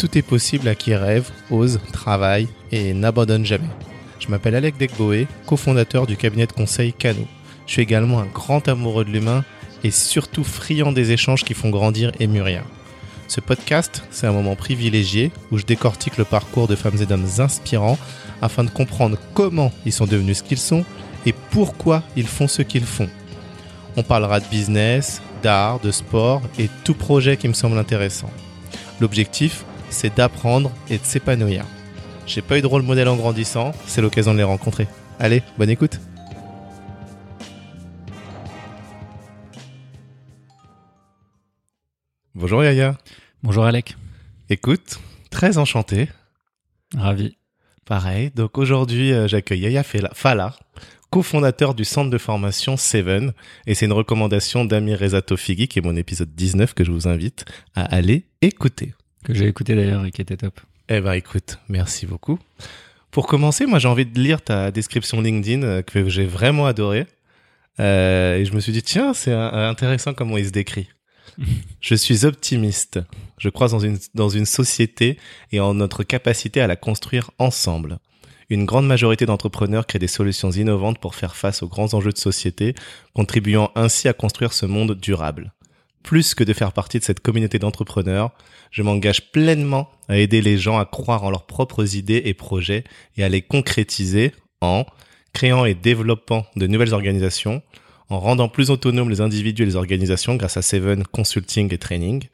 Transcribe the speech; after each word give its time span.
tout 0.00 0.16
est 0.16 0.22
possible 0.22 0.66
à 0.66 0.74
qui 0.74 0.94
rêve, 0.94 1.30
ose, 1.50 1.78
travaille 1.92 2.48
et 2.72 2.94
n'abandonne 2.94 3.44
jamais. 3.44 3.68
Je 4.18 4.28
m'appelle 4.28 4.54
Alec 4.54 4.78
Degboé, 4.78 5.28
cofondateur 5.44 6.06
du 6.06 6.16
cabinet 6.16 6.46
de 6.46 6.52
conseil 6.52 6.94
Cano. 6.94 7.26
Je 7.66 7.72
suis 7.72 7.82
également 7.82 8.18
un 8.18 8.24
grand 8.24 8.66
amoureux 8.66 9.04
de 9.04 9.10
l'humain 9.10 9.44
et 9.84 9.90
surtout 9.90 10.42
friand 10.42 10.92
des 10.92 11.12
échanges 11.12 11.44
qui 11.44 11.52
font 11.52 11.68
grandir 11.68 12.12
et 12.18 12.26
mûrir. 12.26 12.62
Ce 13.28 13.42
podcast, 13.42 14.02
c'est 14.10 14.26
un 14.26 14.32
moment 14.32 14.56
privilégié 14.56 15.32
où 15.50 15.58
je 15.58 15.66
décortique 15.66 16.16
le 16.16 16.24
parcours 16.24 16.66
de 16.66 16.76
femmes 16.76 17.02
et 17.02 17.06
d'hommes 17.06 17.28
inspirants 17.38 17.98
afin 18.40 18.64
de 18.64 18.70
comprendre 18.70 19.18
comment 19.34 19.70
ils 19.84 19.92
sont 19.92 20.06
devenus 20.06 20.38
ce 20.38 20.42
qu'ils 20.42 20.56
sont 20.56 20.86
et 21.26 21.34
pourquoi 21.50 22.02
ils 22.16 22.26
font 22.26 22.48
ce 22.48 22.62
qu'ils 22.62 22.86
font. 22.86 23.10
On 23.98 24.02
parlera 24.02 24.40
de 24.40 24.46
business, 24.46 25.20
d'art, 25.42 25.78
de 25.78 25.90
sport 25.90 26.40
et 26.58 26.70
tout 26.84 26.94
projet 26.94 27.36
qui 27.36 27.48
me 27.48 27.52
semble 27.52 27.76
intéressant. 27.76 28.30
L'objectif, 28.98 29.64
c'est 29.90 30.16
d'apprendre 30.16 30.70
et 30.88 30.98
de 30.98 31.04
s'épanouir. 31.04 31.64
J'ai 32.26 32.42
pas 32.42 32.58
eu 32.58 32.62
de 32.62 32.66
rôle 32.66 32.82
modèle 32.82 33.08
en 33.08 33.16
grandissant, 33.16 33.72
c'est 33.86 34.00
l'occasion 34.00 34.32
de 34.32 34.38
les 34.38 34.44
rencontrer. 34.44 34.86
Allez, 35.18 35.42
bonne 35.58 35.70
écoute. 35.70 36.00
Bonjour 42.34 42.64
Yaya. 42.64 42.96
Bonjour 43.42 43.64
Alec. 43.64 43.96
Écoute, 44.48 44.98
très 45.30 45.58
enchanté. 45.58 46.08
Ravi. 46.96 47.36
Pareil, 47.84 48.30
donc 48.34 48.56
aujourd'hui 48.56 49.12
euh, 49.12 49.26
j'accueille 49.26 49.60
Yaya 49.60 49.82
Fala, 49.82 50.54
cofondateur 51.10 51.74
du 51.74 51.84
centre 51.84 52.08
de 52.08 52.18
formation 52.18 52.76
Seven, 52.76 53.32
et 53.66 53.74
c'est 53.74 53.86
une 53.86 53.92
recommandation 53.92 54.64
d'Amir 54.64 55.00
Reza 55.00 55.22
Tofigui, 55.22 55.66
qui 55.66 55.80
est 55.80 55.82
mon 55.82 55.96
épisode 55.96 56.32
19 56.34 56.72
que 56.72 56.84
je 56.84 56.92
vous 56.92 57.08
invite 57.08 57.44
à 57.74 57.82
aller 57.82 58.26
écouter. 58.42 58.94
Que 59.24 59.34
j'ai 59.34 59.46
écouté 59.46 59.74
d'ailleurs 59.74 60.04
et 60.04 60.10
qui 60.10 60.22
était 60.22 60.36
top. 60.36 60.60
Eh 60.88 61.00
ben 61.00 61.12
écoute, 61.12 61.58
merci 61.68 62.06
beaucoup. 62.06 62.38
Pour 63.10 63.26
commencer, 63.26 63.66
moi 63.66 63.78
j'ai 63.78 63.88
envie 63.88 64.06
de 64.06 64.18
lire 64.18 64.42
ta 64.42 64.70
description 64.70 65.20
LinkedIn 65.20 65.62
euh, 65.62 65.82
que 65.82 66.08
j'ai 66.08 66.26
vraiment 66.26 66.66
adoré. 66.66 67.06
Euh, 67.78 68.36
et 68.36 68.44
je 68.44 68.52
me 68.54 68.60
suis 68.60 68.72
dit, 68.72 68.82
tiens, 68.82 69.14
c'est 69.14 69.32
intéressant 69.32 70.14
comment 70.14 70.36
il 70.36 70.46
se 70.46 70.50
décrit. 70.50 70.88
je 71.80 71.94
suis 71.94 72.24
optimiste. 72.24 73.00
Je 73.38 73.48
crois 73.48 73.68
dans 73.68 73.78
une, 73.78 73.98
dans 74.14 74.28
une 74.28 74.46
société 74.46 75.18
et 75.52 75.60
en 75.60 75.74
notre 75.74 76.02
capacité 76.02 76.60
à 76.60 76.66
la 76.66 76.76
construire 76.76 77.30
ensemble. 77.38 77.98
Une 78.50 78.64
grande 78.64 78.86
majorité 78.86 79.26
d'entrepreneurs 79.26 79.86
créent 79.86 80.00
des 80.00 80.08
solutions 80.08 80.50
innovantes 80.50 80.98
pour 80.98 81.14
faire 81.14 81.36
face 81.36 81.62
aux 81.62 81.68
grands 81.68 81.94
enjeux 81.94 82.10
de 82.10 82.18
société, 82.18 82.74
contribuant 83.14 83.70
ainsi 83.76 84.08
à 84.08 84.12
construire 84.12 84.52
ce 84.52 84.66
monde 84.66 84.94
durable. 84.94 85.52
Plus 86.02 86.34
que 86.34 86.44
de 86.44 86.52
faire 86.52 86.72
partie 86.72 86.98
de 86.98 87.04
cette 87.04 87.20
communauté 87.20 87.58
d'entrepreneurs, 87.58 88.30
je 88.70 88.82
m'engage 88.82 89.30
pleinement 89.32 89.90
à 90.08 90.16
aider 90.16 90.40
les 90.40 90.58
gens 90.58 90.78
à 90.78 90.86
croire 90.86 91.24
en 91.24 91.30
leurs 91.30 91.46
propres 91.46 91.96
idées 91.96 92.22
et 92.24 92.34
projets 92.34 92.84
et 93.16 93.24
à 93.24 93.28
les 93.28 93.42
concrétiser 93.42 94.32
en 94.60 94.86
créant 95.32 95.64
et 95.64 95.74
développant 95.74 96.46
de 96.56 96.66
nouvelles 96.66 96.94
organisations, 96.94 97.62
en 98.08 98.18
rendant 98.18 98.48
plus 98.48 98.70
autonomes 98.70 99.10
les 99.10 99.20
individus 99.20 99.62
et 99.62 99.66
les 99.66 99.76
organisations 99.76 100.34
grâce 100.34 100.56
à 100.56 100.62
Seven 100.62 101.04
Consulting 101.04 101.72
et 101.72 101.78
Training, 101.78 102.24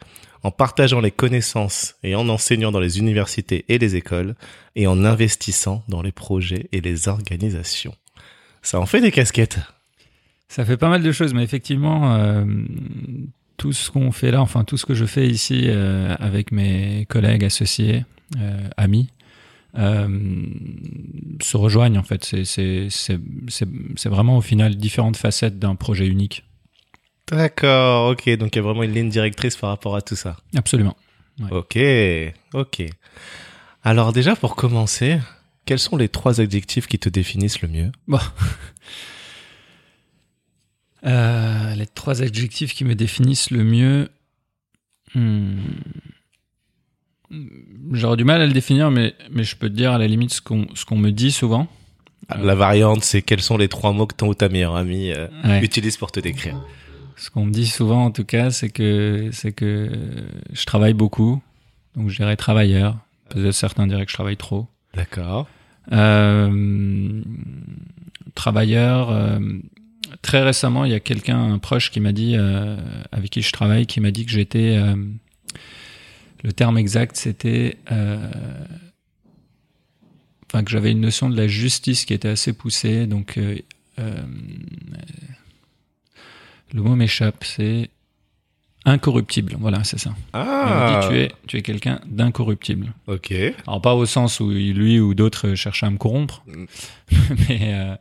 en 0.43 0.51
partageant 0.51 1.01
les 1.01 1.11
connaissances 1.11 1.97
et 2.03 2.15
en 2.15 2.29
enseignant 2.29 2.73
dans 2.73 2.81
les 2.81 2.99
universités 2.99 3.65
et 3.69 3.79
les 3.79 3.97
écoles, 3.97 4.37
et 4.75 4.87
en 4.87 5.05
investissant 5.05 5.83
dans 5.89 6.03
les 6.03 6.13
projets 6.13 6.69
et 6.73 6.81
les 6.81 7.09
organisations. 7.09 7.95
Ça 8.63 8.81
en 8.81 8.87
fait 8.87 9.01
des 9.01 9.11
casquettes. 9.11 9.59
Ça 10.49 10.65
fait 10.65 10.77
pas 10.77 10.89
mal 10.89 11.03
de 11.03 11.13
choses, 11.13 11.35
mais 11.35 11.43
effectivement, 11.43 12.15
euh, 12.17 12.45
tout 13.57 13.73
ce 13.73 13.91
qu'on 13.91 14.13
fait 14.13 14.31
là, 14.31 14.41
enfin 14.41 14.65
tout 14.65 14.77
ce 14.77 14.87
que 14.87 14.95
je 14.95 15.05
fais 15.05 15.27
ici 15.27 15.65
euh, 15.67 16.15
avec 16.19 16.53
mes 16.53 17.07
collègues, 17.09 17.45
associés, 17.45 18.05
euh, 18.39 18.69
amis, 18.77 19.09
euh, 19.79 20.09
se 21.43 21.57
rejoignent 21.57 21.99
en 21.99 22.03
fait. 22.03 22.25
C'est 22.45 24.09
vraiment 24.09 24.37
au 24.37 24.41
final 24.41 24.77
différentes 24.77 25.17
facettes 25.17 25.59
d'un 25.59 25.75
projet 25.75 26.07
unique. 26.07 26.45
D'accord, 27.31 28.11
ok. 28.11 28.29
Donc 28.37 28.55
il 28.55 28.59
y 28.59 28.61
a 28.61 28.63
vraiment 28.63 28.83
une 28.83 28.93
ligne 28.93 29.11
directrice 29.11 29.57
par 29.57 29.71
rapport 29.71 29.97
à 29.97 30.03
tout 30.03 30.17
ça. 30.17 30.37
Absolument. 30.55 30.97
Ok, 31.51 31.79
ok. 32.55 32.85
Alors 33.85 34.13
déjà 34.13 34.37
pour 34.37 34.57
commencer, 34.57 35.19
quels 35.67 35.79
sont 35.79 35.97
les 35.97 36.09
trois 36.09 36.41
adjectifs 36.41 36.87
qui 36.87 36.99
te 36.99 37.09
définissent 37.09 37.61
le 37.63 37.69
mieux? 37.69 37.93
bon. 38.07 38.19
euh, 41.07 41.75
Les 41.75 41.87
trois 41.87 42.23
adjectifs 42.23 42.75
qui 42.75 42.85
me 42.85 42.95
définissent 42.95 43.51
le 43.51 43.65
mieux. 43.65 44.09
Hmm. 45.15 45.59
J'aurais 47.93 48.17
du 48.17 48.25
mal 48.25 48.41
à 48.41 48.47
le 48.47 48.53
définir, 48.53 48.91
mais, 48.91 49.15
mais 49.31 49.45
je 49.45 49.57
peux 49.57 49.69
te 49.69 49.75
dire 49.75 49.93
à 49.93 49.99
la 49.99 50.07
limite 50.07 50.33
ce 50.33 50.41
qu'on 50.41 50.67
ce 50.75 50.85
qu'on 50.85 50.97
me 50.97 51.11
dit 51.11 51.33
souvent. 51.33 51.69
Ah, 52.29 52.39
la 52.39 52.55
variante, 52.55 53.05
c'est 53.05 53.23
quels 53.23 53.43
sont 53.43 53.57
les 53.57 53.69
trois 53.69 53.93
mots 53.93 54.07
que 54.07 54.15
ton 54.15 54.29
ou 54.29 54.35
ta 54.35 54.49
meilleure 54.49 54.77
amie 54.77 55.13
euh, 55.13 55.29
utilise 55.61 55.97
pour 55.97 56.11
te 56.11 56.19
décrire. 56.19 56.61
Ce 57.17 57.31
qu'on 57.31 57.47
me 57.47 57.53
dit 57.53 57.67
souvent, 57.67 58.05
en 58.05 58.11
tout 58.11 58.25
cas, 58.25 58.51
c'est 58.51 58.69
que 58.69 59.31
c'est 59.33 59.53
que 59.53 59.91
je 60.53 60.65
travaille 60.65 60.93
beaucoup, 60.93 61.41
donc 61.97 62.11
je 62.11 62.17
dirais 62.17 62.37
travailleur. 62.37 62.97
Peut-être 63.31 63.55
certains 63.55 63.87
diraient 63.87 64.05
que 64.05 64.11
je 64.11 64.17
travaille 64.17 64.37
trop. 64.37 64.67
D'accord. 64.95 65.47
Euh, 65.93 67.23
travailleur. 68.35 69.11
Très 70.23 70.43
récemment, 70.43 70.85
il 70.85 70.93
y 70.93 70.95
a 70.95 71.01
quelqu'un, 71.01 71.53
un 71.53 71.59
proche, 71.59 71.91
qui 71.91 72.01
m'a 72.01 72.13
dit, 72.13 72.35
euh, 72.37 72.77
avec 73.13 73.31
qui 73.31 73.43
je 73.43 73.53
travaille, 73.53 73.87
qui 73.87 74.01
m'a 74.01 74.11
dit 74.11 74.25
que 74.25 74.33
j'étais 74.33 74.77
euh, 74.77 74.97
le 76.43 76.53
terme 76.53 76.79
exact, 76.79 77.17
c'était 77.17 77.79
euh, 77.93 78.31
enfin 80.49 80.65
que 80.65 80.71
j'avais 80.71 80.93
une 80.93 81.01
notion 81.01 81.29
de 81.29 81.37
la 81.37 81.49
justice 81.49 82.05
qui 82.05 82.15
était 82.15 82.29
assez 82.29 82.53
poussée. 82.53 83.07
Donc 83.07 83.39
le 86.73 86.83
mot 86.83 86.95
m'échappe, 86.95 87.45
c'est 87.45 87.91
incorruptible. 88.87 89.57
Voilà, 89.59 89.85
c'est 89.85 89.99
ça. 89.99 90.15
Ah. 90.33 91.01
dit, 91.03 91.09
tu 91.09 91.21
es, 91.21 91.33
tu 91.47 91.57
es 91.59 91.63
quelqu'un 91.63 92.01
d'incorruptible. 92.07 92.93
Ok. 93.07 93.35
Alors 93.67 93.83
pas 93.83 93.95
au 93.95 94.07
sens 94.07 94.41
où 94.41 94.51
lui 94.51 94.99
ou 95.01 95.15
d'autres 95.15 95.55
cherchaient 95.55 95.87
à 95.87 95.91
me 95.91 95.99
corrompre, 95.99 96.45
mais 97.49 97.75
euh, 97.75 97.97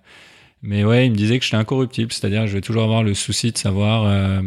mais 0.65 0.83
ouais, 0.83 1.05
il 1.05 1.11
me 1.11 1.15
disait 1.15 1.37
que 1.39 1.45
j'étais 1.45 1.57
incorruptible, 1.57 2.11
c'est-à-dire 2.11 2.47
je 2.47 2.53
vais 2.53 2.61
toujours 2.61 2.83
avoir 2.83 3.03
le 3.03 3.13
souci 3.13 3.51
de 3.51 3.57
savoir 3.57 4.03
euh, 4.05 4.41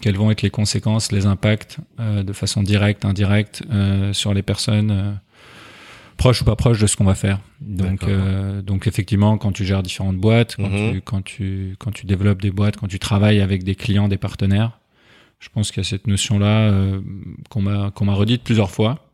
quelles 0.00 0.16
vont 0.16 0.30
être 0.30 0.42
les 0.42 0.50
conséquences, 0.50 1.12
les 1.12 1.26
impacts 1.26 1.78
euh, 1.98 2.22
de 2.22 2.32
façon 2.32 2.62
directe, 2.62 3.04
indirecte 3.04 3.62
euh, 3.70 4.12
sur 4.12 4.32
les 4.34 4.42
personnes 4.42 4.90
euh, 4.90 5.12
proches 6.16 6.42
ou 6.42 6.44
pas 6.44 6.56
proches 6.56 6.78
de 6.80 6.86
ce 6.86 6.96
qu'on 6.96 7.04
va 7.04 7.14
faire. 7.14 7.40
Donc, 7.60 8.04
euh, 8.04 8.62
donc 8.62 8.86
effectivement, 8.86 9.38
quand 9.38 9.52
tu 9.52 9.64
gères 9.64 9.82
différentes 9.82 10.18
boîtes, 10.18 10.56
quand, 10.56 10.68
Mhm. 10.70 10.92
tu, 10.92 11.00
quand 11.02 11.22
tu 11.24 11.76
quand 11.78 11.90
tu 11.92 12.06
développes 12.06 12.42
des 12.42 12.50
boîtes, 12.50 12.76
quand 12.76 12.88
tu 12.88 12.98
travailles 12.98 13.40
avec 13.40 13.64
des 13.64 13.74
clients, 13.74 14.08
des 14.08 14.18
partenaires, 14.18 14.78
je 15.40 15.48
pense 15.48 15.70
qu'il 15.72 15.82
y 15.82 15.86
a 15.86 15.88
cette 15.88 16.06
notion-là 16.06 16.70
euh, 16.70 17.00
qu'on 17.48 17.62
m'a 17.62 17.90
qu'on 17.94 18.04
m'a 18.04 18.14
redite 18.14 18.42
plusieurs 18.42 18.70
fois. 18.70 19.09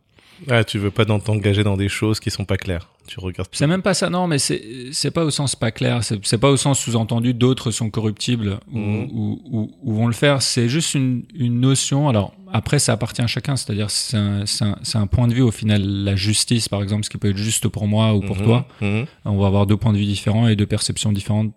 Ah, 0.49 0.63
tu 0.63 0.77
veux 0.77 0.91
pas 0.91 1.05
t'engager 1.05 1.63
dans 1.63 1.77
des 1.77 1.89
choses 1.89 2.19
qui 2.19 2.29
sont 2.31 2.45
pas 2.45 2.57
claires. 2.57 2.89
Tu 3.07 3.19
regardes. 3.19 3.49
C'est 3.53 3.67
même 3.67 3.81
pas 3.81 3.93
ça, 3.93 4.09
non, 4.09 4.27
mais 4.27 4.37
c'est 4.37 5.11
pas 5.11 5.23
au 5.23 5.29
sens 5.31 5.55
pas 5.55 5.71
clair. 5.71 6.01
C'est 6.03 6.37
pas 6.37 6.49
au 6.51 6.57
sens 6.57 6.79
sous-entendu 6.79 7.33
d'autres 7.33 7.71
sont 7.71 7.89
corruptibles 7.89 8.59
ou, 8.71 8.77
Mhm. 8.77 9.09
ou, 9.13 9.41
ou, 9.45 9.71
ou 9.81 9.93
vont 9.93 10.07
le 10.07 10.13
faire. 10.13 10.41
C'est 10.41 10.67
juste 10.69 10.93
une, 10.93 11.23
une 11.33 11.59
notion. 11.59 12.09
Alors 12.09 12.33
après, 12.51 12.79
ça 12.79 12.93
appartient 12.93 13.21
à 13.21 13.27
chacun. 13.27 13.55
C'est-à-dire, 13.55 13.89
c'est 13.89 14.17
un, 14.17 14.43
un, 14.61 14.75
un 14.93 15.07
point 15.07 15.27
de 15.27 15.33
vue 15.33 15.41
au 15.41 15.51
final. 15.51 15.81
La 15.81 16.15
justice, 16.15 16.67
par 16.69 16.83
exemple, 16.83 17.05
ce 17.05 17.09
qui 17.09 17.17
peut 17.17 17.29
être 17.29 17.37
juste 17.37 17.67
pour 17.69 17.87
moi 17.87 18.13
ou 18.13 18.19
pour 18.21 18.37
Mhm, 18.37 18.43
toi, 18.43 18.67
mhm, 18.81 19.05
on 19.25 19.37
va 19.37 19.47
avoir 19.47 19.65
deux 19.67 19.77
points 19.77 19.93
de 19.93 19.97
vue 19.97 20.05
différents 20.05 20.47
et 20.47 20.55
deux 20.55 20.67
perceptions 20.67 21.11
différentes 21.13 21.53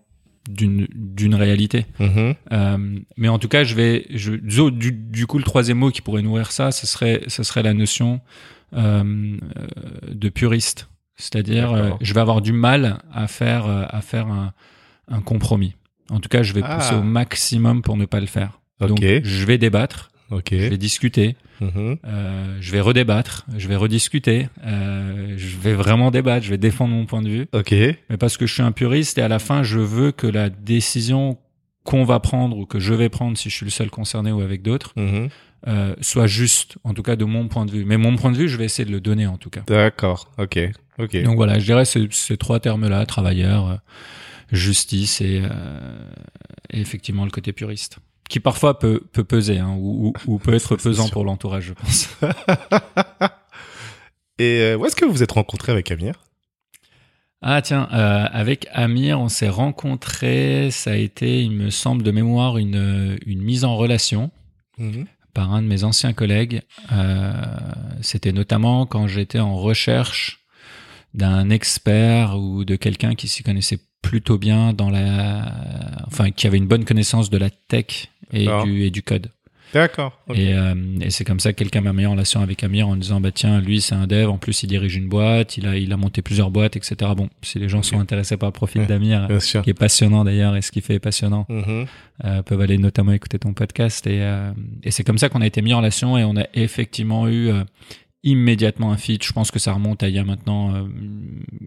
d'une 0.48 1.34
réalité. 1.34 1.86
Euh, 2.00 2.98
mais 3.16 3.28
en 3.28 3.38
tout 3.38 3.48
cas, 3.48 3.62
je 3.62 3.74
vais, 3.74 4.06
je, 4.10 4.32
du, 4.32 4.92
du- 4.92 5.26
coup, 5.26 5.38
le 5.38 5.44
troisième 5.44 5.78
mot 5.78 5.90
qui 5.90 6.00
pourrait 6.00 6.22
nourrir 6.22 6.50
ça, 6.50 6.70
ce 6.72 6.86
serait, 6.86 7.22
ce 7.28 7.42
serait 7.42 7.62
la 7.62 7.74
notion 7.74 8.20
de 8.72 10.28
puriste. 10.28 10.88
C'est-à-dire, 11.16 11.72
euh, 11.72 11.90
je 12.00 12.14
vais 12.14 12.20
avoir 12.20 12.40
du 12.40 12.52
mal 12.52 12.98
à 13.12 13.26
faire, 13.26 13.66
euh, 13.66 13.84
à 13.88 14.00
faire 14.00 14.26
un, 14.28 14.52
un 15.08 15.20
compromis. 15.20 15.74
En 16.08 16.18
tout 16.18 16.28
cas, 16.30 16.42
je 16.42 16.52
vais 16.54 16.62
Ah. 16.64 16.76
pousser 16.76 16.94
au 16.94 17.02
maximum 17.02 17.82
pour 17.82 17.96
ne 17.96 18.06
pas 18.06 18.20
le 18.20 18.26
faire. 18.26 18.60
Donc, 18.80 19.00
je 19.24 19.44
vais 19.44 19.58
débattre, 19.58 20.10
je 20.64 20.68
vais 20.70 20.78
discuter, 20.78 21.36
Mhm. 21.60 21.98
euh, 22.06 22.56
je 22.60 22.72
vais 22.72 22.80
redébattre, 22.80 23.44
je 23.58 23.68
vais 23.68 23.76
rediscuter, 23.76 24.48
euh, 24.64 25.34
je 25.36 25.58
vais 25.58 25.74
vraiment 25.74 26.10
débattre, 26.10 26.46
je 26.46 26.50
vais 26.50 26.56
défendre 26.58 26.94
mon 26.94 27.04
point 27.04 27.20
de 27.20 27.28
vue 27.28 27.46
mais 28.08 28.16
parce 28.16 28.38
que 28.38 28.46
je 28.46 28.54
suis 28.54 28.62
un 28.62 28.72
puriste 28.72 29.18
et 29.18 29.22
à 29.22 29.28
la 29.28 29.38
fin, 29.38 29.62
je 29.62 29.78
veux 29.78 30.12
que 30.12 30.26
la 30.26 30.48
décision 30.48 31.36
qu'on 31.84 32.04
va 32.04 32.18
prendre 32.20 32.56
ou 32.56 32.64
que 32.64 32.78
je 32.78 32.94
vais 32.94 33.10
prendre 33.10 33.36
si 33.36 33.50
je 33.50 33.54
suis 33.56 33.66
le 33.66 33.70
seul 33.70 33.90
concerné 33.90 34.32
ou 34.32 34.40
avec 34.40 34.62
d'autres 34.62 34.92
Mhm. 34.96 35.28
Euh, 35.68 35.94
soit 36.00 36.26
juste, 36.26 36.76
en 36.84 36.94
tout 36.94 37.02
cas 37.02 37.16
de 37.16 37.24
mon 37.24 37.48
point 37.48 37.66
de 37.66 37.70
vue. 37.70 37.84
Mais 37.84 37.96
mon 37.96 38.16
point 38.16 38.32
de 38.32 38.36
vue, 38.36 38.48
je 38.48 38.56
vais 38.56 38.64
essayer 38.64 38.84
de 38.86 38.92
le 38.92 39.00
donner 39.00 39.26
en 39.26 39.36
tout 39.38 39.50
cas. 39.50 39.62
D'accord. 39.66 40.30
Ok. 40.38 40.58
Ok. 40.98 41.22
Donc 41.22 41.36
voilà, 41.36 41.58
je 41.58 41.64
dirais 41.64 41.84
ces, 41.84 42.08
ces 42.10 42.36
trois 42.36 42.60
termes-là, 42.60 43.04
travailleur, 43.06 43.68
euh, 43.68 43.76
justice 44.52 45.20
et, 45.20 45.42
euh, 45.44 45.98
et 46.70 46.80
effectivement 46.80 47.24
le 47.24 47.30
côté 47.30 47.52
puriste. 47.52 47.98
Qui 48.28 48.38
parfois 48.40 48.78
peut, 48.78 49.02
peut 49.12 49.24
peser, 49.24 49.58
hein, 49.58 49.74
ou, 49.76 50.08
ou- 50.08 50.12
ou 50.34 50.38
peut 50.38 50.54
être 50.54 50.76
pesant 50.82 51.08
pour 51.08 51.24
l'entourage, 51.24 51.64
je 51.64 51.72
pense. 51.72 52.08
Et 54.38 54.74
où 54.74 54.86
est-ce 54.86 54.96
que 54.96 55.04
vous 55.04 55.12
vous 55.12 55.22
êtes 55.22 55.32
rencontrés 55.32 55.72
avec 55.72 55.90
Amir? 55.90 56.14
Ah 57.42 57.60
tiens, 57.62 57.88
euh, 57.92 58.26
avec 58.30 58.66
Amir, 58.72 59.18
on 59.20 59.28
s'est 59.28 59.48
rencontrés. 59.48 60.70
Ça 60.70 60.92
a 60.92 60.96
été, 60.96 61.42
il 61.42 61.50
me 61.52 61.70
semble 61.70 62.02
de 62.02 62.10
mémoire, 62.10 62.58
une, 62.58 63.18
une 63.26 63.42
mise 63.42 63.64
en 63.64 63.76
relation 63.76 64.30
Mhm. 64.78 65.06
Par 65.34 65.52
un 65.52 65.62
de 65.62 65.66
mes 65.66 65.84
anciens 65.84 66.12
collègues. 66.12 66.62
Euh, 66.92 67.32
C'était 68.02 68.32
notamment 68.32 68.86
quand 68.86 69.06
j'étais 69.06 69.40
en 69.40 69.56
recherche 69.56 70.40
d'un 71.14 71.50
expert 71.50 72.38
ou 72.38 72.64
de 72.64 72.76
quelqu'un 72.76 73.14
qui 73.14 73.28
s'y 73.28 73.42
connaissait 73.42 73.78
plutôt 74.02 74.38
bien 74.38 74.72
dans 74.72 74.90
la, 74.90 75.52
enfin 76.06 76.30
qui 76.30 76.46
avait 76.46 76.56
une 76.56 76.66
bonne 76.68 76.84
connaissance 76.84 77.30
de 77.30 77.36
la 77.38 77.50
tech 77.50 78.08
et 78.32 78.46
du 78.64 78.84
et 78.84 78.90
du 78.90 79.02
code. 79.02 79.30
D'accord. 79.72 80.18
Et, 80.34 80.52
euh, 80.54 80.74
et 81.00 81.10
c'est 81.10 81.24
comme 81.24 81.38
ça 81.40 81.52
que 81.52 81.58
quelqu'un 81.58 81.80
m'a 81.80 81.92
mis 81.92 82.04
en 82.06 82.12
relation 82.12 82.40
avec 82.42 82.64
Amir 82.64 82.88
en 82.88 82.96
disant 82.96 83.20
bah 83.20 83.30
tiens 83.32 83.60
lui 83.60 83.80
c'est 83.80 83.94
un 83.94 84.06
dev 84.06 84.28
en 84.28 84.36
plus 84.38 84.62
il 84.62 84.66
dirige 84.66 84.96
une 84.96 85.08
boîte 85.08 85.56
il 85.56 85.66
a 85.66 85.76
il 85.76 85.92
a 85.92 85.96
monté 85.96 86.22
plusieurs 86.22 86.50
boîtes 86.50 86.76
etc 86.76 87.12
bon 87.16 87.28
si 87.42 87.58
les 87.58 87.68
gens 87.68 87.82
sont 87.82 88.00
intéressés 88.00 88.36
par 88.36 88.48
le 88.48 88.52
profil 88.52 88.80
Ouais. 88.82 88.86
d'Amir 88.86 89.28
qui 89.62 89.70
est 89.70 89.74
passionnant 89.74 90.24
d'ailleurs 90.24 90.56
et 90.56 90.62
ce 90.62 90.72
qu'il 90.72 90.82
fait 90.82 90.94
est 90.94 90.98
passionnant 91.00 91.46
Mhm. 91.48 91.86
euh, 92.24 92.42
peuvent 92.42 92.60
aller 92.60 92.78
notamment 92.78 93.12
écouter 93.12 93.38
ton 93.38 93.52
podcast 93.54 94.06
et 94.06 94.20
euh, 94.22 94.52
et 94.82 94.90
c'est 94.90 95.04
comme 95.04 95.18
ça 95.18 95.28
qu'on 95.28 95.40
a 95.40 95.46
été 95.46 95.62
mis 95.62 95.72
en 95.74 95.78
relation 95.78 96.18
et 96.18 96.24
on 96.24 96.36
a 96.36 96.46
effectivement 96.54 97.28
eu 97.28 97.48
euh, 97.48 97.62
immédiatement 98.22 98.92
un 98.92 98.96
feat 98.98 99.24
je 99.24 99.32
pense 99.32 99.50
que 99.50 99.58
ça 99.58 99.72
remonte 99.72 100.02
à 100.02 100.08
il 100.08 100.14
y 100.14 100.18
a 100.18 100.24
maintenant 100.24 100.74
euh, 100.74 100.82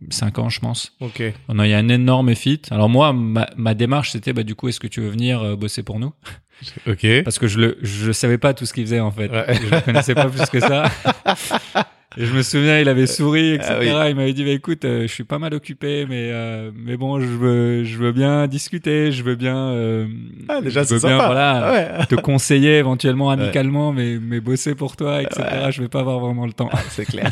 cinq 0.10 0.38
ans 0.40 0.50
je 0.50 0.60
pense 0.60 0.94
Ok. 1.02 1.24
on 1.48 1.58
a 1.58 1.68
eu 1.68 1.74
un 1.74 1.90
énorme 1.90 2.36
feat 2.36 2.68
alors 2.72 2.90
moi 2.90 3.12
ma, 3.14 3.50
ma 3.58 3.74
démarche 3.74 4.12
c'était 4.12 4.34
bah 4.34 4.44
du 4.44 4.54
coup 4.56 4.68
est-ce 4.68 4.80
que 4.80 4.88
tu 4.88 5.02
veux 5.02 5.10
venir 5.10 5.42
euh, 5.42 5.56
bosser 5.56 5.82
pour 5.84 6.00
nous? 6.00 6.14
Ok. 6.88 7.06
parce 7.24 7.40
que 7.40 7.48
je 7.48 7.60
le 7.60 7.78
je 7.82 8.12
savais 8.12 8.38
pas 8.38 8.54
tout 8.54 8.66
ce 8.66 8.74
qu'il 8.74 8.84
faisait 8.86 9.00
en 9.00 9.12
fait 9.12 9.30
Ouais. 9.30 9.46
je 9.56 9.70
le 9.76 9.82
connaissais 9.82 10.16
pas 10.16 10.26
plus 10.30 10.46
que 10.50 10.60
ça 10.60 10.86
et 12.18 12.26
je 12.28 12.32
me 12.34 12.44
souviens 12.44 12.80
il 12.80 12.88
avait 12.88 13.08
souri 13.08 13.54
etc 13.56 13.70
Ah 13.74 13.80
oui. 13.80 14.10
il 14.12 14.16
m'avait 14.16 14.34
dit 14.34 14.44
bah 14.44 14.52
écoute 14.52 14.86
euh, 14.86 15.02
je 15.02 15.08
suis 15.08 15.24
pas 15.24 15.40
mal 15.40 15.54
occupé 15.56 16.06
mais 16.08 16.30
euh, 16.32 16.70
mais 16.76 16.96
bon 16.96 17.20
je 17.20 17.26
veux 17.26 17.84
je 17.84 17.98
veux 17.98 18.12
bien 18.12 18.46
discuter 18.48 19.12
je 19.12 19.24
veux 19.24 19.36
bien 19.36 19.58
euh, 19.58 20.08
Ah, 20.48 20.62
déjà, 20.62 20.84
je 20.84 20.90
veux 20.94 21.00
bien 21.00 21.18
sympa. 21.18 21.26
voilà 21.26 21.72
Ouais. 22.00 22.06
te 22.10 22.16
conseiller 22.16 22.78
éventuellement 22.78 23.32
amicalement 23.32 23.92
mais 23.92 24.20
mais 24.22 24.40
bosser 24.40 24.76
pour 24.76 24.96
toi 24.96 25.22
etc 25.24 25.44
je 25.72 25.82
vais 25.82 25.90
pas 25.90 26.02
avoir 26.02 26.20
vraiment 26.20 26.46
le 26.46 26.54
temps 26.54 26.70
C'est 26.92 27.06
clair. 27.06 27.32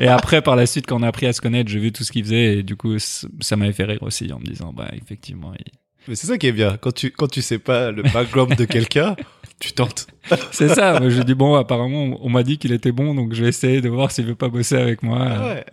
et 0.00 0.08
après 0.08 0.42
par 0.42 0.56
la 0.56 0.66
suite 0.66 0.86
quand 0.86 0.98
on 0.98 1.02
a 1.04 1.08
appris 1.08 1.26
à 1.26 1.32
se 1.32 1.40
connaître 1.40 1.70
j'ai 1.70 1.78
vu 1.78 1.92
tout 1.92 2.02
ce 2.04 2.10
qu'il 2.10 2.24
faisait 2.24 2.58
et 2.58 2.62
du 2.64 2.74
coup 2.76 2.98
ça 2.98 3.56
m'avait 3.56 3.72
fait 3.72 3.84
rire 3.84 4.02
aussi 4.02 4.30
en 4.32 4.40
me 4.40 4.44
disant 4.44 4.72
bah 4.76 4.88
effectivement 5.00 5.52
il- 5.58 5.72
Mais 6.08 6.14
c'est 6.14 6.26
ça 6.26 6.38
qui 6.38 6.46
est 6.46 6.52
bien. 6.52 6.78
Quand 6.78 6.92
tu, 6.92 7.10
quand 7.10 7.28
tu 7.28 7.42
sais 7.42 7.58
pas 7.58 7.90
le 7.90 8.02
background 8.02 8.56
de 8.56 8.64
quelqu'un, 8.64 9.14
tu 9.60 9.72
tentes. 9.72 10.06
C'est 10.52 10.68
ça. 10.68 10.98
Moi, 10.98 11.10
j'ai 11.10 11.22
dit 11.22 11.34
bon, 11.34 11.54
apparemment, 11.54 12.04
on, 12.04 12.18
on 12.22 12.28
m'a 12.30 12.42
dit 12.42 12.58
qu'il 12.58 12.72
était 12.72 12.92
bon, 12.92 13.14
donc 13.14 13.34
je 13.34 13.42
vais 13.42 13.50
essayer 13.50 13.80
de 13.80 13.88
voir 13.88 14.10
s'il 14.10 14.24
veut 14.24 14.34
pas 14.34 14.48
bosser 14.48 14.76
avec 14.76 15.02
moi. 15.02 15.18
Ah 15.20 15.48
ouais. 15.48 15.64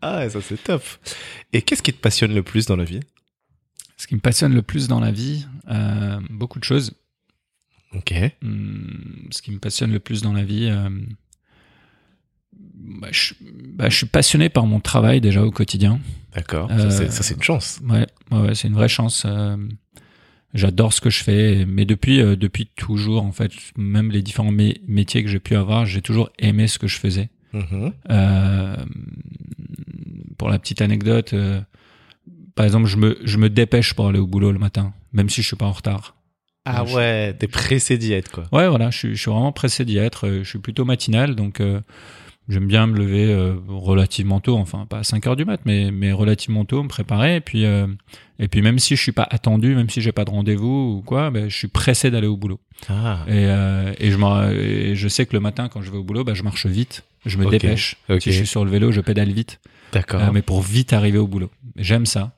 Ah 0.00 0.18
ouais, 0.18 0.30
ça 0.30 0.40
c'est 0.40 0.62
top. 0.62 0.82
Et 1.52 1.62
qu'est-ce 1.62 1.82
qui 1.82 1.92
te 1.92 2.00
passionne 2.00 2.34
le 2.34 2.42
plus 2.42 2.66
dans 2.66 2.76
la 2.76 2.84
vie? 2.84 3.00
Ce 3.96 4.06
qui 4.06 4.14
me 4.14 4.20
passionne 4.20 4.54
le 4.54 4.62
plus 4.62 4.86
dans 4.86 5.00
la 5.00 5.10
vie, 5.10 5.46
euh, 5.70 6.20
beaucoup 6.30 6.58
de 6.58 6.64
choses. 6.64 6.92
Ok. 7.94 8.12
Hum, 8.42 9.28
ce 9.30 9.42
qui 9.42 9.50
me 9.50 9.58
passionne 9.58 9.92
le 9.92 10.00
plus 10.00 10.22
dans 10.22 10.32
la 10.32 10.44
vie, 10.44 10.68
euh, 10.70 10.90
bah, 12.86 13.08
je, 13.10 13.34
bah, 13.74 13.88
je 13.88 13.96
suis 13.96 14.06
passionné 14.06 14.48
par 14.48 14.66
mon 14.66 14.80
travail 14.80 15.20
déjà 15.20 15.42
au 15.44 15.50
quotidien. 15.50 16.00
D'accord. 16.34 16.68
Euh, 16.70 16.90
Ça, 16.90 17.08
c'est- 17.22 17.34
une 17.34 17.42
chance. 17.42 17.80
Ouais, 17.88 18.06
c'est 18.54 18.68
une 18.68 18.74
vraie 18.74 18.88
chance. 18.88 19.24
euh, 19.26 19.56
J'adore 20.52 20.92
ce 20.92 21.00
que 21.00 21.10
je 21.10 21.24
fais, 21.24 21.64
mais 21.66 21.84
depuis 21.84 22.20
euh, 22.20 22.36
depuis 22.36 22.66
toujours 22.76 23.24
en 23.24 23.32
fait, 23.32 23.50
même 23.76 24.12
les 24.12 24.22
différents 24.22 24.52
mé- 24.52 24.80
métiers 24.86 25.24
que 25.24 25.28
j'ai 25.28 25.40
pu 25.40 25.56
avoir, 25.56 25.84
j'ai 25.84 26.00
toujours 26.00 26.30
aimé 26.38 26.68
ce 26.68 26.78
que 26.78 26.86
je 26.86 26.96
faisais. 26.98 27.28
Mhm. 27.52 27.92
Euh, 28.10 28.76
pour 30.38 30.48
la 30.50 30.58
petite 30.58 30.80
anecdote, 30.80 31.34
par 32.54 32.66
exemple, 32.66 32.86
je 32.86 32.96
me, 32.96 33.18
je 33.24 33.38
me 33.38 33.50
dépêche 33.50 33.94
pour 33.94 34.06
aller 34.08 34.18
au 34.18 34.26
boulot 34.26 34.52
le 34.52 34.58
matin, 34.58 34.92
même 35.12 35.28
si 35.28 35.42
je 35.42 35.46
suis 35.48 35.56
pas 35.56 35.66
en 35.66 35.72
retard. 35.72 36.16
Ah 36.64 36.84
Je- 36.86 36.94
ouais, 36.94 37.34
t'es 37.34 37.46
pressé 37.48 37.98
d'y 37.98 38.12
être, 38.12 38.30
quoi. 38.30 38.44
Ouais, 38.52 38.68
voilà, 38.68 38.90
je 38.90 38.98
suis, 38.98 39.16
je 39.16 39.20
suis 39.20 39.30
vraiment 39.30 39.52
pressé 39.52 39.84
d'y 39.84 39.98
être. 39.98 40.28
Je 40.28 40.48
suis 40.48 40.58
plutôt 40.60 40.84
matinal, 40.84 41.34
donc 41.34 41.60
j'aime 42.48 42.66
bien 42.66 42.86
me 42.86 42.96
lever 42.98 43.32
euh, 43.32 43.54
relativement 43.68 44.40
tôt, 44.40 44.56
enfin 44.56 44.86
pas 44.86 44.98
à 44.98 45.04
5 45.04 45.26
heures 45.26 45.36
du 45.36 45.44
mat, 45.44 45.60
mais, 45.64 45.90
mais 45.90 46.12
relativement 46.12 46.64
tôt, 46.64 46.82
me 46.82 46.88
préparer. 46.88 47.36
Et 47.36 47.40
puis, 47.40 47.64
euh, 47.64 47.86
et 48.38 48.48
puis 48.48 48.62
même 48.62 48.78
si 48.78 48.96
je 48.96 49.02
suis 49.02 49.12
pas 49.12 49.26
attendu, 49.30 49.74
même 49.74 49.88
si 49.88 50.00
j'ai 50.00 50.12
pas 50.12 50.24
de 50.24 50.30
rendez-vous 50.30 50.98
ou 50.98 51.02
quoi, 51.02 51.30
ben, 51.30 51.48
je 51.48 51.56
suis 51.56 51.68
pressé 51.68 52.10
d'aller 52.10 52.26
au 52.26 52.36
boulot. 52.36 52.60
Ah. 52.88 53.24
Et, 53.28 53.32
euh, 53.32 53.92
et, 53.98 54.10
je 54.10 54.52
et 54.52 54.94
je 54.94 55.08
sais 55.08 55.26
que 55.26 55.34
le 55.34 55.40
matin, 55.40 55.68
quand 55.68 55.82
je 55.82 55.90
vais 55.90 55.98
au 55.98 56.04
boulot, 56.04 56.24
ben, 56.24 56.34
je 56.34 56.42
marche 56.42 56.66
vite, 56.66 57.04
je 57.24 57.38
me 57.38 57.48
dépêche. 57.48 57.96
ok. 58.08 58.20
Si 58.20 58.32
je 58.32 58.38
suis 58.38 58.46
sur 58.46 58.64
le 58.64 58.70
vélo, 58.70 58.92
je 58.92 59.00
pédale 59.00 59.30
vite. 59.30 59.60
D'accord. 59.92 60.22
Euh, 60.22 60.30
mais 60.32 60.42
pour 60.42 60.60
vite 60.60 60.92
arriver 60.92 61.18
au 61.18 61.28
boulot. 61.28 61.50
J'aime 61.76 62.06
ça. 62.06 62.32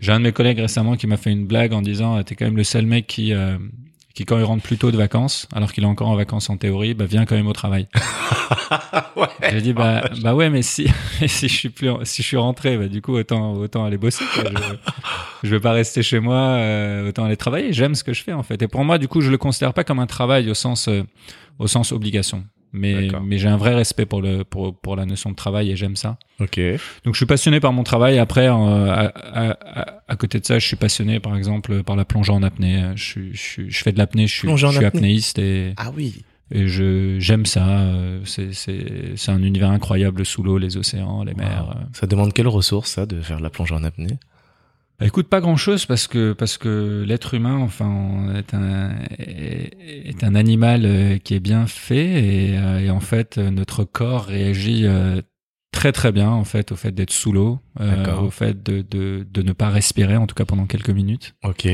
J'ai 0.00 0.12
un 0.12 0.18
de 0.18 0.24
mes 0.24 0.32
collègues 0.32 0.58
récemment 0.58 0.96
qui 0.96 1.06
m'a 1.06 1.16
fait 1.16 1.30
une 1.30 1.46
blague 1.46 1.72
en 1.72 1.82
disant 1.82 2.22
t'es 2.22 2.36
quand 2.36 2.44
même 2.44 2.56
le 2.56 2.64
seul 2.64 2.86
mec 2.86 3.06
qui 3.06 3.32
euh, 3.32 3.58
qui 4.16 4.24
quand 4.24 4.38
il 4.38 4.44
rentre 4.44 4.62
plus 4.62 4.78
tôt 4.78 4.90
de 4.90 4.96
vacances 4.96 5.46
alors 5.52 5.72
qu'il 5.74 5.84
est 5.84 5.86
encore 5.86 6.08
en 6.08 6.16
vacances 6.16 6.48
en 6.48 6.56
théorie 6.56 6.94
bah 6.94 7.04
vient 7.04 7.26
quand 7.26 7.36
même 7.36 7.46
au 7.46 7.52
travail. 7.52 7.86
ouais. 9.16 9.28
J'ai 9.52 9.60
dit 9.60 9.74
bah 9.74 10.08
bah 10.22 10.34
ouais 10.34 10.48
mais 10.48 10.62
si 10.62 10.88
si 11.26 11.48
je 11.48 11.54
suis 11.54 11.68
plus 11.68 11.90
si 12.04 12.22
je 12.22 12.26
suis 12.26 12.36
rentré 12.38 12.78
bah 12.78 12.88
du 12.88 13.02
coup 13.02 13.14
autant 13.14 13.52
autant 13.52 13.84
aller 13.84 13.98
bosser 13.98 14.24
quoi. 14.34 14.44
Je, 14.50 15.48
je 15.48 15.50
vais 15.54 15.60
pas 15.60 15.72
rester 15.72 16.02
chez 16.02 16.18
moi 16.18 16.38
euh, 16.38 17.10
autant 17.10 17.24
aller 17.24 17.36
travailler. 17.36 17.74
J'aime 17.74 17.94
ce 17.94 18.02
que 18.02 18.14
je 18.14 18.22
fais 18.22 18.32
en 18.32 18.42
fait 18.42 18.60
et 18.62 18.68
pour 18.68 18.84
moi 18.84 18.96
du 18.96 19.06
coup 19.06 19.20
je 19.20 19.30
le 19.30 19.36
considère 19.36 19.74
pas 19.74 19.84
comme 19.84 19.98
un 19.98 20.06
travail 20.06 20.50
au 20.50 20.54
sens 20.54 20.88
euh, 20.88 21.02
au 21.58 21.66
sens 21.66 21.92
obligation. 21.92 22.42
Mais, 22.72 23.08
mais 23.24 23.38
j'ai 23.38 23.48
un 23.48 23.56
vrai 23.56 23.74
respect 23.74 24.04
pour 24.06 24.20
le 24.20 24.44
pour, 24.44 24.78
pour 24.78 24.96
la 24.96 25.06
notion 25.06 25.30
de 25.30 25.34
travail 25.36 25.70
et 25.70 25.76
j'aime 25.76 25.96
ça. 25.96 26.18
Ok. 26.40 26.58
Donc 27.04 27.14
je 27.14 27.16
suis 27.18 27.26
passionné 27.26 27.58
par 27.60 27.72
mon 27.72 27.84
travail. 27.84 28.18
Après, 28.18 28.48
euh, 28.48 28.52
à, 28.52 29.06
à, 29.06 29.50
à, 29.80 30.02
à 30.08 30.16
côté 30.16 30.40
de 30.40 30.44
ça, 30.44 30.58
je 30.58 30.66
suis 30.66 30.76
passionné, 30.76 31.18
par 31.20 31.36
exemple, 31.36 31.82
par 31.82 31.96
la 31.96 32.04
plongée 32.04 32.32
en 32.32 32.42
apnée. 32.42 32.84
Je, 32.94 33.02
suis- 33.04 33.30
je, 33.34 33.40
suis- 33.40 33.70
je 33.70 33.82
fais 33.82 33.92
de 33.92 33.98
l'apnée, 33.98 34.26
je 34.26 34.34
suis, 34.34 34.46
Plongée 34.48 34.66
en 34.66 34.70
je 34.72 34.76
suis 34.76 34.84
apnée. 34.84 34.98
apnéiste 34.98 35.38
et, 35.38 35.72
Ah 35.78 35.90
oui. 35.96 36.22
et 36.50 36.66
je 36.68 37.16
j'aime 37.18 37.46
ça. 37.46 37.66
Euh, 37.66 38.20
C'est 38.24 38.52
c'est 38.52 39.12
c'est 39.16 39.30
un 39.30 39.42
univers 39.42 39.70
incroyable 39.70 40.26
sous 40.26 40.42
l'eau, 40.42 40.58
les 40.58 40.76
océans, 40.76 41.24
les 41.24 41.34
mers. 41.34 41.76
Ça 41.92 42.06
demande 42.06 42.32
quelle 42.34 42.48
ressource, 42.48 42.90
ça, 42.90 43.06
de 43.06 43.20
faire 43.22 43.38
de 43.38 43.42
la 43.42 43.50
plongée 43.50 43.74
en 43.74 43.84
apnée? 43.84 44.18
Bah, 44.98 45.06
écoute, 45.06 45.28
pas 45.28 45.40
grand 45.40 45.56
chose 45.56 45.84
parce 45.84 46.06
que 46.06 46.32
parce 46.32 46.56
que 46.56 47.04
l'être 47.06 47.34
humain, 47.34 47.58
enfin, 47.58 48.34
est 48.34 48.54
un 48.54 48.90
est, 49.18 50.24
un 50.24 50.34
animal 50.34 50.82
euh, 50.86 51.18
qui 51.18 51.34
est 51.34 51.40
bien 51.40 51.66
fait 51.66 52.06
et, 52.06 52.58
euh, 52.58 52.78
et 52.80 52.90
en 52.90 53.00
fait 53.00 53.36
euh, 53.36 53.50
notre 53.50 53.84
corps 53.84 54.24
réagit 54.24 54.86
très 55.72 55.92
très 55.92 56.12
bien 56.12 56.30
en 56.30 56.44
fait 56.44 56.72
au 56.72 56.76
fait 56.76 56.92
d'être 56.92 57.12
sous 57.12 57.32
l'eau, 57.32 57.60
euh, 57.80 58.16
au 58.16 58.30
fait 58.30 58.62
de, 58.62 58.80
de 58.80 59.26
de 59.30 59.42
ne 59.42 59.52
pas 59.52 59.68
respirer 59.68 60.16
en 60.16 60.26
tout 60.26 60.34
cas 60.34 60.46
pendant 60.46 60.64
quelques 60.66 60.90
minutes. 60.90 61.34
Ok. 61.44 61.68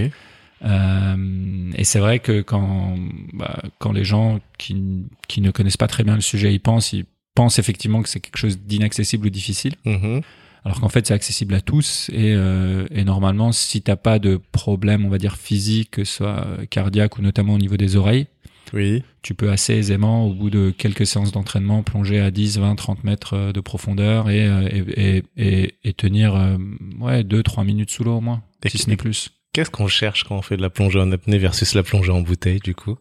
Euh, 0.64 1.70
et 1.74 1.84
c'est 1.84 1.98
vrai 1.98 2.18
que 2.20 2.40
quand 2.40 2.96
bah, 3.32 3.62
quand 3.78 3.92
les 3.92 4.04
gens 4.04 4.40
qui 4.58 5.06
qui 5.28 5.40
ne 5.40 5.50
connaissent 5.50 5.76
pas 5.76 5.86
très 5.88 6.04
bien 6.04 6.14
le 6.16 6.20
sujet 6.20 6.52
y 6.52 6.58
pensent, 6.58 6.92
ils 6.92 7.04
pensent 7.34 7.58
effectivement 7.58 8.02
que 8.02 8.08
c'est 8.08 8.20
quelque 8.20 8.36
chose 8.36 8.58
d'inaccessible 8.58 9.26
ou 9.26 9.30
difficile 9.30 9.74
Mhm. 9.84 10.22
Alors 10.64 10.80
qu'en 10.80 10.88
fait 10.88 11.06
c'est 11.06 11.14
accessible 11.14 11.54
à 11.54 11.60
tous 11.60 12.08
et, 12.12 12.34
euh, 12.34 12.86
et 12.90 13.04
normalement 13.04 13.52
si 13.52 13.82
t'as 13.82 13.96
pas 13.96 14.18
de 14.18 14.40
problème 14.52 15.04
on 15.04 15.08
va 15.08 15.18
dire 15.18 15.36
physique 15.36 15.90
que 15.92 16.04
ce 16.04 16.14
soit 16.16 16.46
euh, 16.46 16.66
cardiaque 16.66 17.18
ou 17.18 17.22
notamment 17.22 17.54
au 17.54 17.58
niveau 17.58 17.76
des 17.76 17.96
oreilles 17.96 18.26
Oui. 18.72 19.02
tu 19.22 19.34
peux 19.34 19.50
assez 19.50 19.74
aisément 19.74 20.26
au 20.26 20.34
bout 20.34 20.50
de 20.50 20.70
quelques 20.70 21.06
séances 21.06 21.32
d'entraînement 21.32 21.82
plonger 21.82 22.20
à 22.20 22.30
10 22.30 22.58
20 22.58 22.74
30 22.76 23.04
mètres 23.04 23.34
euh, 23.34 23.52
de 23.52 23.60
profondeur 23.60 24.30
et 24.30 24.46
euh, 24.46 24.68
et, 24.70 25.16
et, 25.16 25.24
et, 25.36 25.74
et 25.84 25.92
tenir 25.92 26.34
euh, 26.36 26.56
ouais 27.00 27.24
2 27.24 27.42
3 27.42 27.64
minutes 27.64 27.90
sous 27.90 28.04
l'eau 28.04 28.16
au 28.18 28.20
moins 28.20 28.42
si 28.66 28.78
ce 28.78 28.88
n'est 28.88 28.96
plus 28.96 29.30
Qu'est-ce 29.54 29.68
qu'on 29.70 29.86
cherche 29.88 30.24
quand 30.24 30.36
on 30.36 30.40
fait 30.40 30.56
de 30.56 30.62
la 30.62 30.70
plongée 30.70 30.98
en 30.98 31.12
apnée 31.12 31.36
versus 31.36 31.74
la 31.74 31.82
plongée 31.82 32.10
en 32.10 32.22
bouteille, 32.22 32.58
du 32.60 32.74
coup? 32.74 32.96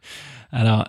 Alors 0.50 0.86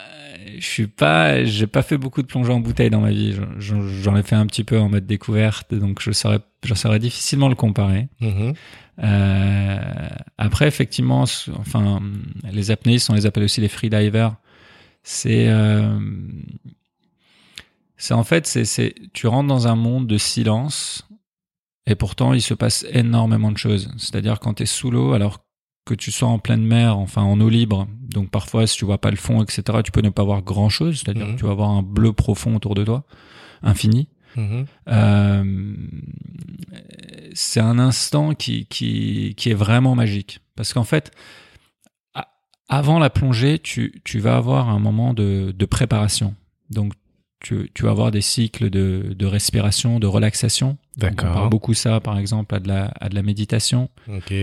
je 0.59 0.65
suis 0.65 0.87
pas 0.87 1.43
j'ai 1.43 1.67
pas 1.67 1.81
fait 1.81 1.97
beaucoup 1.97 2.21
de 2.21 2.27
plongée 2.27 2.51
en 2.53 2.59
bouteille 2.59 2.89
dans 2.89 3.01
ma 3.01 3.11
vie 3.11 3.35
J'en- 3.59 4.15
ai 4.15 4.23
fait 4.23 4.35
un 4.35 4.45
petit 4.45 4.63
peu 4.63 4.79
en 4.79 4.89
mode 4.89 5.05
découverte 5.05 5.73
donc 5.73 6.01
je 6.01 6.11
saurais 6.11 6.39
je 6.63 6.73
saurais 6.73 6.99
difficilement 6.99 7.49
le 7.49 7.55
comparer 7.55 8.07
Mhm. 8.19 8.53
Euh, 9.03 9.79
après, 10.37 10.67
effectivement, 10.67 11.21
enfin, 11.57 12.01
les 12.51 12.69
apnéistes, 12.69 13.09
on 13.09 13.15
les 13.15 13.25
appelle 13.25 13.43
aussi 13.45 13.59
les 13.59 13.67
freedivers. 13.69 14.35
C'est, 15.01 15.47
euh, 15.47 15.97
c'est 17.97 18.13
en 18.13 18.23
fait, 18.23 18.47
c'est, 18.47 18.65
c'est, 18.65 18.93
tu 19.13 19.27
rentres 19.27 19.47
dans 19.47 19.67
un 19.67 19.75
monde 19.75 20.07
de 20.07 20.17
silence 20.17 21.07
et 21.87 21.95
pourtant 21.95 22.33
il 22.33 22.41
se 22.41 22.53
passe 22.53 22.85
énormément 22.91 23.51
de 23.51 23.57
choses. 23.57 23.91
C'est-à-dire 23.97 24.39
quand 24.39 24.55
tu 24.55 24.63
es 24.63 24.67
sous 24.67 24.91
l'eau, 24.91 25.13
alors 25.13 25.43
que 25.85 25.93
tu 25.95 26.11
sois 26.11 26.27
en 26.29 26.37
pleine 26.39 26.63
mer, 26.65 26.97
enfin 26.97 27.21
en 27.23 27.39
eau 27.41 27.49
libre, 27.49 27.87
donc 28.09 28.29
parfois 28.29 28.67
si 28.67 28.77
tu 28.77 28.85
vois 28.85 28.99
pas 28.99 29.09
le 29.11 29.17
fond, 29.17 29.41
etc., 29.43 29.79
tu 29.83 29.91
peux 29.91 30.01
ne 30.01 30.09
pas 30.09 30.23
voir 30.23 30.41
grand 30.43 30.69
chose. 30.69 30.99
C'est-à-dire 30.99 31.25
Mhm. 31.27 31.33
que 31.35 31.39
tu 31.39 31.45
vas 31.45 31.51
avoir 31.51 31.69
un 31.71 31.81
bleu 31.81 32.13
profond 32.13 32.55
autour 32.55 32.75
de 32.75 32.83
toi, 32.83 33.03
infini. 33.63 34.07
Mhm. 34.35 34.65
Euh, 34.89 35.75
c'est 37.33 37.59
un 37.59 37.79
instant 37.79 38.33
qui, 38.33 38.65
qui, 38.67 39.33
qui 39.35 39.49
est 39.49 39.53
vraiment 39.55 39.95
magique. 39.95 40.39
Parce 40.55 40.73
qu'en 40.73 40.83
fait, 40.83 41.11
avant 42.69 42.99
la 42.99 43.09
plongée, 43.09 43.59
tu, 43.59 44.01
tu 44.03 44.19
vas 44.19 44.37
avoir 44.37 44.69
un 44.69 44.79
moment 44.79 45.13
de, 45.13 45.53
de 45.57 45.65
préparation. 45.65 46.35
Donc, 46.69 46.93
tu, 47.41 47.69
tu 47.73 47.83
vas 47.83 47.89
avoir 47.91 48.11
des 48.11 48.21
cycles 48.21 48.69
de, 48.69 49.13
de 49.17 49.25
respiration, 49.25 49.99
de 49.99 50.07
relaxation. 50.07 50.77
Donc, 50.97 51.09
On 51.11 51.15
D'accord. 51.15 51.33
parle 51.33 51.49
beaucoup 51.49 51.73
ça, 51.73 51.99
par 51.99 52.17
exemple, 52.17 52.53
à 52.55 52.59
de 52.59 52.67
la, 52.67 52.85
à 52.99 53.09
de 53.09 53.15
la 53.15 53.23
méditation. 53.23 53.89
Ok. 54.07 54.33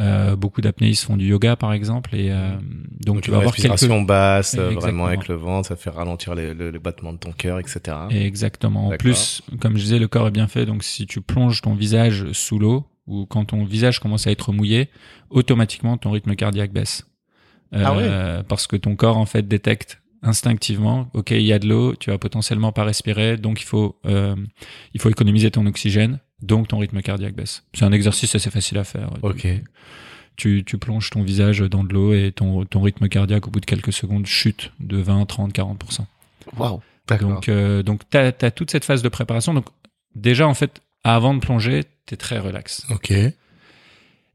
Euh, 0.00 0.36
beaucoup 0.36 0.62
d'apnéistes 0.62 1.04
font 1.04 1.16
du 1.18 1.26
yoga, 1.26 1.54
par 1.54 1.72
exemple, 1.74 2.14
et 2.16 2.30
euh, 2.30 2.56
donc, 3.04 3.20
tu 3.20 3.30
vas 3.30 3.36
avoir 3.38 3.54
quelques 3.54 3.70
respiration 3.72 4.02
basse, 4.02 4.54
euh, 4.54 4.70
Exactement. 4.70 4.80
vraiment 4.80 5.04
avec 5.06 5.28
le 5.28 5.34
vent, 5.34 5.62
ça 5.62 5.76
fait 5.76 5.90
ralentir 5.90 6.34
les, 6.34 6.54
le- 6.54 6.70
les 6.70 6.78
battements 6.78 7.12
de 7.12 7.18
ton 7.18 7.32
cœur, 7.32 7.58
etc. 7.58 7.80
Exactement. 8.10 8.88
En 8.88 8.96
plus, 8.96 9.42
comme 9.60 9.76
je 9.76 9.82
disais, 9.82 9.98
le 9.98 10.08
corps 10.08 10.28
est 10.28 10.32
bien 10.32 10.48
fait. 10.48 10.64
Donc, 10.64 10.82
si 10.82 11.06
tu 11.06 11.20
plonges 11.20 11.60
ton 11.60 11.74
visage 11.74 12.32
sous 12.32 12.58
l'eau 12.58 12.86
ou 13.06 13.26
quand 13.26 13.44
ton 13.46 13.64
visage 13.64 14.00
commence 14.00 14.26
à 14.26 14.30
être 14.30 14.52
mouillé, 14.52 14.88
automatiquement 15.30 15.96
ton 15.98 16.10
rythme 16.12 16.34
cardiaque 16.36 16.72
baisse. 16.72 17.06
Ah 17.72 17.94
Euh, 17.96 18.42
Parce 18.42 18.66
que 18.66 18.76
ton 18.76 18.96
corps 18.96 19.16
en 19.16 19.26
fait 19.26 19.46
détecte 19.48 20.01
instinctivement, 20.22 21.10
ok, 21.14 21.32
il 21.32 21.42
y 21.42 21.52
a 21.52 21.58
de 21.58 21.68
l'eau, 21.68 21.94
tu 21.96 22.10
vas 22.10 22.18
potentiellement 22.18 22.72
pas 22.72 22.84
respirer, 22.84 23.36
donc 23.36 23.60
il 23.60 23.64
faut 23.64 23.96
euh, 24.06 24.36
il 24.94 25.00
faut 25.00 25.10
économiser 25.10 25.50
ton 25.50 25.66
oxygène, 25.66 26.20
donc 26.40 26.68
ton 26.68 26.78
rythme 26.78 27.02
cardiaque 27.02 27.34
baisse. 27.34 27.64
C'est 27.74 27.84
un 27.84 27.92
exercice 27.92 28.34
assez 28.34 28.50
facile 28.50 28.78
à 28.78 28.84
faire. 28.84 29.10
Ok. 29.22 29.46
Tu, 30.36 30.64
tu 30.64 30.78
plonges 30.78 31.10
ton 31.10 31.22
visage 31.22 31.60
dans 31.60 31.84
de 31.84 31.92
l'eau 31.92 32.14
et 32.14 32.32
ton, 32.32 32.64
ton 32.64 32.80
rythme 32.80 33.08
cardiaque 33.08 33.46
au 33.46 33.50
bout 33.50 33.60
de 33.60 33.66
quelques 33.66 33.92
secondes 33.92 34.26
chute 34.26 34.72
de 34.80 34.96
20, 34.96 35.26
30, 35.26 35.52
40%. 35.52 36.06
Waouh. 36.56 36.80
D'accord. 37.06 37.28
Donc, 37.28 37.48
euh, 37.48 37.82
donc 37.82 38.00
tu 38.10 38.16
as, 38.16 38.32
toute 38.50 38.70
cette 38.70 38.84
phase 38.84 39.02
de 39.02 39.08
préparation. 39.08 39.52
Donc, 39.52 39.66
déjà, 40.14 40.48
en 40.48 40.54
fait, 40.54 40.80
avant 41.04 41.34
de 41.34 41.40
plonger, 41.40 41.84
tu 42.06 42.14
es 42.14 42.16
très 42.16 42.38
relax. 42.38 42.86
Ok. 42.90 43.12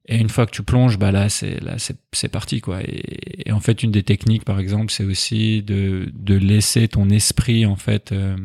Et 0.09 0.17
une 0.17 0.29
fois 0.29 0.45
que 0.45 0.51
tu 0.51 0.63
plonges, 0.63 0.97
bah 0.97 1.11
là, 1.11 1.27
c'est 1.27 1.61
là, 1.61 1.73
c'est 1.77 1.97
c'est 2.13 2.29
parti, 2.29 2.61
quoi. 2.61 2.81
Et, 2.81 3.49
et 3.49 3.51
en 3.51 3.59
fait, 3.59 3.83
une 3.83 3.91
des 3.91 4.03
techniques, 4.03 4.45
par 4.45 4.57
exemple, 4.57 4.89
c'est 4.89 5.03
aussi 5.03 5.61
de, 5.63 6.09
de 6.13 6.35
laisser 6.35 6.87
ton 6.87 7.09
esprit, 7.09 7.65
en 7.65 7.75
fait, 7.75 8.13
euh, 8.13 8.37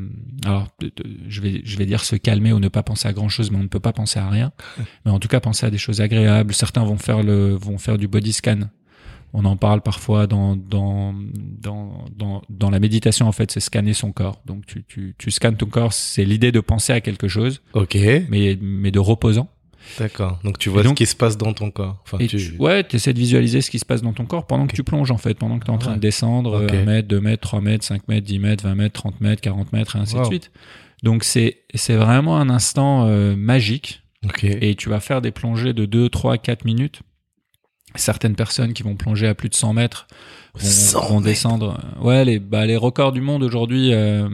alors, 0.45 0.69
de- 0.81 0.89
de- 0.89 1.05
je 1.29 1.41
vais 1.41 1.63
je 1.65 1.77
vais 1.77 1.87
dire 1.87 2.03
se 2.03 2.17
calmer 2.17 2.53
ou 2.53 2.59
ne 2.59 2.67
pas 2.69 2.83
penser 2.83 3.07
à 3.07 3.13
grand 3.13 3.29
chose, 3.29 3.53
mais 3.53 3.59
on 3.59 3.63
ne 3.63 3.69
peut 3.69 3.79
pas 3.79 3.93
penser 3.93 4.19
à 4.19 4.29
rien. 4.29 4.51
Mais 5.05 5.13
en 5.13 5.21
tout 5.21 5.29
cas, 5.29 5.39
penser 5.39 5.65
à 5.65 5.71
des 5.71 5.79
choses 5.79 6.01
agréables. 6.01 6.53
Certains 6.53 6.83
vont 6.85 6.99
faire 6.99 7.23
le 7.23 7.55
vont 7.55 7.79
faire 7.79 7.97
du 7.97 8.09
body 8.09 8.33
scan. 8.33 8.59
On 9.35 9.45
en 9.47 9.57
parle 9.57 9.81
parfois 9.83 10.27
dans 10.27 10.57
dans 10.57 11.15
dans 11.15 12.05
dans, 12.17 12.43
dans 12.51 12.71
la 12.71 12.81
méditation. 12.81 13.29
En 13.29 13.33
fait, 13.33 13.51
c'est 13.53 13.61
scanner 13.61 13.95
son 13.95 14.11
corps. 14.13 14.43
Donc, 14.47 14.67
tu 14.67 14.83
tu 14.85 15.15
tu 15.17 15.31
scannes 15.31 15.57
ton 15.57 15.67
corps. 15.67 15.93
C'est 15.93 16.25
l'idée 16.25 16.51
de 16.53 16.61
penser 16.61 16.93
à 16.93 17.01
quelque 17.01 17.29
chose, 17.29 17.63
Ok. 17.73 17.97
mais 18.29 18.59
mais 18.61 18.91
de 18.91 18.99
reposant. 18.99 19.49
D'accord. 19.99 20.39
Donc 20.45 20.59
tu 20.59 20.69
vois 20.71 20.83
donc- 20.83 20.99
ce 20.99 21.05
qui 21.05 21.07
se 21.07 21.17
passe 21.17 21.37
dans 21.37 21.53
ton 21.53 21.71
corps. 21.71 22.03
Enfin, 22.05 22.19
tu... 22.19 22.27
tu, 22.29 22.57
ouais, 22.59 22.85
tu 22.85 22.97
essaies 22.97 23.13
de 23.13 23.19
visualiser 23.19 23.61
ce 23.61 23.71
qui 23.71 23.79
se 23.79 23.85
passe 23.85 24.03
dans 24.03 24.13
ton 24.13 24.25
corps 24.27 24.47
pendant 24.47 24.65
Ok. 24.65 24.71
que 24.71 24.77
tu 24.77 24.85
plonges, 24.85 25.11
en 25.11 25.19
fait, 25.19 25.35
pendant 25.35 25.59
que 25.59 25.65
tu 25.65 25.71
es 25.71 25.75
en 25.75 25.79
train 25.79 25.91
Ouais. 25.91 25.97
de 25.97 26.01
descendre 26.03 26.55
euh, 26.55 26.67
1 26.69 26.85
mètre, 26.85 27.09
2 27.09 27.21
mètres, 27.21 27.43
3 27.43 27.61
mètres, 27.61 27.85
5 27.85 28.09
mètres, 28.09 28.27
10 28.27 28.39
mètres, 28.39 28.65
20 28.65 28.75
mètres, 28.75 28.95
30 29.01 29.21
mètres, 29.21 29.43
40 29.43 29.73
mètres, 29.73 29.97
et 29.97 29.99
ainsi 29.99 30.15
de 30.15 30.21
Wow. 30.21 30.27
suite. 30.27 30.51
Donc, 31.03 31.25
c'est 31.25 31.63
c'est 31.75 31.97
vraiment 31.97 32.39
un 32.39 32.49
instant 32.49 33.07
euh, 33.07 33.35
magique 33.37 34.03
Ok. 34.25 34.45
et 34.45 34.75
tu 34.77 34.89
vas 34.89 35.01
faire 35.01 35.21
des 35.21 35.31
plongées 35.33 35.73
de 35.73 35.85
2, 35.85 36.09
3, 36.09 36.39
4 36.39 36.65
minutes. 36.65 37.01
Certaines 37.95 38.37
personnes 38.37 38.73
qui 38.73 38.83
vont 38.83 38.97
plonger 38.97 39.27
à 39.27 39.35
plus 39.35 39.49
de 39.51 39.55
100 39.55 39.75
mètres 39.75 40.07
vont, 40.55 40.61
100 40.69 41.01
vont 41.09 41.15
mètres. 41.15 41.25
descendre. 41.25 41.81
Ouais, 42.01 42.25
les, 42.25 42.39
bah, 42.39 42.67
les 42.67 42.77
records 42.77 43.13
du 43.13 43.21
monde 43.21 43.43
aujourd'hui, 43.43 43.93
euh, 43.93 44.29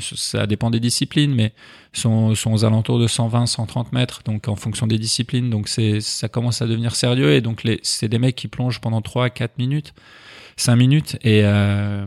ça 0.00 0.46
dépend 0.46 0.70
des 0.70 0.80
disciplines, 0.80 1.34
mais 1.34 1.52
sont, 1.92 2.34
sont 2.34 2.52
aux 2.52 2.64
alentours 2.64 2.98
de 2.98 3.06
120, 3.06 3.46
130 3.46 3.92
mètres, 3.92 4.22
donc 4.24 4.48
en 4.48 4.56
fonction 4.56 4.86
des 4.86 4.98
disciplines. 4.98 5.50
Donc 5.50 5.68
c'est, 5.68 6.00
ça 6.00 6.28
commence 6.28 6.62
à 6.62 6.66
devenir 6.66 6.94
sérieux. 6.96 7.32
Et 7.32 7.40
donc 7.40 7.62
les, 7.64 7.78
c'est 7.82 8.08
des 8.08 8.18
mecs 8.18 8.36
qui 8.36 8.48
plongent 8.48 8.80
pendant 8.80 9.00
3, 9.02 9.30
4 9.30 9.58
minutes, 9.58 9.94
5 10.56 10.76
minutes. 10.76 11.16
Et, 11.22 11.42
euh, 11.44 12.04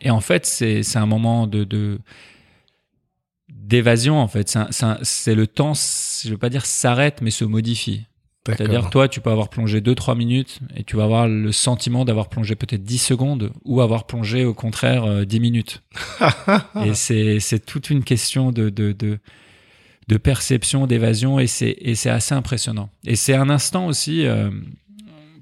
et 0.00 0.10
en 0.10 0.20
fait, 0.20 0.44
c'est, 0.46 0.82
c'est 0.82 0.98
un 0.98 1.06
moment 1.06 1.46
de, 1.46 1.64
de 1.64 1.98
d'évasion 3.48 4.18
en 4.20 4.28
fait 4.28 4.48
c'est, 4.48 4.58
un- 4.58 4.68
c'est, 4.70 4.84
un- 4.84 4.98
c'est 5.02 5.34
le 5.34 5.46
temps 5.46 5.72
je 5.74 6.28
veux 6.30 6.38
pas 6.38 6.50
dire 6.50 6.66
s'arrête 6.66 7.20
mais 7.22 7.30
se 7.30 7.44
modifie 7.44 8.06
c'est-à-dire, 8.46 8.90
toi, 8.90 9.08
tu 9.08 9.20
peux 9.20 9.30
avoir 9.30 9.48
plongé 9.48 9.80
2-3 9.80 10.16
minutes 10.16 10.60
et 10.76 10.84
tu 10.84 10.96
vas 10.96 11.04
avoir 11.04 11.26
le 11.28 11.50
sentiment 11.52 12.04
d'avoir 12.04 12.28
plongé 12.28 12.54
peut-être 12.54 12.84
10 12.84 12.98
secondes 12.98 13.52
ou 13.64 13.80
avoir 13.80 14.06
plongé 14.06 14.44
au 14.44 14.54
contraire 14.54 15.04
euh, 15.04 15.24
10 15.24 15.40
minutes. 15.40 15.82
et 16.84 16.94
c'est, 16.94 17.64
toute 17.64 17.90
une 17.90 18.04
question 18.04 18.52
de, 18.52 18.70
de, 18.70 18.92
de, 18.92 19.18
de 20.08 20.16
perception, 20.16 20.86
d'évasion 20.86 21.38
et 21.38 21.46
c'est, 21.46 21.76
et 21.80 21.94
c'est 21.94 22.10
assez 22.10 22.34
impressionnant. 22.34 22.90
Et 23.04 23.16
c'est 23.16 23.34
un 23.34 23.50
instant 23.50 23.86
aussi, 23.86 24.26
euh, 24.26 24.50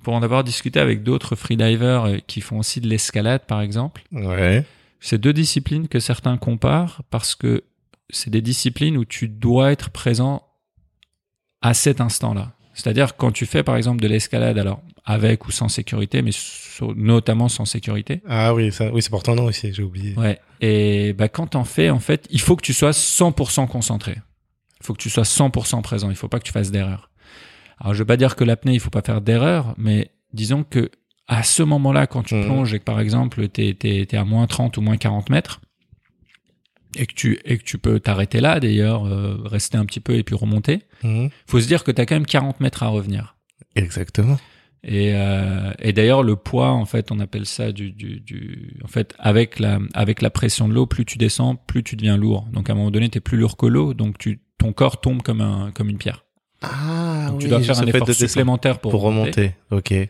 pour 0.02 0.14
en 0.14 0.22
avoir 0.22 0.44
discuté 0.44 0.80
avec 0.80 1.02
d'autres 1.02 1.36
freedivers 1.36 2.04
euh, 2.04 2.16
qui 2.26 2.40
font 2.40 2.58
aussi 2.58 2.80
de 2.80 2.88
l'escalade 2.88 3.42
par 3.46 3.60
exemple, 3.60 4.02
Ouais. 4.12 4.64
c'est 5.00 5.18
deux 5.18 5.32
disciplines 5.32 5.88
que 5.88 6.00
certains 6.00 6.36
comparent 6.36 7.02
parce 7.10 7.34
que 7.34 7.64
c'est 8.10 8.30
des 8.30 8.42
disciplines 8.42 8.96
où 8.96 9.04
tu 9.04 9.28
dois 9.28 9.72
être 9.72 9.90
présent 9.90 10.42
à 11.62 11.72
cet 11.72 12.00
instant-là. 12.02 12.53
C'est-à-dire 12.74 13.16
quand 13.16 13.32
tu 13.32 13.46
fais 13.46 13.62
par 13.62 13.76
exemple 13.76 14.00
de 14.02 14.08
l'escalade, 14.08 14.58
alors 14.58 14.82
avec 15.04 15.46
ou 15.46 15.50
sans 15.52 15.68
sécurité, 15.68 16.22
mais 16.22 16.30
notamment 16.96 17.48
sans 17.48 17.64
sécurité. 17.64 18.20
Ah 18.28 18.54
oui, 18.54 18.72
ça, 18.72 18.90
oui, 18.92 19.00
c'est 19.02 19.10
pour 19.10 19.22
ton 19.22 19.34
nom 19.34 19.44
aussi, 19.44 19.72
j'ai 19.72 19.82
oublié. 19.82 20.14
Ouais. 20.16 20.40
Et 20.60 21.12
bah, 21.12 21.28
quand 21.28 21.48
t'en 21.48 21.64
fais, 21.64 21.90
en 21.90 22.00
fait, 22.00 22.26
il 22.30 22.40
faut 22.40 22.56
que 22.56 22.62
tu 22.62 22.72
sois 22.72 22.90
100% 22.92 23.66
concentré. 23.68 24.16
Il 24.80 24.86
faut 24.86 24.92
que 24.94 24.98
tu 25.00 25.10
sois 25.10 25.24
100% 25.24 25.82
présent. 25.82 26.10
Il 26.10 26.16
faut 26.16 26.28
pas 26.28 26.38
que 26.38 26.44
tu 26.44 26.52
fasses 26.52 26.70
d'erreur. 26.70 27.10
Alors 27.78 27.94
je 27.94 27.98
veux 28.00 28.04
pas 28.06 28.16
dire 28.16 28.36
que 28.36 28.44
l'apnée, 28.44 28.72
il 28.74 28.80
faut 28.80 28.90
pas 28.90 29.02
faire 29.02 29.20
d'erreur, 29.20 29.74
mais 29.78 30.10
disons 30.32 30.64
que 30.64 30.90
à 31.26 31.42
ce 31.42 31.62
moment-là, 31.62 32.06
quand 32.06 32.22
tu 32.22 32.34
Mhm. 32.34 32.44
plonges 32.44 32.74
et 32.74 32.78
que 32.78 32.84
par 32.84 33.00
exemple 33.00 33.48
t'es 33.48 33.76
es, 33.82 34.14
à 34.16 34.24
moins 34.24 34.46
30 34.46 34.76
ou 34.76 34.80
moins 34.82 34.96
40 34.96 35.30
mètres, 35.30 35.60
et 36.96 37.06
que 37.06 37.14
tu 37.14 37.38
et 37.44 37.58
que 37.58 37.64
tu 37.64 37.78
peux 37.78 38.00
t'arrêter 38.00 38.40
là 38.40 38.60
d'ailleurs, 38.60 39.06
euh, 39.06 39.36
rester 39.44 39.76
un 39.78 39.84
petit 39.84 40.00
peu 40.00 40.14
et 40.14 40.22
puis 40.22 40.34
remonter. 40.34 40.82
Mhm. 41.02 41.30
Faut 41.46 41.60
se 41.60 41.66
dire 41.66 41.84
que 41.84 41.90
tu 41.90 42.00
as 42.00 42.06
quand 42.06 42.14
même 42.16 42.26
40 42.26 42.60
mètres 42.60 42.82
à 42.82 42.88
revenir. 42.88 43.36
Exactement. 43.76 44.38
Et, 44.86 45.12
euh, 45.14 45.72
et 45.78 45.94
d'ailleurs 45.94 46.22
le 46.22 46.36
poids 46.36 46.70
en 46.70 46.84
fait 46.84 47.10
on 47.10 47.18
appelle 47.18 47.46
ça 47.46 47.72
du, 47.72 47.90
du, 47.90 48.20
du 48.20 48.76
en 48.84 48.86
fait 48.86 49.14
avec 49.18 49.58
la 49.58 49.78
avec 49.94 50.20
la 50.20 50.28
pression 50.28 50.68
de 50.68 50.74
l'eau 50.74 50.84
plus 50.84 51.06
tu 51.06 51.16
descends 51.16 51.56
plus 51.56 51.82
tu 51.82 51.96
deviens 51.96 52.18
lourd 52.18 52.46
donc 52.52 52.68
à 52.68 52.74
un 52.74 52.76
moment 52.76 52.90
donné 52.90 53.08
tu 53.08 53.16
es 53.16 53.20
plus 53.22 53.38
lourd 53.38 53.56
que 53.56 53.64
l'eau 53.64 53.94
donc 53.94 54.18
tu 54.18 54.40
ton 54.58 54.74
corps 54.74 55.00
tombe 55.00 55.22
comme 55.22 55.40
un 55.40 55.70
comme 55.72 55.88
une 55.88 55.96
pierre 55.96 56.26
Ah 56.60 57.28
donc 57.28 57.38
oui, 57.38 57.44
tu 57.44 57.48
dois 57.48 57.62
faire 57.62 57.78
un 57.80 57.86
effort 57.86 58.06
de 58.06 58.12
supplémentaire 58.12 58.78
pour, 58.78 58.90
pour 58.90 59.00
remonter. 59.00 59.52
Ok. 59.70 59.90
et 59.92 60.08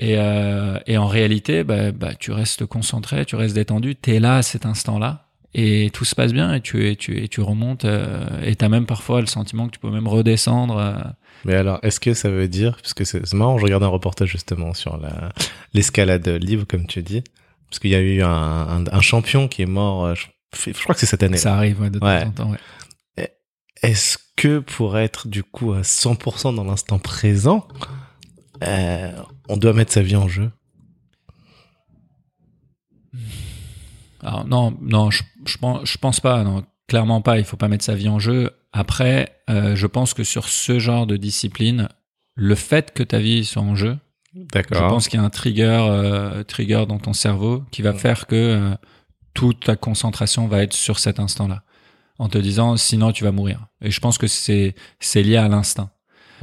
euh, 0.00 0.78
et 0.86 0.96
en 0.96 1.08
réalité 1.08 1.64
bah, 1.64 1.90
bah 1.90 2.14
tu 2.14 2.30
restes 2.30 2.66
concentré 2.66 3.24
tu 3.24 3.34
restes 3.34 3.56
détendu 3.56 3.96
tu 4.00 4.14
es 4.14 4.20
là 4.20 4.36
à 4.36 4.42
cet 4.42 4.64
instant 4.64 5.00
là 5.00 5.23
et 5.54 5.90
tout 5.92 6.04
se 6.04 6.14
passe 6.14 6.32
bien 6.32 6.52
et 6.52 6.60
tu 6.60 6.88
et 6.88 6.96
tu 6.96 7.22
et 7.22 7.28
tu 7.28 7.40
remontes 7.40 7.84
euh, 7.84 8.42
et 8.42 8.56
t'as 8.56 8.68
même 8.68 8.86
parfois 8.86 9.20
le 9.20 9.26
sentiment 9.26 9.66
que 9.66 9.72
tu 9.72 9.78
peux 9.78 9.90
même 9.90 10.08
redescendre 10.08 10.76
euh, 10.78 10.94
Mais 11.44 11.54
alors, 11.54 11.78
est-ce 11.82 12.00
que 12.00 12.12
ça 12.12 12.28
veut 12.28 12.48
dire, 12.48 12.76
parce 12.82 12.94
que 12.94 13.04
c'est 13.04 13.32
marrant, 13.34 13.58
je 13.58 13.64
regarde 13.64 13.84
un 13.84 13.88
reportage 13.88 14.30
justement 14.30 14.74
sur 14.74 14.98
la 14.98 15.30
l'escalade 15.72 16.26
libre, 16.28 16.64
comme 16.68 16.86
tu 16.86 17.02
dis, 17.02 17.22
parce 17.70 17.78
qu'il 17.78 17.90
y 17.90 17.94
a 17.94 18.00
eu 18.00 18.22
un, 18.22 18.28
un, 18.28 18.84
un 18.86 19.00
champion 19.00 19.48
qui 19.48 19.62
est 19.62 19.66
mort, 19.66 20.06
euh, 20.06 20.14
je, 20.14 20.26
je 20.72 20.82
crois 20.82 20.94
que 20.94 21.00
c'est 21.00 21.06
cette 21.06 21.22
année. 21.22 21.36
ça 21.36 21.54
arrive 21.54 21.80
ouais, 21.80 21.90
de 21.90 21.98
temps 21.98 22.06
en 22.06 22.30
temps 22.30 22.50
ouais. 22.50 22.58
Est-ce 23.82 24.16
que 24.36 24.60
pour 24.60 24.96
être 24.96 25.28
du 25.28 25.42
coup 25.44 25.72
à 25.72 25.82
100% 25.82 26.54
dans 26.54 26.64
l'instant 26.64 26.98
présent, 26.98 27.68
euh, 28.62 29.12
on 29.48 29.58
doit 29.58 29.74
mettre 29.74 29.92
sa 29.92 30.00
vie 30.00 30.16
en 30.16 30.26
jeu? 30.26 30.50
Alors 34.24 34.46
non, 34.46 34.76
non, 34.80 35.10
je, 35.10 35.22
je 35.46 35.56
pense, 35.58 35.80
je 35.88 35.98
pense 35.98 36.20
pas. 36.20 36.42
Non, 36.44 36.64
clairement 36.88 37.20
pas. 37.20 37.38
Il 37.38 37.44
faut 37.44 37.56
pas 37.56 37.68
mettre 37.68 37.84
sa 37.84 37.94
vie 37.94 38.08
en 38.08 38.18
jeu. 38.18 38.50
Après, 38.72 39.36
euh, 39.50 39.76
je 39.76 39.86
pense 39.86 40.14
que 40.14 40.24
sur 40.24 40.48
ce 40.48 40.78
genre 40.78 41.06
de 41.06 41.16
discipline, 41.16 41.88
le 42.34 42.54
fait 42.54 42.92
que 42.92 43.02
ta 43.02 43.18
vie 43.18 43.44
soit 43.44 43.62
en 43.62 43.74
jeu, 43.76 43.96
je 44.34 44.40
D'accord. 44.52 44.88
pense 44.88 45.06
qu'il 45.08 45.20
y 45.20 45.22
a 45.22 45.24
un 45.24 45.30
trigger, 45.30 45.78
euh, 45.88 46.42
trigger 46.42 46.84
dans 46.88 46.98
ton 46.98 47.12
cerveau 47.12 47.62
qui 47.70 47.82
va 47.82 47.92
Ouais. 47.92 47.98
faire 47.98 48.26
que 48.26 48.34
euh, 48.34 48.74
toute 49.32 49.60
ta 49.66 49.76
concentration 49.76 50.48
va 50.48 50.62
être 50.62 50.72
sur 50.72 50.98
cet 50.98 51.20
instant-là, 51.20 51.62
en 52.18 52.28
te 52.28 52.38
disant 52.38 52.76
sinon 52.76 53.12
tu 53.12 53.22
vas 53.22 53.30
mourir. 53.32 53.66
Et 53.80 53.90
je 53.92 54.00
pense 54.00 54.18
que 54.18 54.26
c'est 54.26 54.74
c'est 54.98 55.22
lié 55.22 55.36
à 55.36 55.46
l'instinct. 55.48 55.90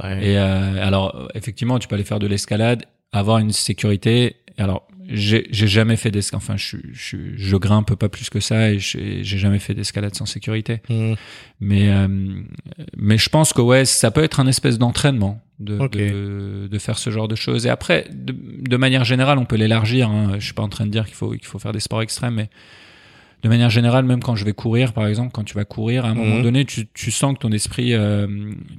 Ouais. 0.02 0.26
Et 0.26 0.38
euh, 0.38 0.82
alors, 0.86 1.28
effectivement, 1.34 1.78
tu 1.78 1.86
peux 1.86 1.94
aller 1.96 2.04
faire 2.04 2.18
de 2.18 2.26
l'escalade, 2.26 2.84
avoir 3.12 3.38
une 3.38 3.52
sécurité. 3.52 4.36
Alors, 4.56 4.86
j'ai 5.08 5.46
jamais 5.50 5.96
fait 5.96 6.10
d'escalade. 6.10 6.42
Enfin, 6.42 6.56
je, 6.56 6.76
je, 6.92 7.16
je 7.36 7.56
grimpe 7.56 7.94
pas 7.94 8.08
plus 8.08 8.30
que 8.30 8.40
ça 8.40 8.70
et 8.70 8.78
j'ai 8.78 9.22
jamais 9.24 9.58
fait 9.58 9.74
d'escalade 9.74 10.14
sans 10.14 10.26
sécurité. 10.26 10.80
Hmm. 10.88 11.14
Mais 11.60 11.90
euh, 11.90 12.08
mais 12.96 13.18
je 13.18 13.28
pense 13.28 13.52
que 13.52 13.60
ouais, 13.60 13.84
ça 13.84 14.10
peut 14.10 14.22
être 14.22 14.40
un 14.40 14.46
espèce 14.46 14.78
d'entraînement 14.78 15.40
de, 15.60 15.78
de 15.88 16.68
de 16.68 16.78
faire 16.78 16.98
ce 16.98 17.10
genre 17.10 17.28
de 17.28 17.36
choses. 17.36 17.66
Et 17.66 17.70
après, 17.70 18.06
de, 18.12 18.34
de 18.34 18.76
manière 18.76 19.04
générale, 19.04 19.38
on 19.38 19.44
peut 19.44 19.56
l'élargir. 19.56 20.10
Hein. 20.10 20.36
Je 20.38 20.44
suis 20.44 20.54
pas 20.54 20.62
en 20.62 20.68
train 20.68 20.86
de 20.86 20.90
dire 20.90 21.04
qu'il 21.06 21.14
faut 21.14 21.30
qu'il 21.30 21.46
faut 21.46 21.58
faire 21.58 21.72
des 21.72 21.80
sports 21.80 22.02
extrêmes, 22.02 22.34
mais 22.34 22.50
de 23.42 23.48
manière 23.48 23.70
générale, 23.70 24.04
même 24.04 24.22
quand 24.22 24.36
je 24.36 24.44
vais 24.44 24.52
courir, 24.52 24.92
par 24.92 25.06
exemple, 25.06 25.30
quand 25.32 25.42
tu 25.42 25.54
vas 25.54 25.64
courir, 25.64 26.04
à 26.04 26.10
un 26.10 26.14
moment 26.14 26.36
Mhm. 26.36 26.42
donné, 26.42 26.64
tu, 26.64 26.86
tu 26.94 27.10
sens 27.10 27.34
que 27.34 27.40
ton 27.40 27.50
esprit, 27.50 27.92
euh, 27.92 28.26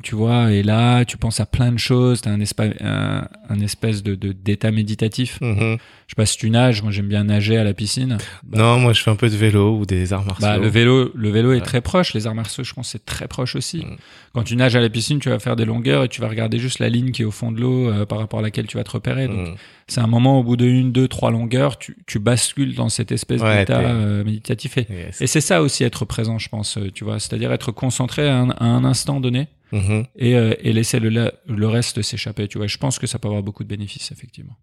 tu 0.03 0.15
vois, 0.15 0.51
est 0.53 0.63
là, 0.63 1.03
tu 1.03 1.17
penses 1.17 1.39
à 1.41 1.45
plein 1.45 1.71
de 1.73 1.77
choses, 1.79 2.21
un, 2.25 2.39
espa- 2.39 2.73
un, 2.81 3.27
un 3.49 3.59
espèce 3.59 4.03
de 4.03 4.15
d'état 4.15 4.71
méditatif. 4.71 5.39
Mhm. 5.41 5.77
Je 6.07 6.11
sais 6.11 6.15
pas 6.15 6.25
si 6.25 6.37
tu 6.37 6.49
nages, 6.49 6.81
moi 6.81 6.91
j'aime 6.91 7.07
bien 7.07 7.23
nager 7.25 7.57
à 7.57 7.63
la 7.63 7.73
piscine. 7.73 8.17
Bah, 8.43 8.57
Non, 8.59 8.79
moi 8.79 8.93
je 8.93 9.01
fais 9.01 9.11
un 9.11 9.15
peu 9.15 9.29
de 9.29 9.35
vélo 9.35 9.77
ou 9.79 9.85
des 9.85 10.13
arts 10.13 10.25
martiaux. 10.25 10.47
bah, 10.47 10.57
le 10.57 10.67
vélo, 10.67 11.11
le 11.13 11.29
vélo 11.29 11.51
est 11.53 11.61
très 11.61 11.81
proche. 11.81 12.13
Les 12.13 12.25
arts 12.27 12.35
martiaux, 12.35 12.63
je 12.63 12.73
pense, 12.73 12.89
c'est 12.89 13.05
très 13.05 13.27
proche 13.27 13.55
aussi. 13.55 13.79
Mm. 13.79 13.95
Quand 14.33 14.43
tu 14.43 14.55
nages 14.55 14.75
à 14.75 14.81
la 14.81 14.89
piscine, 14.89 15.19
tu 15.19 15.29
vas 15.29 15.39
faire 15.39 15.55
des 15.55 15.65
longueurs 15.65 16.03
et 16.05 16.07
tu 16.07 16.21
vas 16.21 16.27
regarder 16.27 16.57
juste 16.59 16.79
la 16.79 16.89
ligne 16.89 17.11
qui 17.11 17.21
est 17.21 17.25
au 17.25 17.31
fond 17.31 17.51
de 17.51 17.59
l'eau 17.59 17.89
euh, 17.89 18.05
par 18.05 18.17
rapport 18.19 18.39
à 18.39 18.41
laquelle 18.41 18.65
tu 18.67 18.77
vas 18.77 18.83
te 18.83 18.91
repérer. 18.91 19.27
Donc, 19.27 19.47
Mhm. 19.49 19.55
c'est 19.87 20.01
un 20.01 20.07
moment 20.07 20.39
au 20.39 20.43
bout 20.43 20.55
de 20.57 20.65
une, 20.65 20.91
deux, 20.91 21.07
trois 21.07 21.31
longueurs, 21.31 21.77
tu, 21.77 21.97
tu 22.07 22.19
bascules 22.19 22.75
dans 22.75 22.89
cette 22.89 23.11
espèce 23.11 23.41
Ouais, 23.41 23.59
d'état 23.59 23.79
euh, 23.81 24.23
méditatif. 24.23 24.52
Et, 24.89 24.93
Yes. 24.93 25.21
et 25.21 25.27
c'est 25.27 25.41
ça 25.41 25.61
aussi 25.61 25.83
être 25.83 26.05
présent, 26.05 26.37
je 26.39 26.49
pense, 26.49 26.77
euh, 26.77 26.91
tu 26.91 27.03
vois. 27.03 27.19
C'est-à-dire 27.19 27.51
être 27.51 27.71
concentré 27.71 28.27
à 28.29 28.37
un, 28.39 28.49
à 28.51 28.65
un 28.65 28.83
instant 28.85 29.19
donné 29.19 29.47
Mhm. 29.71 30.05
et, 30.15 30.35
euh, 30.35 30.53
et 30.59 30.71
laisser 30.73 30.99
le, 30.99 31.31
reste 31.67 32.01
s'échapper, 32.01 32.47
tu 32.47 32.57
vois. 32.59 32.67
Je 32.67 32.77
pense 32.77 32.99
que 32.99 33.07
ça 33.07 33.17
peut 33.19 33.27
avoir 33.27 33.43
beaucoup 33.43 33.63
de 33.63 33.69
bénéfices, 33.69 34.11
effectivement. 34.11 34.55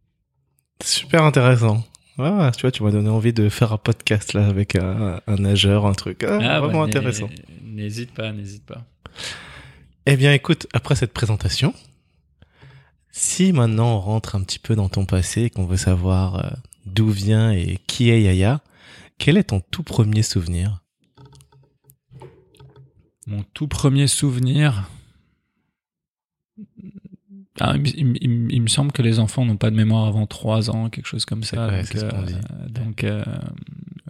Super 0.84 1.24
intéressant. 1.24 1.84
Ah, 2.18 2.50
tu 2.54 2.62
vois, 2.62 2.70
tu 2.70 2.82
m'as 2.82 2.90
donné 2.90 3.08
envie 3.08 3.32
de 3.32 3.48
faire 3.48 3.72
un 3.72 3.78
podcast 3.78 4.34
là 4.34 4.46
avec 4.46 4.76
un, 4.76 5.20
un 5.26 5.36
nageur, 5.36 5.86
un 5.86 5.92
truc. 5.94 6.22
Ah, 6.24 6.38
Ah, 6.42 6.60
vraiment 6.60 6.80
bah, 6.80 6.84
intéressant. 6.86 7.28
n'hé- 7.28 7.82
N'hésite 7.82 8.12
pas, 8.12 8.30
n'hésite 8.32 8.64
pas. 8.66 8.84
Eh 10.06 10.16
bien, 10.16 10.32
écoute, 10.32 10.66
après 10.74 10.94
cette 10.96 11.12
présentation, 11.12 11.72
si 13.10 13.52
maintenant 13.52 13.96
on 13.96 14.00
rentre 14.00 14.34
un 14.36 14.42
petit 14.42 14.58
peu 14.58 14.74
dans 14.76 14.88
ton 14.88 15.04
passé 15.04 15.42
et 15.44 15.50
qu'on 15.50 15.66
veut 15.66 15.76
savoir 15.76 16.44
euh, 16.44 16.50
d'où 16.86 17.08
vient 17.10 17.52
et 17.52 17.78
qui 17.86 18.10
est 18.10 18.22
Yaya, 18.22 18.60
quel 19.20 19.36
est 19.36 19.44
ton 19.44 19.60
tout 19.70 19.82
premier 19.84 20.22
souvenir? 20.22 20.82
Mon 23.26 23.42
tout 23.54 23.68
premier 23.68 24.06
souvenir? 24.08 24.88
Ah, 27.60 27.74
il, 27.76 27.80
me- 27.82 27.88
il 27.96 28.06
me- 28.06 28.16
il 28.22 28.30
me- 28.30 28.50
il 28.52 28.62
me 28.62 28.66
semble 28.68 28.90
que 28.92 29.02
les 29.02 29.18
enfants 29.18 29.44
n'ont 29.44 29.58
pas 29.58 29.70
de 29.70 29.76
mémoire 29.76 30.06
avant 30.06 30.26
3 30.26 30.70
ans, 30.70 30.88
quelque 30.88 31.06
chose 31.06 31.26
comme 31.26 31.44
ça. 31.44 31.68
Ouais, 31.68 31.82
donc, 31.82 31.86
ce 31.86 32.26
dit. 32.26 32.34
donc, 32.72 33.04
euh, 33.04 33.22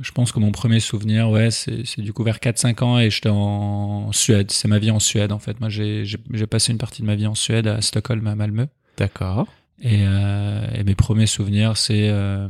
je 0.00 0.12
pense 0.12 0.30
que 0.30 0.38
mon 0.38 0.52
premier 0.52 0.78
souvenir, 0.78 1.28
ouais, 1.28 1.50
c'est 1.50 2.00
du 2.00 2.12
coup 2.12 2.22
vers 2.22 2.38
4-5 2.38 2.82
ans 2.84 2.98
et 3.00 3.10
j'étais 3.10 3.28
en 3.28 4.12
Suède. 4.12 4.52
C'est 4.52 4.68
ma 4.68 4.78
vie 4.78 4.92
en 4.92 5.00
Suède, 5.00 5.32
en 5.32 5.40
fait. 5.40 5.58
Moi, 5.58 5.68
j'ai 5.68 6.06
passé 6.48 6.70
une 6.72 6.78
partie 6.78 7.02
de 7.02 7.06
ma 7.08 7.16
vie 7.16 7.26
en 7.26 7.34
Suède, 7.34 7.66
à 7.66 7.80
Stockholm, 7.82 8.24
à 8.28 8.36
Malmö. 8.36 8.66
D'accord. 8.96 9.46
Et, 9.82 10.04
euh, 10.06 10.66
et 10.74 10.84
mes 10.84 10.94
premiers 10.94 11.26
souvenirs, 11.26 11.76
c'est 11.76 12.08
euh, 12.10 12.48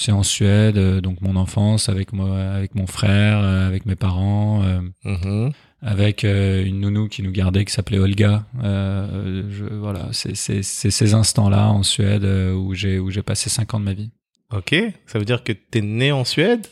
c'est 0.00 0.12
en 0.12 0.22
Suède, 0.22 0.78
euh, 0.78 1.00
donc 1.00 1.20
mon 1.20 1.36
enfance 1.36 1.88
avec 1.88 2.12
moi, 2.12 2.38
avec 2.40 2.74
mon 2.74 2.86
frère, 2.86 3.38
euh, 3.38 3.66
avec 3.66 3.86
mes 3.86 3.96
parents, 3.96 4.62
euh, 4.64 4.80
Mhm. 5.04 5.52
avec 5.82 6.24
une 6.24 6.80
nounou 6.80 7.08
qui 7.08 7.22
nous 7.22 7.30
gardait 7.30 7.64
qui 7.64 7.72
s'appelait 7.72 7.98
Olga. 7.98 8.44
Je, 8.62 9.64
voilà, 9.74 10.08
c'est 10.12 10.34
ces 10.62 11.14
instants-là 11.14 11.68
en 11.70 11.82
Suède 11.82 12.24
où 12.24 12.74
j'ai 12.74 12.98
où 12.98 13.10
j'ai 13.10 13.22
passé 13.22 13.48
cinq 13.48 13.74
ans 13.74 13.80
de 13.80 13.84
ma 13.84 13.92
vie. 13.92 14.10
Ok, 14.52 14.74
ça 15.06 15.18
veut 15.18 15.24
dire 15.24 15.44
que 15.44 15.52
t'es 15.52 15.80
né 15.82 16.10
en 16.10 16.24
Suède? 16.24 16.66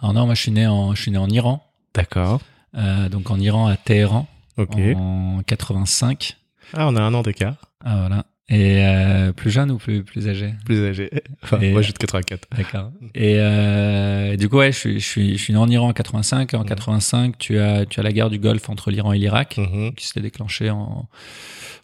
Alors 0.00 0.12
non, 0.14 0.26
moi 0.26 0.34
je 0.34 0.42
suis 0.42 0.52
né 0.52 0.66
en 0.66 0.94
je 0.94 1.02
suis 1.02 1.10
né 1.10 1.18
en 1.18 1.28
Iran, 1.30 1.64
D'accord. 1.94 2.40
euh, 2.76 3.08
donc 3.08 3.30
en 3.30 3.40
Iran 3.40 3.66
à 3.66 3.76
Téhéran 3.76 4.28
en 4.58 5.40
85. 5.46 6.36
Ah, 6.74 6.86
on 6.88 6.96
a 6.96 7.02
un 7.02 7.12
an 7.14 7.22
d'écart. 7.22 7.56
Ah 7.84 7.96
voilà. 8.00 8.26
Et 8.50 8.84
euh, 8.84 9.32
plus 9.32 9.50
jeune 9.50 9.70
ou 9.70 9.78
plus 9.78 10.04
plus 10.04 10.28
âgé? 10.28 10.52
Plus 10.66 10.84
âgé. 10.86 11.10
Enfin, 11.42 11.58
Et- 11.60 11.72
moi, 11.72 11.80
je 11.80 11.86
suis 11.86 11.92
de 11.94 11.98
84. 11.98 12.46
D'accord. 12.56 12.90
Et 13.14 13.36
euh, 13.38 14.36
du 14.36 14.48
coup, 14.50 14.58
ouais, 14.58 14.70
je 14.70 14.78
suis, 14.78 15.00
je 15.00 15.06
suis, 15.06 15.38
je 15.38 15.42
suis 15.42 15.52
né 15.54 15.58
en 15.58 15.68
Iran 15.68 15.88
en 15.88 15.92
85. 15.94 16.52
En 16.54 16.58
Mhm. 16.60 16.64
85, 16.66 17.38
tu 17.38 17.58
as, 17.58 17.86
tu 17.86 18.00
as 18.00 18.02
la 18.02 18.12
guerre 18.12 18.28
du 18.28 18.38
Golfe 18.38 18.68
entre 18.68 18.90
l'Iran 18.90 19.12
et 19.14 19.18
l'Irak, 19.18 19.56
Mhm. 19.58 19.94
qui 19.94 20.06
s'était 20.06 20.20
déclenchée 20.20 20.68
en, 20.70 21.08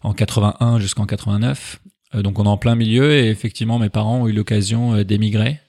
en 0.03 0.13
81 0.13 0.79
jusqu'en 0.79 1.05
89. 1.07 1.79
Euh, 2.13 2.21
donc, 2.21 2.37
on 2.37 2.43
est 2.43 2.47
en 2.47 2.57
plein 2.57 2.75
milieu 2.75 3.11
et 3.11 3.29
effectivement, 3.29 3.79
mes 3.79 3.89
parents 3.89 4.21
ont 4.21 4.27
eu 4.27 4.31
l'occasion 4.33 4.93
euh, 4.95 5.03
d'émigrer. 5.03 5.59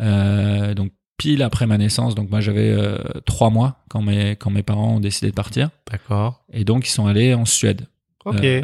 Euh, 0.00 0.74
donc, 0.74 0.92
pile 1.16 1.42
après 1.42 1.66
ma 1.66 1.76
naissance. 1.76 2.14
Donc, 2.14 2.30
moi, 2.30 2.40
j'avais 2.40 2.70
euh, 2.70 2.98
trois 3.26 3.50
mois 3.50 3.78
quand 3.90 4.00
mes, 4.02 4.36
quand 4.36 4.50
mes 4.50 4.62
parents 4.62 4.94
ont 4.96 5.00
décidé 5.00 5.30
de 5.30 5.34
partir. 5.34 5.70
D'accord. 5.90 6.44
Et 6.52 6.64
donc, 6.64 6.86
ils 6.86 6.90
sont 6.90 7.06
allés 7.06 7.34
en 7.34 7.44
Suède. 7.44 7.86
Ok. 8.24 8.44
Euh, 8.44 8.62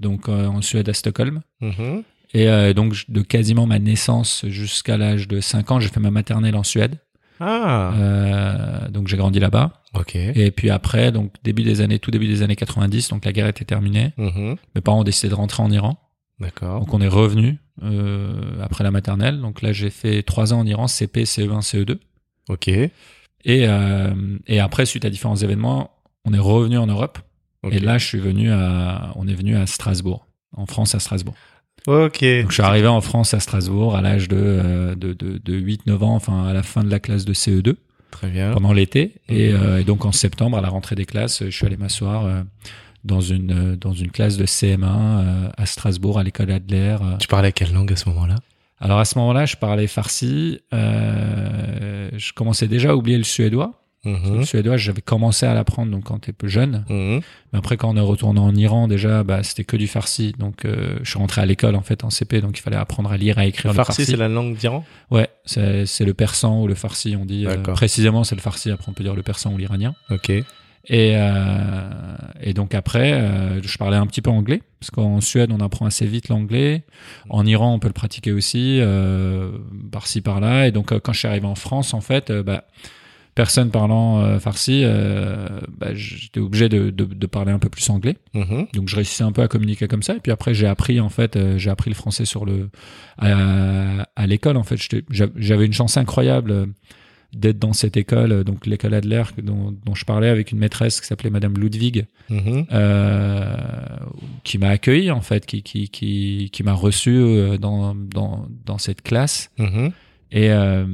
donc, 0.00 0.28
euh, 0.28 0.46
en 0.46 0.60
Suède 0.62 0.88
à 0.88 0.92
Stockholm. 0.94 1.40
Mhm. 1.60 2.02
Et 2.34 2.48
euh, 2.48 2.72
donc, 2.72 3.04
de 3.08 3.20
quasiment 3.20 3.66
ma 3.66 3.78
naissance 3.78 4.44
jusqu'à 4.48 4.96
l'âge 4.96 5.28
de 5.28 5.40
5 5.40 5.70
ans, 5.70 5.80
j'ai 5.80 5.88
fait 5.88 6.00
ma 6.00 6.10
maternelle 6.10 6.56
en 6.56 6.62
Suède. 6.62 6.96
Ah, 7.40 7.92
Euh, 7.96 8.88
donc 8.88 9.08
j'ai 9.08 9.16
grandi 9.16 9.40
là-bas. 9.40 9.82
ok. 9.94 10.14
Et 10.14 10.50
puis 10.52 10.70
après, 10.70 11.10
donc 11.10 11.34
début 11.42 11.62
des 11.64 11.80
années, 11.80 11.98
tout 11.98 12.10
début 12.12 12.28
des 12.28 12.42
années 12.42 12.54
90, 12.56 13.08
donc 13.08 13.24
la 13.24 13.32
guerre 13.32 13.48
était 13.48 13.64
terminée. 13.64 14.12
Mhm. 14.16 14.56
Mes 14.74 14.80
parents 14.80 15.00
ont 15.00 15.04
décidé 15.04 15.28
de 15.28 15.34
rentrer 15.34 15.62
en 15.62 15.70
Iran. 15.70 15.98
D'accord. 16.38 16.78
Donc 16.80 16.94
on 16.94 17.00
est 17.00 17.08
revenu 17.08 17.58
euh, 17.82 18.62
après 18.62 18.84
la 18.84 18.90
maternelle. 18.92 19.40
Donc 19.40 19.60
là 19.62 19.72
j'ai 19.72 19.90
fait 19.90 20.22
trois 20.22 20.52
ans 20.54 20.60
en 20.60 20.66
Iran, 20.66 20.86
CP, 20.86 21.24
CE1, 21.24 21.62
CE2. 21.62 21.98
Ok. 22.48 22.68
Et 22.68 22.90
euh, 23.48 24.14
et 24.46 24.60
après 24.60 24.86
suite 24.86 25.04
à 25.04 25.10
différents 25.10 25.36
événements, 25.36 25.90
on 26.24 26.32
est 26.34 26.38
revenu 26.38 26.78
en 26.78 26.86
Europe. 26.86 27.18
Et 27.70 27.78
là 27.78 27.98
je 27.98 28.06
suis 28.06 28.18
venu 28.18 28.50
à, 28.50 29.12
on 29.16 29.28
est 29.28 29.34
venu 29.34 29.56
à 29.56 29.66
Strasbourg, 29.66 30.26
en 30.56 30.66
France 30.66 30.94
à 30.94 30.98
Strasbourg. 30.98 31.34
Ok. 31.86 32.20
Donc 32.22 32.48
je 32.48 32.52
suis 32.54 32.62
arrivé 32.62 32.86
en 32.88 33.00
France 33.00 33.34
à 33.34 33.40
Strasbourg 33.40 33.96
à 33.96 34.02
l'âge 34.02 34.28
de 34.28 34.36
euh, 34.38 34.94
de, 34.94 35.12
de, 35.12 35.38
de 35.38 35.60
8-9 35.60 35.98
ans, 36.04 36.14
enfin 36.14 36.44
à 36.46 36.52
la 36.52 36.62
fin 36.62 36.82
de 36.84 36.90
la 36.90 37.00
classe 37.00 37.24
de 37.24 37.32
CE2. 37.34 37.74
Très 38.10 38.28
bien. 38.28 38.52
pendant 38.52 38.72
l'été. 38.74 39.14
Et, 39.30 39.52
euh, 39.54 39.80
et 39.80 39.84
donc 39.84 40.04
en 40.04 40.12
septembre, 40.12 40.58
à 40.58 40.60
la 40.60 40.68
rentrée 40.68 40.94
des 40.94 41.06
classes, 41.06 41.42
je 41.44 41.50
suis 41.50 41.64
allé 41.66 41.78
m'asseoir 41.78 42.26
euh, 42.26 42.42
dans 43.04 43.22
une 43.22 43.74
dans 43.76 43.94
une 43.94 44.10
classe 44.10 44.36
de 44.36 44.44
CM1 44.44 44.84
euh, 44.84 45.48
à 45.56 45.66
Strasbourg, 45.66 46.18
à 46.18 46.22
l'école 46.22 46.50
Adler. 46.50 46.98
Tu 47.18 47.26
parlais 47.26 47.52
quelle 47.52 47.72
langue 47.72 47.90
à 47.92 47.96
ce 47.96 48.08
moment-là? 48.10 48.36
Alors 48.80 48.98
à 48.98 49.04
ce 49.06 49.18
moment-là, 49.18 49.46
je 49.46 49.56
parlais 49.56 49.86
farsi. 49.86 50.60
Euh, 50.74 52.10
je 52.16 52.32
commençais 52.32 52.68
déjà 52.68 52.90
à 52.90 52.96
oublier 52.96 53.16
le 53.16 53.24
suédois. 53.24 53.81
Mhm. 54.04 54.38
Le 54.38 54.44
suédois, 54.44 54.76
j'avais 54.76 55.00
commencé 55.00 55.46
à 55.46 55.54
l'apprendre 55.54 55.92
donc 55.92 56.04
quand 56.04 56.18
t'es 56.18 56.32
peu 56.32 56.48
jeune. 56.48 56.84
Mhm. 56.88 57.20
Mais 57.52 57.58
après, 57.58 57.76
quand 57.76 57.88
on 57.90 57.96
est 57.96 58.00
retourné 58.00 58.40
en 58.40 58.54
Iran, 58.54 58.88
déjà, 58.88 59.22
bah, 59.22 59.42
c'était 59.42 59.64
que 59.64 59.76
du 59.76 59.86
farsi. 59.86 60.32
Donc, 60.38 60.64
euh, 60.64 60.98
je 61.02 61.10
suis 61.10 61.18
rentré 61.18 61.40
à 61.40 61.46
l'école 61.46 61.76
en 61.76 61.82
fait 61.82 62.02
en 62.02 62.10
CP, 62.10 62.40
donc 62.40 62.58
il 62.58 62.62
fallait 62.62 62.76
apprendre 62.76 63.12
à 63.12 63.16
lire, 63.16 63.38
à 63.38 63.46
écrire 63.46 63.72
Le 63.72 63.76
farsi, 63.76 64.04
c'est 64.04 64.16
la 64.16 64.28
langue 64.28 64.56
d'Iran? 64.56 64.84
Ouais, 65.10 65.28
c'est 65.44 65.86
c'est 65.86 66.04
le 66.04 66.14
persan 66.14 66.62
ou 66.62 66.66
le 66.66 66.74
farsi, 66.74 67.16
on 67.16 67.24
dit. 67.24 67.46
euh, 67.46 67.56
précisément, 67.58 68.24
c'est 68.24 68.34
le 68.34 68.40
farsi. 68.40 68.70
Après, 68.70 68.88
on 68.88 68.92
peut 68.92 69.04
dire 69.04 69.14
le 69.14 69.22
persan 69.22 69.52
ou 69.54 69.58
l'iranien. 69.58 69.94
Ok. 70.10 70.32
Et, 70.88 71.12
euh, 71.14 72.16
et 72.40 72.54
donc 72.54 72.74
après, 72.74 73.12
euh, 73.12 73.62
je 73.62 73.78
parlais 73.78 73.96
un 73.96 74.06
petit 74.06 74.20
peu 74.20 74.30
anglais, 74.30 74.62
parce 74.80 74.90
qu'en 74.90 75.20
Suède, 75.20 75.52
on 75.52 75.60
apprend 75.60 75.86
assez 75.86 76.06
vite 76.06 76.28
l'anglais. 76.28 76.82
En 77.30 77.46
Iran, 77.46 77.74
on 77.74 77.78
peut 77.78 77.86
le 77.86 77.92
pratiquer 77.92 78.32
aussi, 78.32 78.78
euh, 78.80 79.52
par-ci, 79.92 80.20
par-là. 80.22 80.66
Et 80.66 80.72
donc, 80.72 80.92
quand 80.98 81.12
je 81.12 81.20
suis 81.20 81.28
arrivé 81.28 81.46
en 81.46 81.54
France, 81.54 81.94
en 81.94 82.00
fait, 82.00 82.32
bah, 82.32 82.64
personne 83.34 83.70
parlant 83.70 84.20
euh, 84.20 84.38
farsi, 84.38 84.82
euh, 84.84 85.48
bah, 85.78 85.94
j'étais 85.94 86.40
obligé 86.40 86.68
de, 86.68 86.90
de, 86.90 87.04
de 87.04 87.26
parler 87.26 87.50
un 87.52 87.58
peu 87.58 87.68
plus 87.70 87.88
anglais. 87.90 88.16
Mhm. 88.34 88.66
Donc, 88.74 88.88
je 88.88 88.96
réussissais 88.96 89.24
un 89.24 89.32
peu 89.32 89.42
à 89.42 89.48
communiquer 89.48 89.88
comme 89.88 90.02
ça. 90.02 90.14
Et 90.16 90.20
puis 90.20 90.32
après, 90.32 90.52
j'ai 90.54 90.66
appris, 90.66 91.00
en 91.00 91.08
fait, 91.08 91.36
euh, 91.36 91.56
j'ai 91.58 91.70
appris 91.70 91.88
le 91.90 91.94
français 91.96 92.24
sur 92.26 92.44
le, 92.44 92.68
à, 93.18 94.06
à 94.16 94.26
l'école, 94.26 94.56
en 94.56 94.62
fait. 94.64 94.76
J'avais 95.36 95.66
une 95.66 95.72
chance 95.72 95.96
incroyable 95.96 96.68
d'être 97.34 97.58
dans 97.58 97.72
cette 97.72 97.96
école, 97.96 98.44
donc 98.44 98.66
l'école 98.66 98.92
Adler, 98.92 99.22
dont, 99.42 99.74
dont 99.86 99.94
je 99.94 100.04
parlais 100.04 100.28
avec 100.28 100.52
une 100.52 100.58
maîtresse 100.58 101.00
qui 101.00 101.06
s'appelait 101.06 101.30
Madame 101.30 101.54
Ludwig, 101.56 102.04
Mhm. 102.28 102.66
euh, 102.72 103.56
qui 104.44 104.58
m'a 104.58 104.68
accueilli, 104.68 105.10
en 105.10 105.22
fait, 105.22 105.46
qui, 105.46 105.62
qui, 105.62 105.88
qui, 105.88 106.50
qui 106.52 106.62
m'a 106.62 106.74
reçu 106.74 107.18
dans, 107.58 107.94
dans, 107.94 108.46
dans 108.66 108.76
cette 108.78 109.00
classe. 109.00 109.50
Mhm. 109.58 109.92
Et, 110.34 110.50
euh, 110.50 110.86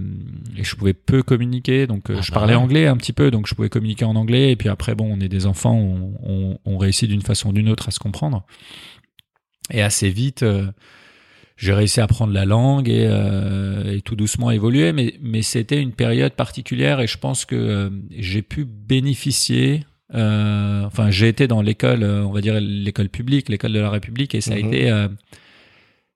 et 0.57 0.65
je 0.65 0.75
pouvais 0.75 0.95
peu 0.95 1.23
communiquer, 1.23 1.87
donc 1.87 2.11
euh, 2.11 2.17
Ah 2.19 2.23
je 2.23 2.33
bah 2.33 2.41
parlais 2.41 2.55
ouais. 2.57 2.61
anglais 2.61 2.87
un 2.89 2.97
petit 2.97 3.13
peu, 3.13 3.31
donc 3.31 3.47
je 3.47 3.55
pouvais 3.55 3.69
communiquer 3.69 4.05
en 4.05 4.17
anglais. 4.17 4.51
Et 4.51 4.57
puis 4.57 4.69
après, 4.69 4.97
bon, 4.97 5.07
on 5.11 5.21
est 5.21 5.29
des 5.29 5.47
enfants, 5.47 5.77
on, 5.77 6.19
on, 6.25 6.59
on 6.65 6.77
réussit 6.77 7.09
d'une 7.09 7.23
façon 7.23 7.51
ou 7.51 7.53
d'une 7.53 7.69
autre 7.69 7.87
à 7.87 7.91
se 7.93 8.01
comprendre. 8.01 8.45
Et 9.71 9.81
assez 9.81 10.11
vite, 10.11 10.43
euh, 10.43 10.67
j'ai 11.57 11.73
réussi 11.73 12.01
à 12.01 12.05
apprendre 12.05 12.33
la 12.33 12.45
langue 12.47 12.89
et, 12.89 13.07
euh, 13.09 13.95
et 13.97 14.01
tout 14.01 14.17
doucement 14.17 14.51
évoluer. 14.51 14.93
Mais, 14.93 15.15
mais 15.23 15.43
c'était 15.43 15.81
une 15.81 15.93
période 15.93 16.33
particulière 16.33 16.99
et 17.01 17.07
je 17.07 17.19
pense 17.19 17.45
que 17.45 17.55
euh, 17.55 17.91
j'ai 18.17 18.43
pu 18.43 18.65
bénéficier. 18.65 19.85
euh, 20.15 20.85
enfin, 20.85 21.11
j'ai 21.11 21.29
été 21.29 21.47
dans 21.47 21.63
l'école, 21.63 22.03
on 22.03 22.33
va 22.33 22.41
dire 22.41 22.59
l'école 22.61 23.09
publique, 23.09 23.49
l'école 23.51 23.73
de 23.75 23.79
la 23.81 23.91
République, 23.91 24.35
et 24.35 24.41
ça 24.41 24.55
a 24.55 24.57
Mhm. 24.59 24.67
été 24.67 24.91
euh, 24.91 25.07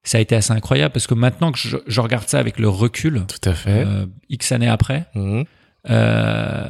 ça 0.03 0.17
a 0.17 0.21
été 0.21 0.35
assez 0.35 0.51
incroyable 0.53 0.91
parce 0.93 1.07
que 1.07 1.13
maintenant 1.13 1.51
que 1.51 1.57
je, 1.59 1.77
je 1.87 2.01
regarde 2.01 2.27
ça 2.27 2.39
avec 2.39 2.59
le 2.59 2.67
recul, 2.69 3.23
Tout 3.27 3.49
à 3.49 3.53
fait. 3.53 3.83
euh, 3.85 4.05
X 4.29 4.51
années 4.51 4.67
après, 4.69 5.05
Mhm. 5.15 5.45
euh, 5.89 6.65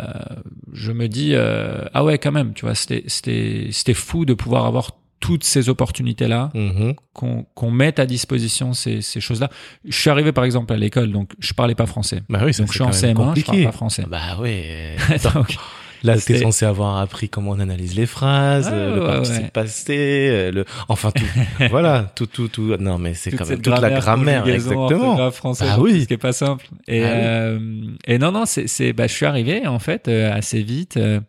je 0.73 0.91
me 0.91 1.07
dis 1.07 1.31
euh, 1.33 1.85
ah 1.93 2.03
ouais 2.03 2.17
quand 2.17 2.31
même, 2.31 2.53
tu 2.53 2.65
vois, 2.65 2.75
c'était 2.75 3.03
c'était 3.07 3.67
c'était 3.71 3.93
fou 3.93 4.25
de 4.25 4.33
pouvoir 4.33 4.65
avoir 4.65 4.91
toutes 5.19 5.45
ces 5.45 5.69
opportunités-là, 5.69 6.51
Mhm. 6.53 6.95
qu'on 7.13 7.45
qu'on 7.55 7.71
mette 7.71 7.97
à 7.99 8.05
disposition 8.05 8.73
ces, 8.73 9.01
ces 9.01 9.21
choses-là. 9.21 9.49
Je 9.87 9.97
suis 9.97 10.09
arrivé 10.09 10.31
par 10.33 10.43
exemple 10.43 10.73
à 10.73 10.77
l'école, 10.77 11.11
donc 11.13 11.31
je 11.39 11.53
parlais 11.53 11.75
pas 11.75 11.85
français. 11.85 12.21
Bah 12.29 12.41
oui, 12.43 12.53
ça 12.53 12.63
Donc 12.63 12.67
je 12.69 12.73
suis 12.73 12.83
en 12.83 12.87
quand 12.91 13.01
même 13.01 13.15
CM1, 13.15 13.39
je 13.39 13.45
parle 13.45 13.63
pas 13.63 13.71
français. 13.71 14.03
Bah. 14.07 14.37
Donc, 15.33 15.55
Là, 16.03 16.17
t'es 16.17 16.39
censé 16.39 16.65
avoir 16.65 16.97
appris 16.97 17.29
comment 17.29 17.51
on 17.51 17.59
analyse 17.59 17.95
les 17.95 18.05
phrases, 18.05 18.67
Ah, 18.69 18.73
euh, 18.73 18.95
le 18.95 19.01
participe 19.05 19.43
ouais. 19.43 19.49
passé, 19.51 20.27
euh, 20.29 20.51
le, 20.51 20.65
enfin 20.89 21.11
tout, 21.11 21.23
voilà, 21.69 22.11
tout, 22.15 22.25
tout, 22.25 22.49
tout. 22.49 22.75
Non, 22.79 22.97
mais 22.97 23.13
c'est 23.13 23.31
quand 23.31 23.47
même 23.47 23.61
toute 23.61 23.79
la 23.79 23.89
grammaire, 23.99 24.47
exactement. 24.47 25.31
française, 25.31 25.69
Ah 25.71 25.79
oui. 25.79 26.01
ce 26.01 26.07
qui 26.07 26.13
est 26.13 26.17
pas 26.17 26.33
simple. 26.33 26.65
Et, 26.87 27.03
Ah 27.03 27.07
oui. 27.07 27.11
euh, 27.13 27.59
et 28.05 28.17
non, 28.17 28.31
non, 28.31 28.45
c'est, 28.45 28.67
c'est, 28.67 28.91
bah, 28.93 29.07
je 29.07 29.13
suis 29.13 29.25
arrivé 29.25 29.65
en 29.67 29.79
fait 29.79 30.07
euh, 30.07 30.33
assez 30.33 30.61
vite. 30.61 30.97
Euh, 30.97 31.19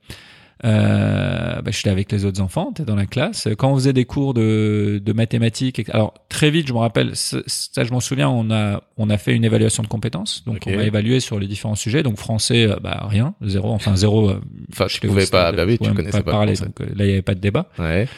euh, 0.64 1.60
bah, 1.62 1.70
j'étais 1.70 1.90
avec 1.90 2.10
les 2.10 2.24
autres 2.24 2.40
enfants, 2.40 2.72
t'es 2.72 2.84
dans 2.84 2.96
la 2.96 3.06
classe. 3.06 3.48
Quand 3.58 3.70
on 3.72 3.74
faisait 3.74 3.92
des 3.92 4.04
cours 4.06 4.32
de, 4.34 5.00
de 5.04 5.12
mathématiques, 5.12 5.88
alors 5.90 6.14
très 6.28 6.50
vite, 6.50 6.66
je 6.68 6.72
me 6.72 6.78
rappelle, 6.78 7.14
ça, 7.14 7.38
ça, 7.46 7.84
je 7.84 7.92
m'en 7.92 8.00
souviens, 8.00 8.28
on 8.30 8.50
a 8.50 8.82
on 8.96 9.10
a 9.10 9.18
fait 9.18 9.34
une 9.34 9.44
évaluation 9.44 9.82
de 9.82 9.88
compétences, 9.88 10.42
donc 10.46 10.62
on 10.66 10.74
m'a 10.76 10.84
évalué 10.84 11.20
sur 11.20 11.38
les 11.38 11.46
différents 11.46 11.74
sujets. 11.74 12.02
Donc 12.02 12.16
français, 12.16 12.66
euh, 12.70 12.76
bah 12.82 13.06
rien, 13.08 13.34
zéro, 13.42 13.70
enfin 13.72 13.96
zéro. 13.96 14.30
euh, 14.30 14.40
Enfin, 14.72 14.86
au 15.04 15.06
pouvais 15.08 15.26
pas, 15.26 15.52
bah 15.52 15.64
oui, 15.66 15.76
je 15.80 15.88
tu 15.88 15.94
connaissais 15.94 16.22
pas, 16.22 16.30
parler, 16.32 16.54
donc 16.54 16.80
euh, 16.80 16.86
là 16.96 17.04
il 17.04 17.10
y 17.10 17.12
avait 17.12 17.22
pas 17.22 17.34
de 17.34 17.40
débat. 17.40 17.68
Ouais. 17.78 18.08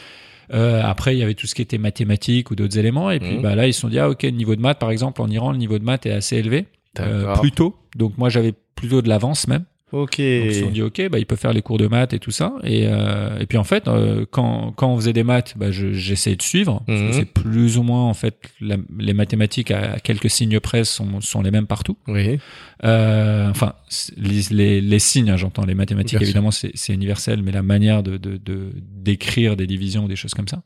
Euh, 0.55 0.81
après, 0.85 1.17
il 1.17 1.19
y 1.19 1.23
avait 1.25 1.35
tout 1.35 1.49
ce 1.49 1.57
qui 1.57 1.63
était 1.63 1.77
mathématiques 1.79 2.53
ou 2.53 2.55
d'autres 2.55 2.79
éléments. 2.79 3.11
Et 3.11 3.19
puis 3.19 3.35
Mhm. 3.39 3.43
bah, 3.43 3.57
là, 3.57 3.67
ils 3.67 3.75
se 3.75 3.81
sont 3.81 3.89
dit, 3.89 3.99
ah 3.99 4.09
ok, 4.09 4.23
le 4.23 4.31
niveau 4.31 4.55
de 4.55 4.61
maths, 4.61 4.79
par 4.79 4.93
exemple, 4.93 5.21
en 5.21 5.29
Iran, 5.29 5.51
le 5.51 5.59
niveau 5.59 5.77
de 5.77 5.83
maths 5.85 6.07
est 6.07 6.13
assez 6.13 6.37
élevé, 6.37 6.67
euh, 7.01 7.23
D'accord. 7.25 7.41
plus 7.41 7.51
tôt. 7.51 7.75
Donc 7.97 8.17
moi, 8.17 8.29
j'avais 8.29 8.55
plutôt 8.77 9.03
de 9.03 9.09
l'avance 9.09 9.49
même. 9.49 9.65
Ok. 9.93 10.19
Donc 10.19 10.19
ils 10.19 10.55
se 10.55 10.61
sont 10.63 10.71
dit, 10.71 10.83
ok, 10.83 11.09
bah, 11.11 11.19
il 11.21 11.27
peut 11.27 11.37
faire 11.37 11.53
les 11.53 11.63
cours 11.63 11.79
de 11.79 11.87
maths 11.87 12.13
et 12.13 12.19
tout 12.19 12.33
ça. 12.33 12.55
Et, 12.65 12.87
euh, 12.89 13.39
et 13.39 13.47
puis 13.47 13.57
en 13.57 13.63
fait, 13.65 13.87
euh, 13.87 14.27
quand, 14.31 14.73
quand 14.77 14.89
on 14.93 14.97
faisait 14.97 15.13
des 15.13 15.23
maths, 15.23 15.55
bah, 15.57 15.71
je- 15.71 15.93
j'essayais 15.93 16.35
de 16.35 16.43
suivre. 16.43 16.83
Parce 16.87 17.01
Mhm. 17.01 17.07
que 17.09 17.13
c'est 17.15 17.25
plus 17.25 17.79
ou 17.79 17.83
moins, 17.85 18.03
en 18.05 18.15
fait, 18.15 18.37
la- 18.61 18.77
les 18.99 19.15
mathématiques 19.15 19.71
à, 19.71 20.01
quelques 20.01 20.29
signes 20.29 20.59
près 20.59 20.83
sont, 20.85 21.21
sont 21.21 21.41
les 21.41 21.53
mêmes 21.53 21.69
partout. 21.69 21.97
Oui. 22.09 22.39
Euh, 22.85 23.49
enfin, 23.49 23.75
les, 24.17 24.43
les, 24.51 24.81
les 24.81 24.99
signes, 24.99 25.31
hein, 25.31 25.37
j'entends. 25.37 25.65
Les 25.65 25.75
mathématiques, 25.75 26.21
évidemment, 26.21 26.51
c'est 26.51 26.73
c'est 26.75 26.93
universel, 26.93 27.43
mais 27.45 27.53
la 27.53 27.63
manière 27.63 28.03
de 28.03 28.17
de- 28.17 28.37
de- 28.39 28.73
d'écrire 28.75 29.57
des 29.57 29.67
divisions 29.69 30.05
ou 30.05 30.09
des 30.09 30.17
choses 30.17 30.35
comme 30.35 30.49
ça. 30.49 30.63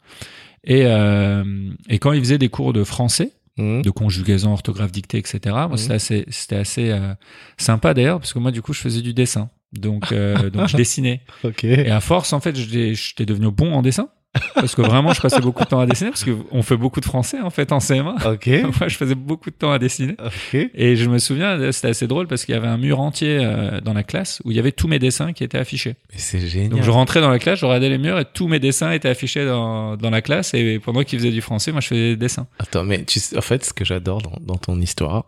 Et, 0.65 0.83
euh, 0.85 1.45
et 1.89 1.99
quand 1.99 2.13
ils 2.13 2.21
faisaient 2.21 2.39
des 2.39 2.49
cours 2.49 2.73
de 2.73 2.85
français, 2.85 3.33
Mhm. 3.61 3.83
de 3.83 3.91
conjugaison, 3.91 4.53
orthographe, 4.53 4.91
dictée, 4.93 5.19
etc., 5.19 5.39
moi, 5.45 5.69
Mhm. 5.71 5.77
c'était 5.77 5.95
assez, 5.95 6.25
c'était 6.29 6.57
assez 6.57 6.91
euh, 6.91 7.15
sympa 7.59 7.95
d'ailleurs, 7.95 8.19
parce 8.19 8.33
que 8.33 8.39
moi, 8.39 8.51
du 8.51 8.63
coup, 8.63 8.73
je 8.73 8.81
faisais 8.81 9.03
du 9.03 9.13
dessin. 9.15 9.51
Donc, 9.73 10.11
euh, 10.13 10.51
donc 10.51 10.69
je 10.69 10.77
dessinais. 10.85 11.21
Ok. 11.45 11.65
Et 11.65 11.91
à 11.91 12.01
force, 12.01 12.33
en 12.33 12.41
fait, 12.41 12.57
j'étais 12.57 13.27
devenu 13.27 13.51
bon 13.51 13.73
en 13.73 13.83
dessin. 13.83 14.09
Parce 14.55 14.75
que 14.77 14.83
vraiment, 14.83 15.13
je 15.13 15.21
passais 15.21 15.41
beaucoup 15.41 15.65
de 15.65 15.69
temps 15.69 15.81
à 15.81 15.87
dessiner, 15.87 16.11
parce 16.11 16.25
qu'on 16.25 16.63
fait 16.63 16.77
beaucoup 16.77 17.01
de 17.01 17.05
français, 17.05 17.41
en 17.41 17.51
fait, 17.51 17.73
en 17.73 17.79
CM1. 17.79 18.33
Ok. 18.35 18.47
Moi, 18.79 18.89
je 18.89 18.97
faisais 18.97 19.15
beaucoup 19.17 19.51
de 19.51 19.55
temps 19.57 19.73
à 19.73 19.79
dessiner. 19.81 20.15
Ok. 20.25 20.55
Et 20.75 20.95
je 20.97 21.09
me 21.09 21.19
souviens, 21.19 21.73
c'était 21.73 21.89
assez 21.89 22.07
drôle 22.07 22.29
parce 22.29 22.45
qu'il 22.45 22.55
y 22.55 22.59
avait 22.59 22.69
un 22.69 22.77
mur 22.79 23.01
entier 23.01 23.39
euh, 23.43 23.81
dans 23.81 23.93
la 23.93 24.03
classe 24.05 24.41
où 24.45 24.51
il 24.53 24.57
y 24.57 24.61
avait 24.61 24.71
tous 24.73 24.87
mes 24.87 24.99
dessins 25.01 25.33
qui 25.33 25.43
étaient 25.43 25.59
affichés. 25.59 25.97
Mais 26.13 26.19
c'est 26.19 26.41
génial. 26.47 26.71
Donc 26.71 26.83
je 26.85 26.91
rentrais 26.91 27.21
dans 27.21 27.31
la 27.31 27.39
classe, 27.41 27.59
je 27.59 27.67
regardais 27.67 27.89
les 27.89 27.99
murs 27.99 28.19
et 28.21 28.25
tous 28.25 28.47
mes 28.47 28.61
dessins 28.61 28.93
étaient 28.93 29.09
affichés 29.09 29.45
dans, 29.45 29.97
dans 29.97 30.11
la 30.11 30.23
classe 30.23 30.55
et 30.55 30.79
pendant 30.79 31.03
qu'ils 31.03 31.19
faisaient 31.19 31.31
du 31.33 31.41
français, 31.41 31.73
moi 31.73 31.81
je 31.81 31.89
faisais 31.89 32.11
des 32.11 32.17
dessins. 32.17 32.47
Attends, 32.61 32.85
mais 32.85 33.03
tu 33.05 33.19
sais, 33.19 33.37
en 33.37 33.41
fait, 33.43 33.65
ce 33.65 33.73
que 33.73 33.85
j'adore 33.85 34.23
dans, 34.23 34.37
dans 34.41 34.57
ton 34.57 34.81
histoire, 34.81 35.25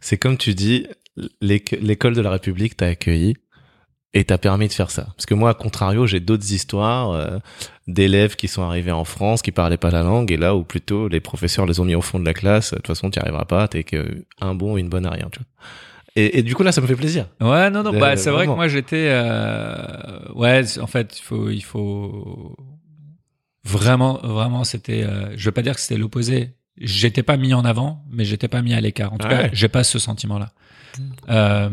c'est 0.00 0.18
comme 0.18 0.36
tu 0.36 0.54
dis, 0.54 0.86
l'éc- 1.40 1.78
l'école 1.80 2.14
de 2.14 2.20
la 2.20 2.30
République 2.30 2.76
t'a 2.76 2.86
accueilli 2.86 3.34
et 4.14 4.24
t'a 4.24 4.36
permis 4.38 4.68
de 4.68 4.72
faire 4.72 4.90
ça. 4.90 5.04
Parce 5.16 5.24
que 5.26 5.34
moi, 5.34 5.50
à 5.50 5.54
contrario, 5.54 6.06
j'ai 6.06 6.20
d'autres 6.20 6.52
histoires 6.52 7.10
euh, 7.12 7.38
d'élèves 7.88 8.36
qui 8.36 8.46
sont 8.48 8.62
arrivés 8.62 8.92
en 8.92 9.04
France, 9.04 9.40
qui 9.42 9.52
parlaient 9.52 9.78
pas 9.78 9.90
la 9.90 10.02
langue, 10.02 10.30
et 10.30 10.36
là 10.36 10.54
où 10.54 10.64
plutôt 10.64 11.08
les 11.08 11.20
professeurs 11.20 11.64
les 11.66 11.80
ont 11.80 11.84
mis 11.84 11.94
au 11.94 12.02
fond 12.02 12.18
de 12.18 12.24
la 12.26 12.34
classe. 12.34 12.72
De 12.72 12.76
toute 12.76 12.88
façon, 12.88 13.10
tu 13.10 13.18
arriveras 13.18 13.46
pas, 13.46 13.68
t'es 13.68 13.84
que 13.84 14.24
un 14.40 14.54
bon, 14.54 14.76
une 14.76 14.88
bonne 14.90 15.06
à 15.06 15.10
rien, 15.10 15.28
tu 15.32 15.38
vois. 15.38 15.46
Et, 16.14 16.40
et 16.40 16.42
du 16.42 16.54
coup, 16.54 16.62
là, 16.62 16.72
ça 16.72 16.82
me 16.82 16.86
fait 16.86 16.94
plaisir. 16.94 17.26
Ouais, 17.40 17.70
non, 17.70 17.82
non, 17.82 17.98
bah, 17.98 18.16
c'est 18.18 18.28
vrai 18.30 18.44
que 18.44 18.50
moi 18.50 18.68
j'étais, 18.68 19.06
euh, 19.08 20.30
ouais, 20.34 20.62
en 20.78 20.86
fait, 20.86 21.18
il 21.18 21.22
faut, 21.22 21.48
il 21.48 21.62
faut 21.62 22.54
vraiment, 23.64 24.20
vraiment, 24.22 24.64
c'était, 24.64 25.04
euh, 25.04 25.32
je 25.36 25.44
veux 25.46 25.52
pas 25.52 25.62
dire 25.62 25.74
que 25.74 25.80
c'était 25.80 25.96
l'opposé. 25.98 26.50
J'étais 26.78 27.22
pas 27.22 27.36
mis 27.36 27.54
en 27.54 27.64
avant, 27.64 28.02
mais 28.10 28.24
j'étais 28.24 28.48
pas 28.48 28.62
mis 28.62 28.74
à 28.74 28.80
l'écart. 28.80 29.12
En 29.12 29.18
tout 29.18 29.26
Ouais. 29.26 29.44
cas, 29.44 29.48
j'ai 29.52 29.68
pas 29.68 29.84
ce 29.84 29.98
sentiment-là. 29.98 30.50
Euh, 31.28 31.68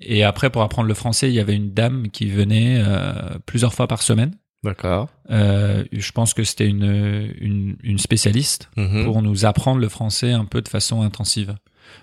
et 0.00 0.24
après, 0.24 0.50
pour 0.50 0.62
apprendre 0.62 0.88
le 0.88 0.94
français, 0.94 1.28
il 1.28 1.34
y 1.34 1.40
avait 1.40 1.54
une 1.56 1.72
dame 1.72 2.08
qui 2.10 2.26
venait 2.30 2.78
euh, 2.84 3.12
plusieurs 3.46 3.74
fois 3.74 3.86
par 3.88 4.02
semaine. 4.02 4.36
D'accord. 4.62 5.10
Euh, 5.30 5.84
je 5.92 6.10
pense 6.12 6.32
que 6.32 6.42
c'était 6.44 6.66
une, 6.66 7.32
une, 7.38 7.76
une 7.82 7.98
spécialiste 7.98 8.70
Mhm. 8.76 9.04
pour 9.04 9.20
nous 9.22 9.44
apprendre 9.44 9.80
le 9.80 9.88
français 9.88 10.32
un 10.32 10.44
peu 10.46 10.62
de 10.62 10.68
façon 10.68 11.02
intensive. 11.02 11.54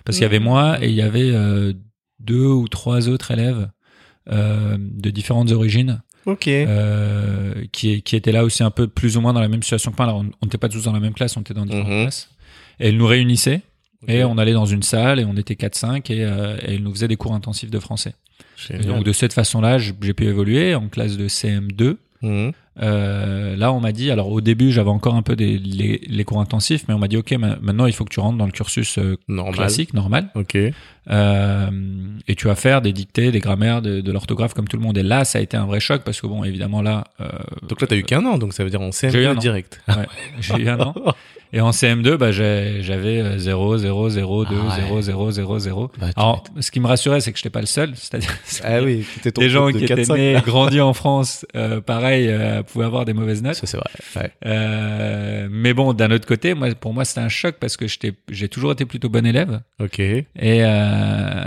Parce 0.04 0.16
qu'il 0.18 0.22
y 0.22 0.26
avait 0.26 0.38
moi 0.38 0.82
et 0.82 0.88
il 0.88 0.94
y 0.94 1.02
avait 1.02 1.30
euh, 1.32 1.72
deux 2.20 2.46
ou 2.46 2.68
trois 2.68 3.08
autres 3.08 3.32
élèves 3.32 3.68
euh, 4.30 4.76
de 4.78 5.10
différentes 5.10 5.50
origines 5.50 6.02
Ok. 6.26 6.46
euh, 6.46 7.64
qui, 7.72 8.02
qui 8.02 8.14
étaient 8.14 8.30
là 8.30 8.44
aussi 8.44 8.62
un 8.62 8.70
peu 8.70 8.86
plus 8.86 9.16
ou 9.16 9.20
moins 9.20 9.32
dans 9.32 9.40
la 9.40 9.48
même 9.48 9.62
situation 9.64 9.90
que 9.90 9.96
moi. 9.96 10.06
Alors, 10.06 10.18
on 10.20 10.30
on 10.40 10.46
n'était 10.46 10.58
pas 10.58 10.68
tous 10.68 10.84
dans 10.84 10.92
la 10.92 11.00
même 11.00 11.14
classe, 11.14 11.36
on 11.36 11.40
était 11.40 11.54
dans 11.54 11.66
différentes 11.66 11.88
Mhm. 11.88 12.02
classes. 12.02 12.30
Et 12.78 12.88
elle 12.90 12.96
nous 12.96 13.06
réunissait 13.06 13.62
et 14.08 14.24
on 14.24 14.38
allait 14.38 14.52
dans 14.52 14.66
une 14.66 14.82
salle 14.82 15.20
et 15.20 15.24
on 15.24 15.36
était 15.36 15.54
4-5 15.54 16.12
et, 16.12 16.24
euh, 16.24 16.56
et 16.66 16.74
elle 16.74 16.82
nous 16.82 16.92
faisait 16.92 17.08
des 17.08 17.16
cours 17.16 17.34
intensifs 17.34 17.70
de 17.70 17.78
français. 17.78 18.14
Et 18.70 18.78
donc 18.84 19.04
de 19.04 19.12
cette 19.12 19.32
façon-là, 19.32 19.78
j'ai 19.78 19.92
pu 19.92 20.24
évoluer 20.24 20.74
en 20.74 20.88
classe 20.88 21.16
de 21.16 21.26
CM2. 21.28 21.96
Mhm. 22.22 22.52
Euh, 22.80 23.54
là, 23.56 23.70
on 23.72 23.80
m'a 23.80 23.92
dit, 23.92 24.10
alors 24.10 24.28
au 24.30 24.40
début, 24.40 24.70
j'avais 24.72 24.88
encore 24.88 25.14
un 25.14 25.20
peu 25.22 25.36
des, 25.36 25.58
les, 25.58 26.00
les 26.08 26.24
cours 26.24 26.40
intensifs, 26.40 26.84
mais 26.88 26.94
on 26.94 26.98
m'a 26.98 27.08
dit, 27.08 27.16
ok, 27.18 27.32
ma- 27.32 27.56
maintenant 27.60 27.84
il 27.86 27.92
faut 27.92 28.04
que 28.04 28.14
tu 28.14 28.20
rentres 28.20 28.38
dans 28.38 28.46
le 28.46 28.52
cursus 28.52 28.96
euh, 28.98 29.16
Normal. 29.28 29.54
classique, 29.56 29.92
normal, 29.92 30.30
Ok. 30.34 30.56
euh, 31.10 31.70
et 32.28 32.34
tu 32.34 32.46
vas 32.46 32.54
faire 32.54 32.80
des 32.80 32.92
dictées, 32.92 33.30
des 33.30 33.40
grammaires, 33.40 33.82
de, 33.82 34.00
de 34.00 34.12
l'orthographe 34.12 34.54
comme 34.54 34.68
tout 34.68 34.76
le 34.76 34.82
monde. 34.82 34.96
Et 34.96 35.02
là, 35.02 35.24
ça 35.24 35.38
a 35.38 35.42
été 35.42 35.56
un 35.56 35.66
vrai 35.66 35.80
choc 35.80 36.02
parce 36.04 36.20
que 36.20 36.26
bon, 36.26 36.44
évidemment 36.44 36.80
là, 36.80 37.04
euh, 37.20 37.28
Donc 37.68 37.80
là, 37.80 37.86
t'as 37.86 37.96
eu 37.96 38.04
qu'un 38.04 38.24
an, 38.24 38.38
donc 38.38 38.52
ça 38.54 38.64
veut 38.64 38.70
dire 38.70 38.80
on 38.80 38.90
J'ai 38.92 39.22
eu 39.22 39.26
un 39.26 39.34
CM2 39.34 39.36
an. 39.36 39.40
direct. 39.40 39.80
ouais, 39.88 40.06
j'ai 40.40 40.62
eu 40.62 40.68
un 40.68 40.80
an. 40.80 40.94
Et 41.54 41.60
en 41.60 41.70
CM2, 41.70 42.16
bah, 42.16 42.32
j'avais 42.32 43.20
euh, 43.20 43.36
0, 43.38 43.76
0, 43.76 44.08
0, 44.08 44.44
2, 44.46 44.54
Ah 44.58 44.64
ouais. 44.76 44.82
0, 44.84 45.00
0, 45.02 45.30
0, 45.32 45.58
0. 45.58 45.90
Bah, 45.98 46.06
Alors, 46.16 46.44
ce 46.60 46.70
qui 46.70 46.80
me 46.80 46.86
rassurait, 46.86 47.20
c'est 47.20 47.30
que 47.32 47.36
j'étais 47.38 47.50
pas 47.50 47.60
le 47.60 47.66
seul, 47.66 47.92
c'est-à-dire 47.94 48.34
Ah 48.64 48.80
oui, 48.82 49.04
des 49.36 49.50
gens 49.50 49.66
de 49.66 49.72
qui 49.72 49.84
étaient 49.84 50.02
4-5. 50.02 50.16
nés, 50.16 50.36
grandis 50.46 50.80
en 50.80 50.94
France, 50.94 51.44
euh, 51.54 51.80
pareil, 51.82 52.28
euh, 52.28 52.62
pouvaient 52.62 52.86
avoir 52.86 53.04
des 53.04 53.12
mauvaises 53.12 53.42
notes. 53.42 53.56
Ça, 53.56 53.66
c'est 53.66 53.76
vrai. 53.76 53.90
Ouais. 54.16 54.30
Euh, 54.46 55.48
mais 55.50 55.74
bon, 55.74 55.92
d'un 55.92 56.10
autre 56.10 56.26
côté, 56.26 56.54
moi, 56.54 56.68
pour 56.74 56.94
moi, 56.94 57.04
c'était 57.04 57.20
un 57.20 57.28
choc 57.28 57.56
parce 57.60 57.76
que 57.76 57.86
j'étais, 57.86 58.14
j'ai 58.30 58.48
toujours 58.48 58.72
été 58.72 58.86
plutôt 58.86 59.10
bon 59.10 59.26
élève. 59.26 59.60
Ok. 59.78 60.00
Et, 60.00 60.24
euh, 60.40 61.44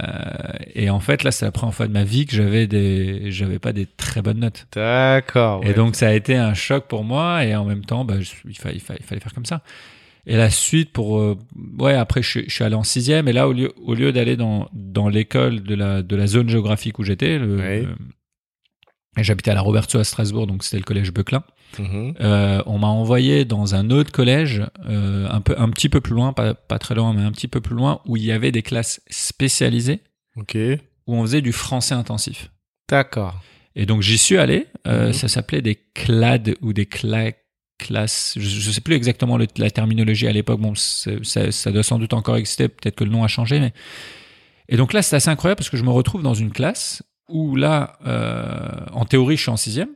et 0.76 0.89
en 0.89 1.00
fait, 1.00 1.24
là, 1.24 1.32
c'est 1.32 1.46
la 1.46 1.52
première 1.52 1.74
fois 1.74 1.88
de 1.88 1.94
ma 1.94 2.04
vie 2.04 2.26
que 2.26 2.36
j'avais 2.36 2.68
des, 2.68 3.32
j'avais 3.32 3.60
pas 3.60 3.74
des 3.74 3.86
très 3.98 4.22
bonnes 4.22 4.39
notes. 4.39 4.68
D'accord. 4.74 5.62
Et 5.63 5.70
ouais. 5.70 5.74
donc, 5.74 5.96
ça 5.96 6.10
a 6.10 6.13
été 6.13 6.36
un 6.36 6.54
choc 6.54 6.86
pour 6.88 7.04
moi. 7.04 7.44
Et 7.46 7.56
en 7.56 7.65
même 7.65 7.86
temps, 7.86 8.06
bah, 8.06 8.15
je- 8.20 8.32
il, 8.48 8.56
fallait, 8.58 8.76
il, 8.76 8.82
fallait, 8.82 9.00
il 9.02 9.06
fallait 9.06 9.22
faire 9.22 9.34
comme 9.34 9.46
ça. 9.46 9.62
Et 10.28 10.36
la 10.38 10.50
suite 10.50 10.92
pour, 10.92 11.20
euh, 11.20 11.38
ouais, 11.78 11.94
après, 11.94 12.22
je, 12.24 12.30
suis- 12.30 12.46
je 12.48 12.54
suis 12.54 12.64
allé 12.64 12.76
en 12.76 12.84
sixième. 12.84 13.28
Et 13.28 13.34
là, 13.34 13.48
au 13.48 13.54
lieu, 13.54 13.72
au 13.78 13.94
lieu 13.94 14.12
d'aller 14.12 14.36
dans, 14.36 14.68
dans 14.74 15.08
l'école 15.08 15.62
de 15.62 15.76
la, 15.76 16.02
de 16.02 16.16
la 16.16 16.26
zone 16.28 16.50
géographique 16.50 16.98
où 17.00 17.04
j'étais, 17.04 17.38
et 19.18 19.24
j'habitais 19.24 19.52
à 19.52 19.54
la 19.54 19.62
Roberto 19.62 19.98
à 19.98 20.04
Strasbourg, 20.04 20.46
donc 20.48 20.64
c'était 20.64 20.78
le 20.78 20.84
collège 20.84 21.14
Beuclin. 21.14 21.44
Mhm. 21.80 22.16
Euh, 22.20 22.62
on 22.66 22.80
m'a 22.80 22.88
envoyé 22.88 23.46
dans 23.46 23.74
un 23.76 23.90
autre 23.90 24.12
collège, 24.12 24.64
euh, 24.88 25.28
un, 25.30 25.42
peu, 25.42 25.56
un 25.58 25.70
petit 25.70 25.90
peu 25.90 26.02
plus 26.02 26.14
loin, 26.16 26.34
pas, 26.34 26.54
pas 26.54 26.80
très 26.80 26.96
loin, 26.96 27.14
mais 27.14 27.22
un 27.22 27.32
petit 27.32 27.48
peu 27.48 27.62
plus 27.62 27.76
loin, 27.76 28.02
où 28.06 28.18
il 28.18 28.24
y 28.26 28.32
avait 28.32 28.52
des 28.52 28.62
classes 28.62 29.02
spécialisées, 29.10 30.02
où 31.08 31.16
on 31.16 31.22
faisait 31.22 31.42
du 31.42 31.52
français 31.54 31.96
intensif. 31.96 32.52
D'accord. 32.90 33.42
Et 33.76 33.86
donc 33.86 34.02
j'y 34.02 34.18
suis 34.18 34.38
allé, 34.38 34.68
euh, 34.88 35.08
Mhm. 35.08 35.14
ça 35.14 35.28
s'appelait 35.28 35.62
des 35.62 35.76
CLAD 35.94 36.56
ou 36.62 36.74
des 36.74 36.86
cla 36.86 37.32
classes, 37.78 38.34
je, 38.38 38.48
je 38.48 38.72
sais 38.72 38.82
plus 38.82 38.96
exactement 38.96 39.38
le- 39.38 39.48
la 39.58 39.70
terminologie 39.72 40.28
à 40.28 40.32
l'époque, 40.32 40.60
bon, 40.60 40.74
ça, 40.76 41.52
ça 41.52 41.72
doit 41.72 41.84
sans 41.84 42.00
doute 42.00 42.14
encore 42.14 42.38
exister, 42.38 42.68
peut-être 42.68 42.96
que 42.96 43.04
le 43.04 43.10
nom 43.12 43.24
a 43.24 43.28
changé, 43.28 43.60
mais... 43.60 43.74
Et 44.68 44.78
donc 44.78 44.94
là, 44.94 45.02
c'est 45.04 45.16
assez 45.16 45.30
incroyable 45.30 45.58
parce 45.60 45.70
que 45.70 45.78
je 45.78 45.84
me 45.84 45.92
retrouve 45.92 46.24
dans 46.24 46.34
une 46.34 46.52
classe 46.52 47.04
où 47.30 47.56
là, 47.56 48.00
euh, 48.08 48.58
en 48.94 49.06
théorie, 49.06 49.38
je 49.38 49.42
suis 49.44 49.52
en 49.52 49.58
sixième. 49.58 49.90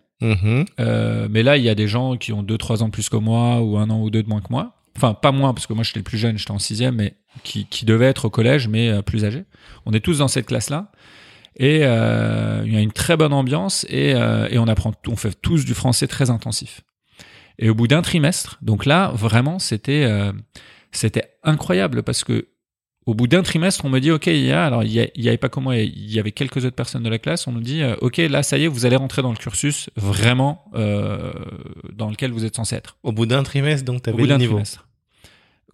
Euh, 0.80 1.28
mais 1.32 1.42
là, 1.44 1.58
il 1.58 1.64
y 1.64 1.70
a 1.70 1.76
des 1.76 1.88
gens 1.88 2.18
qui 2.18 2.34
ont 2.34 2.44
2-3 2.44 2.84
ans 2.84 2.90
plus 2.92 3.10
que 3.10 3.16
moi 3.18 3.62
ou 3.62 3.78
un 3.78 3.90
an 3.90 4.02
ou 4.02 4.10
deux 4.12 4.22
de 4.22 4.30
moins 4.30 4.42
que 4.42 4.50
moi. 4.52 4.76
Enfin, 4.96 5.14
pas 5.16 5.32
moi, 5.32 5.54
parce 5.56 5.66
que 5.66 5.74
moi, 5.74 5.84
j'étais 5.84 6.00
le 6.00 6.04
plus 6.04 6.18
jeune, 6.20 6.38
j'étais 6.38 6.52
en 6.52 6.60
sixième, 6.60 6.96
mais 6.96 7.16
qui, 7.44 7.66
qui 7.66 7.86
devaient 7.86 8.06
être 8.08 8.26
au 8.26 8.30
collège, 8.30 8.68
mais 8.68 8.90
euh, 8.90 9.02
plus 9.02 9.26
âgés. 9.26 9.46
On 9.88 9.94
est 9.94 10.02
tous 10.02 10.20
dans 10.20 10.28
cette 10.28 10.46
classe-là. 10.46 10.92
Et 11.58 11.78
il 11.78 11.82
y 12.74 12.78
a 12.78 12.80
une 12.80 12.92
très 12.92 13.18
bonne 13.18 13.34
ambiance 13.34 13.86
et, 13.90 14.12
et 14.12 14.60
on 14.60 14.68
apprend, 14.68 14.94
on 15.08 15.16
fait 15.18 15.34
tous 15.42 15.66
du 15.66 15.74
français 15.74 16.08
très 16.08 16.30
intensif. 16.30 16.82
Et 17.60 17.70
au 17.70 17.76
bout 17.76 17.88
d'un 17.88 18.02
trimestre, 18.02 18.58
donc 18.62 18.86
là, 18.86 19.12
vraiment, 19.14 19.60
c'était 19.60 20.06
euh, 20.06 20.32
c'était 20.92 21.36
incroyable 21.44 22.04
parce 22.04 22.24
que 22.24 22.48
au 23.06 23.14
bout 23.14 23.28
d'un 23.28 23.42
trimestre, 23.42 23.86
on 23.86 23.90
me 23.90 24.00
dit, 24.00 24.12
OK, 24.12 24.28
il 24.28 24.46
y 24.46 24.52
a, 24.52 24.66
alors 24.66 24.84
il 24.84 24.92
y, 24.92 25.28
avait 25.28 25.38
pas 25.38 25.50
comment, 25.50 25.72
il 25.72 26.12
y 26.12 26.20
avait 26.20 26.32
quelques 26.32 26.58
autres 26.58 26.76
personnes 26.76 27.02
de 27.02 27.10
la 27.10 27.18
classe, 27.18 27.48
on 27.48 27.52
nous 27.52 27.62
dit, 27.62 27.82
euh, 27.82 27.96
OK, 28.02 28.18
là, 28.18 28.44
ça 28.44 28.58
y 28.58 28.66
est, 28.66 28.68
vous 28.68 28.86
allez 28.86 28.98
rentrer 28.98 29.24
dans 29.24 29.32
le 29.32 29.38
cursus 29.38 29.90
vraiment 29.96 30.66
euh, 30.76 31.34
dans 31.92 32.10
lequel 32.10 32.32
vous 32.32 32.46
êtes 32.46 32.56
censé 32.56 32.76
être. 32.76 32.98
Au 33.02 33.12
bout 33.12 33.26
d'un 33.26 33.42
trimestre, 33.42 33.84
donc, 33.84 34.04
tu 34.04 34.10
avais 34.12 34.24
le 34.24 34.38
niveau. 34.38 34.54
Trimestre 34.54 34.89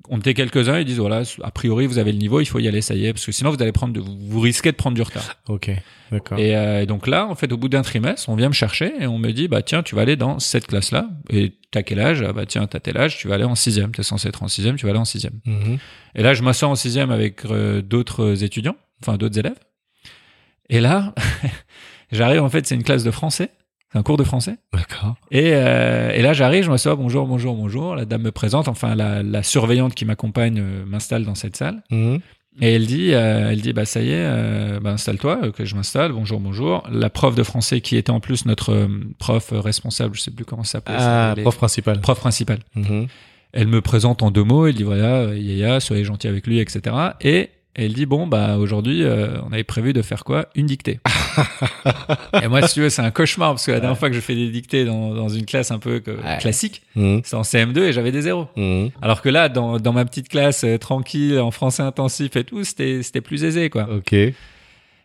on 0.09 0.19
était 0.19 0.33
quelques-uns, 0.33 0.79
ils 0.79 0.85
disent 0.85 0.99
voilà, 0.99 1.23
a 1.43 1.51
priori 1.51 1.87
vous 1.87 1.97
avez 1.97 2.11
le 2.11 2.17
niveau, 2.17 2.39
il 2.39 2.45
faut 2.45 2.59
y 2.59 2.67
aller, 2.67 2.81
ça 2.81 2.95
y 2.95 3.05
est, 3.05 3.13
parce 3.13 3.25
que 3.25 3.31
sinon 3.31 3.49
vous 3.51 3.61
allez 3.61 3.71
prendre, 3.71 3.93
de, 3.93 3.99
vous 3.99 4.39
risquez 4.39 4.71
de 4.71 4.77
prendre 4.77 4.95
du 4.95 5.01
retard. 5.01 5.23
Ok, 5.47 5.71
d'accord. 6.11 6.37
Euh, 6.39 6.81
et, 6.81 6.85
donc 6.85 7.07
là, 7.07 7.27
en 7.27 7.35
fait, 7.35 7.51
au 7.51 7.57
bout 7.57 7.69
d'un 7.69 7.81
trimestre, 7.81 8.29
on 8.29 8.35
vient 8.35 8.49
me 8.49 8.53
chercher 8.53 8.93
et 8.99 9.07
on 9.07 9.17
me 9.17 9.31
dit 9.31 9.47
bah 9.47 9.61
tiens, 9.61 9.83
tu 9.83 9.95
vas 9.95 10.01
aller 10.01 10.15
dans 10.15 10.39
cette 10.39 10.67
classe-là. 10.67 11.09
Et 11.29 11.53
t'as 11.71 11.83
quel 11.83 11.99
âge? 11.99 12.21
Ah, 12.21 12.33
Bah 12.33 12.45
tiens, 12.45 12.67
t'as 12.67 12.79
tel 12.79 12.97
âge, 12.97 13.17
tu 13.17 13.27
vas 13.27 13.35
aller 13.35 13.43
en 13.43 13.55
sixième. 13.55 13.91
T'es 13.91 14.03
censé 14.03 14.27
être 14.27 14.43
en 14.43 14.47
sixième, 14.47 14.75
tu 14.75 14.85
vas 14.85 14.91
aller 14.91 14.99
en 14.99 15.05
sixième. 15.05 15.39
Mm 15.45 15.75
Et 16.15 16.23
là, 16.23 16.33
je 16.33 16.43
m'assois 16.43 16.69
en 16.69 16.75
sixième 16.75 17.11
avec 17.11 17.45
euh, 17.45 17.81
d'autres 17.81 18.43
étudiants, 18.43 18.77
enfin 19.01 19.17
d'autres 19.17 19.39
élèves. 19.39 19.59
Et 20.69 20.81
là, 20.81 21.13
j'arrive 22.11 22.41
en 22.41 22.49
fait, 22.49 22.65
c'est 22.65 22.75
une 22.75 22.83
classe 22.83 23.03
de 23.03 23.11
français 23.11 23.51
un 23.93 24.03
cours 24.03 24.17
de 24.17 24.23
français. 24.23 24.57
D'accord. 24.73 25.15
Et, 25.31 25.51
euh, 25.53 26.11
et 26.11 26.21
là, 26.21 26.33
j'arrive, 26.33 26.63
je 26.63 26.69
m'assois, 26.69 26.95
bonjour, 26.95 27.25
bonjour, 27.27 27.55
bonjour. 27.55 27.95
La 27.95 28.05
dame 28.05 28.23
me 28.23 28.31
présente, 28.31 28.67
enfin, 28.67 28.95
la, 28.95 29.23
la 29.23 29.43
surveillante 29.43 29.95
qui 29.95 30.05
m'accompagne 30.05 30.59
euh, 30.59 30.85
m'installe 30.85 31.23
dans 31.23 31.35
cette 31.35 31.55
salle. 31.55 31.83
Mhm. 31.91 32.19
Et 32.61 32.73
elle 32.73 32.85
dit, 32.85 33.13
euh, 33.13 33.51
elle 33.51 33.59
dit, 33.59 33.73
bah 33.73 33.83
ça 33.83 34.01
y 34.01 34.11
est, 34.11 34.79
bah, 34.79 34.91
installe-toi, 34.91 35.51
que 35.51 35.65
je 35.65 35.75
m'installe. 35.75 36.13
Bonjour, 36.13 36.39
bonjour. 36.39 36.83
La 36.89 37.09
prof 37.09 37.35
de 37.35 37.43
français 37.43 37.81
qui 37.81 37.97
était 37.97 38.11
en 38.11 38.21
plus 38.21 38.45
notre 38.45 38.87
prof 39.19 39.49
responsable, 39.51 40.15
je 40.15 40.21
sais 40.21 40.31
plus 40.31 40.45
comment 40.45 40.63
ça 40.63 40.79
s'appelle. 40.79 40.95
Ah, 40.97 41.35
prof 41.41 41.57
principal. 41.57 41.99
Prof 41.99 42.17
principal. 42.17 42.59
Mhm. 42.75 43.07
Elle 43.51 43.67
me 43.67 43.81
présente 43.81 44.23
en 44.23 44.31
deux 44.31 44.43
mots. 44.45 44.67
Elle 44.67 44.75
dit 44.75 44.83
voilà, 44.83 45.33
Yaya, 45.35 45.81
soyez 45.81 46.05
gentil 46.05 46.29
avec 46.29 46.47
lui, 46.47 46.59
etc. 46.59 46.95
Et 47.19 47.49
et 47.77 47.85
elle 47.85 47.93
dit 47.93 48.05
bon 48.05 48.25
bah 48.25 48.57
aujourd'hui 48.57 49.03
euh, 49.03 49.37
on 49.47 49.51
avait 49.51 49.63
prévu 49.63 49.91
de 49.91 50.01
faire 50.01 50.23
quoi? 50.23 50.47
Une 50.55 50.65
dictée. 50.65 50.99
et 52.41 52.47
moi 52.47 52.65
si 52.67 52.75
tu 52.75 52.81
veux 52.81 52.89
c'est 52.89 53.01
un 53.01 53.11
cauchemar 53.11 53.51
parce 53.51 53.65
que 53.65 53.71
la 53.71 53.79
dernière 53.79 53.97
fois 53.97 54.09
que 54.09 54.15
je 54.15 54.21
fais 54.21 54.35
des 54.35 54.49
dictées 54.49 54.85
dans, 54.85 55.13
dans 55.13 55.27
une 55.27 55.45
classe 55.45 55.71
un 55.71 55.79
peu 55.79 56.01
classique, 56.39 56.83
mmh. 56.95 57.19
c'est 57.23 57.35
en 57.35 57.41
CM2 57.41 57.79
et 57.79 57.93
j'avais 57.93 58.11
des 58.11 58.21
zéros. 58.21 58.47
Mmh. 58.55 58.87
Alors 59.01 59.21
que 59.21 59.29
là 59.29 59.49
dans, 59.49 59.77
dans 59.77 59.93
ma 59.93 60.05
petite 60.05 60.29
classe 60.29 60.63
euh, 60.63 60.77
tranquille 60.77 61.37
en 61.39 61.51
français 61.51 61.83
intensif 61.83 62.35
et 62.35 62.43
tout 62.43 62.63
c'était 62.63 63.03
c'était 63.03 63.21
plus 63.21 63.43
aisé 63.43 63.69
quoi. 63.69 63.89
Ok. 63.91 64.13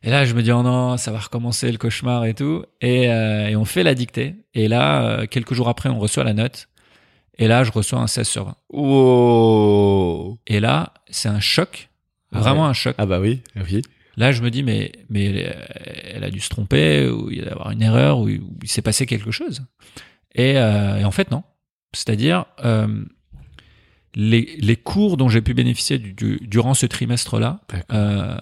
Et 0.02 0.09
là, 0.09 0.24
je 0.24 0.33
me 0.33 0.42
dis, 0.42 0.50
oh 0.50 0.62
non, 0.62 0.96
ça 0.96 1.11
va 1.11 1.18
recommencer 1.18 1.70
le 1.70 1.76
cauchemar 1.76 2.24
et 2.24 2.33
tout. 2.33 2.64
Et, 2.80 3.11
euh, 3.11 3.48
et 3.48 3.54
on 3.54 3.66
fait 3.66 3.83
la 3.83 3.94
dictée. 3.94 4.35
Et 4.54 4.66
là, 4.66 5.26
quelques 5.26 5.52
jours 5.52 5.68
après, 5.68 5.90
on 5.90 5.98
reçoit 5.98 6.24
la 6.24 6.33
note. 6.33 6.68
Et 7.37 7.48
là, 7.48 7.64
je 7.64 7.70
reçois 7.70 7.98
un 7.98 8.06
16 8.06 8.26
sur 8.26 8.44
20. 8.46 8.56
Wow. 8.70 10.38
Et 10.46 10.59
là, 10.59 10.94
c'est 11.11 11.28
un 11.28 11.40
choc 11.40 11.89
ah 12.33 12.40
Vraiment 12.40 12.66
un 12.66 12.73
choc. 12.73 12.95
Ah 12.99 13.07
bah 13.07 13.21
oui, 13.21 13.43
oui. 13.57 13.83
Là, 14.16 14.33
je 14.33 14.43
me 14.43 14.51
dis, 14.51 14.62
mais, 14.62 14.93
mais 15.09 15.53
elle 16.14 16.25
a 16.25 16.31
dû 16.31 16.40
se 16.40 16.49
tromper, 16.49 17.09
ou 17.09 17.31
il 17.31 17.38
y 17.38 17.43
a 17.43 17.53
avoir 17.53 17.71
une 17.71 17.83
erreur, 17.83 18.19
ou, 18.19 18.29
il 18.29 18.69
s'est 18.69 18.83
passé 18.83 19.07
quelque 19.07 19.31
chose. 19.31 19.62
Et, 20.35 20.59
euh, 20.59 20.99
et, 20.99 21.05
en 21.05 21.11
fait, 21.11 21.31
non. 21.31 21.43
C'est-à-dire, 21.93 22.45
euh, 22.64 23.05
les, 24.14 24.57
les, 24.59 24.77
cours 24.77 25.16
dont 25.16 25.29
j'ai 25.29 25.40
pu 25.40 25.55
bénéficier 25.55 25.99
du, 25.99 26.38
durant 26.43 26.75
ce 26.75 26.87
trimestre-là 26.87 27.61
euh, 27.93 28.37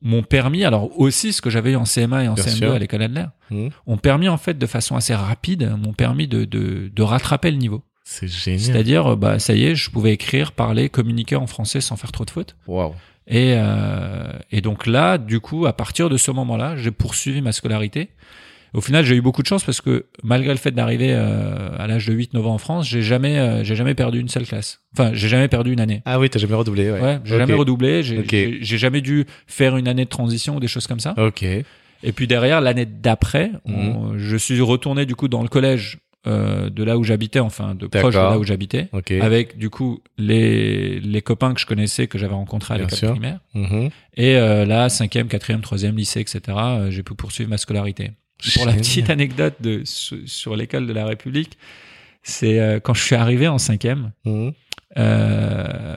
m'ont 0.00 0.22
permis, 0.22 0.64
alors 0.64 0.98
aussi 0.98 1.32
ce 1.32 1.42
que 1.42 1.50
j'avais 1.50 1.72
eu 1.72 1.76
en 1.76 1.84
CMA 1.84 2.24
et 2.24 2.28
en 2.28 2.34
CM2 2.34 2.72
à 2.72 2.78
l'école 2.78 3.02
Adler, 3.02 3.26
mmh. 3.50 3.68
ont 3.86 3.98
permis 3.98 4.28
en 4.28 4.38
fait 4.38 4.58
de 4.58 4.66
façon 4.66 4.96
assez 4.96 5.14
rapide, 5.14 5.74
m'ont 5.76 5.92
permis 5.92 6.28
de, 6.28 6.44
de, 6.44 6.88
de 6.94 7.02
rattraper 7.02 7.50
le 7.50 7.56
niveau. 7.56 7.82
C'est 8.12 8.28
génial. 8.28 8.60
C'est-à-dire, 8.60 9.16
bah, 9.16 9.38
ça 9.38 9.54
y 9.54 9.64
est, 9.64 9.74
je 9.74 9.90
pouvais 9.90 10.12
écrire, 10.12 10.52
parler, 10.52 10.88
communiquer 10.88 11.36
en 11.36 11.46
français 11.46 11.80
sans 11.80 11.96
faire 11.96 12.12
trop 12.12 12.24
de 12.24 12.30
fautes. 12.30 12.56
Wow. 12.66 12.94
Et, 13.26 13.54
euh, 13.56 14.32
et 14.50 14.60
donc 14.60 14.86
là, 14.86 15.18
du 15.18 15.40
coup, 15.40 15.66
à 15.66 15.72
partir 15.72 16.08
de 16.08 16.16
ce 16.16 16.30
moment-là, 16.30 16.76
j'ai 16.76 16.90
poursuivi 16.90 17.40
ma 17.40 17.52
scolarité. 17.52 18.10
Au 18.74 18.80
final, 18.80 19.04
j'ai 19.04 19.16
eu 19.16 19.20
beaucoup 19.20 19.42
de 19.42 19.46
chance 19.46 19.64
parce 19.64 19.82
que 19.82 20.06
malgré 20.22 20.50
le 20.50 20.58
fait 20.58 20.70
d'arriver 20.70 21.12
euh, 21.12 21.76
à 21.78 21.86
l'âge 21.86 22.06
de 22.06 22.14
8-9 22.14 22.38
ans 22.38 22.54
en 22.54 22.58
France, 22.58 22.88
j'ai 22.88 23.02
jamais, 23.02 23.38
euh, 23.38 23.64
j'ai 23.64 23.76
jamais 23.76 23.94
perdu 23.94 24.18
une 24.18 24.30
seule 24.30 24.46
classe. 24.46 24.80
Enfin, 24.94 25.10
j'ai 25.12 25.28
jamais 25.28 25.48
perdu 25.48 25.72
une 25.72 25.80
année. 25.80 26.02
Ah 26.06 26.18
oui, 26.18 26.30
t'as 26.30 26.38
jamais 26.38 26.54
redoublé, 26.54 26.90
ouais. 26.90 27.00
Ouais, 27.00 27.20
j'ai 27.24 27.36
jamais 27.36 27.54
redoublé. 27.54 28.02
J'ai 28.02 28.58
j'ai 28.62 28.78
jamais 28.78 29.02
dû 29.02 29.26
faire 29.46 29.76
une 29.76 29.88
année 29.88 30.04
de 30.04 30.10
transition 30.10 30.56
ou 30.56 30.60
des 30.60 30.68
choses 30.68 30.86
comme 30.86 31.00
ça. 31.00 31.14
Ok. 31.18 31.42
Et 31.42 32.12
puis 32.12 32.26
derrière, 32.26 32.60
l'année 32.60 32.86
d'après, 32.86 33.52
mhm. 33.66 34.16
je 34.16 34.36
suis 34.36 34.60
retourné 34.60 35.06
du 35.06 35.14
coup 35.14 35.28
dans 35.28 35.42
le 35.42 35.48
collège 35.48 35.98
euh, 36.26 36.70
de 36.70 36.84
là 36.84 36.98
où 36.98 37.04
j'habitais, 37.04 37.40
enfin 37.40 37.74
de 37.74 37.86
proche 37.86 38.14
de 38.14 38.18
là 38.18 38.38
où 38.38 38.44
j'habitais, 38.44 38.88
avec 39.20 39.58
du 39.58 39.70
coup 39.70 40.00
les 40.18 41.00
les 41.00 41.22
copains 41.22 41.52
que 41.52 41.60
je 41.60 41.66
connaissais 41.66 42.06
que 42.06 42.18
j'avais 42.18 42.34
rencontrés 42.34 42.74
à 42.74 42.78
l'école 42.78 43.10
primaire. 43.10 43.40
Mm-hmm. 43.54 43.90
Et 44.16 44.36
euh, 44.36 44.64
là, 44.64 44.88
cinquième, 44.88 45.28
quatrième, 45.28 45.62
troisième, 45.62 45.96
lycée, 45.96 46.20
etc. 46.20 46.40
Euh, 46.48 46.90
j'ai 46.90 47.02
pu 47.02 47.14
poursuivre 47.14 47.50
ma 47.50 47.58
scolarité. 47.58 48.12
Pour 48.54 48.66
la 48.66 48.74
petite 48.74 49.10
anecdote 49.10 49.54
de 49.60 49.82
sur, 49.84 50.56
l'école 50.56 50.86
de 50.86 50.92
la 50.92 51.06
République, 51.06 51.58
c'est 52.22 52.58
euh, 52.58 52.80
quand 52.80 52.94
je 52.94 53.02
suis 53.02 53.14
arrivé 53.14 53.48
en 53.48 53.58
cinquième. 53.58 54.12
Euh, 54.98 55.94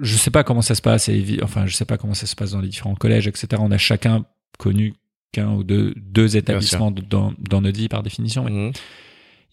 je 0.00 0.16
sais 0.16 0.30
pas 0.30 0.44
comment 0.44 0.62
ça 0.62 0.74
se 0.74 0.82
passe, 0.82 1.08
et, 1.08 1.38
enfin 1.42 1.66
je 1.66 1.74
sais 1.74 1.84
pas 1.84 1.98
comment 1.98 2.14
ça 2.14 2.26
se 2.26 2.36
passe 2.36 2.52
dans 2.52 2.60
les 2.60 2.68
différents 2.68 2.94
collèges, 2.94 3.26
etc. 3.26 3.48
On 3.58 3.70
a 3.70 3.78
chacun 3.78 4.24
connu 4.58 4.94
qu'un 5.32 5.50
ou 5.50 5.64
deux, 5.64 5.94
deux 5.96 6.36
établissements 6.36 6.90
dans, 6.90 7.34
dans 7.38 7.60
notre 7.60 7.78
vie 7.78 7.88
par 7.88 8.02
définition. 8.02 8.46
Mm-hmm. 8.46 8.72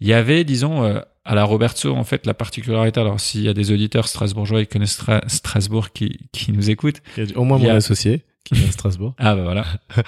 Il 0.02 0.08
y 0.08 0.14
avait, 0.14 0.44
disons, 0.44 0.84
euh, 0.84 1.00
à 1.26 1.36
la 1.36 1.44
Roberto, 1.44 1.94
en 1.96 2.04
fait, 2.04 2.26
la 2.26 2.34
particularité, 2.34 3.00
alors 3.00 3.20
s'il 3.20 3.42
y 3.42 3.50
a 3.50 3.54
des 3.54 3.72
auditeurs 3.72 4.08
strasbourgeois 4.08 4.62
qui 4.62 4.68
connaissent 4.68 5.02
Strasbourg 5.28 5.92
qui, 5.92 6.30
qui 6.32 6.52
nous 6.52 6.70
écoutent. 6.70 7.02
Il 7.18 7.30
y 7.30 7.34
a 7.34 7.38
au 7.38 7.44
moins 7.44 7.58
mon 7.58 7.70
associé 7.70 8.24
qui 8.44 8.56
vient 8.56 8.68
de 8.68 8.72
Strasbourg. 8.72 9.14
ah 9.18 9.36
bah 9.36 9.44
voilà. 9.44 9.66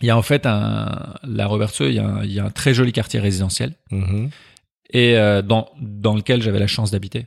il 0.00 0.06
y 0.06 0.10
a 0.10 0.16
en 0.16 0.22
fait 0.22 0.46
un, 0.46 1.14
la 1.24 1.46
Roberto, 1.46 1.86
il 1.86 1.94
y 1.94 1.98
a 1.98 2.06
un, 2.06 2.24
il 2.24 2.32
y 2.32 2.40
a 2.40 2.44
un 2.44 2.50
très 2.50 2.74
joli 2.74 2.92
quartier 2.92 3.20
résidentiel. 3.20 3.74
Mm-hmm. 3.90 4.30
Et 4.90 5.16
euh, 5.16 5.42
dans, 5.42 5.70
dans 5.80 6.14
lequel 6.14 6.42
j'avais 6.42 6.58
la 6.58 6.66
chance 6.66 6.90
d'habiter. 6.90 7.26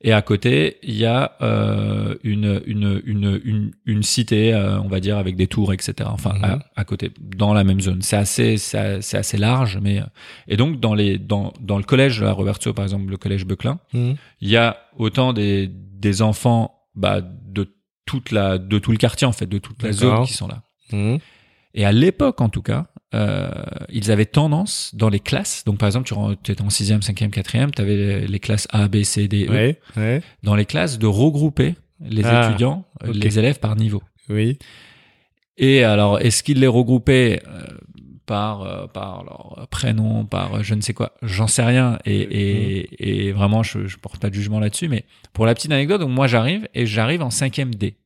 Et 0.00 0.12
à 0.12 0.20
côté, 0.20 0.78
il 0.82 0.96
y 0.96 1.06
a 1.06 1.36
euh, 1.42 2.16
une, 2.24 2.60
une, 2.66 3.00
une, 3.04 3.40
une, 3.44 3.72
une 3.86 4.02
cité, 4.02 4.52
euh, 4.52 4.80
on 4.80 4.88
va 4.88 4.98
dire, 5.00 5.16
avec 5.16 5.36
des 5.36 5.46
tours, 5.46 5.72
etc. 5.72 6.08
Enfin, 6.12 6.34
à, 6.42 6.56
mhm. 6.56 6.62
à, 6.74 6.84
côté, 6.84 7.12
dans 7.20 7.54
la 7.54 7.62
même 7.62 7.80
zone. 7.80 8.02
C'est 8.02 8.16
assez, 8.16 8.56
c'est 8.56 8.76
assez 9.14 9.36
large, 9.36 9.78
mais 9.80 10.00
euh, 10.00 10.06
et 10.48 10.56
donc 10.56 10.80
dans 10.80 10.94
les, 10.94 11.18
dans, 11.18 11.52
dans 11.60 11.78
le 11.78 11.84
collège 11.84 12.22
à 12.22 12.32
Roberto, 12.32 12.72
par 12.72 12.84
exemple, 12.84 13.08
le 13.08 13.16
collège 13.16 13.46
Beuclin, 13.46 13.78
mhm. 13.92 14.16
il 14.40 14.48
y 14.48 14.56
a 14.56 14.76
autant 14.98 15.32
des, 15.32 15.68
des 15.68 16.20
enfants, 16.20 16.74
bah, 16.94 17.20
de 17.20 17.72
toute 18.04 18.32
la, 18.32 18.58
de 18.58 18.78
tout 18.78 18.90
le 18.90 18.98
quartier 18.98 19.26
en 19.26 19.32
fait, 19.32 19.46
de 19.46 19.58
toute 19.58 19.82
la 19.82 19.92
zone 19.92 20.24
qui 20.24 20.32
sont 20.32 20.48
là. 20.48 20.62
Mhm. 20.90 21.18
Et 21.74 21.84
à 21.84 21.92
l'époque, 21.92 22.40
en 22.40 22.48
tout 22.48 22.62
cas, 22.62 22.88
euh, 23.14 23.50
ils 23.90 24.10
avaient 24.10 24.26
tendance 24.26 24.94
dans 24.94 25.08
les 25.08 25.20
classes. 25.20 25.64
Donc 25.64 25.78
par 25.78 25.86
exemple, 25.86 26.12
tu 26.42 26.52
étais 26.52 26.62
en 26.62 26.70
sixième, 26.70 27.02
cinquième, 27.02 27.30
quatrième, 27.30 27.70
tu 27.70 27.82
avais 27.82 28.26
les 28.26 28.40
classes 28.40 28.66
A, 28.70 28.88
B, 28.88 29.02
C, 29.02 29.28
D, 29.28 29.46
E. 29.96 30.20
Dans 30.42 30.54
les 30.54 30.66
classes, 30.66 30.98
de 30.98 31.06
regrouper 31.06 31.74
les 32.00 32.24
ah, 32.24 32.48
étudiants, 32.48 32.84
euh, 33.04 33.12
les 33.12 33.38
élèves 33.38 33.58
par 33.58 33.76
niveau. 33.76 34.02
Oui. 34.28 34.58
Et 35.56 35.84
alors, 35.84 36.20
est-ce 36.20 36.42
qu'ils 36.42 36.60
les 36.60 36.66
regroupaient 36.66 37.42
euh, 37.46 37.66
par 38.24 38.90
par 38.92 39.24
leur 39.24 39.68
prénom, 39.68 40.24
par 40.24 40.64
je 40.64 40.74
ne 40.74 40.80
sais 40.80 40.94
quoi, 40.94 41.14
j'en 41.22 41.46
sais 41.46 41.64
rien. 41.64 41.98
Et, 42.04 42.20
et, 42.20 43.26
et 43.26 43.32
vraiment, 43.32 43.62
je, 43.62 43.86
je 43.86 43.98
porte 43.98 44.20
pas 44.20 44.30
de 44.30 44.34
jugement 44.34 44.60
là-dessus. 44.60 44.88
Mais 44.88 45.04
pour 45.32 45.44
la 45.44 45.54
petite 45.54 45.72
anecdote, 45.72 46.00
donc 46.00 46.10
moi 46.10 46.26
j'arrive 46.26 46.68
et 46.74 46.86
j'arrive 46.86 47.22
en 47.22 47.30
cinquième 47.30 47.74
D. 47.74 47.96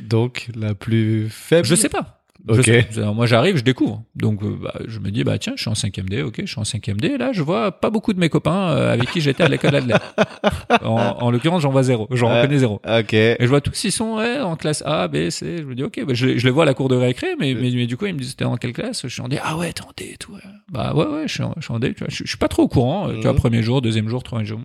Donc 0.00 0.48
la 0.54 0.74
plus 0.74 1.28
faible. 1.28 1.66
Je 1.66 1.74
sais 1.74 1.90
pas. 1.90 2.21
Ok. 2.48 2.70
moi, 3.14 3.26
j'arrive, 3.26 3.56
je 3.56 3.62
découvre. 3.62 4.02
Donc, 4.16 4.42
euh, 4.42 4.56
bah, 4.60 4.74
je 4.86 4.98
me 4.98 5.10
dis, 5.10 5.22
bah 5.22 5.38
tiens, 5.38 5.52
je 5.56 5.62
suis 5.62 5.70
en 5.70 5.74
5 5.74 6.00
D, 6.06 6.22
ok, 6.22 6.40
je 6.40 6.46
suis 6.46 6.60
en 6.60 6.64
5 6.64 6.96
D. 6.96 7.16
Là, 7.16 7.32
je 7.32 7.42
vois 7.42 7.72
pas 7.72 7.90
beaucoup 7.90 8.12
de 8.12 8.18
mes 8.18 8.28
copains 8.28 8.70
euh, 8.70 8.92
avec 8.92 9.10
qui 9.10 9.20
j'étais 9.20 9.44
à 9.44 9.48
l'école 9.48 9.76
Adler. 9.76 9.94
en, 10.82 11.16
en 11.20 11.30
l'occurrence, 11.30 11.62
j'en 11.62 11.70
vois 11.70 11.82
zéro. 11.82 12.08
J'en 12.10 12.34
reconnais 12.34 12.58
zéro. 12.58 12.80
Ok. 12.86 13.14
Et 13.14 13.36
je 13.40 13.46
vois 13.46 13.60
tous, 13.60 13.84
ils 13.84 13.92
sont 13.92 14.16
ouais, 14.16 14.40
en 14.40 14.56
classe 14.56 14.82
A, 14.84 15.08
B, 15.08 15.30
C. 15.30 15.58
Je 15.58 15.64
me 15.64 15.74
dis, 15.74 15.84
ok, 15.84 16.04
bah, 16.04 16.14
je, 16.14 16.36
je 16.36 16.44
les 16.44 16.50
vois 16.50 16.64
à 16.64 16.66
la 16.66 16.74
cour 16.74 16.88
de 16.88 16.96
récré, 16.96 17.28
mais, 17.38 17.54
mais, 17.54 17.70
mais 17.70 17.86
du 17.86 17.96
coup, 17.96 18.06
ils 18.06 18.14
me 18.14 18.18
disent, 18.18 18.36
t'es 18.36 18.44
dans 18.44 18.56
quelle 18.56 18.72
classe? 18.72 19.02
Je 19.02 19.08
suis 19.08 19.22
en 19.22 19.28
D. 19.28 19.38
Ah 19.42 19.56
ouais, 19.56 19.72
t'es 19.72 19.82
en 19.82 19.92
D 19.96 20.10
et 20.14 20.16
tout. 20.16 20.36
Bah 20.70 20.94
ouais, 20.94 21.06
ouais, 21.06 21.28
je 21.28 21.34
suis 21.34 21.42
en, 21.42 21.54
je 21.58 21.62
suis 21.62 21.72
en 21.72 21.78
D. 21.78 21.94
Tu 21.94 22.00
vois. 22.00 22.08
Je, 22.10 22.24
suis 22.24 22.38
pas 22.38 22.48
trop 22.48 22.64
au 22.64 22.68
courant. 22.68 23.08
Tu 23.08 23.20
vois, 23.20 23.32
mhm. 23.32 23.38
premier 23.38 23.62
jour, 23.62 23.82
deuxième 23.82 24.08
jour, 24.08 24.22
troisième 24.22 24.46
jour. 24.46 24.60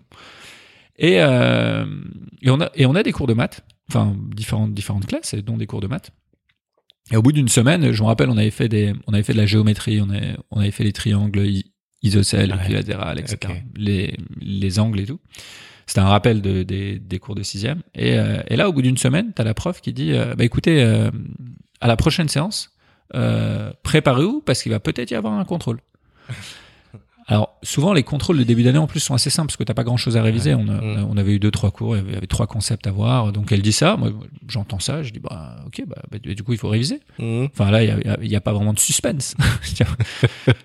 Et, 0.98 1.22
euh, 1.22 1.86
et 2.42 2.50
on 2.50 2.60
a 2.60 2.70
et 2.74 2.84
on 2.86 2.94
a 2.96 3.04
des 3.04 3.12
cours 3.12 3.28
de 3.28 3.34
maths, 3.34 3.64
enfin 3.88 4.16
différentes 4.34 4.74
différentes 4.74 5.06
classes, 5.06 5.34
dont 5.36 5.56
des 5.56 5.66
cours 5.66 5.80
de 5.80 5.86
maths. 5.86 6.10
Et 7.10 7.16
au 7.16 7.22
bout 7.22 7.32
d'une 7.32 7.48
semaine, 7.48 7.92
je 7.92 8.02
me 8.02 8.06
rappelle, 8.06 8.28
on 8.28 8.36
avait 8.36 8.50
fait 8.50 8.68
des, 8.68 8.92
on 9.06 9.14
avait 9.14 9.22
fait 9.22 9.32
de 9.32 9.38
la 9.38 9.46
géométrie, 9.46 10.00
on 10.00 10.10
avait, 10.10 10.36
on 10.50 10.60
avait 10.60 10.70
fait 10.70 10.84
les 10.84 10.92
triangles 10.92 11.42
isocèles, 12.02 12.54
équilatérales, 12.62 13.18
etc. 13.18 13.54
Les, 13.76 14.16
les 14.40 14.78
angles 14.78 15.00
et 15.00 15.06
tout. 15.06 15.20
C'était 15.86 16.00
un 16.00 16.08
rappel 16.08 16.42
de, 16.42 16.64
des, 16.64 16.98
des 16.98 17.18
cours 17.18 17.34
de 17.34 17.42
sixième. 17.42 17.80
Et, 17.94 18.18
euh, 18.18 18.42
et 18.48 18.56
là, 18.56 18.68
au 18.68 18.72
bout 18.74 18.82
d'une 18.82 18.98
semaine, 18.98 19.32
t'as 19.34 19.42
la 19.42 19.54
prof 19.54 19.80
qui 19.80 19.94
dit, 19.94 20.12
euh, 20.12 20.34
bah 20.34 20.44
écoutez, 20.44 20.82
euh, 20.82 21.10
à 21.80 21.88
la 21.88 21.96
prochaine 21.96 22.28
séance, 22.28 22.76
préparez-vous 23.82 24.42
parce 24.42 24.62
qu'il 24.62 24.72
va 24.72 24.80
peut-être 24.80 25.10
y 25.10 25.14
avoir 25.14 25.32
un 25.32 25.44
contrôle. 25.46 25.80
Alors 27.30 27.58
souvent 27.62 27.92
les 27.92 28.02
contrôles 28.02 28.38
de 28.38 28.42
début 28.44 28.62
d'année 28.62 28.78
en 28.78 28.86
plus 28.86 29.00
sont 29.00 29.12
assez 29.12 29.28
simples 29.28 29.48
parce 29.48 29.58
que 29.58 29.62
t'as 29.64 29.74
pas 29.74 29.84
grand 29.84 29.98
chose 29.98 30.16
à 30.16 30.22
réviser. 30.22 30.54
On, 30.54 30.66
a- 30.68 30.80
Mm. 30.80 31.06
on 31.10 31.16
avait 31.18 31.32
eu 31.32 31.38
deux 31.38 31.50
trois 31.50 31.70
cours, 31.70 31.94
il 31.94 32.10
y 32.10 32.16
avait- 32.16 32.26
trois 32.26 32.46
concepts 32.46 32.86
à 32.86 32.90
voir. 32.90 33.32
Donc 33.32 33.52
elle 33.52 33.60
dit 33.60 33.72
ça, 33.72 33.96
moi 33.98 34.10
j'entends 34.48 34.78
ça, 34.78 35.02
je 35.02 35.12
dis 35.12 35.20
bah 35.20 35.56
ok 35.66 35.82
bah, 35.86 35.96
bah, 36.10 36.18
du 36.18 36.42
coup 36.42 36.52
il 36.54 36.58
faut 36.58 36.70
réviser. 36.70 37.00
Mhm. 37.18 37.48
Enfin 37.52 37.70
là 37.70 37.84
il 37.84 37.88
y 38.30 38.34
a, 38.34 38.38
a- 38.38 38.40
pas 38.40 38.52
vraiment 38.54 38.72
de 38.72 38.78
suspense. 38.78 39.34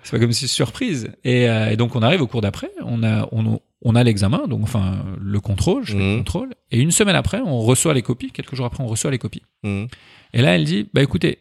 C'est 0.02 0.10
pas 0.10 0.18
comme 0.18 0.32
si 0.32 0.48
surprise. 0.48 1.10
Et, 1.22 1.48
euh, 1.50 1.70
et 1.70 1.76
donc 1.76 1.94
on 1.96 2.02
arrive 2.02 2.22
au 2.22 2.26
cours 2.26 2.40
d'après, 2.40 2.70
on 2.82 3.02
a 3.02 3.28
on, 3.30 3.60
on 3.82 3.94
a 3.94 4.02
l'examen, 4.02 4.46
donc 4.48 4.62
enfin 4.62 5.04
le 5.20 5.40
contrôle, 5.40 5.84
je 5.84 5.92
fais 5.92 5.98
le 5.98 6.04
Mhm. 6.04 6.18
contrôle. 6.18 6.54
Et 6.70 6.80
une 6.80 6.90
semaine 6.92 7.16
après, 7.16 7.40
on 7.40 7.58
reçoit 7.60 7.92
les 7.92 8.00
copies. 8.02 8.30
Quelques 8.30 8.54
jours 8.54 8.64
après, 8.64 8.82
on 8.82 8.86
reçoit 8.86 9.10
les 9.10 9.18
copies. 9.18 9.42
Et 9.64 10.40
là 10.42 10.54
elle 10.54 10.64
dit 10.64 10.88
bah 10.94 11.02
écoutez, 11.02 11.40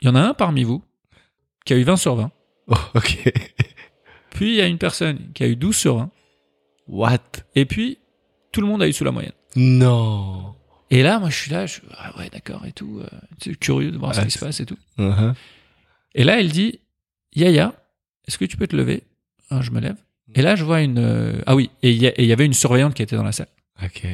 il 0.00 0.08
y 0.08 0.10
en 0.10 0.14
a 0.14 0.20
un 0.20 0.32
parmi 0.32 0.64
vous 0.64 0.82
qui 1.66 1.74
a 1.74 1.76
eu 1.76 1.82
20 1.82 1.96
sur 1.96 2.14
20. 2.16 2.30
Oh, 2.68 2.74
ok. 2.94 3.18
Puis 4.30 4.50
il 4.50 4.54
y 4.56 4.60
a 4.60 4.66
une 4.66 4.78
personne 4.78 5.18
qui 5.34 5.42
a 5.44 5.46
eu 5.46 5.56
12 5.56 5.76
sur 5.76 5.96
20. 5.96 6.10
What? 6.88 7.18
Et 7.54 7.64
puis, 7.64 7.98
tout 8.52 8.60
le 8.60 8.66
monde 8.66 8.82
a 8.82 8.88
eu 8.88 8.92
sous 8.92 9.04
la 9.04 9.10
moyenne. 9.10 9.32
Non. 9.56 10.54
Et 10.90 11.02
là, 11.02 11.18
moi, 11.18 11.28
je 11.30 11.36
suis 11.36 11.50
là, 11.50 11.66
je 11.66 11.80
ah 11.98 12.16
ouais, 12.18 12.30
d'accord 12.30 12.64
et 12.66 12.72
tout. 12.72 13.00
euh, 13.02 13.06
c'est 13.42 13.54
curieux 13.58 13.90
de 13.90 13.98
voir 13.98 14.14
ce 14.14 14.22
qui 14.22 14.30
se 14.30 14.38
passe 14.38 14.60
et 14.60 14.66
tout. 14.66 14.78
Mhm. 14.96 15.34
Et 16.14 16.24
là, 16.24 16.40
elle 16.40 16.50
dit, 16.50 16.80
Yaya, 17.34 17.74
est-ce 18.26 18.38
que 18.38 18.44
tu 18.46 18.56
peux 18.56 18.66
te 18.66 18.74
lever? 18.76 19.02
Ah, 19.50 19.60
Je 19.60 19.70
me 19.70 19.80
lève. 19.80 19.96
Et 20.34 20.42
là, 20.42 20.56
je 20.56 20.64
vois 20.64 20.80
une. 20.82 20.98
euh, 20.98 21.40
Ah 21.46 21.54
oui, 21.56 21.70
et 21.82 21.90
il 21.90 22.02
y, 22.02 22.32
avait 22.32 22.44
une 22.46 22.52
surveillante 22.54 22.94
qui 22.94 23.02
était 23.02 23.16
dans 23.16 23.22
la 23.24 23.32
salle. 23.32 23.48
Ok. 23.82 24.06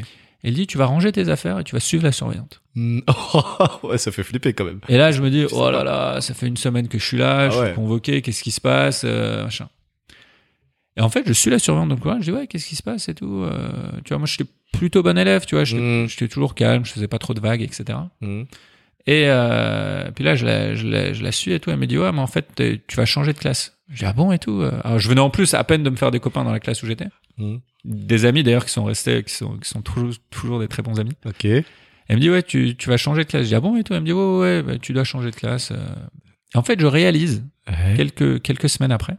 Elle 0.43 0.55
dit, 0.55 0.67
tu 0.67 0.77
vas 0.79 0.87
ranger 0.87 1.11
tes 1.11 1.29
affaires 1.29 1.59
et 1.59 1.65
tu 1.65 1.75
vas 1.75 1.81
suivre 1.81 2.05
la 2.05 2.13
surveillante. 2.13 2.61
Mm. 2.75 3.01
ouais, 3.85 3.99
ça 3.99 4.13
fait 4.13 4.23
flipper 4.23 4.53
quand 4.53 4.65
même. 4.65 4.81
Et 4.89 4.97
là, 4.99 5.11
je 5.11 5.23
me 5.23 5.31
dis, 5.31 5.47
oh 5.53 5.71
là 5.71 5.83
là, 5.85 6.21
ça 6.21 6.35
fait 6.35 6.47
une 6.47 6.57
semaine 6.57 6.87
que 6.89 6.99
je 6.99 7.05
suis 7.05 7.17
là, 7.17 7.49
je 7.51 7.55
Ah 7.57 7.59
suis 7.61 7.69
ouais. 7.71 7.75
convoqué, 7.75 8.21
qu'est-ce 8.23 8.43
qui 8.43 8.51
se 8.51 8.61
passe, 8.61 9.03
euh, 9.05 9.45
machin. 9.45 9.69
Et 10.97 11.01
en 11.01 11.09
fait, 11.09 11.25
je 11.27 11.33
suis 11.33 11.51
la 11.51 11.59
surveillante 11.59 11.99
couloir, 11.99 12.19
je 12.21 12.31
dis, 12.31 12.33
ouais, 12.33 12.47
qu'est-ce 12.47 12.67
qui 12.69 12.77
se 12.77 12.83
passe 12.83 13.09
et 13.09 13.15
tout. 13.15 13.43
euh, 13.43 13.69
tu 14.05 14.11
vois, 14.11 14.19
moi, 14.19 14.27
j'étais 14.27 14.49
plutôt 14.73 15.03
bon 15.03 15.19
élève, 15.19 15.45
tu 15.45 15.55
vois, 15.57 15.65
j'étais 15.65 16.25
Mm. 16.25 16.29
toujours 16.29 16.55
calme, 16.55 16.85
je 16.85 16.93
faisais 16.93 17.09
pas 17.09 17.19
trop 17.19 17.35
de 17.35 17.41
vagues, 17.41 17.63
etc. 17.63 17.99
Mhm. 18.21 18.47
Et 19.07 19.25
euh, 19.27 20.11
puis 20.13 20.25
là, 20.25 20.35
je 20.35 20.47
la, 20.47 20.75
je, 20.75 20.87
la, 20.87 21.13
je 21.13 21.23
la 21.23 21.31
suis 21.33 21.53
et 21.53 21.61
tout. 21.61 21.71
Elle 21.71 21.77
me 21.79 21.87
dit, 21.87 21.99
ouais, 21.99 22.11
mais 22.13 22.21
en 22.21 22.27
fait, 22.27 22.47
tu 22.87 22.97
vas 22.97 23.05
changer 23.05 23.33
de 23.35 23.39
classe. 23.39 23.77
Je 23.91 23.99
dis, 23.99 24.05
ah 24.07 24.13
bon 24.15 24.33
et 24.33 24.39
tout. 24.39 24.63
euh. 24.63 24.73
Alors, 24.83 24.99
je 24.99 25.09
venais 25.09 25.21
en 25.21 25.29
plus 25.31 25.53
à 25.55 25.63
peine 25.65 25.83
de 25.83 25.91
me 25.91 25.97
faire 25.97 26.11
des 26.11 26.21
copains 26.21 26.43
dans 26.45 26.53
la 26.53 26.61
classe 26.61 26.83
où 26.83 26.87
j'étais. 26.87 27.09
Mhm. 27.39 27.61
Des 27.85 28.25
amis 28.25 28.43
d'ailleurs 28.43 28.65
qui 28.65 28.71
sont 28.73 28.85
restés, 28.85 29.23
qui 29.25 29.35
sont, 29.35 29.59
qui 29.59 29.69
sont 29.69 29.83
toujours, 29.83 30.13
toujours 30.31 30.59
des 30.61 30.69
très 30.69 30.83
bons 30.83 30.99
amis. 31.01 31.13
Ok. 31.27 31.45
Elle 31.45 31.65
me 32.17 32.21
dit, 32.21 32.31
ouais, 32.31 32.43
tu, 32.43 32.77
tu 32.77 32.89
vas 32.89 32.97
changer 32.97 33.25
de 33.25 33.29
classe. 33.29 33.43
Je 33.43 33.49
dis, 33.49 33.55
ah 33.55 33.61
bon 33.61 33.77
et 33.77 33.85
tout. 33.85 33.93
Elle 33.95 34.01
me 34.01 34.07
dit, 34.07 34.13
ouais, 34.13 34.39
ouais, 34.39 34.63
bah, 34.63 34.79
tu 34.81 34.93
dois 34.95 35.05
changer 35.05 35.31
de 35.31 35.37
classe. 35.37 35.71
euh. 35.73 35.77
Et 36.55 36.57
en 36.57 36.63
fait, 36.63 36.81
je 36.81 36.87
réalise 36.87 37.45
Ouais. 37.67 37.95
quelques, 37.97 38.43
quelques 38.43 38.69
semaines 38.69 38.93
après. 38.93 39.17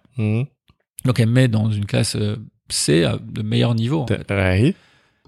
Donc, 1.06 1.20
elle 1.20 1.28
me 1.28 1.34
met 1.34 1.48
dans 1.48 1.70
une 1.72 1.86
classe 1.86 2.16
euh, 2.16 2.36
C 2.70 3.06
de 3.22 3.42
meilleur 3.42 3.76
niveau. 3.76 4.02
en 4.02 4.08
fait. 4.08 4.30
Ouais. 4.32 4.74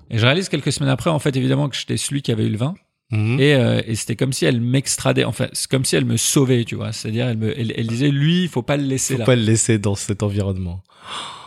Et 0.09 0.17
je 0.17 0.25
réalise 0.25 0.49
quelques 0.49 0.71
semaines 0.71 0.89
après, 0.89 1.09
en 1.09 1.19
fait, 1.19 1.35
évidemment, 1.35 1.69
que 1.69 1.75
j'étais 1.75 1.97
celui 1.97 2.21
qui 2.21 2.31
avait 2.31 2.45
eu 2.45 2.49
le 2.49 2.57
20. 2.57 2.75
Mhm. 3.11 3.39
Et, 3.39 3.53
euh, 3.55 3.81
et 3.85 3.95
c'était 3.95 4.15
comme 4.17 4.33
si 4.33 4.45
elle 4.45 4.59
m'extradait. 4.59 5.23
Enfin, 5.23 5.47
c'est 5.53 5.69
comme 5.69 5.85
si 5.85 5.95
elle 5.95 6.05
me 6.05 6.17
sauvait, 6.17 6.65
tu 6.65 6.75
vois. 6.75 6.91
C'est-à-dire, 6.91 7.27
elle, 7.27 7.37
me, 7.37 7.57
elle, 7.57 7.71
elle 7.77 7.87
disait, 7.87 8.09
lui, 8.09 8.43
il 8.43 8.49
faut 8.49 8.63
pas 8.63 8.75
le 8.77 8.83
laisser 8.83 9.13
Faut 9.13 9.19
là. 9.19 9.25
pas 9.25 9.35
le 9.35 9.43
laisser 9.43 9.79
dans 9.79 9.95
cet 9.95 10.23
environnement. 10.23 10.81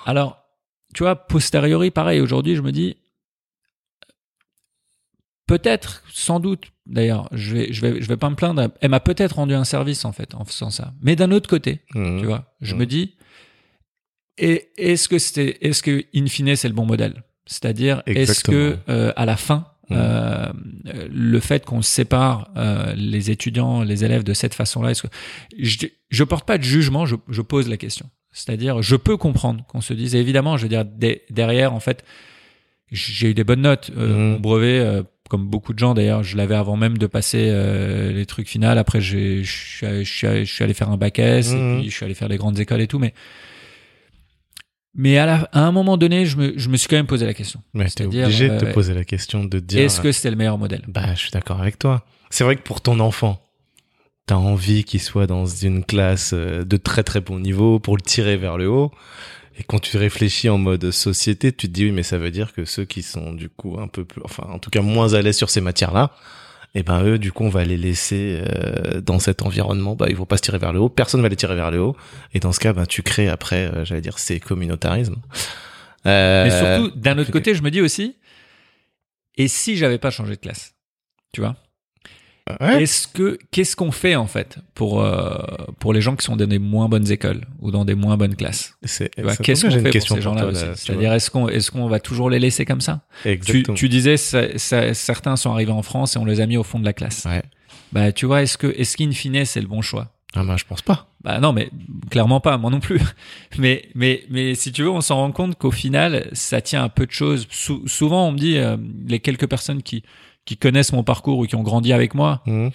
Alors, 0.07 0.39
tu 0.95 1.03
vois, 1.03 1.17
posteriori, 1.17 1.91
pareil, 1.91 2.21
aujourd'hui, 2.21 2.55
je 2.57 2.63
me 2.63 2.73
dis, 2.73 2.97
peut-être, 5.47 6.03
sans 6.13 6.41
doute, 6.41 6.73
d'ailleurs, 6.87 7.29
je 7.33 7.55
vais, 7.55 7.73
je 7.73 7.81
vais, 7.81 8.01
je 8.01 8.09
vais 8.09 8.17
pas 8.17 8.31
me 8.31 8.37
plaindre. 8.37 8.69
Elle 8.81 8.91
m'a 8.91 9.01
peut-être 9.01 9.33
rendu 9.37 9.55
un 9.55 9.65
service, 9.65 10.05
en 10.05 10.13
fait, 10.13 10.35
en 10.35 10.45
faisant 10.45 10.71
ça. 10.71 10.93
Mais 11.03 11.17
d'un 11.17 11.31
autre 11.33 11.49
côté, 11.49 11.81
Mhm. 11.95 12.21
tu 12.21 12.27
vois, 12.27 12.45
je 12.61 12.75
Mhm. 12.75 12.81
me 12.81 12.87
dis, 12.87 13.15
et 14.41 14.69
est-ce 14.79 15.09
que 15.09 15.19
c'était, 15.19 15.59
est-ce 15.61 15.83
que, 15.83 16.05
in 16.15 16.27
fine, 16.27 16.57
c'est 16.57 16.69
le 16.69 16.75
bon 16.75 16.87
modèle? 16.87 17.23
C'est-à-dire, 17.47 18.03
est-ce 18.07 18.43
que, 18.45 18.77
euh, 18.89 19.13
à 19.17 19.27
la 19.27 19.37
fin, 19.37 19.67
Mhm. 19.91 19.97
euh, 19.99 20.53
le 21.13 21.41
fait 21.41 21.65
qu'on 21.65 21.83
sépare 21.83 22.51
euh, 22.57 22.93
les 22.97 23.33
étudiants, 23.33 23.83
les 23.83 24.05
élèves 24.05 24.23
de 24.23 24.35
cette 24.35 24.55
façon-là, 24.55 24.93
est-ce 24.93 25.03
que 25.03 25.09
je, 25.59 25.79
je 26.11 26.25
porte 26.25 26.47
pas 26.47 26.59
de 26.59 26.63
jugement, 26.63 27.07
je, 27.07 27.17
je 27.29 27.43
pose 27.43 27.69
la 27.69 27.77
question. 27.77 28.09
C'est-à-dire, 28.33 28.83
je 28.83 28.95
peux 28.95 29.17
comprendre 29.17 29.65
qu'on 29.67 29.81
se 29.81 29.93
dise, 29.93 30.15
évidemment, 30.15 30.57
je 30.57 30.63
veux 30.63 30.69
dire, 30.69 30.85
derrière, 31.31 31.75
en 31.75 31.81
fait, 31.81 32.05
j'ai 32.93 33.31
eu 33.31 33.35
des 33.35 33.43
bonnes 33.45 33.63
notes. 33.63 33.91
Euh, 33.97 34.09
Mhm. 34.15 34.33
Mon 34.35 34.39
brevet, 34.41 34.79
euh, 34.79 35.03
comme 35.29 35.49
beaucoup 35.49 35.73
de 35.73 35.79
gens 35.81 35.95
d'ailleurs, 35.95 36.23
je 36.23 36.37
l'avais 36.37 36.55
avant 36.57 36.77
même 36.77 36.97
de 36.99 37.07
passer 37.07 37.49
euh, 37.51 38.13
les 38.13 38.27
trucs 38.27 38.49
finales. 38.49 38.79
Après, 38.79 39.01
je 39.01 39.43
suis 39.43 39.87
allé- 39.87 40.75
faire 40.75 40.91
un 40.91 40.97
bac 40.97 41.19
S, 41.19 41.53
et 41.53 41.77
puis 41.81 41.91
je 41.91 41.95
suis 41.97 42.05
allé 42.05 42.15
faire 42.15 42.29
les 42.29 42.37
grandes 42.37 42.59
écoles 42.61 42.81
et 42.81 42.87
tout, 42.87 42.99
mais 43.01 43.13
mais 44.95 45.19
à, 45.19 45.27
la- 45.27 45.49
à 45.53 45.61
un 45.61 45.73
moment 45.73 45.97
donné, 45.97 46.27
je 46.27 46.37
me, 46.37 46.53
je 46.57 46.69
me 46.69 46.77
suis 46.77 46.89
quand 46.89 46.97
même 46.97 47.07
posé 47.07 47.27
la 47.27 47.35
question. 47.35 47.63
Mais 47.75 47.89
t'es 47.89 48.05
obligé 48.05 48.49
de 48.49 48.59
te 48.59 48.65
euh, 48.67 48.73
poser 48.73 48.95
la 48.95 49.05
question 49.05 49.45
de 49.45 49.59
dire. 49.59 49.81
Est-ce 49.83 50.01
que 50.01 50.13
c'était 50.13 50.31
le 50.31 50.37
meilleur 50.37 50.59
modèle? 50.59 50.83
Bah, 50.89 51.15
je 51.15 51.21
suis 51.21 51.31
d'accord 51.31 51.61
avec 51.61 51.79
toi. 51.79 52.05
C'est 52.31 52.45
vrai 52.45 52.57
que 52.57 52.63
pour 52.63 52.81
ton 52.81 53.01
enfant, 53.01 53.41
t'as 54.27 54.37
envie 54.37 54.85
qu'il 54.85 55.01
soit 55.01 55.27
dans 55.27 55.47
une 55.47 55.85
classe 55.85 56.33
euh, 56.35 56.65
de 56.65 56.77
très 56.77 57.03
très 57.03 57.21
bon 57.21 57.39
niveau 57.41 57.79
pour 57.81 57.97
le 57.97 58.03
tirer 58.03 58.37
vers 58.37 58.57
le 58.59 58.69
haut. 58.69 58.91
Et 59.59 59.63
quand 59.65 59.79
tu 59.81 59.97
réfléchis 59.99 60.49
en 60.49 60.59
mode 60.59 60.91
société, 60.91 61.53
tu 61.53 61.67
te 61.69 61.73
dis 61.73 61.85
oui, 61.85 61.91
mais 61.93 62.03
ça 62.03 62.17
veut 62.19 62.31
dire 62.31 62.53
que 62.53 62.65
ceux 62.65 62.85
qui 62.85 63.03
sont 63.03 63.33
du 63.33 63.49
coup 63.51 63.79
un 63.79 63.89
peu 63.89 64.05
plus, 64.05 64.23
enfin 64.25 64.45
en 64.51 64.59
tout 64.59 64.71
cas 64.71 64.81
moins 64.81 65.13
à 65.15 65.21
l'aise 65.23 65.37
sur 65.37 65.51
ces 65.51 65.61
matières-là, 65.61 66.13
et 66.75 66.83
ben 66.83 67.03
eux, 67.03 67.19
du 67.19 67.33
coup, 67.33 67.45
on 67.45 67.49
va 67.49 67.65
les 67.65 67.77
laisser 67.77 68.41
euh, 68.41 69.01
dans 69.01 69.19
cet 69.19 69.43
environnement. 69.43 69.97
Bah, 69.97 70.07
ils 70.09 70.17
vont 70.17 70.27
pas 70.27 70.37
se 70.37 70.43
tirer 70.43 70.59
vers 70.59 70.73
le 70.73 70.79
haut. 70.79 70.89
Personne 70.89 71.21
va 71.21 71.29
les 71.29 71.37
tirer 71.37 71.57
vers 71.57 71.71
le 71.71 71.81
haut. 71.81 71.97
Et 72.33 72.39
dans 72.39 72.53
ce 72.53 72.61
cas, 72.61 72.73
ben 72.73 72.87
tu 72.87 73.03
crées 73.03 73.29
après, 73.29 73.67
euh, 73.67 73.85
j'allais 73.85 74.01
dire, 74.01 74.19
c'est 74.19 74.39
communautarisme. 74.39 75.17
Euh, 76.07 76.45
Mais 76.45 76.51
surtout, 76.51 76.97
d'un 76.97 77.19
autre 77.19 77.33
côté, 77.33 77.55
je 77.55 77.63
me 77.63 77.71
dis 77.71 77.81
aussi, 77.81 78.17
et 79.37 79.49
si 79.49 79.77
j'avais 79.77 79.99
pas 79.99 80.11
changé 80.11 80.37
de 80.37 80.41
classe? 80.41 80.75
Tu 81.33 81.41
vois? 81.41 81.57
Ouais. 82.61 82.83
Est-ce 82.83 83.07
que 83.09 83.39
qu'est-ce 83.51 83.77
qu'on 83.77 83.91
fait 83.93 84.17
en 84.17 84.27
fait 84.27 84.57
pour 84.75 85.03
euh, 85.03 85.37
pour 85.79 85.93
les 85.93 86.01
gens 86.01 86.17
qui 86.17 86.25
sont 86.25 86.37
dans 86.37 86.47
des 86.47 86.59
moins 86.59 86.89
bonnes 86.89 87.11
écoles 87.11 87.43
ou 87.61 87.71
dans 87.71 87.85
des 87.85 87.95
moins 87.95 88.17
bonnes 88.17 88.37
classes? 88.37 88.75
Qu'est-ce 89.43 89.67
qu'on 89.67 89.71
fait 89.73 89.77
pour 89.83 89.87
ces 89.87 89.91
question 89.91 90.21
gens-là 90.21 90.41
toi, 90.43 90.51
aussi 90.51 90.65
là, 90.65 90.73
tu 90.75 90.81
C'est-à-dire 90.81 91.13
est-ce 91.13 91.31
qu'on 91.31 91.49
est-ce 91.49 91.71
qu'on 91.71 91.89
va 91.89 92.01
toujours 92.01 92.31
les 92.31 92.39
laisser 92.39 92.65
comme 92.65 92.81
ça? 92.81 93.01
Tu, 93.23 93.63
tu 93.75 93.89
disais 93.89 94.17
ça- 94.17 94.57
ça- 94.59 94.95
certains 94.95 95.37
sont 95.37 95.51
arrivés 95.53 95.73
en 95.73 95.83
France 95.83 96.17
et 96.17 96.19
on 96.19 96.25
les 96.25 96.41
a 96.41 96.47
mis 96.47 96.57
au 96.57 96.63
fond 96.65 96.79
de 96.79 96.85
la 96.85 96.93
classe. 96.93 97.25
Ouais. 97.27 97.43
Bah 97.93 98.13
tu 98.13 98.27
vois 98.27 98.43
est-ce 98.43 98.57
que 98.57 98.69
est-ce 98.79 98.97
qu'in 98.97 99.11
fine 99.13 99.45
c'est 99.45 99.61
le 99.61 99.67
bon 99.69 99.83
choix? 99.83 100.09
Ah 100.37 100.45
ben, 100.45 100.57
je 100.57 100.65
pense 100.65 100.81
pas. 100.81 101.09
Bah 101.25 101.41
non 101.41 101.53
mais 101.53 101.71
clairement 102.09 102.39
pas 102.41 102.57
moi 102.57 102.71
non 102.71 102.79
plus. 102.79 103.01
Mais 103.59 103.89
mais 103.97 104.23
mais 104.31 104.55
si 104.55 104.71
tu 104.71 104.83
veux 104.85 104.91
on 104.91 105.01
s'en 105.01 105.17
rend 105.17 105.33
compte 105.33 105.57
qu'au 105.59 105.73
final 105.73 106.29
ça 106.33 106.61
tient 106.61 106.85
à 106.85 106.89
peu 106.89 107.05
de 107.05 107.11
choses. 107.11 107.49
Sou- 107.51 107.83
souvent 107.89 108.29
on 108.29 108.33
me 108.33 108.39
dit 108.39 108.57
euh, 108.57 108.77
les 109.09 109.19
quelques 109.19 109.49
personnes 109.49 109.83
qui 109.83 110.05
qui 110.51 110.57
connaissent 110.57 110.93
mon 110.93 111.05
parcours 111.05 111.39
ou 111.39 111.47
qui 111.47 111.55
ont 111.55 111.63
grandi 111.63 111.93
avec 111.93 112.13
moi 112.15 112.43
Mhm. 112.47 112.71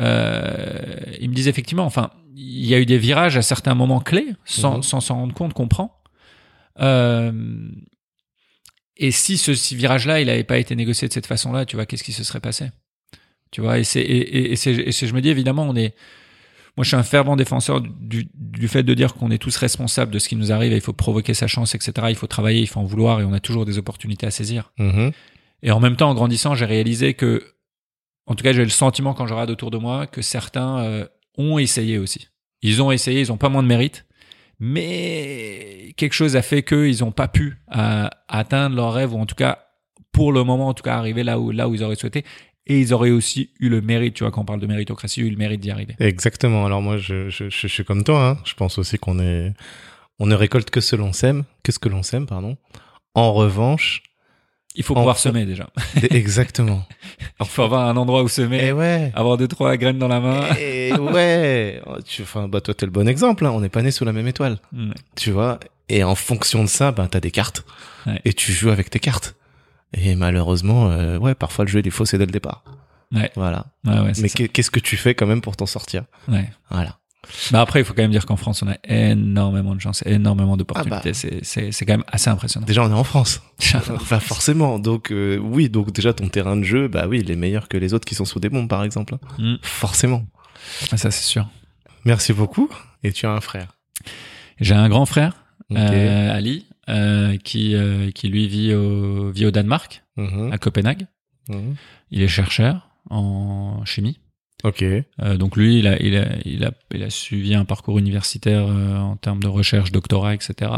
euh, 0.00 0.80
ils 1.20 1.28
me 1.28 1.34
disent 1.34 1.48
effectivement, 1.48 1.84
enfin, 1.84 2.10
il 2.34 2.64
y 2.66 2.74
a 2.74 2.78
eu 2.80 2.86
des 2.86 2.96
virages 2.96 3.36
à 3.36 3.42
certains 3.42 3.74
moments 3.74 4.00
clés, 4.00 4.28
sans 4.46 4.76
Mhm. 4.76 4.82
sans 4.82 5.00
s'en 5.00 5.14
rendre 5.16 5.34
compte 5.34 5.52
qu'on 5.52 5.68
prend. 5.68 6.00
Euh, 6.80 7.68
et 8.96 9.10
si 9.10 9.36
ce, 9.36 9.54
ce 9.54 9.74
virage-là, 9.74 10.20
il 10.22 10.26
n'avait 10.28 10.44
pas 10.44 10.56
été 10.56 10.74
négocié 10.74 11.06
de 11.08 11.12
cette 11.12 11.26
façon-là, 11.26 11.66
tu 11.66 11.76
vois, 11.76 11.84
qu'est-ce 11.84 12.04
qui 12.04 12.12
se 12.12 12.24
serait 12.24 12.40
passé? 12.40 12.70
Tu 13.50 13.60
vois, 13.60 13.78
et 13.78 13.84
c'est 13.84 14.00
et, 14.00 14.52
et, 14.52 14.88
et 14.88 14.92
je 14.92 15.14
me 15.14 15.20
dis 15.20 15.28
évidemment, 15.28 15.64
on 15.68 15.76
est, 15.76 15.94
moi, 16.78 16.84
je 16.84 16.88
suis 16.88 16.96
un 16.96 17.02
fervent 17.02 17.36
défenseur 17.36 17.82
du, 17.82 18.28
du 18.34 18.68
fait 18.68 18.82
de 18.82 18.94
dire 18.94 19.12
qu'on 19.12 19.30
est 19.30 19.36
tous 19.36 19.56
responsables 19.58 20.10
de 20.10 20.18
ce 20.18 20.26
qui 20.30 20.36
nous 20.36 20.52
arrive 20.52 20.72
et 20.72 20.76
il 20.76 20.80
faut 20.80 20.94
provoquer 20.94 21.34
sa 21.34 21.46
chance, 21.46 21.74
etc. 21.74 21.92
Il 22.08 22.16
faut 22.16 22.26
travailler, 22.26 22.60
il 22.62 22.66
faut 22.66 22.80
en 22.80 22.84
vouloir 22.84 23.20
et 23.20 23.24
on 23.24 23.34
a 23.34 23.40
toujours 23.40 23.66
des 23.66 23.76
opportunités 23.76 24.26
à 24.26 24.30
saisir. 24.30 24.72
Mhm. 24.78 25.12
Et 25.62 25.70
en 25.70 25.80
même 25.80 25.96
temps, 25.96 26.10
en 26.10 26.14
grandissant, 26.14 26.54
j'ai 26.54 26.64
réalisé 26.64 27.14
que, 27.14 27.42
en 28.26 28.34
tout 28.34 28.42
cas, 28.42 28.52
j'ai 28.52 28.64
le 28.64 28.70
sentiment 28.70 29.14
quand 29.14 29.26
je 29.26 29.34
regarde 29.34 29.50
autour 29.50 29.70
de 29.70 29.78
moi 29.78 30.06
que 30.06 30.22
certains 30.22 30.78
euh, 30.80 31.06
ont 31.38 31.58
essayé 31.58 31.98
aussi. 31.98 32.28
Ils 32.62 32.82
ont 32.82 32.92
essayé, 32.92 33.20
ils 33.20 33.32
ont 33.32 33.36
pas 33.36 33.48
moins 33.48 33.62
de 33.62 33.68
mérite, 33.68 34.06
mais 34.58 35.94
quelque 35.96 36.12
chose 36.12 36.36
a 36.36 36.42
fait 36.42 36.62
qu'ils 36.62 37.00
n'ont 37.00 37.12
pas 37.12 37.28
pu 37.28 37.56
euh, 37.76 38.08
atteindre 38.28 38.76
leur 38.76 38.92
rêve 38.92 39.14
ou 39.14 39.18
en 39.18 39.26
tout 39.26 39.34
cas, 39.34 39.66
pour 40.12 40.32
le 40.32 40.44
moment, 40.44 40.68
en 40.68 40.74
tout 40.74 40.82
cas, 40.82 40.96
arriver 40.96 41.24
là 41.24 41.38
où 41.38 41.50
là 41.50 41.68
où 41.68 41.74
ils 41.74 41.82
auraient 41.82 41.96
souhaité. 41.96 42.24
Et 42.66 42.80
ils 42.80 42.94
auraient 42.94 43.10
aussi 43.10 43.50
eu 43.58 43.68
le 43.68 43.80
mérite, 43.80 44.14
tu 44.14 44.22
vois, 44.22 44.30
quand 44.30 44.42
on 44.42 44.44
parle 44.44 44.60
de 44.60 44.68
méritocratie, 44.68 45.20
eu 45.20 45.30
le 45.30 45.36
mérite 45.36 45.60
d'y 45.60 45.72
arriver. 45.72 45.96
Exactement. 45.98 46.64
Alors 46.64 46.80
moi, 46.80 46.96
je, 46.96 47.28
je, 47.28 47.50
je, 47.50 47.50
je 47.50 47.66
suis 47.66 47.84
comme 47.84 48.04
toi. 48.04 48.28
Hein. 48.28 48.38
Je 48.44 48.54
pense 48.54 48.78
aussi 48.78 48.98
qu'on 48.98 49.18
est, 49.18 49.52
on 50.20 50.26
ne 50.26 50.34
récolte 50.36 50.70
que 50.70 50.80
ce 50.80 50.94
l'on 50.94 51.12
sème, 51.12 51.42
que 51.64 51.72
ce 51.72 51.80
que 51.80 51.88
l'on 51.88 52.04
sème, 52.04 52.26
pardon. 52.26 52.56
En 53.14 53.32
revanche, 53.32 54.04
Il 54.74 54.82
faut 54.84 54.94
pouvoir 54.94 55.18
semer 55.18 55.44
déjà. 55.44 55.68
exactement. 56.10 56.84
Il 57.40 57.46
faut 57.46 57.62
avoir 57.62 57.88
un 57.88 57.96
endroit 57.96 58.22
où 58.22 58.28
semer, 58.28 58.64
Et 58.64 58.72
ouais. 58.72 59.12
avoir 59.14 59.36
deux 59.36 59.48
trois 59.48 59.76
graines 59.76 59.98
dans 59.98 60.08
la 60.08 60.20
main. 60.20 60.46
Et 60.58 60.92
ouais. 60.94 61.80
Tu, 62.06 62.22
enfin, 62.22 62.48
bah 62.48 62.60
toi, 62.60 62.72
t'es 62.74 62.86
le 62.86 62.92
bon 62.92 63.06
exemple. 63.06 63.44
Hein. 63.44 63.50
On 63.50 63.60
n'est 63.60 63.68
pas 63.68 63.82
né 63.82 63.90
sous 63.90 64.04
la 64.04 64.12
même 64.12 64.26
étoile. 64.26 64.58
Mm. 64.72 64.92
Tu 65.16 65.30
vois? 65.30 65.60
Et 65.88 66.04
en 66.04 66.14
fonction 66.14 66.62
de 66.62 66.68
ça, 66.68 66.90
ben 66.92 67.06
t'as 67.06 67.20
des 67.20 67.30
cartes. 67.30 67.64
Ouais. 68.06 68.20
Et 68.24 68.32
tu 68.32 68.52
joues 68.52 68.70
avec 68.70 68.88
tes 68.88 68.98
cartes. 68.98 69.34
Et 69.92 70.14
malheureusement, 70.14 70.90
euh, 70.90 71.18
ouais, 71.18 71.34
parfois 71.34 71.66
le 71.66 71.70
jeu 71.70 71.80
il 71.80 71.86
est 71.86 71.90
faussé 71.90 72.16
dès 72.16 72.24
le 72.26 72.32
départ. 72.32 72.64
Ouais. 73.12 73.30
Voilà. 73.36 73.66
Ouais, 73.84 73.98
ouais, 73.98 74.12
Mais 74.22 74.28
qu'est-ce 74.30 74.70
que 74.70 74.80
tu 74.80 74.96
fais 74.96 75.14
quand 75.14 75.26
même 75.26 75.42
pour 75.42 75.56
t'en 75.56 75.66
sortir? 75.66 76.04
Ouais. 76.28 76.48
Voilà. 76.70 76.98
Mais 77.52 77.58
après, 77.58 77.80
il 77.80 77.84
faut 77.84 77.94
quand 77.94 78.02
même 78.02 78.10
dire 78.10 78.26
qu'en 78.26 78.36
France, 78.36 78.62
on 78.62 78.68
a 78.68 78.76
énormément 78.84 79.74
de 79.74 79.80
chance, 79.80 80.02
énormément 80.06 80.56
d'opportunités. 80.56 81.12
Ah 81.14 81.26
bah. 81.32 81.38
c'est, 81.42 81.84
quand 81.86 81.92
même 81.94 82.04
assez 82.08 82.28
impressionnant. 82.30 82.66
Déjà, 82.66 82.82
on 82.84 82.90
est 82.90 82.94
en 82.94 83.04
France. 83.04 83.40
forcément. 84.20 84.78
Donc, 84.78 85.12
euh, 85.12 85.38
oui, 85.38 85.68
donc 85.68 85.92
déjà, 85.92 86.12
ton 86.12 86.28
terrain 86.28 86.56
de 86.56 86.64
jeu, 86.64 86.88
bah 86.88 87.06
oui, 87.08 87.20
il 87.20 87.30
est 87.30 87.36
meilleur 87.36 87.68
que 87.68 87.76
les 87.76 87.94
autres 87.94 88.04
qui 88.04 88.14
sont 88.14 88.24
sous 88.24 88.40
des 88.40 88.48
bombes, 88.48 88.68
par 88.68 88.82
exemple. 88.84 89.16
Mm. 89.38 89.54
Forcément. 89.62 90.24
Ah, 90.90 90.96
Ça, 90.96 91.10
c'est 91.10 91.22
sûr. 91.24 91.48
Merci 92.04 92.32
beaucoup. 92.32 92.68
Et 93.04 93.12
tu 93.12 93.26
as 93.26 93.30
un 93.30 93.40
frère. 93.40 93.68
J'ai 94.60 94.74
un 94.74 94.88
grand 94.88 95.06
frère, 95.06 95.44
euh, 95.72 96.36
Ali, 96.36 96.66
euh, 96.88 97.36
qui, 97.38 97.74
qui 98.14 98.28
lui 98.28 98.48
vit 98.48 98.74
au, 98.74 99.30
vit 99.30 99.46
au 99.46 99.50
Danemark, 99.50 100.02
Mhm. 100.16 100.52
à 100.52 100.58
Copenhague. 100.58 101.06
Mhm. 101.48 101.74
Il 102.10 102.22
est 102.22 102.28
chercheur 102.28 102.88
en 103.10 103.84
chimie. 103.84 104.18
Ok. 104.64 104.82
Euh, 104.82 105.36
donc 105.36 105.56
lui, 105.56 105.78
il 105.80 105.86
a, 105.88 106.00
il, 106.00 106.16
a, 106.16 106.26
il, 106.44 106.64
a, 106.64 106.70
il 106.94 107.02
a 107.02 107.10
suivi 107.10 107.54
un 107.54 107.64
parcours 107.64 107.98
universitaire 107.98 108.66
euh, 108.68 108.96
en 108.98 109.16
termes 109.16 109.42
de 109.42 109.48
recherche, 109.48 109.90
doctorat, 109.90 110.34
etc. 110.34 110.70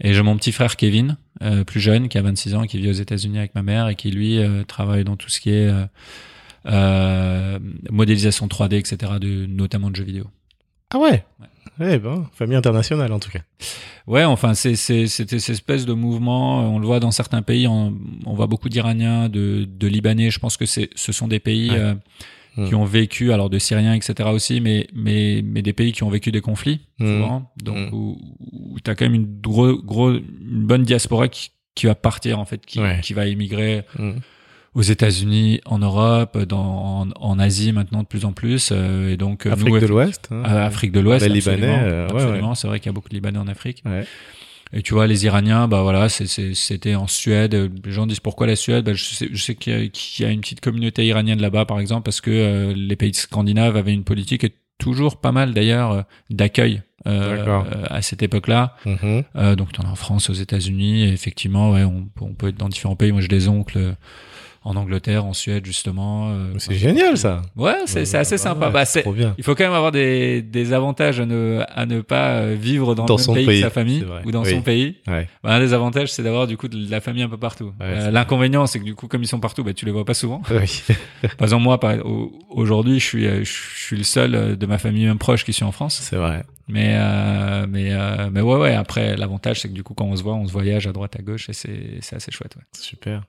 Et 0.00 0.14
j'ai 0.14 0.22
mon 0.22 0.36
petit 0.36 0.52
frère 0.52 0.76
Kevin, 0.76 1.16
euh, 1.42 1.64
plus 1.64 1.80
jeune, 1.80 2.08
qui 2.08 2.16
a 2.18 2.22
26 2.22 2.54
ans, 2.54 2.66
qui 2.66 2.78
vit 2.78 2.88
aux 2.88 2.92
États-Unis 2.92 3.38
avec 3.38 3.54
ma 3.54 3.62
mère 3.62 3.88
et 3.88 3.94
qui 3.94 4.10
lui 4.10 4.38
euh, 4.38 4.64
travaille 4.64 5.04
dans 5.04 5.16
tout 5.16 5.28
ce 5.28 5.38
qui 5.40 5.50
est 5.50 5.68
euh, 5.68 5.84
euh, 6.66 7.58
modélisation 7.90 8.46
3D, 8.46 8.74
etc. 8.78 9.12
De, 9.20 9.46
notamment 9.46 9.90
de 9.90 9.96
jeux 9.96 10.04
vidéo. 10.04 10.24
Ah 10.92 10.98
ouais? 10.98 11.24
Eh 11.82 11.98
ben, 11.98 12.28
famille 12.34 12.56
internationale 12.56 13.12
en 13.12 13.18
tout 13.20 13.30
cas. 13.30 13.40
Ouais, 14.06 14.24
enfin, 14.24 14.54
c'est 14.54 14.74
cette 14.76 15.32
espèce 15.32 15.86
de 15.86 15.92
mouvement. 15.94 16.60
On 16.74 16.78
le 16.78 16.86
voit 16.86 17.00
dans 17.00 17.10
certains 17.10 17.42
pays. 17.42 17.66
On, 17.66 17.96
on 18.26 18.34
voit 18.34 18.46
beaucoup 18.48 18.68
d'Iraniens, 18.68 19.28
de, 19.28 19.66
de 19.70 19.86
Libanais. 19.86 20.30
Je 20.30 20.38
pense 20.40 20.56
que 20.56 20.66
c'est 20.66 20.90
ce 20.94 21.12
sont 21.12 21.28
des 21.28 21.38
pays 21.40 21.70
Ouais. 21.70 21.78
euh, 21.78 21.94
Mm. 22.60 22.68
qui 22.68 22.74
ont 22.74 22.84
vécu, 22.84 23.32
alors 23.32 23.50
de 23.50 23.58
Syriens, 23.58 23.94
etc. 23.94 24.28
aussi, 24.32 24.60
mais 24.60 24.86
mais 24.94 25.42
mais 25.44 25.62
des 25.62 25.72
pays 25.72 25.92
qui 25.92 26.02
ont 26.02 26.10
vécu 26.10 26.30
des 26.32 26.40
conflits 26.40 26.80
Mm. 26.98 27.06
souvent. 27.06 27.52
Donc 27.62 27.76
Mm. 27.78 27.94
où, 27.94 28.18
où 28.52 28.80
t'as 28.80 28.94
quand 28.94 29.04
même 29.04 29.14
une 29.14 29.40
gros 29.40 29.76
gros 29.82 30.10
une 30.12 30.22
bonne 30.66 30.82
diaspora 30.82 31.28
qui 31.28 31.50
qui 31.74 31.86
va 31.86 31.94
partir 31.94 32.38
en 32.38 32.44
fait, 32.44 32.64
qui 32.66 32.80
Ouais. 32.80 33.00
qui 33.02 33.14
va 33.14 33.26
émigrer 33.26 33.82
Mhm. 33.98 34.20
aux 34.74 34.82
États-Unis, 34.82 35.60
en 35.64 35.78
Europe, 35.78 36.36
dans 36.38 37.02
en, 37.02 37.08
en 37.14 37.38
Asie 37.38 37.72
maintenant 37.72 38.02
de 38.02 38.06
plus 38.08 38.24
en 38.24 38.32
plus. 38.32 38.70
euh, 38.72 39.12
et 39.12 39.16
donc 39.16 39.46
euh, 39.46 39.52
Afrique 39.52 39.74
nous, 39.74 39.80
de 39.80 39.86
l'Ouest. 39.86 40.28
hein. 40.30 40.42
Afrique 40.44 40.92
de 40.92 41.00
l'Ouest, 41.00 41.26
Les 41.26 41.36
absolument. 41.38 41.66
Libanais, 41.76 41.88
euh, 41.92 42.06
ouais, 42.08 42.12
absolument. 42.22 42.54
C'est 42.54 42.68
vrai 42.68 42.78
qu'il 42.80 42.86
y 42.86 42.90
a 42.90 42.92
beaucoup 42.92 43.08
de 43.08 43.14
Libanais 43.14 43.38
en 43.38 43.48
Afrique. 43.48 43.82
Ouais. 43.86 44.04
Et 44.72 44.82
tu 44.82 44.94
vois, 44.94 45.06
les 45.06 45.24
Iraniens, 45.24 45.66
bah 45.66 45.82
voilà, 45.82 46.08
c'était 46.08 46.94
en 46.94 47.06
Suède. 47.08 47.54
Les 47.84 47.90
gens 47.92 48.06
disent 48.06 48.20
pourquoi 48.20 48.46
la 48.46 48.54
Suède? 48.56 48.84
Bah, 48.84 48.94
Je 48.94 49.02
sais, 49.04 49.28
je 49.32 49.42
sais 49.42 49.54
qu'il 49.56 49.72
y, 49.72 49.76
a- 49.76 49.88
qu'il 49.88 50.24
y 50.24 50.28
a 50.28 50.32
une 50.32 50.40
petite 50.40 50.60
communauté 50.60 51.04
iranienne 51.06 51.40
là-bas, 51.40 51.64
par 51.64 51.80
exemple, 51.80 52.04
parce 52.04 52.20
que 52.20 52.30
euh, 52.30 52.72
les 52.76 52.96
pays 52.96 53.12
scandinaves 53.14 53.76
avaient 53.76 53.92
une 53.92 54.04
politique 54.04 54.44
et 54.44 54.54
toujours 54.78 55.20
pas 55.20 55.32
mal 55.32 55.52
d'ailleurs 55.54 55.90
euh, 55.90 56.02
d'accueil 56.30 56.82
euh, 57.06 57.32
euh, 57.66 57.84
à 57.90 58.00
cette 58.02 58.22
époque-là. 58.22 58.76
Euh, 59.36 59.56
donc, 59.56 59.70
en 59.78 59.84
as 59.88 59.90
en 59.90 59.94
France, 59.96 60.30
aux 60.30 60.34
États-Unis. 60.34 61.04
Effectivement, 61.04 61.72
ouais, 61.72 61.82
on, 61.84 62.08
on 62.20 62.34
peut 62.34 62.48
être 62.48 62.56
dans 62.56 62.68
différents 62.68 62.96
pays. 62.96 63.10
Moi, 63.12 63.20
j'ai 63.22 63.28
des 63.28 63.48
oncles 63.48 63.96
en 64.62 64.76
Angleterre, 64.76 65.24
en 65.24 65.32
Suède, 65.32 65.64
justement. 65.64 66.28
euh, 66.30 66.52
C'est 66.58 66.74
génial 66.74 67.16
ça. 67.16 67.40
Ouais, 67.56 67.76
c'est 67.86 68.04
c'est 68.04 68.18
assez 68.18 68.36
sympa. 68.36 68.68
Bah, 68.70 68.84
c'est 68.84 69.04
il 69.38 69.42
faut 69.44 69.54
quand 69.54 69.64
même 69.64 69.72
avoir 69.72 69.90
des, 69.90 70.42
des 70.42 70.72
avantages 70.74 71.18
à 71.18 71.24
ne, 71.26 71.62
à 71.74 71.86
ne 71.86 72.00
pas 72.02 72.30
euh, 72.32 72.56
vivre 72.60 72.94
dans, 72.94 73.06
Dans 73.06 73.14
le 73.14 73.18
même 73.20 73.24
son 73.24 73.34
pays, 73.34 73.46
pays, 73.46 73.60
que 73.60 73.66
sa 73.66 73.70
famille 73.70 74.04
ou 74.24 74.30
dans 74.30 74.42
Oui. 74.42 74.50
son 74.50 74.60
pays. 74.62 74.96
Ouais. 75.08 75.28
Bah, 75.42 75.54
un 75.54 75.60
des 75.60 75.72
avantages, 75.72 76.12
c'est 76.12 76.22
d'avoir 76.22 76.46
du 76.46 76.56
coup 76.58 76.68
de 76.68 76.90
la 76.90 77.00
famille 77.00 77.22
un 77.22 77.28
peu 77.28 77.38
partout. 77.38 77.72
Ouais, 77.80 77.86
Euh, 77.86 78.10
L'inconvénient, 78.10 78.66
c'est 78.66 78.80
que 78.80 78.84
du 78.84 78.94
coup, 78.94 79.08
comme 79.08 79.22
ils 79.22 79.26
sont 79.28 79.40
partout, 79.40 79.64
bah, 79.64 79.72
tu 79.72 79.86
les 79.86 79.92
vois 79.92 80.04
pas 80.04 80.14
souvent. 80.14 80.42
Oui. 80.50 80.82
Par 81.38 81.46
exemple, 81.46 81.62
moi, 81.64 81.78
aujourd'hui, 82.50 83.00
je 83.00 83.04
suis, 83.04 83.24
je 83.44 83.44
suis 83.44 83.96
le 83.96 84.04
seul 84.04 84.56
de 84.58 84.66
ma 84.66 84.78
famille 84.78 85.06
même 85.06 85.18
proche 85.18 85.44
qui 85.44 85.52
suis 85.52 85.64
en 85.64 85.72
France. 85.72 85.98
C'est 86.02 86.16
vrai. 86.16 86.44
Mais, 86.70 86.96
euh, 86.98 87.66
mais, 87.68 87.92
euh, 87.92 88.30
mais 88.32 88.40
ouais, 88.40 88.56
ouais. 88.56 88.74
Après, 88.74 89.16
l'avantage, 89.16 89.60
c'est 89.60 89.68
que 89.68 89.74
du 89.74 89.82
coup, 89.82 89.94
quand 89.94 90.06
on 90.06 90.16
se 90.16 90.22
voit, 90.22 90.34
on 90.34 90.46
se 90.46 90.52
voyage 90.52 90.86
à 90.86 90.92
droite, 90.92 91.16
à 91.18 91.22
gauche, 91.22 91.48
et 91.48 91.52
c'est, 91.52 91.98
c'est 92.00 92.16
assez 92.16 92.30
chouette. 92.30 92.56
Ouais. 92.56 92.62
Super. 92.78 93.22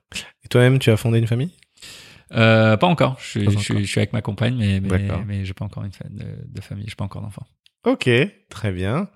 Et 0.44 0.48
toi-même, 0.48 0.78
tu 0.78 0.90
as 0.90 0.96
fondé 0.96 1.18
une 1.18 1.26
famille? 1.26 1.50
Euh, 2.34 2.76
pas 2.76 2.86
encore. 2.86 3.18
Je 3.20 3.26
suis, 3.26 3.44
Pas 3.44 3.50
je 3.50 3.56
encore. 3.56 3.62
suis, 3.64 3.80
je 3.84 3.90
suis 3.90 4.00
avec 4.00 4.12
ma 4.12 4.22
compagne, 4.22 4.56
mais, 4.56 4.80
mais, 4.80 5.08
mais 5.26 5.44
j'ai 5.44 5.52
pas 5.54 5.64
encore 5.64 5.84
une 5.84 5.92
fa- 5.92 6.08
de, 6.08 6.24
de 6.46 6.60
famille. 6.62 6.86
J'ai 6.88 6.94
pas 6.94 7.04
encore 7.04 7.20
d'enfant. 7.22 7.46
Ok, 7.84 8.08
très 8.48 8.72
bien. 8.72 9.08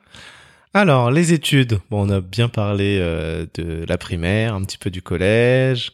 Alors, 0.75 1.11
les 1.11 1.33
études. 1.33 1.79
Bon, 1.89 2.07
on 2.07 2.11
a 2.11 2.21
bien 2.21 2.49
parlé 2.49 2.99
euh, 3.01 3.47
de 3.55 3.87
la 3.89 3.97
primaire, 3.97 4.55
un 4.55 4.63
petit 4.65 4.77
peu 4.77 4.91
du 4.91 5.01
collège. 5.01 5.93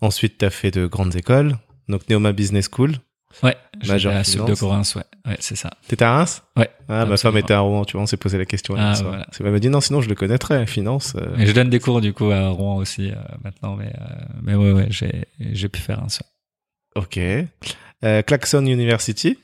Ensuite, 0.00 0.38
tu 0.38 0.44
as 0.44 0.50
fait 0.50 0.70
de 0.70 0.86
grandes 0.86 1.16
écoles. 1.16 1.56
Donc, 1.88 2.08
Neoma 2.08 2.32
Business 2.32 2.68
School. 2.72 2.92
Ouais. 3.42 3.56
Major 3.86 4.12
à 4.14 4.24
Sud 4.24 4.44
de. 4.44 4.54
Corinthe, 4.54 4.92
ouais. 4.96 5.04
Ouais, 5.26 5.36
c'est 5.40 5.54
ça. 5.56 5.70
T'étais 5.86 6.04
à 6.04 6.12
Reims? 6.16 6.42
Ouais. 6.56 6.68
Ah, 6.88 7.06
ma 7.06 7.16
femme 7.16 7.36
était 7.36 7.54
à 7.54 7.60
Rouen, 7.60 7.84
tu 7.84 7.92
vois, 7.92 8.02
on 8.02 8.06
s'est 8.06 8.16
posé 8.16 8.36
la 8.38 8.44
question. 8.44 8.74
Ah, 8.76 8.94
soir. 8.94 9.08
voilà. 9.10 9.26
Elle 9.38 9.50
m'a 9.52 9.58
dit 9.60 9.68
non, 9.70 9.80
sinon 9.80 10.00
je 10.00 10.08
le 10.08 10.14
connaîtrais, 10.14 10.66
finance. 10.66 11.14
euh, 11.16 11.36
Et 11.38 11.46
je 11.46 11.52
donne 11.52 11.70
des 11.70 11.78
cours 11.80 12.00
du 12.00 12.12
coup 12.12 12.30
à 12.30 12.48
Rouen 12.48 12.76
aussi 12.76 13.10
euh, 13.10 13.14
maintenant, 13.44 13.76
mais 13.76 13.86
euh, 14.00 14.14
mais 14.42 14.54
ouais 14.54 14.72
ouais 14.72 14.86
j'ai 14.90 15.24
j'ai 15.38 15.68
pu 15.68 15.80
faire 15.80 16.02
un 16.02 16.08
seul. 16.08 16.26
Ok. 16.96 17.18
Euh, 18.02 18.22
Claxon 18.22 18.64
University? 18.66 19.38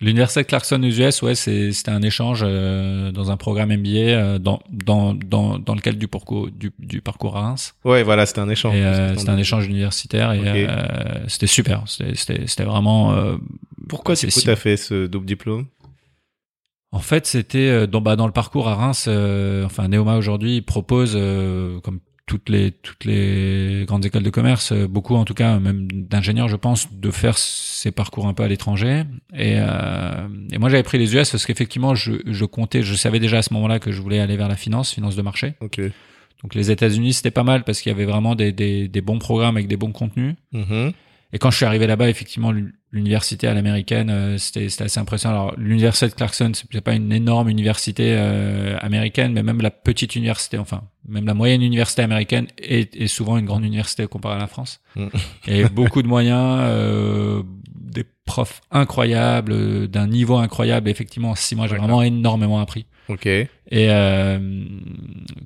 L'université 0.00 0.44
Clarkson 0.44 0.82
aux 0.82 0.86
US, 0.86 1.22
ouais, 1.22 1.34
c'était 1.34 1.90
un 1.90 2.02
échange 2.02 2.40
euh, 2.44 3.12
dans 3.12 3.30
un 3.30 3.36
programme 3.36 3.70
MBA 3.74 3.88
euh, 3.88 4.38
dans 4.38 4.60
dans 4.70 5.14
dans 5.14 5.58
dans 5.58 5.74
le 5.74 5.80
cadre 5.80 5.98
du 5.98 6.08
parcours 6.08 6.50
du 6.50 6.72
du 6.78 7.00
parcours 7.00 7.36
à 7.36 7.42
Reims. 7.42 7.74
Ouais, 7.84 8.02
voilà, 8.02 8.26
c'était 8.26 8.40
un 8.40 8.48
échange. 8.48 8.74
Euh, 8.76 9.14
c'était 9.16 9.30
un 9.30 9.38
échange 9.38 9.66
universitaire 9.66 10.32
et 10.32 10.40
Ok. 10.40 10.46
euh, 10.56 11.24
c'était 11.28 11.46
super. 11.46 11.84
C'était 11.86 12.64
vraiment. 12.64 13.12
euh, 13.14 13.36
Pourquoi 13.88 14.16
c'est 14.16 14.30
si- 14.30 14.44
t'as 14.44 14.56
fait 14.56 14.76
ce 14.76 15.06
double 15.06 15.26
diplôme? 15.26 15.66
En 16.92 17.00
fait, 17.00 17.26
c'était 17.26 17.58
euh, 17.68 17.86
dans, 17.86 18.00
bah, 18.00 18.14
dans 18.16 18.26
le 18.26 18.32
parcours 18.32 18.68
à 18.68 18.74
Reims. 18.76 19.06
euh, 19.08 19.64
enfin, 19.64 19.88
Neoma 19.88 20.16
aujourd'hui 20.16 20.60
propose, 20.60 21.14
euh, 21.16 21.80
comme 21.80 22.00
toutes 22.26 22.48
les 22.48 22.70
toutes 22.70 23.04
les 23.04 23.84
grandes 23.86 24.06
écoles 24.06 24.22
de 24.22 24.30
commerce, 24.30 24.72
euh, 24.72 24.86
beaucoup 24.86 25.14
en 25.14 25.24
tout 25.24 25.34
cas, 25.34 25.58
même 25.58 25.88
d'ingénieurs, 25.90 26.48
je 26.48 26.56
pense, 26.56 26.92
de 26.92 27.10
faire 27.10 27.36
ces 27.36 27.90
parcours 27.90 28.26
un 28.26 28.34
peu 28.34 28.42
à 28.42 28.48
l'étranger. 28.48 29.04
Et, 29.34 29.56
euh, 29.58 30.26
et 30.50 30.58
moi, 30.58 30.68
j'avais 30.70 30.82
pris 30.82 30.98
les 30.98 31.14
US 31.14 31.30
parce 31.30 31.44
qu'effectivement, 31.44 31.94
je, 31.94 32.12
je 32.26 32.44
comptais, 32.44 32.82
je 32.82 32.94
savais 32.94 33.20
déjà 33.20 33.38
à 33.38 33.42
ce 33.42 33.52
moment-là 33.54 33.78
que 33.78 33.92
je 33.92 34.00
voulais 34.00 34.20
aller 34.20 34.36
vers 34.36 34.48
la 34.48 34.56
finance, 34.56 34.94
finance 34.94 35.16
de 35.16 35.22
marché. 35.22 35.54
Ok. 35.60 35.80
Donc 36.42 36.54
les 36.54 36.70
États-Unis, 36.70 37.14
c'était 37.14 37.30
pas 37.30 37.44
mal 37.44 37.64
parce 37.64 37.80
qu'il 37.80 37.90
y 37.90 37.94
avait 37.94 38.04
vraiment 38.04 38.34
des, 38.34 38.52
des, 38.52 38.88
des 38.88 39.00
bons 39.00 39.18
programmes 39.18 39.56
avec 39.56 39.68
des 39.68 39.76
bons 39.76 39.92
contenus. 39.92 40.34
Mhm. 40.52 40.92
Et 41.32 41.38
quand 41.38 41.50
je 41.50 41.56
suis 41.56 41.64
arrivé 41.66 41.86
là-bas, 41.86 42.08
effectivement, 42.08 42.52
l'université 42.94 43.48
à 43.48 43.54
l'américaine, 43.54 44.08
euh, 44.08 44.38
c'était 44.38 44.66
assez 44.82 45.00
impressionnant. 45.00 45.34
Alors, 45.34 45.54
l'université 45.58 46.08
de 46.08 46.14
Clarkson, 46.14 46.52
c'est 46.54 46.80
pas 46.80 46.94
une 46.94 47.12
énorme 47.12 47.48
université 47.48 48.14
euh, 48.16 48.78
américaine, 48.80 49.32
mais 49.32 49.42
même 49.42 49.60
la 49.60 49.72
petite 49.72 50.14
université, 50.14 50.58
enfin, 50.58 50.82
même 51.08 51.26
la 51.26 51.34
moyenne 51.34 51.60
université 51.60 52.02
américaine 52.02 52.46
est, 52.56 52.94
est 52.94 53.08
souvent 53.08 53.36
une 53.36 53.46
grande 53.46 53.64
université 53.64 54.06
comparée 54.06 54.36
à 54.36 54.38
la 54.38 54.46
France. 54.46 54.80
Mm. 54.94 55.08
Et 55.48 55.64
beaucoup 55.64 56.02
de 56.02 56.08
moyens, 56.08 56.60
euh, 56.62 57.42
des 57.74 58.04
profs 58.24 58.62
incroyables, 58.70 59.88
d'un 59.88 60.06
niveau 60.06 60.36
incroyable. 60.36 60.88
Effectivement, 60.88 61.30
en 61.30 61.34
six 61.34 61.56
mois, 61.56 61.66
j'ai 61.66 61.76
vraiment 61.76 62.02
énormément 62.02 62.60
appris. 62.60 62.86
Ok. 63.08 63.26
Et 63.26 63.48
euh, 63.72 64.38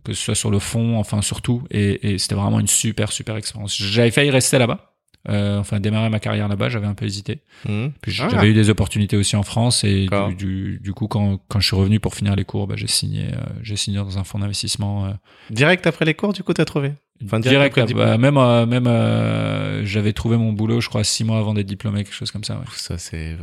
que 0.04 0.12
ce 0.12 0.22
soit 0.22 0.34
sur 0.34 0.50
le 0.50 0.58
fond, 0.58 0.98
enfin 0.98 1.22
surtout, 1.22 1.62
et, 1.70 2.12
et 2.12 2.18
c'était 2.18 2.34
vraiment 2.34 2.60
une 2.60 2.68
super 2.68 3.10
super 3.10 3.36
expérience. 3.36 3.76
J'avais 3.76 4.10
failli 4.10 4.30
rester 4.30 4.58
là-bas, 4.58 4.92
euh, 5.28 5.58
enfin 5.58 5.80
démarrer 5.80 6.08
ma 6.10 6.20
carrière 6.20 6.48
là-bas, 6.48 6.68
j'avais 6.68 6.86
un 6.86 6.94
peu 6.94 7.04
hésité. 7.06 7.40
Puis 7.64 8.16
Ah. 8.20 8.28
j'avais 8.30 8.48
eu 8.50 8.54
des 8.54 8.70
opportunités 8.70 9.16
aussi 9.16 9.36
en 9.36 9.42
France 9.42 9.84
et 9.84 10.06
du, 10.28 10.34
du, 10.36 10.80
du 10.82 10.92
coup 10.92 11.08
quand, 11.08 11.38
quand 11.48 11.60
je 11.60 11.66
suis 11.66 11.76
revenu 11.76 12.00
pour 12.00 12.14
finir 12.14 12.36
les 12.36 12.44
cours, 12.44 12.66
bah, 12.66 12.74
j'ai 12.76 12.86
signé 12.86 13.24
euh, 13.32 13.40
j'ai 13.62 13.76
signé 13.76 13.98
dans 13.98 14.18
un 14.18 14.24
fonds 14.24 14.38
d'investissement. 14.38 15.06
euh, 15.06 15.10
Direct 15.50 15.86
après 15.86 16.04
les 16.04 16.14
cours, 16.14 16.32
du 16.32 16.42
coup, 16.42 16.52
t'as 16.52 16.64
trouvé? 16.64 16.92
Enfin, 17.24 17.40
direct, 17.40 17.74
direct 17.74 17.78
après 17.78 17.94
bah, 17.94 18.16
même 18.16 18.36
euh, 18.36 18.64
même 18.64 18.86
euh, 18.86 19.84
j'avais 19.84 20.12
trouvé 20.12 20.36
mon 20.36 20.52
boulot, 20.52 20.80
je 20.80 20.88
crois 20.88 21.02
six 21.02 21.24
mois 21.24 21.38
avant 21.38 21.52
d'être 21.52 21.66
diplômé, 21.66 22.04
quelque 22.04 22.14
chose 22.14 22.30
comme 22.30 22.44
ça. 22.44 22.54
Ouais. 22.54 22.64
Ça, 22.76 22.96
c'est. 22.96 23.36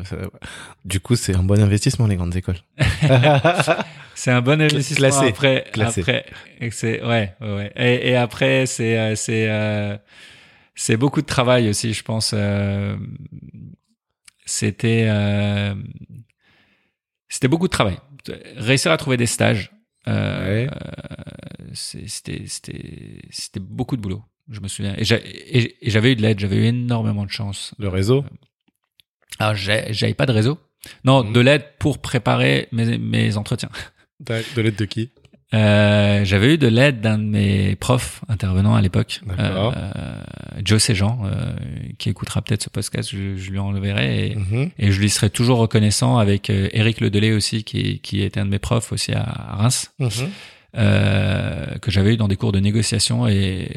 Du 0.86 1.02
coup, 1.02 1.18
c'est 1.18 1.36
un 1.36 1.44
bon 1.44 1.62
investissement, 1.62 2.08
les 2.08 2.16
grandes 2.16 2.36
écoles. 2.38 2.56
C'est 4.18 4.32
un 4.32 4.42
bon 4.42 4.62
investissement 4.62 5.10
classé, 5.10 5.28
après. 5.28 5.66
classé. 5.74 6.02
Après, 6.02 6.26
c'est 6.72 7.04
ouais, 7.04 7.34
ouais, 7.42 7.54
ouais. 7.56 7.72
Et, 7.76 8.12
et 8.12 8.16
après, 8.16 8.66
c'est 8.66 8.98
euh, 8.98 9.16
c'est 9.16 9.48
euh, 9.50 9.98
c'est 10.76 10.98
beaucoup 10.98 11.22
de 11.22 11.26
travail 11.26 11.70
aussi, 11.70 11.94
je 11.94 12.04
pense. 12.04 12.32
euh, 12.34 12.98
c'était 14.46 15.06
euh, 15.10 15.74
c'était 17.30 17.48
beaucoup 17.48 17.68
de 17.68 17.72
travail. 17.72 17.98
Réussir 18.58 18.92
à 18.92 18.98
trouver 18.98 19.18
des 19.18 19.26
stages, 19.26 19.72
euh, 20.08 20.66
Ouais. 20.66 20.70
euh, 20.72 21.70
c'était 21.74 22.44
c'était 22.48 23.22
c'était 23.30 23.60
beaucoup 23.60 23.96
de 23.98 24.02
boulot. 24.02 24.24
Je 24.50 24.60
me 24.60 24.68
souviens. 24.68 24.94
Et 24.98 25.04
j'a- 25.06 25.18
et- 25.24 25.76
et 25.82 25.90
j'avais 25.90 26.12
eu 26.12 26.16
de 26.16 26.22
l'aide, 26.22 26.40
j'avais 26.40 26.58
eu 26.58 26.66
énormément 26.66 27.26
de 27.26 27.32
chance. 27.32 27.74
Le 27.80 27.88
réseau? 27.90 28.24
Alors, 29.40 29.56
j'ai- 29.56 29.92
j'avais 29.92 30.14
pas 30.14 30.28
de 30.28 30.32
réseau. 30.32 30.60
Non, 31.04 31.24
Mhm. 31.24 31.34
de 31.34 31.40
l'aide 31.40 31.66
pour 31.80 32.00
préparer 32.00 32.68
mes, 32.72 32.98
mes 33.00 33.38
entretiens. 33.38 33.72
De 34.20 34.62
l'aide 34.62 34.76
de 34.76 34.86
qui? 34.86 35.10
Euh, 35.54 36.26
j'avais 36.26 36.56
eu 36.56 36.58
de 36.58 36.68
l'aide 36.68 37.02
d'un 37.02 37.18
de 37.20 37.24
mes 37.24 37.76
profs 37.76 38.22
intervenants 38.28 38.76
à 38.76 38.82
l'époque, 38.82 39.22
D'accord. 39.26 39.74
euh, 39.78 40.20
Joe 40.64 40.82
Sejan, 40.82 41.20
euh, 41.26 41.54
qui 42.00 42.10
écoutera 42.10 42.42
peut-être 42.42 42.64
ce 42.64 42.70
podcast, 42.70 43.10
je, 43.14 43.38
je 43.38 43.52
lui 43.52 43.60
enverrai 43.60 44.28
et, 44.32 44.36
Mhm. 44.36 44.70
et 44.80 44.92
je 44.92 45.00
lui 45.00 45.10
serai 45.10 45.30
toujours 45.30 45.60
reconnaissant 45.60 46.18
avec 46.18 46.50
euh, 46.50 46.68
Eric 46.74 47.00
Ledelay 47.00 47.32
aussi, 47.32 47.64
qui, 47.64 48.00
qui 48.00 48.22
était 48.24 48.40
un 48.40 48.46
de 48.46 48.50
mes 48.50 48.60
profs 48.60 48.92
aussi 48.92 49.14
à, 49.14 49.22
à 49.22 49.56
Reims, 49.58 49.92
euh, 50.78 51.66
que 51.82 51.90
j'avais 51.92 52.16
eu 52.16 52.18
dans 52.18 52.28
des 52.28 52.36
cours 52.36 52.52
de 52.52 52.60
négociation 52.60 53.28
et, 53.28 53.70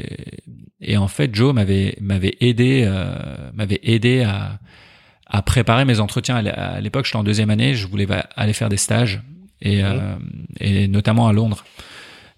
et 0.81 0.97
en 0.97 1.07
fait 1.07 1.33
Joe 1.35 1.55
m'avait 1.55 1.95
m'avait 2.01 2.37
aidé 2.41 2.83
euh, 2.87 3.15
m'avait 3.55 3.79
aidé 3.85 4.23
à 4.23 4.59
à 5.27 5.43
préparer 5.43 5.85
mes 5.85 6.01
entretiens 6.01 6.37
à 6.37 6.43
l'é- 6.43 6.51
à 6.51 6.81
l'époque 6.81 7.05
j'étais 7.05 7.17
en 7.19 7.23
deuxième 7.23 7.51
année 7.51 7.75
je 7.75 7.87
voulais 7.87 8.07
aller 8.35 8.53
faire 8.53 8.69
des 8.69 8.79
stages 8.79 9.21
et 9.63 9.83
euh, 9.85 10.17
et 10.61 10.89
notamment 10.89 11.27
à 11.29 11.33
Londres 11.33 11.65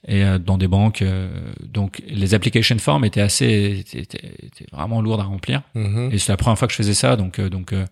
et 0.09 0.25
euh, 0.25 0.39
dans 0.39 0.57
des 0.57 0.69
banques 0.69 1.03
euh, 1.03 1.29
donc 1.63 2.03
les 2.09 2.33
application 2.35 2.79
forms 2.79 3.05
étaient 3.05 3.21
assez 3.21 3.85
étaient, 3.87 4.01
étaient- 4.43 4.67
vraiment 4.73 5.03
lourdes 5.03 5.21
à 5.21 5.25
remplir 5.25 5.63
Mhm. 5.75 6.11
et 6.13 6.19
c'est 6.19 6.33
la 6.33 6.37
première 6.39 6.59
fois 6.59 6.67
que 6.69 6.73
je 6.73 6.79
faisais 6.79 6.95
ça, 6.95 7.17
donc 7.17 7.39
euh, 7.39 7.51
donc 7.51 7.73
euh, 7.73 7.85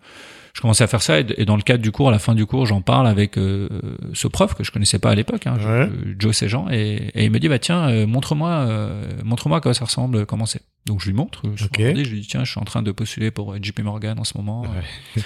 je 0.55 0.61
commençais 0.61 0.83
à 0.83 0.87
faire 0.87 1.03
ça. 1.03 1.19
Et, 1.19 1.45
dans 1.45 1.55
le 1.55 1.61
cadre 1.61 1.81
du 1.83 1.91
cours, 1.91 2.09
à 2.09 2.11
la 2.11 2.17
fin 2.17 2.33
du 2.33 2.45
cours, 2.47 2.65
j'en 2.65 2.81
parle 2.81 3.07
avec 3.07 3.37
euh, 3.37 3.69
ce 4.13 4.27
prof 4.27 4.55
que 4.55 4.63
je 4.63 4.71
connaissais 4.71 4.97
pas 4.97 5.11
à 5.11 5.15
l'époque, 5.15 5.45
hein, 5.45 5.57
Ouais. 5.63 5.87
Joe 6.17 6.35
Sejan, 6.35 6.65
et, 6.71 7.11
et 7.13 7.23
il 7.25 7.31
me 7.31 7.39
dit 7.39 7.47
bah 7.47 7.59
tiens, 7.59 7.87
euh, 7.87 8.07
montre-moi, 8.07 8.49
euh, 8.49 9.07
montre-moi 9.23 9.61
quoi 9.61 9.75
ça 9.75 9.85
ressemble, 9.85 10.25
comment 10.25 10.47
c'est. 10.47 10.61
Donc 10.87 11.01
je 11.01 11.05
lui 11.05 11.13
montre, 11.13 11.43
je, 11.55 11.63
lui 11.65 11.69
regardais, 11.77 12.03
je 12.03 12.09
lui 12.11 12.21
dis 12.21 12.27
tiens, 12.27 12.43
je 12.43 12.51
suis 12.51 12.59
en 12.59 12.63
train 12.65 12.81
de 12.81 12.91
postuler 12.91 13.29
pour 13.29 13.55
JP 13.61 13.79
Morgan 13.83 14.17
en 14.19 14.23
ce 14.23 14.35
moment. 14.37 14.63
Ouais. 14.63 15.21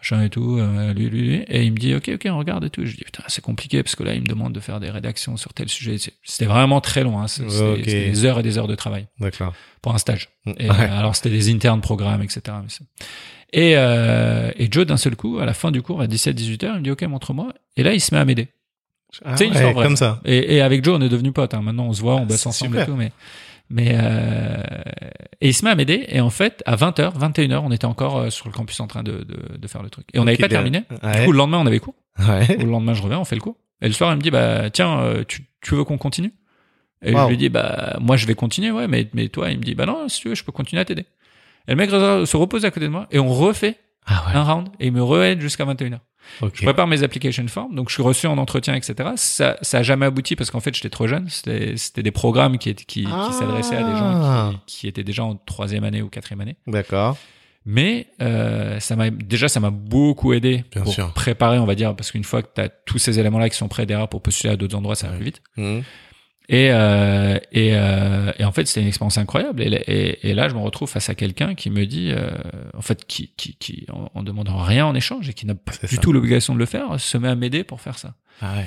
Machin 0.00 0.22
et 0.24 0.30
tout, 0.30 0.58
euh, 0.58 0.92
lui, 0.94 1.08
lui, 1.10 1.20
lui. 1.22 1.34
et 1.46 1.62
il 1.62 1.72
me 1.72 1.76
dit 1.78 1.94
ok 1.94 2.10
ok 2.14 2.26
on 2.30 2.38
regarde 2.38 2.64
et 2.64 2.70
tout. 2.70 2.84
Je 2.84 2.96
dis 2.96 3.04
putain 3.04 3.22
c'est 3.28 3.42
compliqué 3.42 3.82
parce 3.82 3.94
que 3.96 4.02
là 4.02 4.14
il 4.14 4.20
me 4.22 4.26
demande 4.26 4.52
de 4.52 4.60
faire 4.60 4.80
des 4.80 4.90
rédactions 4.90 5.36
sur 5.36 5.52
tel 5.52 5.68
sujet. 5.68 5.96
C'était 6.24 6.46
vraiment 6.46 6.80
très 6.80 7.02
long, 7.04 7.18
hein. 7.20 7.28
C'était 7.28 7.76
des 8.10 8.24
heures 8.24 8.38
et 8.40 8.42
des 8.42 8.58
heures 8.58 8.68
de 8.68 8.74
travail 8.74 9.06
D'accord. 9.20 9.52
pour 9.82 9.94
un 9.94 9.98
stage. 9.98 10.28
Et, 10.46 10.68
Ouais. 10.68 10.70
euh, 10.70 10.98
alors 10.98 11.14
c'était 11.16 11.30
des 11.30 11.50
internes 11.52 11.80
programmes, 11.80 12.22
etc. 12.22 12.40
Et, 13.52 13.72
euh, 13.76 14.50
et 14.56 14.68
Joe 14.70 14.86
d'un 14.86 14.96
seul 14.96 15.16
coup, 15.16 15.38
à 15.38 15.44
la 15.44 15.54
fin 15.54 15.70
du 15.70 15.82
cours, 15.82 16.00
à 16.00 16.06
17-18 16.06 16.64
heures, 16.64 16.74
il 16.76 16.78
me 16.78 16.84
dit 16.84 16.90
ok 16.90 17.02
montre-moi. 17.02 17.52
Et 17.76 17.82
là 17.82 17.92
il 17.92 18.00
se 18.00 18.14
met 18.14 18.20
à 18.20 18.24
m'aider. 18.24 18.48
Ah 19.24 19.36
C'est 19.36 19.44
une 19.46 19.50
ouais, 19.50 19.56
histoire 19.56 19.74
vraie. 19.74 19.84
comme 19.86 19.96
ça. 19.96 20.20
Et, 20.24 20.54
et 20.56 20.60
avec 20.60 20.84
Joe 20.84 20.96
on 20.98 21.02
est 21.02 21.08
devenus 21.08 21.32
potes. 21.32 21.52
Hein. 21.54 21.62
Maintenant 21.62 21.86
on 21.86 21.92
se 21.92 22.00
voit, 22.00 22.14
on 22.16 22.22
Ah, 22.22 22.26
bosse 22.26 22.46
ensemble 22.46 22.70
super. 22.78 22.82
et 22.84 22.86
tout. 22.86 22.96
Mais 22.96 23.12
mais 23.70 23.92
euh, 23.94 24.62
et 25.40 25.48
il 25.48 25.54
se 25.54 25.64
met 25.64 25.70
à 25.70 25.74
m'aider. 25.74 26.04
Et 26.08 26.20
en 26.20 26.30
fait 26.30 26.62
à 26.66 26.76
20h, 26.76 27.16
21h, 27.18 27.60
on 27.64 27.70
était 27.72 27.84
encore 27.86 28.18
euh, 28.18 28.30
sur 28.30 28.46
le 28.48 28.52
campus 28.52 28.78
en 28.80 28.86
train 28.86 29.02
de, 29.02 29.24
de, 29.24 29.56
de 29.58 29.68
faire 29.68 29.82
le 29.82 29.90
truc. 29.90 30.06
Et 30.12 30.18
on 30.18 30.24
n'avait 30.24 30.36
pas 30.36 30.48
terminé. 30.48 30.84
Du 31.20 31.24
coup 31.24 31.32
le 31.32 31.38
lendemain 31.38 31.58
on 31.58 31.66
avait 31.66 31.78
cours. 31.78 31.94
Ouais. 32.18 32.56
Ou 32.58 32.64
le 32.66 32.70
lendemain 32.70 32.94
je 32.94 33.02
reviens, 33.02 33.18
on 33.20 33.24
fait 33.24 33.36
le 33.36 33.40
cours. 33.40 33.56
Et 33.80 33.86
le 33.86 33.92
soir 33.94 34.12
il 34.12 34.16
me 34.16 34.20
dit 34.22 34.30
bah 34.30 34.68
tiens 34.70 35.00
euh, 35.00 35.24
tu, 35.26 35.46
tu 35.62 35.74
veux 35.74 35.84
qu'on 35.84 35.98
continue? 35.98 36.32
Et 37.02 37.14
Wow. 37.14 37.24
je 37.24 37.28
lui 37.30 37.36
dis 37.38 37.48
bah 37.48 37.96
moi 38.00 38.16
je 38.18 38.26
vais 38.26 38.34
continuer 38.34 38.70
ouais 38.70 38.86
mais 38.86 39.08
mais 39.14 39.28
toi 39.28 39.50
il 39.50 39.58
me 39.58 39.62
dit 39.64 39.74
bah 39.74 39.86
non 39.86 40.06
si 40.08 40.20
tu 40.20 40.28
veux 40.28 40.34
je 40.34 40.44
peux 40.44 40.52
continuer 40.52 40.82
à 40.82 40.84
t'aider. 40.84 41.06
Et 41.68 41.70
le 41.72 41.76
mec 41.76 41.90
se 41.90 42.36
repose 42.36 42.64
à 42.64 42.70
côté 42.70 42.86
de 42.86 42.90
moi 42.90 43.06
et 43.10 43.18
on 43.18 43.28
refait 43.32 43.76
Ah 44.06 44.24
ouais. 44.28 44.36
un 44.36 44.42
round 44.44 44.68
et 44.80 44.86
il 44.86 44.92
me 44.92 45.02
re-aide 45.02 45.40
jusqu'à 45.40 45.64
21h. 45.64 45.98
Ok. 46.42 46.52
Je 46.54 46.62
prépare 46.62 46.86
mes 46.86 47.02
application 47.02 47.46
forms, 47.48 47.74
donc 47.74 47.88
je 47.88 47.94
suis 47.94 48.02
reçu 48.02 48.26
en 48.26 48.38
entretien, 48.38 48.74
etc. 48.74 49.10
Ça, 49.16 49.56
ça 49.62 49.78
a 49.78 49.82
jamais 49.82 50.06
abouti 50.06 50.36
parce 50.36 50.50
qu'en 50.50 50.60
fait 50.60 50.74
j'étais 50.74 50.90
trop 50.90 51.06
jeune. 51.06 51.28
C'était, 51.28 51.76
c'était 51.76 52.02
des 52.02 52.10
programmes 52.12 52.58
qui, 52.58 52.74
qui, 52.74 53.06
Ah. 53.10 53.28
qui 53.30 53.36
s'adressaient 53.38 53.76
à 53.76 53.82
des 53.84 53.96
gens 53.96 54.52
qui, 54.66 54.80
qui 54.80 54.88
étaient 54.88 55.02
déjà 55.04 55.24
en 55.24 55.34
troisième 55.36 55.84
année 55.84 56.02
ou 56.02 56.08
quatrième 56.08 56.40
année. 56.42 56.56
D'accord. 56.66 57.16
Mais 57.66 58.06
euh, 58.22 58.80
ça 58.80 58.96
m'a 58.96 59.10
déjà 59.10 59.48
ça 59.48 59.60
m'a 59.60 59.70
beaucoup 59.70 60.32
aidé 60.32 60.64
Bien 60.72 60.82
pour 60.82 60.92
sûr. 60.92 61.12
préparer, 61.12 61.58
on 61.58 61.66
va 61.66 61.74
dire, 61.74 61.94
parce 61.94 62.10
qu'une 62.10 62.24
fois 62.24 62.42
que 62.42 62.48
tu 62.54 62.60
as 62.60 62.68
tous 62.68 62.98
ces 62.98 63.18
éléments-là 63.18 63.50
qui 63.50 63.56
sont 63.56 63.68
prêts 63.68 63.84
derrière 63.84 64.08
pour 64.08 64.22
postuler 64.22 64.52
à 64.52 64.56
d'autres 64.56 64.76
endroits, 64.76 64.94
ça 64.96 65.08
va 65.08 65.14
plus 65.16 65.24
vite. 65.26 65.42
Mhm. 65.56 65.82
Et, 66.52 66.70
euh, 66.72 67.38
et, 67.52 67.70
euh, 67.74 68.32
et 68.40 68.44
en 68.44 68.50
fait, 68.50 68.66
c'était 68.66 68.80
une 68.80 68.88
expérience 68.88 69.18
incroyable. 69.18 69.62
Et, 69.62 69.66
et, 69.86 70.30
et 70.30 70.34
là, 70.34 70.48
je 70.48 70.54
me 70.54 70.58
retrouve 70.60 70.90
face 70.90 71.08
à 71.08 71.14
quelqu'un 71.14 71.54
qui 71.54 71.70
me 71.70 71.86
dit, 71.86 72.10
euh, 72.10 72.28
en 72.76 72.82
fait, 72.82 73.04
qui, 73.06 73.32
qui, 73.36 73.54
qui 73.54 73.86
en, 73.92 74.10
en 74.12 74.22
demandant 74.24 74.56
rien 74.58 74.84
en 74.84 74.96
échange 74.96 75.28
et 75.28 75.32
qui 75.32 75.46
n'a 75.46 75.54
pas 75.54 75.72
du 75.88 75.94
ça. 75.94 76.02
tout 76.02 76.12
l'obligation 76.12 76.52
de 76.54 76.58
le 76.58 76.66
faire, 76.66 76.98
se 76.98 77.16
met 77.18 77.28
à 77.28 77.36
m'aider 77.36 77.62
pour 77.62 77.80
faire 77.80 77.98
ça. 77.98 78.14
Ah 78.42 78.54
ouais. 78.56 78.66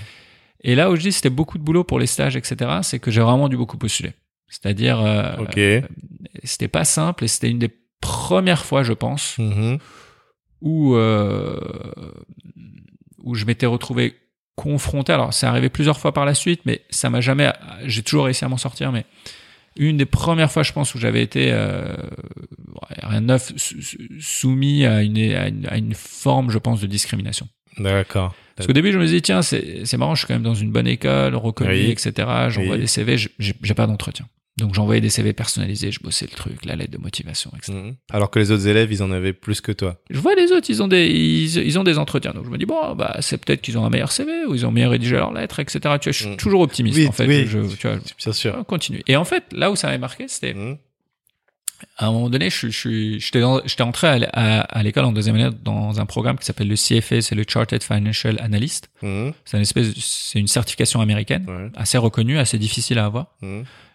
Et 0.62 0.76
là 0.76 0.90
où 0.92 0.96
je 0.96 1.02
dis 1.02 1.12
c'était 1.12 1.30
beaucoup 1.30 1.58
de 1.58 1.64
boulot 1.64 1.84
pour 1.84 2.00
les 2.00 2.08
stages, 2.08 2.38
etc., 2.38 2.72
c'est 2.84 3.00
que 3.00 3.12
j'ai 3.12 3.20
vraiment 3.20 3.50
dû 3.50 3.58
beaucoup 3.58 3.78
postuler. 3.78 4.14
C'est-à-dire, 4.48 5.02
euh, 5.02 5.36
Ok. 5.40 5.60
c'était 6.46 6.70
pas 6.70 6.86
simple 6.86 7.26
et 7.26 7.28
c'était 7.28 7.50
une 7.50 7.60
des 7.60 7.72
premières 8.00 8.64
fois, 8.64 8.84
je 8.84 8.94
pense, 8.94 9.38
Mhm. 9.40 9.78
où 10.62 10.96
euh, 10.96 11.60
où 13.22 13.36
je 13.36 13.46
m'étais 13.46 13.66
retrouvé 13.66 14.16
confronté. 14.56 15.12
Alors, 15.14 15.34
c'est 15.34 15.46
arrivé 15.46 15.70
plusieurs 15.70 16.00
fois 16.00 16.14
par 16.14 16.26
la 16.26 16.34
suite, 16.36 16.62
mais 16.66 16.82
ça 16.90 17.10
m'a 17.10 17.22
jamais. 17.22 17.52
J'ai 17.86 18.04
toujours 18.04 18.26
réussi 18.26 18.46
à 18.46 18.50
m'en 18.50 18.58
sortir, 18.58 18.92
mais 18.92 19.06
une 19.76 19.98
des 19.98 20.06
premières 20.06 20.52
fois, 20.52 20.62
je 20.64 20.72
pense, 20.72 20.94
où 20.96 21.00
j'avais 21.00 21.24
été 21.24 21.50
euh, 21.52 21.96
rien 23.02 23.22
de 23.22 23.26
neuf 23.28 23.52
sou- 23.58 23.82
sou- 23.82 23.98
soumis 24.20 24.86
à 24.86 25.02
une, 25.02 25.18
à 25.34 25.48
une 25.48 25.66
à 25.68 25.78
une 25.78 25.94
forme, 25.96 26.52
je 26.52 26.58
pense, 26.60 26.80
de 26.82 26.88
discrimination. 26.88 27.48
D'accord. 27.80 28.36
Parce 28.56 28.68
qu'au 28.68 28.74
début, 28.74 28.92
je 28.92 29.00
me 29.00 29.06
disais, 29.06 29.22
tiens, 29.22 29.42
c'est 29.42 29.98
marrant, 29.98 30.14
je 30.14 30.20
suis 30.20 30.28
quand 30.28 30.36
même 30.36 30.44
dans 30.44 30.54
une 30.54 30.72
bonne 30.72 30.86
école, 30.88 31.34
reconnue, 31.36 31.72
Oui. 31.72 31.90
etc. 31.90 32.12
J'envoie 32.50 32.76
Oui. 32.76 32.82
des 32.82 32.88
CV, 32.88 33.18
j'ai 33.18 33.74
pas 33.74 33.88
d'entretien. 33.88 34.28
Donc 34.58 34.76
j'envoyais 34.76 35.02
des 35.02 35.10
CV 35.10 35.34
personnalisés, 35.34 35.92
je 35.92 36.00
bossais 36.00 36.28
le 36.30 36.36
truc, 36.36 36.64
la 36.64 36.76
lettre 36.76 36.92
de 36.92 37.00
motivation, 37.00 37.52
etc. 37.58 37.74
Mhm. 37.74 37.96
Alors 38.12 38.30
que 38.30 38.38
les 38.38 38.52
autres 38.52 38.68
élèves, 38.68 38.92
ils 38.92 39.02
en 39.02 39.10
avaient 39.12 39.34
plus 39.34 39.62
que 39.62 39.72
toi. 39.72 40.00
Je 40.12 40.20
vois 40.20 40.36
les 40.36 40.52
autres, 40.52 40.70
ils 40.70 40.84
ont 40.84 40.88
des, 40.88 41.08
ils, 41.08 41.58
ils 41.58 41.80
ont 41.80 41.84
des 41.84 41.98
entretiens. 41.98 42.34
Donc 42.34 42.46
je 42.46 42.52
me 42.52 42.58
dis 42.60 42.66
bon, 42.68 42.94
bah 42.94 43.18
c'est 43.22 43.44
peut-être 43.44 43.62
qu'ils 43.64 43.80
ont 43.80 43.86
un 43.86 43.90
meilleur 43.90 44.12
CV 44.12 44.46
ou 44.46 44.54
ils 44.54 44.64
ont 44.68 44.72
mieux 44.72 44.88
rédigé 44.88 45.16
leur 45.16 45.34
lettre, 45.34 45.60
etc. 45.60 45.80
Tu 45.82 45.88
vois, 45.88 45.98
je 46.06 46.12
suis 46.12 46.28
Mm. 46.30 46.38
toujours 46.38 46.62
optimiste 46.62 46.98
Oui, 46.98 47.08
en 47.08 47.12
fait. 47.12 47.26
oui. 47.26 47.48
Je, 47.48 47.60
tu 47.76 47.88
vois, 47.88 47.98
Bien 48.24 48.34
sûr. 48.34 48.56
on 48.60 48.64
continue. 48.64 49.02
Et 49.08 49.16
en 49.16 49.26
fait, 49.26 49.44
là 49.54 49.72
où 49.72 49.76
ça 49.76 49.88
m'avait 49.88 49.98
marqué, 49.98 50.28
c'était 50.28 50.54
Mhm. 50.54 50.78
à 51.98 52.06
un 52.08 52.12
moment 52.12 52.30
donné, 52.30 52.50
je 52.52 52.68
suis, 52.70 53.20
je 53.20 53.26
j'étais, 53.66 53.82
entré 53.84 54.08
à, 54.08 54.30
à, 54.34 54.60
à 54.62 54.84
l'école 54.84 55.06
en 55.06 55.12
deuxième 55.12 55.36
année 55.36 55.50
dans 55.64 56.00
un 56.00 56.06
programme 56.06 56.38
qui 56.38 56.46
s'appelle 56.46 56.68
le 56.70 56.76
CFA, 56.76 57.22
c'est 57.22 57.34
le 57.36 57.44
Chartered 57.48 57.82
Financial 57.84 58.38
Analyst. 58.40 58.90
Mhm. 59.02 59.34
C'est 59.46 59.58
une 59.58 59.64
espèce, 59.64 59.88
c'est 59.98 60.40
une 60.40 60.48
certification 60.48 61.02
américaine, 61.02 61.46
Ouais. 61.48 61.70
assez 61.76 61.98
reconnue, 61.98 62.38
assez 62.38 62.60
difficile 62.60 63.00
à 63.00 63.06
avoir. 63.06 63.36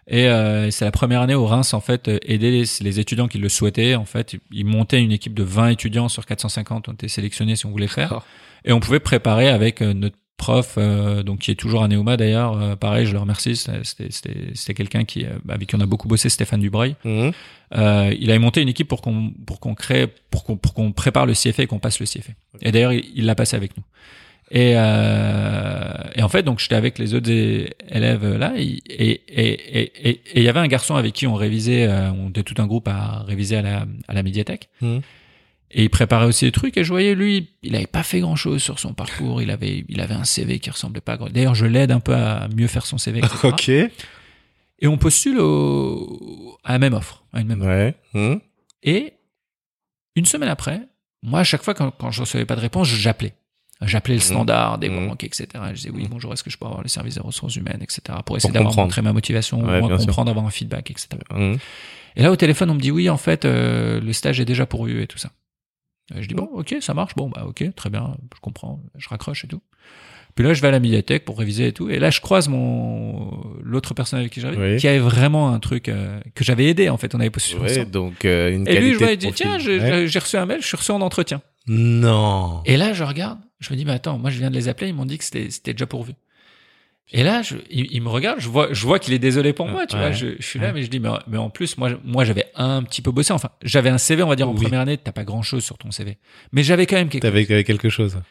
Et 0.09 0.27
euh, 0.27 0.71
c'est 0.71 0.85
la 0.85 0.91
première 0.91 1.21
année 1.21 1.35
au 1.35 1.45
Reims, 1.45 1.73
en 1.73 1.81
fait, 1.81 2.07
euh, 2.07 2.17
aider 2.23 2.51
les, 2.51 2.65
les 2.81 2.99
étudiants 2.99 3.27
qui 3.27 3.37
le 3.37 3.47
souhaitaient. 3.47 3.95
En 3.95 4.05
fait, 4.05 4.35
ils 4.51 4.65
montaient 4.65 5.01
une 5.01 5.11
équipe 5.11 5.33
de 5.33 5.43
20 5.43 5.69
étudiants 5.69 6.09
sur 6.09 6.25
450, 6.25 6.89
on 6.89 6.93
était 6.93 7.07
sélectionnés 7.07 7.55
si 7.55 7.65
on 7.65 7.71
voulait 7.71 7.87
faire. 7.87 8.21
Et 8.65 8.73
on 8.73 8.79
pouvait 8.79 8.99
préparer 8.99 9.49
avec 9.49 9.81
euh, 9.81 9.93
notre 9.93 10.17
prof, 10.39 10.75
euh, 10.77 11.21
donc 11.21 11.39
qui 11.39 11.51
est 11.51 11.55
toujours 11.55 11.83
à 11.83 11.87
Neoma 11.87 12.17
d'ailleurs. 12.17 12.59
Euh, 12.59 12.75
pareil, 12.75 13.05
je 13.05 13.13
le 13.13 13.19
remercie. 13.19 13.55
C'était, 13.55 13.83
c'était, 13.83 14.07
c'était, 14.09 14.51
c'était 14.55 14.73
quelqu'un 14.73 15.05
qui, 15.05 15.27
avec 15.47 15.69
qui 15.69 15.75
on 15.75 15.79
a 15.81 15.85
beaucoup 15.85 16.07
bossé, 16.07 16.29
Stéphane 16.29 16.61
Dubreuil. 16.61 16.95
Euh, 17.05 18.15
il 18.19 18.31
avait 18.31 18.39
monté 18.39 18.61
une 18.61 18.69
équipe 18.69 18.87
pour 18.87 19.03
qu'on 19.03 19.31
pour 19.45 19.59
qu'on 19.59 19.75
crée 19.75 20.07
pour 20.31 20.43
qu'on 20.43 20.57
pour 20.57 20.73
qu'on 20.73 20.91
prépare 20.91 21.27
le 21.27 21.33
CFA 21.33 21.63
et 21.63 21.67
qu'on 21.67 21.77
passe 21.77 21.99
le 21.99 22.07
CFA. 22.07 22.31
Et 22.61 22.71
d'ailleurs, 22.71 22.93
il 22.93 23.05
il 23.13 23.25
l'a 23.25 23.35
passé 23.35 23.55
avec 23.55 23.77
nous. 23.77 23.83
Et, 24.51 24.73
euh, 24.75 25.93
et 26.15 26.23
en 26.23 26.29
fait, 26.29 26.43
donc 26.43 26.59
j'étais 26.59 26.75
avec 26.75 26.97
les 26.97 27.13
autres 27.13 27.29
élèves 27.29 28.35
là, 28.37 28.53
et 28.57 28.79
et 28.89 29.21
et 29.27 29.81
et 29.81 30.09
et 30.09 30.21
il 30.35 30.43
y 30.43 30.47
avait 30.49 30.59
un 30.59 30.67
garçon 30.67 30.95
avec 30.95 31.13
qui 31.13 31.27
on 31.27 31.35
révisait, 31.35 31.85
euh, 31.87 32.11
on 32.11 32.29
était 32.29 32.41
tout 32.43 32.55
un 32.59 32.65
groupe 32.65 32.87
à 32.87 33.23
réviser 33.27 33.57
à 33.57 33.61
la 33.61 33.85
à 34.07 34.13
la 34.13 34.23
médiathèque. 34.23 34.69
Mhm. 34.81 35.01
Et 35.71 35.83
il 35.83 35.89
préparait 35.91 36.25
aussi 36.25 36.45
des 36.45 36.51
trucs 36.51 36.77
et 36.77 36.83
je 36.83 36.89
voyais 36.89 37.13
lui, 37.13 37.49
il 37.61 37.75
avait 37.75 37.85
pas 37.85 38.01
fait 38.01 38.21
grand 38.21 38.35
chose 38.35 38.59
sur 38.63 38.79
son 38.79 38.93
parcours. 38.93 39.39
Il 39.43 39.51
avait 39.51 39.85
il 39.87 40.01
avait 40.01 40.15
un 40.15 40.23
CV 40.23 40.57
qui 40.57 40.71
ressemblait 40.71 40.99
pas. 41.01 41.13
à 41.13 41.17
grand- 41.17 41.29
D'ailleurs, 41.29 41.53
je 41.53 41.67
l'aide 41.67 41.91
un 41.91 41.99
peu 41.99 42.15
à 42.15 42.47
mieux 42.55 42.65
faire 42.65 42.87
son 42.87 42.97
CV. 42.97 43.19
Etc. 43.19 43.35
Ok. 43.43 43.69
Et 43.69 44.87
on 44.87 44.97
postule 44.97 45.39
au, 45.39 46.57
à 46.63 46.71
la 46.71 46.79
même 46.79 46.93
offre, 46.95 47.23
à 47.33 47.41
une 47.41 47.47
même 47.47 47.61
Ouais. 47.61 47.93
Mhm. 48.15 48.39
et 48.81 49.13
une 50.15 50.25
semaine 50.25 50.49
après, 50.49 50.81
moi, 51.21 51.41
à 51.41 51.43
chaque 51.43 51.61
fois, 51.63 51.73
quand, 51.75 51.91
quand 51.91 52.09
je 52.11 52.21
recevais 52.21 52.45
pas 52.45 52.55
de 52.55 52.61
réponse, 52.61 52.87
j'appelais. 52.87 53.33
J'appelais 53.81 54.15
le 54.15 54.19
standard 54.19 54.77
des 54.77 54.89
Mhm. 54.89 55.07
banques, 55.07 55.23
etc. 55.23 55.47
Je 55.69 55.73
disais, 55.75 55.89
oui, 55.89 56.05
bonjour, 56.09 56.33
est-ce 56.33 56.43
que 56.43 56.49
je 56.49 56.57
peux 56.57 56.65
avoir 56.65 56.81
le 56.81 56.89
service 56.89 57.15
des 57.15 57.21
ressources 57.21 57.55
humaines, 57.55 57.79
etc. 57.81 58.01
Pour 58.25 58.35
essayer 58.35 58.51
d'avoir 58.51 58.71
comprendre. 58.71 58.87
montré 58.87 59.01
ma 59.01 59.13
motivation, 59.13 59.61
Ouais, 59.61 59.79
bien 59.79 59.97
sûr. 59.97 60.07
comprendre, 60.07 60.29
avoir 60.31 60.45
un 60.45 60.49
feedback, 60.51 60.91
etc. 60.91 61.07
Mhm. 61.33 61.57
Et 62.17 62.23
là, 62.23 62.31
au 62.31 62.35
téléphone, 62.35 62.69
on 62.71 62.73
me 62.75 62.79
dit, 62.81 62.91
oui, 62.91 63.09
en 63.09 63.15
fait, 63.17 63.45
euh, 63.45 64.01
le 64.01 64.11
stage 64.11 64.41
est 64.41 64.45
déjà 64.45 64.65
pourvu 64.65 65.01
et 65.01 65.07
tout 65.07 65.17
ça. 65.17 65.29
Et 66.13 66.21
je 66.23 66.27
dis, 66.27 66.33
bon, 66.35 66.49
ok, 66.53 66.75
ça 66.81 66.93
marche, 66.93 67.15
bon, 67.15 67.29
bah, 67.29 67.45
ok, 67.47 67.63
très 67.75 67.89
bien, 67.89 68.17
je 68.35 68.39
comprends, 68.41 68.81
je 68.97 69.07
raccroche 69.07 69.45
et 69.45 69.47
tout. 69.47 69.61
Puis 70.35 70.45
là, 70.45 70.53
je 70.53 70.61
vais 70.61 70.67
à 70.67 70.71
la 70.71 70.79
médiathèque 70.79 71.23
pour 71.23 71.37
réviser 71.39 71.67
et 71.67 71.71
tout. 71.73 71.89
Et 71.89 71.99
là, 71.99 72.09
je 72.09 72.19
croise 72.21 72.47
mon 72.49 73.41
l'autre 73.63 73.93
personne 73.93 74.19
avec 74.19 74.31
qui 74.31 74.41
j'avais, 74.41 74.57
Oui. 74.73 74.77
qui 74.77 74.87
avait 74.87 74.99
vraiment 74.99 75.53
un 75.53 75.59
truc 75.59 75.87
euh, 75.89 76.19
que 76.35 76.43
j'avais 76.43 76.65
aidé, 76.67 76.89
en 76.89 76.97
fait. 76.97 77.13
On 77.15 77.19
avait 77.19 77.29
postulé 77.29 77.61
Ouais, 77.61 77.85
donc 77.85 78.25
euh, 78.25 78.51
une 78.53 78.63
Et 78.63 78.73
qualité 78.73 78.81
lui, 78.81 78.93
je 78.93 78.97
vois, 78.99 79.11
il 79.11 79.17
dit, 79.17 79.31
tiens, 79.33 79.57
j'ai 79.59 79.79
Ouais. 79.79 80.07
j'ai 80.07 80.19
reçu 80.19 80.35
un 80.37 80.45
mail, 80.45 80.61
je 80.61 80.67
suis 80.67 80.77
reçu 80.77 80.91
en 80.91 81.01
entretien. 81.01 81.41
Non. 81.67 82.61
Et 82.65 82.77
là, 82.77 82.93
je 82.93 83.03
regarde, 83.03 83.39
je 83.59 83.71
me 83.71 83.77
dis, 83.77 83.85
mais 83.85 83.91
attends, 83.93 84.17
moi, 84.17 84.29
je 84.29 84.39
viens 84.39 84.49
de 84.49 84.55
les 84.55 84.67
appeler, 84.67 84.89
ils 84.89 84.93
m'ont 84.95 85.05
dit 85.05 85.17
que 85.17 85.23
c'était 85.23 85.73
déjà 85.73 85.85
pourvu. 85.85 86.13
Et 87.11 87.23
là, 87.23 87.41
je, 87.41 87.55
il, 87.71 87.87
il 87.91 88.01
me 88.03 88.09
regarde, 88.09 88.39
je 88.39 88.47
vois, 88.49 88.71
je 88.71 88.85
vois 88.85 88.99
qu'il 88.99 89.13
est 89.15 89.19
désolé 89.19 89.51
pour 89.51 89.67
moi, 89.67 89.87
tu 89.87 89.95
Ouais. 89.95 90.01
vois. 90.01 90.11
Je, 90.11 90.27
je 90.39 90.45
suis 90.45 90.59
là, 90.59 90.71
mais 90.73 90.83
je 90.83 90.89
dis, 90.91 90.99
mais, 90.99 91.09
mais 91.27 91.37
en 91.37 91.49
plus, 91.49 91.75
moi, 91.77 91.89
j'avais 92.23 92.45
un 92.55 92.83
petit 92.83 93.01
peu 93.01 93.09
bossé. 93.11 93.33
Enfin, 93.33 93.49
j'avais 93.63 93.89
un 93.89 93.97
CV, 93.97 94.21
on 94.21 94.27
va 94.27 94.35
dire, 94.35 94.47
en 94.47 94.53
Oui. 94.53 94.61
première 94.61 94.81
année, 94.81 94.95
t'as 94.97 95.11
pas 95.11 95.23
grand 95.23 95.41
chose 95.41 95.63
sur 95.63 95.77
ton 95.79 95.89
CV. 95.89 96.17
Mais 96.51 96.61
j'avais 96.61 96.85
quand 96.85 96.97
même 96.97 97.09
quelque 97.09 97.23
T'avais 97.23 97.45
t'avais 97.47 97.63
quelque 97.63 97.89
chose. 97.89 98.21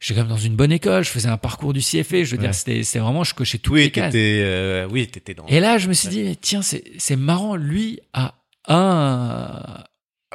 J'étais 0.00 0.14
quand 0.20 0.26
même 0.26 0.36
dans 0.36 0.42
une 0.42 0.56
bonne 0.56 0.72
école, 0.72 1.04
je 1.04 1.08
faisais 1.10 1.28
un 1.28 1.38
parcours 1.38 1.72
du 1.72 1.80
CFA, 1.80 2.24
je 2.24 2.32
veux 2.32 2.36
Ouais. 2.36 2.42
dire, 2.42 2.54
c'était, 2.54 2.82
c'est 2.82 2.98
vraiment, 2.98 3.22
je 3.24 3.32
cochais 3.32 3.58
toutes 3.58 3.72
Oui, 3.72 3.84
les 3.84 3.90
cases. 3.92 4.12
euh, 4.16 4.86
oui, 4.90 5.06
t'étais 5.06 5.32
dans. 5.34 5.46
Et 5.46 5.58
là, 5.60 5.78
je 5.78 5.88
me 5.88 5.94
suis 5.94 6.08
dit, 6.08 6.22
mais 6.24 6.34
tiens, 6.34 6.60
c'est, 6.62 6.82
c'est 6.98 7.16
marrant, 7.16 7.54
lui 7.56 8.00
a 8.12 8.34
un, 8.68 9.84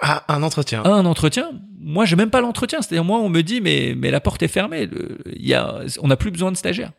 Ah, 0.02 0.24
un 0.30 0.42
entretien. 0.44 0.84
un 0.84 1.06
entretien. 1.06 1.52
Moi, 1.80 2.06
j'ai 2.06 2.16
même 2.16 2.30
pas 2.32 2.42
l'entretien. 2.42 2.82
C'est-à-dire, 2.82 3.04
moi, 3.04 3.20
on 3.20 3.30
me 3.30 3.42
dit, 3.42 3.62
mais, 3.62 3.94
mais 3.96 4.10
la 4.12 4.20
porte 4.20 4.42
est 4.44 4.48
fermée. 4.48 4.88
Le- 4.88 5.20
Il 5.36 5.46
y 5.48 5.54
a, 5.54 5.80
on 6.02 6.08
n'a 6.08 6.18
plus 6.18 6.32
besoin 6.32 6.52
de 6.52 6.58
stagiaires. 6.58 6.92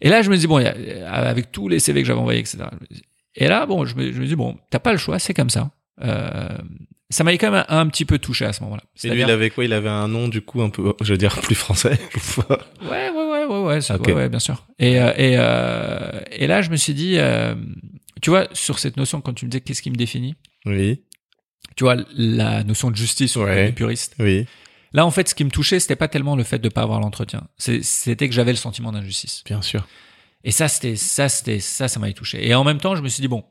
Et 0.00 0.08
là, 0.08 0.22
je 0.22 0.30
me 0.30 0.36
dis, 0.36 0.46
bon, 0.46 0.60
il 0.60 0.64
y 0.64 0.66
a- 1.02 1.12
avec 1.12 1.50
tous 1.50 1.68
les 1.68 1.80
CV 1.80 2.02
que 2.02 2.06
j'avais 2.06 2.20
envoyés, 2.20 2.40
etc. 2.40 2.58
Et 3.34 3.48
là, 3.48 3.66
bon, 3.66 3.84
je 3.84 3.96
me, 3.96 4.12
je 4.12 4.20
me 4.20 4.26
dis, 4.26 4.36
bon, 4.36 4.56
t'as 4.70 4.78
pas 4.78 4.92
le 4.92 4.98
choix, 4.98 5.18
c'est 5.18 5.34
comme 5.34 5.50
ça. 5.50 5.70
Euh, 6.02 6.48
ça 7.10 7.24
m'avait 7.24 7.38
quand 7.38 7.50
même 7.50 7.64
un, 7.68 7.78
un 7.80 7.86
petit 7.88 8.04
peu 8.04 8.18
touché 8.18 8.44
à 8.44 8.52
ce 8.52 8.62
moment-là. 8.64 8.82
Et 9.02 9.08
lui, 9.10 9.20
il 9.22 9.30
avait 9.30 9.50
quoi? 9.50 9.64
Il 9.64 9.72
avait 9.72 9.88
un 9.88 10.06
nom, 10.08 10.28
du 10.28 10.40
coup, 10.42 10.62
un 10.62 10.70
peu, 10.70 10.92
je 11.00 11.12
veux 11.12 11.18
dire, 11.18 11.40
plus 11.40 11.54
français. 11.56 11.98
Ouais, 12.82 13.10
ouais, 13.10 13.10
ouais, 13.10 13.44
ouais, 13.46 13.62
ouais, 13.64 13.80
c'est- 13.80 13.94
Ok. 13.94 14.06
ouais, 14.08 14.12
ouais, 14.14 14.28
bien 14.28 14.38
sûr. 14.38 14.66
Et, 14.78 15.00
euh, 15.00 15.12
et, 15.16 15.34
euh, 15.36 16.20
et 16.30 16.46
là, 16.46 16.62
je 16.62 16.70
me 16.70 16.76
suis 16.76 16.94
dit, 16.94 17.14
euh, 17.18 17.54
tu 18.22 18.30
vois, 18.30 18.46
sur 18.52 18.78
cette 18.78 18.96
notion, 18.96 19.20
quand 19.20 19.32
tu 19.32 19.46
me 19.46 19.50
disais 19.50 19.60
qu'est-ce 19.62 19.82
qui 19.82 19.90
me 19.90 19.96
définit, 19.96 20.34
oui, 20.66 21.02
tu 21.78 21.84
vois, 21.84 21.96
la 22.16 22.64
notion 22.64 22.90
de 22.90 22.96
justice 22.96 23.30
sur 23.32 23.42
Ouais. 23.42 23.66
les 23.66 23.72
puristes. 23.72 24.14
oui. 24.18 24.46
Là, 24.94 25.04
en 25.06 25.10
fait, 25.10 25.28
ce 25.28 25.34
qui 25.34 25.44
me 25.44 25.50
touchait, 25.50 25.80
c'était 25.80 25.96
pas 25.96 26.08
tellement 26.08 26.34
le 26.34 26.42
fait 26.44 26.58
de 26.58 26.68
pas 26.70 26.80
avoir 26.82 26.98
l'entretien. 27.00 27.46
C'était 27.58 28.26
que 28.26 28.34
j'avais 28.34 28.52
le 28.52 28.56
sentiment 28.56 28.90
d'injustice. 28.90 29.42
Bien 29.44 29.60
sûr. 29.62 29.86
Et 30.44 30.50
ça, 30.50 30.66
c'était, 30.66 30.96
ça, 30.96 31.28
c'était, 31.28 31.60
ça, 31.60 31.88
ça 31.88 32.00
m'avait 32.00 32.14
touché. 32.14 32.46
Et 32.48 32.54
en 32.54 32.64
même 32.64 32.78
temps, 32.78 32.96
je 32.96 33.02
me 33.02 33.08
suis 33.08 33.20
dit, 33.20 33.28
bon, 33.28 33.44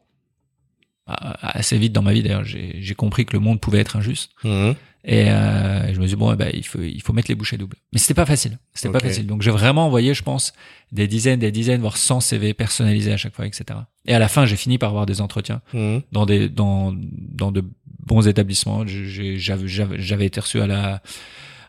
assez 1.06 1.78
vite 1.78 1.94
dans 1.94 2.02
ma 2.02 2.12
vie, 2.12 2.22
d'ailleurs, 2.24 2.44
j'ai 2.44 2.96
compris 2.96 3.26
que 3.26 3.34
le 3.34 3.40
monde 3.40 3.62
pouvait 3.62 3.80
être 3.80 3.96
injuste. 3.96 4.32
Mhm. 4.44 4.76
Et 5.10 5.30
euh, 5.30 5.94
je 5.94 6.00
me 6.00 6.08
suis 6.08 6.16
dit, 6.16 6.20
bon, 6.20 6.34
eh 6.34 6.36
ben, 6.36 6.50
il 6.54 6.66
faut, 6.66 6.82
il 6.82 7.02
faut 7.02 7.14
mettre 7.14 7.30
les 7.30 7.36
bouchées 7.36 7.58
doubles. 7.58 7.78
Mais 7.94 8.00
c'était 8.00 8.14
pas 8.14 8.26
facile. 8.26 8.58
C'était 8.74 8.92
pas 8.92 9.00
facile. 9.00 9.26
Donc, 9.26 9.42
j'ai 9.42 9.52
vraiment 9.52 9.86
envoyé, 9.86 10.14
je 10.14 10.22
pense, 10.24 10.54
des 10.92 11.08
dizaines, 11.08 11.40
des 11.40 11.52
dizaines, 11.52 11.80
voire 11.80 11.96
100 11.96 12.20
CV 12.20 12.54
personnalisés 12.54 13.14
à 13.14 13.18
chaque 13.18 13.34
fois, 13.36 13.46
etc. 13.46 13.80
Et 14.06 14.14
à 14.14 14.20
la 14.20 14.28
fin, 14.28 14.46
j'ai 14.46 14.58
fini 14.58 14.78
par 14.78 14.90
avoir 14.90 15.06
des 15.06 15.22
entretiens 15.22 15.62
Mhm. 15.74 16.02
dans 16.12 16.26
des, 16.26 16.50
dans, 16.50 16.94
dans 16.98 17.52
de 17.54 17.64
bons 18.08 18.28
établissements. 18.28 18.84
J'avais, 18.88 20.26
été 20.26 20.40
reçu 20.40 20.60
à 20.62 20.68
la, 20.68 21.02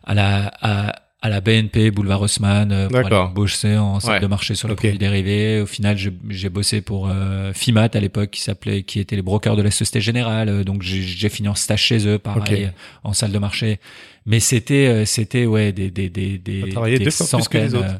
à 0.03 0.13
la, 0.13 0.51
à, 0.61 0.95
à 1.21 1.29
la 1.29 1.41
BNP, 1.41 1.91
boulevard 1.91 2.21
Haussmann, 2.21 2.71
euh, 2.71 2.87
pour 2.87 2.97
aller 2.99 3.33
bosser 3.33 3.75
en 3.75 3.99
salle 3.99 4.13
Ouais. 4.15 4.19
de 4.21 4.27
marché 4.27 4.55
sur 4.55 4.67
les 4.69 4.73
Ok. 4.73 4.79
produits 4.79 4.97
dérivés. 4.97 5.59
Au 5.61 5.65
final, 5.65 5.97
j'ai 6.29 6.49
bossé 6.49 6.81
pour 6.81 7.09
euh, 7.11 7.51
FIMAT 7.53 7.89
à 7.93 7.99
l'époque, 7.99 8.29
qui 8.31 8.41
s'appelait, 8.41 8.83
qui 8.83 8.99
était 9.01 9.17
les 9.17 9.21
brokers 9.21 9.55
de 9.57 9.61
la 9.61 9.69
Société 9.71 9.99
Générale. 10.01 10.47
Euh, 10.49 10.63
Donc, 10.63 10.81
j'ai 10.81 11.29
fini 11.29 11.47
en 11.49 11.55
stage 11.55 11.81
chez 11.83 12.07
eux, 12.07 12.17
pareil, 12.19 12.71
en 13.03 13.13
salle 13.13 13.31
de 13.33 13.39
marché. 13.39 13.79
Mais 14.25 14.39
c'était, 14.39 15.05
c'était, 15.05 15.45
ouais, 15.45 15.71
des, 15.73 15.91
des, 15.91 16.09
des, 16.09 16.37
des, 16.37 16.61
des 16.63 16.71
fois 16.71 16.83
plus 16.85 16.97
que 16.99 17.03
les 17.03 17.11
centaines, 17.11 17.75
autres. 17.75 17.99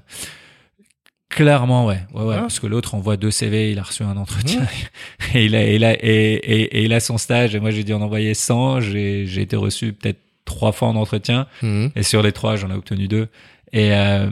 Clairement, 1.30 1.86
ouais, 1.86 2.00
ouais, 2.14 2.24
ouais, 2.24 2.36
Ah. 2.38 2.42
parce 2.42 2.60
que 2.60 2.66
l'autre 2.68 2.96
envoie 2.96 3.16
deux 3.16 3.30
CV, 3.32 3.72
il 3.72 3.80
a 3.80 3.84
reçu 3.84 4.02
un 4.04 4.18
entretien 4.18 4.62
et 5.36 5.46
il 5.46 5.56
a, 5.56 5.64
et 5.64 5.76
il 5.76 5.84
a, 5.86 5.94
et, 5.94 5.98
et, 6.04 6.62
et 6.80 6.84
il 6.84 6.94
a 6.94 7.00
son 7.00 7.18
stage. 7.20 7.54
Et 7.56 7.60
moi, 7.60 7.70
j'ai 7.72 7.84
dû 7.84 7.94
en 7.94 8.02
envoyer 8.02 8.34
100. 8.34 8.82
J'ai, 8.82 9.26
j'ai 9.28 9.42
été 9.44 9.56
reçu 9.56 9.94
peut-être 9.94 10.18
trois 10.46 10.72
fois 10.72 10.88
en 10.88 10.96
entretien. 10.96 11.46
Mhm. 11.62 11.92
Et 11.96 12.02
sur 12.04 12.24
les 12.24 12.32
trois, 12.32 12.56
j'en 12.56 12.72
ai 12.72 12.74
obtenu 12.74 13.08
deux. 13.08 13.28
Et, 13.72 13.94
euh, 13.94 14.28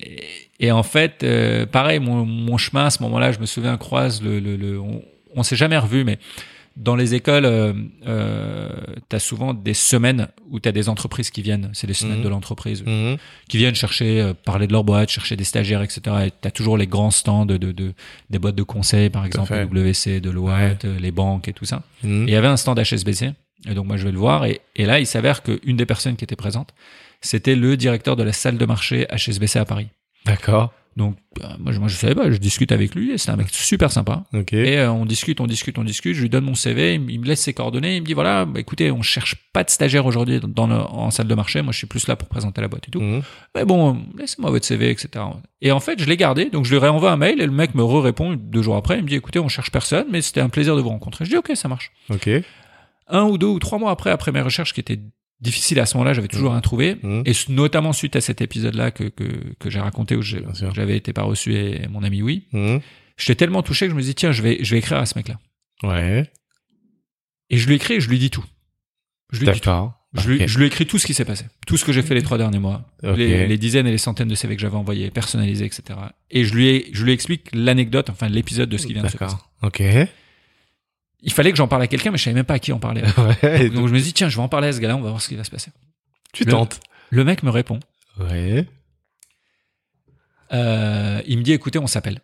et, 0.00 0.66
et 0.68 0.70
en 0.70 0.84
fait, 0.84 1.24
euh, 1.24 1.66
pareil, 1.66 1.98
mon, 1.98 2.24
mon 2.24 2.56
chemin 2.58 2.86
à 2.86 2.90
ce 2.90 3.02
moment-là, 3.02 3.32
je 3.32 3.40
me 3.40 3.46
souviens, 3.46 3.76
croise 3.76 4.22
le, 4.22 4.38
le, 4.38 4.54
le 4.56 4.78
on, 4.78 5.02
on 5.34 5.42
s'est 5.42 5.56
jamais 5.56 5.76
revu, 5.76 6.04
mais 6.04 6.18
dans 6.76 6.94
les 6.94 7.14
écoles, 7.14 7.46
euh, 7.46 7.72
euh, 8.06 8.68
t'as 9.08 9.18
souvent 9.18 9.54
des 9.54 9.74
semaines 9.74 10.28
où 10.50 10.60
t'as 10.60 10.72
des 10.72 10.88
entreprises 10.88 11.30
qui 11.30 11.42
viennent. 11.42 11.70
C'est 11.72 11.86
les 11.86 11.94
semaines 11.94 12.18
Mhm. 12.18 12.24
de 12.24 12.28
l'entreprise 12.28 12.82
Mhm. 12.84 13.16
qui 13.48 13.56
viennent 13.56 13.74
chercher, 13.74 14.20
euh, 14.20 14.34
parler 14.34 14.66
de 14.66 14.72
leur 14.72 14.84
boîte, 14.84 15.08
chercher 15.08 15.36
des 15.36 15.44
stagiaires, 15.44 15.82
etc. 15.82 16.00
Et 16.26 16.30
t'as 16.40 16.50
toujours 16.50 16.76
les 16.76 16.86
grands 16.86 17.10
stands 17.10 17.46
de, 17.46 17.56
de, 17.56 17.72
de 17.72 17.92
des 18.30 18.38
boîtes 18.38 18.54
de 18.56 18.62
conseil, 18.62 19.08
par 19.10 19.24
exemple. 19.24 19.54
WC, 19.54 20.20
Deloitte, 20.20 20.84
euh, 20.84 20.98
les 20.98 21.10
banques 21.12 21.48
et 21.48 21.52
tout 21.52 21.64
ça. 21.64 21.82
Mhm. 22.02 22.22
Et 22.28 22.30
il 22.30 22.34
y 22.34 22.36
avait 22.36 22.46
un 22.48 22.56
stand 22.56 22.78
HSBC. 22.78 23.32
Et 23.68 23.74
donc, 23.74 23.86
moi, 23.86 23.96
je 23.96 24.04
vais 24.04 24.12
le 24.12 24.18
voir. 24.18 24.44
Et, 24.44 24.60
et 24.76 24.84
là, 24.84 25.00
il 25.00 25.06
s'avère 25.06 25.42
qu'une 25.42 25.76
des 25.76 25.86
personnes 25.86 26.16
qui 26.16 26.24
était 26.24 26.36
présente, 26.36 26.74
c'était 27.22 27.56
le 27.56 27.76
directeur 27.76 28.14
de 28.16 28.22
la 28.22 28.32
salle 28.32 28.58
de 28.58 28.66
marché 28.66 29.06
HSBC 29.10 29.58
à 29.58 29.64
Paris. 29.64 29.88
D'accord. 30.26 30.72
Donc, 30.96 31.16
euh, 31.42 31.46
moi, 31.58 31.72
je, 31.72 31.78
moi, 31.78 31.88
je 31.88 31.94
savais 31.94 32.14
pas, 32.14 32.30
je 32.30 32.38
discute 32.38 32.72
avec 32.72 32.94
lui 32.94 33.10
et 33.12 33.18
c'est 33.18 33.30
un 33.30 33.36
mec 33.36 33.48
super 33.50 33.92
sympa. 33.92 34.24
Ok. 34.32 34.54
Et 34.54 34.78
euh, 34.78 34.90
on 34.90 35.04
discute, 35.04 35.42
on 35.42 35.46
discute, 35.46 35.76
on 35.78 35.84
discute. 35.84 36.14
Je 36.16 36.22
lui 36.22 36.30
donne 36.30 36.44
mon 36.44 36.54
CV, 36.54 36.94
il, 36.94 37.00
me- 37.02 37.10
il 37.10 37.20
me 37.20 37.26
laisse 37.26 37.42
ses 37.42 37.52
coordonnées. 37.52 37.96
Il 37.96 38.00
me 38.00 38.06
dit 38.06 38.14
voilà, 38.14 38.46
bah, 38.46 38.58
écoutez, 38.60 38.90
on 38.90 39.02
cherche 39.02 39.34
pas 39.52 39.62
de 39.62 39.68
stagiaire 39.68 40.06
aujourd'hui 40.06 40.40
dans 40.42 40.66
le- 40.66 40.74
en 40.74 41.10
salle 41.10 41.26
de 41.28 41.34
marché. 41.34 41.60
Moi, 41.60 41.72
je 41.72 41.76
suis 41.78 41.86
plus 41.86 42.06
là 42.08 42.16
pour 42.16 42.28
présenter 42.28 42.62
la 42.62 42.68
boîte 42.68 42.88
et 42.88 42.90
tout. 42.90 43.02
Mhm. 43.02 43.20
Mais 43.54 43.66
bon, 43.66 44.00
laissez-moi 44.18 44.50
votre 44.50 44.64
CV, 44.64 44.88
etc. 44.88 45.22
Et 45.60 45.70
en 45.70 45.80
fait, 45.80 45.98
je 46.00 46.06
l'ai 46.06 46.16
gardé. 46.16 46.46
Donc, 46.46 46.64
je 46.64 46.70
lui 46.70 46.78
réenvoie 46.78 47.12
un 47.12 47.18
mail 47.18 47.42
et 47.42 47.46
le 47.46 47.52
mec 47.52 47.74
me 47.74 47.82
répond 47.84 48.32
deux 48.34 48.62
jours 48.62 48.76
après. 48.76 48.96
Il 48.96 49.02
me 49.02 49.08
dit 49.08 49.16
écoutez, 49.16 49.38
on 49.38 49.48
cherche 49.48 49.70
personne, 49.70 50.06
mais 50.10 50.22
c'était 50.22 50.40
un 50.40 50.48
plaisir 50.48 50.76
de 50.76 50.80
vous 50.80 50.88
rencontrer. 50.88 51.26
Je 51.26 51.30
dis 51.30 51.36
ok, 51.36 51.52
ça 51.56 51.68
marche. 51.68 51.92
Ok. 52.08 52.30
Un 53.08 53.24
ou 53.24 53.36
deux 53.36 53.46
ou 53.48 53.58
trois 53.58 53.78
mois 53.78 53.90
après, 53.90 54.10
après 54.10 54.32
mes 54.32 54.40
recherches 54.40 54.72
qui 54.72 54.80
étaient 54.80 54.98
difficiles 55.40 55.78
à 55.80 55.86
ce 55.86 55.96
moment-là, 55.96 56.12
j'avais 56.14 56.28
toujours 56.28 56.52
rien 56.52 56.60
trouvé. 56.60 56.96
Mhm. 57.02 57.22
Et 57.26 57.32
notamment 57.50 57.92
suite 57.92 58.16
à 58.16 58.20
cet 58.20 58.40
épisode-là 58.40 58.90
que, 58.90 59.04
que, 59.04 59.24
que 59.58 59.70
j'ai 59.70 59.80
raconté 59.80 60.16
où 60.16 60.22
j'avais 60.22 60.96
été 60.96 61.12
pas 61.12 61.22
reçu 61.22 61.54
et 61.54 61.86
mon 61.88 62.02
ami 62.02 62.22
oui. 62.22 62.46
Mhm. 62.52 62.80
J'étais 63.18 63.34
tellement 63.36 63.62
touché 63.62 63.86
que 63.86 63.92
je 63.92 63.96
me 63.96 64.02
dis 64.02 64.14
tiens, 64.14 64.32
je 64.32 64.42
vais, 64.42 64.58
je 64.62 64.70
vais 64.74 64.78
écrire 64.78 64.98
à 64.98 65.06
ce 65.06 65.16
mec-là. 65.18 65.38
Ouais. 65.82 66.30
Et 67.50 67.56
je 67.58 67.66
lui 67.68 67.74
écris 67.76 67.94
et 67.94 68.00
je 68.00 68.08
lui 68.08 68.18
dis 68.18 68.30
tout. 68.30 68.44
Je 69.32 69.40
lui 69.40 69.46
dis 69.46 69.52
tout. 69.52 69.58
D'accord. 69.70 69.92
Je 70.14 70.30
lui, 70.30 70.48
je 70.48 70.58
lui 70.58 70.66
écris 70.66 70.86
tout 70.86 70.98
ce 70.98 71.06
qui 71.06 71.12
s'est 71.12 71.26
passé. 71.26 71.44
Tout 71.66 71.76
ce 71.76 71.84
que 71.84 71.92
j'ai 71.92 72.00
fait 72.00 72.14
les 72.14 72.22
trois 72.22 72.38
derniers 72.38 72.58
mois. 72.58 72.88
Les, 73.02 73.46
les 73.46 73.58
dizaines 73.58 73.86
et 73.86 73.90
les 73.90 73.98
centaines 73.98 74.28
de 74.28 74.34
CV 74.34 74.56
que 74.56 74.62
j'avais 74.62 74.76
envoyés, 74.76 75.10
personnalisés, 75.10 75.66
etc. 75.66 75.82
Et 76.30 76.44
je 76.44 76.54
lui, 76.54 76.68
ai- 76.68 76.88
je 76.92 77.04
lui 77.04 77.12
explique 77.12 77.48
l'anecdote, 77.52 78.08
enfin 78.08 78.28
l'épisode 78.30 78.70
de 78.70 78.78
ce 78.78 78.86
qui 78.86 78.94
vient 78.94 79.02
de 79.02 79.08
se 79.08 79.16
passer. 79.18 79.34
D'accord. 79.34 79.50
Ok. 79.62 79.82
Il 81.26 81.32
fallait 81.32 81.50
que 81.50 81.56
j'en 81.58 81.68
parle 81.68 81.82
à 81.82 81.86
quelqu'un, 81.88 82.10
mais 82.10 82.16
je 82.18 82.22
savais 82.24 82.34
même 82.34 82.44
pas 82.46 82.54
à 82.54 82.58
qui 82.58 82.72
en 82.72 82.78
parler. 82.78 83.02
Ouais. 83.42 83.68
Donc 83.68 83.88
je 83.88 83.92
me 83.92 83.98
dis, 84.00 84.12
tiens, 84.14 84.28
je 84.30 84.36
vais 84.36 84.42
en 84.42 84.48
parler 84.48 84.68
à 84.68 84.72
ce 84.72 84.80
gars-là, 84.80 84.96
on 84.96 85.00
va 85.02 85.10
voir 85.10 85.20
ce 85.20 85.28
qui 85.28 85.34
va 85.36 85.44
se 85.44 85.50
passer. 85.50 85.70
tu 86.32 86.44
le- 86.44 86.50
tentes. 86.52 86.80
Le 87.10 87.24
mec 87.24 87.42
me 87.42 87.50
répond. 87.50 87.78
Ouais. 88.18 88.66
Euh, 90.52 91.20
il 91.26 91.38
me 91.38 91.42
dit, 91.42 91.52
écoutez, 91.52 91.78
on 91.78 91.86
s'appelle. 91.86 92.20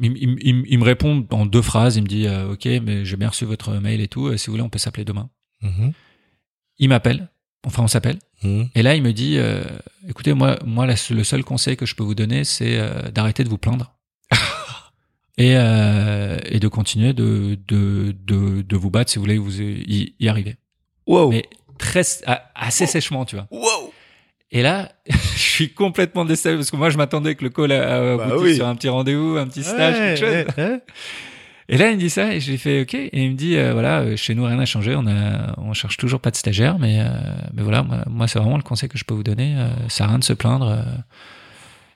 Il, 0.00 0.16
il- 0.16 0.38
il- 0.42 0.64
il 0.66 0.78
me 0.78 0.84
répond 0.84 1.26
en 1.30 1.46
deux 1.46 1.62
phrases. 1.62 1.96
Il 1.96 2.02
me 2.02 2.08
dit, 2.08 2.26
euh, 2.26 2.52
ok, 2.52 2.64
mais 2.82 3.04
j'ai 3.04 3.16
bien 3.16 3.28
reçu 3.28 3.44
votre 3.44 3.72
mail 3.74 4.00
et 4.00 4.08
tout. 4.08 4.26
euh, 4.26 4.36
si 4.36 4.46
vous 4.46 4.52
voulez, 4.54 4.62
on 4.62 4.68
peut 4.70 4.78
s'appeler 4.78 5.04
demain. 5.04 5.30
Mhm. 5.62 5.92
Il 6.78 6.88
m'appelle. 6.88 7.28
Enfin, 7.64 7.84
on 7.84 7.88
s'appelle. 7.88 8.18
Mhm. 8.42 8.68
Et 8.74 8.82
là, 8.82 8.96
il 8.96 9.02
me 9.02 9.12
dit, 9.12 9.36
euh, 9.38 9.62
écoutez, 10.08 10.32
moi, 10.34 10.58
moi, 10.64 10.86
la- 10.86 10.96
le 11.10 11.24
seul 11.24 11.44
conseil 11.44 11.76
que 11.76 11.86
je 11.86 11.94
peux 11.94 12.02
vous 12.02 12.16
donner, 12.16 12.42
c'est 12.44 12.80
d'arrêter 13.12 13.44
de 13.44 13.48
vous 13.48 13.58
plaindre. 13.58 13.94
Et, 15.38 15.54
euh, 15.56 16.36
et 16.46 16.58
de 16.60 16.68
continuer 16.68 17.12
de, 17.12 17.58
de, 17.68 18.14
de, 18.24 18.62
de 18.62 18.76
vous 18.76 18.90
battre 18.90 19.10
si 19.10 19.16
vous 19.18 19.24
voulez 19.24 19.38
vous 19.38 19.60
y, 19.60 20.14
y 20.18 20.28
arriver. 20.28 20.56
Wow. 21.06 21.30
Mais 21.30 21.44
très, 21.78 22.02
assez 22.54 22.86
sèchement, 22.86 23.24
tu 23.24 23.36
vois. 23.36 23.46
Wow. 23.50 23.92
Et 24.50 24.62
là, 24.62 24.92
je 25.08 25.38
suis 25.38 25.72
complètement 25.72 26.24
déstabilisé 26.24 26.58
parce 26.64 26.70
que 26.70 26.76
moi, 26.76 26.90
je 26.90 26.98
m'attendais 26.98 27.34
que 27.34 27.44
le 27.44 27.50
call 27.50 27.72
a 27.72 28.16
Bah 28.18 28.28
oui. 28.38 28.54
sur 28.56 28.66
un 28.66 28.74
petit 28.74 28.88
rendez-vous, 28.90 29.36
un 29.38 29.46
petit 29.46 29.62
stage, 29.62 29.94
Ouais, 29.94 30.14
quelque 30.14 30.20
chose. 30.46 30.56
ouais, 30.58 30.72
ouais. 30.72 30.80
Et 31.68 31.78
là, 31.78 31.90
il 31.90 31.94
me 31.96 32.00
dit 32.00 32.10
ça 32.10 32.34
et 32.34 32.40
j'ai 32.40 32.58
fait 32.58 32.82
OK. 32.82 32.92
Et 32.94 33.10
il 33.24 33.30
me 33.30 33.36
dit 33.36 33.56
euh, 33.56 33.72
voilà, 33.72 34.00
euh, 34.00 34.16
chez 34.16 34.34
nous 34.34 34.44
rien 34.44 34.56
n'a 34.56 34.66
changé, 34.66 34.94
on 34.94 35.06
a, 35.06 35.54
on 35.58 35.72
cherche 35.72 35.96
toujours 35.96 36.20
pas 36.20 36.30
de 36.30 36.36
stagiaire, 36.36 36.78
mais 36.78 36.98
euh, 37.00 37.04
mais 37.54 37.62
voilà, 37.62 37.82
moi, 37.82 37.98
moi, 38.10 38.28
c'est 38.28 38.38
vraiment 38.40 38.56
le 38.58 38.62
conseil 38.62 38.88
que 38.90 38.98
je 38.98 39.04
peux 39.04 39.14
vous 39.14 39.22
donner. 39.22 39.54
euh, 39.56 39.68
ça 39.88 40.04
a 40.04 40.08
rien 40.08 40.18
de 40.18 40.24
se 40.24 40.34
plaindre. 40.34 40.84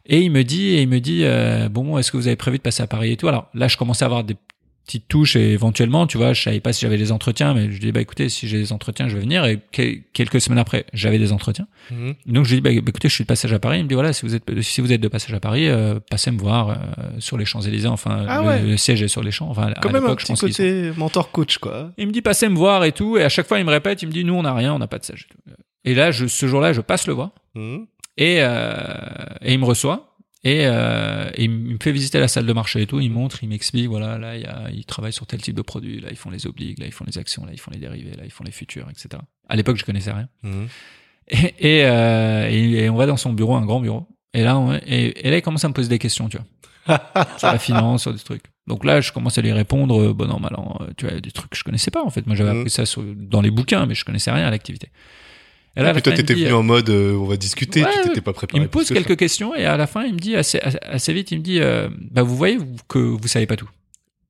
Et 0.08 0.20
il 0.20 0.30
me 0.30 0.42
dit, 0.44 0.68
et 0.74 0.82
il 0.82 0.88
me 0.88 1.00
dit 1.00 1.22
euh, 1.24 1.68
bon, 1.68 1.98
est-ce 1.98 2.10
que 2.12 2.16
vous 2.16 2.26
avez 2.28 2.36
prévu 2.36 2.58
de 2.58 2.62
passer 2.62 2.82
à 2.82 2.86
Paris 2.86 3.12
et 3.12 3.16
tout? 3.16 3.28
Alors 3.28 3.48
là, 3.54 3.68
je 3.68 3.76
commençais 3.76 4.04
à 4.04 4.06
avoir 4.06 4.24
des 4.24 4.36
petites 4.86 5.08
touches 5.08 5.34
et 5.34 5.50
éventuellement, 5.50 6.06
tu 6.06 6.16
vois, 6.16 6.32
je 6.32 6.40
savais 6.42 6.60
pas 6.60 6.72
si 6.72 6.82
j'avais 6.82 6.96
des 6.96 7.10
entretiens, 7.10 7.54
mais 7.54 7.72
je 7.72 7.80
dis 7.80 7.90
bah 7.90 8.00
écoutez, 8.00 8.28
si 8.28 8.46
j'ai 8.46 8.56
des 8.58 8.72
entretiens, 8.72 9.08
je 9.08 9.14
vais 9.16 9.20
venir. 9.22 9.44
Et 9.44 9.58
que- 9.72 9.98
quelques 10.12 10.40
semaines 10.40 10.60
après, 10.60 10.86
j'avais 10.92 11.18
des 11.18 11.32
entretiens. 11.32 11.66
Mhm. 11.90 12.14
Donc 12.26 12.44
je 12.44 12.50
lui 12.50 12.58
dis 12.58 12.60
bah, 12.60 12.70
écoutez, 12.70 13.08
je 13.08 13.14
suis 13.14 13.24
de 13.24 13.26
passage 13.26 13.52
à 13.52 13.58
Paris. 13.58 13.80
Il 13.80 13.82
me 13.82 13.88
dit 13.88 13.94
voilà, 13.94 14.12
si 14.12 14.24
vous 14.24 14.36
êtes 14.36 14.44
si 14.62 14.80
vous 14.80 14.92
êtes 14.92 15.00
de 15.00 15.08
passage 15.08 15.34
à 15.34 15.40
Paris, 15.40 15.66
euh, 15.68 15.98
passez 16.08 16.30
me 16.30 16.38
voir 16.38 16.68
euh, 16.70 16.74
sur 17.18 17.36
les 17.36 17.44
Champs 17.44 17.62
Élysées. 17.62 17.88
Enfin, 17.88 18.24
Ah 18.28 18.42
le, 18.42 18.46
ouais. 18.46 18.62
le 18.62 18.76
siège 18.76 19.02
est 19.02 19.08
sur 19.08 19.24
les 19.24 19.32
Champs. 19.32 19.48
Enfin, 19.50 19.72
Quand 19.82 19.88
à 19.88 19.92
même 19.92 20.04
un 20.04 20.10
je 20.10 20.14
petit 20.14 20.26
pense 20.28 20.38
qu'ils 20.40 20.54
sont- 20.54 20.62
côté 20.62 20.92
mentor 20.96 21.32
coach, 21.32 21.58
quoi. 21.58 21.90
il 21.98 22.06
me 22.06 22.12
dit 22.12 22.22
passez 22.22 22.48
me 22.48 22.54
voir 22.56 22.84
et 22.84 22.92
tout, 22.92 23.16
et 23.18 23.24
à 23.24 23.28
chaque 23.28 23.48
fois 23.48 23.58
il 23.58 23.64
me 23.64 23.72
répète, 23.72 24.02
il 24.02 24.06
me 24.06 24.12
dit 24.12 24.24
nous 24.24 24.34
on 24.34 24.42
n'a 24.44 24.54
rien, 24.54 24.72
on 24.72 24.78
n'a 24.78 24.86
pas 24.86 24.98
de 25.00 25.04
et 25.04 25.14
tout. 25.16 25.52
Et 25.84 25.94
là, 25.94 26.10
je, 26.10 26.26
ce 26.26 26.46
jour-là, 26.46 26.72
je 26.72 26.80
passe 26.80 27.06
le 27.08 27.12
voir 27.12 27.30
Mhm. 27.56 27.86
Et, 28.16 28.36
euh, 28.40 29.26
et 29.42 29.52
il 29.54 29.58
me 29.58 29.64
reçoit 29.64 30.16
et, 30.44 30.62
euh, 30.66 31.28
et 31.34 31.44
il 31.44 31.50
me 31.50 31.76
fait 31.82 31.92
visiter 31.92 32.20
la 32.20 32.28
salle 32.28 32.46
de 32.46 32.52
marché 32.52 32.80
et 32.82 32.86
tout. 32.86 33.00
Il 33.00 33.10
montre, 33.10 33.42
il 33.42 33.48
m'explique 33.48 33.88
voilà 33.88 34.16
là 34.18 34.36
il, 34.36 34.42
y 34.42 34.46
a, 34.46 34.70
il 34.72 34.84
travaille 34.84 35.12
sur 35.12 35.26
tel 35.26 35.40
type 35.42 35.56
de 35.56 35.62
produit, 35.62 36.00
là 36.00 36.08
ils 36.10 36.16
font 36.16 36.30
les 36.30 36.46
obliques, 36.46 36.78
là 36.78 36.86
ils 36.86 36.92
font 36.92 37.04
les 37.06 37.18
actions, 37.18 37.44
là 37.44 37.52
ils 37.52 37.60
font 37.60 37.70
les 37.72 37.78
dérivés, 37.80 38.12
là 38.16 38.22
ils 38.24 38.30
font 38.30 38.44
les 38.44 38.52
futurs, 38.52 38.88
etc. 38.90 39.08
À 39.48 39.56
l'époque 39.56 39.76
je 39.76 39.84
connaissais 39.84 40.12
rien. 40.12 40.28
Mhm. 40.42 40.68
Et, 41.28 41.36
et, 41.78 41.84
euh, 41.84 42.48
et- 42.48 42.88
on 42.88 42.94
va 42.94 43.06
dans 43.06 43.16
son 43.16 43.32
bureau, 43.32 43.54
un 43.56 43.66
grand 43.66 43.80
bureau. 43.80 44.06
Et 44.32 44.42
là, 44.44 44.56
on- 44.58 44.74
et, 44.74 45.12
là, 45.30 45.36
il 45.38 45.42
commence 45.42 45.64
à 45.64 45.68
me 45.68 45.72
poser 45.72 45.88
des 45.88 45.98
questions, 45.98 46.28
tu 46.28 46.36
vois, 46.36 47.00
sur 47.38 47.48
la 47.48 47.58
finance, 47.58 48.02
sur 48.02 48.12
des 48.12 48.18
trucs. 48.20 48.44
Donc 48.68 48.84
là, 48.84 49.00
je 49.00 49.10
commence 49.10 49.38
à 49.38 49.42
lui 49.42 49.50
répondre, 49.50 50.00
euh, 50.00 50.12
bon 50.12 50.26
non, 50.26 50.38
mal 50.38 50.54
euh, 50.80 50.86
tu 50.96 51.06
vois, 51.06 51.18
des 51.20 51.30
trucs 51.32 51.50
que 51.50 51.56
je 51.56 51.64
connaissais 51.64 51.90
pas 51.90 52.04
en 52.04 52.10
fait. 52.10 52.26
Moi, 52.26 52.36
j'avais 52.36 52.52
Mhm. 52.52 52.58
appris 52.60 52.70
ça 52.70 52.86
sur- 52.86 53.02
dans 53.16 53.40
les 53.40 53.50
bouquins, 53.50 53.86
mais 53.86 53.94
je 53.96 54.04
connaissais 54.04 54.30
rien 54.30 54.46
à 54.46 54.50
l'activité. 54.50 54.90
Et 55.76 55.82
là, 55.82 55.92
la 55.92 56.00
toi, 56.00 56.12
t'étais 56.12 56.34
venu 56.34 56.52
en 56.52 56.62
mode, 56.62 56.88
euh, 56.88 57.14
on 57.16 57.26
va 57.26 57.36
discuter, 57.36 57.82
Ouais, 57.84 57.90
tu 58.02 58.08
t'étais 58.08 58.20
pas 58.22 58.32
préparé. 58.32 58.58
il 58.58 58.62
me 58.62 58.68
pose 58.68 58.88
que 58.88 58.94
quelques 58.94 59.16
questions 59.18 59.54
et 59.54 59.64
à 59.66 59.76
la 59.76 59.86
fin, 59.86 60.04
il 60.04 60.14
me 60.14 60.18
dit 60.18 60.34
assez, 60.34 60.58
assez 60.60 61.12
vite, 61.12 61.30
il 61.32 61.38
me 61.38 61.42
dit, 61.42 61.60
euh, 61.60 61.88
bah, 62.10 62.22
vous 62.22 62.34
voyez 62.36 62.58
que 62.88 62.98
vous 62.98 63.28
savez 63.28 63.46
pas 63.46 63.56
tout. 63.56 63.68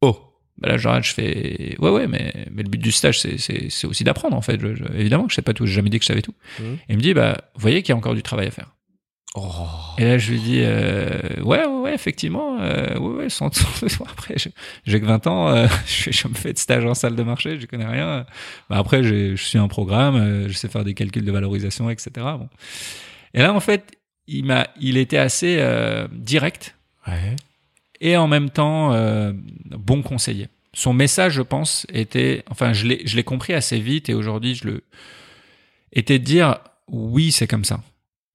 Oh. 0.03 0.19
Bah 0.59 0.69
là, 0.71 0.77
genre, 0.79 1.01
je 1.03 1.13
fais, 1.13 1.77
ouais, 1.79 1.91
ouais, 1.91 2.07
mais, 2.09 2.33
mais 2.51 2.63
le 2.63 2.69
but 2.69 2.79
du 2.79 2.91
stage, 2.91 3.21
c'est, 3.21 3.85
aussi 3.87 4.05
d'apprendre, 4.05 4.35
en 4.37 4.41
fait. 4.43 4.59
Je- 4.61 4.75
je- 4.75 4.85
évidemment 4.99 5.25
que 5.27 5.31
je 5.31 5.37
sais 5.37 5.43
pas 5.43 5.53
tout. 5.53 5.67
J'ai 5.67 5.75
jamais 5.75 5.91
dit 5.91 5.99
que 5.99 6.03
je 6.05 6.09
savais 6.09 6.23
tout. 6.23 6.35
Mhm. 6.59 6.75
Et 6.89 6.93
il 6.93 6.97
me 6.97 7.03
dit, 7.03 7.13
bah, 7.15 7.37
vous 7.55 7.61
voyez 7.61 7.83
qu'il 7.83 7.91
y 7.91 7.95
a 7.95 7.97
encore 7.97 8.15
du 8.15 8.23
travail 8.23 8.47
à 8.49 8.51
faire. 8.51 8.75
Oh. 9.39 9.69
Et 9.99 10.05
là, 10.05 10.17
je 10.19 10.33
lui 10.33 10.41
dis, 10.41 10.61
euh, 10.63 11.11
ouais, 11.43 11.67
ouais, 11.67 11.81
ouais, 11.83 11.95
effectivement, 11.95 12.59
euh, 12.61 12.99
ouais, 12.99 13.17
ouais, 13.25 13.29
sans, 13.29 13.53
sans- 13.53 14.05
après, 14.11 14.35
j'ai 14.87 15.01
que 15.01 15.05
20 15.05 15.27
ans, 15.27 15.49
euh, 15.51 15.67
je, 15.87 16.11
je 16.11 16.27
me 16.29 16.35
fais 16.35 16.53
de 16.55 16.59
stage 16.59 16.87
en 16.87 16.95
salle 16.95 17.17
de 17.17 17.23
marché, 17.23 17.61
je 17.61 17.67
connais 17.67 17.87
rien. 17.87 18.25
Bah, 18.71 18.79
après, 18.79 19.03
je 19.03 19.37
suis 19.37 19.59
un 19.59 19.69
programme, 19.69 20.17
euh, 20.17 20.49
je 20.49 20.55
sais 20.55 20.69
faire 20.69 20.85
des 20.85 20.95
calculs 20.95 21.25
de 21.25 21.33
valorisation, 21.33 21.91
etc. 21.91 22.11
Bon. 22.17 22.49
Et 23.35 23.43
là, 23.43 23.53
en 23.53 23.61
fait, 23.61 23.93
il 24.27 24.47
m'a, 24.47 24.69
il 24.81 24.97
était 24.97 25.19
assez 25.19 25.57
euh, 25.61 26.09
direct 26.13 26.75
Ouais. 27.07 27.37
et 28.01 28.17
en 28.17 28.27
même 28.27 28.51
temps 28.51 28.93
euh, 28.95 29.33
bon 29.67 30.03
conseiller. 30.03 30.49
Son 30.73 30.93
message, 30.93 31.35
je 31.35 31.43
pense, 31.43 31.87
était, 31.93 32.43
enfin, 32.51 32.73
je 32.73 32.87
l'ai, 32.87 33.03
je 33.07 33.17
l'ai 33.17 33.23
compris 33.23 33.53
assez 33.55 33.79
vite 33.79 34.09
et 34.09 34.15
aujourd'hui, 34.15 34.55
je 34.55 34.67
le, 34.67 34.83
était 35.93 36.19
de 36.19 36.25
dire 36.25 36.59
oui, 36.89 37.31
c'est 37.33 37.47
comme 37.47 37.65
ça. 37.65 37.81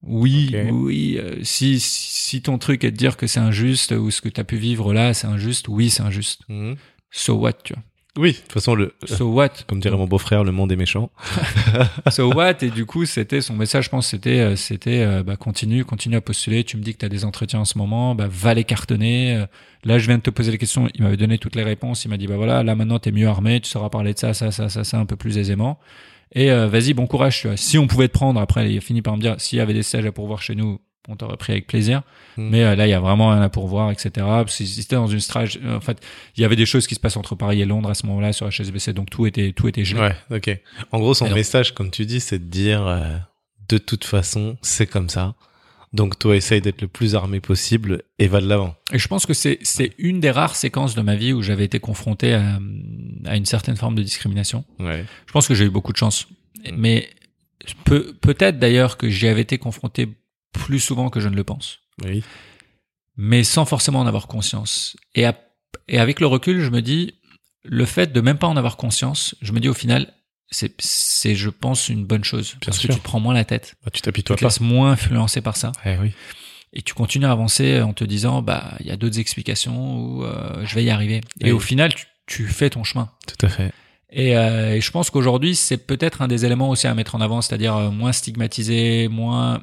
Oui, 0.03 0.55
oui. 0.71 1.17
euh, 1.19 1.35
si 1.43 1.79
si 1.79 2.41
ton 2.41 2.57
truc 2.57 2.83
est 2.83 2.91
de 2.91 2.97
dire 2.97 3.17
que 3.17 3.27
c'est 3.27 3.39
injuste 3.39 3.91
ou 3.91 4.09
ce 4.11 4.21
que 4.21 4.29
tu 4.29 4.41
as 4.41 4.43
pu 4.43 4.57
vivre 4.57 4.93
là, 4.93 5.13
c'est 5.13 5.27
injuste. 5.27 5.67
Oui, 5.67 5.89
c'est 5.89 6.01
injuste. 6.03 6.41
Mhm. 6.49 6.75
So 7.11 7.33
what, 7.35 7.53
tu 7.63 7.73
vois? 7.73 7.83
Oui, 8.17 8.33
de 8.33 8.37
toute 8.39 8.51
façon, 8.51 8.75
le, 8.75 8.93
So 9.05 9.31
what? 9.31 9.49
comme 9.67 9.79
dirait 9.79 9.95
mon 9.95 10.05
beau-frère, 10.05 10.43
le 10.43 10.51
monde 10.51 10.69
est 10.73 10.75
méchant. 10.75 11.11
So 12.09 12.33
what? 12.33 12.55
Et 12.61 12.69
du 12.69 12.85
coup 12.85 13.05
c'était 13.05 13.39
son 13.41 13.55
message 13.55 13.85
je 13.85 13.89
pense 13.89 14.07
c'était 14.09 14.39
euh, 14.41 14.55
c'était 14.57 14.99
euh, 15.01 15.23
bah 15.23 15.37
continue 15.37 15.85
continue 15.85 16.17
à 16.17 16.21
postuler 16.21 16.63
tu 16.65 16.75
me 16.77 16.81
dis 16.83 16.93
que 16.93 16.99
tu 16.99 17.05
as 17.05 17.09
des 17.09 17.23
entretiens 17.23 17.59
en 17.61 17.65
ce 17.65 17.77
moment 17.77 18.13
bah 18.15 18.27
va 18.29 18.53
les 18.53 18.63
cartonner 18.65 19.35
Euh, 19.37 19.45
là 19.85 19.97
je 19.97 20.07
viens 20.07 20.17
de 20.17 20.23
te 20.23 20.29
poser 20.29 20.51
les 20.51 20.57
questions 20.57 20.89
il 20.93 21.03
m'avait 21.03 21.15
donné 21.17 21.37
toutes 21.37 21.55
les 21.55 21.63
réponses 21.63 22.03
il 22.03 22.09
m'a 22.09 22.17
dit 22.17 22.27
bah 22.27 22.35
voilà 22.35 22.63
là 22.63 22.75
maintenant 22.75 22.99
tu 22.99 23.09
es 23.09 23.11
mieux 23.13 23.27
armé 23.29 23.61
tu 23.61 23.69
sauras 23.69 23.89
parler 23.89 24.13
de 24.13 24.19
ça 24.19 24.33
ça 24.33 24.51
ça 24.51 24.67
ça 24.67 24.83
ça 24.83 24.97
un 24.99 25.05
peu 25.05 25.15
plus 25.15 25.37
aisément 25.37 25.79
et 26.33 26.51
euh, 26.51 26.67
vas-y 26.67 26.93
bon 26.93 27.07
courage 27.07 27.41
tu 27.41 27.47
vois. 27.47 27.57
si 27.57 27.77
on 27.77 27.87
pouvait 27.87 28.07
te 28.07 28.13
prendre 28.13 28.39
après 28.39 28.71
il 28.71 28.77
a 28.77 28.81
fini 28.81 29.01
par 29.01 29.15
me 29.17 29.21
dire 29.21 29.35
s'il 29.39 29.57
y 29.57 29.61
avait 29.61 29.73
des 29.73 29.83
stages 29.83 30.05
à 30.05 30.11
pourvoir 30.11 30.41
chez 30.41 30.55
nous 30.55 30.79
on 31.07 31.15
t'aurait 31.15 31.37
pris 31.37 31.53
avec 31.53 31.67
plaisir 31.67 32.01
Mm. 32.37 32.49
mais 32.49 32.63
euh, 32.63 32.75
là 32.77 32.87
il 32.87 32.89
y 32.89 32.93
a 32.93 32.99
vraiment 33.01 33.31
rien 33.31 33.41
à 33.41 33.49
pourvoir 33.49 33.91
etc 33.91 34.11
Parce 34.17 34.57
que 34.57 34.63
c'était 34.63 34.95
dans 34.95 35.07
une 35.07 35.19
stage 35.19 35.59
euh, 35.65 35.75
en 35.75 35.81
fait 35.81 35.99
il 36.37 36.41
y 36.41 36.45
avait 36.45 36.55
des 36.55 36.65
choses 36.65 36.87
qui 36.87 36.95
se 36.95 36.99
passent 37.01 37.17
entre 37.17 37.35
Paris 37.35 37.61
et 37.61 37.65
Londres 37.65 37.89
à 37.89 37.93
ce 37.93 38.05
moment-là 38.05 38.31
sur 38.31 38.47
HSBC 38.47 38.93
donc 38.93 39.09
tout 39.09 39.25
était 39.25 39.51
tout 39.51 39.67
était 39.67 39.83
gelé 39.83 39.99
Ouais, 40.01 40.15
ok. 40.37 40.57
En 40.93 40.99
gros, 40.99 41.13
son 41.13 41.25
Et 41.25 41.29
donc- 41.29 41.35
message, 41.37 41.73
comme 41.73 41.91
tu 41.91 42.05
dis, 42.05 42.21
c'est 42.21 42.39
de 42.39 42.45
dire, 42.49 42.87
euh, 42.87 43.17
de 43.67 43.77
toute 43.77 44.05
façon, 44.05 44.55
c'est 44.61 44.87
comme 44.87 45.09
ça. 45.09 45.35
Donc, 45.93 46.17
toi, 46.17 46.35
essaye 46.37 46.61
d'être 46.61 46.81
le 46.81 46.87
plus 46.87 47.15
armé 47.15 47.41
possible 47.41 48.03
et 48.17 48.27
va 48.27 48.39
de 48.39 48.47
l'avant. 48.47 48.75
Et 48.93 48.97
je 48.99 49.07
pense 49.09 49.25
que 49.25 49.33
c'est 49.33 49.59
c'est 49.61 49.93
une 49.97 50.19
des 50.21 50.31
rares 50.31 50.55
séquences 50.55 50.95
de 50.95 51.01
ma 51.01 51.15
vie 51.15 51.33
où 51.33 51.41
j'avais 51.41 51.65
été 51.65 51.79
confronté 51.81 52.33
à, 52.33 52.59
à 53.25 53.35
une 53.35 53.45
certaine 53.45 53.75
forme 53.75 53.95
de 53.95 54.03
discrimination. 54.03 54.63
Ouais. 54.79 55.05
Je 55.27 55.31
pense 55.33 55.47
que 55.47 55.53
j'ai 55.53 55.65
eu 55.65 55.69
beaucoup 55.69 55.91
de 55.91 55.97
chance, 55.97 56.27
Mm. 56.65 56.75
mais 56.77 57.09
peut 57.85 58.13
peut-être 58.21 58.57
d'ailleurs 58.59 58.97
que 58.97 59.09
j'y 59.09 59.27
avais 59.27 59.41
été 59.41 59.57
confronté 59.57 60.07
plus 60.53 60.79
souvent 60.79 61.09
que 61.09 61.19
je 61.19 61.27
ne 61.29 61.35
le 61.35 61.43
pense, 61.43 61.79
Oui. 62.05 62.23
mais 63.17 63.43
sans 63.43 63.65
forcément 63.65 63.99
en 63.99 64.07
avoir 64.07 64.27
conscience. 64.27 64.95
Et 65.15 65.25
à- 65.25 65.37
et 65.87 65.97
avec 65.99 66.19
le 66.19 66.27
recul, 66.27 66.61
je 66.61 66.69
me 66.69 66.81
dis 66.81 67.15
le 67.63 67.85
fait 67.85 68.11
de 68.13 68.21
même 68.21 68.37
pas 68.37 68.47
en 68.47 68.57
avoir 68.57 68.77
conscience, 68.77 69.35
je 69.41 69.51
me 69.53 69.59
dis 69.59 69.69
au 69.69 69.73
final 69.73 70.13
c'est 70.51 70.73
c'est 70.79 71.33
je 71.35 71.49
pense 71.49 71.89
une 71.89 72.05
bonne 72.05 72.23
chose 72.23 72.55
parce 72.65 72.77
sûr. 72.77 72.89
que 72.89 72.93
tu 72.93 72.99
te 72.99 73.03
prends 73.03 73.19
moins 73.19 73.33
la 73.33 73.45
tête, 73.45 73.75
Bah, 73.83 73.89
tu 73.91 73.97
tu 73.99 74.01
t'apitoies 74.03 74.35
te 74.35 74.41
pas. 74.41 74.47
laisses 74.47 74.59
moins 74.61 74.91
influencer 74.91 75.41
par 75.41 75.55
ça. 75.57 75.71
Eh 75.85 75.97
oui. 75.97 76.11
et 76.73 76.81
tu 76.81 76.93
continues 76.93 77.25
à 77.25 77.31
avancer 77.31 77.81
en 77.81 77.93
te 77.93 78.03
disant 78.03 78.41
bah 78.41 78.75
il 78.81 78.85
y 78.87 78.91
a 78.91 78.97
d'autres 78.97 79.19
explications 79.19 79.97
ou 79.97 80.23
euh, 80.25 80.63
je 80.65 80.75
vais 80.75 80.83
y 80.83 80.89
arriver 80.89 81.21
et 81.41 81.45
Oui. 81.45 81.51
au 81.51 81.59
final 81.59 81.93
tu, 81.93 82.05
tu 82.27 82.47
fais 82.47 82.69
ton 82.69 82.83
chemin 82.83 83.09
Tout 83.27 83.45
à 83.45 83.49
fait. 83.49 83.71
et, 84.09 84.37
euh, 84.37 84.75
et 84.75 84.81
je 84.81 84.91
pense 84.91 85.09
qu'aujourd'hui 85.09 85.55
c'est 85.55 85.77
peut-être 85.77 86.21
un 86.21 86.27
des 86.27 86.45
éléments 86.45 86.69
aussi 86.69 86.87
à 86.87 86.93
mettre 86.93 87.15
en 87.15 87.21
avant 87.21 87.41
c'est-à-dire 87.41 87.75
euh, 87.75 87.89
moins 87.91 88.11
stigmatiser 88.13 89.07
moins 89.09 89.61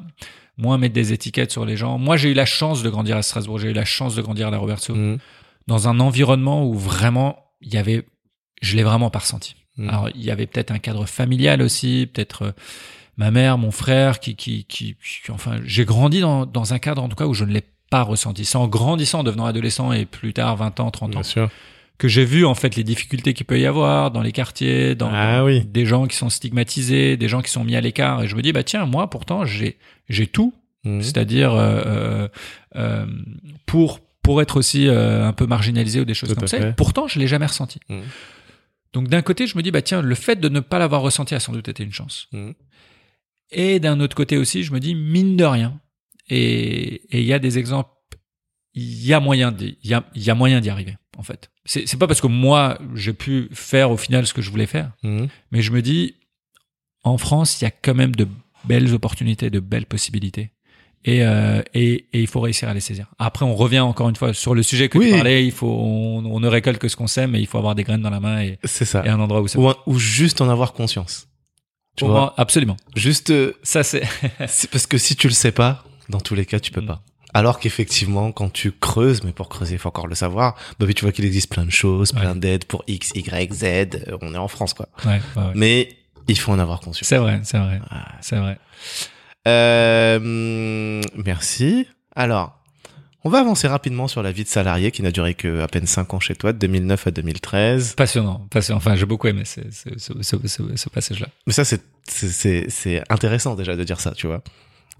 moins 0.59 0.77
mettre 0.79 0.95
des 0.95 1.13
étiquettes 1.13 1.51
sur 1.53 1.65
les 1.65 1.77
gens 1.77 1.99
moi 1.99 2.17
j'ai 2.17 2.31
eu 2.31 2.35
la 2.35 2.47
chance 2.47 2.83
de 2.83 2.91
grandir 2.91 3.17
à 3.17 3.23
Strasbourg 3.23 3.59
j'ai 3.59 3.69
eu 3.71 3.75
la 3.75 3.85
chance 3.87 4.15
de 4.15 4.23
grandir 4.23 4.49
à 4.49 4.51
la 4.51 4.59
Roberto 4.59 4.95
Mhm. 4.95 5.19
dans 5.67 5.89
un 5.89 6.01
environnement 6.01 6.65
où 6.67 6.75
vraiment 6.75 7.39
il 7.61 7.73
y 7.73 7.77
avait 7.79 8.05
je 8.63 8.77
l'ai 8.77 8.83
vraiment 8.83 9.09
pas 9.11 9.21
ressenti 9.21 9.55
Mhm. 9.79 9.89
alors 9.89 10.09
il 10.15 10.25
y 10.25 10.31
avait 10.31 10.47
peut-être 10.47 10.71
un 10.73 10.79
cadre 10.79 11.07
familial 11.07 11.63
aussi 11.63 12.09
peut-être 12.13 12.43
euh, 12.43 12.53
ma 13.17 13.31
mère 13.31 13.59
mon 13.59 13.71
frère 13.71 14.21
qui 14.21 14.35
qui 14.37 14.65
qui, 14.65 14.97
qui- 15.03 15.31
enfin 15.31 15.57
j'ai 15.65 15.85
grandi 15.85 16.21
dans 16.21 16.47
dans 16.47 16.75
un 16.75 16.79
cadre 16.79 17.03
en 17.03 17.09
tout 17.09 17.17
cas 17.17 17.27
où 17.27 17.35
je 17.35 17.45
ne 17.45 17.53
l'ai 17.53 17.63
pas 17.91 18.03
ressenti 18.03 18.45
c'est 18.45 18.59
en 18.59 18.69
grandissant 18.69 19.21
en 19.21 19.25
devenant 19.25 19.47
adolescent 19.47 19.93
et 19.93 20.05
plus 20.05 20.33
tard 20.35 20.57
20 20.57 20.81
ans 20.81 20.91
30 20.91 21.11
ans 21.11 21.21
Bien 21.21 21.23
sûr. 21.23 21.51
que 21.97 22.07
j'ai 22.09 22.25
vu 22.25 22.45
en 22.45 22.55
fait 22.55 22.77
les 22.77 22.85
difficultés 22.85 23.35
qu'il 23.35 23.47
peut 23.47 23.59
y 23.59 23.67
avoir 23.67 24.11
dans 24.11 24.21
les 24.23 24.33
quartiers 24.33 24.95
dans 24.95 25.11
Ah 25.13 25.43
oui. 25.45 25.65
des 25.65 25.87
gens 25.87 26.07
qui 26.07 26.17
sont 26.17 26.29
stigmatisés 26.31 27.17
des 27.17 27.29
gens 27.29 27.41
qui 27.43 27.51
sont 27.51 27.65
mis 27.65 27.77
à 27.77 27.81
l'écart 27.81 28.23
et 28.23 28.29
je 28.29 28.37
me 28.37 28.43
dis 28.43 28.53
bah 28.53 28.63
tiens 28.65 28.85
moi 28.87 29.09
pourtant 29.11 29.45
j'ai 29.47 29.79
j'ai 30.09 30.27
tout 30.27 30.53
Mhm. 30.85 31.03
c'est-à-dire 31.03 31.53
euh, 31.55 31.83
euh, 31.87 32.29
euh, 32.77 33.07
pour 33.67 33.99
pour 34.23 34.41
être 34.43 34.57
aussi 34.59 34.87
euh, 34.87 35.27
un 35.27 35.33
peu 35.33 35.45
marginalisé 35.47 36.01
ou 36.01 36.05
des 36.05 36.15
choses 36.15 36.29
Tout 36.29 36.35
comme 36.37 36.47
ça. 36.47 36.73
Pourtant, 36.73 37.09
je 37.09 37.19
l'ai 37.19 37.27
jamais 37.27 37.47
ressenti. 37.47 37.81
Mhm. 37.89 38.03
Donc 38.93 39.09
d'un 39.09 39.23
côté, 39.23 39.47
je 39.47 39.57
me 39.57 39.63
dis 39.63 39.71
bah 39.71 39.83
tiens, 39.83 40.01
le 40.03 40.15
fait 40.15 40.37
de 40.37 40.49
ne 40.49 40.61
pas 40.61 40.79
l'avoir 40.79 41.03
ressenti 41.03 41.35
a 41.35 41.41
sans 41.41 41.53
doute 41.53 41.69
été 41.69 41.83
une 41.85 41.93
chance. 41.93 42.29
Mhm. 42.33 42.55
Et 43.51 43.81
d'un 43.81 44.01
autre 44.01 44.15
côté 44.17 44.37
aussi, 44.37 44.63
je 44.63 44.73
me 44.73 44.81
dis 44.81 44.95
mine 44.95 45.37
de 45.37 45.45
rien. 45.45 45.81
Et 46.29 47.03
et 47.17 47.21
il 47.21 47.27
y 47.27 47.33
a 47.33 47.39
des 47.39 47.59
exemples. 47.59 47.91
Il 48.75 49.05
y 49.05 49.13
a 49.13 49.19
moyen 49.21 49.51
d'y, 49.51 49.77
y 49.83 49.95
a, 49.95 50.05
il 50.15 50.23
y 50.23 50.31
a 50.31 50.35
moyen 50.35 50.61
d'y 50.61 50.71
arriver 50.71 50.97
en 51.17 51.23
fait. 51.23 51.51
C'est 51.65 51.99
pas 51.99 52.07
parce 52.07 52.21
que 52.21 52.27
moi 52.29 52.79
j'ai 52.95 53.13
pu 53.13 53.49
faire 53.53 53.91
au 53.91 53.97
final 53.97 54.27
ce 54.27 54.33
que 54.35 54.43
je 54.43 54.51
voulais 54.51 54.67
faire, 54.67 54.93
Mhm. 55.03 55.29
mais 55.51 55.63
je 55.63 55.73
me 55.73 55.83
dis 55.83 56.15
en 57.03 57.19
France, 57.19 57.61
il 57.61 57.65
y 57.65 57.67
a 57.67 57.71
quand 57.71 57.95
même 57.95 58.15
de 58.15 58.29
belles 58.65 58.93
opportunités, 58.95 59.51
de 59.51 59.61
belles 59.61 59.87
possibilités. 59.87 60.53
Et, 61.05 61.23
euh, 61.25 61.63
et, 61.75 62.07
et 62.13 62.21
il 62.21 62.27
faut 62.27 62.41
réussir 62.41 62.69
à 62.69 62.75
les 62.75 62.81
saisir. 62.81 63.07
Après, 63.19 63.45
on 63.45 63.55
revient 63.55 63.81
encore 63.81 64.09
une 64.09 64.17
fois 64.17 64.35
sur 64.35 64.55
le 64.55 64.63
sujet 64.63 64.89
que 64.89 64.99
Oui. 64.99 65.07
tu 65.11 65.15
parlais. 65.15 65.45
Il 65.45 65.53
faut, 65.53 65.67
on, 65.69 66.25
on 66.27 66.41
ne 66.41 66.49
récolte 66.49 66.79
que 66.79 66.89
ce 66.89 66.97
qu'on 66.97 67.07
sème, 67.07 67.31
mais 67.31 67.41
il 67.41 67.47
faut 67.47 67.57
avoir 67.59 67.75
des 67.75 67.85
graines 67.85 68.03
dans 68.03 68.11
la 68.11 68.21
main 68.21 68.43
et, 68.43 68.59
C'est 68.65 68.85
ça. 68.85 69.03
et 69.07 69.09
un 69.09 69.19
endroit 69.21 69.41
où 69.41 69.49
ça. 69.49 69.59
Ou, 69.59 69.69
un- 69.69 69.77
ou 69.87 69.99
juste 69.99 70.41
en 70.41 70.49
avoir 70.49 70.73
conscience. 70.73 71.29
Tu 71.97 72.05
vois 72.05 72.15
moi, 72.15 72.35
absolument. 72.37 72.77
Juste, 72.95 73.31
euh, 73.31 73.55
Ça, 73.63 73.83
c'est. 73.85 74.03
parce 74.39 74.87
que 74.87 74.99
si 74.99 75.17
tu 75.17 75.29
le 75.29 75.35
sais 75.35 75.53
pas, 75.53 75.85
dans 76.09 76.21
tous 76.21 76.35
les 76.35 76.45
cas, 76.47 76.61
tu 76.61 76.71
peux 76.73 76.81
Mm. 76.83 76.87
pas. 76.87 77.03
Alors 77.35 77.59
qu'effectivement, 77.61 78.33
quand 78.33 78.51
tu 78.53 78.73
creuses, 78.73 79.23
mais 79.23 79.33
pour 79.33 79.49
creuser, 79.49 79.75
il 79.75 79.79
faut 79.79 79.89
encore 79.91 80.07
le 80.09 80.15
savoir, 80.15 80.55
bah 80.79 80.87
oui, 80.87 80.95
tu 80.95 81.05
vois 81.05 81.13
qu'il 81.13 81.25
existe 81.27 81.51
plein 81.53 81.65
de 81.67 81.71
choses, 81.71 82.13
plein 82.13 82.33
Ouais. 82.33 82.39
d'aides 82.41 82.65
pour 82.65 82.83
X, 82.87 83.13
Y, 83.15 83.53
Z. 83.53 83.65
euh, 83.65 84.17
On 84.23 84.35
est 84.35 84.39
en 84.39 84.49
France, 84.49 84.75
quoi. 84.75 84.89
Ouais, 85.05 85.21
ouais, 85.37 85.43
ouais. 85.43 85.53
Mais 85.55 85.89
il 86.27 86.39
faut 86.39 86.53
en 86.53 86.59
avoir 86.59 86.81
conscience. 86.81 87.07
C'est 87.09 87.19
vrai, 87.19 87.41
c'est 87.45 87.59
vrai, 87.59 87.81
Ah. 87.91 88.09
c'est 88.21 88.37
vrai. 88.37 88.59
Euh, 89.49 91.01
merci. 91.25 91.87
Alors, 92.15 92.55
on 93.25 93.31
va 93.31 93.41
avancer 93.41 93.67
rapidement 93.69 94.07
sur 94.09 94.23
la 94.23 94.31
vie 94.33 94.45
de 94.45 94.49
salarié 94.49 94.91
qui 94.91 95.03
n'a 95.03 95.11
duré 95.11 95.35
que 95.35 95.61
à 95.61 95.69
peine 95.69 95.87
5 95.87 96.13
ans 96.15 96.21
chez 96.21 96.35
toi, 96.35 96.53
de 96.53 96.59
2009 96.59 97.07
à 97.07 97.11
2013. 97.11 97.95
Passionnant, 97.95 98.47
passionnant. 98.51 98.79
Enfin, 98.79 98.95
j'ai 98.97 99.07
beaucoup 99.07 99.27
aimé 99.29 99.45
ce, 99.45 99.61
ce, 99.71 99.89
ce, 99.99 100.13
ce, 100.23 100.47
ce- 100.47 100.77
ce 100.77 100.89
passage-là. 100.89 101.29
Mais 101.47 101.53
ça, 101.53 101.65
c'est, 101.65 101.83
c'est, 102.07 102.29
c'est, 102.31 102.67
c'est 102.69 103.03
intéressant 103.11 103.55
déjà 103.55 103.75
de 103.77 103.85
dire 103.85 104.01
ça, 104.01 104.13
tu 104.13 104.27
vois. 104.27 104.43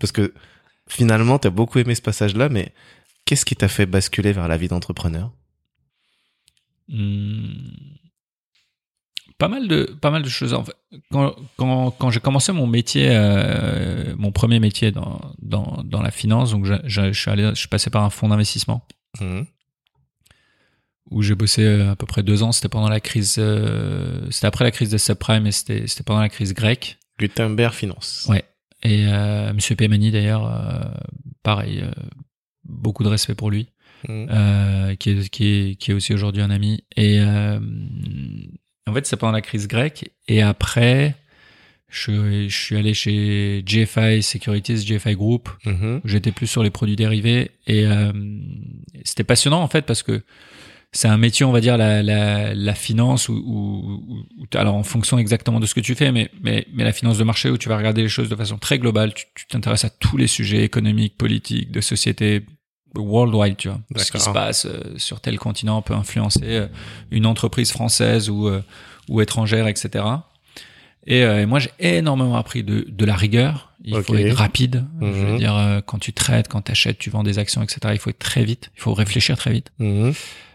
Parce 0.01 0.13
que 0.13 0.33
finalement, 0.89 1.39
t'as 1.39 1.51
beaucoup 1.51 1.79
aimé 1.79 1.95
ce 1.95 2.03
passage-là, 2.03 2.49
mais 2.49 2.73
qu'est-ce 3.25 3.45
qui 3.45 3.57
t'a 3.57 3.69
fait 3.69 3.87
basculer 3.87 4.33
vers 4.33 4.49
la 4.49 4.57
vie 4.57 4.69
d'entrepreneur? 4.69 5.31
Hmm. 6.89 7.53
Pas 9.39 9.49
mal 9.49 9.69
de 9.69 9.85
pas 10.01 10.11
mal 10.11 10.23
de 10.23 10.29
choses. 10.29 10.53
En 10.53 10.65
fait, 10.65 10.75
quand 11.13 11.35
quand, 11.57 11.91
quand 11.93 12.11
j'ai 12.11 12.19
commencé 12.21 12.51
mon 12.53 12.67
métier, 12.67 13.09
euh, 13.11 14.15
mon 14.19 14.33
premier 14.33 14.59
métier 14.59 14.91
dans 14.91 15.21
dans 15.41 15.83
dans 15.85 16.03
la 16.03 16.11
finance, 16.11 16.51
donc 16.51 16.65
je, 16.65 16.75
je, 16.85 17.13
je 17.13 17.21
suis 17.21 17.31
allé, 17.31 17.45
je 17.51 17.55
suis 17.55 17.69
passé 17.69 17.89
par 17.91 18.03
un 18.05 18.11
fonds 18.11 18.29
d'investissement 18.29 18.85
Mhm. 19.21 19.47
où 21.11 21.23
j'ai 21.23 21.35
bossé 21.35 21.63
euh, 21.65 21.93
à 21.93 21.97
peu 21.97 22.05
près 22.07 22.23
deux 22.23 22.43
ans. 22.43 22.53
C'était 22.53 22.69
pendant 22.69 22.89
la 22.89 23.01
crise, 23.01 23.37
euh, 23.39 24.27
c'était 24.31 24.47
après 24.49 24.65
la 24.65 24.71
crise 24.71 24.91
des 24.91 24.99
subprimes 24.99 25.47
et 25.47 25.53
c'était 25.53 25.87
c'était 25.87 26.03
pendant 26.05 26.21
la 26.21 26.29
crise 26.29 26.53
grecque. 26.53 26.99
Gutenberg 27.19 27.73
Finance. 27.73 28.27
Ouais. 28.29 28.45
Et 28.83 29.07
euh, 29.07 29.53
Monsieur 29.55 29.75
Pemani 29.77 30.11
d'ailleurs, 30.11 30.45
pareil, 31.43 31.85
beaucoup 32.65 33.03
de 33.05 33.09
respect 33.09 33.35
pour 33.35 33.51
lui. 33.51 33.69
Mhm. 34.09 34.29
euh, 34.31 34.95
qui, 34.95 35.11
est, 35.11 35.29
qui, 35.29 35.45
est, 35.47 35.75
qui 35.77 35.91
est 35.91 35.95
aussi 35.95 36.13
aujourd'hui 36.15 36.43
un 36.43 36.51
ami. 36.51 36.85
Et 36.97 37.19
euh, 37.21 37.59
en 38.89 38.95
fait, 38.95 39.07
c'est 39.07 39.17
pendant 39.17 39.33
la 39.33 39.43
crise 39.43 39.69
grecque. 39.69 40.11
Et 40.27 40.43
après, 40.43 41.15
je, 41.89 42.49
je 42.49 42.57
suis 42.57 42.77
allé 42.77 42.95
chez 42.95 43.63
GFI 43.65 44.23
Securities, 44.23 44.85
GFI 44.85 45.15
Group. 45.15 45.49
Mhm. 45.65 46.01
où 46.05 46.09
J'étais 46.09 46.33
plus 46.33 46.47
sur 46.47 46.63
les 46.63 46.71
produits 46.71 46.97
dérivés. 46.97 47.51
Et 47.67 47.87
euh, 47.87 48.13
c'était 49.05 49.25
passionnant, 49.25 49.63
en 49.63 49.69
fait, 49.69 49.83
parce 49.83 50.03
que 50.03 50.23
c'est 50.93 51.09
un 51.09 51.19
métier, 51.19 51.45
on 51.45 51.53
va 51.53 51.61
dire 51.61 51.77
la, 51.77 52.03
la, 52.03 52.55
la 52.55 52.75
finance 52.75 53.29
ou, 53.29 54.25
alors 54.55 54.75
en 54.75 54.83
fonction 54.83 55.19
exactement 55.19 55.61
de 55.61 55.67
ce 55.67 55.75
que 55.75 55.81
tu 55.81 55.95
fais, 55.95 56.13
mais 56.13 56.31
mais 56.43 56.67
mais 56.73 56.83
la 56.83 56.93
finance 56.93 57.19
de 57.19 57.25
marché 57.25 57.51
où 57.51 57.59
tu 57.59 57.69
vas 57.69 57.77
regarder 57.77 58.01
les 58.01 58.09
choses 58.09 58.31
de 58.31 58.37
façon 58.37 58.57
très 58.57 58.79
globale, 58.79 59.13
tu 59.13 59.47
t'intéresses 59.49 59.85
à 59.85 59.91
tous 59.91 60.17
les 60.17 60.27
sujets 60.27 60.65
économiques, 60.65 61.19
politiques, 61.19 61.71
de 61.71 61.83
société, 61.83 62.47
worldwide, 63.01 63.57
tu 63.57 63.69
vois. 63.69 63.79
Ce 63.97 64.11
qui 64.13 64.21
se 64.21 64.31
passe 64.31 64.67
euh, 64.67 64.95
sur 64.97 65.21
tel 65.21 65.39
continent 65.39 65.81
peut 65.83 65.95
influencer 65.95 66.41
euh, 66.45 66.67
une 67.11 67.27
entreprise 67.27 67.71
française 67.73 68.29
ou 68.31 68.49
euh, 68.49 68.63
ou 69.09 69.21
étrangère, 69.21 69.67
etc. 69.69 70.05
Et, 71.07 71.21
et 71.21 71.47
moi, 71.47 71.59
j'ai 71.59 71.71
énormément 71.79 72.37
appris 72.37 72.63
de, 72.63 72.85
de 72.87 73.05
la 73.07 73.15
rigueur. 73.17 73.73
Il 73.83 74.03
faut 74.03 74.15
être 74.17 74.37
rapide. 74.37 74.85
Je 75.01 75.07
veux 75.07 75.33
Mhm. 75.33 75.39
dire, 75.39 75.83
quand 75.87 75.99
tu 75.99 76.13
traites, 76.13 76.49
quand 76.49 76.61
tu 76.63 76.73
achètes, 76.73 76.99
tu 76.99 77.09
vends 77.09 77.23
des 77.23 77.39
actions, 77.39 77.63
etc. 77.63 77.79
Il 77.93 77.99
faut 77.99 78.11
être 78.11 78.19
très 78.19 78.45
vite. 78.45 78.71
Il 78.77 78.83
faut 78.83 78.93
réfléchir 78.93 79.39
très 79.39 79.53
vite. 79.53 79.73
Mhm. 79.79 80.13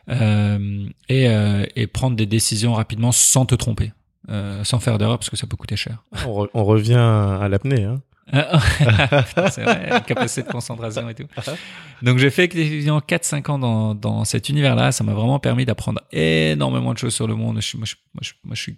Euh, 0.09 0.85
et, 1.09 1.27
euh, 1.29 1.65
et 1.75 1.87
prendre 1.87 2.15
des 2.15 2.25
décisions 2.25 2.73
rapidement 2.73 3.11
sans 3.11 3.45
te 3.45 3.55
tromper, 3.55 3.93
euh, 4.29 4.63
sans 4.63 4.79
faire 4.79 4.97
d'erreur 4.97 5.17
parce 5.17 5.29
que 5.29 5.37
ça 5.37 5.47
peut 5.47 5.55
coûter 5.57 5.75
cher. 5.77 6.03
On, 6.27 6.43
re- 6.43 6.49
on 6.53 6.65
revient 6.65 6.95
à 6.95 7.47
l'apnée. 7.49 7.83
Hein. 7.85 8.01
Putain, 8.31 9.49
c'est 9.49 9.63
vrai, 9.63 9.89
la 9.89 9.99
capacité 9.99 10.43
de 10.43 10.51
concentration 10.51 11.09
et 11.09 11.15
tout. 11.15 11.27
Donc 12.01 12.17
j'ai 12.17 12.29
fait 12.29 12.45
effectivement 12.45 12.99
4-5 12.99 13.51
ans 13.51 13.59
dans, 13.59 13.95
dans 13.95 14.25
cet 14.25 14.49
univers-là. 14.49 14.91
Ça 14.91 15.03
m'a 15.03 15.13
vraiment 15.13 15.39
permis 15.39 15.65
d'apprendre 15.65 16.01
énormément 16.11 16.93
de 16.93 16.97
choses 16.97 17.13
sur 17.13 17.27
le 17.27 17.35
monde. 17.35 17.61
Je 17.61 17.77
moi, 17.77 17.85
je, 17.85 17.95
moi, 18.13 18.21
je, 18.21 18.31
moi, 18.43 18.55
je 18.55 18.61
suis 18.61 18.77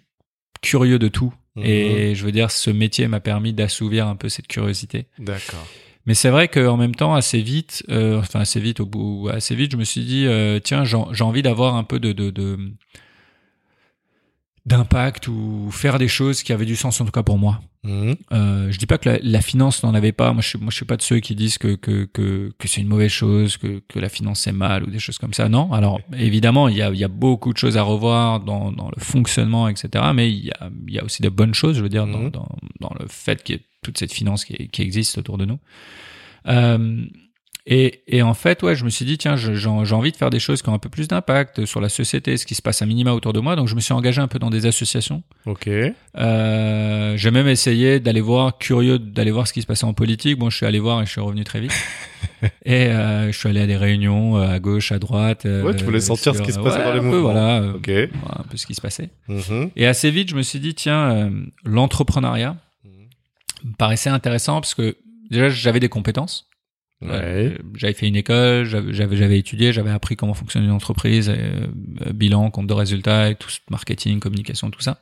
curieux 0.62 0.98
de 0.98 1.08
tout. 1.08 1.32
Mhm. 1.56 1.64
Et 1.64 2.14
je 2.14 2.24
veux 2.24 2.32
dire, 2.32 2.50
ce 2.50 2.70
métier 2.70 3.08
m'a 3.08 3.20
permis 3.20 3.52
d'assouvir 3.52 4.08
un 4.08 4.16
peu 4.16 4.28
cette 4.28 4.48
curiosité. 4.48 5.06
D'accord. 5.18 5.66
Mais 6.06 6.14
c'est 6.14 6.30
vrai 6.30 6.46
qu'en 6.48 6.76
même 6.76 6.94
temps, 6.94 7.14
assez 7.14 7.40
vite, 7.40 7.82
euh, 7.88 8.20
enfin 8.20 8.40
assez 8.40 8.60
vite, 8.60 8.78
au 8.78 8.86
bout, 8.86 9.28
assez 9.28 9.56
vite, 9.56 9.72
je 9.72 9.76
me 9.76 9.84
suis 9.84 10.04
dit, 10.04 10.26
euh, 10.26 10.60
tiens, 10.60 10.84
j'ai 10.84 11.24
envie 11.24 11.42
d'avoir 11.42 11.74
un 11.74 11.82
peu 11.82 11.98
de, 11.98 12.12
de, 12.12 12.30
de 12.30 12.56
d'impact 14.66 15.28
ou 15.28 15.70
faire 15.70 15.98
des 15.98 16.08
choses 16.08 16.42
qui 16.42 16.52
avaient 16.52 16.66
du 16.66 16.76
sens 16.76 17.00
en 17.00 17.04
tout 17.04 17.12
cas 17.12 17.22
pour 17.22 17.38
moi. 17.38 17.60
Mhm. 17.84 18.16
Euh, 18.32 18.72
je 18.72 18.78
dis 18.78 18.86
pas 18.86 18.98
que 18.98 19.08
la, 19.08 19.18
la 19.22 19.40
finance 19.40 19.84
n'en 19.84 19.94
avait 19.94 20.10
pas. 20.10 20.32
Moi, 20.32 20.42
je 20.42 20.48
suis, 20.48 20.58
moi, 20.58 20.70
je 20.70 20.76
suis 20.76 20.84
pas 20.84 20.96
de 20.96 21.02
ceux 21.02 21.20
qui 21.20 21.36
disent 21.36 21.56
que 21.56 21.76
que 21.76 22.04
que, 22.12 22.52
que 22.58 22.66
c'est 22.66 22.80
une 22.80 22.88
mauvaise 22.88 23.12
chose, 23.12 23.56
que 23.58 23.80
que 23.86 24.00
la 24.00 24.08
finance 24.08 24.40
c'est 24.40 24.50
mal 24.52 24.82
ou 24.82 24.90
des 24.90 24.98
choses 24.98 25.18
comme 25.18 25.32
ça. 25.34 25.48
Non. 25.48 25.72
Alors 25.72 26.00
évidemment, 26.18 26.66
il 26.66 26.76
y 26.76 26.82
a 26.82 26.90
il 26.90 26.98
y 26.98 27.04
a 27.04 27.08
beaucoup 27.08 27.52
de 27.52 27.58
choses 27.58 27.76
à 27.76 27.82
revoir 27.82 28.40
dans 28.40 28.72
dans 28.72 28.88
le 28.88 29.00
fonctionnement, 29.00 29.68
etc. 29.68 30.04
Mais 30.12 30.30
il 30.32 30.46
y 30.46 30.50
a 30.50 30.68
il 30.88 30.94
y 30.94 30.98
a 30.98 31.04
aussi 31.04 31.22
de 31.22 31.28
bonnes 31.28 31.54
choses. 31.54 31.76
Je 31.76 31.82
veux 31.82 31.88
dire 31.88 32.06
dans 32.08 32.18
Mhm. 32.18 32.30
dans 32.30 32.48
dans 32.80 32.92
le 32.98 33.06
fait 33.08 33.44
qu'il 33.44 33.54
y 33.54 33.58
ait 33.58 33.64
toute 33.82 33.98
cette 33.98 34.12
finance 34.12 34.44
qui 34.44 34.68
qui 34.68 34.82
existe 34.82 35.16
autour 35.18 35.38
de 35.38 35.44
nous. 35.44 35.60
Euh, 36.48 37.04
et, 37.68 38.02
et 38.06 38.22
en 38.22 38.32
fait, 38.34 38.62
ouais, 38.62 38.76
je 38.76 38.84
me 38.84 38.90
suis 38.90 39.04
dit, 39.04 39.18
tiens, 39.18 39.34
j'ai 39.36 39.66
envie 39.68 40.12
de 40.12 40.16
faire 40.16 40.30
des 40.30 40.38
choses 40.38 40.62
qui 40.62 40.68
ont 40.68 40.74
un 40.74 40.78
peu 40.78 40.88
plus 40.88 41.08
d'impact 41.08 41.64
sur 41.66 41.80
la 41.80 41.88
société, 41.88 42.36
ce 42.36 42.46
qui 42.46 42.54
se 42.54 42.62
passe 42.62 42.80
à 42.80 42.86
minima 42.86 43.12
autour 43.12 43.32
de 43.32 43.40
moi. 43.40 43.56
Donc, 43.56 43.66
je 43.66 43.74
me 43.74 43.80
suis 43.80 43.92
engagé 43.92 44.20
un 44.20 44.28
peu 44.28 44.38
dans 44.38 44.50
des 44.50 44.66
associations. 44.66 45.24
Ok. 45.46 45.68
Euh, 46.16 47.16
j'ai 47.16 47.30
même 47.30 47.48
essayé 47.48 47.98
d'aller 48.00 48.20
voir, 48.20 48.58
curieux 48.58 48.98
d'aller 48.98 49.30
voir 49.32 49.48
ce 49.48 49.52
qui 49.52 49.62
se 49.62 49.66
passait 49.66 49.84
en 49.84 49.94
politique. 49.94 50.38
Bon, 50.38 50.48
je 50.48 50.56
suis 50.56 50.66
allé 50.66 50.78
voir 50.78 51.02
et 51.02 51.06
je 51.06 51.10
suis 51.10 51.20
revenu 51.20 51.42
très 51.44 51.60
vite. 51.60 51.72
et 52.64 52.86
euh, 52.86 53.32
je 53.32 53.36
suis 53.38 53.48
allé 53.48 53.60
à 53.60 53.66
des 53.66 53.76
réunions 53.76 54.36
euh, 54.36 54.48
à 54.48 54.58
gauche, 54.60 54.92
à 54.92 54.98
droite. 54.98 55.44
euh, 55.46 55.62
Ouais, 55.64 55.74
tu 55.74 55.84
voulais 55.84 56.00
sentir 56.00 56.34
ce 56.36 56.42
qui 56.42 56.52
se 56.52 56.58
passait 56.60 56.78
ouais, 56.78 56.84
dans 56.84 56.92
les 56.94 57.06
un 57.06 57.10
peu. 57.10 57.18
Voilà, 57.18 57.60
euh, 57.62 57.72
Ok. 57.74 57.88
voilà, 57.88 58.40
un 58.40 58.44
peu 58.48 58.56
ce 58.56 58.66
qui 58.66 58.74
se 58.74 58.80
passait. 58.80 59.10
Mhm. 59.28 59.70
Et 59.76 59.86
assez 59.86 60.10
vite, 60.10 60.30
je 60.30 60.36
me 60.36 60.42
suis 60.42 60.60
dit, 60.60 60.74
tiens, 60.74 61.30
l'entrepreneuriat 61.64 62.56
me 63.64 63.72
paraissait 63.76 64.10
intéressant 64.10 64.60
parce 64.60 64.74
que 64.74 64.96
déjà, 65.30 65.48
j'avais 65.48 65.80
des 65.80 65.88
compétences. 65.88 66.48
Ouais. 67.02 67.08
Euh, 67.12 67.58
j'avais 67.74 67.92
fait 67.92 68.08
une 68.08 68.16
école, 68.16 68.64
j'avais 68.64 68.92
j'avais 68.92 69.38
étudié, 69.38 69.72
j'avais 69.72 69.90
appris 69.90 70.16
comment 70.16 70.32
fonctionne 70.34 70.64
une 70.64 70.70
entreprise, 70.70 71.28
euh, 71.28 71.66
euh, 72.06 72.12
bilan, 72.12 72.50
compte 72.50 72.66
de 72.66 72.72
résultats, 72.72 73.30
et 73.30 73.34
tout 73.34 73.50
ce 73.50 73.58
marketing, 73.70 74.18
communication, 74.18 74.70
tout 74.70 74.80
ça. 74.80 74.98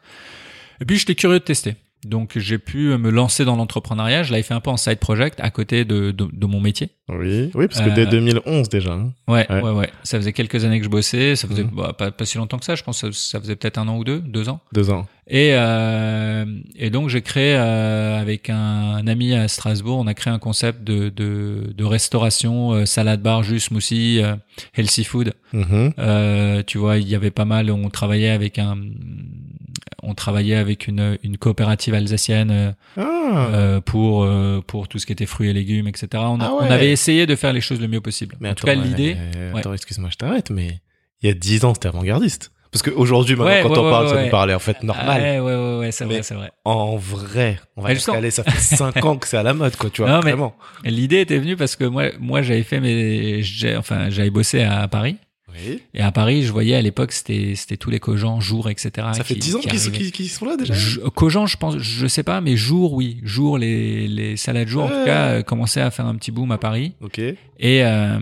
Et 0.81 0.85
puis 0.85 0.97
j'étais 0.99 1.15
curieux 1.15 1.39
de 1.39 1.45
tester. 1.45 1.77
Donc 2.05 2.37
j'ai 2.37 2.59
pu 2.59 2.89
me 2.99 3.09
lancer 3.11 3.45
dans 3.47 3.57
l'entrepreneuriat. 3.57 4.25
Je 4.25 4.33
l'avais 4.33 4.43
fait 4.43 4.53
un 4.53 4.61
peu 4.61 4.69
en 4.71 4.77
side 4.77 4.99
project 4.99 5.39
à 5.41 5.49
côté 5.51 5.87
de, 5.87 6.11
de, 6.11 6.29
de 6.31 6.47
mon 6.47 6.61
métier. 6.61 6.91
Oui. 7.09 7.51
Oui, 7.55 7.67
parce 7.69 7.81
que 7.81 7.89
Euh, 7.89 7.95
dès 7.95 8.05
2011 8.07 8.69
déjà. 8.69 8.93
hein. 8.93 9.13
Ouais, 9.27 9.47
Ouais. 9.51 9.63
ouais, 9.63 9.71
ouais, 9.71 9.91
Ça 10.03 10.19
faisait 10.19 10.35
quelques 10.35 10.65
années 10.67 10.79
que 10.81 10.85
je 10.85 10.91
bossais. 10.91 11.35
Ça 11.37 11.49
faisait 11.49 11.65
Mhm. 11.65 11.71
bah, 11.73 11.95
pas, 11.97 12.11
pas 12.11 12.27
si 12.27 12.37
longtemps 12.37 12.59
que 12.59 12.67
ça. 12.67 12.75
Je 12.75 12.83
pense 12.83 13.01
que 13.01 13.11
ça 13.13 13.41
faisait 13.41 13.57
peut-être 13.57 13.79
un 13.79 13.89
an 13.89 13.97
ou 13.97 14.05
deux, 14.05 14.19
deux 14.19 14.51
ans. 14.51 14.61
Deux 14.75 14.91
ans. 14.91 15.07
Et, 15.27 15.51
euh, 15.55 16.45
et 16.77 16.91
donc 16.91 17.09
j'ai 17.09 17.23
créé 17.23 17.55
euh, 17.57 18.21
avec 18.21 18.51
un, 18.51 19.07
ami 19.07 19.33
à 19.35 19.49
Strasbourg, 19.49 19.99
on 19.99 20.07
a 20.07 20.13
créé 20.13 20.31
un 20.33 20.39
concept 20.39 20.85
de, 20.85 21.09
de, 21.09 21.73
de 21.75 21.85
restauration, 21.85 22.73
euh, 22.73 22.85
salade 22.85 23.23
bar, 23.23 23.43
jus, 23.43 23.61
smoothie, 23.61 24.21
euh, 24.23 24.37
healthy 24.77 25.03
food. 25.05 25.33
Euh, 25.99 26.63
tu 26.67 26.77
vois, 26.77 26.99
il 26.99 27.09
y 27.09 27.15
avait 27.15 27.31
pas 27.31 27.47
mal. 27.47 27.71
On 27.71 27.89
travaillait 27.89 28.31
avec 28.31 28.59
un, 28.59 28.77
on 30.03 30.15
travaillait 30.15 30.57
avec 30.57 30.89
une, 30.89 31.17
une 31.23 31.39
coopérative 31.39 31.95
alsacienne 31.95 32.75
Ah. 32.99 33.49
euh, 33.55 33.81
pour 33.81 34.29
pour 34.67 34.89
tout 34.89 34.99
ce 34.99 35.07
qui 35.07 35.13
était 35.13 35.25
fruits 35.27 35.49
et 35.49 35.53
légumes, 35.55 35.89
etc. 35.89 36.09
On, 36.15 36.39
a- 36.41 36.47
Ah 36.47 36.55
ouais. 36.55 36.67
on 36.69 36.71
avait 36.71 36.91
essayé 36.93 37.25
de 37.27 37.35
faire 37.35 37.53
les 37.55 37.63
choses 37.63 37.81
le 37.81 37.89
mieux 37.89 38.03
possible. 38.03 38.37
mais 38.41 38.51
en 38.51 38.55
tout 38.55 38.67
cas, 38.67 38.73
attends, 38.73 38.83
l'idée. 38.83 39.17
ouais. 39.55 39.59
Attends, 39.61 39.73
excuse-moi, 39.73 40.11
je 40.13 40.17
t'arrête, 40.17 40.51
mais 40.51 40.81
il 41.23 41.29
y 41.29 41.31
a 41.31 41.35
dix 41.35 41.65
ans, 41.65 41.73
c'était 41.73 41.89
avant-gardiste. 41.89 42.53
Parce 42.75 42.83
qu'aujourd'hui, 42.83 43.37
maintenant, 43.37 43.51
Ouais, 43.53 43.63
quand 43.63 43.71
ouais, 43.71 43.79
on 43.79 43.85
ouais, 43.85 43.91
parle, 43.91 44.09
ça 44.09 44.25
nous 44.25 44.31
paraît 44.31 44.55
en 44.55 44.59
fait 44.59 44.83
normal. 44.83 45.21
Ouais, 45.23 45.39
ouais, 45.39 45.55
ouais, 45.55 45.79
ouais, 45.79 45.93
c'est 45.93 46.05
vrai, 46.05 46.23
c'est 46.25 46.35
vrai. 46.35 46.51
En 46.65 46.97
vrai, 46.97 47.61
on 47.77 47.83
va 47.83 47.95
justement- 47.95 48.17
qu'allez, 48.17 48.33
ça 48.33 48.43
fait 48.43 48.59
cinq 48.77 49.05
ans 49.05 49.17
que 49.17 49.29
c'est 49.29 49.37
à 49.37 49.45
la 49.45 49.55
mode, 49.55 49.77
quoi, 49.77 49.91
tu 49.91 50.03
vois. 50.03 50.11
Non, 50.11 50.19
vraiment. 50.21 50.57
L'idée 50.85 51.21
était 51.21 51.39
venue 51.39 51.57
parce 51.57 51.77
que 51.77 51.85
moi, 51.85 52.07
moi, 52.19 52.43
j'avais 52.43 52.65
fait 52.65 52.81
mes, 52.81 53.43
enfin, 53.79 54.11
j'avais 54.11 54.31
bossé 54.31 54.63
à 54.63 54.89
Paris. 54.89 55.17
Oui. 55.57 55.83
Et 55.95 56.01
à 56.03 56.11
Paris, 56.11 56.43
je 56.43 56.51
voyais 56.51 56.75
à 56.75 56.83
l'époque, 56.83 57.13
c'était, 57.13 57.53
c'était 57.55 57.77
tous 57.77 57.89
les 57.89 58.01
Cogents, 58.01 58.41
jours, 58.41 58.69
etc. 58.69 58.91
Ça 59.13 59.23
fait 59.23 59.35
qui- 59.35 59.39
dix 59.41 59.55
ans 59.55 59.61
qui 59.61 60.11
qu'ils 60.11 60.29
sont, 60.29 60.47
là 60.47 60.57
déjà. 60.57 60.75
Je- 60.75 60.99
Cogents, 60.99 61.47
je 61.47 61.57
pense, 61.57 61.79
je 61.79 62.07
sais 62.09 62.25
pas, 62.25 62.41
mais 62.41 62.57
jour, 62.57 62.93
oui, 62.95 63.21
jour, 63.23 63.57
les, 63.57 64.09
les 64.09 64.37
salades 64.37 64.67
jour, 64.67 64.83
en 64.83 64.89
Ouais. 64.89 64.99
tout 64.99 65.05
cas, 65.05 65.27
euh, 65.29 65.43
commençaient 65.43 65.81
à 65.81 65.93
faire 65.93 66.07
un 66.07 66.17
petit 66.17 66.33
boom 66.33 66.51
à 66.51 66.59
Paris. 66.59 66.95
Ok. 67.01 67.21
Et, 67.21 67.37
euh, 67.61 68.19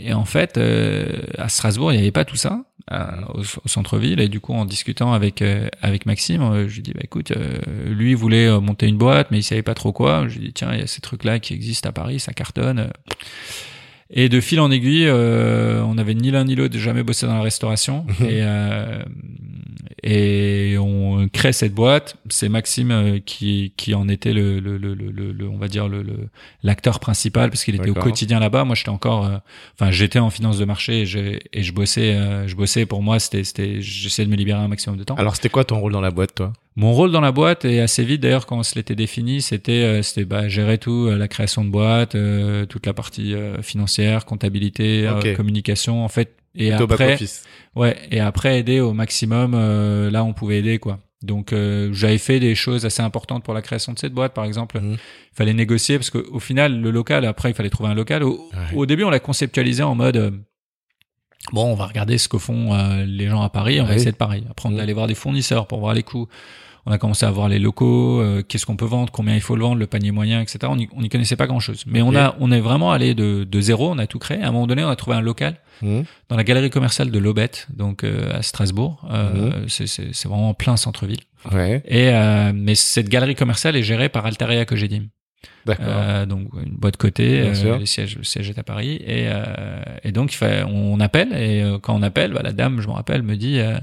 et 0.00 0.14
en 0.14 0.24
fait, 0.24 0.56
euh, 0.56 1.04
à 1.36 1.50
Strasbourg, 1.50 1.92
il 1.92 1.96
n'y 1.96 2.00
avait 2.02 2.10
pas 2.10 2.24
tout 2.24 2.36
ça 2.36 2.62
euh, 2.92 3.06
au, 3.34 3.40
au 3.40 3.68
centre-ville. 3.68 4.20
Et 4.20 4.28
du 4.28 4.40
coup, 4.40 4.52
en 4.52 4.64
discutant 4.64 5.12
avec 5.12 5.42
euh, 5.42 5.68
avec 5.82 6.06
Maxime, 6.06 6.42
euh, 6.42 6.68
je 6.68 6.76
lui 6.76 6.82
dis, 6.82 6.92
bah 6.92 7.00
écoute, 7.02 7.30
euh, 7.32 7.58
lui 7.86 8.14
voulait 8.14 8.46
euh, 8.46 8.60
monter 8.60 8.86
une 8.86 8.98
boîte, 8.98 9.30
mais 9.30 9.38
il 9.38 9.42
savait 9.42 9.62
pas 9.62 9.74
trop 9.74 9.92
quoi. 9.92 10.28
Je 10.28 10.38
lui 10.38 10.46
dis, 10.46 10.52
tiens, 10.52 10.70
il 10.72 10.80
y 10.80 10.82
a 10.82 10.86
ces 10.86 11.00
trucs-là 11.00 11.38
qui 11.38 11.54
existent 11.54 11.88
à 11.88 11.92
Paris, 11.92 12.20
ça 12.20 12.32
cartonne. 12.32 12.90
Et 14.08 14.28
de 14.28 14.40
fil 14.40 14.60
en 14.60 14.70
aiguille, 14.70 15.06
euh, 15.08 15.82
on 15.82 15.98
avait 15.98 16.14
ni 16.14 16.30
l'un 16.30 16.44
ni 16.44 16.54
l'autre 16.54 16.78
jamais 16.78 17.02
bossé 17.02 17.26
dans 17.26 17.34
la 17.34 17.42
restauration. 17.42 18.06
et, 18.20 18.38
euh, 18.42 19.02
et 20.06 20.76
on 20.78 21.28
crée 21.32 21.52
cette 21.52 21.74
boîte. 21.74 22.16
C'est 22.28 22.48
Maxime 22.48 22.90
euh, 22.90 23.18
qui, 23.24 23.72
qui 23.76 23.94
en 23.94 24.08
était 24.08 24.32
le, 24.32 24.60
le, 24.60 24.78
le, 24.78 24.94
le, 24.94 25.48
on 25.48 25.56
va 25.58 25.68
dire 25.68 25.88
le, 25.88 26.02
le- 26.02 26.28
l'acteur 26.62 27.00
principal 27.00 27.50
parce 27.50 27.64
qu'il 27.64 27.74
était 27.74 27.90
au 27.90 27.94
quotidien 28.04 28.38
là-bas. 28.40 28.64
Moi, 28.64 28.74
j'étais 28.74 28.90
encore, 28.90 29.26
euh, 29.26 29.38
enfin, 29.74 29.90
j'étais 29.90 30.18
en 30.18 30.30
finance 30.30 30.58
de 30.58 30.64
marché 30.64 31.00
et 31.02 31.06
je, 31.06 31.38
et 31.52 31.62
je 31.62 31.72
bossais, 31.72 32.14
euh, 32.14 32.46
je 32.46 32.54
bossais. 32.54 32.86
Pour 32.86 33.02
moi, 33.02 33.18
c'était, 33.18 33.44
c'était, 33.44 33.80
j'essayais 33.80 34.26
de 34.26 34.30
me 34.30 34.36
libérer 34.36 34.60
un 34.60 34.68
maximum 34.68 34.98
de 34.98 35.04
temps. 35.04 35.16
Alors, 35.16 35.34
c'était 35.36 35.48
quoi 35.48 35.64
ton 35.64 35.80
rôle 35.80 35.92
dans 35.92 36.00
la 36.00 36.10
boîte, 36.10 36.34
toi? 36.34 36.52
Mon 36.78 36.92
rôle 36.92 37.10
dans 37.10 37.22
la 37.22 37.32
boîte 37.32 37.64
et 37.64 37.80
assez 37.80 38.04
vite 38.04 38.20
d'ailleurs 38.20 38.44
quand 38.44 38.58
on 38.58 38.62
se 38.62 38.74
l'était 38.74 38.94
défini, 38.94 39.40
c'était 39.40 39.72
euh, 39.72 40.02
c'était 40.02 40.26
bah, 40.26 40.46
gérer 40.46 40.76
tout, 40.76 41.06
euh, 41.08 41.16
la 41.16 41.26
création 41.26 41.64
de 41.64 41.70
boîte, 41.70 42.14
euh, 42.14 42.66
toute 42.66 42.84
la 42.84 42.92
partie 42.92 43.32
euh, 43.32 43.62
financière, 43.62 44.26
comptabilité, 44.26 45.06
euh, 45.06 45.34
communication 45.34 46.04
en 46.04 46.08
fait. 46.08 46.34
Et 46.56 46.70
Plutôt 46.70 46.84
après, 46.84 47.18
ouais, 47.74 47.96
et 48.10 48.20
après 48.20 48.58
aider 48.58 48.80
au 48.80 48.92
maximum 48.92 49.52
euh, 49.54 50.10
là 50.10 50.24
on 50.24 50.32
pouvait 50.32 50.58
aider 50.58 50.78
quoi. 50.78 50.98
Donc 51.22 51.52
euh, 51.52 51.90
j'avais 51.92 52.18
fait 52.18 52.40
des 52.40 52.54
choses 52.54 52.84
assez 52.86 53.02
importantes 53.02 53.42
pour 53.44 53.54
la 53.54 53.62
création 53.62 53.92
de 53.92 53.98
cette 53.98 54.12
boîte 54.12 54.32
par 54.34 54.44
exemple. 54.44 54.80
Mhm. 54.80 54.92
Il 54.94 55.36
fallait 55.36 55.54
négocier 55.54 55.96
parce 55.98 56.10
qu'au 56.10 56.38
final 56.40 56.80
le 56.80 56.90
local 56.90 57.24
après 57.24 57.50
il 57.50 57.54
fallait 57.54 57.70
trouver 57.70 57.90
un 57.90 57.94
local. 57.94 58.22
Au, 58.22 58.48
Ouais. 58.52 58.76
au 58.76 58.86
début 58.86 59.04
on 59.04 59.10
l'a 59.10 59.18
conceptualisé 59.20 59.82
en 59.82 59.94
mode 59.94 60.16
euh, 60.16 60.30
bon 61.52 61.64
on 61.72 61.74
va 61.74 61.86
regarder 61.86 62.18
ce 62.18 62.28
que 62.28 62.38
font 62.38 62.74
euh, 62.74 63.04
les 63.06 63.28
gens 63.28 63.42
à 63.42 63.48
Paris, 63.50 63.80
on 63.80 63.84
va 63.84 63.90
Ouais. 63.90 63.96
essayer 63.96 64.12
de 64.12 64.16
Paris. 64.16 64.44
Après 64.50 64.68
on 64.68 64.72
Mhm. 64.72 64.80
allé 64.80 64.92
voir 64.92 65.06
des 65.06 65.14
fournisseurs 65.14 65.66
pour 65.66 65.80
voir 65.80 65.94
les 65.94 66.02
coûts. 66.02 66.28
On 66.86 66.92
a 66.92 66.98
commencé 66.98 67.26
à 67.26 67.30
voir 67.30 67.48
les 67.48 67.58
locaux, 67.58 68.20
euh, 68.20 68.42
qu'est-ce 68.46 68.64
qu'on 68.64 68.76
peut 68.76 68.84
vendre, 68.86 69.10
combien 69.12 69.34
il 69.34 69.40
faut 69.40 69.56
le 69.56 69.62
vendre, 69.62 69.76
le 69.76 69.86
panier 69.88 70.12
moyen, 70.12 70.40
etc. 70.40 70.58
On 70.68 70.78
y, 70.78 70.88
on 70.94 71.02
y 71.02 71.08
connaissait 71.08 71.34
pas 71.36 71.46
grand-chose. 71.48 71.82
Mais 71.86 72.00
on 72.00 72.14
a, 72.14 72.36
on 72.38 72.52
est 72.52 72.60
vraiment 72.60 72.92
allé 72.92 73.14
de, 73.14 73.42
de 73.44 73.60
zéro, 73.60 73.90
on 73.90 73.98
a 73.98 74.06
tout 74.06 74.18
créé. 74.20 74.40
À 74.40 74.48
un 74.48 74.52
moment 74.52 74.66
donné, 74.68 74.84
on 74.84 74.88
a 74.88 74.96
trouvé 74.96 75.16
un 75.16 75.20
local 75.20 75.56
Mhm. 75.82 76.04
dans 76.30 76.36
la 76.36 76.44
galerie 76.44 76.70
commerciale 76.70 77.10
de 77.10 77.18
l'Aubette, 77.18 77.66
donc 77.74 78.02
euh, 78.02 78.32
à 78.38 78.40
Strasbourg. 78.42 79.06
Euh, 79.10 79.50
Mhm. 79.62 79.68
c'est- 79.68 79.86
vraiment 80.26 80.48
en 80.50 80.54
plein 80.54 80.76
centre-ville. 80.78 81.20
Ouais. 81.52 81.82
Et 81.86 82.08
euh, 82.08 82.52
mais 82.54 82.74
cette 82.74 83.08
galerie 83.10 83.34
commerciale 83.34 83.76
est 83.76 83.82
gérée 83.82 84.08
par 84.08 84.24
Altaria 84.24 84.64
Cogedim. 84.64 85.06
D'accord. 85.66 85.84
Euh, 85.88 86.24
donc 86.26 86.48
une 86.64 86.76
boîte 86.76 86.96
sûr. 87.54 87.74
euh, 87.74 87.78
le 87.78 87.86
siège, 87.86 88.16
le 88.16 88.24
siège 88.24 88.48
est 88.50 88.58
à 88.58 88.62
Paris 88.62 88.94
et, 89.04 89.26
euh, 89.28 89.44
et 90.02 90.12
donc 90.12 90.32
il 90.32 90.36
fait, 90.36 90.62
on 90.66 90.98
appelle 91.00 91.32
et 91.34 91.62
euh, 91.62 91.78
quand 91.78 91.94
on 91.94 92.02
appelle, 92.02 92.32
bah, 92.32 92.40
la 92.42 92.52
dame, 92.52 92.80
je 92.80 92.86
me 92.86 92.92
rappelle, 92.92 93.22
me 93.22 93.36
dit 93.36 93.58
euh, 93.58 93.76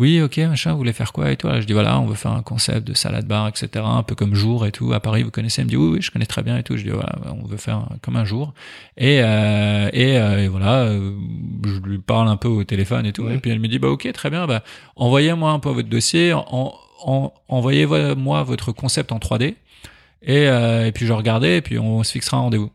oui, 0.00 0.20
ok, 0.20 0.38
machin, 0.38 0.72
vous 0.72 0.78
voulez 0.78 0.92
faire 0.92 1.12
quoi 1.12 1.30
et 1.30 1.36
tout. 1.36 1.48
Je 1.48 1.64
dis 1.66 1.72
voilà, 1.72 2.00
on 2.00 2.06
veut 2.06 2.16
faire 2.16 2.32
un 2.32 2.42
concept 2.42 2.86
de 2.86 2.94
salade 2.94 3.26
bar, 3.26 3.46
etc. 3.46 3.68
Un 3.86 4.02
peu 4.02 4.14
comme 4.16 4.34
jour 4.34 4.66
et 4.66 4.72
tout. 4.72 4.92
À 4.92 4.98
Paris, 5.00 5.22
vous 5.22 5.30
connaissez 5.30 5.60
Elle 5.60 5.66
me 5.66 5.70
dit 5.70 5.76
oui, 5.76 5.88
oui, 5.94 6.02
je 6.02 6.10
connais 6.10 6.26
très 6.26 6.42
bien 6.42 6.58
et 6.58 6.62
tout. 6.64 6.76
Je 6.76 6.82
dis 6.82 6.90
voilà, 6.90 7.14
on 7.40 7.46
veut 7.46 7.56
faire 7.56 7.76
un- 7.76 7.88
comme 8.02 8.16
un 8.16 8.24
jour 8.24 8.54
et 8.96 9.20
euh, 9.22 9.88
et, 9.92 10.18
euh, 10.18 10.44
et 10.44 10.48
voilà, 10.48 10.80
euh, 10.82 11.12
je 11.64 11.78
lui 11.88 11.98
parle 11.98 12.28
un 12.28 12.36
peu 12.36 12.48
au 12.48 12.64
téléphone 12.64 13.06
et 13.06 13.12
tout. 13.12 13.22
Ouais. 13.22 13.36
Et 13.36 13.38
puis 13.38 13.50
elle 13.52 13.60
me 13.60 13.68
dit 13.68 13.78
bah 13.78 13.88
ok, 13.88 14.10
très 14.12 14.30
bien, 14.30 14.46
bah 14.48 14.64
envoyez-moi 14.96 15.50
un 15.52 15.60
peu 15.60 15.70
votre 15.70 15.88
dossier, 15.88 16.32
en, 16.32 16.74
en, 17.04 17.32
envoyez-moi 17.48 18.42
votre 18.42 18.72
concept 18.72 19.12
en 19.12 19.18
3D 19.18 19.54
et, 20.22 20.48
euh, 20.48 20.86
et 20.86 20.92
puis 20.92 21.06
je 21.06 21.12
regardais 21.12 21.58
et 21.58 21.60
puis 21.62 21.78
on 21.78 22.02
se 22.02 22.10
fixera 22.12 22.38
un 22.38 22.40
rendez-vous. 22.40 22.70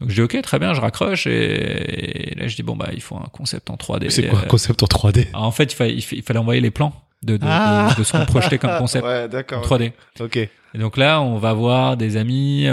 Donc 0.00 0.10
je 0.10 0.14
dis 0.14 0.20
ok 0.20 0.40
très 0.42 0.58
bien, 0.58 0.74
je 0.74 0.80
raccroche 0.80 1.26
et, 1.26 2.32
et 2.32 2.34
là 2.34 2.48
je 2.48 2.56
dis 2.56 2.62
bon 2.62 2.76
bah 2.76 2.90
il 2.92 3.00
faut 3.00 3.16
un 3.16 3.28
concept 3.32 3.70
en 3.70 3.76
3D. 3.76 4.10
C'est 4.10 4.26
quoi 4.28 4.40
un 4.40 4.42
Euh, 4.42 4.46
concept 4.46 4.82
en 4.82 4.86
3D 4.86 5.28
alors, 5.32 5.44
en 5.44 5.50
fait 5.50 5.72
il 5.72 5.76
fallait, 5.76 5.94
il 5.94 6.02
fa- 6.02 6.16
il 6.16 6.22
fallait 6.22 6.38
envoyer 6.38 6.60
les 6.60 6.70
plans 6.70 6.92
de, 7.22 7.38
Ah. 7.42 7.94
de 7.98 8.04
ce 8.04 8.12
qu'on 8.12 8.26
projetait 8.26 8.58
comme 8.58 8.76
concept 8.78 9.04
Ouais, 9.06 9.24
en 9.24 9.28
d'accord. 9.28 9.62
3D. 9.64 9.92
Ok. 10.20 10.36
Et 10.36 10.78
donc 10.78 10.98
là 10.98 11.22
on 11.22 11.38
va 11.38 11.54
voir 11.54 11.96
des 11.96 12.18
amis, 12.18 12.66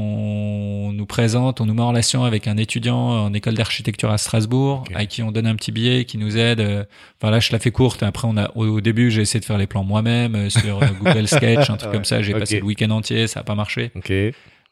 on 0.00 0.92
nous 0.92 1.06
présente, 1.06 1.60
on 1.60 1.66
nous 1.66 1.74
met 1.74 1.82
en 1.82 1.88
relation 1.88 2.24
avec 2.24 2.46
un 2.48 2.56
étudiant 2.56 2.96
en 2.96 3.34
école 3.34 3.54
d'architecture 3.54 4.10
à 4.10 4.16
Strasbourg, 4.18 4.84
à 4.94 5.04
qui 5.06 5.22
on 5.22 5.30
donne 5.32 5.46
un 5.46 5.54
petit 5.56 5.72
billet, 5.72 6.04
qui 6.06 6.16
nous 6.18 6.36
aide. 6.38 6.60
euh, 6.60 6.84
Enfin 7.20 7.30
là 7.30 7.40
je 7.40 7.52
la 7.52 7.58
fais 7.58 7.70
courte. 7.70 8.02
Après 8.02 8.26
on 8.26 8.36
a 8.38 8.50
au, 8.54 8.64
au 8.66 8.80
début 8.80 9.10
j'ai 9.10 9.20
essayé 9.22 9.40
de 9.40 9.44
faire 9.44 9.58
les 9.58 9.66
plans 9.66 9.84
moi-même 9.84 10.34
euh, 10.34 10.48
sur 10.50 10.80
Google 11.02 11.26
Sketch, 11.28 11.68
un 11.70 11.76
truc 11.76 11.90
Ouais, 11.90 11.96
comme 11.98 12.04
ça. 12.06 12.22
J'ai 12.22 12.32
passé 12.32 12.58
le 12.60 12.64
week-end 12.64 12.90
entier, 12.90 13.26
ça 13.26 13.40
a 13.40 13.42
pas 13.42 13.54
marché. 13.54 13.90
Ok. 13.94 14.10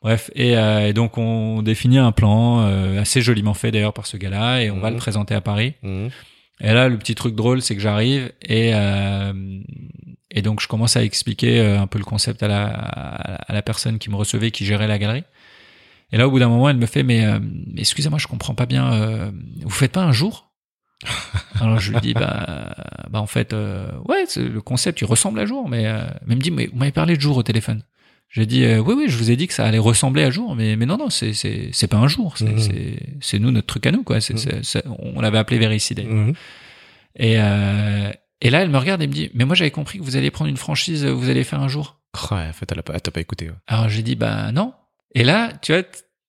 Bref, 0.03 0.31
et, 0.35 0.57
euh, 0.57 0.87
et 0.89 0.93
donc 0.93 1.19
on 1.19 1.61
définit 1.63 1.99
un 1.99 2.13
plan 2.13 2.61
euh, 2.61 3.01
assez 3.01 3.21
joliment 3.21 3.55
fait 3.55 3.73
d'ailleurs 3.73 3.93
par 3.93 4.07
ce 4.07 4.17
gars-là, 4.17 4.61
et 4.63 4.71
on 4.71 4.79
va 4.79 4.89
Mhm. 4.91 4.95
le 4.95 4.99
présenter 5.01 5.35
à 5.35 5.41
Paris. 5.41 5.75
Mhm. 5.83 6.11
Et 6.61 6.73
là, 6.73 6.89
le 6.89 6.97
petit 6.99 7.15
truc 7.15 7.35
drôle, 7.35 7.63
c'est 7.63 7.75
que 7.75 7.81
j'arrive 7.81 8.33
et 8.43 8.73
euh, 8.75 9.33
et 10.31 10.43
donc 10.43 10.61
je 10.61 10.69
commence 10.69 10.97
à 10.97 11.03
expliquer 11.05 11.61
un 11.61 11.87
peu 11.87 11.99
le 11.99 12.05
concept 12.05 12.43
à 12.43 12.49
la 12.49 12.67
à 12.69 13.53
la 13.53 13.63
personne 13.63 13.99
qui 13.99 14.11
me 14.11 14.17
recevait, 14.17 14.51
qui 14.51 14.65
gérait 14.65 14.87
la 14.89 14.99
galerie. 14.99 15.25
Et 16.13 16.17
là, 16.17 16.27
au 16.27 16.31
bout 16.31 16.39
d'un 16.39 16.49
moment, 16.49 16.69
elle 16.69 16.77
me 16.79 16.87
fait 16.87 17.03
mais, 17.03 17.25
excusez-moi, 17.77 18.19
je 18.19 18.27
comprends 18.29 18.55
pas 18.55 18.67
bien. 18.67 19.31
vous 19.63 19.71
faites 19.71 19.93
pas 19.93 20.03
un 20.05 20.13
jour? 20.13 20.51
Alors 21.61 21.79
je 21.79 21.93
lui 21.93 22.01
dis 22.01 22.13
bah 22.15 22.75
bah 23.11 23.21
en 23.21 23.27
fait 23.29 23.53
ouais, 23.53 24.25
le 24.37 24.61
concept 24.61 25.01
il 25.01 25.05
ressemble 25.05 25.39
à 25.41 25.47
jour, 25.47 25.69
mais 25.69 25.85
mais 26.27 26.31
elle 26.31 26.37
me 26.37 26.43
dit 26.43 26.51
mais 26.51 26.67
vous 26.67 26.77
m'avez 26.79 26.93
parlé 26.93 27.17
de 27.17 27.21
jour 27.21 27.37
au 27.37 27.43
téléphone. 27.45 27.83
J'ai 28.31 28.45
dit 28.47 28.65
euh, 28.65 28.79
oui 28.79 28.95
oui, 28.97 29.05
je 29.09 29.17
vous 29.17 29.31
ai 29.31 29.37
dit 29.37 29.47
que 29.47 29.55
ça 29.55 29.65
allait 29.65 29.79
ressembler 29.79 30.23
à 30.23 30.31
jour, 30.31 30.55
mais 30.55 30.77
mais 30.77 30.85
non 30.87 30.99
non, 30.99 31.09
c'est 31.11 31.33
c'est 31.33 31.71
c'est 31.73 31.87
pas 31.87 31.97
un 31.97 32.09
jour, 32.09 32.37
c'est 32.37 32.45
Mhm. 32.45 32.59
c'est 32.59 32.99
c'est 33.21 33.39
nous 33.39 33.51
notre 33.51 33.67
truc 33.67 33.87
à 33.87 33.91
nous 33.91 34.03
quoi. 34.03 34.21
C'est 34.21 34.35
Mhm. 34.35 34.63
c'est- 34.63 34.85
on 34.87 35.21
l'avait 35.21 35.39
appelé 35.39 35.59
Vericide. 35.59 36.05
Mhm. 36.07 36.35
Et, 37.17 37.37
euh, 37.39 38.11
et 38.41 38.51
là, 38.51 38.61
elle 38.63 38.71
me 38.71 38.79
regarde 38.79 39.03
et 39.03 39.07
me 39.07 39.13
dit, 39.13 39.31
mais 39.35 39.45
moi 39.45 39.55
j'avais 39.57 39.71
compris 39.71 39.99
que 39.99 40.05
vous 40.05 40.17
alliez 40.17 40.31
prendre 40.31 40.49
une 40.51 40.57
franchise, 40.59 41.05
vous 41.07 41.29
allez 41.31 41.43
faire 41.43 41.61
un 41.61 41.69
jour. 41.69 41.99
Ouais, 42.31 42.47
en 42.49 42.53
fait, 42.53 42.71
elle 42.71 42.79
a 42.79 42.83
pas, 42.83 42.99
t'as 43.01 43.11
pas 43.11 43.21
écouté. 43.21 43.47
ouais. 43.49 43.57
Alors 43.67 43.89
j'ai 43.89 44.03
dit, 44.03 44.15
bah 44.15 44.53
non. 44.53 44.73
Et 45.15 45.25
là, 45.25 45.53
tu 45.63 45.73
vois, 45.73 45.83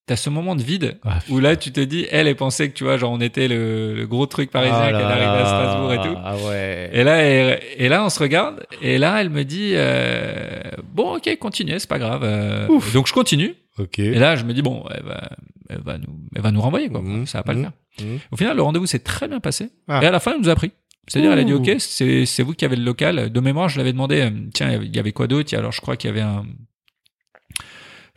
t'as 0.09 0.15
ce 0.15 0.29
moment 0.29 0.55
de 0.55 0.61
vide 0.63 0.97
Ah, 1.05 1.19
où 1.29 1.39
là, 1.39 1.55
tu 1.55 1.71
te 1.71 1.79
dis, 1.79 2.07
elle, 2.11 2.27
elle 2.27 2.35
pensait 2.35 2.67
que 2.69 2.73
tu 2.73 2.83
vois, 2.83 2.97
genre 2.97 3.11
on 3.11 3.21
était 3.21 3.47
le, 3.47 3.93
le 3.93 4.07
gros 4.07 4.25
truc 4.25 4.49
parisien 4.51 4.75
Ah 4.77 4.87
qu'elle 4.91 5.01
arrivait 5.01 5.25
à. 5.25 5.45
Strasbourg 5.45 5.93
et 5.93 5.97
tout. 5.97 6.15
Ah 6.23 6.35
ouais. 6.47 6.89
Et 6.93 7.03
là, 7.03 7.27
et, 7.29 7.59
et 7.77 7.87
là, 7.89 8.03
on 8.03 8.09
se 8.09 8.19
regarde. 8.19 8.65
Et 8.81 8.97
là, 8.97 9.21
elle 9.21 9.29
me 9.29 9.43
dit, 9.43 9.71
euh, 9.75 10.61
bon, 10.93 11.17
ok, 11.17 11.37
continuez, 11.39 11.79
c'est 11.79 11.89
pas 11.89 11.99
grave. 11.99 12.21
Euh, 12.23 12.67
Ouf. 12.69 12.91
donc 12.93 13.07
je 13.07 13.13
continue. 13.13 13.53
Ok. 13.77 13.99
Et 13.99 14.15
là, 14.15 14.35
je 14.35 14.43
me 14.45 14.53
dis, 14.53 14.61
bon, 14.61 14.83
elle 14.93 15.03
va, 15.03 15.29
elle 15.69 15.81
va 15.81 15.97
nous, 15.97 16.19
elle 16.35 16.41
va 16.41 16.51
nous 16.51 16.61
renvoyer 16.61 16.89
quoi. 16.89 17.01
Mhm. 17.01 17.25
Ça 17.27 17.37
va 17.39 17.43
pas 17.43 17.53
le 17.53 17.59
Mhm. 17.59 17.65
faire. 17.97 18.05
Mhm. 18.07 18.19
Au 18.31 18.35
final, 18.37 18.55
le 18.57 18.61
rendez-vous 18.63 18.85
s'est 18.87 18.99
très 18.99 19.27
bien 19.27 19.39
passé. 19.39 19.69
Ah. 19.87 20.01
Et 20.03 20.05
à 20.07 20.11
la 20.11 20.19
fin, 20.19 20.33
elle 20.33 20.41
nous 20.41 20.49
a 20.49 20.55
pris. 20.55 20.71
C'est-à-dire, 21.07 21.31
elle 21.31 21.39
a 21.39 21.43
dit. 21.43 21.53
OK, 21.53 21.71
c'est, 21.79 22.25
c'est 22.25 22.43
vous 22.43 22.53
qui 22.53 22.65
avez 22.65 22.75
le 22.75 22.83
local. 22.83 23.31
De 23.31 23.39
mémoire, 23.39 23.67
je 23.69 23.77
l'avais 23.77 23.93
demandé, 23.93 24.21
euh, 24.21 24.29
tiens, 24.53 24.79
il 24.81 24.95
y 24.95 24.99
avait 24.99 25.11
quoi 25.11 25.27
d'autre? 25.27 25.55
Alors, 25.57 25.71
je 25.71 25.81
crois 25.81 25.95
qu'il 25.95 26.07
y 26.09 26.11
avait 26.11 26.21
un, 26.21 26.45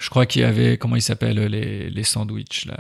je 0.02 0.10
crois 0.10 0.26
qu'il 0.26 0.42
y 0.42 0.44
avait, 0.44 0.76
comment 0.78 0.96
il 0.96 1.02
s'appelle, 1.02 1.38
les, 1.38 1.88
les 1.88 2.02
sandwichs, 2.02 2.66
là. 2.66 2.76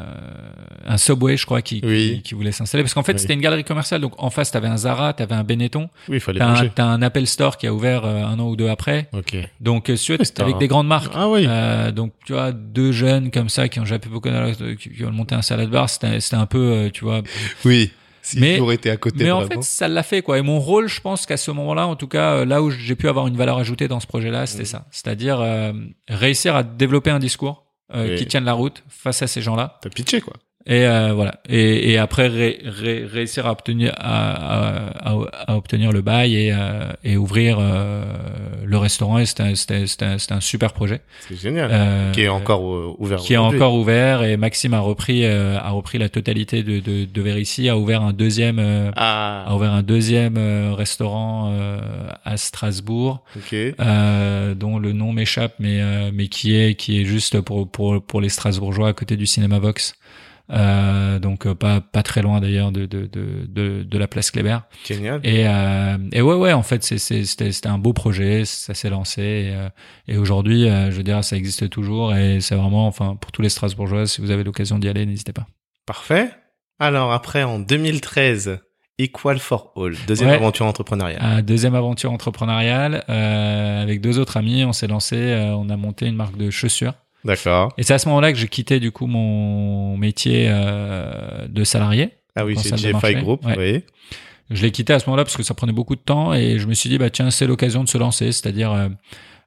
Un 0.86 0.96
Subway, 0.96 1.36
je 1.36 1.46
crois, 1.46 1.62
qui, 1.62 1.80
Oui. 1.84 2.20
qui, 2.24 2.34
voulait 2.34 2.50
s'installer. 2.52 2.82
Parce 2.82 2.94
qu'en 2.94 3.02
fait, 3.04 3.12
Oui. 3.12 3.18
c'était 3.20 3.34
une 3.34 3.40
galerie 3.40 3.62
commerciale. 3.64 4.00
Donc, 4.00 4.14
en 4.18 4.28
face, 4.30 4.50
t'avais 4.50 4.66
un 4.66 4.76
Zara, 4.76 5.12
t'avais 5.12 5.34
un 5.36 5.44
Benetton. 5.44 5.88
Oui, 6.08 6.16
il 6.16 6.20
fallait 6.20 6.40
T'as 6.40 6.48
un, 6.60 6.68
t'as 6.68 6.84
un 6.84 7.00
Apple 7.00 7.26
Store 7.26 7.56
qui 7.56 7.66
a 7.68 7.72
ouvert 7.72 8.04
euh, 8.04 8.24
un 8.24 8.38
an 8.40 8.48
ou 8.48 8.56
deux 8.56 8.68
après. 8.68 9.08
Ok. 9.12 9.36
Donc, 9.60 9.88
euh, 9.88 9.96
tu 9.96 10.16
c'était 10.24 10.42
avec 10.42 10.56
un- 10.56 10.58
des 10.58 10.68
grandes 10.68 10.88
marques. 10.88 11.12
Ah 11.14 11.28
oui. 11.28 11.44
Euh, 11.46 11.92
donc 11.92 12.12
tu 12.26 12.32
vois 12.32 12.50
deux 12.52 12.90
jeunes 12.92 13.30
comme 13.30 13.48
ça 13.48 13.68
qui 13.68 13.78
ont 13.78 13.84
jamais 13.84 14.00
beaucoup 14.10 14.28
qui 14.78 14.90
qui 14.90 15.04
ont 15.04 15.12
monté 15.12 15.34
un 15.34 15.42
salade 15.42 15.70
bar 15.70 15.88
c'était 15.88 16.20
c'était 16.20 16.36
un 16.36 16.46
peu 16.46 16.90
tu 16.92 17.04
vois 17.04 17.22
Oui. 17.64 17.90
Si 18.24 18.38
Mais- 18.38 18.58
été 18.72 18.88
à 18.88 18.96
côté 18.96 19.24
mais 19.24 19.30
en 19.32 19.40
fait 19.46 19.62
ça 19.64 19.88
l'a 19.88 20.02
fait 20.04 20.22
quoi 20.22 20.38
et 20.38 20.42
mon 20.42 20.60
rôle 20.60 20.86
je 20.88 21.00
pense 21.00 21.26
qu'à 21.26 21.36
ce 21.36 21.50
moment-là 21.50 21.88
en 21.88 21.96
tout 21.96 22.06
cas 22.06 22.34
euh, 22.36 22.44
là 22.44 22.62
où 22.62 22.70
j'ai 22.70 22.94
pu 22.94 23.08
avoir 23.08 23.26
une 23.26 23.36
valeur 23.36 23.58
ajoutée 23.58 23.88
dans 23.88 23.98
ce 23.98 24.06
projet-là 24.06 24.46
c'était 24.46 24.62
Mhm. 24.62 24.66
ça 24.66 24.86
c'est-à-dire 24.92 25.40
euh, 25.40 25.72
réussir 26.08 26.54
à 26.54 26.62
développer 26.62 27.10
un 27.10 27.18
discours 27.18 27.66
euh, 27.94 28.16
qui 28.16 28.26
tienne 28.26 28.44
la 28.44 28.52
route 28.54 28.84
face 28.88 29.22
à 29.22 29.26
ces 29.26 29.42
gens-là 29.42 29.78
T'as 29.82 29.90
pitché, 29.90 30.20
quoi. 30.20 30.34
Et 30.66 30.86
euh, 30.86 31.12
voilà 31.12 31.40
et, 31.48 31.90
et 31.92 31.98
après 31.98 32.28
ré- 32.28 32.60
ré- 32.64 33.04
réussir 33.04 33.46
à 33.46 33.52
obtenir 33.52 33.92
à, 33.96 35.10
à, 35.10 35.16
à- 35.48 35.56
obtenir 35.56 35.90
le 35.92 36.02
bail 36.02 36.36
et, 36.36 36.52
euh, 36.52 36.92
et 37.02 37.16
ouvrir 37.16 37.58
euh, 37.60 38.04
le 38.64 38.76
restaurant 38.78 39.18
et 39.18 39.26
c'était 39.26 39.42
un- 39.42 39.54
c'était 39.56 39.86
c'était 39.86 40.04
un, 40.04 40.16
un 40.30 40.40
super 40.40 40.72
projet 40.72 41.00
C'est 41.28 41.36
génial. 41.40 41.68
Euh, 41.72 42.10
qui 42.12 42.22
est 42.22 42.28
encore 42.28 42.62
euh, 42.74 42.94
ouvert. 42.98 43.18
qui 43.18 43.34
est 43.34 43.38
encore 43.38 43.74
ouvert 43.74 44.22
et 44.22 44.36
Maxime 44.36 44.74
a 44.74 44.80
repris 44.80 45.24
euh, 45.24 45.58
a 45.58 45.70
repris 45.70 45.98
la 45.98 46.08
totalité 46.08 46.62
de 46.62 46.78
de, 46.80 47.04
de 47.06 47.22
Verici 47.22 47.68
a 47.68 47.76
ouvert 47.76 48.02
un 48.02 48.12
deuxième 48.12 48.58
euh, 48.60 48.90
a 48.96 49.44
Ah. 49.48 49.54
ouvert 49.56 49.72
un 49.72 49.82
deuxième 49.82 50.36
euh, 50.38 50.72
restaurant 50.74 51.52
euh, 51.52 51.80
à 52.24 52.36
Strasbourg 52.36 53.24
Ok. 53.36 53.52
euh, 53.52 54.54
dont 54.54 54.78
le 54.78 54.92
nom 54.92 55.12
m'échappe 55.12 55.54
mais 55.58 55.80
euh, 55.82 56.10
mais 56.14 56.28
qui 56.28 56.54
est 56.56 56.74
qui 56.76 57.00
est 57.00 57.04
juste 57.04 57.40
pour 57.40 57.68
pour 57.68 58.00
pour 58.04 58.20
les 58.20 58.28
Strasbourgeois 58.28 58.88
à 58.88 58.92
côté 58.92 59.16
du 59.16 59.26
cinéma 59.26 59.58
Vox 59.58 59.94
euh, 60.52 61.18
donc 61.18 61.46
euh, 61.46 61.54
pas 61.54 61.80
pas 61.80 62.02
très 62.02 62.20
loin 62.22 62.40
d'ailleurs 62.40 62.72
de, 62.72 62.86
de 62.86 63.06
de 63.06 63.46
de 63.46 63.82
de 63.82 63.98
la 63.98 64.06
place 64.06 64.30
Kléber 64.30 64.58
Génial. 64.86 65.20
et, 65.24 65.46
euh, 65.48 65.96
et 66.12 66.20
ouais, 66.22 66.34
ouais, 66.34 66.52
en 66.52 66.62
fait, 66.62 66.82
c'est, 66.84 66.98
c'est, 66.98 67.24
c'était, 67.24 67.52
c'était 67.52 67.68
un 67.68 67.78
beau 67.78 67.92
projet, 67.92 68.44
ça 68.44 68.74
s'est 68.74 68.90
lancé. 68.90 69.22
Et, 69.22 69.54
euh, 69.54 69.68
et 70.08 70.18
aujourd'hui, 70.18 70.66
je 70.68 70.90
veux 70.96 71.02
dire, 71.02 71.22
ça 71.24 71.36
existe 71.36 71.68
toujours. 71.70 72.14
Et 72.14 72.40
c'est 72.40 72.54
vraiment, 72.54 72.86
enfin, 72.86 73.16
pour 73.20 73.32
tous 73.32 73.42
les 73.42 73.48
Strasbourgeois, 73.48 74.06
si 74.06 74.20
vous 74.20 74.30
avez 74.30 74.44
l'occasion 74.44 74.78
d'y 74.78 74.88
aller, 74.88 75.06
n'hésitez 75.06 75.32
pas. 75.32 75.46
Parfait. 75.86 76.30
Alors 76.78 77.12
après, 77.12 77.42
en 77.44 77.58
2013, 77.58 78.58
Equal 78.98 79.38
for 79.38 79.72
All, 79.76 79.94
deuxième 80.06 80.28
Ouais. 80.30 80.36
aventure 80.36 80.66
entrepreneuriale. 80.66 81.20
Euh, 81.22 81.42
deuxième 81.42 81.74
aventure 81.74 82.12
entrepreneuriale, 82.12 83.04
euh, 83.08 83.82
avec 83.82 84.00
deux 84.00 84.18
autres 84.18 84.36
amis, 84.36 84.64
on 84.64 84.72
s'est 84.72 84.86
lancé, 84.86 85.16
euh, 85.16 85.54
on 85.56 85.70
a 85.70 85.76
monté 85.76 86.06
une 86.06 86.14
marque 86.16 86.36
de 86.36 86.50
chaussures. 86.50 86.92
D'accord. 87.24 87.72
Et 87.78 87.82
c'est 87.82 87.94
à 87.94 87.98
ce 87.98 88.08
moment-là 88.08 88.32
que 88.32 88.38
j'ai 88.38 88.48
quitté, 88.48 88.80
du 88.80 88.90
coup, 88.92 89.06
mon 89.06 89.96
métier 89.96 90.46
euh, 90.48 91.46
de 91.48 91.64
salarié. 91.64 92.10
Ah 92.36 92.44
oui, 92.44 92.56
c'est 92.56 92.74
GFI. 92.76 93.14
Group. 93.16 93.44
Ouais. 93.44 93.54
Oui. 93.58 93.82
Je 94.50 94.62
l'ai 94.62 94.70
quitté 94.70 94.92
à 94.92 94.98
ce 94.98 95.06
moment-là 95.06 95.24
parce 95.24 95.36
que 95.36 95.42
ça 95.42 95.54
prenait 95.54 95.72
beaucoup 95.72 95.94
de 95.96 96.00
temps 96.00 96.34
et 96.34 96.58
je 96.58 96.66
me 96.66 96.74
suis 96.74 96.90
dit 96.90 96.98
bah 96.98 97.08
tiens 97.10 97.30
c'est 97.30 97.46
l'occasion 97.46 97.84
de 97.84 97.88
se 97.88 97.96
lancer, 97.96 98.32
c'est-à-dire 98.32 98.70
euh, 98.72 98.88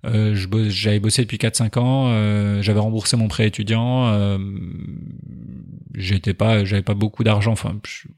euh, 0.05 0.69
j'avais 0.69 0.99
bossé 0.99 1.21
depuis 1.23 1.37
4-5 1.37 1.77
ans, 1.79 2.05
euh, 2.09 2.61
j'avais 2.63 2.79
remboursé 2.79 3.15
mon 3.15 3.27
prêt 3.27 3.45
étudiant, 3.45 4.07
euh, 4.07 4.39
j'étais 5.93 6.33
pas 6.33 6.65
j'avais 6.65 6.81
pas 6.81 6.93
beaucoup 6.93 7.23
d'argent, 7.23 7.51
enfin 7.51 7.75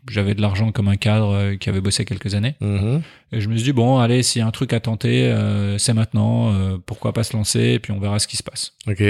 j'avais 0.10 0.34
de 0.34 0.42
l'argent 0.42 0.72
comme 0.72 0.88
un 0.88 0.96
cadre 0.96 1.34
euh, 1.34 1.56
qui 1.56 1.70
avait 1.70 1.82
bossé 1.82 2.06
quelques 2.06 2.36
années 2.36 2.56
Mhm. 2.62 3.02
et 3.32 3.42
je 3.42 3.50
me 3.50 3.56
suis 3.56 3.64
dit 3.66 3.74
bon 3.74 4.00
allez 4.00 4.24
s'il 4.24 4.40
y 4.40 4.44
a 4.44 4.48
un 4.48 4.52
truc 4.52 4.72
à 4.74 4.80
tenter 4.80 5.26
euh, 5.26 5.78
c'est 5.78 5.94
maintenant, 5.94 6.54
euh, 6.54 6.78
pourquoi 6.86 7.14
pas 7.14 7.24
se 7.24 7.36
lancer 7.36 7.60
et 7.74 7.80
puis 7.80 7.92
on 7.92 8.00
verra 8.00 8.20
ce 8.20 8.28
qui 8.28 8.38
se 8.38 8.44
passe. 8.44 8.74
Ok. 8.88 9.04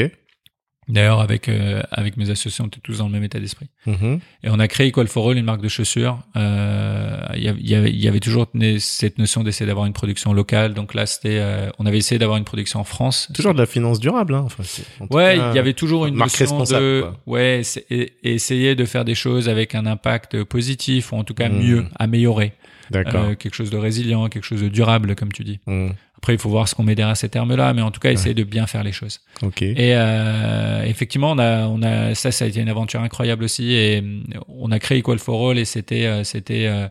D'ailleurs 0.90 1.20
avec 1.20 1.50
euh, 1.50 1.82
avec 1.92 2.16
mes 2.18 2.30
associés 2.30 2.64
on 2.64 2.68
était 2.68 2.80
tous 2.82 3.00
dans 3.00 3.08
le 3.08 3.12
même 3.12 3.24
état 3.24 3.40
d'esprit. 3.40 3.68
Mhm. 3.86 4.20
Et 4.44 4.50
on 4.50 4.58
a 4.60 4.68
créé 4.70 4.88
Equal 4.88 5.08
for 5.08 5.30
All, 5.30 5.38
une 5.38 5.44
marque 5.46 5.62
de 5.62 5.68
chaussures. 5.68 6.20
Euh, 6.36 7.18
Il 7.36 7.44
y, 7.44 7.48
avait- 7.50 7.60
y 7.62 7.76
avait, 7.76 7.90
il 7.90 8.00
y 8.04 8.08
avait 8.08 8.20
toujours 8.20 8.48
cette 8.80 9.18
notion 9.18 9.44
d'essayer 9.44 9.66
d'avoir 9.68 9.86
une 9.86 9.94
production 9.94 10.34
locale. 10.34 10.74
Donc 10.74 10.94
là, 10.94 11.06
c'était, 11.06 11.40
euh, 11.40 11.70
on 11.80 11.86
avait 11.86 11.98
essayé 11.98 12.18
d'avoir 12.20 12.38
une 12.38 12.46
production 12.46 12.80
en 12.80 12.84
France. 12.84 13.30
Toujours 13.34 13.54
de 13.54 13.60
la 13.60 13.66
finance 13.66 14.00
durable, 14.00 14.34
hein. 14.34 14.44
Enfin, 14.46 14.64
en 15.02 15.08
Ouais, 15.16 15.36
il 15.38 15.56
y 15.56 15.60
avait 15.60 15.74
toujours 15.74 16.06
une 16.06 16.16
marque 16.16 16.32
notion 16.40 16.58
responsable, 16.58 16.84
de, 16.86 17.02
quoi. 17.02 17.20
ouais, 17.28 17.62
et- 17.90 18.14
et 18.24 18.34
essayer 18.34 18.76
de 18.76 18.86
faire 18.86 19.04
des 19.06 19.16
choses 19.16 19.50
avec 19.50 19.76
un 19.76 19.86
impact 19.86 20.44
positif 20.44 21.12
ou 21.12 21.18
en 21.18 21.24
tout 21.24 21.34
cas 21.34 21.50
mieux, 21.50 21.86
améliorer, 22.00 22.54
D'accord. 22.90 23.26
Euh, 23.26 23.36
quelque 23.36 23.54
chose 23.56 23.70
de 23.70 23.78
résilient, 23.78 24.30
quelque 24.30 24.46
chose 24.46 24.62
de 24.62 24.70
durable, 24.70 25.16
comme 25.16 25.32
tu 25.34 25.44
dis. 25.44 25.60
Mhm. 25.68 25.94
Après, 26.18 26.34
il 26.34 26.40
faut 26.40 26.50
voir 26.50 26.68
ce 26.68 26.74
qu'on 26.74 26.84
met 26.84 26.96
derrière 26.96 27.16
ces 27.16 27.30
termes-là, 27.30 27.74
mais 27.74 27.82
en 27.82 27.92
tout 27.92 28.00
cas, 28.00 28.12
essayer 28.12 28.34
de 28.34 28.44
bien 28.44 28.66
faire 28.66 28.84
les 28.84 28.92
choses. 28.92 29.22
Ok. 29.44 29.62
Et 29.62 29.76
euh, 29.96 30.84
effectivement, 30.84 31.32
on 31.32 31.38
a, 31.38 31.68
on 31.68 31.82
a, 31.84 32.16
ça, 32.16 32.32
ça 32.32 32.46
a 32.46 32.48
été 32.48 32.60
une 32.60 32.70
aventure 32.70 33.02
incroyable 33.02 33.44
aussi. 33.44 33.74
Et 33.74 34.02
euh, 34.02 34.40
on 34.48 34.72
a 34.72 34.80
créé 34.80 34.98
Equal 34.98 35.20
for 35.20 35.52
All 35.52 35.60
et 35.60 35.66
c'était, 35.66 36.06
euh, 36.06 36.24
c'était, 36.24 36.66
euh, 36.68 36.88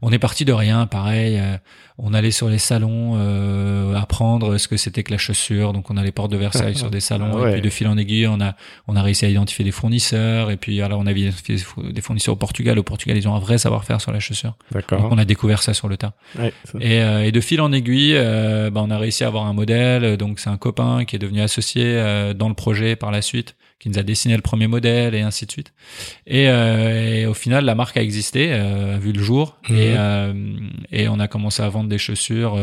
on 0.00 0.10
est 0.12 0.18
parti 0.18 0.44
de 0.46 0.52
rien, 0.52 0.86
pareil. 0.86 1.40
On 2.02 2.14
allait 2.14 2.30
sur 2.30 2.48
les 2.48 2.58
salons 2.58 3.12
euh, 3.16 3.94
apprendre 3.94 4.56
ce 4.58 4.68
que 4.68 4.76
c'était 4.76 5.02
que 5.02 5.10
la 5.12 5.18
chaussure. 5.18 5.72
Donc 5.72 5.90
on 5.90 5.96
allait 5.96 6.12
porte 6.12 6.30
de 6.32 6.36
Versailles 6.36 6.76
sur 6.76 6.90
des 6.90 7.00
salons 7.00 7.30
Ah 7.34 7.36
ouais. 7.42 7.50
et 7.50 7.52
puis 7.54 7.62
de 7.62 7.70
fil 7.70 7.86
en 7.88 7.96
aiguille, 7.98 8.26
on 8.26 8.40
a 8.40 8.54
on 8.88 8.96
a 8.96 9.02
réussi 9.02 9.24
à 9.24 9.28
identifier 9.28 9.64
des 9.64 9.70
fournisseurs 9.70 10.50
et 10.50 10.56
puis 10.56 10.80
alors 10.82 11.00
on 11.00 11.06
a 11.06 11.12
identifié 11.12 11.56
des 11.92 12.00
fournisseurs 12.00 12.34
au 12.34 12.36
Portugal. 12.36 12.78
Au 12.78 12.82
Portugal, 12.82 13.16
ils 13.16 13.28
ont 13.28 13.34
un 13.34 13.38
vrai 13.38 13.58
savoir-faire 13.58 14.00
sur 14.00 14.12
la 14.12 14.20
chaussure. 14.20 14.54
Donc 14.98 15.12
on 15.12 15.18
a 15.18 15.24
découvert 15.24 15.62
ça 15.62 15.74
sur 15.74 15.88
le 15.88 15.96
tas. 15.96 16.12
Ouais, 16.38 16.52
ça- 16.64 16.78
Et, 16.80 17.02
euh, 17.02 17.24
et 17.24 17.32
de 17.32 17.40
fil 17.40 17.60
en 17.60 17.72
aiguille, 17.72 18.14
euh, 18.16 18.70
bah, 18.70 18.82
on 18.84 18.90
a 18.90 18.98
réussi 18.98 19.24
à 19.24 19.26
avoir 19.26 19.46
un 19.46 19.52
modèle. 19.52 20.16
Donc 20.16 20.40
c'est 20.40 20.50
un 20.50 20.56
copain 20.56 21.04
qui 21.04 21.16
est 21.16 21.18
devenu 21.18 21.40
associé 21.40 21.82
euh, 21.86 22.34
dans 22.34 22.48
le 22.48 22.54
projet 22.54 22.96
par 22.96 23.10
la 23.10 23.22
suite, 23.22 23.56
qui 23.80 23.88
nous 23.88 23.98
a 23.98 24.02
dessiné 24.02 24.36
le 24.36 24.42
premier 24.42 24.66
modèle 24.68 25.14
et 25.14 25.22
ainsi 25.22 25.46
de 25.46 25.50
suite. 25.50 25.72
Et, 26.26 26.48
euh, 26.48 27.22
et 27.22 27.26
au 27.26 27.34
final, 27.34 27.64
la 27.64 27.74
marque 27.74 27.96
a 27.96 28.02
existé, 28.02 28.48
euh, 28.52 28.94
a 28.96 28.98
vu 28.98 29.10
le 29.12 29.22
jour, 29.22 29.56
Mhm. 29.68 29.76
et, 29.76 29.94
euh, 29.96 30.32
et 30.92 31.08
on 31.08 31.18
a 31.18 31.26
commencé 31.26 31.62
à 31.62 31.68
vendre 31.70 31.88
des 31.88 31.98
chaussures. 31.98 32.56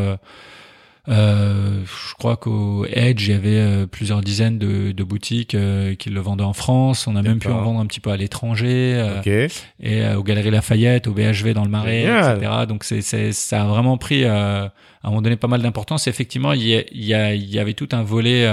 Euh, 1.10 1.84
je 1.86 2.14
crois 2.16 2.36
qu'au 2.38 2.86
Edge, 2.86 3.28
il 3.28 3.32
y 3.32 3.34
avait 3.34 3.56
euh, 3.58 3.88
plusieurs 3.88 4.22
dizaines 4.22 4.60
de, 4.60 4.92
de 4.92 5.04
boutiques 5.04 5.56
euh, 5.56 5.96
qui 5.96 6.10
le 6.10 6.20
vendaient 6.20 6.44
en 6.44 6.54
France. 6.54 7.08
On 7.08 7.16
a 7.16 7.22
même 7.22 7.40
pu 7.40 7.48
en 7.48 7.62
vendre 7.62 7.80
un 7.80 7.86
petit 7.86 8.00
peu 8.00 8.10
à 8.12 8.18
l'étranger. 8.18 8.94
euh, 8.96 9.20
Ok. 9.20 9.52
et 9.80 10.14
aux 10.16 10.24
Galeries 10.24 10.52
Lafayette, 10.52 11.08
au 11.08 11.14
BHV 11.14 11.54
dans 11.54 11.64
le 11.64 11.70
Marais, 11.70 12.02
Génial. 12.02 12.38
etc. 12.38 12.52
Donc 12.68 12.84
c'est, 12.84 13.02
c'est, 13.02 13.32
ça 13.32 13.64
a 13.64 13.66
vraiment 13.66 13.98
pris 13.98 14.26
à 14.26 14.72
un 15.04 15.10
moment 15.10 15.22
donné 15.22 15.38
pas 15.38 15.48
mal 15.48 15.62
d'importance. 15.62 16.08
Effectivement, 16.08 16.54
il 16.54 16.64
y, 16.68 16.76
a- 16.76 16.84
il 16.92 17.06
y, 17.06 17.14
a- 17.14 17.34
il 17.34 17.50
y 17.50 17.60
avait 17.60 17.74
tout 17.74 17.90
un 17.94 18.04
volet 18.04 18.46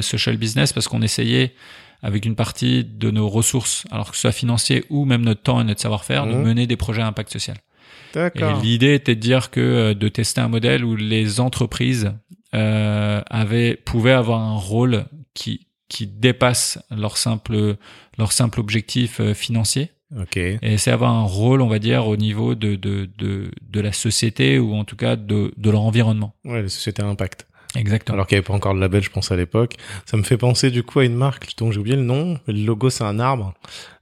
social 0.00 0.36
business 0.36 0.72
parce 0.72 0.86
qu'on 0.88 1.02
essayait 1.02 1.54
avec 2.02 2.26
une 2.26 2.36
partie 2.36 2.84
de 2.84 3.10
nos 3.10 3.28
ressources, 3.30 3.86
alors 3.90 4.10
que 4.10 4.14
ce 4.16 4.20
soit 4.22 4.32
financier 4.32 4.84
ou 4.90 5.06
même 5.06 5.22
notre 5.22 5.40
temps 5.42 5.60
et 5.62 5.64
notre 5.64 5.80
savoir-faire, 5.80 6.26
de 6.26 6.32
Mhm. 6.34 6.42
mener 6.42 6.66
des 6.66 6.76
projets 6.76 7.00
à 7.00 7.06
impact 7.06 7.32
social. 7.32 7.56
Et 8.16 8.62
l'idée 8.62 8.94
était 8.94 9.14
de 9.14 9.20
dire 9.20 9.50
que 9.50 9.60
euh, 9.60 9.94
de 9.94 10.08
tester 10.08 10.40
un 10.40 10.48
modèle 10.48 10.84
où 10.84 10.96
les 10.96 11.40
entreprises 11.40 12.12
euh, 12.54 13.20
avaient 13.28 13.76
pouvaient 13.76 14.12
avoir 14.12 14.40
un 14.40 14.56
rôle 14.56 15.06
qui 15.34 15.66
qui 15.88 16.06
dépasse 16.06 16.78
leur 16.90 17.16
simple 17.16 17.76
leur 18.18 18.32
simple 18.32 18.60
objectif 18.60 19.20
euh, 19.20 19.34
financier 19.34 19.90
Ok. 20.16 20.36
et 20.36 20.78
c'est 20.78 20.92
avoir 20.92 21.10
un 21.12 21.24
rôle, 21.24 21.60
on 21.60 21.66
va 21.66 21.80
dire, 21.80 22.06
au 22.06 22.16
niveau 22.16 22.54
de, 22.54 22.76
de, 22.76 23.10
de, 23.18 23.50
de 23.60 23.80
la 23.80 23.90
société 23.92 24.60
ou 24.60 24.74
en 24.74 24.84
tout 24.84 24.94
cas 24.94 25.16
de, 25.16 25.52
de 25.56 25.70
leur 25.70 25.80
environnement. 25.82 26.34
Ouais, 26.44 26.62
la 26.62 26.68
société 26.68 27.02
à 27.02 27.06
impact. 27.06 27.48
Exactement. 27.76 28.14
Alors 28.14 28.26
qu'il 28.26 28.36
n'y 28.36 28.38
avait 28.38 28.46
pas 28.46 28.52
encore 28.54 28.74
de 28.74 28.80
label, 28.80 29.02
je 29.02 29.10
pense, 29.10 29.32
à 29.32 29.36
l'époque. 29.36 29.74
Ça 30.06 30.16
me 30.16 30.22
fait 30.22 30.36
penser, 30.36 30.70
du 30.70 30.82
coup, 30.82 31.00
à 31.00 31.04
une 31.04 31.14
marque 31.16 31.48
dont 31.58 31.72
j'ai 31.72 31.78
oublié 31.80 31.96
le 31.96 32.02
nom. 32.02 32.38
Le 32.46 32.54
logo, 32.64 32.90
c'est 32.90 33.04
un 33.04 33.18
arbre. 33.18 33.54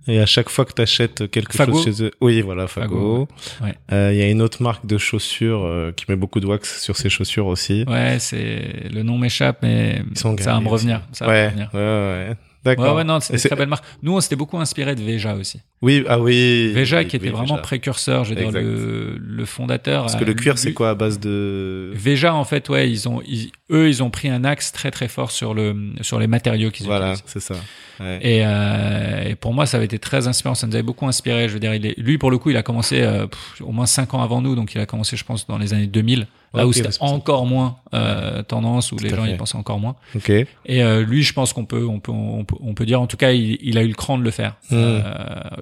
Et 0.08 0.18
à 0.20 0.26
chaque 0.26 0.48
fois 0.50 0.64
que 0.64 0.72
tu 0.72 0.82
achètes 0.82 1.30
quelque 1.30 1.54
Fago. 1.54 1.72
chose 1.72 1.84
chez 1.84 2.04
eux. 2.04 2.10
Oui, 2.20 2.40
voilà, 2.42 2.66
Fago. 2.66 3.26
Fago, 3.58 3.64
ouais. 3.66 3.74
Euh, 3.92 4.10
Il 4.12 4.18
y 4.18 4.22
a 4.22 4.28
une 4.28 4.42
autre 4.42 4.62
marque 4.62 4.84
de 4.86 4.98
chaussures 4.98 5.64
euh, 5.64 5.92
qui 5.92 6.04
met 6.08 6.16
beaucoup 6.16 6.40
de 6.40 6.46
wax 6.46 6.82
sur 6.82 6.96
ses 6.96 7.08
chaussures 7.08 7.46
aussi. 7.46 7.84
ouais, 7.88 8.18
c'est 8.18 8.88
le 8.92 9.02
nom 9.02 9.16
m'échappe, 9.16 9.58
mais 9.62 10.02
Ils 10.10 10.18
sont 10.18 10.36
ça 10.38 10.54
va 10.54 10.60
me 10.60 10.68
revenir. 10.68 11.00
Ça 11.12 11.26
va 11.26 11.32
me 11.32 11.46
revenir. 11.48 11.70
ouais, 11.72 11.80
ouais, 11.80 11.86
ouais. 12.28 12.36
Ouais, 12.64 12.76
D'accord. 12.76 12.94
ouais, 12.94 13.02
non, 13.02 13.18
c'est 13.18 13.32
une 13.32 13.40
très 13.40 13.56
belle 13.56 13.68
marque. 13.68 13.84
Nous, 14.04 14.14
on 14.14 14.20
s'était 14.20 14.36
beaucoup 14.36 14.56
inspiré 14.56 14.94
de 14.94 15.02
Veja 15.02 15.34
aussi. 15.34 15.60
Oui, 15.80 16.04
ah 16.08 16.20
oui. 16.20 16.70
Veja 16.72 16.98
oui, 16.98 17.08
qui 17.08 17.16
était 17.16 17.26
oui, 17.26 17.32
vraiment 17.32 17.54
Veja. 17.56 17.62
précurseur, 17.62 18.22
je 18.22 18.30
veux 18.34 18.36
dire, 18.40 18.52
le, 18.52 19.16
le 19.18 19.44
fondateur. 19.46 20.02
Parce 20.02 20.14
que 20.14 20.24
le 20.24 20.32
cuir, 20.34 20.58
c'est 20.58 20.72
quoi 20.72 20.90
à 20.90 20.94
base 20.94 21.18
de... 21.18 21.90
Veja, 21.92 22.32
en 22.36 22.44
fait, 22.44 22.68
ouais, 22.68 22.88
ils 22.88 23.08
ont, 23.08 23.20
ils- 23.26 23.50
eux, 23.72 23.88
ils 23.88 24.02
ont 24.02 24.10
pris 24.10 24.28
un 24.28 24.44
axe 24.44 24.70
très 24.72 24.90
très 24.90 25.08
fort 25.08 25.30
sur 25.30 25.54
le, 25.54 25.74
sur 26.02 26.18
les 26.18 26.26
matériaux 26.26 26.70
qu'ils 26.70 26.86
Voilà, 26.86 27.12
utilisent. 27.14 27.24
c'est 27.26 27.40
ça. 27.40 27.54
Ouais. 28.00 28.18
Et, 28.22 28.40
euh, 28.44 29.24
et 29.30 29.34
pour 29.34 29.52
moi, 29.54 29.66
ça 29.66 29.76
avait 29.78 29.86
été 29.86 29.98
très 29.98 30.28
inspirant. 30.28 30.54
Ça 30.54 30.66
nous 30.66 30.74
avait 30.74 30.82
beaucoup 30.82 31.06
inspiré. 31.06 31.48
Je 31.48 31.54
veux 31.54 31.60
dire, 31.60 31.74
il 31.74 31.86
est, 31.86 31.98
lui, 31.98 32.18
pour 32.18 32.30
le 32.30 32.38
coup, 32.38 32.50
il 32.50 32.56
a 32.56 32.62
commencé 32.62 33.00
euh, 33.00 33.26
pff, 33.26 33.60
au 33.60 33.72
moins 33.72 33.86
cinq 33.86 34.14
ans 34.14 34.22
avant 34.22 34.40
nous. 34.42 34.54
Donc, 34.54 34.74
il 34.74 34.80
a 34.80 34.86
commencé, 34.86 35.16
je 35.16 35.24
pense, 35.24 35.46
dans 35.46 35.58
les 35.58 35.74
années 35.74 35.86
2000, 35.86 36.26
là 36.54 36.66
où 36.66 36.72
c'était 36.72 36.88
encore 37.00 37.46
moins 37.46 37.76
euh, 37.94 38.42
tendance, 38.42 38.92
où 38.92 38.96
Tout 38.96 39.04
les 39.04 39.10
gens 39.10 39.24
y 39.24 39.36
pensaient 39.36 39.56
encore 39.58 39.78
moins. 39.78 39.96
Ok. 40.14 40.30
Et 40.30 40.46
euh, 40.82 41.02
lui, 41.04 41.22
je 41.22 41.32
pense 41.32 41.52
qu'on 41.52 41.64
peut, 41.64 41.86
on 41.86 42.00
peut, 42.00 42.12
on 42.12 42.44
peut, 42.44 42.56
on 42.60 42.74
peut 42.74 42.86
dire, 42.86 43.00
en 43.00 43.06
tout 43.06 43.16
cas, 43.16 43.32
il, 43.32 43.58
il 43.60 43.78
a 43.78 43.82
eu 43.82 43.88
le 43.88 43.94
cran 43.94 44.18
de 44.18 44.24
le 44.24 44.30
faire. 44.30 44.56
Mhm. 44.70 44.78
Euh, 44.78 45.02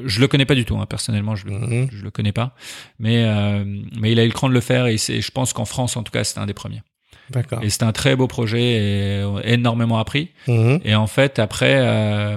je 0.05 0.21
le 0.21 0.29
connais 0.29 0.47
pas 0.47 0.55
du 0.55 0.65
tout, 0.65 0.77
hein, 0.79 0.87
personnellement, 0.87 1.37
je 1.37 1.47
le, 1.47 1.89
je 1.93 2.03
le 2.03 2.11
connais 2.11 2.33
pas, 2.33 2.55
mais 2.99 3.25
euh, 3.25 3.65
mais 4.01 4.13
il 4.13 4.19
a 4.19 4.25
eu 4.25 4.29
le 4.29 4.33
cran 4.33 4.49
de 4.49 4.55
le 4.55 4.61
faire 4.61 4.87
et 4.87 4.97
c'est, 4.99 5.21
je 5.21 5.31
pense 5.31 5.53
qu'en 5.53 5.65
France, 5.65 5.97
en 5.97 6.03
tout 6.03 6.13
cas, 6.13 6.25
c'était 6.25 6.41
un 6.41 6.47
des 6.47 6.55
premiers. 6.55 6.83
D'accord. 7.31 7.63
Et 7.63 7.71
c'était 7.71 7.85
un 7.85 7.93
très 7.93 8.17
beau 8.17 8.27
projet 8.27 8.63
et 8.73 9.23
euh, 9.23 9.41
énormément 9.45 9.99
appris. 9.99 10.31
Mhm. 10.49 10.81
Et 10.85 10.95
en 10.95 11.07
fait, 11.07 11.39
après, 11.39 11.77
euh, 11.79 12.37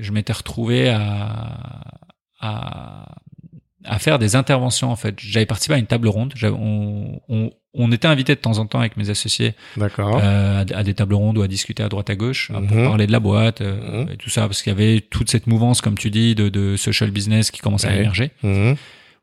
je 0.00 0.12
m'étais 0.12 0.32
retrouvé 0.32 0.88
à, 0.88 1.80
à, 2.40 3.14
à 3.84 3.98
faire 3.98 4.18
des 4.18 4.36
interventions. 4.36 4.90
En 4.90 4.96
fait, 4.96 5.14
j'avais 5.18 5.46
participé 5.46 5.74
à 5.74 5.78
une 5.78 5.86
table 5.86 6.08
ronde. 6.08 6.34
On, 6.42 7.20
on, 7.28 7.50
on 7.78 7.92
était 7.92 8.08
invité 8.08 8.34
de 8.34 8.40
temps 8.40 8.58
en 8.58 8.66
temps 8.66 8.80
avec 8.80 8.96
mes 8.96 9.10
associés 9.10 9.54
euh, 10.22 10.64
à, 10.72 10.78
à 10.78 10.82
des 10.82 10.94
tables 10.94 11.14
rondes 11.14 11.38
ou 11.38 11.42
à 11.42 11.48
discuter 11.48 11.82
à 11.82 11.88
droite 11.88 12.08
à 12.10 12.14
gauche 12.16 12.50
euh, 12.54 12.60
pour 12.60 12.76
parler 12.88 13.06
de 13.06 13.12
la 13.12 13.20
boîte 13.20 13.60
euh, 13.60 14.04
Mhm. 14.04 14.12
et 14.12 14.16
tout 14.16 14.30
ça, 14.30 14.42
parce 14.42 14.62
qu'il 14.62 14.72
y 14.72 14.76
avait 14.76 15.00
toute 15.00 15.30
cette 15.30 15.46
mouvance, 15.46 15.80
comme 15.80 15.96
tu 15.98 16.10
dis, 16.10 16.34
de, 16.34 16.48
de 16.48 16.76
social 16.76 17.10
business 17.10 17.50
qui 17.50 17.60
commençait 17.60 17.88
à 17.88 17.96
émerger. 17.96 18.30
Mhm. 18.42 18.76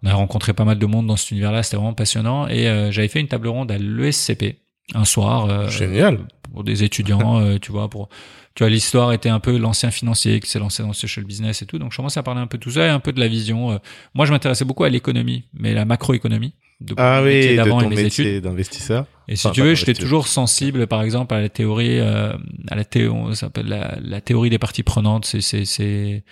On 0.05 0.09
a 0.09 0.13
rencontré 0.15 0.53
pas 0.53 0.65
mal 0.65 0.77
de 0.79 0.85
monde 0.85 1.07
dans 1.07 1.15
cet 1.15 1.31
univers-là, 1.31 1.63
c'était 1.63 1.77
vraiment 1.77 1.93
passionnant. 1.93 2.47
Et 2.47 2.67
euh, 2.67 2.91
j'avais 2.91 3.07
fait 3.07 3.21
une 3.21 3.27
table 3.29 3.47
ronde 3.47 3.71
à 3.71 3.77
l'ESCP 3.77 4.57
un 4.93 5.05
soir. 5.05 5.45
euh, 5.49 5.69
Génial. 5.69 6.19
pour 6.51 6.63
des 6.63 6.83
étudiants, 6.83 7.39
euh, 7.39 7.57
tu 7.59 7.71
vois, 7.71 7.89
pour 7.89 8.09
tu 8.55 8.63
vois 8.63 8.69
l'histoire 8.69 9.11
était 9.13 9.29
un 9.29 9.39
peu 9.39 9.57
l'ancien 9.57 9.89
financier 9.89 10.39
qui 10.39 10.47
s'est 10.49 10.59
lancé 10.59 10.83
dans 10.83 10.89
le 10.89 10.93
social 10.93 11.25
business 11.25 11.61
et 11.63 11.65
tout, 11.65 11.79
donc 11.79 11.91
je 11.91 11.97
commençais 11.97 12.19
à 12.19 12.23
parler 12.23 12.41
un 12.41 12.45
peu 12.47 12.57
de 12.59 12.63
tout 12.63 12.69
ça 12.71 12.85
et 12.85 12.89
un 12.89 12.99
peu 12.99 13.11
de 13.11 13.19
la 13.19 13.27
vision. 13.27 13.71
euh. 13.71 13.77
Moi, 14.13 14.25
je 14.27 14.31
m'intéressais 14.31 14.65
beaucoup 14.65 14.83
à 14.83 14.89
l'économie, 14.89 15.45
mais 15.53 15.73
la 15.73 15.85
macroéconomie. 15.85 16.53
De 16.83 16.93
Ah 16.97 17.21
mon 17.21 17.27
oui, 17.27 17.55
d'avant 17.55 17.79
et 17.81 17.87
mes 17.87 17.95
métier 18.03 18.35
études. 18.35 18.43
d'investisseur. 18.43 19.05
Et 19.29 19.37
si 19.37 19.47
Enfin, 19.47 19.53
tu 19.53 19.61
veux, 19.61 19.73
j'étais 19.73 19.93
toujours 19.93 20.27
sensible, 20.27 20.85
par 20.85 21.01
exemple, 21.01 21.33
à 21.33 21.39
la 21.39 21.47
théorie, 21.47 21.97
euh, 21.99 22.33
à 22.69 22.75
la 22.75 22.83
théorie, 22.83 23.35
s'appelle 23.37 23.67
la, 23.67 23.97
la 24.01 24.19
théorie 24.19 24.49
des 24.49 24.59
parties 24.59 24.83
prenantes. 24.83 25.25
C'est 25.25 25.39
c'est 25.39 25.63
c'est 25.63 26.23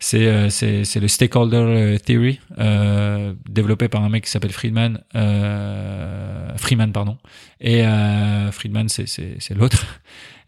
c'est 0.00 0.26
euh, 0.26 0.50
c'est 0.50 0.98
le 1.00 1.06
stakeholder 1.06 1.56
euh, 1.56 1.98
theory 1.98 2.40
euh, 2.58 3.32
développé 3.48 3.88
par 3.88 4.02
un 4.02 4.08
mec 4.08 4.24
qui 4.24 4.30
s'appelle 4.30 4.50
Friedman, 4.50 5.00
euh, 5.14 6.56
Freeman 6.56 6.92
pardon. 6.92 7.16
Et 7.60 7.82
euh, 7.86 8.50
Friedman, 8.50 8.88
c'est 8.88 9.06
c'est 9.06 9.36
c'est 9.38 9.54
l'autre. 9.54 9.86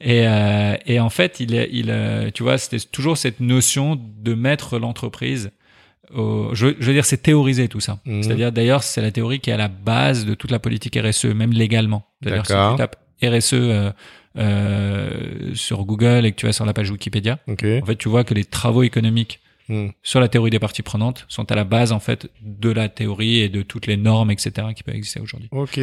Et 0.00 0.26
euh, 0.26 0.76
et 0.86 0.98
en 0.98 1.10
fait, 1.10 1.38
il 1.38 1.54
il 1.70 1.94
tu 2.34 2.42
vois, 2.42 2.58
c'était 2.58 2.84
toujours 2.90 3.16
cette 3.16 3.38
notion 3.38 3.96
de 4.20 4.34
mettre 4.34 4.80
l'entreprise 4.80 5.50
au- 6.14 6.54
je, 6.54 6.68
je 6.78 6.86
veux 6.86 6.92
dire, 6.92 7.04
c'est 7.04 7.18
théoriser 7.22 7.68
tout 7.68 7.80
ça. 7.80 7.98
Mhm. 8.06 8.22
C'est-à-dire, 8.22 8.52
d'ailleurs, 8.52 8.82
c'est 8.82 9.02
la 9.02 9.10
théorie 9.10 9.40
qui 9.40 9.50
est 9.50 9.54
à 9.54 9.56
la 9.58 9.68
base 9.68 10.24
de 10.26 10.34
toute 10.34 10.50
la 10.50 10.58
politique 10.58 10.96
RSE, 10.96 11.26
même 11.26 11.52
légalement. 11.52 12.06
D'ailleurs, 12.22 12.46
si 12.46 12.52
tu 12.52 12.76
tapes 12.76 12.96
RSE 13.22 13.52
euh, 13.54 13.90
euh, 14.54 15.54
sur 15.54 15.84
Google 15.84 16.26
et 16.26 16.32
que 16.32 16.36
tu 16.36 16.46
vas 16.46 16.52
sur 16.52 16.64
la 16.66 16.72
page 16.72 16.90
Wikipédia, 16.90 17.38
Ok. 17.46 17.64
en 17.82 17.86
fait, 17.86 17.96
tu 17.96 18.08
vois 18.08 18.24
que 18.24 18.34
les 18.34 18.44
travaux 18.44 18.82
économiques 18.82 19.40
Mhm. 19.68 19.92
sur 20.02 20.20
la 20.20 20.28
théorie 20.28 20.50
des 20.50 20.58
parties 20.58 20.82
prenantes 20.82 21.24
sont 21.28 21.50
à 21.50 21.54
la 21.54 21.64
base, 21.64 21.92
en 21.92 22.00
fait, 22.00 22.28
de 22.42 22.68
la 22.70 22.88
théorie 22.90 23.38
et 23.38 23.48
de 23.48 23.62
toutes 23.62 23.86
les 23.86 23.96
normes, 23.96 24.30
etc., 24.30 24.52
qui 24.76 24.82
peuvent 24.82 24.94
exister 24.94 25.20
aujourd'hui. 25.20 25.48
Ok. 25.52 25.80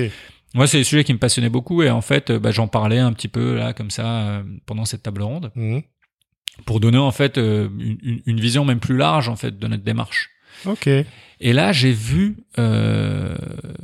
Moi, 0.53 0.67
c'est 0.67 0.77
des 0.77 0.83
sujets 0.83 1.03
qui 1.03 1.13
me 1.13 1.17
passionnaient 1.17 1.49
beaucoup 1.49 1.81
et 1.81 1.89
en 1.89 2.01
fait, 2.01 2.29
euh, 2.29 2.37
bah, 2.39 2.51
j'en 2.51 2.67
parlais 2.67 2.99
un 2.99 3.11
petit 3.13 3.29
peu 3.29 3.55
là, 3.55 3.73
comme 3.73 3.89
ça, 3.89 4.05
euh, 4.05 4.43
pendant 4.67 4.85
cette 4.85 5.01
table 5.01 5.23
ronde, 5.23 5.51
Mhm. 5.55 5.81
Pour 6.65 6.79
donner 6.79 6.97
en 6.97 7.11
fait 7.11 7.37
euh, 7.37 7.67
une, 8.25 8.39
vision 8.39 8.65
même 8.65 8.79
plus 8.79 8.97
large 8.97 9.29
en 9.29 9.35
fait 9.35 9.57
de 9.59 9.67
notre 9.67 9.83
démarche. 9.83 10.29
Ok. 10.65 10.87
Et 11.43 11.53
là, 11.53 11.71
j'ai 11.71 11.91
vu 11.91 12.37
euh, 12.59 13.35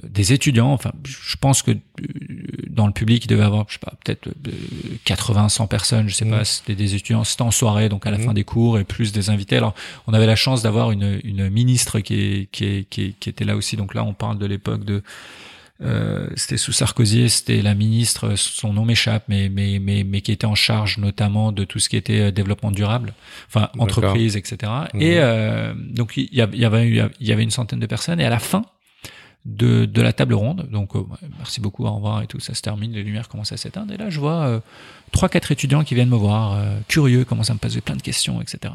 des 0.03 0.31
étudiants, 0.31 0.71
enfin, 0.73 0.91
je 1.05 1.35
pense 1.37 1.63
que 1.63 1.71
euh, 1.71 1.75
dans 2.69 2.85
le 2.85 2.93
public, 2.93 3.25
il 3.25 3.27
devait 3.27 3.41
y 3.41 3.45
avoir, 3.45 3.65
je 3.67 3.73
sais 3.73 3.79
pas, 3.79 3.93
peut-être 4.05 4.27
euh, 4.27 4.51
80, 5.05 5.49
100 5.49 5.65
personnes, 5.65 6.07
je 6.07 6.13
sais 6.13 6.25
Mhm. 6.25 6.31
pas, 6.31 6.45
c'était 6.45 6.75
des 6.75 6.93
étudiants, 6.93 7.23
c'était 7.23 7.41
en 7.41 7.49
soirée, 7.49 7.89
donc 7.89 8.05
à 8.05 8.11
la 8.11 8.19
Mhm. 8.19 8.25
fin 8.25 8.33
des 8.33 8.43
cours, 8.43 8.77
et 8.77 8.83
plus 8.83 9.11
des 9.11 9.31
invités. 9.31 9.57
Alors, 9.57 9.73
on 10.05 10.13
avait 10.13 10.27
la 10.27 10.35
chance 10.35 10.61
d'avoir 10.61 10.91
une, 10.91 11.19
une 11.23 11.49
ministre 11.49 11.99
qui, 11.99 12.13
est, 12.13 12.49
qui, 12.51 12.65
est, 12.65 12.87
qui, 12.89 13.01
est- 13.05 13.19
qui 13.19 13.29
était 13.29 13.45
là 13.45 13.55
aussi, 13.55 13.75
donc 13.75 13.95
là, 13.95 14.03
on 14.03 14.13
parle 14.13 14.37
de 14.37 14.45
l'époque 14.45 14.85
de... 14.85 15.01
Euh, 15.81 16.27
c'était 16.35 16.57
sous 16.57 16.71
Sarkozy, 16.71 17.29
c'était 17.29 17.61
la 17.61 17.75
ministre, 17.75 18.35
son 18.35 18.73
nom 18.73 18.83
m'échappe, 18.83 19.25
mais, 19.27 19.49
mais, 19.49 19.79
mais, 19.79 20.03
mais 20.03 20.21
qui 20.21 20.31
était 20.31 20.47
en 20.47 20.55
charge 20.55 20.97
notamment 20.97 21.51
de 21.51 21.65
tout 21.65 21.77
ce 21.79 21.87
qui 21.87 21.97
était 21.97 22.19
euh, 22.19 22.31
développement 22.31 22.71
durable, 22.71 23.13
enfin 23.47 23.69
entreprise, 23.77 24.37
etc. 24.37 24.71
Mhm. 24.93 25.01
Et 25.01 25.19
euh, 25.19 25.73
donc 25.75 26.17
il 26.17 26.33
y, 26.33 26.41
avait 26.41 26.87
il 26.87 27.27
y 27.27 27.31
avait 27.31 27.43
une 27.43 27.51
centaine 27.51 27.79
de 27.79 27.85
personnes 27.85 28.19
et 28.19 28.25
à 28.25 28.29
la 28.29 28.39
fin 28.39 28.65
de, 29.47 29.85
de 29.85 30.01
la 30.01 30.13
table 30.13 30.33
ronde, 30.33 30.67
donc 30.71 30.95
euh, 30.95 31.03
merci 31.37 31.61
beaucoup, 31.61 31.85
au 31.85 31.91
revoir 31.91 32.21
et 32.21 32.27
tout, 32.27 32.39
ça 32.39 32.53
se 32.53 32.61
termine, 32.61 32.91
les 32.91 33.03
lumières 33.03 33.29
commencent 33.29 33.53
à 33.53 33.57
s'éteindre 33.57 33.93
et 33.93 33.97
là 33.97 34.09
je 34.09 34.19
vois 34.19 34.45
euh, 34.45 34.59
trois 35.11 35.29
quatre 35.29 35.51
étudiants 35.51 35.83
qui 35.85 35.95
viennent 35.95 36.09
me 36.09 36.17
voir, 36.17 36.53
euh, 36.53 36.77
curieux, 36.89 37.23
commencent 37.23 37.49
à 37.49 37.53
me 37.53 37.59
poser 37.59 37.79
plein 37.79 37.95
de 37.95 38.01
questions, 38.01 38.41
etc. 38.41 38.73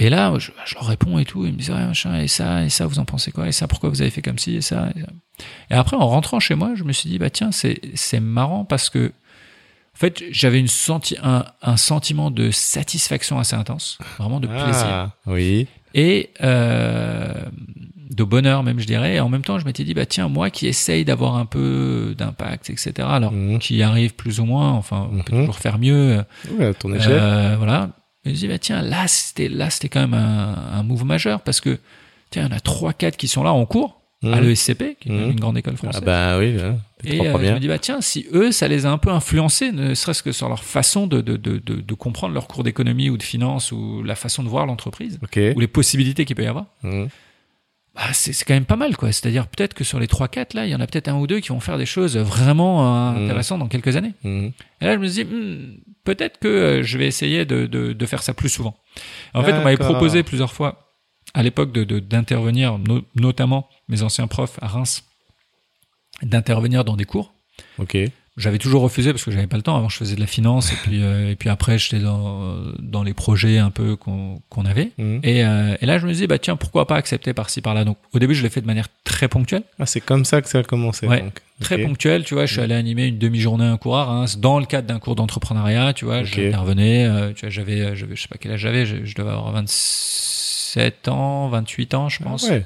Et 0.00 0.08
là, 0.10 0.32
je, 0.38 0.50
je 0.64 0.74
leur 0.74 0.86
réponds 0.86 1.18
et 1.18 1.24
tout. 1.24 1.44
Ils 1.46 1.52
me 1.52 1.58
disent, 1.58 1.70
ouais, 1.70 1.86
machin, 1.86 2.18
et 2.20 2.26
ça, 2.26 2.64
et 2.64 2.70
ça, 2.70 2.86
vous 2.86 2.98
en 2.98 3.04
pensez 3.04 3.30
quoi? 3.32 3.46
Et 3.48 3.52
ça, 3.52 3.68
pourquoi 3.68 3.90
vous 3.90 4.00
avez 4.00 4.10
fait 4.10 4.22
comme 4.22 4.38
ci, 4.38 4.56
et 4.56 4.60
ça, 4.62 4.88
et 4.96 5.00
ça? 5.00 5.06
Et 5.70 5.74
après, 5.74 5.96
en 5.96 6.08
rentrant 6.08 6.40
chez 6.40 6.54
moi, 6.54 6.72
je 6.74 6.84
me 6.84 6.92
suis 6.92 7.08
dit, 7.10 7.18
bah 7.18 7.30
tiens, 7.30 7.50
c'est, 7.52 8.20
marrant 8.20 8.64
parce 8.64 8.88
que, 8.90 9.08
en 9.08 9.98
fait, 9.98 10.22
j'avais 10.30 10.58
une 10.58 10.68
senti, 10.68 11.16
un, 11.22 11.44
un 11.62 11.76
sentiment 11.76 12.30
de 12.30 12.50
satisfaction 12.50 13.38
assez 13.38 13.54
intense, 13.56 13.98
vraiment 14.18 14.40
de 14.40 14.46
plaisir. 14.46 14.86
Ah, 14.88 15.10
oui. 15.26 15.66
Et, 15.94 16.30
euh, 16.42 17.34
de 18.10 18.24
bonheur 18.24 18.62
même, 18.62 18.80
je 18.80 18.86
dirais. 18.86 19.16
Et 19.16 19.20
en 19.20 19.28
même 19.28 19.42
temps, 19.42 19.58
je 19.58 19.64
m'étais 19.64 19.84
dit, 19.84 19.94
bah 19.94 20.06
tiens, 20.06 20.28
moi 20.28 20.50
qui 20.50 20.66
essaye 20.66 21.04
d'avoir 21.04 21.36
un 21.36 21.46
peu 21.46 22.14
d'impact, 22.18 22.70
etc. 22.70 22.92
Alors, 23.08 23.32
Mhm. 23.32 23.58
qui 23.60 23.82
arrive 23.82 24.14
plus 24.14 24.40
ou 24.40 24.44
moins, 24.46 24.70
enfin, 24.72 25.08
on 25.12 25.22
peut 25.22 25.34
Mhm. 25.36 25.40
toujours 25.42 25.58
faire 25.58 25.78
mieux. 25.78 26.22
Ouais, 26.50 26.66
à 26.66 26.74
ton 26.74 26.92
échelle. 26.94 27.12
Euh, 27.12 27.54
voilà. 27.56 27.90
Je 28.24 28.32
dis, 28.32 28.48
bah 28.48 28.58
tiens, 28.58 28.82
là, 28.82 29.08
c'était 29.08 29.48
là, 29.48 29.70
c'était 29.70 29.88
quand 29.88 30.00
même 30.00 30.14
un, 30.14 30.54
un 30.74 30.82
move 30.82 31.04
majeur 31.04 31.40
parce 31.40 31.60
que 31.60 31.78
tiens, 32.30 32.48
en 32.48 32.52
a 32.52 32.60
trois, 32.60 32.92
quatre 32.92 33.16
qui 33.16 33.28
sont 33.28 33.42
là 33.42 33.52
en 33.52 33.64
cours 33.66 34.00
à 34.22 34.40
Mhm. 34.40 34.48
l'ESCP, 34.48 34.96
qui 35.00 35.08
est 35.08 35.12
Mhm. 35.12 35.30
une 35.30 35.40
grande 35.40 35.56
école 35.56 35.76
française. 35.78 36.02
Ah 36.02 36.04
bah 36.04 36.38
oui, 36.38 36.54
Et 37.04 37.26
euh, 37.26 37.32
je 37.42 37.54
me 37.54 37.58
dis, 37.58 37.68
bah 37.68 37.78
tiens, 37.78 38.02
si 38.02 38.26
eux, 38.34 38.52
ça 38.52 38.68
les 38.68 38.84
a 38.84 38.90
un 38.90 38.98
peu 38.98 39.08
influencés, 39.10 39.72
ne 39.72 39.94
serait-ce 39.94 40.22
que 40.22 40.32
sur 40.32 40.50
leur 40.50 40.62
façon 40.62 41.06
de, 41.06 41.22
de, 41.22 41.38
de, 41.38 41.56
de, 41.56 41.76
de 41.76 41.94
comprendre 41.94 42.34
leur 42.34 42.46
cours 42.46 42.62
d'économie 42.62 43.08
ou 43.08 43.16
de 43.16 43.22
finance 43.22 43.72
ou 43.72 44.02
la 44.02 44.14
façon 44.16 44.42
de 44.42 44.48
voir 44.48 44.66
l'entreprise 44.66 45.18
ou 45.56 45.60
les 45.60 45.66
possibilités 45.68 46.26
qu'il 46.26 46.36
peut 46.36 46.42
y 46.42 46.46
avoir, 46.46 46.66
Mhm. 46.82 47.08
Bah, 48.00 48.12
c'est 48.14 48.32
quand 48.44 48.54
même 48.54 48.64
pas 48.64 48.76
mal, 48.76 48.96
quoi. 48.96 49.12
C'est-à-dire 49.12 49.46
peut-être 49.46 49.74
que 49.74 49.84
sur 49.84 50.00
les 50.00 50.06
3-4, 50.06 50.54
là, 50.56 50.64
il 50.66 50.70
y 50.70 50.74
en 50.74 50.80
a 50.80 50.86
peut-être 50.86 51.08
un 51.08 51.16
ou 51.16 51.26
deux 51.26 51.40
qui 51.40 51.50
vont 51.50 51.60
faire 51.60 51.76
des 51.78 51.86
choses 51.86 52.16
vraiment 52.16 53.10
euh, 53.10 53.12
Mhm. 53.12 53.24
intéressantes 53.24 53.58
dans 53.60 53.68
quelques 53.68 53.94
années. 53.96 54.14
Mhm. 54.24 54.52
Et 54.80 54.84
là, 54.86 54.94
je 54.94 54.98
me 54.98 55.06
dis, 55.08 55.24
hmm, 55.24 55.76
peut-être 56.04 56.38
que 56.38 56.48
euh, 56.48 56.82
je 56.82 56.96
vais 56.98 57.06
essayer 57.06 57.44
de, 57.44 57.66
de, 57.66 57.92
de 57.92 58.06
faire 58.06 58.22
ça 58.22 58.32
plus 58.34 58.48
souvent. 58.48 58.74
En 59.34 59.42
fait, 59.44 59.52
on 59.52 59.62
m'avait 59.62 59.76
proposé 59.76 60.22
plusieurs 60.22 60.52
fois, 60.52 60.94
à 61.34 61.42
l'époque, 61.42 61.72
de- 61.72 61.84
de- 61.84 62.00
d'intervenir, 62.00 62.78
no- 62.78 63.02
notamment 63.14 63.68
mes 63.88 64.02
anciens 64.02 64.26
profs 64.26 64.58
à 64.62 64.66
Reims, 64.68 65.04
d'intervenir 66.22 66.84
dans 66.84 66.96
des 66.96 67.04
cours. 67.04 67.32
Ok. 67.78 67.96
J'avais 68.36 68.58
toujours 68.58 68.82
refusé 68.82 69.12
parce 69.12 69.24
que 69.24 69.30
j'avais 69.32 69.48
pas 69.48 69.56
le 69.56 69.62
temps. 69.62 69.76
Avant, 69.76 69.88
je 69.88 69.96
faisais 69.96 70.14
de 70.14 70.20
la 70.20 70.26
finance 70.26 70.72
et 70.72 70.76
puis 70.76 71.02
euh, 71.02 71.30
et 71.30 71.36
puis 71.36 71.48
après, 71.50 71.78
j'étais 71.78 71.98
dans 71.98 72.54
dans 72.78 73.02
les 73.02 73.12
projets 73.12 73.58
un 73.58 73.70
peu 73.70 73.96
qu'on 73.96 74.40
qu'on 74.48 74.64
avait. 74.64 74.92
Mhm. 74.98 75.20
Et, 75.24 75.44
euh, 75.44 75.76
et 75.80 75.84
là, 75.86 75.98
je 75.98 76.06
me 76.06 76.12
disais 76.12 76.26
bah 76.26 76.38
tiens, 76.38 76.56
pourquoi 76.56 76.86
pas 76.86 76.96
accepter 76.96 77.34
par-ci 77.34 77.60
par-là? 77.60 77.84
Donc, 77.84 77.98
au 78.14 78.18
début, 78.18 78.34
je 78.34 78.42
l'ai 78.42 78.48
fait 78.48 78.60
de 78.60 78.66
manière 78.66 78.86
très 79.04 79.28
ponctuelle, 79.28 79.64
Ah, 79.78 79.84
c'est 79.86 80.00
comme 80.00 80.24
ça 80.24 80.40
que 80.40 80.48
ça 80.48 80.60
a 80.60 80.62
commencé. 80.62 81.06
Ouais. 81.06 81.20
donc. 81.22 81.34
très 81.60 81.74
Ok. 81.74 81.82
ponctuelle. 81.88 82.24
Tu 82.24 82.34
vois, 82.34 82.46
je 82.46 82.52
suis 82.52 82.62
allé 82.62 82.74
animer 82.74 83.06
une 83.06 83.18
demi-journée 83.18 83.64
un 83.66 83.76
cours 83.76 83.98
à 83.98 84.04
Reims 84.04 84.38
dans 84.38 84.58
le 84.60 84.64
cadre 84.64 84.86
d'un 84.86 85.00
cours 85.00 85.16
d'entrepreneuriat. 85.16 85.92
Tu 85.92 86.04
vois, 86.06 86.20
Ok. 86.20 86.26
j'intervenais. 86.26 87.04
euh, 87.06 87.32
tu 87.34 87.40
vois, 87.46 87.50
j'avais 87.50 87.94
je 87.96 88.06
sais 88.14 88.28
pas 88.28 88.36
quel 88.40 88.52
âge 88.52 88.60
j'avais. 88.60 88.86
Je, 88.86 89.04
je 89.04 89.14
devais 89.16 89.28
avoir 89.30 89.52
27 89.52 91.08
ans, 91.08 91.48
28 91.48 91.94
ans, 91.94 92.08
je 92.08 92.18
Ah 92.20 92.24
pense. 92.28 92.48
ouais. 92.48 92.64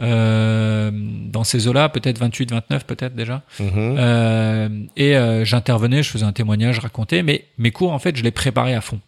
Euh, 0.00 0.90
dans 0.92 1.44
ces 1.44 1.68
eaux-là, 1.68 1.88
peut-être 1.88 2.18
28, 2.18 2.50
29, 2.50 2.86
peut-être 2.86 3.14
déjà. 3.14 3.42
Mhm. 3.60 3.70
Euh, 3.76 4.68
et 4.96 5.16
euh, 5.16 5.44
j'intervenais, 5.44 6.02
je 6.02 6.10
faisais 6.10 6.24
un 6.24 6.32
témoignage, 6.32 6.76
je 6.76 6.80
racontais, 6.80 7.22
mais 7.22 7.46
mes 7.58 7.70
cours, 7.70 7.92
en 7.92 7.98
fait, 7.98 8.16
je 8.16 8.22
les 8.22 8.30
préparais 8.30 8.74
à 8.74 8.80
fond. 8.80 9.00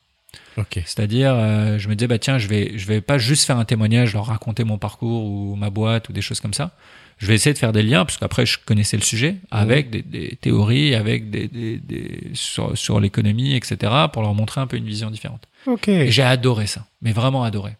Ok. 0.56 0.80
C'est-à-dire, 0.84 1.32
euh, 1.34 1.78
je 1.78 1.88
me 1.88 1.94
disais, 1.94 2.06
bah 2.06 2.18
tiens, 2.18 2.38
je 2.38 2.48
vais, 2.48 2.72
je 2.76 2.86
vais 2.86 3.00
pas 3.00 3.18
juste 3.18 3.44
faire 3.44 3.58
un 3.58 3.64
témoignage, 3.64 4.14
leur 4.14 4.26
raconter 4.26 4.64
mon 4.64 4.78
parcours 4.78 5.24
ou 5.24 5.56
ma 5.56 5.70
boîte 5.70 6.08
ou 6.08 6.12
des 6.12 6.22
choses 6.22 6.40
comme 6.40 6.54
ça. 6.54 6.72
Je 7.18 7.26
vais 7.26 7.34
essayer 7.34 7.54
de 7.54 7.58
faire 7.58 7.72
des 7.72 7.82
liens, 7.82 8.04
parce 8.04 8.18
qu'après, 8.18 8.44
je 8.44 8.58
connaissais 8.64 8.96
le 8.96 9.02
sujet, 9.02 9.36
avec 9.50 9.90
des, 9.90 10.02
des 10.02 10.36
théories, 10.40 10.94
avec 10.94 11.30
des, 11.30 11.48
des, 11.48 11.78
des 11.78 12.30
sur, 12.34 12.76
sur 12.76 13.00
l'économie, 13.00 13.54
etc., 13.54 13.92
pour 14.12 14.22
leur 14.22 14.34
montrer 14.34 14.60
un 14.60 14.66
peu 14.66 14.76
une 14.76 14.84
vision 14.84 15.10
différente. 15.10 15.46
Ok. 15.66 15.88
Et 15.88 16.10
j'ai 16.10 16.22
adoré 16.22 16.66
ça, 16.66 16.86
mais 17.02 17.12
vraiment 17.12 17.44
adoré. 17.44 17.76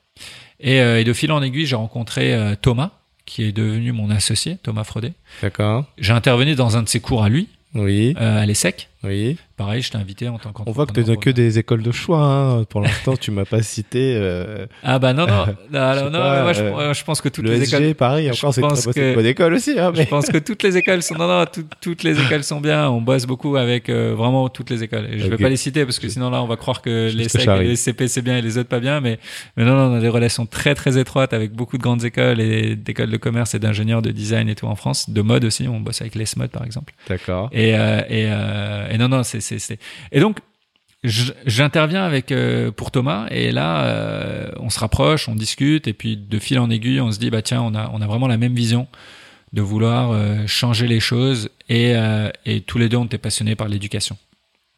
Et, 0.64 0.80
euh, 0.80 0.98
et 1.00 1.04
de 1.04 1.12
fil 1.12 1.30
en 1.30 1.42
aiguille, 1.42 1.66
j'ai 1.66 1.76
rencontré 1.76 2.34
euh, 2.34 2.54
Thomas, 2.60 2.90
qui 3.26 3.44
est 3.44 3.52
devenu 3.52 3.92
mon 3.92 4.10
associé, 4.10 4.56
Thomas 4.62 4.82
Fraudet. 4.84 5.12
D'accord. 5.42 5.84
J'ai 5.98 6.12
intervenu 6.14 6.54
dans 6.56 6.76
un 6.76 6.82
de 6.82 6.88
ses 6.88 7.00
cours 7.00 7.22
à 7.22 7.28
lui, 7.28 7.48
Oui. 7.74 8.14
euh, 8.18 8.42
à 8.42 8.46
l'ESSEC. 8.46 8.88
Oui. 9.04 9.36
Pareil, 9.56 9.82
je 9.82 9.90
t'ai 9.92 9.98
invité 9.98 10.28
en 10.28 10.38
tant 10.38 10.52
On 10.66 10.72
voit 10.72 10.84
que 10.86 10.92
tu 10.92 11.00
n'as 11.00 11.06
qu'entrepreneur. 11.06 11.20
que 11.20 11.30
des 11.30 11.58
écoles 11.60 11.82
de 11.82 11.92
choix. 11.92 12.18
Hein. 12.24 12.64
Pour 12.64 12.80
l'instant, 12.80 13.16
tu 13.16 13.30
m'as 13.30 13.44
pas 13.44 13.62
cité 13.62 14.16
euh, 14.16 14.66
Ah 14.82 14.98
bah 14.98 15.12
non, 15.12 15.26
non, 15.26 15.46
non, 15.70 15.94
Je 15.94 16.04
non, 16.04 16.10
pas, 16.10 16.52
euh, 16.58 16.94
pense 17.06 17.20
que 17.20 17.28
toutes 17.28 17.44
le 17.44 17.52
les 17.52 17.64
SG, 17.64 17.76
écoles... 17.76 17.94
pareil. 17.94 18.30
Encore, 18.30 18.52
c'est 18.52 18.60
une 18.62 18.68
bonne- 18.68 18.92
que- 18.92 19.26
école 19.26 19.54
aussi. 19.54 19.78
Hein, 19.78 19.92
Je 19.94 20.02
pense 20.04 20.26
que 20.26 20.38
toutes 20.38 20.62
les 20.64 20.76
écoles 20.76 21.02
sont 21.02 21.14
non 21.14 21.28
non 21.28 21.44
tout- 21.46 21.64
toutes 21.80 22.02
les 22.02 22.20
écoles 22.24 22.42
sont 22.42 22.60
bien 22.60 22.88
on 22.90 23.00
bosse 23.00 23.26
beaucoup 23.26 23.56
avec 23.56 23.88
euh, 23.88 24.14
vraiment 24.16 24.48
toutes 24.48 24.70
les 24.70 24.82
écoles 24.82 25.06
et 25.12 25.18
je 25.18 25.26
vais 25.28 25.34
Ok. 25.34 25.42
pas 25.42 25.48
les 25.48 25.56
citer 25.56 25.84
parce 25.84 25.98
que 25.98 26.08
sinon 26.08 26.30
là 26.30 26.42
on 26.42 26.46
va 26.46 26.56
croire 26.56 26.82
que 26.82 27.10
les 27.14 27.24
que 27.24 27.30
SEC 27.30 27.46
arrive. 27.48 27.68
les 27.68 27.76
CP 27.76 28.08
c'est 28.08 28.22
bien 28.22 28.36
et 28.38 28.42
les 28.42 28.58
autres 28.58 28.68
pas 28.68 28.80
bien 28.80 29.00
mais 29.00 29.18
mais 29.56 29.64
non 29.64 29.74
non 29.76 29.92
on 29.92 29.96
a 29.96 30.00
des 30.00 30.08
relations 30.08 30.46
très 30.46 30.74
très 30.74 30.98
étroites 30.98 31.32
avec 31.32 31.52
beaucoup 31.52 31.78
de 31.78 31.82
grandes 31.82 32.04
écoles 32.04 32.40
et 32.40 32.74
d'écoles 32.76 33.10
de 33.10 33.16
commerce 33.16 33.54
et 33.54 33.58
d'ingénieurs 33.58 34.02
de 34.02 34.10
design 34.10 34.48
et 34.48 34.54
tout 34.54 34.66
en 34.66 34.74
France 34.76 35.10
de 35.10 35.22
mode 35.22 35.44
aussi 35.44 35.68
on 35.68 35.80
bosse 35.80 36.00
avec 36.00 36.14
les 36.14 36.24
mode 36.36 36.50
par 36.50 36.64
exemple 36.64 36.92
D'accord. 37.08 37.48
Et, 37.52 37.70
et, 37.70 37.74
euh, 37.76 38.88
et 38.94 38.98
non, 38.98 39.08
non, 39.08 39.22
c'est, 39.22 39.40
c'est. 39.40 39.78
Et 40.12 40.20
donc, 40.20 40.38
j'interviens 41.02 42.04
avec 42.04 42.32
euh, 42.32 42.70
pour 42.70 42.90
Thomas 42.90 43.26
et 43.30 43.52
là, 43.52 43.84
euh, 43.84 44.50
on 44.58 44.70
se 44.70 44.78
rapproche, 44.80 45.28
on 45.28 45.34
discute 45.34 45.86
et 45.86 45.92
puis 45.92 46.16
de 46.16 46.38
fil 46.38 46.58
en 46.58 46.70
aiguille, 46.70 47.00
on 47.00 47.12
se 47.12 47.18
dit 47.18 47.30
bah 47.30 47.42
tiens, 47.42 47.60
on 47.62 47.74
a, 47.74 47.90
on 47.92 48.00
a 48.00 48.06
vraiment 48.06 48.26
la 48.26 48.36
même 48.38 48.54
vision 48.54 48.86
de 49.52 49.62
vouloir 49.62 50.10
euh, 50.12 50.46
changer 50.46 50.86
les 50.86 51.00
choses 51.00 51.50
et, 51.68 51.94
et 52.44 52.60
tous 52.62 52.78
les 52.78 52.88
deux, 52.88 52.96
on 52.96 53.04
était 53.06 53.18
passionnés 53.18 53.54
par 53.54 53.68
l'éducation, 53.68 54.16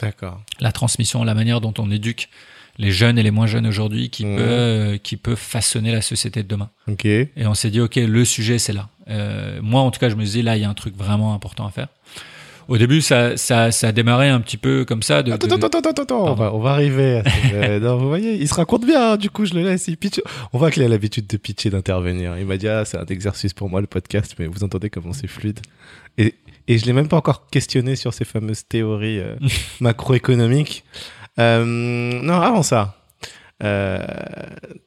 D'accord. 0.01 0.41
la 0.61 0.73
transmission, 0.73 1.25
la 1.25 1.35
manière 1.35 1.61
dont 1.61 1.75
on 1.79 1.91
éduque 1.91 2.29
les 2.79 2.91
jeunes 2.91 3.19
et 3.19 3.23
les 3.23 3.31
moins 3.31 3.47
jeunes 3.47 3.67
aujourd'hui 3.67 4.11
qui 4.11 4.27
Mhm. 4.27 4.37
peut 4.37 4.99
qui 5.03 5.17
peut 5.17 5.35
façonner 5.35 5.93
la 5.93 6.03
société 6.03 6.43
de 6.43 6.49
demain. 6.49 6.69
Ok. 6.89 7.07
Et 7.07 7.31
on 7.47 7.55
s'est 7.55 7.71
dit, 7.71 7.81
OK, 7.81 7.97
le 7.97 8.25
sujet, 8.25 8.59
c'est 8.59 8.75
là. 8.75 8.89
Moi, 9.63 9.81
en 9.81 9.91
tout 9.91 9.99
cas, 9.99 10.11
je 10.11 10.15
me 10.17 10.25
disais, 10.25 10.43
là, 10.43 10.57
il 10.57 10.63
y 10.63 10.65
a 10.65 10.69
un 10.69 10.75
truc 10.75 10.95
vraiment 10.97 11.33
important 11.35 11.67
à 11.67 11.71
faire. 11.71 11.89
Au 12.69 12.79
début, 12.79 13.01
ça, 13.01 13.37
ça, 13.37 13.71
ça 13.71 13.89
a 13.89 13.93
démarré 13.93 14.29
un 14.29 14.41
petit 14.41 14.57
peu 14.57 14.85
comme 14.85 15.03
ça. 15.03 15.23
De, 15.23 15.31
Attends, 15.33 15.47
de- 15.47 15.55
attends, 15.55 15.67
attends, 15.79 15.91
attends, 15.91 16.03
attends, 16.03 16.33
on 16.33 16.35
va, 16.35 16.53
on 16.55 16.59
va 16.59 16.71
arriver. 16.73 17.19
à 17.19 17.23
ce- 17.31 17.79
non, 17.83 17.97
vous 17.97 18.09
voyez, 18.09 18.35
il 18.35 18.49
se 18.49 18.55
raconte 18.55 18.85
bien, 18.85 19.13
hein, 19.13 19.17
du 19.17 19.31
coup, 19.31 19.45
je 19.45 19.55
le 19.55 19.63
laisse. 19.63 19.87
Il 19.89 19.97
pitch. 19.97 20.21
On 20.53 20.59
voit 20.59 20.71
qu'il 20.71 20.83
a 20.83 20.89
l'habitude 20.89 21.27
de 21.29 21.37
pitcher, 21.37 21.71
d'intervenir. 21.71 22.37
Il 22.39 22.47
m'a 22.47 22.57
dit, 22.57 22.67
ah, 22.69 22.85
c'est 22.85 22.99
un 22.99 23.05
exercice 23.07 23.53
pour 23.55 23.69
moi, 23.71 23.81
le 23.81 23.87
podcast, 23.87 24.35
mais 24.39 24.47
vous 24.47 24.65
entendez 24.65 24.91
comment 24.91 25.13
c'est 25.13 25.29
fluide. 25.29 25.61
Et, 26.19 26.35
et 26.67 26.79
je 26.79 26.87
l'ai 26.87 26.93
même 26.93 27.09
pas 27.09 27.17
encore 27.19 27.47
questionné 27.49 27.95
sur 27.95 28.13
ces 28.13 28.25
fameuses 28.25 28.67
théories 28.69 29.21
euh, 29.21 29.37
macroéconomiques. 29.81 30.85
Euh, 31.39 31.65
non, 31.65 32.41
avant 32.41 32.63
ça, 32.63 32.97
euh, 33.63 33.99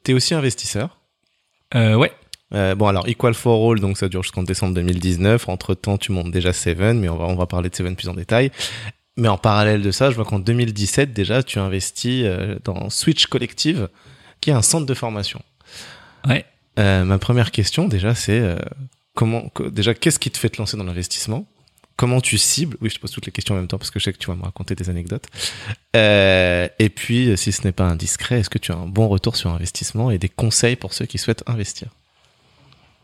t'es 0.02 0.12
aussi 0.12 0.34
investisseur. 0.34 0.98
Euh, 1.74 1.94
ouais. 1.94 2.12
Euh, 2.52 2.74
bon, 2.74 2.88
alors, 2.88 3.08
Equal 3.08 3.34
for 3.34 3.70
All, 3.70 3.80
donc 3.80 3.98
ça 3.98 4.08
dure 4.08 4.22
jusqu'en 4.22 4.42
décembre 4.42 4.74
2019. 4.74 5.48
Entre 5.48 5.74
temps, 5.74 5.98
tu 5.98 6.12
montes 6.12 6.30
déjà 6.30 6.52
Seven, 6.52 6.98
mais 6.98 7.08
on 7.08 7.16
va, 7.16 7.26
on 7.26 7.36
va 7.36 7.46
parler 7.46 7.70
de 7.70 7.76
Seven 7.76 7.96
plus 7.96 8.08
en 8.08 8.14
détail. 8.14 8.50
Mais 9.16 9.28
en 9.28 9.38
parallèle 9.38 9.82
de 9.82 9.90
ça, 9.90 10.10
je 10.10 10.16
vois 10.16 10.24
qu'en 10.24 10.38
2017, 10.38 11.12
déjà, 11.12 11.42
tu 11.42 11.58
investis 11.58 12.22
euh, 12.24 12.58
dans 12.64 12.90
Switch 12.90 13.26
Collective, 13.26 13.88
qui 14.40 14.50
est 14.50 14.54
un 14.54 14.62
centre 14.62 14.86
de 14.86 14.94
formation. 14.94 15.42
Ouais. 16.26 16.44
Euh, 16.78 17.04
ma 17.04 17.18
première 17.18 17.50
question, 17.50 17.88
déjà, 17.88 18.14
c'est 18.14 18.40
euh, 18.40 18.56
comment, 19.14 19.50
déjà, 19.70 19.94
qu'est-ce 19.94 20.18
qui 20.18 20.30
te 20.30 20.38
fait 20.38 20.48
te 20.48 20.58
lancer 20.58 20.76
dans 20.76 20.84
l'investissement? 20.84 21.46
Comment 21.96 22.22
tu 22.22 22.38
cibles? 22.38 22.78
Oui, 22.80 22.88
je 22.88 22.94
te 22.94 23.00
pose 23.00 23.10
toutes 23.10 23.26
les 23.26 23.32
questions 23.32 23.54
en 23.54 23.58
même 23.58 23.68
temps 23.68 23.76
parce 23.76 23.90
que 23.90 24.00
je 24.00 24.04
sais 24.04 24.12
que 24.12 24.18
tu 24.18 24.28
vas 24.28 24.36
me 24.36 24.42
raconter 24.42 24.74
des 24.74 24.88
anecdotes. 24.88 25.26
Euh, 25.96 26.66
et 26.78 26.88
puis, 26.88 27.36
si 27.36 27.52
ce 27.52 27.64
n'est 27.64 27.72
pas 27.72 27.84
indiscret, 27.84 28.40
est-ce 28.40 28.48
que 28.48 28.56
tu 28.56 28.72
as 28.72 28.76
un 28.76 28.86
bon 28.86 29.08
retour 29.08 29.36
sur 29.36 29.50
investissement 29.50 30.10
et 30.10 30.16
des 30.16 30.30
conseils 30.30 30.76
pour 30.76 30.94
ceux 30.94 31.04
qui 31.04 31.18
souhaitent 31.18 31.44
investir? 31.46 31.88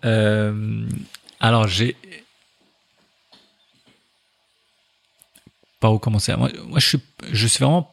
Euh, 0.04 0.88
alors, 1.40 1.68
j'ai. 1.68 1.96
Par 5.80 5.92
où 5.92 5.98
commencer 5.98 6.34
moi, 6.36 6.48
moi, 6.66 6.78
je 6.78 6.86
suis, 6.86 7.00
je 7.32 7.46
suis 7.46 7.62
vraiment 7.62 7.90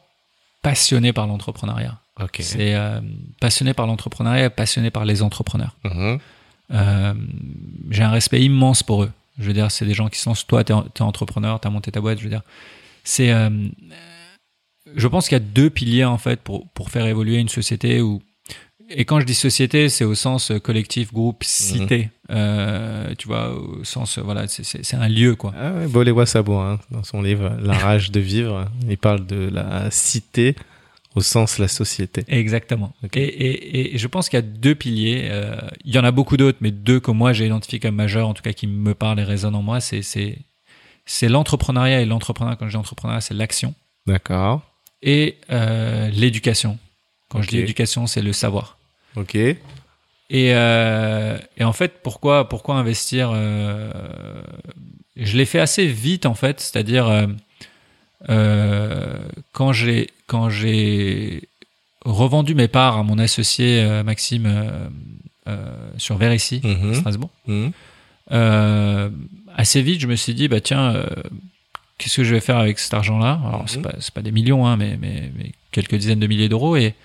passionné 0.61 1.11
par 1.13 1.27
l'entrepreneuriat. 1.27 1.99
Ok. 2.19 2.37
C'est 2.39 2.75
euh, 2.75 3.01
passionné 3.41 3.73
par 3.73 3.87
l'entrepreneuriat, 3.87 4.49
passionné 4.49 4.89
par 4.91 5.05
les 5.05 5.21
entrepreneurs. 5.21 5.75
Mhm. 5.83 6.19
Euh, 6.71 7.13
j'ai 7.89 8.03
un 8.03 8.11
respect 8.11 8.41
immense 8.41 8.83
pour 8.83 9.03
eux. 9.03 9.11
Je 9.37 9.45
veux 9.45 9.53
dire, 9.53 9.69
c'est 9.71 9.85
des 9.85 9.93
gens 9.93 10.09
qui 10.09 10.19
sont. 10.19 10.33
Toi, 10.47 10.63
t'es 10.63 10.73
es 10.73 11.01
entrepreneur, 11.01 11.59
t'as 11.59 11.69
monté 11.69 11.91
ta 11.91 11.99
boîte. 12.01 12.19
Je 12.19 12.23
veux 12.23 12.29
dire, 12.29 12.43
c'est. 13.03 13.33
je 14.95 15.07
pense 15.07 15.27
qu'il 15.27 15.35
y 15.35 15.41
a 15.41 15.43
deux 15.43 15.69
piliers 15.69 16.05
en 16.05 16.17
fait 16.17 16.39
pour 16.39 16.67
pour 16.69 16.89
faire 16.89 17.05
évoluer 17.05 17.37
une 17.37 17.49
société 17.49 18.01
où. 18.01 18.21
Et 18.95 19.05
quand 19.05 19.19
je 19.19 19.25
dis 19.25 19.33
société, 19.33 19.89
c'est 19.89 20.03
au 20.05 20.15
sens 20.15 20.51
euh, 20.51 20.59
collectif, 20.59 21.11
groupe, 21.13 21.43
cité. 21.43 22.09
Euh, 22.29 23.13
tu 23.17 23.27
vois, 23.27 23.49
au 23.55 23.83
sens, 23.83 24.17
euh, 24.17 24.21
voilà, 24.21 24.47
c'est- 24.47 24.93
un 24.93 25.07
lieu, 25.09 25.35
quoi. 25.35 25.53
Ah 25.59 25.71
ouais, 25.73 25.87
Bolé 25.87 26.11
Wassabo, 26.11 26.53
hein, 26.57 26.79
dans 26.91 27.03
son 27.03 27.21
livre 27.21 27.57
La 27.61 27.73
rage 27.77 28.11
de 28.11 28.19
vivre, 28.19 28.69
il 28.87 28.97
parle 28.97 29.25
de 29.25 29.49
la 29.51 29.89
cité 29.91 30.55
au 31.15 31.21
sens 31.21 31.59
la 31.59 31.67
société. 31.67 32.23
Exactement. 32.27 32.93
Et, 33.13 33.19
et, 33.23 33.95
et 33.95 33.97
je 33.97 34.07
pense 34.07 34.29
qu'il 34.29 34.37
y 34.37 34.39
a 34.39 34.45
deux 34.45 34.75
piliers. 34.75 35.27
euh, 35.31 35.55
il 35.85 35.93
y 35.93 35.99
en 35.99 36.03
a 36.03 36.11
beaucoup 36.11 36.37
d'autres, 36.37 36.57
mais 36.61 36.71
deux 36.71 36.99
que 36.99 37.11
moi 37.11 37.33
j'ai 37.33 37.45
identifiés 37.45 37.79
comme 37.79 37.95
majeurs, 37.95 38.27
en 38.27 38.33
tout 38.33 38.41
cas 38.43 38.53
qui 38.53 38.65
me 38.67 38.93
parlent 38.95 39.19
et 39.19 39.23
résonnent 39.23 39.55
en 39.55 39.61
moi, 39.61 39.79
c'est 39.79 41.27
l'entrepreneuriat 41.29 42.01
et 42.01 42.05
l'entrepreneuriat. 42.05 42.55
Quand 42.57 42.65
je 42.65 42.71
dis 42.71 42.77
entrepreneuriat, 42.77 43.21
c'est 43.21 43.33
l'action 43.35 43.73
D'accord. 44.07 44.61
et 45.01 45.37
euh, 45.51 46.09
l'éducation. 46.09 46.77
Quand 47.29 47.41
je 47.41 47.47
dis 47.49 47.57
éducation, 47.57 48.05
c'est 48.07 48.21
le 48.21 48.33
savoir. 48.33 48.77
Ok. 49.15 49.35
Et, 49.35 49.57
euh, 50.31 51.37
et 51.57 51.63
en 51.63 51.73
fait, 51.73 52.01
pourquoi, 52.01 52.49
pourquoi 52.49 52.75
investir 52.75 53.31
euh, 53.33 53.91
Je 55.15 55.37
l'ai 55.37 55.45
fait 55.45 55.59
assez 55.59 55.85
vite 55.85 56.25
en 56.25 56.33
fait, 56.33 56.59
c'est-à-dire 56.59 57.27
euh, 58.29 59.17
quand 59.51 59.73
j'ai 59.73 60.09
quand 60.27 60.49
j'ai 60.49 61.47
revendu 62.05 62.55
mes 62.55 62.67
parts 62.67 62.97
à 62.97 63.03
mon 63.03 63.17
associé 63.19 63.85
Maxime 64.03 64.51
sur 65.97 66.17
Verici, 66.17 66.61
Mhm. 66.63 66.93
Strasbourg. 66.95 67.29
Mhm. 67.47 67.71
Assez 69.55 69.81
vite, 69.83 69.99
je 70.01 70.07
me 70.07 70.15
suis 70.15 70.33
dit, 70.33 70.47
bah 70.47 70.61
tiens, 70.61 71.05
qu'est-ce 71.97 72.17
que 72.17 72.23
je 72.23 72.33
vais 72.33 72.39
faire 72.41 72.57
avec 72.57 72.79
cet 72.79 72.93
argent-là? 72.93 73.39
Alors, 73.45 73.63
c'est 73.67 73.77
Mhm. 73.77 73.83
pas, 73.83 73.93
pas 74.15 74.21
des 74.21 74.31
millions, 74.31 74.65
hein, 74.65 74.77
mais, 74.77 74.97
mais, 74.99 75.31
mais 75.37 75.51
quelques 75.71 75.95
dizaines 75.95 76.19
de 76.19 76.27
milliers 76.27 76.49
d'euros. 76.49 76.75
Et, 76.75 76.95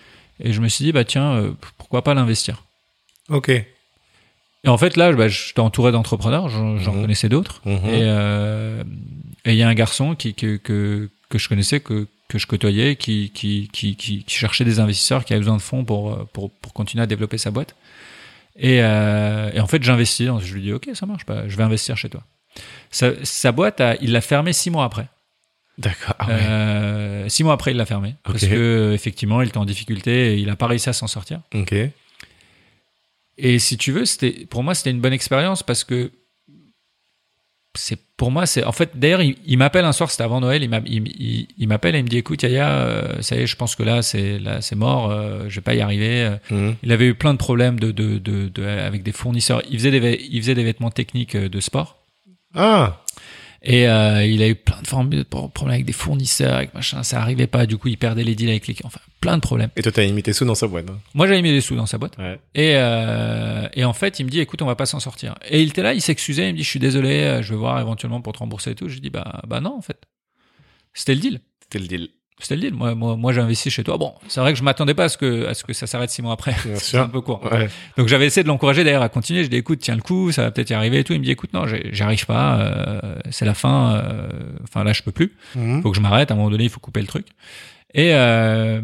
et 0.40 0.52
je 0.52 0.60
me 0.60 0.68
suis 0.68 0.84
dit, 0.84 0.92
bah 0.92 1.04
tiens, 1.04 1.32
euh, 1.34 1.52
pourquoi 1.78 2.02
pas 2.02 2.14
l'investir? 2.14 2.64
Ok. 3.28 3.48
Et 3.50 4.68
en 4.68 4.76
fait, 4.78 4.96
là, 4.96 5.12
bah, 5.12 5.28
j'étais 5.28 5.60
entouré 5.60 5.92
d'entrepreneurs, 5.92 6.48
j'en 6.48 6.74
Mhm. 6.74 7.02
connaissais 7.02 7.28
d'autres. 7.28 7.60
Mhm. 7.64 7.74
Et 7.86 8.02
euh, 8.04 8.82
et 9.44 9.52
il 9.52 9.56
y 9.56 9.62
a 9.62 9.68
un 9.68 9.74
garçon 9.74 10.14
qui, 10.14 10.34
que, 10.34 10.56
que, 10.56 11.08
que 11.30 11.38
je 11.38 11.48
connaissais, 11.48 11.80
que, 11.80 12.06
que 12.28 12.38
je 12.38 12.46
côtoyais, 12.46 12.96
qui, 12.96 13.30
qui, 13.32 13.68
qui, 13.72 14.24
cherchait 14.26 14.64
des 14.64 14.80
investisseurs, 14.80 15.24
qui 15.24 15.32
avait 15.32 15.40
besoin 15.40 15.56
de 15.56 15.62
fonds 15.62 15.84
pour, 15.84 16.12
euh, 16.12 16.28
pour, 16.32 16.50
pour 16.50 16.72
continuer 16.74 17.02
à 17.02 17.06
développer 17.06 17.38
sa 17.38 17.50
boîte. 17.50 17.74
Et, 18.56 18.80
euh, 18.82 19.50
et 19.54 19.60
en 19.60 19.66
fait, 19.68 19.82
j'investis. 19.82 20.28
Je 20.42 20.54
lui 20.54 20.62
dis, 20.62 20.72
OK, 20.72 20.88
ça 20.94 21.06
marche, 21.06 21.24
bah, 21.24 21.44
je 21.48 21.56
vais 21.56 21.62
investir 21.62 21.96
chez 21.96 22.08
toi. 22.10 22.22
Sa, 22.90 23.12
sa 23.24 23.52
boîte, 23.52 23.80
a- 23.80 23.94
il 24.02 24.10
l'a 24.12 24.20
fermée 24.20 24.52
six 24.52 24.70
mois 24.70 24.84
après. 24.84 25.06
D'accord. 25.78 26.14
Ah 26.18 26.26
ouais. 26.26 26.34
Euh, 26.40 27.28
six 27.28 27.44
mois 27.44 27.54
après, 27.54 27.70
il 27.70 27.76
l'a 27.76 27.86
fermée. 27.86 28.14
Parce 28.24 28.44
que, 28.44 28.92
effectivement, 28.92 29.40
il 29.42 29.48
était 29.48 29.58
en 29.58 29.64
difficulté 29.64 30.34
et 30.34 30.36
il 30.38 30.50
a 30.50 30.56
pas 30.56 30.66
réussi 30.66 30.88
à 30.88 30.92
s'en 30.92 31.06
sortir. 31.06 31.40
Ok. 31.54 31.74
Et 33.40 33.58
si 33.60 33.76
tu 33.76 33.92
veux, 33.92 34.04
c'était 34.04 34.46
pour 34.46 34.64
moi 34.64 34.74
c'était 34.74 34.90
une 34.90 35.00
bonne 35.00 35.12
expérience 35.12 35.62
parce 35.62 35.84
que 35.84 36.10
c'est 37.76 37.98
pour 38.16 38.32
moi 38.32 38.46
c'est 38.46 38.64
en 38.64 38.72
fait 38.72 38.98
d'ailleurs 38.98 39.22
il, 39.22 39.36
il 39.46 39.56
m'appelle 39.58 39.84
un 39.84 39.92
soir 39.92 40.10
c'était 40.10 40.24
avant 40.24 40.40
Noël 40.40 40.64
il 40.64 40.68
m'a- 40.68 40.80
il, 40.84 41.06
il- 41.20 41.46
il 41.58 41.68
m'appelle 41.68 41.94
et 41.94 41.98
il 41.98 42.02
me 42.04 42.08
dit 42.08 42.18
écoute 42.18 42.42
Yaya 42.42 42.68
euh, 42.68 43.22
ça 43.22 43.36
y 43.36 43.40
est 43.42 43.46
je 43.46 43.54
pense 43.54 43.76
que 43.76 43.84
là 43.84 44.02
c'est 44.02 44.40
là 44.40 44.60
c'est 44.60 44.74
mort 44.74 45.12
euh, 45.12 45.44
je 45.48 45.54
vais 45.56 45.60
pas 45.60 45.74
y 45.74 45.80
arriver 45.80 46.36
Mhm. 46.50 46.74
il 46.82 46.90
avait 46.90 47.06
eu 47.06 47.14
plein 47.14 47.32
de 47.34 47.38
problèmes 47.38 47.78
de, 47.78 47.92
de, 47.92 48.18
de, 48.18 48.48
de- 48.48 48.64
avec 48.64 49.04
des 49.04 49.12
fournisseurs 49.12 49.62
il 49.70 49.78
faisait 49.78 49.92
des 50.00 50.26
il 50.28 50.40
faisait 50.42 50.56
des 50.56 50.64
vêtements 50.64 50.90
techniques 50.90 51.36
euh, 51.36 51.48
de 51.48 51.60
sport 51.60 51.98
Ah. 52.54 53.04
Et 53.62 53.88
euh, 53.88 54.24
il 54.24 54.40
a 54.42 54.48
eu 54.48 54.54
plein 54.54 54.80
de 54.82 55.22
problèmes 55.24 55.74
avec 55.74 55.84
des 55.84 55.92
fournisseurs 55.92 56.54
avec 56.54 56.74
machin 56.74 57.02
ça 57.02 57.20
arrivait 57.20 57.46
pas 57.48 57.66
du 57.66 57.76
coup 57.76 57.88
il 57.88 57.98
perdait 57.98 58.22
les 58.22 58.34
deals 58.36 58.50
avec 58.50 58.66
les 58.68 58.76
enfin 58.84 59.00
plein 59.20 59.36
de 59.36 59.40
problèmes 59.42 59.70
Et 59.76 59.82
toi, 59.82 59.90
t'as 59.90 60.06
mis 60.06 60.22
tes 60.22 60.32
sous 60.32 60.44
dans 60.44 60.54
sa 60.54 60.68
boîte. 60.68 60.88
hein. 60.88 60.98
moi 61.14 61.26
j'avais 61.26 61.42
mis 61.42 61.50
des 61.50 61.60
sous 61.60 61.74
dans 61.74 61.86
sa 61.86 61.98
boîte 61.98 62.16
Ouais. 62.18 62.38
et, 62.54 62.74
euh, 62.76 63.68
et 63.74 63.84
en 63.84 63.92
fait, 63.92 64.20
il 64.20 64.26
me 64.26 64.30
dit, 64.30 64.38
écoute, 64.40 64.62
on 64.62 64.66
va 64.66 64.76
pas 64.76 64.86
s'en 64.86 65.00
sortir. 65.00 65.34
Et 65.48 65.60
il 65.62 65.70
était 65.70 65.82
là, 65.82 65.92
il 65.92 66.00
s'excusait, 66.00 66.48
il 66.48 66.52
me 66.52 66.56
dit, 66.58 66.62
je 66.64 66.68
suis 66.70 66.78
désolé, 66.80 67.20
euh, 67.22 67.42
je 67.42 67.50
vais 67.52 67.58
voir 67.58 67.80
éventuellement 67.80 68.20
pour 68.20 68.32
te 68.32 68.38
rembourser 68.38 68.70
et 68.70 68.74
tout. 68.76 68.88
Je 68.88 68.98
dis, 69.00 69.10
bah, 69.10 69.42
bah 69.48 69.60
non, 69.60 69.76
en 69.76 69.82
fait. 69.82 70.00
C'était 70.94 71.14
le 71.14 71.20
deal. 71.20 71.40
C'était 71.64 71.78
le 71.80 71.86
deal. 71.88 72.08
C'était 72.40 72.54
le 72.54 72.60
deal. 72.62 72.74
Moi, 72.74 72.94
moi, 72.94 73.16
moi 73.16 73.32
j'ai 73.32 73.40
investi 73.40 73.68
chez 73.70 73.82
toi. 73.82 73.96
Bon, 73.98 74.14
c'est 74.28 74.40
vrai 74.40 74.52
que 74.52 74.58
je 74.58 74.62
m'attendais 74.62 74.94
pas 74.94 75.04
à 75.04 75.08
ce 75.08 75.16
que, 75.18 75.46
à 75.46 75.54
ce 75.54 75.64
que 75.64 75.72
ça 75.72 75.86
s'arrête 75.86 76.10
six 76.10 76.22
mois 76.22 76.32
après. 76.34 76.54
C'est 76.76 76.96
un 76.98 77.08
peu 77.08 77.20
court. 77.20 77.42
Ouais. 77.50 77.68
Donc 77.96 78.06
j'avais 78.08 78.26
essayé 78.26 78.42
de 78.44 78.48
l'encourager 78.48 78.84
d'ailleurs 78.84 79.02
à 79.02 79.08
continuer. 79.08 79.42
Je 79.44 79.48
dis, 79.50 79.56
écoute, 79.56 79.80
tiens 79.80 79.96
le 79.96 80.02
coup, 80.02 80.30
ça 80.30 80.42
va 80.42 80.50
peut-être 80.50 80.70
y 80.70 80.74
arriver 80.74 81.00
et 81.00 81.04
tout. 81.04 81.12
Il 81.14 81.18
me 81.18 81.24
dit, 81.24 81.32
écoute, 81.32 81.52
non, 81.52 81.64
j'arrive 81.92 82.26
pas, 82.26 82.60
euh, 82.60 83.16
c'est 83.30 83.44
la 83.44 83.54
fin, 83.54 83.94
euh, 83.96 84.28
enfin 84.62 84.84
là, 84.84 84.92
je 84.92 85.02
peux 85.02 85.12
plus 85.12 85.34
Mhm. 85.56 85.82
faut 85.82 85.90
que 85.90 85.96
je 85.96 86.00
m'arrête. 86.00 86.30
À 86.30 86.34
un 86.34 86.36
moment 86.36 86.50
donné, 86.50 86.64
il 86.64 86.70
faut 86.70 86.80
couper 86.80 87.00
le 87.00 87.06
truc. 87.08 87.26
Et 87.94 88.14
euh, 88.14 88.80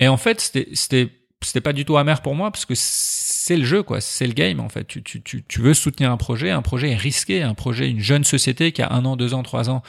et 0.00 0.08
en 0.08 0.16
fait, 0.16 0.40
c'était 0.40 0.68
c'était 0.74 1.08
c'était 1.42 1.60
pas 1.60 1.72
du 1.72 1.84
tout 1.84 1.96
amer 1.96 2.22
pour 2.22 2.34
moi 2.36 2.50
parce 2.52 2.64
que 2.66 2.74
c'est 2.76 3.56
le 3.56 3.64
jeu, 3.64 3.82
quoi. 3.82 4.00
C'est 4.00 4.26
le 4.28 4.32
game, 4.32 4.60
en 4.60 4.68
fait. 4.68 4.84
Tu, 4.86 5.02
tu, 5.02 5.20
tu, 5.22 5.42
tu 5.42 5.60
veux 5.60 5.74
soutenir 5.74 6.12
un 6.12 6.16
projet. 6.16 6.50
Un 6.50 6.62
projet 6.62 6.90
est 6.90 6.96
risqué. 6.96 7.42
Un 7.42 7.54
projet, 7.54 7.90
une 7.90 7.98
jeune 7.98 8.22
société 8.22 8.70
qui 8.70 8.80
a 8.82 8.92
un 8.92 9.04
an, 9.04 9.16
deux 9.16 9.34
ans, 9.34 9.42
trois 9.42 9.68
ans, 9.68 9.82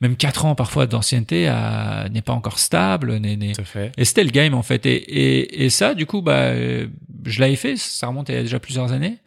même 0.00 0.16
quatre 0.16 0.44
ans 0.44 0.54
parfois 0.54 0.86
d'ancienneté, 0.86 1.48
a- 1.48 2.08
n'est 2.10 2.22
pas 2.22 2.32
encore 2.34 2.58
stable. 2.58 3.16
n'est 3.18 3.36
n'est- 3.36 3.52
Tout 3.52 3.62
à 3.62 3.64
fait. 3.64 3.92
et 3.96 4.04
c'était 4.04 4.24
le 4.24 4.30
game 4.30 4.54
en 4.54 4.62
fait. 4.62 4.84
Et, 4.86 4.94
et, 4.96 5.64
et 5.64 5.70
ça, 5.70 5.94
du 5.94 6.04
coup, 6.06 6.20
bah, 6.22 6.32
euh, 6.34 6.86
je 7.24 7.40
l'avais 7.40 7.56
fait. 7.56 7.76
Ça 7.76 8.06
remonte 8.08 8.28
il 8.28 8.34
y 8.34 8.38
a 8.38 8.42
déjà 8.42 8.60
plusieurs 8.60 8.92
années. 8.92 9.18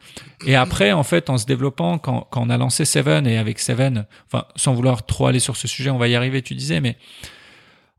Et 0.46 0.56
après, 0.56 0.92
en 0.92 1.04
fait, 1.04 1.30
en 1.30 1.38
se 1.38 1.46
développant, 1.46 1.98
quand, 1.98 2.28
quand 2.30 2.42
on 2.46 2.50
a 2.50 2.58
lancé 2.58 2.86
Seven 2.86 3.26
et 3.28 3.38
avec 3.38 3.60
Seven, 3.60 4.06
enfin, 4.32 4.46
sans 4.56 4.74
vouloir 4.74 5.06
trop 5.06 5.28
aller 5.28 5.40
sur 5.40 5.56
ce 5.58 5.68
sujet, 5.68 5.90
on 5.90 5.98
va 5.98 6.08
y 6.08 6.16
arriver. 6.16 6.42
Tu 6.42 6.56
disais, 6.56 6.80
mais 6.82 6.98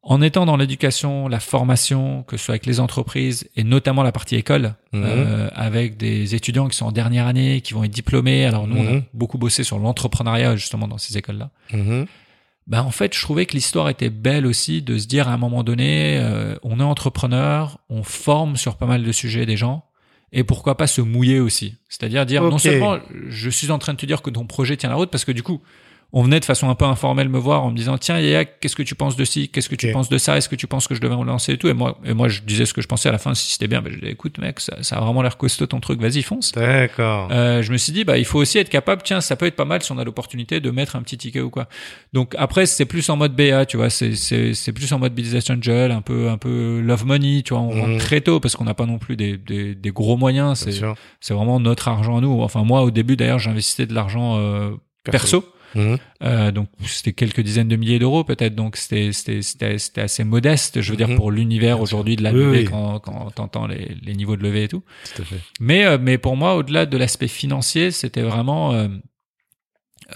en 0.02 0.22
étant 0.22 0.46
dans 0.46 0.56
l'éducation, 0.56 1.28
la 1.28 1.40
formation, 1.40 2.22
que 2.22 2.38
ce 2.38 2.44
soit 2.46 2.52
avec 2.54 2.64
les 2.64 2.80
entreprises 2.80 3.46
et 3.56 3.64
notamment 3.64 4.02
la 4.02 4.12
partie 4.12 4.36
école, 4.36 4.74
Mhm. 4.94 5.02
euh, 5.04 5.48
avec 5.54 5.98
des 5.98 6.34
étudiants 6.34 6.68
qui 6.68 6.76
sont 6.78 6.86
en 6.86 6.92
dernière 6.92 7.26
année, 7.26 7.60
qui 7.60 7.74
vont 7.74 7.84
être 7.84 7.90
diplômés. 7.90 8.46
Alors 8.46 8.66
nous, 8.66 8.78
on 8.78 8.86
a 8.88 8.92
Mhm. 8.92 9.02
beaucoup 9.12 9.36
bossé 9.36 9.62
sur 9.62 9.78
l'entrepreneuriat 9.78 10.56
justement 10.56 10.88
dans 10.88 10.96
ces 10.96 11.18
écoles-là 11.18 11.50
Mhm. 11.74 12.06
Ben 12.70 12.82
en 12.82 12.92
fait, 12.92 13.12
je 13.16 13.20
trouvais 13.20 13.46
que 13.46 13.54
l'histoire 13.54 13.88
était 13.88 14.10
belle 14.10 14.46
aussi 14.46 14.80
de 14.80 14.96
se 14.96 15.08
dire 15.08 15.28
à 15.28 15.32
un 15.32 15.36
moment 15.36 15.64
donné, 15.64 16.18
euh, 16.20 16.54
on 16.62 16.78
est 16.78 16.84
entrepreneur, 16.84 17.80
on 17.88 18.04
forme 18.04 18.56
sur 18.56 18.76
pas 18.76 18.86
mal 18.86 19.02
de 19.02 19.10
sujets 19.10 19.44
des 19.44 19.56
gens, 19.56 19.84
et 20.32 20.44
pourquoi 20.44 20.76
pas 20.76 20.86
se 20.86 21.00
mouiller 21.00 21.40
aussi. 21.40 21.74
C'est-à-dire 21.88 22.24
dire 22.26 22.44
non 22.44 22.58
seulement 22.58 23.00
je 23.26 23.50
suis 23.50 23.72
en 23.72 23.80
train 23.80 23.94
de 23.94 23.98
te 23.98 24.06
dire 24.06 24.22
que 24.22 24.30
ton 24.30 24.46
projet 24.46 24.76
tient 24.76 24.88
la 24.88 24.94
route, 24.94 25.10
parce 25.10 25.24
que 25.24 25.32
du 25.32 25.42
coup, 25.42 25.60
on 26.12 26.22
venait 26.22 26.40
de 26.40 26.44
façon 26.44 26.68
un 26.68 26.74
peu 26.74 26.84
informelle 26.84 27.28
me 27.28 27.38
voir 27.38 27.62
en 27.64 27.70
me 27.70 27.76
disant 27.76 27.96
tiens 27.98 28.18
Yaya, 28.18 28.44
qu'est-ce 28.44 28.74
que 28.76 28.82
tu 28.82 28.94
penses 28.94 29.16
de 29.16 29.24
ci, 29.24 29.48
qu'est-ce 29.48 29.68
que 29.68 29.74
tu 29.76 29.86
penses 29.92 30.08
de 30.08 30.18
ça, 30.18 30.36
est-ce 30.36 30.48
que 30.48 30.56
tu 30.56 30.66
penses 30.66 30.88
que 30.88 30.94
je 30.94 31.00
devais 31.00 31.16
me 31.16 31.24
lancer 31.24 31.52
et 31.52 31.56
tout, 31.58 31.68
et 31.68 31.72
moi 31.72 31.98
et 32.04 32.14
moi 32.14 32.28
je 32.28 32.40
disais 32.42 32.66
ce 32.66 32.74
que 32.74 32.80
je 32.82 32.88
pensais 32.88 33.08
à 33.08 33.12
la 33.12 33.18
fin 33.18 33.34
si 33.34 33.52
c'était 33.52 33.68
bien, 33.68 33.80
ben 33.82 33.92
je 33.92 33.98
disais 33.98 34.12
écoute 34.12 34.38
mec, 34.38 34.60
ça, 34.60 34.82
ça 34.82 34.96
a 34.96 35.00
vraiment 35.00 35.22
l'air 35.22 35.36
costaud 35.36 35.66
ton 35.66 35.80
truc, 35.80 36.00
vas-y 36.00 36.22
fonce. 36.22 36.52
D'accord. 36.52 37.28
Euh, 37.30 37.62
je 37.62 37.70
me 37.72 37.76
suis 37.76 37.92
dit, 37.92 38.04
bah, 38.04 38.18
il 38.18 38.24
faut 38.24 38.38
aussi 38.38 38.58
être 38.58 38.68
capable, 38.70 39.02
tiens, 39.02 39.20
ça 39.20 39.36
peut 39.36 39.46
être 39.46 39.56
pas 39.56 39.64
mal 39.64 39.82
si 39.82 39.92
on 39.92 39.98
a 39.98 40.04
l'opportunité 40.04 40.60
de 40.60 40.70
mettre 40.70 40.96
un 40.96 41.02
petit 41.02 41.16
ticket 41.18 41.40
ou 41.40 41.50
quoi. 41.50 41.68
Donc 42.12 42.34
après, 42.38 42.66
c'est 42.66 42.86
plus 42.86 43.08
en 43.08 43.16
mode 43.16 43.36
BA, 43.36 43.66
tu 43.66 43.76
vois, 43.76 43.90
c'est, 43.90 44.14
c'est, 44.16 44.54
c'est 44.54 44.72
plus 44.72 44.92
en 44.92 44.98
mode 44.98 45.14
business 45.14 45.48
angel, 45.50 45.90
un 45.92 46.00
peu, 46.02 46.28
un 46.28 46.38
peu 46.38 46.80
love 46.80 47.06
money, 47.06 47.42
tu 47.44 47.54
vois, 47.54 47.62
on 47.62 47.74
Mhm. 47.74 47.80
rentre 47.92 47.98
très 48.04 48.20
tôt 48.20 48.40
parce 48.40 48.56
qu'on 48.56 48.64
n'a 48.64 48.74
pas 48.74 48.86
non 48.86 48.98
plus 48.98 49.16
des, 49.16 49.36
des, 49.36 49.74
des 49.76 49.90
gros 49.90 50.16
moyens, 50.16 50.58
c'est, 50.58 50.72
c'est 51.20 51.34
vraiment 51.34 51.60
notre 51.60 51.86
argent 51.88 52.18
à 52.18 52.20
nous. 52.20 52.40
Enfin, 52.42 52.64
moi, 52.64 52.82
au 52.82 52.90
début, 52.90 53.16
d'ailleurs, 53.16 53.38
j'investissais 53.38 53.86
de 53.86 53.94
l'argent, 53.94 54.38
euh, 54.38 54.70
perso. 55.12 55.44
Mhm. 55.74 55.98
Euh, 56.22 56.50
donc 56.50 56.68
c'était 56.86 57.12
quelques 57.12 57.40
dizaines 57.40 57.68
de 57.68 57.76
milliers 57.76 57.98
d'euros 58.00 58.24
peut-être 58.24 58.54
donc 58.56 58.76
c'était 58.76 59.12
c'était 59.12 59.40
c'était 59.42 59.78
c'était 59.78 60.00
assez 60.00 60.24
modeste 60.24 60.80
je 60.80 60.90
veux 60.90 60.96
dire 60.96 61.08
Mhm. 61.08 61.16
pour 61.16 61.30
l'univers 61.30 61.80
aujourd'hui 61.80 62.16
de 62.16 62.22
la 62.24 62.32
Oui, 62.32 62.38
levée 62.40 62.58
oui. 62.58 62.64
quand 62.64 62.98
quand 62.98 63.30
t'entends 63.30 63.66
les 63.68 63.96
les 64.02 64.14
niveaux 64.14 64.36
de 64.36 64.42
levée 64.42 64.64
et 64.64 64.68
tout 64.68 64.82
Tout 65.14 65.22
à 65.22 65.24
fait. 65.24 65.36
mais, 65.60 65.84
euh, 65.86 65.96
mais 66.00 66.18
pour 66.18 66.36
moi, 66.36 66.56
au-delà 66.56 66.86
de 66.86 66.96
l'aspect 66.96 67.28
financier, 67.28 67.90
c'était 67.92 68.22
vraiment, 68.22 68.72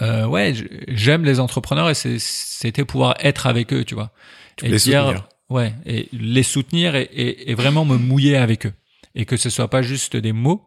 euh, 0.01 0.25
ouais, 0.27 0.53
j'aime 0.89 1.23
les 1.23 1.39
entrepreneurs 1.39 1.89
et 1.89 1.93
c'était 1.95 2.83
pouvoir 2.85 3.15
être 3.19 3.47
avec 3.47 3.71
eux, 3.71 3.85
tu 3.85 3.95
vois. 3.95 4.11
Tu 4.57 4.65
et 4.65 4.69
les 4.69 4.79
soutenir. 4.79 5.27
ouais, 5.49 5.73
et 5.85 6.09
les 6.11 6.43
soutenir 6.43 6.95
et, 6.95 7.03
et, 7.03 7.51
et 7.51 7.53
vraiment 7.55 7.85
me 7.85 7.97
mouiller 7.97 8.35
avec 8.37 8.65
eux. 8.65 8.73
Et 9.15 9.25
que 9.25 9.37
ce 9.37 9.49
soit 9.49 9.69
pas 9.69 9.81
juste 9.81 10.17
des 10.17 10.33
mots, 10.33 10.65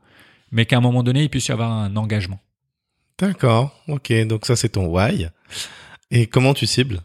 mais 0.50 0.64
qu'à 0.64 0.78
un 0.78 0.80
moment 0.80 1.02
donné, 1.02 1.22
il 1.24 1.28
puisse 1.28 1.48
y 1.48 1.52
avoir 1.52 1.70
un 1.70 1.94
engagement. 1.96 2.40
D'accord. 3.18 3.74
Ok. 3.88 4.12
Donc 4.26 4.46
ça, 4.46 4.56
c'est 4.56 4.70
ton 4.70 4.86
why. 4.86 5.28
Et 6.10 6.26
comment 6.26 6.54
tu 6.54 6.66
cibles? 6.66 7.00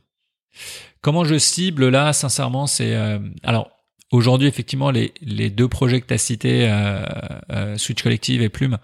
Comment 1.01 1.25
je 1.25 1.37
cible 1.37 1.89
là, 1.89 2.13
sincèrement, 2.13 2.67
c'est 2.67 2.95
euh, 2.95 3.19
alors 3.43 3.69
aujourd'hui 4.11 4.47
effectivement 4.47 4.91
les 4.91 5.13
les 5.21 5.49
deux 5.49 5.67
projets 5.67 5.99
que 5.99 6.07
tu 6.07 6.13
as 6.13 6.17
cités, 6.17 6.69
euh, 6.69 7.03
euh, 7.51 7.77
Switch 7.77 8.01
Collective 8.01 8.41
et 8.41 8.49
Plume, 8.49 8.77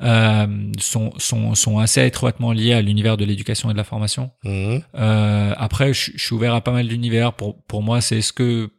euh, 0.00 0.46
sont 0.78 1.12
sont 1.18 1.54
sont 1.54 1.78
assez 1.78 2.06
étroitement 2.06 2.52
liés 2.52 2.72
à 2.72 2.80
l'univers 2.80 3.16
de 3.18 3.24
l'éducation 3.26 3.68
et 3.68 3.74
de 3.74 3.78
la 3.78 3.84
formation. 3.84 4.30
Mhm. 4.44 4.82
Euh, 4.94 5.54
après, 5.58 5.92
je, 5.92 6.12
je 6.14 6.24
suis 6.24 6.34
ouvert 6.34 6.54
à 6.54 6.62
pas 6.62 6.72
mal 6.72 6.88
d'univers. 6.88 7.34
Pour 7.34 7.60
pour 7.64 7.82
moi, 7.82 8.00
c'est 8.00 8.22
ce 8.22 8.32
que 8.32 8.70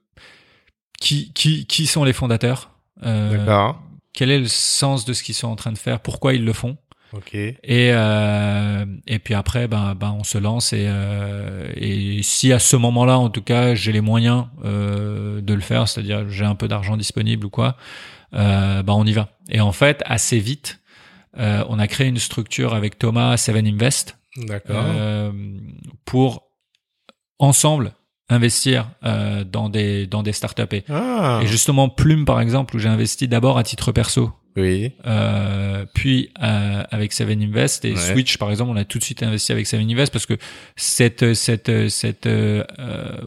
qui 1.00 1.32
qui 1.34 1.68
qui 1.68 1.86
sont 1.86 2.04
les 2.04 2.14
fondateurs. 2.14 2.72
Euh, 3.06 3.38
D'accord. 3.38 3.84
Quel 4.14 4.32
est 4.32 4.40
le 4.40 4.48
sens 4.48 5.06
de 5.06 5.14
ce 5.14 5.22
qu'ils 5.22 5.36
sont 5.36 5.48
en 5.50 5.56
train 5.56 5.72
de 5.74 5.78
faire? 5.78 6.00
Pourquoi 6.00 6.34
ils 6.34 6.44
le 6.44 6.54
font? 6.54 6.78
Ok. 7.14 7.34
et 7.34 7.58
euh, 7.70 8.86
et 9.08 9.18
puis 9.20 9.34
après 9.34 9.68
ben 9.68 9.96
ben 9.96 10.16
on 10.20 10.24
se 10.24 10.38
lance 10.38 10.74
et 10.74 10.86
euh, 10.88 11.72
et 11.76 12.22
si 12.22 12.54
à 12.54 12.60
ce 12.60 12.76
moment-là 12.76 13.18
en 13.18 13.30
tout 13.30 13.42
cas 13.42 13.74
j'ai 13.74 13.92
les 13.92 14.02
moyens 14.02 14.46
euh, 14.64 15.42
de 15.42 15.54
le 15.56 15.62
faire 15.62 15.88
c'est-à-dire 15.88 16.30
j'ai 16.30 16.46
un 16.46 16.56
peu 16.56 16.68
d'argent 16.68 16.98
disponible 16.98 17.48
ou 17.48 17.50
quoi 17.50 17.78
euh, 18.36 18.84
ben 18.84 18.94
on 18.94 19.06
y 19.06 19.14
va 19.14 19.30
et 19.50 19.60
en 19.60 19.72
fait 19.72 20.04
assez 20.06 20.38
vite 20.40 20.82
euh, 21.40 21.64
on 21.70 21.80
a 21.80 21.88
créé 21.88 22.08
une 22.08 22.18
structure 22.20 22.74
avec 22.76 23.00
Thomas 23.00 23.38
Seven 23.38 23.66
Invest 23.66 24.18
D'accord. 24.38 24.84
euh, 24.86 25.32
pour 26.06 26.44
ensemble 27.40 27.94
investir 28.30 28.90
euh, 29.04 29.44
dans 29.44 29.70
des 29.70 30.06
dans 30.08 30.24
des 30.24 30.32
startups 30.34 30.64
et, 30.72 30.84
ah. 30.90 31.40
et 31.44 31.48
justement 31.48 31.90
Plume 31.90 32.26
par 32.26 32.40
exemple 32.42 32.76
où 32.76 32.80
j'ai 32.80 32.90
investi 32.90 33.28
d'abord 33.28 33.58
à 33.58 33.64
titre 33.64 33.92
perso 33.92 34.32
Oui. 34.56 34.92
euh, 35.08 35.86
puis 35.96 36.30
euh, 36.44 36.84
avec 36.92 37.12
Seven 37.14 37.42
Invest 37.42 37.86
et 37.86 37.94
Ouais. 37.94 37.98
Switch 37.98 38.38
par 38.38 38.52
exemple 38.52 38.72
on 38.72 38.76
a 38.76 38.84
tout 38.86 39.00
de 39.00 39.04
suite 39.04 39.24
investi 39.24 39.52
avec 39.52 39.66
Seven 39.66 39.90
Invest 39.90 40.12
parce 40.14 40.26
que 40.28 40.36
cette 40.76 41.34
cette 41.34 41.90
cette 41.90 42.28
euh, 42.28 42.64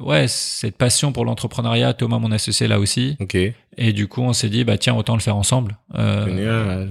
ouais 0.00 0.28
cette 0.28 0.76
passion 0.76 1.12
pour 1.12 1.24
l'entrepreneuriat 1.24 1.94
Thomas 1.94 2.18
mon 2.18 2.30
associé 2.30 2.68
là 2.68 2.78
aussi 2.78 3.16
Ok. 3.20 3.34
et 3.34 3.92
du 3.92 4.06
coup 4.06 4.22
on 4.22 4.32
s'est 4.32 4.48
dit 4.50 4.62
bah 4.64 4.78
tiens 4.78 4.94
autant 4.94 5.14
le 5.14 5.20
faire 5.20 5.36
ensemble 5.36 5.78
euh, 5.96 6.26
Génial. 6.26 6.90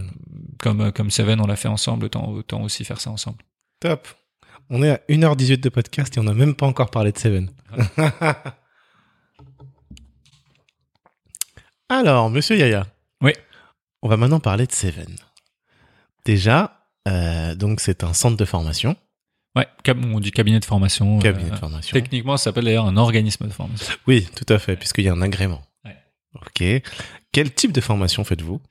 comme 0.60 0.92
comme 0.92 1.12
Seven 1.12 1.40
on 1.40 1.48
l'a 1.48 1.56
fait 1.56 1.70
ensemble 1.70 2.06
autant 2.06 2.30
autant 2.30 2.62
aussi 2.64 2.84
faire 2.84 3.00
ça 3.00 3.10
ensemble 3.10 3.38
Top. 3.80 4.08
On 4.74 4.82
est 4.84 4.90
à 4.90 5.02
1h18 5.10 5.60
de 5.60 5.68
podcast 5.68 6.16
et 6.16 6.22
on 6.22 6.24
n'a 6.24 6.34
même 6.34 6.56
pas 6.56 6.66
encore 6.66 6.90
parlé 6.90 7.12
de 7.12 7.18
Seven. 7.18 7.50
Alors, 11.90 12.30
monsieur 12.30 12.56
Yaya. 12.56 12.88
Oui. 13.20 13.34
On 14.02 14.08
va 14.08 14.16
maintenant 14.16 14.40
parler 14.40 14.66
de 14.66 14.72
Seven. 14.72 15.14
Déjà, 16.24 16.88
euh, 17.10 17.54
donc 17.54 17.82
c'est 17.82 18.06
un 18.06 18.14
centre 18.14 18.38
de 18.38 18.46
formation. 18.46 18.96
Ouais, 19.58 19.68
on 19.90 20.22
dit 20.22 20.32
cabinet 20.32 20.62
de 20.62 20.66
formation. 20.66 21.20
Cabinet 21.20 21.50
euh, 21.50 21.54
de 21.54 21.60
formation. 21.60 21.94
Techniquement, 21.94 22.38
ça 22.38 22.46
s'appelle 22.46 22.64
d'ailleurs 22.64 22.86
un 22.86 22.96
organisme 22.96 23.48
de 23.48 23.54
formation. 23.54 23.94
Oui, 24.08 24.26
tout 24.38 24.46
à 24.54 24.58
fait, 24.58 24.78
puisqu'il 24.78 25.04
y 25.04 25.10
a 25.10 25.14
un 25.14 25.22
agrément. 25.22 25.62
Ouais. 25.84 25.98
Ok. 26.36 26.64
Quel 27.34 27.54
type 27.54 27.74
de 27.74 27.82
formation 27.82 28.24
faites-vous? 28.24 28.62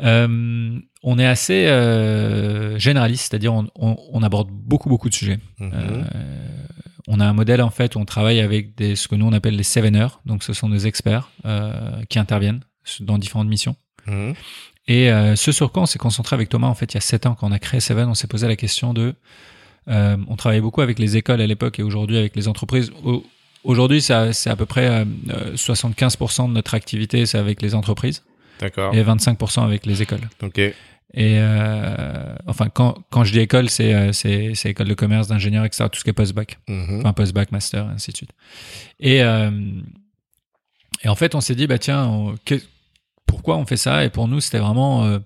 Euh, 0.00 0.78
on 1.02 1.18
est 1.18 1.26
assez 1.26 1.66
euh, 1.66 2.78
généraliste, 2.78 3.28
c'est-à-dire 3.30 3.52
on, 3.54 3.66
on- 3.76 3.96
on 4.12 4.22
aborde 4.22 4.48
beaucoup 4.50 4.88
beaucoup 4.88 5.08
de 5.08 5.14
sujets. 5.14 5.38
Mhm. 5.58 5.70
Euh, 5.74 6.02
on 7.08 7.20
a 7.20 7.26
un 7.26 7.32
modèle 7.32 7.62
en 7.62 7.70
fait 7.70 7.94
où 7.96 7.98
on 7.98 8.04
travaille 8.04 8.40
avec 8.40 8.74
des, 8.76 8.94
ce 8.94 9.08
que 9.08 9.14
nous 9.14 9.26
on 9.26 9.32
appelle 9.32 9.56
les 9.56 9.62
seveners, 9.62 10.08
donc 10.26 10.42
ce 10.44 10.52
sont 10.52 10.68
des 10.68 10.86
experts 10.86 11.30
euh, 11.46 11.90
qui 12.08 12.18
interviennent 12.18 12.60
dans 13.00 13.18
différentes 13.18 13.48
missions. 13.48 13.76
Mhm. 14.06 14.34
Et 14.86 15.10
euh, 15.10 15.36
ce 15.36 15.52
sur 15.52 15.70
quoi 15.72 15.82
on 15.82 15.86
s'est 15.86 15.98
concentré 15.98 16.34
avec 16.34 16.48
Thomas 16.48 16.68
en 16.68 16.74
fait 16.74 16.92
il 16.92 16.96
y 16.96 16.98
a 16.98 17.02
sept 17.02 17.26
ans 17.26 17.34
quand 17.34 17.48
on 17.48 17.52
a 17.52 17.58
créé 17.58 17.80
Seven, 17.80 18.08
on 18.08 18.14
s'est 18.14 18.26
posé 18.28 18.46
la 18.48 18.56
question 18.56 18.94
de, 18.94 19.14
euh, 19.88 20.16
on 20.28 20.36
travaillait 20.36 20.62
beaucoup 20.62 20.80
avec 20.80 20.98
les 20.98 21.16
écoles 21.16 21.40
à 21.40 21.46
l'époque 21.46 21.78
et 21.78 21.82
aujourd'hui 21.82 22.16
avec 22.18 22.36
les 22.36 22.46
entreprises. 22.48 22.90
Au- 23.04 23.24
Aujourd'hui, 23.64 24.00
c'est 24.00 24.14
à 24.14 24.56
peu 24.56 24.66
près 24.66 24.86
euh, 24.88 25.04
euh, 25.30 25.56
75% 25.56 26.48
de 26.48 26.52
notre 26.52 26.74
activité, 26.74 27.26
c'est 27.26 27.38
avec 27.38 27.60
les 27.60 27.74
entreprises 27.74 28.22
D'accord. 28.60 28.94
et 28.94 29.02
25% 29.02 29.62
avec 29.64 29.86
les 29.86 30.02
écoles. 30.02 30.28
Ok. 30.42 30.58
Et 30.58 30.74
euh, 31.38 32.34
enfin, 32.46 32.68
quand, 32.68 32.98
quand 33.10 33.24
je 33.24 33.32
dis 33.32 33.38
école, 33.40 33.70
c'est 33.70 33.94
euh, 33.94 34.12
c'est 34.12 34.52
c'est 34.54 34.68
école 34.70 34.88
de 34.88 34.94
commerce, 34.94 35.26
d'ingénieur, 35.28 35.64
etc. 35.64 35.84
Tout 35.90 35.98
ce 35.98 36.04
qui 36.04 36.10
est 36.10 36.12
post-bac, 36.12 36.58
Mhm. 36.68 36.98
enfin 37.00 37.12
post-bac, 37.14 37.50
master, 37.50 37.86
ainsi 37.88 38.10
de 38.12 38.16
suite. 38.18 38.32
Et 39.00 39.22
euh, 39.22 39.50
et 41.02 41.08
en 41.08 41.14
fait, 41.14 41.34
on 41.34 41.40
s'est 41.40 41.54
dit 41.54 41.66
bah 41.66 41.78
tiens, 41.78 42.06
on- 42.06 42.34
que- 42.44 42.60
pourquoi 43.26 43.56
on 43.56 43.64
fait 43.64 43.76
ça? 43.78 44.04
Et 44.04 44.10
pour 44.10 44.28
nous, 44.28 44.40
c'était 44.40 44.58
vraiment 44.58 45.04
euh, 45.04 45.18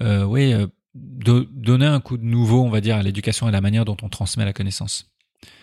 euh, 0.00 0.24
oui 0.24 0.54
de- 0.94 1.46
donner 1.52 1.86
un 1.86 2.00
coup 2.00 2.16
de 2.16 2.24
nouveau, 2.24 2.62
on 2.64 2.70
va 2.70 2.80
dire, 2.80 2.96
à 2.96 3.02
l'éducation 3.02 3.46
et 3.46 3.50
à 3.50 3.52
la 3.52 3.60
manière 3.60 3.84
dont 3.84 3.96
on 4.02 4.08
transmet 4.08 4.44
la 4.46 4.52
connaissance. 4.54 5.09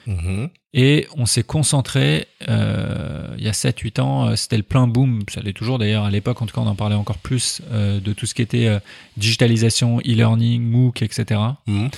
Mhm. 0.08 0.50
Et 0.74 1.08
on 1.16 1.26
s'est 1.26 1.44
concentré, 1.44 2.28
euh, 2.50 3.34
il 3.38 3.44
y 3.44 3.48
a 3.48 3.54
7-8 3.54 4.00
ans, 4.00 4.28
euh, 4.28 4.36
c'était 4.36 4.58
le 4.58 4.64
plein 4.64 4.88
boom, 4.88 5.24
ça 5.30 5.42
l'est 5.42 5.54
toujours 5.54 5.80
d'ailleurs, 5.80 6.04
à 6.06 6.12
l'époque 6.12 6.42
en 6.42 6.46
tout 6.46 6.56
cas 6.56 6.62
on 6.62 6.68
en 6.68 6.76
parlait 6.76 6.96
encore 6.96 7.18
plus, 7.18 7.62
euh, 7.72 8.00
de 8.00 8.14
tout 8.14 8.26
ce 8.26 8.34
qui 8.34 8.42
était 8.42 8.68
euh, 8.68 8.80
digitalisation, 9.18 10.00
e-learning, 10.00 10.62
MOOC, 10.62 11.02
etc. 11.02 11.42
Mhm. 11.68 11.90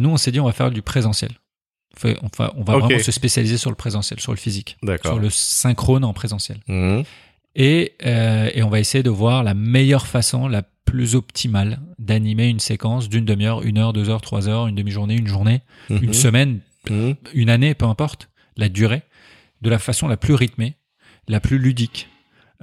Nous 0.00 0.10
on 0.10 0.16
s'est 0.16 0.32
dit 0.32 0.40
on 0.40 0.46
va 0.46 0.52
faire 0.52 0.70
du 0.70 0.82
présentiel. 0.82 1.30
Enfin, 1.96 2.50
on 2.56 2.64
va 2.64 2.78
vraiment 2.78 2.98
se 2.98 3.12
spécialiser 3.12 3.58
sur 3.58 3.70
le 3.70 3.76
présentiel, 3.76 4.18
sur 4.20 4.32
le 4.32 4.38
physique, 4.38 4.76
sur 5.04 5.18
le 5.18 5.30
synchrone 5.30 6.04
en 6.04 6.12
présentiel. 6.12 6.58
Mhm. 6.66 7.04
Et, 7.54 7.94
et 8.00 8.62
on 8.62 8.68
va 8.70 8.80
essayer 8.80 9.02
de 9.02 9.10
voir 9.10 9.44
la 9.44 9.54
meilleure 9.54 10.06
façon, 10.06 10.48
la 10.48 10.62
plus 10.84 11.14
optimale 11.14 11.78
d'animer 11.98 12.48
une 12.48 12.58
séquence 12.58 13.08
d'une 13.08 13.24
demi-heure, 13.24 13.62
une 13.62 13.78
heure, 13.78 13.92
deux 13.92 14.08
heures, 14.08 14.20
trois 14.20 14.48
heures, 14.48 14.66
une 14.66 14.74
demi-journée, 14.74 15.16
une 15.16 15.28
journée, 15.28 15.60
une 15.88 16.14
semaine, 16.14 16.60
Mhm. 16.88 17.16
une 17.34 17.50
année, 17.50 17.74
peu 17.74 17.86
importe, 17.86 18.30
la 18.56 18.68
durée, 18.68 19.02
de 19.62 19.70
la 19.70 19.78
façon 19.78 20.08
la 20.08 20.16
plus 20.16 20.34
rythmée, 20.34 20.76
la 21.28 21.40
plus 21.40 21.58
ludique. 21.58 22.08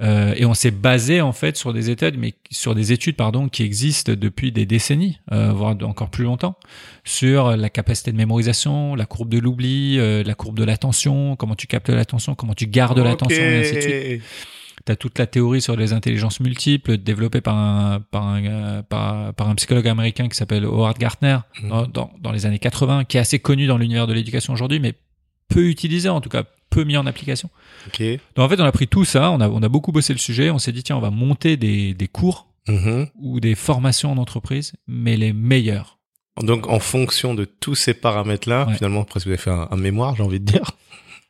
Euh, 0.00 0.32
et 0.36 0.44
on 0.44 0.54
s'est 0.54 0.70
basé 0.70 1.20
en 1.20 1.32
fait 1.32 1.56
sur 1.56 1.72
des 1.72 1.90
études, 1.90 2.16
mais 2.18 2.34
sur 2.50 2.76
des 2.76 2.92
études 2.92 3.16
pardon 3.16 3.48
qui 3.48 3.64
existent 3.64 4.12
depuis 4.14 4.52
des 4.52 4.64
décennies, 4.64 5.18
euh, 5.32 5.50
voire 5.52 5.76
encore 5.82 6.10
plus 6.10 6.24
longtemps, 6.24 6.56
sur 7.04 7.56
la 7.56 7.68
capacité 7.68 8.12
de 8.12 8.16
mémorisation, 8.16 8.94
la 8.94 9.06
courbe 9.06 9.28
de 9.28 9.38
l'oubli, 9.38 9.98
euh, 9.98 10.22
la 10.22 10.34
courbe 10.34 10.56
de 10.56 10.62
l'attention, 10.62 11.34
comment 11.34 11.56
tu 11.56 11.66
captes 11.66 11.88
l'attention, 11.88 12.36
comment 12.36 12.54
tu 12.54 12.68
gardes 12.68 12.98
l'attention, 12.98 13.42
et 13.42 13.60
ainsi 13.60 13.74
de 13.74 13.80
suite. 13.80 14.22
Tu 14.88 14.92
as 14.92 14.96
toute 14.96 15.18
la 15.18 15.26
théorie 15.26 15.60
sur 15.60 15.76
les 15.76 15.92
intelligences 15.92 16.40
multiples 16.40 16.96
développée 16.96 17.42
par 17.42 17.54
un, 17.56 18.00
par 18.10 18.26
un, 18.26 18.82
par, 18.88 19.34
par 19.34 19.48
un 19.50 19.54
psychologue 19.54 19.86
américain 19.86 20.28
qui 20.30 20.34
s'appelle 20.36 20.64
Howard 20.64 20.96
Gardner 20.96 21.38
Mhm. 21.62 21.68
dans, 21.68 21.86
dans, 21.86 22.10
dans 22.20 22.32
les 22.32 22.46
années 22.46 22.58
80, 22.58 23.04
qui 23.04 23.18
est 23.18 23.20
assez 23.20 23.38
connu 23.38 23.66
dans 23.66 23.76
l'univers 23.76 24.06
de 24.06 24.14
l'éducation 24.14 24.54
aujourd'hui, 24.54 24.80
mais 24.80 24.94
peu 25.48 25.68
utilisé 25.68 26.08
en 26.08 26.22
tout 26.22 26.30
cas, 26.30 26.44
peu 26.70 26.84
mis 26.84 26.96
en 26.96 27.04
application. 27.06 27.50
Donc 27.98 28.44
en 28.44 28.48
fait, 28.48 28.58
on 28.60 28.64
a 28.64 28.72
pris 28.72 28.88
tout 28.88 29.04
ça, 29.04 29.30
on 29.30 29.40
a, 29.40 29.48
on 29.50 29.62
a 29.62 29.68
beaucoup 29.68 29.92
bossé 29.92 30.14
le 30.14 30.18
sujet, 30.18 30.48
on 30.50 30.58
s'est 30.58 30.72
dit 30.72 30.82
tiens, 30.82 30.96
on 30.96 31.00
va 31.00 31.10
monter 31.10 31.58
des, 31.58 31.92
des 31.92 32.08
cours 32.08 32.46
Mhm. 32.66 33.08
ou 33.20 33.40
des 33.40 33.54
formations 33.54 34.12
en 34.12 34.16
entreprise, 34.18 34.72
mais 34.86 35.16
les 35.18 35.32
meilleurs. 35.34 35.98
Donc, 36.42 36.66
en 36.68 36.78
fonction 36.80 37.34
de 37.34 37.44
tous 37.44 37.74
ces 37.74 37.92
paramètres-là, 37.94 38.66
Ouais. 38.68 38.74
finalement, 38.76 39.04
presque 39.04 39.26
vous 39.26 39.32
avez 39.32 39.38
fait 39.42 39.50
un, 39.50 39.68
un 39.70 39.76
mémoire, 39.76 40.16
j'ai 40.16 40.22
envie 40.22 40.38
de 40.40 40.44
dire. 40.44 40.70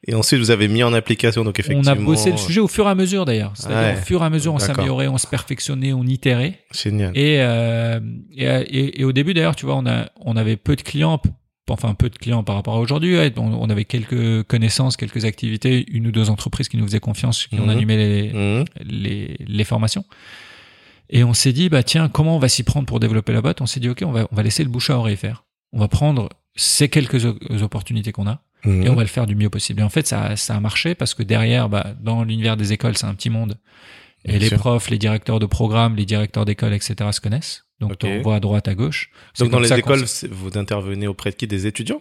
Et 0.07 0.15
ensuite, 0.15 0.39
vous 0.39 0.51
avez 0.53 0.69
mis 0.69 0.83
en 0.85 0.93
application, 0.93 1.43
donc 1.45 1.57
On 1.59 1.61
effectivement. 1.61 1.91
a 1.91 1.95
bossé 1.97 2.31
le 2.31 2.37
sujet 2.37 2.61
au 2.61 2.69
fur 2.69 2.87
et 2.87 2.91
à 2.91 2.95
mesure 2.95 3.25
d'ailleurs. 3.25 3.53
C'est-à-dire 3.57 3.95
Ouais. 3.95 4.01
au 4.01 4.05
fur 4.05 4.23
et 4.23 4.25
à 4.27 4.31
mesure, 4.31 4.55
on 4.55 4.59
s'améliorait, 4.59 5.09
on 5.09 5.19
se 5.19 5.27
perfectionnait, 5.27 5.93
on 5.93 6.05
itérait. 6.05 6.61
Génial. 6.73 7.17
Et, 7.19 7.39
euh, 7.41 7.99
et, 8.37 8.45
et, 8.45 9.01
et 9.01 9.05
au 9.05 9.13
début 9.13 9.35
d'ailleurs, 9.35 9.57
tu 9.57 9.67
vois, 9.67 9.75
on, 9.77 9.87
a, 9.87 10.09
on 10.21 10.37
avait 10.37 10.57
peu 10.57 10.77
de 10.77 10.83
clients, 10.83 11.21
enfin 11.69 11.95
peu 11.95 12.09
de 12.11 12.17
clients 12.17 12.45
par 12.45 12.55
rapport 12.55 12.77
à 12.77 12.79
aujourd'hui. 12.81 13.17
ouais. 13.17 13.33
On, 13.37 13.53
on 13.55 13.69
avait 13.71 13.85
quelques 13.85 14.45
connaissances, 14.45 14.97
quelques 14.97 15.25
activités, 15.25 15.85
une 15.91 16.07
ou 16.07 16.13
deux 16.13 16.31
entreprises 16.31 16.69
qui 16.69 16.77
nous 16.77 16.87
faisaient 16.87 17.01
confiance, 17.01 17.49
qui 17.49 17.57
ont 17.59 17.65
Mhm. 17.65 17.69
animé 17.71 17.97
les, 17.97 18.33
Mhm. 18.33 18.65
les, 18.85 19.37
les 19.47 19.65
formations. 19.65 20.05
Et 21.11 21.25
on 21.25 21.33
s'est 21.35 21.53
dit, 21.53 21.69
bah 21.71 21.83
tiens, 21.83 22.09
comment 22.09 22.37
on 22.37 22.39
va 22.39 22.49
s'y 22.49 22.63
prendre 22.63 22.87
pour 22.87 23.01
développer 23.01 23.33
la 23.33 23.41
boîte 23.43 23.61
On 23.63 23.67
s'est 23.67 23.81
dit, 23.81 23.89
ok, 23.89 24.03
on 24.07 24.13
va, 24.13 24.29
on 24.31 24.37
va 24.37 24.43
laisser 24.43 24.63
le 24.63 24.71
bouche 24.71 24.91
à 24.91 24.97
oreille 24.99 25.17
faire. 25.17 25.45
On 25.73 25.81
va 25.81 25.89
prendre 25.89 26.29
ces 26.55 26.89
quelques 26.89 27.25
opportunités 27.63 28.13
qu'on 28.13 28.27
a 28.27 28.43
Mhm. 28.65 28.83
et 28.83 28.89
on 28.89 28.95
va 28.95 29.03
le 29.03 29.09
faire 29.09 29.27
du 29.27 29.37
mieux 29.37 29.51
possible. 29.51 29.81
Et 29.81 29.85
en 29.85 29.89
fait, 29.89 30.07
ça, 30.07 30.37
ça 30.37 30.57
a 30.57 30.61
marché 30.61 30.95
parce 30.95 31.15
que 31.15 31.23
derrière, 31.23 31.69
bah, 31.69 31.95
dans 32.01 32.25
l'univers 32.25 32.57
des 32.57 32.73
écoles, 32.73 32.97
c'est 32.97 33.07
un 33.07 33.15
petit 33.15 33.31
monde. 33.31 33.57
Et 34.25 34.31
Bien 34.33 34.39
les 34.41 34.49
sûr. 34.49 34.59
profs, 34.59 34.91
les 34.91 34.99
directeurs 34.99 35.39
de 35.39 35.47
programmes, 35.47 35.95
les 35.95 36.05
directeurs 36.05 36.45
d'école, 36.45 36.73
etc. 36.73 36.97
se 37.13 37.21
connaissent. 37.21 37.65
Donc, 37.81 37.93
Ok. 37.93 38.01
on 38.05 38.23
voit 38.23 38.35
à 38.35 38.41
droite, 38.41 38.67
à 38.67 38.75
gauche. 38.75 39.11
Donc, 39.39 39.51
dans 39.51 39.61
les 39.61 39.73
écoles, 39.73 40.05
vous 40.31 40.59
intervenez 40.59 41.07
auprès 41.07 41.31
de 41.31 41.37
qui? 41.37 41.47
Des 41.47 41.67
étudiants? 41.69 42.01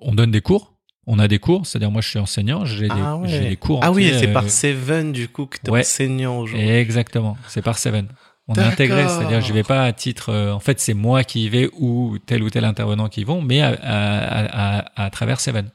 On 0.00 0.12
donne 0.12 0.32
des 0.32 0.40
cours. 0.40 0.74
On 1.06 1.20
a 1.20 1.28
des 1.28 1.38
cours. 1.38 1.64
C'est-à-dire, 1.64 1.92
moi, 1.92 2.00
je 2.02 2.08
suis 2.08 2.18
enseignant. 2.18 2.64
J'ai 2.64 2.88
des, 2.88 2.94
Ah 2.96 3.16
ouais. 3.16 3.48
des 3.50 3.56
cours. 3.56 3.78
Ah 3.84 3.92
oui, 3.92 4.10
c'est 4.18 4.26
euh, 4.28 4.32
par 4.32 4.50
Seven, 4.50 5.12
du 5.12 5.28
coup, 5.28 5.46
que 5.46 5.58
t'es 5.62 5.70
ouais. 5.70 5.80
enseignant 5.80 6.40
aujourd'hui. 6.40 6.68
Exactement. 6.68 7.36
C'est 7.46 7.62
par 7.62 7.78
Seven. 7.78 8.08
On 8.48 8.54
est 8.54 8.60
intégré, 8.60 9.08
c'est-à-dire 9.08 9.40
je 9.40 9.52
vais 9.52 9.64
pas 9.64 9.84
à 9.84 9.92
titre. 9.92 10.30
euh, 10.30 10.52
en 10.52 10.60
fait, 10.60 10.78
c'est 10.78 10.94
moi 10.94 11.24
qui 11.24 11.44
y 11.46 11.48
vais 11.48 11.68
ou 11.78 12.16
tel 12.26 12.44
ou 12.44 12.50
tel 12.50 12.64
intervenant 12.64 13.08
qui 13.08 13.22
y 13.22 13.24
vont, 13.24 13.42
mais 13.42 13.60
à, 13.60 13.70
à, 13.70 13.76
à, 13.80 14.78
à, 15.02 15.04
à 15.06 15.10
travers 15.10 15.40
Seven. 15.40 15.70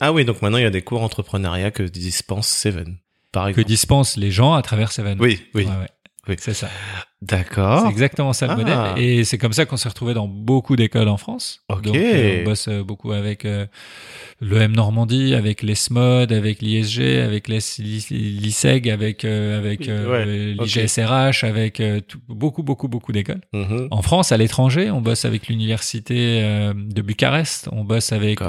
Ah 0.00 0.12
oui, 0.12 0.24
donc 0.24 0.40
maintenant, 0.40 0.58
il 0.58 0.62
y 0.62 0.66
a 0.66 0.70
des 0.70 0.82
cours 0.82 1.02
entrepreneuriat 1.02 1.72
que 1.72 1.82
dispense 1.82 2.46
Seven, 2.46 2.98
par 3.32 3.46
Que 3.46 3.50
exemple. 3.50 3.68
dispensent 3.68 4.16
les 4.16 4.30
gens 4.30 4.54
à 4.54 4.62
travers 4.62 4.92
Seven. 4.92 5.18
Oui, 5.20 5.40
oui. 5.54 5.64
Ouais, 5.64 5.70
ouais. 5.70 5.88
Oui. 6.28 6.36
C'est 6.38 6.54
ça. 6.54 6.70
D'accord. 7.26 7.82
C'est 7.82 7.90
exactement 7.90 8.32
ça 8.32 8.46
le 8.46 8.52
Ah. 8.52 8.56
modèle. 8.56 9.02
Et 9.04 9.24
c'est 9.24 9.38
comme 9.38 9.52
ça 9.52 9.64
qu'on 9.66 9.76
s'est 9.76 9.88
retrouvé 9.88 10.14
dans 10.14 10.28
beaucoup 10.28 10.76
d'écoles 10.76 11.08
en 11.08 11.16
France. 11.16 11.62
Ok. 11.68 11.82
Donc, 11.82 11.96
euh, 11.96 12.40
on 12.40 12.44
bosse 12.44 12.68
euh, 12.68 12.82
beaucoup 12.82 13.12
avec 13.12 13.44
euh, 13.44 13.66
l'EM 14.40 14.72
Normandie, 14.72 15.34
avec 15.34 15.62
l'ESMOD, 15.62 16.32
avec 16.32 16.60
l'ISG, 16.62 17.00
avec 17.24 17.48
l'ISEG, 17.48 18.88
avec, 18.90 19.24
euh, 19.24 19.58
avec 19.58 19.80
Ouais, 19.80 20.24
l'IGSRH, 20.54 21.44
avec 21.44 21.82
tout- 22.08 22.20
beaucoup, 22.28 22.62
beaucoup, 22.62 22.88
beaucoup 22.88 23.12
d'écoles. 23.12 23.40
Mhm. 23.52 23.88
En 23.90 24.02
France, 24.02 24.32
à 24.32 24.36
l'étranger, 24.36 24.90
on 24.90 25.00
bosse 25.00 25.24
avec 25.24 25.48
l'université 25.48 26.42
de 26.74 27.02
Bucarest, 27.02 27.68
on 27.72 27.84
bosse 27.84 28.12
avec 28.12 28.40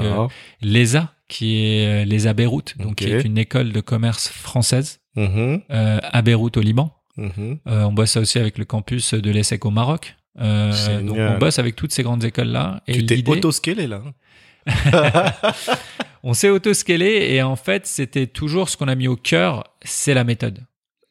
l'ESA, 0.62 1.12
qui 1.28 1.56
est 1.64 2.04
l'ESA 2.04 2.32
Beyrouth, 2.34 2.74
donc 2.78 2.96
qui 2.96 3.04
est 3.06 3.22
une 3.24 3.38
école 3.38 3.72
de 3.72 3.80
commerce 3.80 4.28
française 4.28 5.00
Mhm. 5.16 5.62
euh, 5.70 5.98
à 6.02 6.22
Beyrouth 6.22 6.56
au 6.56 6.60
Liban. 6.60 6.92
Mhm. 7.16 7.58
Euh, 7.66 7.82
on 7.84 7.92
bosse 7.92 8.16
aussi 8.16 8.38
avec 8.38 8.58
le 8.58 8.64
campus 8.64 9.14
de 9.14 9.30
l'ESSEC 9.30 9.64
au 9.64 9.70
Maroc. 9.70 10.16
Euh, 10.38 11.00
donc 11.02 11.16
on 11.18 11.38
bosse 11.38 11.58
avec 11.58 11.76
toutes 11.76 11.92
ces 11.92 12.02
grandes 12.02 12.24
écoles 12.24 12.48
là. 12.48 12.82
Et 12.86 12.92
Tu 12.92 13.06
t'es 13.06 13.22
auto-scalé, 13.26 13.86
là. 13.86 14.02
on 16.22 16.34
s'est 16.34 16.48
auto-scalé 16.50 17.28
et 17.30 17.42
en 17.42 17.56
fait 17.56 17.86
c'était 17.86 18.26
toujours 18.26 18.68
ce 18.68 18.76
qu'on 18.76 18.88
a 18.88 18.94
mis 18.94 19.08
au 19.08 19.16
cœur, 19.16 19.64
c'est 19.82 20.14
la 20.14 20.24
méthode. 20.24 20.60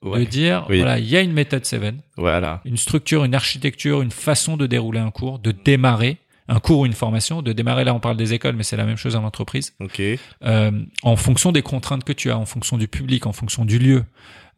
De 0.04 0.24
dire 0.24 0.68
Oui. 0.70 0.78
voilà 0.78 1.00
il 1.00 1.10
y 1.10 1.18
a 1.18 1.22
une 1.22 1.32
méthode 1.34 1.66
Seven, 1.66 2.00
Voilà. 2.16 2.62
une 2.66 2.78
structure, 2.78 3.24
une 3.26 3.34
architecture, 3.34 4.04
une 4.04 4.12
façon 4.12 4.56
de 4.56 4.68
dérouler 4.68 5.00
un 5.00 5.10
cours, 5.10 5.40
de 5.40 5.52
démarrer 5.52 6.18
un 6.48 6.60
cours 6.60 6.82
ou 6.82 6.86
une 6.86 6.94
formation, 6.94 7.42
de 7.42 7.54
démarrer 7.54 7.86
là 7.86 7.96
on 7.96 8.00
parle 8.00 8.18
des 8.18 8.34
écoles 8.34 8.56
mais 8.56 8.62
c'est 8.62 8.78
la 8.78 8.86
même 8.86 8.98
chose 8.98 9.16
en 9.16 9.24
entreprise, 9.24 9.74
Ok. 9.80 10.00
euh, 10.44 10.72
en 11.02 11.16
fonction 11.16 11.52
des 11.52 11.64
contraintes 11.64 12.04
que 12.04 12.14
tu 12.14 12.30
as, 12.30 12.38
en 12.38 12.46
fonction 12.46 12.78
du 12.78 12.88
public, 12.88 13.26
en 13.26 13.32
fonction 13.34 13.66
du 13.66 13.80
lieu, 13.80 14.04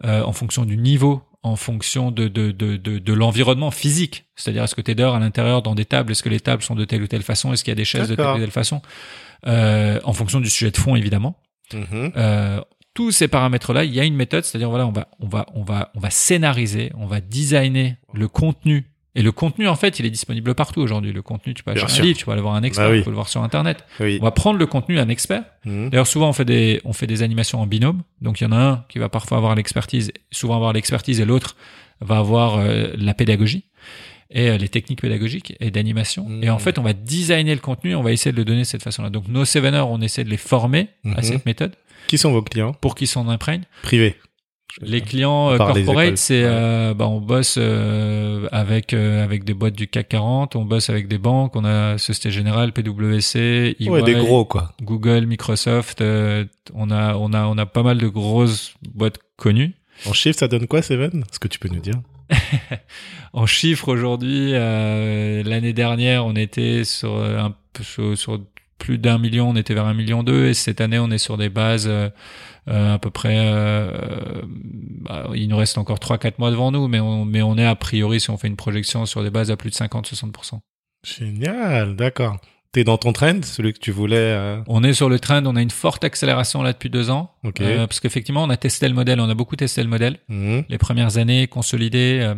euh, 0.03 0.21
en 0.21 0.33
fonction 0.33 0.65
du 0.65 0.75
niveau, 0.75 1.21
en 1.43 1.55
fonction 1.55 2.11
de, 2.11 2.27
de, 2.27 2.51
de, 2.51 2.77
de, 2.77 2.97
de 2.99 3.13
l'environnement 3.13 3.71
physique. 3.71 4.25
C'est-à-dire, 4.35 4.63
est-ce 4.63 4.75
que 4.75 4.81
tu 4.81 4.91
es 4.91 4.95
dehors 4.95 5.15
à 5.15 5.19
l'intérieur 5.19 5.61
dans 5.61 5.75
des 5.75 5.85
tables? 5.85 6.11
Est-ce 6.11 6.23
que 6.23 6.29
les 6.29 6.39
tables 6.39 6.63
sont 6.63 6.75
de 6.75 6.85
telle 6.85 7.01
ou 7.03 7.07
telle 7.07 7.23
façon? 7.23 7.53
Est-ce 7.53 7.63
qu'il 7.63 7.71
y 7.71 7.73
a 7.73 7.75
des 7.75 7.85
chaises 7.85 8.09
de 8.09 8.15
telle 8.15 8.25
ou 8.27 8.39
telle 8.39 8.51
façon? 8.51 8.81
Euh, 9.45 9.99
En 10.03 10.13
fonction 10.13 10.39
du 10.39 10.49
sujet 10.49 10.71
de 10.71 10.77
fond, 10.77 10.95
évidemment. 10.95 11.39
Mhm. 11.73 12.11
Euh, 12.17 12.61
tous 12.93 13.11
ces 13.11 13.27
paramètres-là, 13.27 13.83
il 13.83 13.93
y 13.93 13.99
a 13.99 14.03
une 14.03 14.15
méthode, 14.15 14.43
c'est-à-dire 14.43 14.69
voilà, 14.69 14.87
on 14.87 14.91
va, 14.91 15.07
on 15.19 15.27
va, 15.27 15.45
on 15.53 15.63
va, 15.63 15.91
on 15.95 15.99
va 15.99 16.09
scénariser, 16.09 16.91
on 16.97 17.05
va 17.05 17.21
designer 17.21 17.97
le 18.13 18.27
contenu 18.27 18.89
Et 19.17 19.23
le 19.23 19.31
contenu, 19.31 19.67
en 19.67 19.75
fait, 19.75 19.99
il 19.99 20.05
est 20.05 20.09
disponible 20.11 20.53
partout 20.55 20.79
aujourd'hui. 20.79 21.11
Le 21.11 21.21
contenu, 21.23 21.53
tu 21.55 21.63
peux 21.63 21.73
Bien 21.73 21.83
acheter 21.83 21.95
sûr. 21.95 22.03
un 22.03 22.07
livre, 22.07 22.17
tu 22.19 22.25
peux 22.25 22.31
aller 22.31 22.41
voir 22.41 22.53
un 22.55 22.61
expert, 22.63 22.85
Bah 22.85 22.91
oui. 22.91 22.99
tu 22.99 23.03
peux 23.03 23.09
le 23.09 23.15
voir 23.15 23.27
sur 23.29 23.41
Internet. 23.43 23.83
Oui. 23.99 24.19
On 24.21 24.25
va 24.25 24.31
prendre 24.31 24.59
le 24.59 24.65
contenu 24.67 24.95
d'un 24.95 25.09
expert. 25.09 25.43
Mhm. 25.65 25.89
D'ailleurs, 25.89 26.05
souvent, 26.07 26.29
on 26.29 26.33
fait 26.33 26.45
des, 26.45 26.79
on 26.85 26.93
fait 26.93 27.07
des 27.07 27.23
animations 27.23 27.59
en 27.59 27.65
binôme. 27.67 28.03
Donc, 28.21 28.39
il 28.39 28.43
y 28.43 28.47
en 28.47 28.51
a 28.51 28.57
un 28.57 28.85
qui 28.89 28.99
va 28.99 29.09
parfois 29.09 29.37
avoir 29.39 29.55
l'expertise, 29.55 30.11
souvent 30.31 30.55
avoir 30.55 30.71
l'expertise, 30.71 31.19
et 31.19 31.25
l'autre 31.25 31.55
va 31.99 32.19
avoir 32.19 32.57
euh, 32.59 32.89
la 32.95 33.15
pédagogie 33.15 33.65
et 34.29 34.49
euh, 34.49 34.57
les 34.57 34.69
techniques 34.69 35.01
pédagogiques 35.01 35.55
et 35.59 35.71
d'animation. 35.71 36.29
Mhm. 36.29 36.43
Et 36.43 36.49
en 36.51 36.59
fait, 36.59 36.77
on 36.77 36.83
va 36.83 36.93
designer 36.93 37.55
le 37.55 37.61
contenu, 37.61 37.95
on 37.95 38.03
va 38.03 38.11
essayer 38.11 38.31
de 38.31 38.37
le 38.37 38.45
donner 38.45 38.59
de 38.61 38.65
cette 38.65 38.83
façon-là. 38.83 39.09
Donc, 39.09 39.27
nos 39.29 39.45
Seveners, 39.45 39.89
on 39.89 39.99
essaie 40.01 40.23
de 40.25 40.29
les 40.29 40.37
former 40.37 40.89
Mhm. 41.03 41.15
à 41.17 41.21
cette 41.23 41.45
méthode 41.47 41.73
Qui 42.05 42.19
sont 42.19 42.31
vos 42.31 42.43
clients? 42.43 42.73
pour 42.81 42.93
qu'ils 42.93 43.07
s'en 43.07 43.27
imprègnent. 43.29 43.63
privés 43.81 44.15
Les 44.81 45.01
clients 45.01 45.49
euh, 45.51 45.57
corporate, 45.57 46.17
c'est 46.17 46.43
Ouais. 46.43 46.49
euh, 46.49 46.93
bah, 46.93 47.07
on 47.07 47.19
bosse 47.19 47.55
euh, 47.57 48.47
avec 48.51 48.93
euh, 48.93 49.23
avec 49.23 49.43
des 49.43 49.53
boîtes 49.55 49.73
du 49.75 49.87
CAC 49.87 50.09
40, 50.09 50.55
on 50.55 50.65
bosse 50.65 50.89
avec 50.91 51.07
des 51.07 51.17
banques, 51.17 51.55
on 51.55 51.65
a 51.65 51.97
Société 51.97 52.29
Générale, 52.29 52.71
PwC, 52.73 53.75
EY, 53.79 53.89
Ouais, 53.89 54.03
des 54.03 54.13
gros 54.13 54.45
quoi. 54.45 54.73
Google, 54.83 55.25
Microsoft, 55.25 56.01
euh, 56.01 56.45
on 56.75 56.91
a 56.91 57.15
on 57.15 57.33
a 57.33 57.45
on 57.47 57.57
a 57.57 57.65
pas 57.65 57.81
mal 57.81 57.97
de 57.97 58.07
grosses 58.07 58.75
boîtes 58.93 59.17
connues. 59.35 59.73
En 60.05 60.13
chiffre, 60.13 60.37
ça 60.37 60.47
donne 60.47 60.67
quoi, 60.67 60.83
Seven? 60.83 61.23
Est-ce 61.31 61.39
que 61.39 61.47
tu 61.47 61.57
peux 61.57 61.69
nous 61.69 61.79
dire 61.81 61.95
En 63.33 63.45
chiffres 63.47 63.89
aujourd'hui, 63.91 64.51
euh, 64.53 65.41
l'année 65.43 65.73
dernière, 65.73 66.25
on 66.25 66.35
était 66.35 66.83
sur 66.83 67.15
euh, 67.17 67.39
un 67.39 67.55
sur, 67.81 68.17
sur 68.17 68.39
plus 68.77 68.97
d'un 68.99 69.17
million, 69.17 69.49
on 69.49 69.55
était 69.55 69.73
vers 69.73 69.85
un 69.85 69.93
million 69.95 70.21
deux, 70.23 70.47
et 70.49 70.53
cette 70.53 70.81
année, 70.81 70.99
on 70.99 71.09
est 71.09 71.17
sur 71.17 71.37
des 71.37 71.49
bases 71.49 71.89
à 72.67 72.99
peu 72.99 73.09
près. 73.09 73.37
euh, 73.37 74.41
bah, 74.45 75.29
il 75.33 75.47
nous 75.47 75.57
reste 75.57 75.77
encore 75.77 75.99
3-4 75.99 76.33
mois 76.37 76.51
devant 76.51 76.71
nous, 76.71 76.87
mais 76.87 76.99
on, 76.99 77.25
mais 77.25 77.41
on 77.41 77.57
est 77.57 77.65
a 77.65 77.75
priori, 77.75 78.19
si 78.19 78.29
on 78.29 78.37
fait 78.37 78.47
une 78.47 78.55
projection, 78.55 79.05
sur 79.05 79.23
des 79.23 79.29
bases 79.29 79.51
à 79.51 79.57
plus 79.57 79.69
de 79.69 79.75
50-60%. 79.75 80.59
Génial, 81.03 81.95
d'accord. 81.95 82.37
T'es 82.77 82.83
dans 82.83 82.99
ton 82.99 83.11
trend, 83.11 83.41
celui 83.41 83.73
que 83.73 83.79
tu 83.79 83.89
voulais. 83.89 84.15
euh, 84.17 84.61
On 84.67 84.83
est 84.83 84.93
sur 84.93 85.09
le 85.09 85.17
trend, 85.19 85.43
on 85.47 85.55
a 85.55 85.63
une 85.63 85.71
forte 85.71 86.03
accélération 86.03 86.61
là 86.61 86.73
depuis 86.73 86.91
deux 86.91 87.09
ans, 87.09 87.31
Ok. 87.43 87.59
euh, 87.61 87.87
parce 87.87 87.99
qu'effectivement, 87.99 88.43
on 88.43 88.51
a 88.51 88.55
testé 88.57 88.87
le 88.87 88.93
modèle, 88.93 89.19
on 89.19 89.27
a 89.27 89.33
beaucoup 89.33 89.55
testé 89.55 89.81
le 89.81 89.89
modèle. 89.89 90.19
Mhm. 90.29 90.63
les 90.69 90.77
premières 90.77 91.17
années 91.17 91.47
consolidées. 91.47 92.19
Euh, 92.21 92.35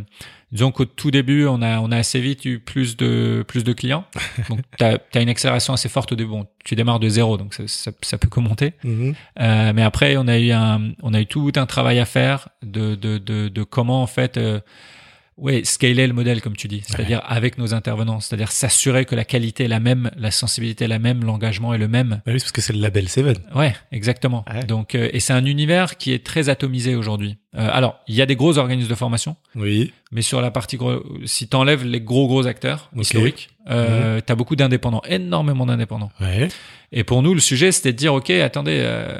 disons 0.53 0.71
qu'au 0.71 0.85
tout 0.85 1.11
début, 1.11 1.45
on 1.45 1.61
a, 1.61 1.81
on 1.81 1.91
a 1.91 1.97
assez 1.97 2.21
vite 2.21 2.45
eu 2.45 2.59
plus 2.59 2.95
de, 2.95 3.43
plus 3.49 3.65
de 3.65 3.73
clients. 3.73 4.05
Donc, 4.49 4.61
tu 4.77 4.85
as, 4.85 5.21
une 5.21 5.27
accélération 5.27 5.73
assez 5.73 5.89
forte 5.89 6.13
au 6.13 6.15
début. 6.15 6.29
Bon, 6.29 6.47
tu 6.63 6.73
démarres 6.75 7.01
de 7.01 7.09
zéro, 7.09 7.35
donc 7.35 7.53
ça, 7.53 7.63
ça, 7.67 7.91
ça 8.01 8.17
peut 8.17 8.29
que 8.29 8.39
monter. 8.39 8.75
Mhm. 8.85 9.15
Euh, 9.41 9.73
mais 9.75 9.83
après, 9.83 10.15
on 10.15 10.29
a 10.29 10.39
eu 10.39 10.51
un, 10.51 10.93
on 11.03 11.13
a 11.13 11.19
eu 11.19 11.25
tout 11.25 11.51
un 11.57 11.65
travail 11.65 11.99
à 11.99 12.05
faire 12.05 12.47
de, 12.63 12.95
de, 12.95 13.17
de, 13.17 13.49
de 13.49 13.63
comment 13.63 14.01
en 14.01 14.07
fait, 14.07 14.39
ouais, 15.39 15.63
scaler 15.63 16.07
le 16.07 16.13
modèle 16.13 16.41
comme 16.41 16.55
tu 16.55 16.67
dis, 16.67 16.83
c'est-à-dire 16.85 17.21
avec 17.25 17.57
nos 17.57 17.73
intervenants, 17.73 18.19
c'est-à-dire 18.19 18.51
s'assurer 18.51 19.05
que 19.05 19.15
la 19.15 19.25
qualité 19.25 19.65
est 19.65 19.69
la 19.69 19.79
même, 19.79 20.11
la 20.17 20.31
sensibilité 20.31 20.85
est 20.85 20.89
la 20.89 20.99
même, 20.99 21.23
l'engagement 21.23 21.73
est 21.73 21.77
le 21.77 21.87
même. 21.87 22.21
Bah 22.25 22.31
oui, 22.33 22.39
parce 22.39 22.51
que 22.51 22.61
c'est 22.61 22.73
le 22.73 22.79
label 22.79 23.09
Seven. 23.09 23.37
Ouais, 23.55 23.75
exactement. 23.91 24.45
Ouais. 24.53 24.63
Donc, 24.63 24.95
euh, 24.95 25.09
et 25.13 25.19
c'est 25.19 25.33
un 25.33 25.45
univers 25.45 25.97
qui 25.97 26.13
est 26.13 26.25
très 26.25 26.49
atomisé 26.49 26.95
aujourd'hui. 26.95 27.37
Euh, 27.57 27.67
alors, 27.71 27.99
il 28.07 28.13
y 28.13 28.21
a 28.21 28.27
des 28.27 28.35
gros 28.35 28.59
organismes 28.59 28.89
de 28.89 28.93
formation, 28.95 29.35
Oui. 29.55 29.91
mais 30.11 30.21
sur 30.21 30.39
la 30.39 30.51
partie 30.51 30.77
gros, 30.77 31.01
si 31.25 31.47
t'enlèves 31.47 31.83
les 31.83 31.99
gros 31.99 32.27
gros 32.27 32.45
acteurs 32.45 32.89
Ok. 32.91 32.95
Mhm. 32.97 33.01
historiques, 33.01 33.49
euh, 33.71 34.21
t'as 34.23 34.35
beaucoup 34.35 34.55
d'indépendants, 34.55 35.01
énormément 35.09 35.65
d'indépendants. 35.65 36.11
Ouais. 36.21 36.49
Et 36.91 37.03
pour 37.03 37.23
nous, 37.23 37.33
le 37.33 37.39
sujet, 37.39 37.71
c'était 37.71 37.91
de 37.91 37.97
dire, 37.97 38.13
ok, 38.13 38.29
attendez, 38.29 38.77
euh, 38.83 39.17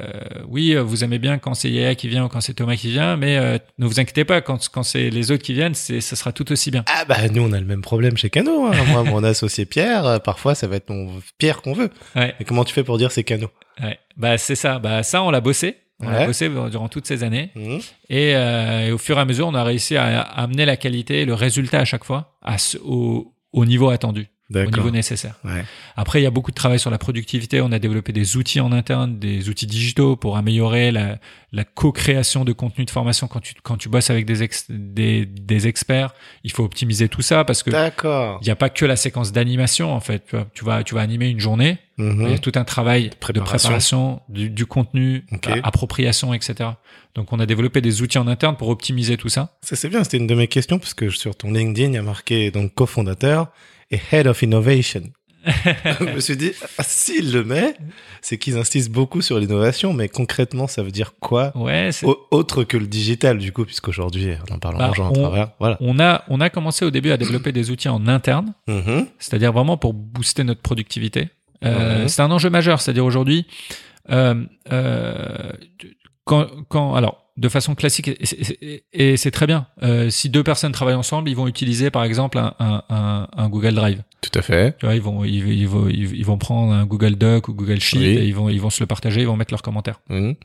oui, 0.47 0.75
vous 0.75 1.03
aimez 1.03 1.17
bien 1.17 1.39
quand 1.39 1.55
c'est 1.55 1.71
Yaya 1.71 1.95
qui 1.95 2.07
vient 2.07 2.25
ou 2.25 2.27
quand 2.27 2.39
c'est 2.41 2.53
Thomas 2.53 2.75
qui 2.75 2.91
vient, 2.91 3.17
mais 3.17 3.59
ne 3.79 3.85
vous 3.87 3.99
inquiétez 3.99 4.25
pas, 4.25 4.41
quand, 4.41 4.69
quand 4.69 4.83
c'est 4.83 5.09
les 5.09 5.31
autres 5.31 5.43
qui 5.43 5.53
viennent, 5.53 5.73
c'est, 5.75 5.99
ça 5.99 6.15
sera 6.15 6.31
tout 6.31 6.51
aussi 6.51 6.69
bien. 6.69 6.83
Ah 6.87 7.05
bah 7.05 7.27
nous 7.29 7.41
on 7.41 7.51
a 7.51 7.59
le 7.59 7.65
même 7.65 7.81
problème 7.81 8.15
chez 8.15 8.29
Cano. 8.29 8.65
Hein. 8.67 8.73
Moi 8.89 9.03
mon 9.03 9.23
associé 9.23 9.65
Pierre, 9.65 10.19
parfois 10.23 10.53
ça 10.53 10.67
va 10.67 10.75
être 10.75 10.89
mon 10.91 11.19
Pierre 11.39 11.61
qu'on 11.63 11.73
veut. 11.73 11.89
Ouais, 12.15 12.35
Mais 12.39 12.45
comment 12.45 12.63
tu 12.63 12.73
fais 12.75 12.83
pour 12.83 12.97
dire 12.99 13.11
c'est 13.11 13.23
Cano? 13.23 13.47
Ouais. 13.81 13.97
Bah 14.17 14.37
c'est 14.37 14.55
ça. 14.55 14.77
Bah 14.79 15.01
ça, 15.03 15.23
on 15.23 15.31
l'a 15.31 15.41
bossé. 15.41 15.77
On 16.01 16.07
Ouais. 16.07 16.25
bossé 16.27 16.49
durant 16.71 16.87
toutes 16.87 17.05
ces 17.07 17.23
années. 17.23 17.49
Mhm. 17.55 17.79
Et, 18.09 18.33
euh, 18.35 18.87
et 18.87 18.91
au 18.91 18.97
fur 18.97 19.17
et 19.17 19.21
à 19.21 19.25
mesure, 19.25 19.47
on 19.47 19.53
a 19.53 19.63
réussi 19.63 19.97
à, 19.97 20.21
à 20.21 20.43
amener 20.43 20.65
la 20.65 20.77
qualité 20.77 21.21
et 21.21 21.25
le 21.25 21.33
résultat 21.33 21.79
à 21.79 21.85
chaque 21.85 22.05
fois 22.05 22.37
à 22.41 22.57
ce- 22.57 22.77
au, 22.77 23.33
au 23.51 23.65
niveau 23.65 23.89
attendu, 23.89 24.27
au 24.51 24.71
niveau 24.77 24.89
nécessaire. 24.91 25.35
Ouais. 25.43 25.63
Après, 25.95 26.19
il 26.19 26.23
y 26.23 26.27
a 26.27 26.31
beaucoup 26.31 26.51
de 26.51 26.55
travail 26.55 26.79
sur 26.79 26.89
la 26.89 26.97
productivité. 26.97 27.61
On 27.61 27.71
a 27.71 27.79
développé 27.79 28.11
des 28.11 28.35
outils 28.37 28.59
en 28.59 28.71
interne, 28.71 29.19
des 29.19 29.47
outils 29.49 29.67
digitaux 29.67 30.15
pour 30.15 30.37
améliorer 30.37 30.91
la, 30.91 31.19
la 31.51 31.63
co-création 31.63 32.45
de 32.45 32.51
contenu 32.53 32.85
de 32.85 32.89
formation 32.89 33.27
quand 33.27 33.41
tu, 33.41 33.53
quand 33.61 33.77
tu 33.77 33.89
bosses 33.89 34.09
avec 34.09 34.25
des, 34.25 34.41
ex- 34.43 34.65
des, 34.69 35.25
des 35.25 35.67
experts. 35.67 36.13
Il 36.43 36.51
faut 36.51 36.63
optimiser 36.63 37.09
tout 37.09 37.21
ça 37.21 37.43
parce 37.45 37.61
que 37.63 37.69
il 38.41 38.45
n'y 38.45 38.51
a 38.51 38.55
pas 38.55 38.69
que 38.69 38.85
la 38.85 38.95
séquence 38.95 39.31
d'animation, 39.31 39.93
en 39.93 39.99
fait. 39.99 40.23
Tu, 40.27 40.35
vois, 40.35 40.47
tu 40.53 40.65
vas, 40.65 40.83
tu 40.83 40.95
vas 40.95 41.01
animer 41.01 41.29
une 41.29 41.39
journée. 41.39 41.77
Mhm. 41.97 42.21
Il 42.27 42.31
y 42.31 42.33
a 42.33 42.37
tout 42.39 42.53
un 42.55 42.63
travail 42.63 43.09
de 43.09 43.15
préparation. 43.15 43.57
préparation, 43.69 44.21
du, 44.29 44.49
du 44.49 44.65
contenu, 44.65 45.25
a- 45.45 45.67
appropriation, 45.67 46.33
etc. 46.33 46.69
Donc, 47.15 47.33
on 47.33 47.39
a 47.39 47.45
développé 47.45 47.81
des 47.81 48.01
outils 48.01 48.17
en 48.17 48.27
interne 48.27 48.55
pour 48.55 48.69
optimiser 48.69 49.17
tout 49.17 49.29
ça. 49.29 49.57
Ça 49.61 49.75
c'est 49.75 49.89
bien, 49.89 50.03
c'était 50.03 50.17
une 50.17 50.27
de 50.27 50.35
mes 50.35 50.47
questions 50.47 50.79
parce 50.79 50.93
que 50.93 51.09
sur 51.09 51.35
ton 51.35 51.51
LinkedIn 51.51 51.89
il 51.89 51.95
y 51.95 51.97
a 51.97 52.01
marqué 52.03 52.51
donc 52.51 52.73
cofondateur 52.73 53.47
et 53.91 53.99
head 54.11 54.27
of 54.27 54.41
innovation. 54.41 55.01
je 55.45 56.03
me 56.03 56.19
suis 56.19 56.35
dit 56.35 56.51
ah, 56.77 56.83
s'il 56.83 57.31
le 57.31 57.45
met, 57.45 57.73
c'est 58.21 58.37
qu'ils 58.37 58.57
insistent 58.57 58.91
beaucoup 58.91 59.21
sur 59.21 59.39
l'innovation, 59.39 59.93
mais 59.93 60.09
concrètement 60.09 60.67
ça 60.67 60.83
veut 60.83 60.91
dire 60.91 61.13
quoi 61.21 61.53
Ouais, 61.55 61.91
autre 62.31 62.65
que 62.65 62.75
le 62.75 62.87
digital 62.87 63.37
du 63.37 63.53
coup, 63.53 63.63
puisqu'aujourd'hui 63.63 64.33
on 64.49 64.55
en 64.55 64.59
parle 64.59 64.75
en 64.75 64.79
Bah, 64.79 64.91
à 64.97 65.01
on- 65.01 65.13
travers. 65.13 65.51
Voilà. 65.59 65.77
on 65.79 65.97
a, 65.99 66.23
on 66.27 66.41
a 66.41 66.49
commencé 66.49 66.83
au 66.83 66.91
début 66.91 67.11
à 67.11 67.17
développer 67.17 67.53
des 67.53 67.71
outils 67.71 67.87
en 67.87 68.05
interne, 68.07 68.53
Mhm. 68.67 69.07
c'est-à-dire 69.17 69.53
vraiment 69.53 69.77
pour 69.77 69.93
booster 69.93 70.43
notre 70.43 70.61
productivité. 70.61 71.29
Euh. 71.63 72.07
C'est 72.09 72.21
un 72.21 72.31
enjeu 72.31 72.49
majeur, 72.49 72.81
c'est-à-dire 72.81 73.05
aujourd'hui, 73.05 73.47
euh, 74.11 74.43
euh, 74.71 75.51
quand, 76.25 76.47
quand, 76.67 76.95
alors, 76.95 77.28
de 77.39 77.47
façon 77.49 77.73
classique, 77.73 78.09
et 78.91 79.15
c'est- 79.17 79.31
très 79.31 79.47
bien. 79.47 79.67
Euh, 79.81 80.09
si 80.09 80.29
deux 80.29 80.43
personnes 80.43 80.73
travaillent 80.73 80.95
ensemble, 80.95 81.29
ils 81.29 81.35
vont 81.35 81.47
utiliser 81.47 81.89
par 81.89 82.03
exemple 82.03 82.37
un, 82.37 82.53
un, 82.59 83.27
un, 83.31 83.49
Google 83.49 83.73
Drive. 83.75 84.03
Tout 84.21 84.37
à 84.37 84.41
fait. 84.41 84.77
Tu 84.77 84.85
vois, 84.85 84.95
ils 84.95 85.01
vont, 85.01 85.23
ils, 85.23 85.47
ils 85.47 85.67
vont, 85.67 85.87
ils, 85.87 86.25
vont 86.25 86.37
prendre 86.37 86.73
un 86.73 86.85
Google 86.85 87.15
Doc 87.15 87.47
ou 87.47 87.53
Google 87.53 87.79
Sheet 87.79 87.97
Oui. 87.97 88.05
et 88.05 88.25
ils 88.25 88.35
vont, 88.35 88.49
ils 88.49 88.59
vont 88.59 88.69
se 88.69 88.81
le 88.83 88.87
partager, 88.87 89.21
ils 89.21 89.27
vont 89.27 89.37
mettre 89.37 89.53
leurs 89.53 89.61
commentaires. 89.61 90.01
Mhm. 90.09 90.35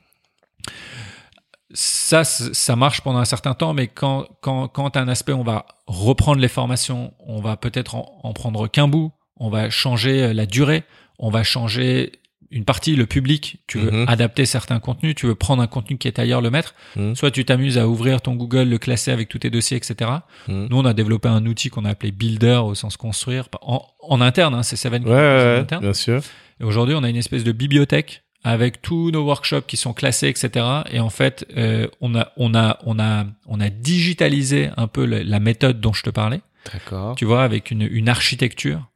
ça, 1.72 2.22
ça 2.24 2.76
marche 2.76 3.00
pendant 3.00 3.18
un 3.18 3.24
certain 3.24 3.54
temps, 3.54 3.74
mais 3.74 3.88
quand, 3.88 4.26
quand, 4.40 4.68
quand 4.68 4.96
un 4.96 5.08
aspect, 5.08 5.32
on 5.32 5.42
va 5.42 5.66
reprendre 5.86 6.40
les 6.40 6.48
formations, 6.48 7.12
on 7.18 7.40
va 7.40 7.56
peut-être 7.56 7.96
en, 7.96 8.20
en 8.22 8.32
prendre 8.32 8.68
qu'un 8.68 8.86
bout, 8.86 9.12
on 9.36 9.50
va 9.50 9.68
changer 9.70 10.22
euh, 10.22 10.32
la 10.32 10.46
durée, 10.46 10.84
on 11.18 11.30
va 11.30 11.42
changer 11.42 12.12
une 12.55 12.64
partie, 12.64 12.94
le 12.97 13.05
public, 13.06 13.59
tu 13.66 13.78
veux 13.78 13.90
Mhm. 13.90 14.05
adapter 14.09 14.47
certains 14.47 14.78
contenus, 14.81 15.14
tu 15.16 15.26
veux 15.26 15.35
prendre 15.35 15.62
un 15.62 15.66
contenu 15.66 15.98
qui 15.98 16.09
est 16.09 16.18
ailleurs, 16.18 16.40
le 16.40 16.51
mettre, 16.51 16.74
Mhm. 16.97 17.14
soit 17.16 17.31
tu 17.31 17.44
t'amuses 17.44 17.76
à 17.78 17.89
ouvrir 17.89 18.20
ton 18.22 18.35
Google, 18.36 18.68
le 18.68 18.78
classer 18.78 19.10
avec 19.10 19.28
tous 19.28 19.39
tes 19.40 19.51
dossiers, 19.51 19.76
etc. 19.76 20.10
Mhm. 20.48 20.68
Nous, 20.70 20.78
on 20.78 20.85
a 20.85 20.94
développé 20.94 21.28
un 21.28 21.44
outil 21.47 21.68
qu'on 21.68 21.85
a 21.85 21.90
appelé 21.90 22.12
Builder 22.12 22.60
au 22.64 22.74
sens 22.74 22.97
construire, 22.97 23.48
en, 23.60 23.85
en 24.01 24.20
interne, 24.20 24.55
hein, 24.55 24.62
c'est 24.62 24.76
Seven 24.76 25.05
Ouais, 25.05 25.10
ouais, 25.10 25.59
interne. 25.60 25.82
bien 25.82 25.93
sûr. 25.93 26.22
Et 26.60 26.64
aujourd'hui, 26.64 26.94
on 26.94 27.02
a 27.02 27.09
une 27.09 27.16
espèce 27.16 27.43
de 27.44 27.52
bibliothèque 27.52 28.22
avec 28.44 28.82
tous 28.82 29.10
nos 29.10 29.24
workshops 29.24 29.64
qui 29.66 29.76
sont 29.76 29.93
classés, 29.94 30.28
etc. 30.28 30.64
Et 30.93 31.01
en 31.01 31.10
fait, 31.10 31.47
euh, 31.56 31.89
on 32.01 32.14
a, 32.14 32.31
on 32.36 32.55
a, 32.55 32.78
on 32.85 32.98
a, 32.98 33.24
on 33.47 33.59
a 33.60 33.70
digitalisé 33.70 34.70
un 34.76 34.86
peu 34.86 35.05
la, 35.06 35.24
la 35.24 35.40
méthode 35.40 35.81
dont 35.81 35.93
je 35.93 36.02
te 36.02 36.10
parlais. 36.10 36.40
D'accord. 36.72 37.14
Tu 37.16 37.24
vois, 37.24 37.43
avec 37.43 37.70
une, 37.70 37.82
une 37.90 38.09
architecture. 38.09 38.86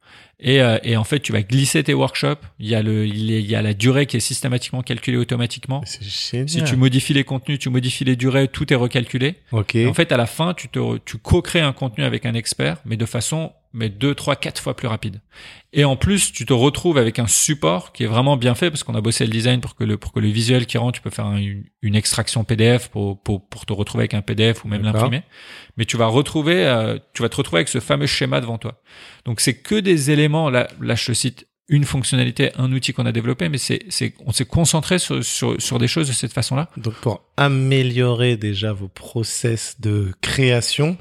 Et, 0.41 0.61
euh, 0.61 0.77
et 0.83 0.95
en 0.95 1.03
fait, 1.03 1.19
tu 1.19 1.33
vas 1.33 1.41
glisser 1.41 1.83
tes 1.83 1.93
workshops. 1.93 2.39
Il 2.59 2.67
y 2.67 2.75
a 2.75 2.81
le, 2.81 3.05
il 3.05 3.29
y 3.45 3.55
a- 3.55 3.61
la 3.61 3.73
durée 3.73 4.05
qui 4.05 4.15
est 4.15 4.21
systématiquement 4.21 4.81
calculée 4.81 5.17
automatiquement. 5.17 5.81
C'est 5.85 6.01
génial. 6.03 6.47
Si 6.49 6.63
tu 6.63 6.75
modifies 6.77 7.13
les 7.13 7.25
contenus, 7.25 7.59
tu 7.59 7.69
modifies 7.69 8.05
les 8.05 8.15
durées, 8.15 8.47
tout 8.47 8.71
est 8.71 8.75
recalculé. 8.77 9.35
Ok. 9.51 9.75
Et 9.75 9.85
en 9.87 9.93
fait, 9.93 10.11
à 10.13 10.17
la 10.17 10.25
fin, 10.27 10.53
tu 10.53 10.69
te, 10.69 10.97
tu 10.99 11.17
co-crées 11.17 11.59
un 11.59 11.73
contenu 11.73 12.05
avec 12.05 12.25
un 12.25 12.33
expert, 12.35 12.77
mais 12.85 12.95
de 12.95 13.05
façon, 13.05 13.51
mais 13.73 13.89
deux, 13.89 14.15
trois, 14.15 14.35
quatre 14.35 14.61
fois 14.61 14.75
plus 14.75 14.87
rapide. 14.87 15.21
Et 15.73 15.83
en 15.83 15.95
plus, 15.95 16.31
tu 16.31 16.45
te 16.45 16.53
retrouves 16.53 16.97
avec 16.97 17.19
un 17.19 17.27
support 17.27 17.91
qui 17.93 18.03
est 18.03 18.07
vraiment 18.07 18.35
bien 18.37 18.55
fait 18.55 18.71
parce 18.71 18.83
qu'on 18.83 18.95
a 18.95 19.01
bossé 19.01 19.25
le 19.25 19.31
design 19.31 19.61
pour 19.61 19.75
que 19.75 19.83
le, 19.83 19.97
pour 19.97 20.11
que 20.11 20.19
le 20.19 20.27
visuel 20.29 20.65
qui 20.65 20.77
rentre, 20.79 20.93
tu 20.97 21.01
peux 21.01 21.11
faire 21.11 21.27
un- 21.27 21.37
une, 21.81 21.95
extraction 21.95 22.43
PDF 22.43 22.87
pour, 22.89 23.21
pour, 23.21 23.47
pour 23.47 23.65
te 23.65 23.73
retrouver 23.73 24.03
avec 24.03 24.13
un 24.15 24.21
PDF 24.21 24.65
ou 24.65 24.67
même 24.67 24.81
l'imprimer. 24.93 25.21
Mais 25.77 25.85
tu 25.85 25.97
vas 25.97 26.07
retrouver, 26.07 26.65
euh, 26.65 26.97
tu 27.13 27.21
vas 27.21 27.29
te 27.29 27.35
retrouver 27.35 27.59
avec 27.59 27.69
ce 27.69 27.79
fameux 27.79 28.07
schéma 28.07 28.41
devant 28.41 28.57
toi. 28.57 28.81
Donc, 29.25 29.39
c'est 29.39 29.55
que 29.55 29.75
des 29.75 30.09
éléments, 30.11 30.49
là, 30.49 30.67
là, 30.81 30.95
je 30.95 31.05
te 31.05 31.13
cite 31.13 31.45
une 31.71 31.83
fonctionnalité, 31.83 32.49
un 32.57 32.71
outil 32.71 32.93
qu'on 32.93 33.05
a 33.05 33.11
développé, 33.11 33.47
mais 33.47 33.59
c'est, 33.59 33.83
c'est, 33.89 34.15
on 34.25 34.31
s'est 34.31 34.45
concentré 34.45 34.97
sur, 34.97 35.23
sur, 35.23 35.61
sur 35.61 35.77
des 35.77 35.87
choses 35.87 36.07
de 36.07 36.13
cette 36.13 36.33
façon-là. 36.33 36.67
Donc 36.77 36.95
pour 36.95 37.21
améliorer 37.37 38.37
déjà 38.37 38.73
vos 38.73 38.87
process 38.87 39.79
de 39.79 40.11
création 40.21 40.97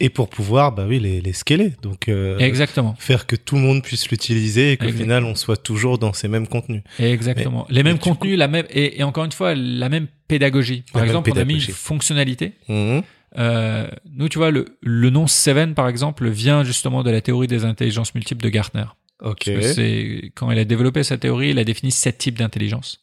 et 0.00 0.10
pour 0.10 0.28
pouvoir, 0.28 0.72
bah 0.72 0.86
oui, 0.88 1.00
les, 1.00 1.20
les 1.20 1.32
scaler. 1.32 1.72
Donc 1.82 2.08
euh, 2.08 2.38
Exactement. 2.38 2.94
faire 2.98 3.26
que 3.26 3.36
tout 3.36 3.56
le 3.56 3.62
monde 3.62 3.82
puisse 3.82 4.08
l'utiliser 4.10 4.72
et 4.72 4.76
qu'au 4.76 4.90
final 4.90 5.24
on 5.24 5.34
soit 5.34 5.56
toujours 5.56 5.98
dans 5.98 6.12
ces 6.12 6.28
mêmes 6.28 6.46
contenus. 6.46 6.82
Exactement. 6.98 7.66
les 7.68 7.82
mêmes 7.82 7.98
contenus, 7.98 8.38
la 8.38 8.48
même 8.48 8.66
et, 8.70 9.00
et 9.00 9.02
encore 9.02 9.24
une 9.24 9.32
fois 9.32 9.54
la 9.54 9.88
même 9.88 10.06
pédagogie. 10.28 10.84
Par 10.92 11.02
La 11.02 11.06
exemple, 11.06 11.30
on 11.34 11.36
a 11.38 11.44
mis 11.44 11.54
une 11.54 11.72
fonctionnalité. 11.72 12.52
Mhm. 12.68 13.02
Euh, 13.36 13.88
nous, 14.14 14.28
tu 14.28 14.38
vois, 14.38 14.50
le, 14.50 14.64
le 14.80 15.10
nom 15.10 15.26
Seven, 15.26 15.74
par 15.74 15.88
exemple, 15.88 16.28
vient 16.28 16.64
justement 16.64 17.02
de 17.02 17.10
la 17.10 17.20
théorie 17.20 17.46
des 17.46 17.64
intelligences 17.64 18.14
multiples 18.14 18.42
de 18.42 18.48
Gartner. 18.48 18.84
Ok. 19.22 19.42
C'est 19.60 20.32
quand 20.34 20.50
il 20.50 20.58
a 20.58 20.64
développé 20.64 21.02
sa 21.02 21.18
théorie, 21.18 21.50
il 21.50 21.58
a 21.58 21.64
défini 21.64 21.90
sept 21.90 22.18
types 22.18 22.38
d'intelligence. 22.38 23.00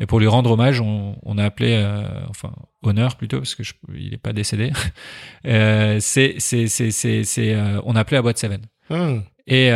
Et 0.00 0.06
pour 0.06 0.20
lui 0.20 0.26
rendre 0.26 0.50
hommage, 0.50 0.80
on, 0.80 1.16
on 1.22 1.38
a 1.38 1.44
appelé, 1.44 1.72
euh, 1.72 2.26
enfin 2.28 2.52
honneur 2.82 3.16
plutôt, 3.16 3.38
parce 3.38 3.54
que 3.54 3.62
je, 3.62 3.74
il 3.94 4.10
n'est 4.10 4.16
pas 4.16 4.32
décédé. 4.32 4.72
euh, 5.46 5.98
c'est, 6.00 6.36
c'est, 6.38 6.66
c'est, 6.68 6.90
c'est, 6.90 7.24
c'est, 7.24 7.54
euh, 7.54 7.80
on 7.84 7.96
a 7.96 8.00
appelé 8.00 8.16
la 8.16 8.22
boîte 8.22 8.38
Seven. 8.38 8.62
Hmm. 8.90 9.20
Et, 9.48 9.68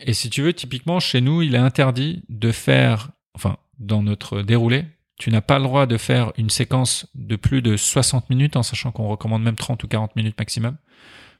et 0.00 0.14
si 0.14 0.30
tu 0.30 0.42
veux, 0.42 0.52
typiquement 0.52 0.98
chez 0.98 1.20
nous, 1.20 1.42
il 1.42 1.54
est 1.54 1.58
interdit 1.58 2.24
de 2.28 2.50
faire, 2.50 3.10
enfin 3.36 3.56
dans 3.78 4.02
notre 4.02 4.42
déroulé, 4.42 4.84
tu 5.16 5.30
n'as 5.30 5.40
pas 5.40 5.58
le 5.58 5.64
droit 5.64 5.86
de 5.86 5.96
faire 5.96 6.32
une 6.38 6.50
séquence 6.50 7.06
de 7.14 7.36
plus 7.36 7.62
de 7.62 7.76
60 7.76 8.30
minutes, 8.30 8.56
en 8.56 8.64
sachant 8.64 8.90
qu'on 8.90 9.06
recommande 9.08 9.44
même 9.44 9.54
30 9.54 9.82
ou 9.84 9.88
40 9.88 10.16
minutes 10.16 10.36
maximum, 10.38 10.76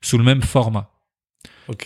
sous 0.01 0.17
le 0.17 0.23
même 0.23 0.43
format. 0.43 0.94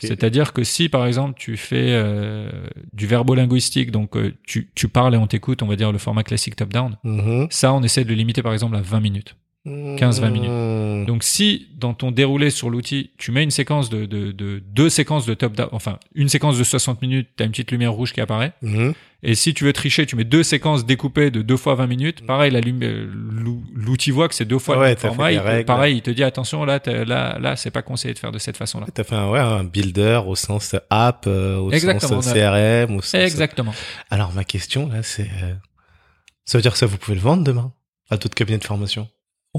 C'est-à-dire 0.09 0.53
que 0.53 0.65
si, 0.65 0.89
par 0.89 1.07
exemple, 1.07 1.35
tu 1.39 1.57
fais 1.57 1.89
euh, 1.91 2.51
du 2.93 3.07
verbo-linguistique, 3.07 3.91
donc 3.91 4.17
euh, 4.17 4.35
tu, 4.47 4.71
tu 4.75 4.89
parles 4.89 5.15
et 5.15 5.19
on 5.19 5.27
t'écoute, 5.27 5.63
on 5.63 5.67
va 5.67 5.77
dire 5.77 5.93
le 5.93 5.99
format 5.99 6.23
classique 6.25 6.57
top-down, 6.57 6.97
Mhm. 7.05 7.47
ça, 7.51 7.73
on 7.73 7.83
essaie 7.83 8.05
de 8.05 8.09
le 8.09 8.15
limiter, 8.15 8.43
par 8.43 8.53
exemple, 8.53 8.77
à 8.77 8.81
20 8.81 9.01
minutes. 9.01 9.37
15-20 9.67 10.31
minutes. 10.31 11.07
Donc, 11.07 11.23
si 11.23 11.69
dans 11.77 11.93
ton 11.95 12.11
déroulé 12.11 12.51
sur 12.51 12.71
l'outil, 12.71 13.11
tu 13.19 13.33
mets 13.33 13.43
une 13.43 13.51
séquence 13.51 13.91
de, 13.91 14.07
de, 14.07 14.33
de 14.33 14.63
deux 14.67 14.89
séquences 14.89 15.27
de 15.27 15.35
top-down, 15.35 15.69
enfin, 15.73 15.99
une 16.15 16.29
séquence 16.29 16.57
de 16.59 16.65
60 16.65 17.03
minutes, 17.03 17.29
tu 17.37 17.43
as 17.43 17.47
une 17.47 17.53
petite 17.53 17.71
lumière 17.71 17.93
rouge 17.93 18.13
qui 18.13 18.21
apparaît. 18.21 18.53
Mhm. 18.63 18.95
Et 19.25 19.35
si 19.35 19.53
tu 19.53 19.65
veux 19.65 19.73
tricher, 19.73 20.07
tu 20.07 20.15
mets 20.17 20.25
deux 20.25 20.45
séquences 20.45 20.87
découpées 20.87 21.31
de 21.33 21.43
deux 21.43 21.57
fois 21.57 21.75
20 21.75 21.87
minutes. 21.89 22.25
Pareil, 22.25 22.55
euh, 22.55 23.11
l'ou- 23.13 23.65
l'outil 23.75 24.11
voit 24.13 24.29
que 24.29 24.35
c'est 24.35 24.45
deux 24.45 24.61
fois 24.61 24.77
Ouais, 24.79 24.83
le 24.83 24.89
même 24.91 24.97
format. 24.99 25.33
Il 25.33 25.39
règles. 25.41 25.65
pareil, 25.67 25.97
il 25.97 26.03
te 26.03 26.11
dit 26.11 26.23
attention, 26.23 26.65
là, 26.65 26.81
là, 26.87 27.37
là, 27.39 27.57
c'est 27.57 27.73
pas 27.73 27.83
conseillé 27.83 28.15
de 28.15 28.19
faire 28.19 28.31
de 28.33 28.39
cette 28.39 28.57
façon-là. 28.57 28.87
T'as 28.95 29.03
fait 29.05 29.17
un, 29.17 29.29
ouais, 29.29 29.41
un 29.41 29.65
builder 29.65 30.21
au 30.27 30.37
sens 30.37 30.77
app, 30.89 31.25
euh, 31.27 31.57
au 31.57 31.73
Exactement, 31.73 32.23
sens 32.23 32.33
CRM, 32.33 32.97
au 32.97 33.03
sens... 33.03 33.15
Exactement. 33.15 33.75
Alors, 34.09 34.33
ma 34.33 34.45
question, 34.45 34.89
là, 34.89 35.03
c'est... 35.03 35.29
euh, 35.43 35.55
Ça 36.45 36.57
veut 36.59 36.63
dire 36.63 36.73
que 36.73 36.79
ça, 36.79 36.87
vous 36.87 36.97
pouvez 36.97 37.17
le 37.17 37.21
vendre 37.23 37.43
demain 37.43 37.73
à 38.11 38.17
d'autres 38.19 38.37
cabinets 38.37 38.59
de 38.59 38.65
formation? 38.65 39.09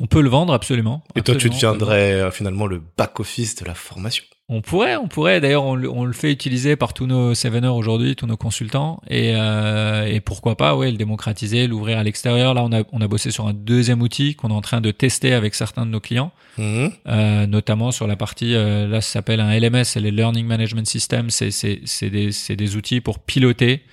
On 0.01 0.07
peut 0.07 0.21
le 0.21 0.29
vendre 0.29 0.53
absolument. 0.53 1.03
Et 1.15 1.21
toi, 1.21 1.35
tu 1.35 1.49
deviendrais 1.49 2.13
euh, 2.13 2.31
finalement 2.31 2.65
le 2.67 2.81
back-office 2.97 3.55
de 3.55 3.65
la 3.65 3.73
formation. 3.73 4.23
On 4.51 4.61
pourrait, 4.61 4.95
on 4.95 5.07
pourrait. 5.07 5.41
D'ailleurs, 5.41 5.63
on, 5.63 5.75
le- 5.75 5.91
on 5.91 6.05
le 6.05 6.13
fait 6.13 6.31
utiliser 6.31 6.75
par 6.75 6.93
tous 6.95 7.05
nos 7.05 7.35
Seveners 7.35 7.67
aujourd'hui, 7.67 8.15
tous 8.15 8.25
nos 8.25 8.35
consultants. 8.37 8.99
Et, 9.07 9.33
euh, 9.35 10.05
et 10.07 10.21
pourquoi 10.21 10.55
pas, 10.57 10.75
ouais, 10.75 10.89
le 10.89 10.97
démocratiser, 10.97 11.67
l'ouvrir 11.67 11.99
à 11.99 12.03
l'extérieur. 12.03 12.55
Là, 12.55 12.63
on 12.63 12.71
a, 12.71 12.81
on 12.91 12.99
a 13.01 13.07
bossé 13.07 13.29
sur 13.29 13.45
un 13.45 13.53
deuxième 13.53 14.01
outil 14.01 14.33
qu'on 14.33 14.49
est 14.49 14.53
en 14.53 14.61
train 14.61 14.81
de 14.81 14.89
tester 14.89 15.33
avec 15.33 15.53
certains 15.53 15.85
de 15.85 15.91
nos 15.91 15.99
clients, 15.99 16.31
Mhm. 16.57 16.91
euh, 17.07 17.45
notamment 17.45 17.91
sur 17.91 18.07
la 18.07 18.15
partie, 18.15 18.55
euh, 18.55 18.87
là, 18.87 19.01
ça 19.01 19.11
s'appelle 19.11 19.39
un 19.39 19.51
LMS, 19.51 19.83
c'est 19.83 19.99
les 19.99 20.09
Learning 20.11 20.47
Management 20.47 20.87
System. 20.87 21.29
C'est, 21.29 21.51
c'est, 21.51 21.81
c'est 21.85 22.09
des, 22.09 22.31
c'est 22.31 22.55
des 22.55 22.75
outils 22.75 23.01
pour 23.01 23.19
piloter, 23.19 23.83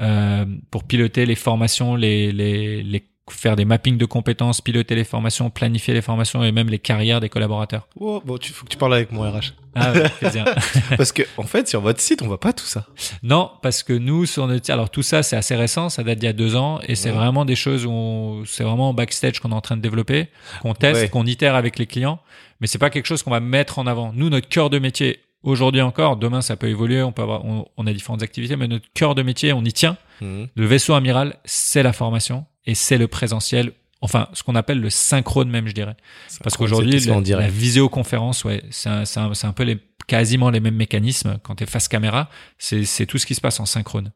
euh, 0.00 0.44
pour 0.72 0.82
piloter 0.84 1.24
les 1.24 1.36
formations, 1.36 1.94
les, 1.94 2.32
les, 2.32 2.82
les 2.82 3.04
faire 3.32 3.56
des 3.56 3.64
mappings 3.64 3.96
de 3.98 4.04
compétences, 4.04 4.60
piloter 4.60 4.94
les 4.94 5.04
formations, 5.04 5.50
planifier 5.50 5.94
les 5.94 6.02
formations 6.02 6.42
et 6.44 6.52
même 6.52 6.68
les 6.68 6.78
carrières 6.78 7.20
des 7.20 7.28
collaborateurs. 7.28 7.88
Oh, 7.98 8.22
bon, 8.24 8.38
tu 8.38 8.52
faut 8.52 8.64
que 8.64 8.70
tu 8.70 8.76
parles 8.76 8.94
avec 8.94 9.12
mon 9.12 9.22
RH. 9.22 9.52
Ah, 9.74 9.92
ouais, 9.92 10.08
plaisir. 10.08 10.44
Parce 10.96 11.12
que, 11.12 11.22
en 11.36 11.44
fait, 11.44 11.68
sur 11.68 11.80
votre 11.80 12.00
site, 12.00 12.22
on 12.22 12.26
voit 12.26 12.40
pas 12.40 12.52
tout 12.52 12.64
ça. 12.66 12.86
Non, 13.22 13.50
parce 13.62 13.84
que 13.84 13.92
nous, 13.92 14.26
sur 14.26 14.48
notre, 14.48 14.68
alors 14.72 14.90
tout 14.90 15.02
ça, 15.02 15.22
c'est 15.22 15.36
assez 15.36 15.54
récent, 15.54 15.88
ça 15.88 16.02
date 16.02 16.18
d'il 16.18 16.26
y 16.26 16.28
a 16.28 16.32
deux 16.32 16.56
ans, 16.56 16.80
et 16.88 16.96
c'est 16.96 17.10
Ouais. 17.10 17.16
vraiment 17.16 17.44
des 17.44 17.54
choses 17.54 17.86
où 17.86 17.90
on- 17.90 18.44
c'est 18.46 18.64
vraiment 18.64 18.88
en 18.88 18.94
backstage 18.94 19.38
qu'on 19.38 19.50
est 19.52 19.54
en 19.54 19.60
train 19.60 19.76
de 19.76 19.82
développer, 19.82 20.26
qu'on 20.62 20.74
teste, 20.74 21.02
Ouais. 21.02 21.08
qu'on 21.08 21.24
itère 21.24 21.54
avec 21.54 21.78
les 21.78 21.86
clients, 21.86 22.18
mais 22.60 22.66
c'est 22.66 22.78
pas 22.78 22.90
quelque 22.90 23.06
chose 23.06 23.22
qu'on 23.22 23.30
va 23.30 23.38
mettre 23.40 23.78
en 23.78 23.86
avant. 23.86 24.12
Nous, 24.12 24.28
notre 24.28 24.48
cœur 24.48 24.70
de 24.70 24.80
métier, 24.80 25.20
aujourd'hui 25.44 25.82
encore, 25.82 26.16
demain 26.16 26.40
ça 26.42 26.56
peut 26.56 26.68
évoluer, 26.68 27.00
on 27.02 27.12
peut 27.12 27.22
avoir, 27.22 27.44
on, 27.44 27.64
on 27.76 27.86
a 27.86 27.92
différentes 27.92 28.24
activités, 28.24 28.56
mais 28.56 28.66
notre 28.66 28.86
cœur 28.92 29.14
de 29.14 29.22
métier, 29.22 29.52
on 29.52 29.64
y 29.64 29.72
tient. 29.72 29.96
Mhm. 30.20 30.48
Le 30.54 30.66
vaisseau 30.66 30.94
amiral, 30.94 31.36
c'est 31.44 31.84
la 31.84 31.92
formation 31.92 32.44
et 32.66 32.74
c'est 32.74 32.98
le 32.98 33.08
présentiel. 33.08 33.72
Enfin, 34.02 34.28
ce 34.32 34.42
qu'on 34.42 34.54
appelle 34.54 34.80
le 34.80 34.90
synchrone 34.90 35.50
même, 35.50 35.68
je 35.68 35.74
dirais. 35.74 35.96
Parce 36.42 36.56
qu'aujourd'hui, 36.56 37.00
la, 37.00 37.48
visioconférence, 37.48 38.44
ouais, 38.44 38.62
c'est 38.70 38.88
un, 38.88 39.04
c'est 39.04 39.20
un, 39.20 39.34
c'est 39.34 39.46
un 39.46 39.52
peu 39.52 39.64
les, 39.64 39.78
quasiment 40.06 40.50
les 40.50 40.60
mêmes 40.60 40.76
mécanismes. 40.76 41.38
Quand 41.42 41.56
tu 41.56 41.64
es 41.64 41.66
face 41.66 41.88
caméra, 41.88 42.30
c'est 42.58 42.84
c'est 42.84 43.06
tout 43.06 43.18
ce 43.18 43.26
qui 43.26 43.34
se 43.34 43.40
passe 43.40 43.60
en 43.60 43.66
synchrone. 43.66 44.12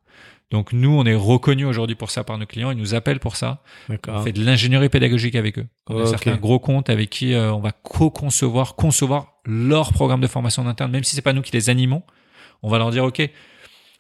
Donc 0.50 0.72
nous, 0.72 0.90
on 0.90 1.04
est 1.04 1.14
reconnus 1.14 1.66
aujourd'hui 1.66 1.96
pour 1.96 2.10
ça 2.10 2.22
par 2.22 2.38
nos 2.38 2.46
clients. 2.46 2.70
Ils 2.70 2.78
nous 2.78 2.94
appellent 2.94 3.18
pour 3.18 3.36
ça. 3.36 3.62
On 4.08 4.22
fait 4.22 4.32
de 4.32 4.44
l'ingénierie 4.44 4.88
pédagogique 4.88 5.34
avec 5.34 5.58
eux. 5.58 5.66
On 5.88 6.00
a 6.00 6.06
certains 6.06 6.36
gros 6.36 6.58
comptes 6.58 6.90
avec 6.90 7.10
qui 7.10 7.34
euh, 7.34 7.52
on 7.52 7.60
va 7.60 7.72
co-concevoir, 7.72 8.76
concevoir 8.76 9.32
leur 9.44 9.92
programme 9.92 10.20
de 10.20 10.26
formation 10.26 10.62
en 10.62 10.66
interne, 10.66 10.90
même 10.90 11.04
si 11.04 11.16
c'est 11.16 11.22
pas 11.22 11.32
nous 11.32 11.42
qui 11.42 11.52
les 11.52 11.70
animons. 11.70 12.02
On 12.62 12.70
va 12.70 12.78
leur 12.78 12.90
dire, 12.90 13.04
OK, 13.04 13.28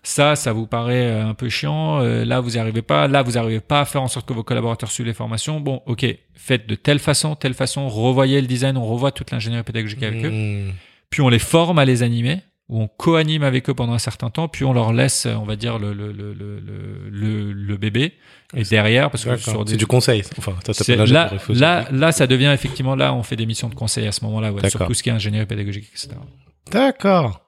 ça, 0.04 0.36
ça 0.36 0.52
vous 0.52 0.66
paraît 0.66 1.10
euh, 1.10 1.26
un 1.26 1.34
peu 1.34 1.48
chiant. 1.48 2.00
euh, 2.00 2.24
là, 2.24 2.40
vous 2.40 2.50
n'y 2.50 2.58
arrivez 2.58 2.82
pas. 2.82 3.08
Là, 3.08 3.22
vous 3.22 3.32
n'arrivez 3.32 3.60
pas 3.60 3.80
à 3.80 3.84
faire 3.84 4.02
en 4.02 4.08
sorte 4.08 4.28
que 4.28 4.32
vos 4.34 4.44
collaborateurs 4.44 4.90
suivent 4.90 5.06
les 5.06 5.14
formations. 5.14 5.60
Bon, 5.60 5.82
OK, 5.86 6.06
faites 6.34 6.68
de 6.68 6.74
telle 6.74 6.98
façon, 6.98 7.34
telle 7.34 7.54
façon. 7.54 7.88
Revoyez 7.88 8.40
le 8.40 8.46
design. 8.46 8.76
On 8.76 8.84
revoit 8.84 9.10
toute 9.10 9.30
l'ingénierie 9.32 9.64
pédagogique 9.64 10.02
avec 10.02 10.24
eux. 10.24 10.30
Mhm. 10.30 10.72
Puis 11.10 11.22
on 11.22 11.28
les 11.28 11.38
forme 11.38 11.78
à 11.78 11.84
les 11.84 12.02
animer 12.02 12.40
ou 12.68 12.80
on 12.80 12.88
co-anime 12.88 13.42
avec 13.42 13.68
eux 13.68 13.74
pendant 13.74 13.92
un 13.92 13.98
certain 13.98 14.30
temps, 14.30 14.48
puis 14.48 14.64
on 14.64 14.72
leur 14.72 14.94
laisse, 14.94 15.26
euh, 15.26 15.34
on 15.34 15.44
va 15.44 15.54
dire, 15.54 15.78
le, 15.78 15.92
le, 15.92 16.12
le, 16.12 16.32
le, 17.10 17.52
le, 17.52 17.76
bébé. 17.76 18.14
Et 18.56 18.62
derrière, 18.62 19.10
parce 19.10 19.24
que 19.26 19.36
sur 19.36 19.66
des, 19.66 19.72
C'est 19.72 19.76
du 19.76 19.86
conseil. 19.86 20.22
Enfin, 20.38 20.54
c'est- 20.72 20.96
pas 20.96 21.04
là, 21.04 21.30
de 21.30 21.60
là, 21.60 21.86
là, 21.92 22.10
ça 22.10 22.26
devient 22.26 22.50
effectivement 22.54 22.96
là, 22.96 23.12
on 23.12 23.22
fait 23.22 23.36
des 23.36 23.44
missions 23.44 23.68
de 23.68 23.74
conseil 23.74 24.06
à 24.06 24.12
ce 24.12 24.24
moment-là, 24.24 24.50
ouais, 24.50 24.70
sur 24.70 24.86
tout 24.86 24.94
ce 24.94 25.02
qui 25.02 25.10
est 25.10 25.12
ingénierie 25.12 25.44
pédagogique, 25.44 25.90
etc. 25.92 26.16
D'accord. 26.70 27.43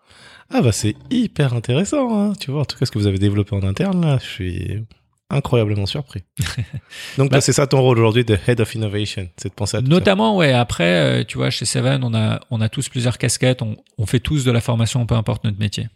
Ah 0.52 0.62
bah 0.62 0.72
c'est 0.72 0.94
hyper 1.10 1.54
intéressant, 1.54 2.18
hein. 2.18 2.32
tu 2.38 2.50
vois, 2.50 2.62
en 2.62 2.64
tout 2.64 2.78
cas 2.78 2.86
ce 2.86 2.90
que 2.90 2.98
vous 2.98 3.06
avez 3.06 3.18
développé 3.18 3.54
en 3.56 3.62
interne 3.62 4.00
là, 4.04 4.18
je 4.20 4.26
suis 4.26 4.84
incroyablement 5.28 5.86
surpris. 5.86 6.22
Donc 7.18 7.30
Bah- 7.32 7.40
c'est 7.40 7.52
ça 7.52 7.66
ton 7.66 7.80
rôle 7.80 7.98
aujourd'hui 7.98 8.24
de 8.24 8.38
Head 8.46 8.60
of 8.60 8.74
Innovation, 8.74 9.28
c'est 9.36 9.48
de 9.48 9.54
penser 9.54 9.76
à 9.78 9.80
tout 9.80 9.86
ça. 9.86 9.90
Notamment, 9.90 10.36
ouais. 10.36 10.52
Après, 10.52 10.84
euh, 11.20 11.24
tu 11.24 11.36
vois, 11.36 11.50
chez 11.50 11.64
Seven, 11.64 12.04
on 12.04 12.14
a, 12.14 12.40
on 12.50 12.60
a 12.60 12.68
tous 12.68 12.88
plusieurs 12.88 13.18
casquettes. 13.18 13.60
On, 13.60 13.76
on 13.98 14.06
fait 14.06 14.20
tous 14.20 14.44
de 14.44 14.52
la 14.52 14.60
formation, 14.60 15.04
peu 15.04 15.16
importe 15.16 15.42
notre 15.44 15.58
métier. 15.58 15.88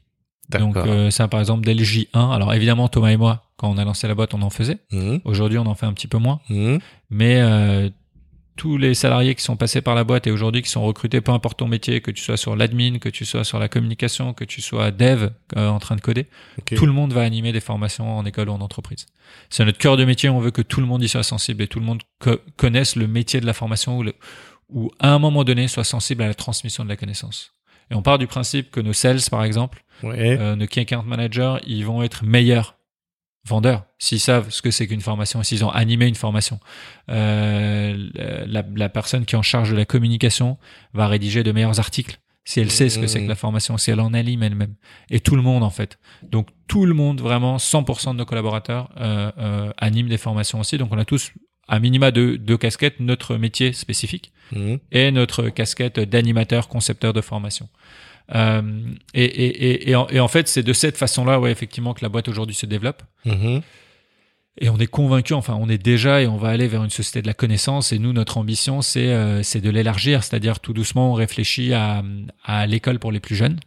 Donc 0.59 0.77
euh, 0.77 1.11
ça, 1.13 1.29
par 1.29 1.39
exemple, 1.39 1.65
dès 1.65 1.75
le 1.75 1.85
J1. 1.85 2.09
Alors 2.35 2.53
évidemment, 2.53 2.89
Thomas 2.89 3.11
et 3.11 3.17
moi, 3.17 3.45
quand 3.57 3.71
on 3.71 3.79
a 3.79 3.85
lancé 3.85 4.09
la 4.09 4.17
boîte, 4.17 4.35
on 4.35 4.43
en 4.43 4.51
faisait. 4.51 4.79
Mhm. 4.91 5.21
Aujourd'hui, 5.25 5.59
on 5.59 5.67
en 5.67 5.77
fait 5.77 5.87
un 5.87 5.93
petit 5.93 6.09
peu 6.09 6.19
moins. 6.19 6.41
Mhm. 6.49 6.81
Mais 7.11 7.41
euh, 7.41 7.89
tous 8.61 8.77
les 8.77 8.93
salariés 8.93 9.35
qui 9.35 9.43
sont 9.43 9.57
passés 9.57 9.81
par 9.81 9.95
la 9.95 10.05
boîte 10.05 10.27
et 10.27 10.31
aujourd'hui 10.31 10.61
qui 10.61 10.69
sont 10.69 10.83
recrutés, 10.83 11.23
peu 11.23 11.33
importe 11.33 11.59
ton 11.61 11.67
métier, 11.67 12.03
que 12.03 12.11
tu 12.11 12.23
sois 12.23 12.37
sur 12.37 12.57
l'admin, 12.57 12.99
que 12.99 13.09
tu 13.09 13.25
sois 13.25 13.43
sur 13.43 13.59
la 13.59 13.69
communication, 13.71 14.35
que 14.35 14.45
tu 14.45 14.61
sois 14.61 14.91
dev 14.91 15.31
euh, 15.57 15.69
en 15.69 15.79
train 15.79 15.97
de 15.97 16.03
coder, 16.03 16.27
tout 16.77 16.85
le 16.85 16.93
monde 16.93 17.15
va 17.15 17.23
animer 17.23 17.53
des 17.53 17.61
formations 17.61 18.19
en 18.19 18.27
école 18.27 18.51
ou 18.51 18.53
en 18.53 18.61
entreprise. 18.61 19.07
C'est 19.49 19.65
notre 19.65 19.79
cœur 19.79 19.97
de 19.97 20.05
métier. 20.05 20.29
On 20.29 20.41
veut 20.41 20.51
que 20.51 20.61
tout 20.61 20.81
le 20.81 20.87
monde 20.87 21.03
y 21.03 21.09
soit 21.09 21.23
sensible 21.23 21.63
et 21.63 21.69
tout 21.69 21.81
le 21.81 21.87
monde 21.87 22.03
co- 22.19 22.37
connaisse 22.59 22.97
le 22.97 23.07
métier 23.07 23.41
de 23.41 23.47
la 23.47 23.55
formation 23.55 23.97
ou, 23.97 24.03
le- 24.03 24.15
ou 24.69 24.91
à 24.99 25.09
un 25.15 25.19
moment 25.19 25.43
donné 25.43 25.67
soit 25.67 25.85
sensible 25.85 26.23
à 26.23 26.27
la 26.27 26.35
transmission 26.35 26.85
de 26.85 26.91
la 26.91 26.97
connaissance. 26.97 27.55
Et 27.91 27.95
on 27.95 28.03
part 28.03 28.19
du 28.19 28.27
principe 28.27 28.71
que 28.71 28.81
nos 28.81 28.93
sales, 28.93 29.21
par 29.31 29.43
exemple, 29.43 29.83
Ouais. 30.03 30.37
euh, 30.39 30.55
nos 30.55 30.67
key 30.67 30.83
account 30.83 31.05
managers, 31.05 31.55
ils 31.67 31.87
vont 31.87 32.03
être 32.03 32.25
meilleurs 32.25 32.77
vendeurs 33.47 33.85
s'ils 33.99 34.21
savent 34.21 34.51
ce 34.51 34.63
que 34.63 34.71
c'est 34.71 34.87
qu'une 34.87 35.01
formation, 35.01 35.43
s'ils 35.43 35.65
ont 35.65 35.71
animé 35.71 36.07
une 36.07 36.15
formation. 36.15 36.61
Euh, 37.11 38.09
la, 38.47 38.63
la 38.75 38.89
personne 38.89 39.25
qui 39.25 39.35
est 39.35 39.39
en 39.39 39.43
charge 39.43 39.71
de 39.71 39.77
la 39.77 39.85
communication 39.85 40.59
va 40.95 41.07
rédiger 41.09 41.43
de 41.43 41.53
meilleurs 41.53 41.79
articles 41.79 42.21
si 42.45 42.59
elle 42.59 42.71
sait 42.71 42.89
ce 42.89 42.99
que 42.99 43.07
c'est 43.07 43.23
que 43.23 43.29
la 43.29 43.35
formation, 43.35 43.77
si 43.79 43.91
elle 43.91 44.01
en 44.01 44.13
anime 44.15 44.43
elle-même. 44.43 44.75
Et 45.11 45.21
tout 45.21 45.37
le 45.37 45.43
monde 45.43 45.63
en 45.63 45.71
fait. 45.71 45.99
Donc 46.23 46.49
tout 46.67 46.87
le 46.87 46.95
monde, 46.95 47.21
vraiment, 47.21 47.59
100% 47.59 48.13
de 48.13 48.17
nos 48.17 48.25
collaborateurs 48.25 48.91
euh, 48.99 49.31
euh, 49.39 49.73
animent 49.77 50.09
des 50.09 50.19
formations 50.19 50.59
aussi. 50.59 50.79
Donc 50.79 50.89
on 50.93 50.99
a 50.99 51.05
tous 51.05 51.33
à 51.69 51.79
minima 51.79 52.11
deux, 52.11 52.39
deux 52.39 52.57
casquettes, 52.57 52.99
notre 52.99 53.37
métier 53.37 53.73
spécifique 53.73 54.33
Mhm. 54.53 54.81
et 54.91 55.13
notre 55.13 55.49
casquette 55.51 56.01
d'animateur, 56.01 56.67
concepteur 56.67 57.13
de 57.13 57.21
formation. 57.21 57.69
Euh, 58.35 58.63
et, 59.15 59.25
et, 59.25 59.71
et, 59.71 59.91
et, 59.91 59.97
en, 59.97 60.07
et 60.09 60.21
en 60.21 60.29
fait, 60.29 60.49
c'est 60.49 60.63
de 60.63 60.73
cette 60.73 60.97
façon-là, 60.97 61.41
ouais, 61.41 61.51
effectivement, 61.51 61.95
que 61.95 62.03
la 62.03 62.09
boîte 62.09 62.29
aujourd'hui 62.29 62.55
se 62.55 62.67
développe. 62.67 63.03
Mhm. 63.25 63.63
Et 64.59 64.69
on 64.69 64.79
est 64.79 64.87
convaincu, 64.87 65.33
enfin, 65.33 65.57
on 65.59 65.69
est 65.69 65.79
déjà 65.79 66.21
et 66.21 66.27
on 66.27 66.37
va 66.37 66.49
aller 66.49 66.69
vers 66.69 66.85
une 66.85 66.91
société 66.91 67.23
de 67.23 67.27
la 67.27 67.35
connaissance. 67.35 67.93
Et 67.93 67.99
nous, 67.99 68.13
notre 68.13 68.37
ambition, 68.37 68.83
c'est 68.83 69.09
euh, 69.09 69.43
c'est 69.43 69.61
de 69.61 69.71
l'élargir, 69.71 70.23
c'est-à-dire 70.23 70.61
tout 70.61 70.75
doucement, 70.75 71.13
on 71.13 71.15
réfléchit 71.15 71.73
à, 71.73 72.03
à 72.45 72.67
l'école 72.67 72.99
pour 72.99 73.11
les 73.11 73.21
plus 73.21 73.37
jeunes. 73.37 73.59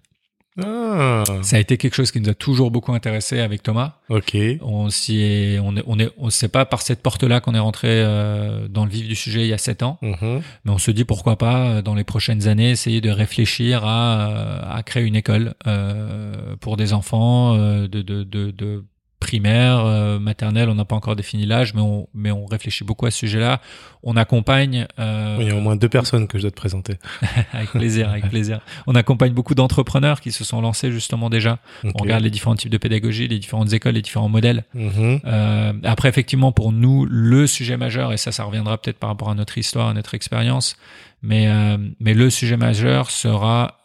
Ah, 0.62 1.24
Ça 1.42 1.56
a 1.56 1.60
été 1.60 1.78
quelque 1.78 1.96
chose 1.96 2.12
qui 2.12 2.22
nous 2.22 2.30
a 2.30 2.34
toujours 2.34 2.70
beaucoup 2.70 2.94
intéressé 2.94 3.40
avec 3.40 3.64
Thomas. 3.64 3.96
ok. 4.10 4.38
On 4.62 4.90
s'y 4.90 5.22
est, 5.22 5.60
on 5.60 5.76
est, 5.76 5.84
on 5.88 5.98
est, 6.00 6.10
on 6.18 6.30
sait 6.30 6.48
pas 6.48 6.66
par 6.66 6.82
cette 6.82 7.02
porte-là 7.02 7.40
qu'on 7.42 7.56
est 7.56 7.60
rentré 7.60 7.88
euh, 7.90 8.68
dans 8.68 8.86
le 8.86 8.92
vif 8.92 9.08
du 9.08 9.16
sujet 9.16 9.42
il 9.42 9.48
y 9.48 9.54
a 9.54 9.58
sept 9.58 9.82
ans. 9.84 9.98
Mhm. 10.02 10.42
Mais 10.66 10.72
on 10.72 10.78
se 10.78 10.92
dit 10.92 11.06
pourquoi 11.06 11.38
pas 11.38 11.66
euh, 11.68 11.82
dans 11.82 11.96
les 11.96 12.04
prochaines 12.04 12.48
années 12.48 12.70
essayer 12.72 13.02
de 13.02 13.10
réfléchir 13.10 13.84
à, 13.86 14.30
euh, 14.30 14.60
à 14.78 14.84
créer 14.84 15.04
une 15.04 15.16
école 15.16 15.56
euh, 15.66 16.56
pour 16.60 16.78
des 16.78 16.94
enfants 16.94 17.56
euh, 17.56 17.88
de, 17.88 18.02
de, 18.02 18.24
de, 18.24 18.52
de 18.52 18.84
primaire, 19.24 19.86
euh, 19.86 20.20
maternelle, 20.20 20.68
on 20.68 20.76
n'a 20.76 20.84
pas 20.84 20.98
encore 20.98 21.16
défini 21.16 21.46
l'âge, 21.46 21.74
mais 21.74 21.80
on, 21.80 22.10
mais 22.14 22.30
on 22.30 22.46
réfléchit 22.46 22.84
beaucoup 22.84 23.06
à 23.06 23.12
ce 23.12 23.20
sujet-là. 23.20 23.62
On 24.04 24.18
accompagne. 24.18 24.86
Euh, 25.00 25.38
Il 25.40 25.48
y 25.48 25.50
a 25.50 25.56
au 25.56 25.62
moins 25.62 25.78
deux 25.78 25.88
personnes 25.88 26.28
que 26.28 26.38
je 26.38 26.44
dois 26.44 26.52
te 26.52 26.58
présenter. 26.58 26.98
avec 27.54 27.70
plaisir, 27.70 28.10
avec 28.10 28.28
plaisir. 28.28 28.60
On 28.86 28.96
accompagne 28.96 29.32
beaucoup 29.32 29.56
d'entrepreneurs 29.56 30.20
qui 30.20 30.34
se 30.34 30.44
sont 30.44 30.60
lancés 30.60 30.92
justement 30.92 31.30
déjà. 31.30 31.60
On 31.86 32.04
regarde 32.04 32.22
les 32.22 32.30
différents 32.30 32.58
types 32.58 32.70
de 32.70 32.78
pédagogie, 32.78 33.30
les 33.30 33.40
différentes 33.40 33.72
écoles, 33.72 33.94
les 33.94 34.02
différents 34.02 34.28
modèles. 34.28 34.66
Mhm. 34.74 35.22
Euh, 35.24 35.74
après, 35.84 36.10
effectivement, 36.10 36.52
pour 36.52 36.74
nous, 36.74 37.06
le 37.10 37.48
sujet 37.48 37.78
majeur, 37.78 38.12
et 38.12 38.18
ça, 38.18 38.34
ça 38.34 38.44
reviendra 38.44 38.78
peut-être 38.78 39.00
par 39.00 39.10
rapport 39.10 39.30
à 39.30 39.36
notre 39.36 39.58
histoire, 39.58 39.88
à 39.88 39.94
notre 39.94 40.16
expérience, 40.16 40.76
mais, 41.22 41.48
mais 42.02 42.14
le 42.14 42.30
sujet 42.30 42.58
majeur 42.58 43.10
sera 43.10 43.78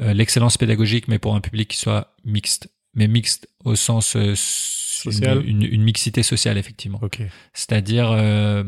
l'excellence 0.00 0.58
pédagogique, 0.58 1.06
mais 1.06 1.20
pour 1.20 1.36
un 1.36 1.40
public 1.40 1.68
qui 1.68 1.76
soit 1.76 2.08
mixte. 2.24 2.68
Mais 2.94 3.06
mixte 3.08 3.48
au 3.64 3.76
sens 3.76 4.16
euh, 4.16 4.34
Social. 4.36 5.42
Une, 5.46 5.62
une, 5.62 5.72
une 5.74 5.82
mixité 5.82 6.22
sociale, 6.22 6.58
effectivement. 6.58 6.98
Ok. 7.02 7.20
C'est-à-dire, 7.54 8.10
euh, 8.10 8.64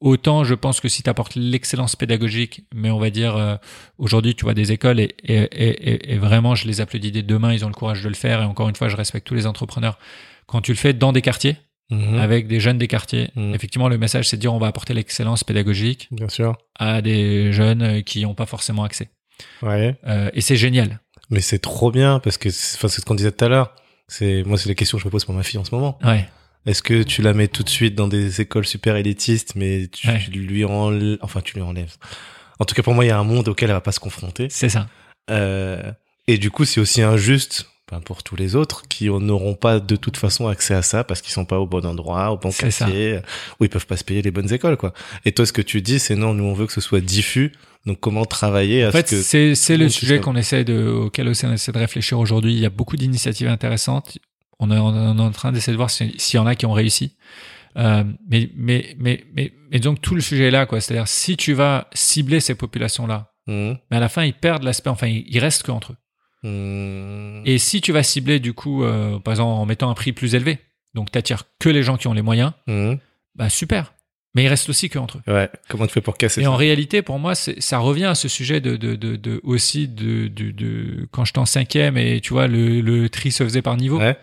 autant 0.00 0.44
je 0.44 0.54
pense 0.54 0.80
que 0.80 0.88
si 0.88 1.02
tu 1.02 1.10
apportes 1.10 1.34
l'excellence 1.34 1.96
pédagogique, 1.96 2.64
mais 2.74 2.90
on 2.90 2.98
va 2.98 3.10
dire, 3.10 3.36
euh, 3.36 3.56
aujourd'hui, 3.98 4.34
tu 4.34 4.44
vois 4.44 4.54
des 4.54 4.72
écoles 4.72 5.00
et, 5.00 5.14
et, 5.24 5.42
et, 5.42 6.12
et 6.14 6.18
vraiment, 6.18 6.54
je 6.54 6.66
les 6.66 6.80
applaudis 6.80 7.12
des 7.12 7.22
deux 7.22 7.38
mains, 7.38 7.52
ils 7.52 7.64
ont 7.64 7.68
le 7.68 7.74
courage 7.74 8.02
de 8.02 8.08
le 8.08 8.14
faire. 8.14 8.40
Et 8.40 8.44
encore 8.44 8.68
une 8.68 8.76
fois, 8.76 8.88
je 8.88 8.96
respecte 8.96 9.26
tous 9.26 9.34
les 9.34 9.46
entrepreneurs. 9.46 9.98
Quand 10.46 10.60
tu 10.62 10.72
le 10.72 10.76
fais 10.78 10.92
dans 10.92 11.12
des 11.12 11.22
quartiers, 11.22 11.56
Mhm. 11.90 12.14
avec 12.18 12.46
des 12.46 12.58
jeunes 12.58 12.78
des 12.78 12.88
quartiers, 12.88 13.28
Mhm. 13.36 13.54
effectivement, 13.54 13.88
le 13.90 13.98
message, 13.98 14.26
c'est 14.26 14.36
de 14.36 14.40
dire 14.40 14.54
on 14.54 14.58
va 14.58 14.68
apporter 14.68 14.94
l'excellence 14.94 15.44
pédagogique 15.44 16.08
Bien 16.10 16.28
sûr. 16.30 16.56
à 16.78 17.02
des 17.02 17.52
jeunes 17.52 18.02
qui 18.04 18.22
n'ont 18.22 18.34
pas 18.34 18.46
forcément 18.46 18.84
accès. 18.84 19.10
Ouais. 19.60 19.94
Euh, 20.06 20.30
et 20.32 20.40
c'est 20.40 20.56
génial. 20.56 21.00
Mais 21.32 21.40
c'est 21.40 21.58
trop 21.58 21.90
bien 21.90 22.20
parce 22.20 22.38
que, 22.38 22.50
c'est- 22.50 22.76
enfin, 22.76 22.86
c'est 22.86 23.00
ce 23.00 23.04
qu'on 23.06 23.16
disait 23.16 23.32
tout 23.32 23.44
à 23.44 23.48
l'heure. 23.48 23.74
C'est, 24.06 24.44
moi, 24.44 24.56
c'est 24.58 24.68
la 24.68 24.74
question 24.76 24.98
que 24.98 25.02
je 25.02 25.08
me 25.08 25.10
pose 25.10 25.24
pour 25.24 25.34
ma 25.34 25.42
fille 25.42 25.58
en 25.58 25.64
ce 25.64 25.74
moment. 25.74 25.98
Ouais, 26.04 26.28
Est-ce 26.66 26.82
que 26.82 27.02
tu 27.02 27.22
la 27.22 27.32
mets 27.34 27.48
tout 27.48 27.64
de 27.64 27.68
suite 27.68 27.96
dans 27.96 28.06
des 28.06 28.40
écoles 28.40 28.66
super 28.66 28.94
élitistes, 28.94 29.54
mais 29.56 29.88
tu 29.90 30.06
Ouais. 30.08 30.18
lui 30.30 30.64
enlèves, 30.64 31.18
enfin, 31.22 31.40
tu 31.40 31.54
lui 31.54 31.62
enlèves. 31.62 31.96
En 32.60 32.64
tout 32.64 32.74
cas, 32.76 32.82
pour 32.84 32.94
moi, 32.94 33.04
il 33.04 33.08
y 33.08 33.10
a 33.10 33.18
un 33.18 33.24
monde 33.24 33.48
auquel 33.48 33.70
elle 33.70 33.74
va 33.74 33.80
pas 33.80 33.90
se 33.90 33.98
confronter. 33.98 34.46
c'est 34.50 34.68
ça. 34.68 34.86
Euh, 35.30 35.90
et 36.28 36.38
du 36.38 36.50
coup, 36.52 36.64
c'est 36.64 36.80
aussi 36.80 37.02
injuste 37.02 37.66
ben, 37.90 38.00
pour 38.00 38.22
tous 38.22 38.36
les 38.36 38.54
autres 38.54 38.82
qui 38.88 39.06
n'auront 39.08 39.54
pas 39.54 39.80
de 39.80 39.96
toute 39.96 40.16
façon 40.16 40.46
accès 40.48 40.74
à 40.74 40.82
ça 40.82 41.02
parce 41.04 41.20
qu'ils 41.20 41.32
sont 41.32 41.44
pas 41.44 41.58
au 41.58 41.66
bon 41.66 41.84
endroit, 41.84 42.30
au 42.30 42.36
bon 42.36 42.50
C'est 42.50 42.70
ça. 42.70 42.84
quartier, 42.86 43.18
où 43.58 43.64
ils 43.64 43.68
peuvent 43.68 43.86
pas 43.86 43.96
se 43.96 44.04
payer 44.04 44.22
les 44.22 44.30
bonnes 44.30 44.52
écoles, 44.52 44.76
quoi. 44.76 44.92
Et 45.24 45.32
toi, 45.32 45.46
ce 45.46 45.52
que 45.52 45.62
tu 45.62 45.80
dis, 45.82 45.98
c'est 45.98 46.14
non, 46.16 46.32
nous, 46.34 46.44
on 46.44 46.54
veut 46.54 46.66
que 46.66 46.72
ce 46.72 46.80
soit 46.80 47.00
diffus. 47.00 47.52
Donc, 47.86 47.98
comment 48.00 48.24
travailler 48.24 48.84
à 48.84 48.88
En 48.88 48.92
fait, 48.92 49.08
ce 49.08 49.16
que 49.16 49.22
c'est 49.22 49.54
c'est 49.54 49.76
le 49.76 49.88
sujet 49.88 50.20
qu'on 50.20 50.36
essaie 50.36 50.64
de, 50.64 50.86
auquel 50.86 51.26
on 51.28 51.30
essaie 51.52 51.72
de 51.72 51.78
réfléchir 51.78 52.18
aujourd'hui. 52.18 52.52
Il 52.52 52.58
y 52.60 52.66
a 52.66 52.70
beaucoup 52.70 52.96
d'initiatives 52.96 53.48
intéressantes. 53.48 54.18
On 54.60 54.70
est, 54.70 54.78
on 54.78 55.18
est 55.18 55.20
en 55.20 55.30
train 55.32 55.50
d'essayer 55.50 55.72
de 55.72 55.76
voir 55.78 55.90
si- 55.90 56.14
s'il 56.18 56.36
y 56.36 56.40
en 56.40 56.46
a 56.46 56.54
qui 56.54 56.66
ont 56.66 56.72
réussi. 56.72 57.16
Euh, 57.76 58.04
mais, 58.28 58.50
mais, 58.54 58.94
mais, 58.98 59.24
mais, 59.34 59.52
mais 59.70 59.78
donc 59.80 60.00
tout 60.00 60.14
le 60.14 60.20
sujet 60.20 60.48
est 60.48 60.50
là, 60.52 60.66
quoi. 60.66 60.80
C'est-à-dire, 60.80 61.08
si 61.08 61.36
tu 61.36 61.54
vas 61.54 61.88
cibler 61.92 62.40
ces 62.40 62.54
populations-là, 62.54 63.28
Mmh. 63.48 63.72
mais 63.90 63.96
à 63.96 63.98
la 64.00 64.08
fin, 64.08 64.22
ils 64.24 64.34
perdent 64.34 64.62
l'aspect, 64.62 64.88
enfin, 64.90 65.08
ils, 65.08 65.24
ils 65.28 65.40
restent 65.40 65.64
qu'entre 65.64 65.94
eux. 65.94 65.96
Mmh. 66.48 67.42
Et 67.44 67.58
si 67.58 67.80
tu 67.80 67.90
vas 67.90 68.04
cibler, 68.04 68.38
du 68.38 68.52
coup, 68.52 68.84
euh, 68.84 69.18
par 69.18 69.32
exemple, 69.32 69.50
en 69.60 69.66
mettant 69.66 69.90
un 69.90 69.94
prix 69.94 70.12
plus 70.12 70.36
élevé, 70.36 70.58
donc 70.94 71.10
t'attires 71.10 71.42
que 71.58 71.68
les 71.68 71.82
gens 71.82 71.96
qui 71.96 72.06
ont 72.06 72.12
les 72.12 72.22
moyens, 72.22 72.52
Mmh. 72.68 72.94
bah 73.34 73.48
super. 73.48 73.94
Mais 74.34 74.44
ils 74.44 74.48
restent 74.48 74.68
aussi 74.68 74.88
qu'entre 74.88 75.18
eux. 75.18 75.32
Ouais. 75.32 75.50
Comment 75.68 75.86
tu 75.86 75.92
fais 75.92 76.00
pour 76.00 76.16
casser 76.16 76.40
Et 76.40 76.44
ça 76.44 76.50
en 76.50 76.56
réalité, 76.56 77.02
pour 77.02 77.18
moi, 77.18 77.34
ça 77.34 77.78
revient 77.78 78.06
à 78.06 78.14
ce 78.14 78.28
sujet 78.28 78.60
de, 78.60 78.76
de, 78.76 78.96
de, 78.96 79.16
de 79.16 79.40
aussi 79.44 79.88
de, 79.88 80.28
de, 80.28 80.50
de 80.50 81.06
quand 81.10 81.24
j'étais 81.24 81.38
en 81.38 81.46
cinquième 81.46 81.98
et 81.98 82.20
tu 82.20 82.32
vois 82.32 82.46
le, 82.46 82.80
le 82.80 83.08
tri 83.10 83.30
se 83.30 83.44
faisait 83.44 83.62
par 83.62 83.76
niveau. 83.76 83.98
Ouais. 83.98 84.16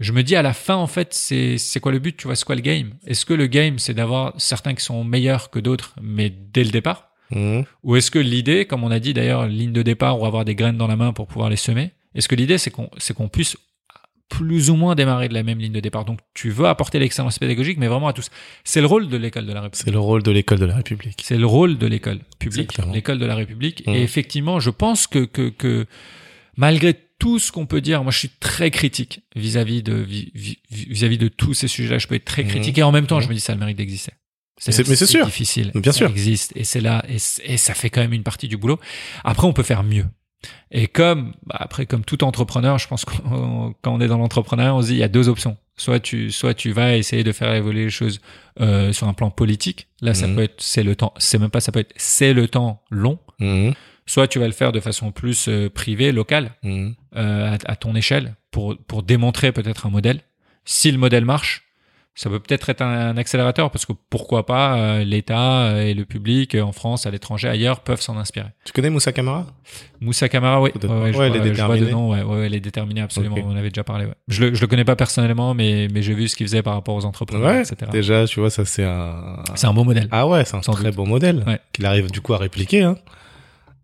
Je 0.00 0.12
me 0.12 0.22
dis 0.22 0.34
à 0.36 0.42
la 0.42 0.52
fin, 0.52 0.74
en 0.74 0.88
fait, 0.88 1.14
c'est 1.14 1.56
c'est 1.56 1.80
quoi 1.80 1.92
le 1.92 1.98
but 2.00 2.16
Tu 2.16 2.26
vois, 2.26 2.34
c'est 2.36 2.44
quoi 2.44 2.56
le 2.56 2.60
game? 2.60 2.90
Est-ce 3.06 3.24
que 3.24 3.32
le 3.32 3.46
game, 3.46 3.78
c'est 3.78 3.94
d'avoir 3.94 4.34
certains 4.38 4.74
qui 4.74 4.84
sont 4.84 5.04
meilleurs 5.04 5.50
que 5.50 5.60
d'autres, 5.60 5.94
mais 6.02 6.30
dès 6.30 6.64
le 6.64 6.70
départ? 6.70 7.10
Mmh. 7.30 7.60
Ou 7.84 7.96
est-ce 7.96 8.10
que 8.10 8.18
l'idée, 8.18 8.66
comme 8.66 8.84
on 8.84 8.90
a 8.90 8.98
dit 8.98 9.14
d'ailleurs, 9.14 9.46
ligne 9.46 9.72
de 9.72 9.82
départ 9.82 10.20
ou 10.20 10.26
avoir 10.26 10.44
des 10.44 10.54
graines 10.54 10.76
dans 10.76 10.88
la 10.88 10.96
main 10.96 11.12
pour 11.12 11.26
pouvoir 11.26 11.48
les 11.48 11.56
semer? 11.56 11.92
Est-ce 12.14 12.28
que 12.28 12.34
l'idée, 12.34 12.58
c'est 12.58 12.70
qu'on 12.70 12.90
c'est 12.98 13.14
qu'on 13.14 13.28
puisse 13.28 13.56
plus 14.28 14.70
ou 14.70 14.76
moins 14.76 14.94
démarrer 14.94 15.28
de 15.28 15.34
la 15.34 15.42
même 15.42 15.58
ligne 15.58 15.72
de 15.72 15.80
départ 15.80 16.04
Donc, 16.04 16.18
tu 16.34 16.50
veux 16.50 16.66
apporter 16.66 16.98
l'excellence 16.98 17.38
pédagogique, 17.38 17.78
mais 17.78 17.86
vraiment 17.88 18.08
à 18.08 18.12
tous. 18.12 18.30
C'est 18.64 18.80
le 18.80 18.86
rôle 18.86 19.08
de 19.08 19.16
l'école 19.16 19.46
de 19.46 19.52
la 19.52 19.60
République. 19.60 19.84
C'est 19.84 19.90
le 19.92 19.98
rôle 20.00 20.22
de 20.24 20.30
l'école 20.32 20.58
de 20.58 20.64
la 20.66 20.74
République. 20.76 21.20
C'est 21.22 21.36
le 21.38 21.46
rôle 21.46 21.78
de 21.78 21.86
l'école 21.86 22.18
publique, 22.38 22.72
l'école 22.92 23.18
de 23.18 23.26
la 23.26 23.34
République. 23.36 23.86
Mmh. 23.86 23.94
Et 23.94 24.02
effectivement, 24.02 24.58
je 24.60 24.70
pense 24.70 25.06
que, 25.06 25.24
que, 25.24 25.50
que 25.50 25.86
malgré 26.56 26.94
tout 27.18 27.38
ce 27.38 27.52
qu'on 27.52 27.66
peut 27.66 27.80
dire, 27.80 28.02
moi 28.02 28.10
je 28.12 28.18
suis 28.18 28.28
très 28.28 28.70
critique 28.70 29.22
vis-à-vis 29.36 29.82
de, 29.82 29.94
vi- 30.02 30.32
vi- 30.34 30.58
vis-à-vis 30.70 31.18
de 31.18 31.28
tous 31.28 31.54
ces 31.54 31.68
sujets-là. 31.68 31.98
Je 31.98 32.06
peux 32.08 32.14
être 32.16 32.24
très 32.24 32.42
Mmh. 32.44 32.48
critique 32.48 32.78
et 32.78 32.82
en 32.82 32.92
même 32.92 33.06
temps, 33.06 33.18
Mmh. 33.18 33.22
je 33.22 33.28
me 33.28 33.34
dis 33.34 33.40
ça 33.40 33.52
a 33.52 33.54
le 33.56 33.60
mérite 33.60 33.78
d'exister. 33.78 34.12
c'est- 34.58 34.86
mais 34.88 34.96
c'est 34.96 35.06
sûr. 35.06 35.24
difficile. 35.26 35.70
Bien 35.74 35.92
ça 35.92 35.98
sûr. 35.98 36.10
existe 36.10 36.52
et 36.56 36.64
c'est 36.64 36.80
là 36.80 37.04
et, 37.08 37.16
et 37.44 37.56
ça 37.56 37.74
fait 37.74 37.90
quand 37.90 38.00
même 38.00 38.12
une 38.12 38.22
partie 38.22 38.48
du 38.48 38.56
boulot. 38.56 38.78
Après, 39.22 39.46
on 39.46 39.52
peut 39.52 39.62
faire 39.62 39.82
mieux. 39.84 40.06
Et 40.70 40.86
comme 40.88 41.32
bah, 41.46 41.56
après, 41.60 41.86
comme 41.86 42.04
tout 42.04 42.24
entrepreneur, 42.24 42.78
je 42.78 42.88
pense 42.88 43.04
que 43.04 43.12
quand 43.82 43.92
on 43.94 44.00
est 44.00 44.08
dans 44.08 44.18
l'entrepreneuriat, 44.18 44.74
on 44.74 44.82
se 44.82 44.86
dit 44.88 44.92
il 44.94 44.98
y 44.98 45.02
a 45.04 45.08
deux 45.08 45.28
options. 45.28 45.56
Soit 45.76 45.98
tu, 46.00 46.30
soit 46.30 46.54
tu 46.54 46.70
vas 46.70 46.96
essayer 46.96 47.24
de 47.24 47.32
faire 47.32 47.52
évoluer 47.54 47.84
les 47.84 47.90
choses 47.90 48.20
euh, 48.60 48.92
sur 48.92 49.08
un 49.08 49.12
plan 49.12 49.30
politique. 49.30 49.88
Là, 50.02 50.14
ça 50.14 50.26
Mhm. 50.28 50.36
peut 50.36 50.42
être, 50.42 50.54
c'est 50.62 50.84
le 50.84 50.94
temps, 50.94 51.12
c'est 51.18 51.38
même 51.38 51.50
pas, 51.50 51.60
ça 51.60 51.72
peut 51.72 51.80
être, 51.80 51.92
c'est 51.96 52.32
le 52.32 52.46
temps 52.46 52.82
long. 52.90 53.18
Mmh. 53.40 53.70
Soit 54.06 54.28
tu 54.28 54.38
vas 54.38 54.46
le 54.46 54.52
faire 54.52 54.70
de 54.70 54.78
façon 54.80 55.10
plus 55.10 55.48
euh, 55.48 55.68
privée, 55.70 56.12
locale, 56.12 56.52
Mmh. 56.62 56.90
euh, 57.16 57.56
à, 57.66 57.72
à 57.72 57.76
ton 57.76 57.96
échelle, 57.96 58.36
pour 58.52 58.76
pour 58.86 59.02
démontrer 59.02 59.50
peut-être 59.50 59.86
un 59.86 59.90
modèle. 59.90 60.20
Si 60.64 60.92
le 60.92 60.98
modèle 60.98 61.24
marche, 61.24 61.62
ça 62.16 62.30
peut 62.30 62.38
peut-être 62.38 62.68
être 62.70 62.80
un, 62.82 63.16
accélérateur 63.16 63.70
parce 63.70 63.86
que 63.86 63.92
pourquoi 64.08 64.46
pas 64.46 64.76
euh, 64.76 65.04
l'État 65.04 65.62
euh, 65.62 65.82
et 65.82 65.94
le 65.94 66.04
public 66.04 66.54
euh, 66.54 66.62
en 66.62 66.70
France, 66.72 67.06
à 67.06 67.10
l'étranger, 67.10 67.48
ailleurs 67.48 67.80
peuvent 67.80 68.00
s'en 68.00 68.16
inspirer. 68.16 68.46
Tu 68.64 68.72
connais 68.72 68.90
Moussa 68.90 69.12
Camara? 69.12 69.46
Moussa 70.00 70.28
Camara, 70.28 70.60
oui. 70.62 70.70
Ouais, 70.74 70.88
ouais, 70.88 70.90
je 70.90 70.96
Ouais, 70.96 71.10
vois- 71.12 71.26
elle 71.26 71.36
est 71.36 71.54
je 71.54 71.62
vois 71.62 71.74
de 71.76 71.80
déterminée. 71.80 71.90
nom, 71.90 72.10
ouais, 72.10 72.22
ouais, 72.22 72.46
elle 72.46 72.54
est 72.54 72.60
déterminée, 72.60 73.00
absolument. 73.00 73.36
On 73.44 73.50
en 73.52 73.56
avait 73.56 73.70
déjà 73.70 73.82
parlé. 73.84 74.06
Ouais. 74.06 74.14
Je 74.28 74.44
le, 74.44 74.54
je 74.54 74.60
le 74.60 74.66
connais 74.66 74.84
pas 74.84 74.96
personnellement, 74.96 75.54
mais, 75.54 75.88
mais 75.92 76.02
j'ai 76.02 76.14
vu 76.14 76.28
ce 76.28 76.36
qu'il 76.36 76.46
faisait 76.46 76.62
par 76.62 76.74
rapport 76.74 76.94
aux 76.94 77.04
entrepreneurs, 77.04 77.56
etc. 77.60 77.90
Déjà, 77.90 78.26
tu 78.26 78.38
vois, 78.40 78.50
ça 78.50 78.64
c'est 78.64 78.84
un. 78.84 79.42
C'est 79.56 79.66
un 79.66 79.74
beau 79.74 79.84
modèle. 79.84 80.08
Ah 80.12 80.26
ouais, 80.28 80.44
c'est 80.44 80.56
un 80.56 80.62
Sans 80.62 80.72
très 80.72 80.84
doute. 80.84 80.94
beau 80.96 81.04
modèle 81.06 81.42
Ouais. 81.46 81.58
qu'il 81.72 81.84
arrive 81.86 82.10
du 82.10 82.20
coup 82.20 82.34
à 82.34 82.38
répliquer. 82.38 82.82
Hein. 82.82 82.96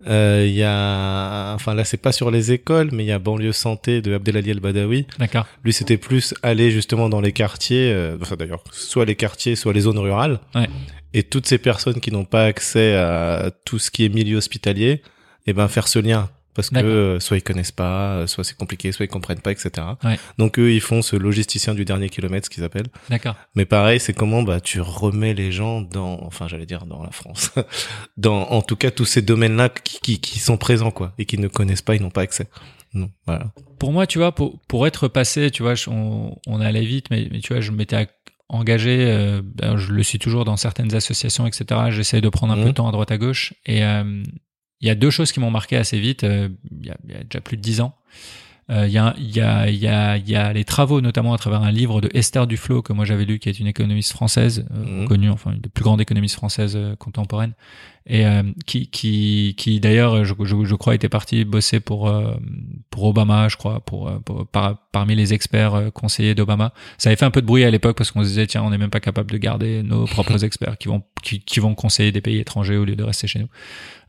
Euh, 0.07 0.45
Il 0.47 0.55
y 0.55 0.63
a, 0.63 1.53
enfin 1.55 1.75
là 1.75 1.85
c'est 1.85 1.97
pas 1.97 2.13
sur 2.13 2.31
les 2.31 2.53
écoles, 2.53 2.89
mais 2.93 3.05
il 3.05 3.07
y 3.07 3.13
a 3.13 3.19
banlieue 3.19 3.53
santé 3.53 4.01
de 4.01 4.15
Abdelali 4.15 4.51
El 4.51 4.61
Badawi. 4.61 5.07
D'accord. 5.19 5.47
Lui 5.63 5.73
c'était 5.73 5.99
plus 5.99 6.35
aller 6.43 6.71
justement 6.71 7.09
dans 7.09 7.21
les 7.21 7.33
quartiers, 7.33 7.93
euh, 7.93 8.17
enfin 8.21 8.37
d'ailleurs 8.37 8.65
soit 8.73 9.05
les 9.05 9.17
quartiers, 9.17 9.57
soit 9.57 9.73
les 9.73 9.81
zones 9.81 9.99
rurales. 9.99 10.41
Ouais. 10.55 10.69
Et 11.13 11.23
toutes 11.23 11.47
ces 11.47 11.59
personnes 11.59 12.01
qui 12.01 12.13
n'ont 12.13 12.25
pas 12.25 12.45
accès 12.45 12.95
à 12.95 13.51
tout 13.65 13.79
ce 13.79 13.91
qui 13.91 14.05
est 14.05 14.09
milieu 14.09 14.39
hospitalier, 14.39 15.03
et 15.47 15.53
ben 15.53 15.69
faire 15.69 15.89
ce 15.89 15.99
lien 15.99 16.31
parce 16.69 16.83
que 16.83 16.89
euh, 16.89 17.21
soit 17.21 17.37
ils 17.37 17.43
connaissent 17.43 17.73
pas, 17.73 18.15
euh, 18.17 18.27
soit 18.27 18.45
c'est 18.45 18.57
compliqué, 18.57 18.93
soit 18.93 19.05
ils 19.05 19.09
comprennent 19.09 19.41
pas, 19.41 19.53
etc. 19.53 19.71
Ouais. 20.05 20.19
Donc 20.39 20.59
eux 20.59 20.73
ils 20.73 20.81
font 20.81 21.03
ce 21.03 21.17
logisticien 21.17 21.75
du 21.75 21.85
dernier 21.85 22.09
kilomètre, 22.09 22.47
ce 22.47 22.51
qu'ils 22.51 22.65
appellent. 22.65 22.89
D'accord. 23.09 23.37
Mais 23.55 23.65
pareil, 23.65 24.01
c'est 24.01 24.13
comment 24.13 24.43
bah 24.43 24.61
tu 24.61 24.81
remets 24.81 25.35
les 25.35 25.53
gens 25.53 25.81
dans, 25.81 26.21
enfin 26.23 26.49
j'allais 26.49 26.67
dire 26.67 26.87
dans 26.87 27.03
la 27.03 27.11
France, 27.11 27.51
dans 28.17 28.43
en 28.51 28.63
tout 28.63 28.77
cas 28.77 28.91
tous 28.91 29.05
ces 29.05 29.23
domaines-là 29.23 29.69
qui, 29.69 30.01
qui, 30.01 30.21
qui 30.21 30.39
sont 30.39 30.57
présents 30.57 30.91
quoi 30.91 31.13
et 31.19 31.25
qui 31.27 31.39
ne 31.39 31.49
connaissent 31.49 31.83
pas, 31.83 31.95
ils 31.95 32.03
n'ont 32.03 32.11
pas 32.11 32.23
accès. 32.23 32.49
Non, 32.93 33.09
voilà. 33.27 33.53
Pour 33.79 33.93
moi, 33.93 34.07
tu 34.09 34.19
vois, 34.19 34.33
pour, 34.35 34.59
pour 34.67 34.87
être 34.87 35.07
passé, 35.07 35.51
tu 35.53 35.63
vois, 35.63 35.75
on, 35.87 36.35
on 36.49 36.61
allait 36.61 36.85
vite, 36.85 37.07
mais, 37.11 37.29
mais 37.31 37.39
tu 37.41 37.53
vois, 37.53 37.61
je 37.61 37.71
m'étais 37.71 38.09
engagé, 38.49 39.07
euh, 39.09 39.43
ben, 39.45 39.77
je 39.77 39.93
le 39.93 40.03
suis 40.03 40.19
toujours 40.19 40.45
dans 40.45 40.57
certaines 40.57 40.93
associations, 40.97 41.47
etc. 41.47 41.83
J'essaie 41.91 42.21
de 42.21 42.29
prendre 42.29 42.53
un 42.53 42.57
Mhm. 42.57 42.63
peu 42.65 42.69
de 42.71 42.75
temps 42.75 42.89
à 42.89 42.91
droite 42.93 43.13
à 43.13 43.17
gauche. 43.17 43.55
Et 43.65 43.85
euh, 43.85 44.25
il 44.81 44.89
y 44.89 44.91
a 44.91 44.95
deux 44.95 45.11
choses 45.11 45.33
qui 45.33 45.41
m'ont 45.41 45.51
marqué 45.51 45.77
assez 45.77 45.99
vite, 45.99 46.25
euh, 46.25 46.49
il 46.71 46.87
y, 46.87 46.91
a, 46.91 46.97
il 47.05 47.13
y 47.13 47.17
a 47.17 47.23
déjà 47.25 47.41
plus 47.41 47.57
de 47.57 47.63
dix 47.63 47.81
ans. 47.81 47.95
Euh, 48.71 48.87
Il 48.87 48.93
y, 48.93 48.99
a, 48.99 49.15
y, 49.19 49.41
a, 49.41 49.69
y, 49.69 49.87
a, 49.89 50.17
y 50.17 50.35
a 50.37 50.53
les 50.53 50.65
travaux, 50.65 51.01
notamment 51.01 51.35
à 51.35 51.39
travers 51.39 51.63
un 51.63 51.73
livre 51.73 52.01
de 52.01 52.09
Esther 52.15 52.47
Duflo, 52.47 52.83
que 52.83 52.93
moi 52.93 53.05
j'avais 53.05 53.25
lu, 53.25 53.39
qui 53.41 53.49
est 53.49 53.59
une 53.59 53.67
économiste 53.67 54.13
française, 54.13 54.65
euh, 54.73 55.01
Mhm. 55.03 55.09
connue, 55.09 55.31
enfin 55.31 55.53
une 55.53 55.61
des 55.61 55.69
plus 55.69 55.83
grandes 55.83 56.01
économistes 56.01 56.37
françaises 56.37 56.75
euh, 56.77 56.95
contemporaines, 56.95 57.55
et 58.07 58.25
euh, 58.27 58.43
qui, 58.67 58.87
qui, 58.89 59.55
qui 59.59 59.81
d'ailleurs, 59.81 60.25
je, 60.25 60.35
je, 60.45 60.65
je 60.65 60.75
crois, 60.77 60.95
était 60.95 61.09
partie 61.09 61.45
bosser 61.45 61.81
pour, 61.81 62.09
euh, 62.09 62.35
pour 62.91 63.05
Obama, 63.05 63.49
je 63.49 63.57
crois, 63.57 63.81
pour, 63.81 64.09
euh, 64.09 64.19
pour- 64.21 64.47
par, 64.47 64.79
parmi 64.93 65.17
les 65.17 65.35
experts 65.35 65.75
euh, 65.75 65.91
conseillers 65.91 66.35
d'Obama. 66.37 66.73
Ça 66.97 67.09
avait 67.09 67.17
fait 67.17 67.25
un 67.25 67.31
peu 67.33 67.41
de 67.43 67.47
bruit 67.47 67.65
à 67.65 67.71
l'époque 67.73 67.97
parce 67.97 68.13
qu'on 68.13 68.23
se 68.23 68.29
disait, 68.29 68.47
tiens, 68.47 68.63
on 68.63 68.71
n'est 68.71 68.79
même 68.79 68.91
pas 68.91 69.01
capable 69.01 69.31
de 69.33 69.37
garder 69.39 69.83
nos 69.83 70.05
propres 70.07 70.45
experts 70.45 70.79
qui 70.79 70.87
vont, 70.89 71.03
qui, 71.25 71.41
qui 71.41 71.59
vont 71.59 71.75
conseiller 71.75 72.13
des 72.13 72.21
pays 72.21 72.39
étrangers 72.39 72.77
au 72.77 72.85
lieu 72.85 72.95
de 72.97 73.03
rester 73.03 73.27
chez 73.27 73.41
nous. 73.41 73.49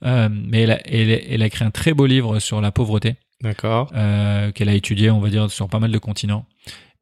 Euh, 0.06 0.30
mais 0.32 0.62
elle 0.62 0.72
a, 0.72 0.88
elle, 0.88 1.12
a- 1.12 1.26
elle 1.30 1.42
a 1.42 1.48
écrit 1.48 1.66
un 1.66 1.72
très 1.72 1.94
beau 1.96 2.06
livre 2.06 2.40
sur 2.40 2.62
la 2.62 2.72
pauvreté 2.72 3.16
D'accord. 3.42 3.92
euh, 3.96 4.52
qu'elle 4.52 4.70
a 4.70 4.74
étudié, 4.74 5.10
on 5.12 5.20
va 5.20 5.30
dire, 5.30 5.50
sur 5.52 5.68
pas 5.68 5.80
mal 5.80 5.92
de 5.92 5.98
continents. 5.98 6.46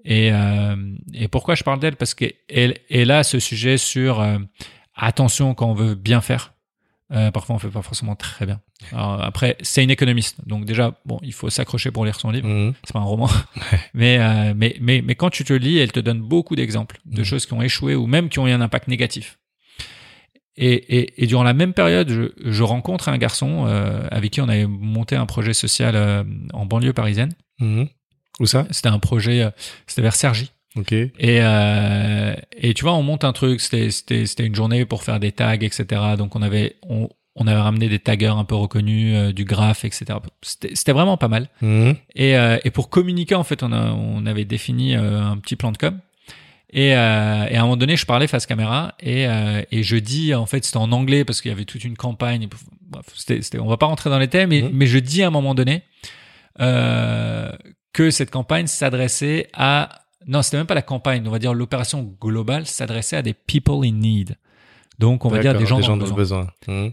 Et, 0.06 0.32
euh, 0.32 0.76
et 1.14 1.28
pourquoi 1.28 1.56
je 1.56 1.64
parle 1.64 1.80
d'elle? 1.80 1.95
Parce 1.98 2.14
qu'elle 2.14 2.76
elle 2.90 3.11
a 3.11 3.24
ce 3.24 3.40
sujet 3.40 3.78
sur 3.78 4.22
euh, 4.22 4.38
attention 4.95 5.53
quand 5.53 5.68
on 5.70 5.74
veut 5.74 5.95
bien 5.95 6.22
faire. 6.22 6.53
Euh, 7.11 7.32
parfois, 7.32 7.56
on 7.56 7.60
fait 7.60 7.70
pas 7.70 7.82
forcément 7.82 8.16
très 8.16 8.45
bien. 8.45 8.61
Alors, 8.91 9.22
après, 9.24 9.57
c'est 9.61 9.84
une 9.84 9.90
économiste, 9.90 10.38
donc 10.48 10.64
déjà, 10.66 10.94
bon, 11.06 11.20
il 11.24 11.34
faut 11.34 11.49
s'accrocher 11.49 11.90
pour 11.91 12.06
lire 12.06 12.20
son 12.20 12.30
livre. 12.30 12.48
Mhm. 12.48 12.74
C'est 12.84 12.94
pas 12.94 12.99
un 12.99 13.03
roman, 13.03 13.28
mais, 13.95 14.20
euh, 14.20 14.53
mais 14.56 14.78
mais 14.80 15.02
mais 15.03 15.16
quand 15.16 15.32
tu 15.32 15.44
te 15.44 15.52
lis, 15.52 15.80
elle 15.80 15.91
te 15.91 15.99
donne 15.99 16.22
beaucoup 16.22 16.56
d'exemples 16.56 16.99
de 17.06 17.18
Mhm. 17.20 17.26
choses 17.26 17.45
qui 17.48 17.53
ont 17.53 17.61
échoué 17.64 17.95
ou 17.95 18.06
même 18.06 18.30
qui 18.30 18.38
ont 18.40 18.48
eu 18.48 18.52
un 18.52 18.61
impact 18.61 18.88
négatif. 18.88 19.40
Et, 20.61 20.73
et, 20.73 21.23
et 21.23 21.26
durant 21.26 21.44
la 21.44 21.53
même 21.53 21.72
période, 21.72 22.10
je, 22.10 22.23
je 22.44 22.64
rencontre 22.64 23.07
un 23.07 23.18
garçon 23.18 23.64
euh, 23.65 24.06
avec 24.11 24.31
qui 24.31 24.41
on 24.41 24.49
avait 24.49 24.68
monté 24.68 25.15
un 25.15 25.26
projet 25.26 25.53
social 25.53 25.95
euh, 25.95 26.23
en 26.53 26.65
banlieue 26.65 26.91
parisienne. 26.91 27.31
Mhm. 27.61 27.88
Où 28.41 28.45
ça? 28.45 28.68
C'était 28.69 28.90
un 28.90 28.99
projet, 28.99 29.41
euh, 29.41 29.52
c'était 29.88 30.02
vers 30.02 30.15
Cergy. 30.15 30.52
Ok. 30.76 30.91
Et, 30.91 31.11
euh, 31.22 32.36
et 32.57 32.73
tu 32.73 32.84
vois, 32.84 32.94
on 32.94 33.03
monte 33.03 33.23
un 33.23 33.31
truc, 33.31 33.61
c'était, 33.61 33.90
c'était, 33.90 34.26
c'était 34.26 34.45
une 34.45 34.53
journée 34.53 34.86
pour 34.86 35.03
faire 35.03 35.22
des 35.22 35.31
tags, 35.31 35.53
etc. 35.53 35.86
Donc 36.18 36.36
on 36.36 36.41
avait, 36.41 36.76
on, 36.84 37.07
on 37.36 37.48
avait 37.48 37.61
ramené 37.61 37.88
des 37.88 37.99
taggers 37.99 38.38
un 38.38 38.44
peu 38.44 38.56
reconnus, 38.56 39.15
euh, 39.15 39.31
du 39.31 39.45
graphe, 39.45 39.86
etc. 39.86 40.19
C'était, 40.41 40.91
vraiment 40.91 41.15
pas 41.15 41.30
mal. 41.30 41.48
Mhm. 41.61 41.95
Et, 42.15 42.38
euh, 42.38 42.57
et 42.65 42.69
pour 42.69 42.90
communiquer, 42.90 43.36
en 43.36 43.45
fait, 43.45 43.64
on, 43.64 43.72
a, 43.72 43.91
on 43.91 44.26
avait 44.26 44.45
défini 44.45 44.95
euh, 44.95 45.22
un 45.22 45.38
petit 45.38 45.56
plan 45.56 45.72
de 45.72 45.77
com. 45.77 45.98
Et, 46.72 46.96
euh, 46.96 47.46
et 47.50 47.56
à 47.56 47.60
un 47.60 47.64
moment 47.64 47.78
donné, 47.78 47.96
je 47.98 48.06
parlais 48.06 48.28
face 48.28 48.46
caméra 48.46 48.94
et, 49.00 49.28
euh, 49.28 49.64
et 49.72 49.82
je 49.82 49.96
dis, 49.96 50.36
en 50.36 50.46
fait, 50.46 50.64
c'était 50.64 50.78
en 50.78 50.91
anglais 50.91 51.26
parce 51.26 51.41
qu'il 51.41 51.50
y 51.50 51.52
avait 51.54 51.66
toute 51.66 51.84
une 51.84 51.98
campagne. 51.98 52.48
Bref, 52.90 53.06
c'était, 53.16 53.41
c'était, 53.41 53.58
on 53.60 53.68
va 53.68 53.78
pas 53.78 53.88
rentrer 53.88 54.10
dans 54.12 54.20
les 54.20 54.28
thèmes, 54.28 54.50
mais, 54.50 54.62
Mhm. 54.62 54.70
mais 54.74 54.86
je 54.86 55.00
dis 55.00 55.24
à 55.24 55.28
un 55.28 55.32
moment 55.32 55.56
donné 55.56 55.82
euh, 56.60 57.52
que 57.94 58.12
cette 58.12 58.30
campagne 58.32 58.68
s'adressait 58.68 59.50
à 59.54 59.90
non, 60.28 60.41
c'était 60.41 60.58
même 60.58 60.68
pas 60.68 60.76
la 60.76 60.82
campagne, 60.82 61.24
on 61.26 61.32
va 61.32 61.40
dire 61.40 61.54
l'opération 61.54 62.04
globale 62.22 62.66
s'adressait 62.68 63.16
à 63.16 63.22
des 63.22 63.34
people 63.34 63.86
in 63.88 63.94
need. 63.94 64.36
Donc, 65.00 65.24
on 65.26 65.30
va 65.30 65.40
dire 65.40 65.58
des 65.58 65.66
gens, 65.66 65.80
D'accord, 65.80 65.98
dans 65.98 66.06
le 66.06 66.12
besoin. 66.12 66.48
Mhm. 66.68 66.91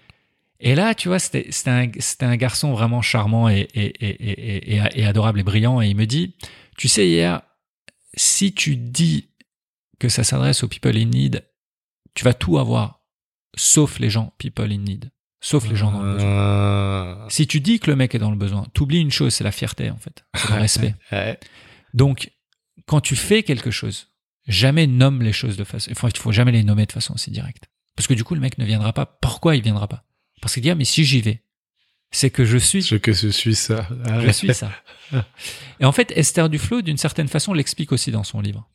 Et 0.60 0.74
là, 0.74 0.94
tu 0.94 1.08
vois, 1.08 1.18
c'était 1.18 1.48
c'était 1.50 1.70
un, 1.70 1.90
c'était 1.98 2.24
un 2.24 2.36
garçon 2.36 2.72
vraiment 2.72 3.02
charmant 3.02 3.48
et, 3.50 3.68
et, 3.74 3.84
et, 4.00 4.80
et 4.94 5.04
adorable 5.04 5.40
et 5.40 5.42
brillant. 5.42 5.82
Et 5.82 5.88
il 5.88 5.96
me 5.96 6.06
dit, 6.06 6.34
tu 6.78 6.88
sais, 6.88 7.06
hier, 7.08 7.42
si 8.14 8.54
tu 8.54 8.76
dis 8.76 9.28
que 9.98 10.08
ça 10.08 10.24
s'adresse 10.24 10.62
aux 10.62 10.68
people 10.68 10.96
in 10.96 11.06
need, 11.06 11.44
tu 12.14 12.24
vas 12.24 12.34
tout 12.34 12.58
avoir, 12.58 13.02
sauf 13.56 13.98
les 13.98 14.10
gens 14.10 14.32
people 14.38 14.72
in 14.72 14.78
need, 14.78 15.10
sauf 15.40 15.68
les 15.68 15.76
gens 15.76 15.92
dans 15.92 16.02
le 16.02 16.14
besoin. 16.14 16.30
Ah. 16.30 17.26
Si 17.28 17.46
tu 17.46 17.60
dis 17.60 17.78
que 17.78 17.90
le 17.90 17.96
mec 17.96 18.14
est 18.14 18.18
dans 18.18 18.30
le 18.30 18.36
besoin, 18.36 18.66
t'oublies 18.74 19.00
une 19.00 19.10
chose, 19.10 19.34
c'est 19.34 19.44
la 19.44 19.52
fierté 19.52 19.90
en 19.90 19.98
fait, 19.98 20.24
c'est 20.34 20.50
le 20.50 20.60
respect. 20.60 20.94
Donc, 21.94 22.32
quand 22.86 23.00
tu 23.00 23.16
fais 23.16 23.42
quelque 23.42 23.70
chose, 23.70 24.08
jamais 24.46 24.86
nomme 24.86 25.22
les 25.22 25.32
choses 25.32 25.56
de 25.56 25.64
façon. 25.64 25.90
Enfin, 25.90 26.08
il 26.12 26.18
faut 26.18 26.32
jamais 26.32 26.52
les 26.52 26.62
nommer 26.62 26.86
de 26.86 26.92
façon 26.92 27.14
aussi 27.14 27.30
directe. 27.30 27.68
Parce 27.96 28.06
que 28.06 28.14
du 28.14 28.24
coup, 28.24 28.34
le 28.34 28.40
mec 28.40 28.58
ne 28.58 28.64
viendra 28.64 28.92
pas. 28.92 29.06
Pourquoi 29.06 29.56
il 29.56 29.62
viendra 29.62 29.88
pas? 29.88 30.04
Parce 30.42 30.54
qu'il 30.54 30.62
dit, 30.62 30.70
ah, 30.70 30.74
mais 30.74 30.84
si 30.84 31.04
j'y 31.04 31.22
vais, 31.22 31.42
c'est 32.10 32.30
que 32.30 32.44
je 32.44 32.56
suis, 32.58 32.82
Ce 32.82 32.94
que 32.94 33.12
je 33.12 33.28
suis 33.28 33.54
ça. 33.54 33.88
Ah 34.06 34.20
je 34.20 34.30
suis 34.30 34.52
ça. 34.54 34.70
Et 35.80 35.84
en 35.84 35.92
fait, 35.92 36.12
Esther 36.16 36.48
Duflo, 36.48 36.82
d'une 36.82 36.96
certaine 36.96 37.28
façon, 37.28 37.52
l'explique 37.52 37.92
aussi 37.92 38.10
dans 38.10 38.24
son 38.24 38.40
livre. 38.40 38.66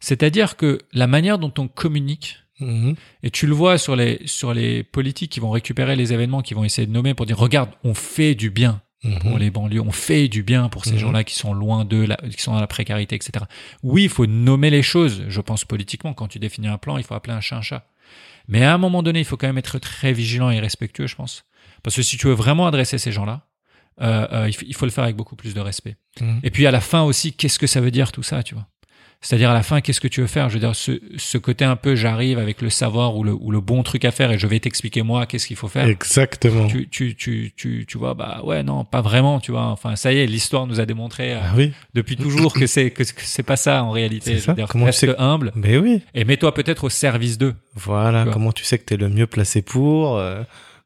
C'est-à-dire 0.00 0.56
que 0.56 0.78
la 0.92 1.06
manière 1.06 1.38
dont 1.38 1.52
on 1.58 1.68
communique, 1.68 2.36
Mhm. 2.60 2.96
et 3.22 3.30
tu 3.30 3.46
le 3.46 3.54
vois 3.54 3.78
sur 3.78 3.94
les, 3.94 4.20
sur 4.26 4.52
les 4.52 4.82
politiques 4.82 5.30
qui 5.30 5.38
vont 5.38 5.50
récupérer 5.50 5.94
les 5.94 6.12
événements, 6.12 6.42
qui 6.42 6.54
vont 6.54 6.64
essayer 6.64 6.86
de 6.88 6.92
nommer 6.92 7.14
pour 7.14 7.24
dire, 7.24 7.38
regarde, 7.38 7.70
on 7.84 7.94
fait 7.94 8.34
du 8.34 8.50
bien 8.50 8.82
pour 9.20 9.32
Mhm. 9.34 9.38
les 9.38 9.50
banlieues, 9.50 9.80
on 9.80 9.92
fait 9.92 10.26
du 10.26 10.42
bien 10.42 10.68
pour 10.68 10.84
ces 10.84 10.94
Mhm. 10.94 10.98
gens-là 10.98 11.22
qui 11.24 11.36
sont 11.36 11.54
loin 11.54 11.84
d'eux, 11.84 12.08
qui 12.36 12.42
sont 12.42 12.52
dans 12.52 12.60
la 12.60 12.66
précarité, 12.66 13.14
etc. 13.14 13.44
Oui, 13.84 14.02
il 14.04 14.08
faut 14.08 14.26
nommer 14.26 14.70
les 14.70 14.82
choses, 14.82 15.22
je 15.28 15.40
pense 15.40 15.64
politiquement. 15.64 16.14
Quand 16.14 16.26
tu 16.26 16.40
définis 16.40 16.66
un 16.66 16.78
plan, 16.78 16.98
il 16.98 17.04
faut 17.04 17.14
appeler 17.14 17.34
un 17.34 17.40
chat 17.40 17.58
un 17.58 17.62
chat. 17.62 17.86
Mais 18.48 18.64
à 18.64 18.74
un 18.74 18.78
moment 18.78 19.04
donné, 19.04 19.20
il 19.20 19.24
faut 19.24 19.36
quand 19.36 19.46
même 19.46 19.58
être 19.58 19.78
très 19.78 20.12
vigilant 20.12 20.50
et 20.50 20.58
respectueux, 20.58 21.06
je 21.06 21.14
pense. 21.14 21.44
Parce 21.82 21.96
que 21.96 22.02
si 22.02 22.16
tu 22.16 22.26
veux 22.26 22.34
vraiment 22.34 22.66
adresser 22.66 22.98
ces 22.98 23.12
gens-là, 23.12 23.46
euh, 24.00 24.26
euh, 24.32 24.50
il, 24.62 24.74
faut, 24.74 24.86
le 24.86 24.92
faire 24.92 25.04
avec 25.04 25.16
beaucoup 25.16 25.36
plus 25.36 25.54
de 25.54 25.60
respect. 25.60 25.96
Mhm. 26.20 26.40
Et 26.42 26.50
puis 26.50 26.66
à 26.66 26.70
la 26.70 26.80
fin 26.80 27.02
aussi, 27.02 27.32
qu'est-ce 27.32 27.58
que 27.58 27.66
ça 27.66 27.80
veut 27.80 27.90
dire 27.90 28.12
tout 28.12 28.22
ça, 28.22 28.42
tu 28.42 28.54
vois? 28.54 28.66
C'est-à-dire 29.20 29.50
à 29.50 29.54
la 29.54 29.64
fin, 29.64 29.80
qu'est-ce 29.80 30.00
que 30.00 30.06
tu 30.06 30.20
veux 30.20 30.28
faire? 30.28 30.48
Je 30.48 30.54
veux 30.54 30.60
dire, 30.60 30.76
ce, 30.76 31.00
ce 31.16 31.38
côté 31.38 31.64
un 31.64 31.74
peu, 31.74 31.96
j'arrive 31.96 32.38
avec 32.38 32.62
le 32.62 32.70
savoir 32.70 33.16
ou 33.16 33.24
le, 33.24 33.32
ou 33.32 33.50
le 33.50 33.60
bon 33.60 33.82
truc 33.82 34.04
à 34.04 34.12
faire 34.12 34.30
et 34.30 34.38
je 34.38 34.46
vais 34.46 34.60
t'expliquer 34.60 35.02
moi 35.02 35.26
qu'est-ce 35.26 35.48
qu'il 35.48 35.56
faut 35.56 35.66
faire 35.66 35.88
Exactement. 35.88 36.68
tu, 36.68 36.88
tu, 36.88 37.16
tu, 37.16 37.52
tu, 37.56 37.84
tu 37.84 37.98
vois, 37.98 38.14
bah 38.14 38.42
ouais, 38.44 38.62
non, 38.62 38.84
pas 38.84 39.00
vraiment, 39.00 39.40
tu 39.40 39.50
vois. 39.50 39.66
Enfin, 39.66 39.96
ça 39.96 40.12
y 40.12 40.18
est, 40.18 40.26
l'histoire 40.26 40.68
nous 40.68 40.78
a 40.78 40.86
démontré 40.86 41.34
euh, 41.34 41.40
Ah 41.42 41.52
oui. 41.56 41.72
depuis 41.94 42.16
toujours 42.16 42.52
que 42.52 42.68
c'est 42.68 42.92
que, 42.92 43.02
que 43.02 43.22
c'est 43.22 43.42
pas 43.42 43.56
ça 43.56 43.82
en 43.82 43.90
réalité. 43.90 44.36
C'est 44.36 44.40
ça. 44.40 44.54
dire, 44.54 44.68
Comment 44.68 44.84
tu 44.84 44.90
reste 44.90 45.00
sais 45.00 45.18
humble 45.18 45.50
Mais 45.56 45.78
oui. 45.78 46.00
et 46.14 46.24
mets-toi 46.24 46.54
peut-être 46.54 46.84
au 46.84 46.90
service 46.90 47.38
d'eux. 47.38 47.56
Voilà. 47.74 48.24
Tu. 48.24 48.30
Comment 48.30 48.52
tu 48.52 48.62
sais 48.62 48.78
que 48.78 48.84
t'es 48.84 48.96
le 48.96 49.08
mieux 49.08 49.26
placé 49.26 49.62
pour 49.62 50.16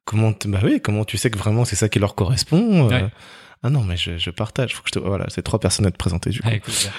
Comment 0.05 0.33
Bah 0.47 0.61
oui. 0.63 0.81
Comment 0.83 1.05
tu 1.05 1.17
sais 1.17 1.31
que 1.31 1.39
vraiment 1.39 1.65
c'est 1.65 1.77
ça 1.77 1.89
qui 1.89 1.99
leur 1.99 2.15
correspond 2.15 2.87
euh, 2.87 2.89
Ouais. 2.89 3.09
Ah 3.65 3.71
non, 3.71 3.85
mais 3.85 3.97
je, 3.97 4.19
je 4.19 4.31
partage. 4.31 4.75
Faut 4.75 4.83
que 4.83 4.89
je 4.89 4.99
te... 4.99 4.99
Voilà, 4.99 5.27
c'est 5.29 5.43
trois 5.43 5.61
personnes 5.61 5.87
à 5.87 5.93
te 5.93 5.97
présenter 5.97 6.31
du 6.31 6.41
coup. 6.41 6.49
Ah, 6.51 6.55
écoute, 6.57 6.91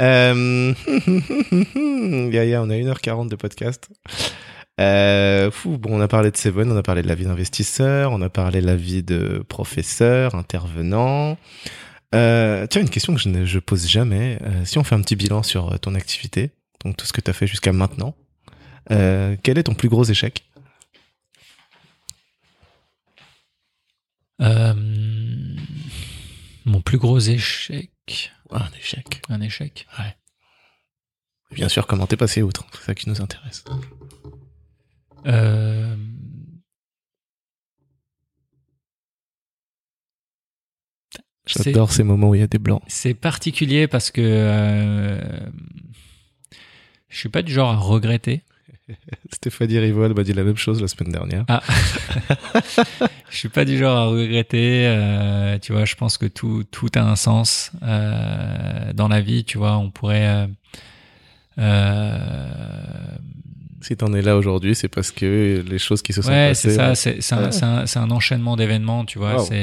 euh... 0.00 0.72
Yaya, 2.32 2.62
on 2.62 2.70
a 2.70 2.74
1h40 2.74 3.28
de 3.28 3.36
podcast. 3.36 3.90
Euh, 4.80 5.50
fou, 5.50 5.76
bon, 5.76 5.98
on 5.98 6.00
a 6.00 6.08
parlé 6.08 6.30
de 6.30 6.36
Seven, 6.38 6.72
on 6.72 6.76
a 6.76 6.82
parlé 6.82 7.02
de 7.02 7.08
la 7.08 7.14
vie 7.14 7.24
d'investisseur, 7.24 8.12
on 8.12 8.22
a 8.22 8.30
parlé 8.30 8.62
de 8.62 8.66
la 8.66 8.76
vie 8.76 9.02
de 9.02 9.44
professeur, 9.46 10.34
intervenant. 10.34 11.36
Euh, 12.14 12.66
tiens, 12.66 12.80
une 12.80 12.88
question 12.88 13.14
que 13.14 13.20
je 13.20 13.28
ne 13.28 13.44
je 13.44 13.58
pose 13.58 13.86
jamais. 13.86 14.38
Euh, 14.42 14.64
si 14.64 14.78
on 14.78 14.84
fait 14.84 14.94
un 14.94 15.02
petit 15.02 15.16
bilan 15.16 15.42
sur 15.42 15.72
euh, 15.72 15.76
ton 15.76 15.94
activité, 15.94 16.50
donc 16.84 16.96
tout 16.96 17.04
ce 17.04 17.12
que 17.12 17.20
tu 17.20 17.30
as 17.30 17.34
fait 17.34 17.46
jusqu'à 17.46 17.72
maintenant, 17.72 18.14
euh, 18.90 19.36
quel 19.42 19.58
est 19.58 19.64
ton 19.64 19.74
plus 19.74 19.88
gros 19.88 20.04
échec? 20.04 20.44
Euh, 24.40 24.74
mon 26.64 26.80
plus 26.80 26.98
gros 26.98 27.18
échec. 27.18 27.90
Un 28.50 28.68
échec. 28.78 29.22
Un 29.28 29.40
échec. 29.40 29.86
Ouais. 29.98 30.16
Bien 31.52 31.68
sûr, 31.68 31.86
comment 31.86 32.06
t'es 32.06 32.16
passé 32.16 32.42
outre? 32.42 32.64
C'est 32.72 32.84
ça 32.86 32.94
qui 32.94 33.08
nous 33.08 33.20
intéresse. 33.20 33.64
Euh, 35.26 35.96
c'est- 41.46 41.64
J'adore 41.64 41.92
ces 41.92 42.02
moments 42.04 42.30
où 42.30 42.34
il 42.34 42.40
y 42.40 42.44
a 42.44 42.46
des 42.46 42.58
blancs. 42.58 42.82
C'est 42.86 43.14
particulier 43.14 43.88
parce 43.88 44.10
que 44.10 44.20
euh, 44.22 45.50
je 47.08 47.18
suis 47.18 47.28
pas 47.28 47.42
du 47.42 47.52
genre 47.52 47.70
à 47.70 47.76
regretter. 47.76 48.42
Stéphanie 49.32 49.78
Rivol 49.78 50.14
m'a 50.14 50.22
dit 50.22 50.32
la 50.32 50.44
même 50.44 50.56
chose 50.56 50.80
la 50.80 50.88
semaine 50.88 51.12
dernière. 51.12 51.44
Ah. 51.48 51.62
je 53.30 53.36
suis 53.36 53.48
pas 53.48 53.64
du 53.64 53.78
genre 53.78 53.96
à 53.96 54.04
regretter. 54.06 54.86
euh, 54.86 55.58
tu 55.58 55.72
vois, 55.72 55.84
je 55.84 55.94
pense 55.94 56.18
que 56.18 56.26
tout 56.26 56.64
tout 56.70 56.88
a 56.94 57.00
un 57.00 57.16
sens 57.16 57.72
euh, 57.82 58.92
dans 58.94 59.08
la 59.08 59.20
vie. 59.20 59.44
Tu 59.44 59.58
vois, 59.58 59.76
on 59.78 59.90
pourrait. 59.90 60.26
euh, 60.26 60.46
euh, 61.58 63.16
Si 63.82 63.96
t'en 63.96 64.12
es 64.12 64.22
là 64.22 64.36
aujourd'hui, 64.36 64.74
c'est 64.74 64.88
parce 64.88 65.10
que 65.10 65.64
les 65.66 65.78
choses 65.78 66.02
qui 66.02 66.12
se 66.12 66.22
sont 66.22 66.28
ouais, 66.30 66.48
passées. 66.48 66.70
c'est 66.70 66.76
ça. 66.76 66.94
C'est 66.94 67.20
c'est 67.22 67.34
un, 67.34 67.44
Ouais. 67.44 67.52
c'est 67.52 67.64
un, 67.64 67.86
c'est 67.86 67.98
un 67.98 68.10
enchaînement 68.10 68.56
d'événements. 68.56 69.04
Tu 69.04 69.18
vois, 69.18 69.36
Wow. 69.36 69.44
c'est 69.44 69.60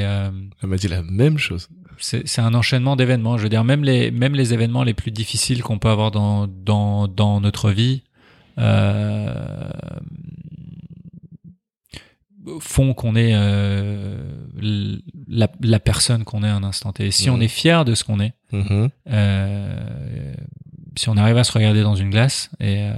Elle 0.62 0.68
m'a 0.68 0.76
dit 0.76 0.88
la 0.88 1.02
même 1.02 1.38
chose. 1.38 1.68
c'est 1.98 2.26
c'est 2.26 2.40
un 2.40 2.54
enchaînement 2.54 2.96
d'événements. 2.96 3.36
Je 3.38 3.44
veux 3.44 3.48
dire, 3.48 3.64
même 3.64 3.84
les 3.84 4.10
même 4.10 4.34
les 4.34 4.52
événements 4.54 4.82
les 4.84 4.94
plus 4.94 5.10
difficiles 5.12 5.62
qu'on 5.62 5.78
peut 5.78 5.88
avoir 5.88 6.10
dans 6.10 6.46
dans 6.48 7.06
dans 7.08 7.40
notre 7.40 7.70
vie. 7.70 8.02
Euh, 8.58 9.70
font 12.60 12.94
qu'on 12.94 13.14
est 13.14 13.32
euh, 13.34 14.46
la, 15.28 15.48
la 15.60 15.80
personne 15.80 16.24
qu'on 16.24 16.42
est 16.42 16.48
à 16.48 16.54
un 16.54 16.62
instant 16.64 16.92
T. 16.92 17.06
Et 17.06 17.10
si 17.10 17.28
Mhm. 17.28 17.36
on 17.36 17.40
est 17.40 17.48
fier 17.48 17.84
de 17.84 17.94
ce 17.94 18.04
qu'on 18.04 18.20
est, 18.20 18.32
Mhm. 18.52 18.88
euh, 19.10 20.34
si 20.96 21.08
on 21.08 21.16
arrive 21.16 21.36
à 21.36 21.44
se 21.44 21.52
regarder 21.52 21.82
dans 21.82 21.94
une 21.96 22.10
glace 22.10 22.50
et 22.60 22.88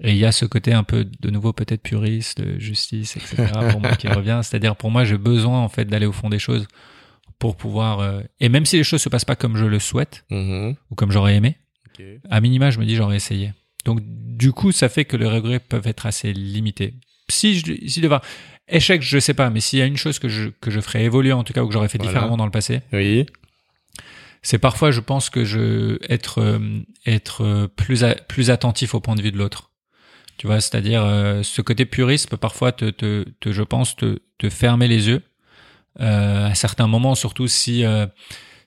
et 0.00 0.10
il 0.10 0.16
y 0.16 0.24
a 0.24 0.32
ce 0.32 0.44
côté 0.44 0.72
un 0.72 0.82
peu 0.82 1.04
de 1.04 1.30
nouveau 1.30 1.52
peut-être 1.52 1.80
puriste, 1.82 2.40
de 2.40 2.58
justice, 2.58 3.16
etc. 3.16 3.36
pour 3.70 3.80
moi 3.80 3.94
qui 3.94 4.08
revient. 4.08 4.40
C'est-à-dire 4.42 4.74
pour 4.76 4.90
moi 4.90 5.04
j'ai 5.04 5.16
besoin 5.16 5.60
en 5.60 5.68
fait 5.68 5.84
d'aller 5.84 6.04
au 6.06 6.12
fond 6.12 6.28
des 6.28 6.40
choses 6.40 6.66
pour 7.38 7.56
pouvoir 7.56 8.00
euh, 8.00 8.20
et 8.40 8.48
même 8.48 8.66
si 8.66 8.76
les 8.76 8.84
choses 8.84 9.00
se 9.00 9.08
passent 9.08 9.24
pas 9.24 9.36
comme 9.36 9.56
je 9.56 9.64
le 9.64 9.78
souhaite 9.78 10.24
Mhm. 10.30 10.74
ou 10.90 10.94
comme 10.96 11.10
j'aurais 11.12 11.36
aimé, 11.36 11.56
à 12.28 12.40
minima 12.40 12.70
je 12.70 12.78
me 12.80 12.84
dis 12.84 12.96
j'aurais 12.96 13.16
essayé. 13.16 13.52
Donc 13.84 14.00
du 14.36 14.52
coup 14.52 14.72
ça 14.72 14.88
fait 14.88 15.04
que 15.04 15.16
les 15.16 15.26
regrets 15.28 15.60
peuvent 15.60 15.86
être 15.86 16.06
assez 16.06 16.32
limités. 16.32 16.94
Si 17.28 17.58
je 17.58 17.72
si 17.88 18.00
devoir 18.00 18.22
échec 18.68 19.02
je 19.02 19.18
sais 19.18 19.34
pas, 19.34 19.50
mais 19.50 19.60
s'il 19.60 19.78
y 19.78 19.82
a 19.82 19.86
une 19.86 19.96
chose 19.96 20.18
que 20.18 20.28
je 20.28 20.48
que 20.60 20.70
je 20.70 20.80
ferais 20.80 21.04
évoluer 21.04 21.32
en 21.32 21.44
tout 21.44 21.52
cas 21.52 21.62
ou 21.62 21.66
que 21.68 21.72
j'aurais 21.72 21.88
fait 21.88 21.98
Voilà. 21.98 22.10
différemment 22.12 22.36
dans 22.36 22.44
le 22.46 22.50
passé, 22.50 22.80
Oui. 22.92 23.26
c'est 24.42 24.58
parfois 24.58 24.90
je 24.90 25.00
pense 25.00 25.30
que 25.30 25.44
je 25.44 25.98
être 26.10 26.40
euh, 26.40 26.80
être 27.06 27.42
euh, 27.44 27.68
plus 27.68 28.04
a- 28.04 28.14
plus 28.14 28.50
attentif 28.50 28.94
au 28.94 29.00
point 29.00 29.14
de 29.14 29.22
vue 29.22 29.32
de 29.32 29.38
l'autre 29.38 29.70
tu 30.36 30.46
vois 30.46 30.60
c'est-à-dire 30.60 31.02
euh, 31.04 31.42
ce 31.42 31.62
côté 31.62 31.86
puriste 31.86 32.28
peut 32.28 32.36
parfois 32.36 32.72
te, 32.72 32.90
te, 32.90 33.24
te 33.40 33.52
je 33.52 33.62
pense 33.62 33.96
te, 33.96 34.18
te 34.38 34.50
fermer 34.50 34.88
les 34.88 35.08
yeux 35.08 35.22
euh, 36.00 36.48
à 36.48 36.54
certains 36.54 36.88
moments 36.88 37.14
surtout 37.14 37.46
si 37.46 37.84
euh, 37.84 38.06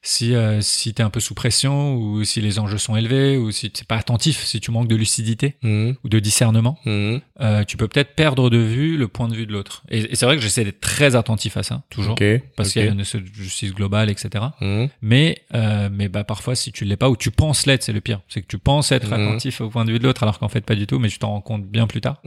si 0.02 0.36
euh, 0.36 0.62
si 0.62 0.94
t'es 0.94 1.04
un 1.04 1.10
peu 1.10 1.20
sous 1.20 1.34
pression 1.34 1.96
ou 1.96 2.24
si 2.24 2.42
les 2.42 2.60
enjeux 2.60 2.78
sont 2.78 2.96
élevés 2.96 3.38
ou 3.38 3.52
si 3.52 3.70
t'es 3.72 3.84
pas 3.84 3.98
attentif, 3.98 4.44
si 4.46 4.60
tu 4.60 4.72
manques 4.72 4.88
de 4.88 4.96
lucidité 4.96 5.56
Mhm. 5.64 5.96
ou 6.04 6.10
de 6.10 6.20
discernement, 6.20 6.78
Mhm. 6.86 7.22
euh, 7.42 7.64
tu 7.66 7.78
peux 7.78 7.88
peut-être 7.88 8.16
perdre 8.16 8.50
de 8.50 8.58
vue 8.58 8.98
le 8.98 9.08
point 9.08 9.28
de 9.28 9.36
vue 9.36 9.46
de 9.46 9.52
l'autre. 9.54 9.84
Et, 9.90 10.00
et 10.00 10.16
c'est 10.16 10.26
vrai 10.26 10.36
que 10.36 10.42
j'essaie 10.42 10.64
d'être 10.64 10.80
très 10.82 11.16
attentif 11.16 11.58
à 11.58 11.64
ça 11.64 11.84
toujours 11.90 12.16
parce 12.56 12.72
qu'il 12.72 12.82
y 12.84 12.88
a 12.88 12.92
une 12.92 13.04
justice 13.34 13.74
globale, 13.74 14.10
etc. 14.10 14.46
Mhm. 14.62 14.90
Mais 15.02 15.40
euh, 15.54 15.90
mais 15.92 16.10
bah 16.10 16.24
parfois 16.24 16.56
si 16.56 16.72
tu 16.72 16.86
l'es 16.86 16.98
pas 16.98 17.10
ou 17.10 17.18
tu 17.18 17.32
penses 17.32 17.66
l'être, 17.66 17.84
c'est 17.84 17.94
le 17.94 18.02
pire. 18.02 18.22
C'est 18.30 18.42
que 18.42 18.48
tu 18.48 18.58
penses 18.58 18.92
être 18.92 19.12
attentif 19.14 19.62
au 19.62 19.70
point 19.70 19.86
de 19.86 19.92
vue 19.92 20.00
de 20.00 20.04
l'autre 20.04 20.24
alors 20.24 20.40
qu'en 20.40 20.50
fait 20.50 20.62
pas 20.62 20.76
du 20.76 20.88
tout, 20.88 21.00
mais 21.00 21.10
tu 21.10 21.20
t'en 21.20 21.30
rends 21.30 21.42
compte 21.42 21.66
bien 21.66 21.88
plus 21.88 22.02
tard. 22.02 22.22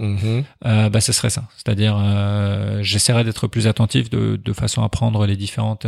Bah 0.62 1.00
ce 1.00 1.12
serait 1.12 1.30
ça. 1.30 1.48
C'est-à-dire 1.56 1.96
j'essaierai 2.82 3.24
d'être 3.24 3.46
plus 3.46 3.66
attentif 3.66 4.10
de, 4.10 4.36
de 4.42 4.52
façon 4.52 4.82
à 4.82 4.88
prendre 4.88 5.26
les 5.26 5.36
différentes 5.36 5.86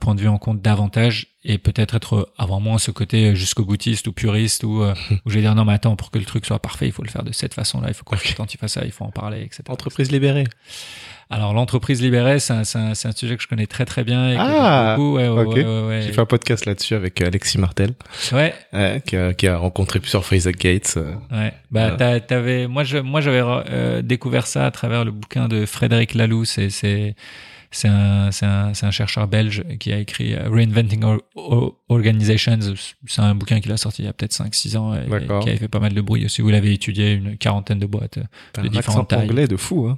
points 0.00 0.14
de 0.14 0.20
vue 0.20 0.28
en 0.28 0.38
compte 0.38 0.60
davantage 0.84 1.28
et 1.44 1.58
peut-être 1.58 1.94
être 1.94 2.32
avoir 2.38 2.60
moins 2.60 2.78
ce 2.78 2.90
côté 2.90 3.28
euh, 3.28 3.34
jusqu'au 3.34 3.64
boutiste 3.64 4.06
ou 4.06 4.12
puriste 4.12 4.64
ou 4.64 4.82
euh, 4.82 4.94
où 5.24 5.30
je 5.30 5.34
vais 5.34 5.40
dire 5.40 5.54
non 5.54 5.64
mais 5.64 5.74
attends 5.74 5.96
pour 5.96 6.10
que 6.10 6.18
le 6.18 6.24
truc 6.24 6.46
soit 6.46 6.58
parfait 6.58 6.86
il 6.86 6.92
faut 6.92 7.02
le 7.02 7.10
faire 7.10 7.22
de 7.22 7.32
cette 7.32 7.54
façon-là, 7.54 7.88
il 7.88 7.94
faut 7.94 8.04
qu'on 8.04 8.16
attentif 8.16 8.62
à 8.62 8.68
ça, 8.68 8.82
il 8.84 8.92
faut 8.92 9.04
en 9.04 9.10
parler, 9.10 9.42
etc. 9.42 9.62
Entreprise 9.68 10.10
libérée. 10.10 10.44
Alors 11.30 11.54
l'entreprise 11.54 12.02
libérée 12.02 12.38
c'est 12.38 12.52
un, 12.52 12.94
sujet 12.94 13.36
que 13.36 13.42
je 13.42 13.48
connais 13.48 13.66
très 13.66 13.84
très 13.84 14.04
bien 14.04 14.30
et 14.30 14.36
Ah, 14.38 14.94
beaucoup. 14.96 15.16
Ouais, 15.16 15.28
ouais, 15.28 15.82
ouais. 15.86 16.02
J'ai 16.02 16.12
fait 16.12 16.20
un 16.20 16.26
podcast 16.26 16.66
là-dessus 16.66 16.94
avec 16.94 17.20
euh, 17.20 17.26
Alexis 17.26 17.58
Martel, 17.58 17.92
Ouais, 18.32 18.54
qui, 19.06 19.16
a, 19.16 19.32
qui 19.32 19.48
a 19.48 19.56
rencontré 19.56 20.00
plusieurs 20.00 20.30
Isaac 20.32 20.56
Gates. 20.56 20.98
Ouais, 21.30 21.52
bah 21.70 22.20
t'avais, 22.20 22.66
moi 22.66 22.84
je, 22.84 22.98
moi 22.98 23.20
j'avais 23.20 23.42
euh, 23.42 24.02
découvert 24.02 24.46
ça 24.46 24.66
à 24.66 24.70
travers 24.70 25.04
le 25.04 25.12
bouquin 25.12 25.48
de 25.48 25.66
Frédéric 25.66 26.14
Laloux. 26.14 26.44
C'est 26.44 26.70
c'est 26.70 27.14
c'est 27.74 27.88
un 27.88 28.30
c'est 28.30 28.46
un 28.46 28.72
c'est 28.74 28.86
un 28.86 28.90
chercheur 28.90 29.26
belge 29.28 29.64
qui 29.78 29.92
a 29.92 29.98
écrit 29.98 30.34
euh, 30.34 30.48
Reinventing 30.48 31.02
Or- 31.04 31.20
Or- 31.34 31.76
Organizations. 31.88 32.58
C'est 33.06 33.20
un 33.20 33.34
bouquin 33.34 33.60
qu'il 33.60 33.72
a 33.72 33.76
sorti 33.76 34.02
il 34.02 34.04
y 34.06 34.08
a 34.08 34.12
peut-être 34.12 34.32
5-6 34.32 34.76
ans 34.76 34.94
et, 34.94 35.06
qui 35.42 35.48
avait 35.48 35.56
fait 35.58 35.68
pas 35.68 35.80
mal 35.80 35.92
de 35.92 36.00
bruit 36.00 36.24
aussi. 36.24 36.40
Vous 36.42 36.50
l'avez 36.50 36.72
étudié 36.72 37.12
une 37.12 37.36
quarantaine 37.36 37.78
de 37.78 37.86
boîtes. 37.86 38.18
T'as 38.52 38.62
De 38.62 38.68
différentes 38.68 39.08
tailles. 39.08 39.28
anglais 39.28 39.48
de 39.48 39.56
fou, 39.56 39.88
hein. 39.88 39.96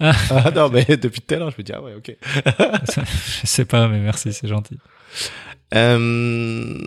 Ah. 0.00 0.12
ah 0.30 0.50
non, 0.52 0.68
mais 0.70 0.84
depuis 0.96 1.20
tout 1.20 1.34
à 1.34 1.38
l'heure, 1.38 1.50
je 1.50 1.56
me 1.58 1.62
dis, 1.62 1.72
ah 1.72 1.82
ouais, 1.82 1.94
ok. 1.94 2.16
Je 2.24 3.46
sais 3.46 3.64
pas, 3.64 3.88
mais 3.88 4.00
merci, 4.00 4.32
c'est 4.32 4.48
gentil. 4.48 4.78
Euh, 5.74 6.78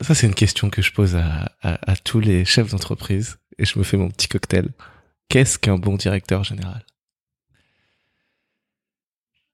ça, 0.00 0.14
c'est 0.14 0.26
une 0.26 0.34
question 0.34 0.70
que 0.70 0.82
je 0.82 0.92
pose 0.92 1.16
à, 1.16 1.52
à, 1.62 1.92
à 1.92 1.96
tous 1.96 2.20
les 2.20 2.44
chefs 2.44 2.70
d'entreprise 2.70 3.38
et 3.58 3.64
je 3.64 3.78
me 3.78 3.84
fais 3.84 3.96
mon 3.96 4.08
petit 4.10 4.28
cocktail. 4.28 4.68
Qu'est-ce 5.28 5.58
qu'un 5.58 5.76
bon 5.78 5.96
directeur 5.96 6.42
général? 6.44 6.82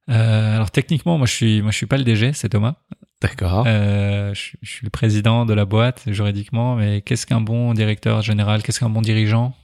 Euh, 0.08 0.54
alors 0.56 0.70
techniquement, 0.70 1.18
moi 1.18 1.26
je 1.26 1.32
suis 1.34 1.62
moi 1.62 1.70
je 1.72 1.76
suis 1.76 1.86
pas 1.86 1.96
le 1.98 2.04
DG, 2.04 2.32
c'est 2.32 2.48
Thomas. 2.50 2.76
D'accord. 3.20 3.64
Euh, 3.66 4.32
je, 4.34 4.40
suis- 4.40 4.58
je 4.62 4.70
suis 4.70 4.84
le 4.84 4.90
président 4.90 5.46
de 5.46 5.52
la 5.54 5.64
boîte 5.64 6.04
juridiquement, 6.06 6.76
mais 6.76 7.00
qu'est-ce 7.02 7.26
qu'un 7.26 7.40
bon 7.40 7.72
directeur 7.74 8.22
général? 8.22 8.62
Qu'est-ce 8.62 8.78
qu'un 8.80 8.90
bon 8.90 9.02
dirigeant? 9.02 9.54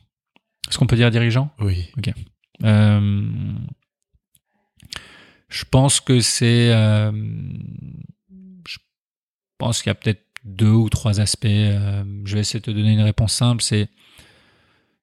Est-ce 0.68 0.78
qu'on 0.78 0.86
peut 0.86 0.96
dire 0.96 1.10
dirigeant? 1.10 1.50
Oui. 1.60 1.88
Euh, 2.64 3.20
Je 5.48 5.64
pense 5.70 6.00
que 6.00 6.20
c'est. 6.20 6.72
euh, 6.72 7.12
je 8.66 8.78
pense 9.58 9.82
qu'il 9.82 9.90
y 9.90 9.92
a 9.92 9.94
peut-être 9.94 10.24
deux 10.44 10.70
ou 10.70 10.88
trois 10.88 11.20
aspects. 11.20 11.44
euh, 11.46 12.04
je 12.24 12.34
vais 12.34 12.40
essayer 12.40 12.58
de 12.60 12.64
te 12.64 12.70
donner 12.70 12.92
une 12.92 13.00
réponse 13.02 13.32
simple. 13.34 13.62
C'est. 13.62 13.88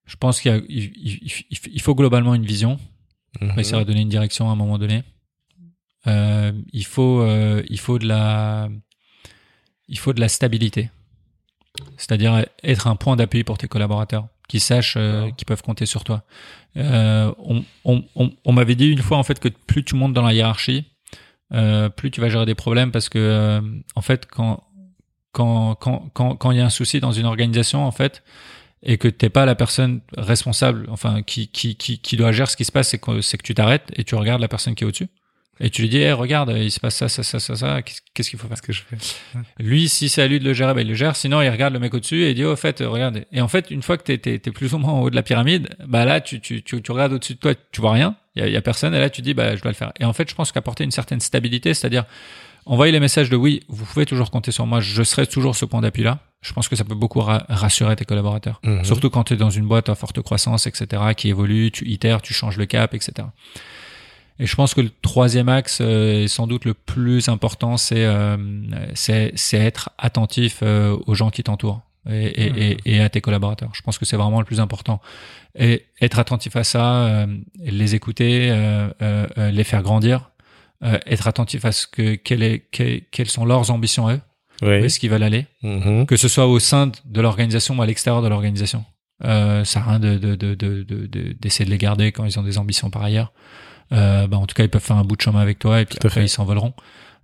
Je 0.05 0.15
pense 0.15 0.41
qu'il 0.41 0.65
il, 0.69 0.91
il- 0.97 1.31
il- 1.71 1.81
faut 1.81 1.93
globalement 1.93 2.33
une 2.33 2.45
vision. 2.45 2.79
On 3.41 3.45
va 3.47 3.53
Mhm. 3.53 3.59
essayer 3.59 3.77
de 3.79 3.83
donner 3.87 4.01
une 4.01 4.09
direction 4.09 4.49
à 4.49 4.53
un 4.53 4.55
moment 4.55 4.79
donné. 4.79 5.03
Euh, 6.07 6.51
il 6.71 6.85
faut, 6.85 7.21
euh, 7.21 7.63
il 7.69 7.79
faut 7.79 7.99
de 7.99 8.07
la, 8.07 8.69
il 9.87 9.97
faut 9.97 10.13
de 10.13 10.19
la 10.19 10.29
stabilité. 10.29 10.89
C'est-à-dire 11.97 12.45
être 12.63 12.87
un 12.87 12.95
point 12.95 13.15
d'appui 13.15 13.43
pour 13.43 13.57
tes 13.57 13.67
collaborateurs, 13.67 14.27
qui 14.47 14.59
sachent 14.59 14.95
euh, 14.97 15.29
qu'ils 15.31 15.45
peuvent 15.45 15.61
compter 15.61 15.85
sur 15.85 16.03
toi. 16.03 16.23
Euh, 16.77 17.33
on 17.39 17.63
on, 17.85 18.03
on, 18.15 18.31
on 18.43 18.51
m'avait 18.51 18.75
dit 18.75 18.87
une 18.87 19.01
fois 19.01 19.17
en 19.17 19.23
fait 19.23 19.39
que 19.39 19.49
plus 19.49 19.83
tu 19.83 19.95
montes 19.95 20.13
dans 20.13 20.23
la 20.23 20.33
hiérarchie, 20.33 20.85
plus 21.95 22.11
tu 22.11 22.21
vas 22.21 22.29
gérer 22.29 22.45
des 22.45 22.55
problèmes 22.55 22.91
parce 22.91 23.09
que 23.09 23.61
en 23.95 24.01
fait 24.01 24.27
quand 24.27 24.63
quand 25.31 25.75
quand 25.75 26.09
quand 26.13 26.35
quand 26.35 26.51
il 26.51 26.57
y 26.57 26.61
a 26.61 26.65
un 26.65 26.69
souci 26.69 26.99
dans 26.99 27.11
une 27.11 27.25
organisation 27.25 27.85
en 27.85 27.91
fait 27.91 28.23
et 28.83 28.97
que 28.97 29.07
t'es 29.07 29.29
pas 29.29 29.45
la 29.45 29.55
personne 29.55 30.01
responsable, 30.17 30.85
enfin 30.89 31.23
qui 31.23 31.47
qui 31.47 31.75
qui, 31.75 31.99
qui 31.99 32.17
doit 32.17 32.31
gérer 32.31 32.49
ce 32.49 32.57
qui 32.57 32.65
se 32.65 32.71
passe, 32.71 32.89
c'est 32.89 32.99
que 32.99 33.21
c'est 33.21 33.37
que 33.37 33.43
tu 33.43 33.55
t'arrêtes 33.55 33.91
et 33.95 34.03
tu 34.03 34.15
regardes 34.15 34.41
la 34.41 34.47
personne 34.47 34.75
qui 34.75 34.83
est 34.83 34.87
au-dessus 34.87 35.09
et 35.59 35.69
tu 35.69 35.81
lui 35.81 35.89
dis 35.89 35.97
hey, 35.97 36.11
regarde 36.13 36.53
il 36.55 36.71
se 36.71 36.79
passe 36.79 36.95
ça 36.95 37.09
ça 37.09 37.23
ça 37.23 37.39
ça 37.39 37.55
ça 37.55 37.81
qu'est-ce 37.81 38.29
qu'il 38.29 38.39
faut 38.39 38.47
faire? 38.47 38.57
Ce 38.57 38.61
que 38.61 38.73
je 38.73 38.81
fais? 38.81 38.97
lui, 39.59 39.89
si 39.89 40.09
c'est 40.09 40.21
à 40.21 40.27
lui 40.27 40.39
de 40.39 40.45
le 40.45 40.53
gérer, 40.53 40.73
ben, 40.73 40.81
il 40.81 40.87
le 40.87 40.93
gère. 40.93 41.15
Sinon, 41.15 41.41
il 41.41 41.49
regarde 41.49 41.73
le 41.73 41.79
mec 41.79 41.93
au-dessus 41.93 42.23
et 42.23 42.29
il 42.31 42.35
dit, 42.35 42.45
oh, 42.45 42.51
au 42.53 42.55
fait, 42.55 42.79
regarde. 42.81 43.25
Et 43.31 43.41
en 43.41 43.47
fait, 43.47 43.71
une 43.71 43.81
fois 43.81 43.97
que 43.97 44.03
t'es, 44.03 44.17
t'es 44.17 44.51
plus 44.51 44.73
ou 44.73 44.77
moins 44.77 44.93
en 44.93 45.01
haut 45.01 45.09
de 45.09 45.15
la 45.15 45.23
pyramide, 45.23 45.69
bah 45.87 46.05
là, 46.05 46.21
tu, 46.21 46.39
tu, 46.41 46.63
tu, 46.63 46.81
tu 46.81 46.91
regardes 46.91 47.13
au-dessus 47.13 47.33
de 47.35 47.39
toi, 47.39 47.53
tu 47.71 47.81
vois 47.81 47.91
rien. 47.93 48.15
Il 48.35 48.41
y 48.41 48.45
a, 48.45 48.47
il 48.47 48.53
y 48.53 48.57
a 48.57 48.61
personne. 48.61 48.93
Et 48.93 48.99
là, 48.99 49.09
tu 49.09 49.21
dis, 49.21 49.33
bah, 49.33 49.55
je 49.55 49.61
dois 49.61 49.71
le 49.71 49.75
faire. 49.75 49.91
Et 49.99 50.05
en 50.05 50.13
fait, 50.13 50.29
je 50.29 50.35
pense 50.35 50.51
qu'apporter 50.51 50.83
une 50.83 50.91
certaine 50.91 51.19
stabilité, 51.19 51.73
c'est-à-dire 51.73 52.05
envoyer 52.65 52.91
les 52.91 52.99
messages 52.99 53.29
de 53.29 53.35
oui, 53.35 53.63
vous 53.67 53.85
pouvez 53.85 54.05
toujours 54.05 54.29
compter 54.31 54.51
sur 54.51 54.65
moi, 54.65 54.79
je 54.79 55.01
serai 55.03 55.25
toujours 55.25 55.55
ce 55.55 55.65
point 55.65 55.81
d'appui-là. 55.81 56.19
Je 56.41 56.53
pense 56.53 56.67
que 56.69 56.75
ça 56.75 56.83
peut 56.83 56.95
beaucoup 56.95 57.19
ra- 57.21 57.45
rassurer 57.49 57.95
tes 57.95 58.05
collaborateurs. 58.05 58.59
Mhm. 58.63 58.85
Surtout 58.85 59.09
quand 59.09 59.23
tu 59.25 59.33
es 59.33 59.37
dans 59.37 59.49
une 59.49 59.65
boîte 59.67 59.89
à 59.89 59.95
forte 59.95 60.21
croissance, 60.21 60.67
etc., 60.67 61.01
qui 61.17 61.29
évolue, 61.29 61.71
tu 61.71 61.85
itères, 61.87 62.21
tu 62.21 62.33
changes 62.33 62.57
le 62.57 62.65
cap, 62.65 62.93
etc. 62.93 63.27
Et 64.39 64.45
je 64.45 64.55
pense 64.55 64.73
que 64.73 64.81
le 64.81 64.89
troisième 65.01 65.49
axe, 65.49 65.79
euh, 65.81 66.23
et 66.23 66.27
sans 66.27 66.47
doute 66.47 66.63
le 66.65 66.73
plus 66.73 67.27
important, 67.27 67.75
c'est 67.77 68.05
euh, 68.05 68.37
c'est 68.93 69.31
c'est 69.35 69.57
être 69.59 69.89
attentif 69.97 70.59
euh, 70.63 70.97
aux 71.07 71.13
gens 71.15 71.29
qui 71.29 71.43
t'entourent 71.43 71.81
et, 72.09 72.25
et, 72.27 72.71
et, 72.71 72.77
et 72.95 73.01
à 73.01 73.09
tes 73.09 73.19
collaborateurs. 73.21 73.69
Je 73.73 73.81
pense 73.81 73.97
que 73.97 74.05
c'est 74.05 74.15
vraiment 74.15 74.39
le 74.39 74.45
plus 74.45 74.59
important. 74.61 75.01
Et 75.57 75.85
être 76.01 76.19
attentif 76.19 76.55
à 76.55 76.63
ça, 76.63 77.03
euh, 77.05 77.27
les 77.59 77.95
écouter, 77.95 78.47
euh, 78.49 78.89
euh, 79.01 79.51
les 79.51 79.63
faire 79.65 79.81
grandir, 79.83 80.31
euh, 80.85 80.97
être 81.05 81.27
attentif 81.27 81.65
à 81.65 81.71
ce 81.73 81.85
que 81.87 82.15
quelle 82.15 82.41
est, 82.43 82.59
que- 82.71 82.99
quelles 83.11 83.29
sont 83.29 83.43
leurs 83.45 83.71
ambitions 83.71 84.07
à 84.07 84.13
eux, 84.13 84.21
où 84.61 84.67
Oui. 84.67 84.75
est-ce 84.75 84.99
qu'ils 84.99 85.09
veulent 85.09 85.23
aller, 85.23 85.47
Mhm. 85.63 86.05
que 86.05 86.15
ce 86.15 86.29
soit 86.29 86.47
au 86.47 86.59
sein 86.59 86.91
de 87.03 87.21
l'organisation 87.21 87.75
ou 87.77 87.81
à 87.81 87.85
l'extérieur 87.85 88.21
de 88.21 88.29
l'organisation. 88.29 88.85
Euh, 89.25 89.65
ça 89.65 89.81
à 89.81 89.83
rien 89.89 89.99
de, 89.99 90.17
de, 90.17 90.35
de, 90.35 90.55
de, 90.55 90.83
de, 90.83 91.05
de- 91.07 91.33
d'essayer 91.33 91.65
de 91.65 91.71
les 91.71 91.77
garder 91.77 92.13
quand 92.13 92.23
ils 92.23 92.39
ont 92.39 92.43
des 92.43 92.57
ambitions 92.57 92.89
par 92.89 93.03
ailleurs. 93.03 93.33
Euh, 93.91 94.27
bah, 94.27 94.37
en 94.37 94.45
tout 94.45 94.53
cas, 94.53 94.63
ils 94.63 94.69
peuvent 94.69 94.83
faire 94.83 94.97
un 94.97 95.03
bout 95.03 95.15
de 95.15 95.21
chemin 95.21 95.39
avec 95.39 95.59
toi 95.59 95.81
et 95.81 95.85
puis 95.85 95.97
après 95.97 96.09
fait. 96.09 96.25
ils 96.25 96.29
s'envoleront. 96.29 96.73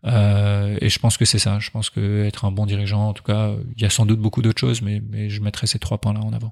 Euh, 0.05 0.77
et 0.81 0.89
je 0.89 0.99
pense 0.99 1.17
que 1.17 1.25
c'est 1.25 1.39
ça. 1.39 1.59
Je 1.59 1.71
pense 1.71 1.89
que 1.89 2.25
être 2.25 2.45
un 2.45 2.51
bon 2.51 2.65
dirigeant, 2.65 3.09
en 3.09 3.13
tout 3.13 3.23
cas, 3.23 3.51
il 3.75 3.81
y 3.81 3.85
a 3.85 3.89
sans 3.89 4.05
doute 4.05 4.19
beaucoup 4.19 4.41
d'autres 4.41 4.59
choses, 4.59 4.81
mais, 4.81 5.01
mais 5.09 5.29
je 5.29 5.41
mettrai 5.41 5.67
ces 5.67 5.79
trois 5.79 5.97
points-là 5.97 6.19
en 6.19 6.33
avant. 6.33 6.51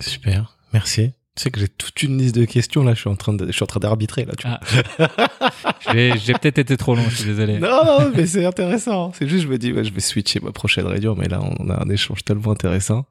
Super. 0.00 0.56
Merci. 0.72 1.12
Tu 1.36 1.44
sais 1.44 1.50
que 1.50 1.60
j'ai 1.60 1.68
toute 1.68 2.02
une 2.02 2.18
liste 2.18 2.34
de 2.34 2.44
questions 2.44 2.82
là. 2.82 2.92
Je 2.92 3.00
suis 3.00 3.08
en 3.08 3.16
train 3.16 3.32
de, 3.32 3.46
je 3.46 3.52
suis 3.52 3.62
en 3.62 3.66
train 3.66 3.80
d'arbitrer 3.80 4.24
là. 4.24 4.34
Tu 4.36 4.46
vois. 4.46 5.08
J'ai, 5.92 6.12
j'ai 6.18 6.34
peut-être 6.34 6.58
été 6.58 6.76
trop 6.76 6.94
long, 6.94 7.02
je 7.08 7.16
suis 7.16 7.24
désolé. 7.24 7.58
Non, 7.58 7.84
non, 7.84 8.12
mais 8.14 8.26
c'est 8.26 8.44
intéressant. 8.44 9.12
C'est 9.14 9.26
juste, 9.26 9.44
je 9.44 9.48
me 9.48 9.58
dis, 9.58 9.72
ouais, 9.72 9.82
je 9.82 9.92
vais 9.92 10.00
switcher 10.00 10.38
ma 10.40 10.52
prochaine 10.52 10.86
réunion, 10.86 11.16
mais 11.16 11.26
là, 11.26 11.40
on 11.40 11.70
a 11.70 11.82
un 11.82 11.88
échange 11.88 12.22
tellement 12.22 12.52
intéressant. 12.52 13.06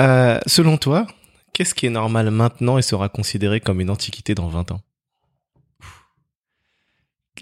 Euh, 0.00 0.38
selon 0.46 0.76
toi, 0.76 1.06
qu'est-ce 1.52 1.74
qui 1.74 1.86
est 1.86 1.90
normal 1.90 2.30
maintenant 2.30 2.78
et 2.78 2.82
sera 2.82 3.08
considéré 3.08 3.60
comme 3.60 3.80
une 3.80 3.90
antiquité 3.90 4.34
dans 4.34 4.48
20 4.48 4.72
ans? 4.72 4.80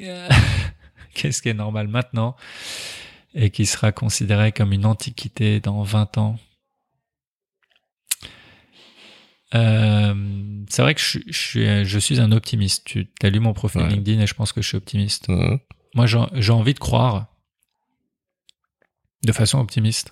Qu'est-ce 1.15 1.43
qui 1.43 1.49
est 1.49 1.55
normal 1.55 1.89
maintenant 1.89 2.37
et 3.35 3.51
qui 3.51 3.67
sera 3.67 3.93
considéré 3.93 4.53
comme 4.53 4.73
une 4.73 4.87
antiquité 4.87 5.61
dans 5.61 5.83
20 5.83 6.19
ans? 6.19 6.39
Euh, 9.55 10.63
c'est 10.69 10.83
vrai 10.83 10.95
que 10.95 11.01
je, 11.01 11.19
je, 11.27 11.39
suis, 11.39 11.85
je 11.85 11.99
suis 11.99 12.21
un 12.21 12.33
optimiste. 12.33 12.85
Tu 12.85 13.09
as 13.23 13.31
lu 13.31 13.41
mon 13.41 13.53
profil 13.53 13.83
Ouais. 13.83 13.89
LinkedIn 13.89 14.21
et 14.21 14.27
je 14.27 14.35
pense 14.35 14.53
que 14.53 14.63
je 14.63 14.69
suis 14.69 14.77
optimiste. 14.77 15.29
Moi, 15.95 16.07
j'ai 16.07 16.21
j'ai 16.35 16.53
envie 16.53 16.75
de 16.75 16.79
croire, 16.79 17.27
de 19.25 19.33
façon 19.33 19.59
optimiste, 19.59 20.11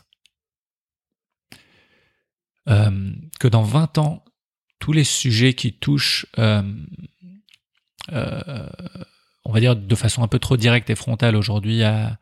euh, 2.68 3.12
que 3.38 3.48
dans 3.48 3.62
20 3.62 3.98
ans, 3.98 4.24
tous 4.80 4.92
les 4.92 5.04
sujets 5.04 5.54
qui 5.54 5.72
touchent, 5.72 6.26
euh, 6.38 6.62
euh, 8.12 8.68
va 9.58 9.74
dire 9.74 9.76
de 9.76 9.94
façon 9.94 10.22
un 10.22 10.28
peu 10.28 10.38
trop 10.38 10.56
directe 10.56 10.88
et 10.90 10.94
frontale 10.94 11.36
aujourd'hui 11.36 11.82
à, 11.82 12.18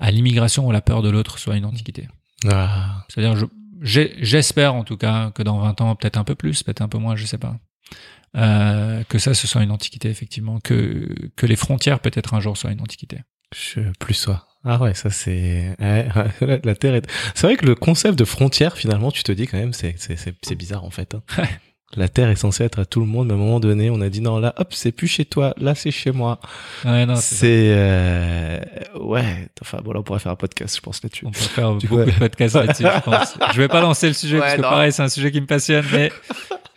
à 0.00 0.10
l'immigration 0.10 0.66
ou 0.66 0.72
la 0.72 0.80
peur 0.80 1.02
de 1.02 1.10
l'autre 1.10 1.38
soient 1.38 1.56
une 1.56 1.64
antiquité. 1.64 2.08
Ah, 2.50 3.04
C'est-à-dire, 3.08 3.46
j'espère 3.82 4.74
en 4.74 4.84
tout 4.84 4.96
cas 4.96 5.30
que 5.30 5.42
dans 5.42 5.58
20 5.60 5.80
ans, 5.80 5.94
peut-être 5.96 6.16
un 6.16 6.24
peu 6.24 6.34
plus, 6.34 6.62
peut-être 6.62 6.82
un 6.82 6.88
peu 6.88 6.98
moins, 6.98 7.16
je 7.16 7.24
sais 7.26 7.38
pas, 7.38 7.56
euh, 8.36 9.04
que 9.08 9.18
ça, 9.18 9.34
ce 9.34 9.46
soit 9.46 9.62
une 9.62 9.70
antiquité, 9.70 10.08
effectivement, 10.08 10.58
que, 10.60 11.08
que 11.36 11.46
les 11.46 11.56
frontières, 11.56 12.00
peut-être 12.00 12.34
un 12.34 12.40
jour, 12.40 12.56
soient 12.56 12.72
une 12.72 12.80
antiquité. 12.80 13.18
je, 13.54 13.80
plus 13.98 14.14
soi. 14.14 14.46
Ah 14.64 14.80
ouais, 14.80 14.94
ça 14.94 15.10
c'est 15.10 15.74
ouais, 15.80 16.08
la, 16.40 16.58
la 16.62 16.74
terre 16.76 16.94
est. 16.94 17.10
C'est 17.34 17.46
vrai 17.48 17.56
que 17.56 17.66
le 17.66 17.74
concept 17.74 18.16
de 18.18 18.24
frontière, 18.24 18.76
finalement, 18.76 19.10
tu 19.10 19.24
te 19.24 19.32
dis 19.32 19.48
quand 19.48 19.58
même, 19.58 19.72
c'est 19.72 19.96
c'est 19.98 20.16
c'est 20.16 20.36
c'est 20.42 20.54
bizarre 20.54 20.84
en 20.84 20.90
fait. 20.90 21.16
hein. 21.16 21.22
La 21.96 22.08
terre 22.08 22.30
est 22.30 22.36
censée 22.36 22.64
être 22.64 22.78
à 22.78 22.86
tout 22.86 23.00
le 23.00 23.06
monde, 23.06 23.26
mais 23.26 23.32
à 23.34 23.36
un 23.36 23.38
moment 23.38 23.60
donné, 23.60 23.90
on 23.90 24.00
a 24.00 24.08
dit 24.08 24.22
non, 24.22 24.38
là, 24.38 24.54
hop, 24.56 24.68
c'est 24.72 24.92
plus 24.92 25.08
chez 25.08 25.26
toi, 25.26 25.52
là, 25.58 25.74
c'est 25.74 25.90
chez 25.90 26.10
moi. 26.10 26.40
Ouais, 26.86 27.04
non, 27.04 27.16
c'est 27.16 27.66
euh, 27.76 28.58
ouais. 28.98 29.48
Enfin 29.60 29.78
bon, 29.84 29.92
là, 29.92 30.00
on 30.00 30.02
pourrait 30.02 30.18
faire 30.18 30.32
un 30.32 30.36
podcast, 30.36 30.74
je 30.76 30.80
pense 30.80 31.02
là-dessus. 31.02 31.26
On 31.26 31.30
peut 31.30 31.38
faire 31.38 31.74
Du 31.74 31.86
beaucoup 31.86 32.02
coup, 32.04 32.10
de 32.10 32.16
podcasts 32.18 32.54
là-dessus, 32.56 32.84
je 32.84 33.00
pense. 33.00 33.36
Je 33.52 33.60
vais 33.60 33.68
pas 33.68 33.80
lancer 33.82 34.08
le 34.08 34.14
sujet 34.14 34.36
Ouais, 34.36 34.40
parce 34.40 34.54
que 34.56 34.62
non. 34.62 34.68
pareil, 34.70 34.92
c'est 34.92 35.02
un 35.02 35.08
sujet 35.10 35.30
qui 35.30 35.40
me 35.40 35.46
passionne, 35.46 35.84
mais 35.92 36.10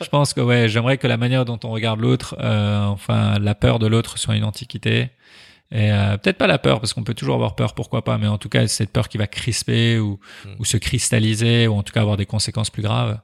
je 0.01 0.07
pense 0.09 0.33
que 0.33 0.41
ouais, 0.41 0.67
j'aimerais 0.67 0.97
que 0.97 1.07
la 1.07 1.15
manière 1.17 1.45
dont 1.45 1.59
on 1.63 1.69
regarde 1.69 2.01
l'autre, 2.01 2.35
euh, 2.41 2.83
enfin, 2.85 3.39
la 3.39 3.55
peur 3.55 3.79
de 3.79 3.87
l'autre 3.87 4.17
soit 4.17 4.35
une 4.35 4.43
antiquité. 4.43 5.09
Et 5.71 5.91
euh, 5.91 6.15
peut-être 6.17 6.37
pas 6.37 6.45
la 6.47 6.59
peur, 6.59 6.79
parce 6.79 6.93
qu'on 6.93 7.03
peut 7.03 7.15
toujours 7.15 7.33
avoir 7.35 7.55
peur, 7.55 7.73
pourquoi 7.73 8.03
pas, 8.03 8.17
mais 8.19 8.27
en 8.27 8.37
tout 8.37 8.49
cas, 8.49 8.67
cette 8.67 8.91
peur 8.91 9.09
qui 9.09 9.17
va 9.17 9.25
crisper 9.27 9.97
ou, 9.99 10.19
Mm. 10.45 10.49
ou 10.59 10.65
se 10.65 10.77
cristalliser, 10.77 11.67
ou 11.67 11.73
en 11.73 11.81
tout 11.83 11.91
cas 11.91 12.01
avoir 12.01 12.17
des 12.17 12.27
conséquences 12.27 12.69
plus 12.69 12.83
graves. 12.83 13.19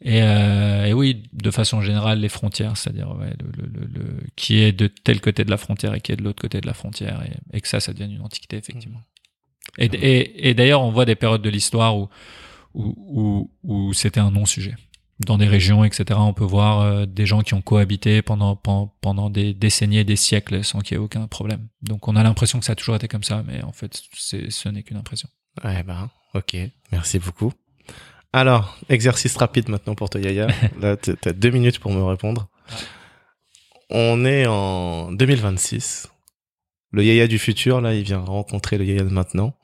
Et, 0.00 0.22
euh, 0.22 0.86
et 0.86 0.94
oui, 0.94 1.24
de 1.34 1.50
façon 1.50 1.82
générale, 1.82 2.18
les 2.20 2.30
frontières, 2.30 2.76
c'est-à-dire 2.78 3.14
ouais, 3.18 3.34
le, 3.38 3.62
le, 3.62 3.68
le, 3.80 3.86
le- 3.86 4.20
qui 4.36 4.58
est 4.60 4.72
de 4.72 4.86
tel 4.86 5.20
côté 5.20 5.44
de 5.44 5.50
la 5.50 5.58
frontière 5.58 5.94
et 5.94 6.00
qui 6.00 6.12
est 6.12 6.16
de 6.16 6.22
l'autre 6.24 6.40
côté 6.40 6.60
de 6.62 6.66
la 6.66 6.74
frontière, 6.74 7.22
et, 7.26 7.56
et 7.56 7.60
que 7.60 7.68
ça, 7.68 7.78
ça 7.78 7.92
devienne 7.92 8.12
une 8.12 8.22
antiquité, 8.22 8.56
effectivement. 8.56 9.02
Et, 9.78 9.86
et, 9.86 10.48
et 10.48 10.54
d'ailleurs, 10.54 10.82
on 10.82 10.90
voit 10.90 11.04
des 11.04 11.14
périodes 11.14 11.42
de 11.42 11.50
l'histoire 11.50 11.96
où, 11.96 12.08
où, 12.74 12.94
où, 13.06 13.50
où 13.62 13.92
c'était 13.92 14.20
un 14.20 14.30
non-sujet. 14.30 14.74
Dans 15.20 15.38
des 15.38 15.46
régions, 15.46 15.84
etc., 15.84 16.18
on 16.20 16.32
peut 16.32 16.44
voir 16.44 16.80
euh, 16.80 17.06
des 17.06 17.26
gens 17.26 17.42
qui 17.42 17.54
ont 17.54 17.62
cohabité 17.62 18.22
pendant, 18.22 18.58
des 19.30 19.54
décennies 19.54 19.98
et 19.98 20.04
des 20.04 20.16
siècles 20.16 20.64
sans 20.64 20.80
qu'il 20.80 20.96
y 20.96 21.00
ait 21.00 21.02
aucun 21.02 21.26
problème. 21.28 21.68
Donc 21.82 22.08
on 22.08 22.16
a 22.16 22.22
l'impression 22.22 22.58
que 22.58 22.64
ça 22.64 22.72
a 22.72 22.76
toujours 22.76 22.96
été 22.96 23.06
comme 23.08 23.22
ça, 23.22 23.44
mais 23.46 23.62
en 23.62 23.72
fait, 23.72 24.02
ce 24.14 24.68
n'est 24.68 24.82
qu'une 24.82 24.96
impression. 24.96 25.28
Ouais, 25.62 25.82
ben, 25.84 26.10
ok. 26.34 26.56
Merci 26.90 27.18
beaucoup. 27.18 27.52
Alors, 28.32 28.78
exercice 28.88 29.36
rapide 29.36 29.68
maintenant 29.68 29.94
pour 29.94 30.08
toi, 30.10 30.20
Yaya. 30.20 30.48
Là, 30.80 30.96
t- 30.96 31.14
t'as 31.14 31.32
deux 31.34 31.50
minutes 31.50 31.78
pour 31.78 31.92
me 31.92 32.02
répondre. 32.02 32.48
On 33.90 34.24
est 34.24 34.46
en 34.46 35.12
2026. 35.12 36.08
Le 36.92 37.04
Yaya 37.04 37.26
du 37.26 37.38
futur, 37.38 37.80
là, 37.82 37.94
il 37.94 38.02
vient 38.02 38.20
rencontrer 38.20 38.78
le 38.78 38.84
Yaya 38.86 39.02
de 39.02 39.10
maintenant. 39.10 39.54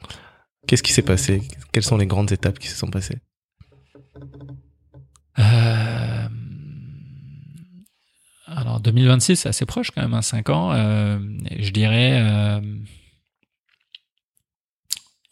Qu'est-ce 0.67 0.83
qui 0.83 0.93
s'est 0.93 1.03
passé? 1.03 1.43
Quelles 1.73 1.83
sont 1.83 1.97
les 1.97 2.07
grandes 2.07 2.31
étapes 2.31 2.59
qui 2.59 2.69
se 2.69 2.77
sont 2.77 2.89
passées? 2.89 3.19
Alors 8.47 8.81
2026, 8.81 9.37
c'est 9.37 9.49
assez 9.49 9.67
proche 9.67 9.91
quand 9.91 10.03
même, 10.03 10.15
hein, 10.15 10.23
5 10.23 10.49
ans. 10.51 10.73
Euh, 10.73 11.19
je 11.59 11.71
dirais, 11.71 12.21
euh, 12.23 12.61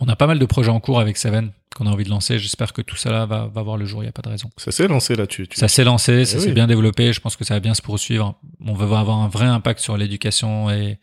on 0.00 0.08
a 0.08 0.16
pas 0.16 0.26
mal 0.26 0.38
de 0.38 0.44
projets 0.44 0.70
en 0.70 0.80
cours 0.80 1.00
avec 1.00 1.16
Seven 1.16 1.52
qu'on 1.74 1.86
a 1.86 1.90
envie 1.90 2.04
de 2.04 2.10
lancer. 2.10 2.38
J'espère 2.38 2.72
que 2.72 2.82
tout 2.82 2.96
ça 2.96 3.26
va, 3.26 3.46
va 3.46 3.62
voir 3.62 3.76
le 3.76 3.84
jour. 3.84 4.00
Il 4.02 4.06
n'y 4.06 4.08
a 4.08 4.12
pas 4.12 4.22
de 4.22 4.28
raison. 4.28 4.50
Ça 4.56 4.70
s'est 4.70 4.88
lancé 4.88 5.14
là, 5.16 5.26
tu. 5.26 5.46
Ça 5.52 5.68
s'est 5.68 5.84
lancé, 5.84 6.24
ça 6.24 6.36
Eh 6.38 6.40
s'est 6.40 6.46
oui. 6.48 6.52
bien 6.54 6.66
développé. 6.66 7.12
Je 7.12 7.20
pense 7.20 7.36
que 7.36 7.44
ça 7.44 7.54
va 7.54 7.60
bien 7.60 7.74
se 7.74 7.82
poursuivre. 7.82 8.38
On 8.64 8.72
veut 8.74 8.84
avoir 8.96 9.18
un 9.18 9.28
vrai 9.28 9.46
impact 9.46 9.80
sur 9.80 9.96
l'éducation 9.96 10.70
et, 10.70 10.98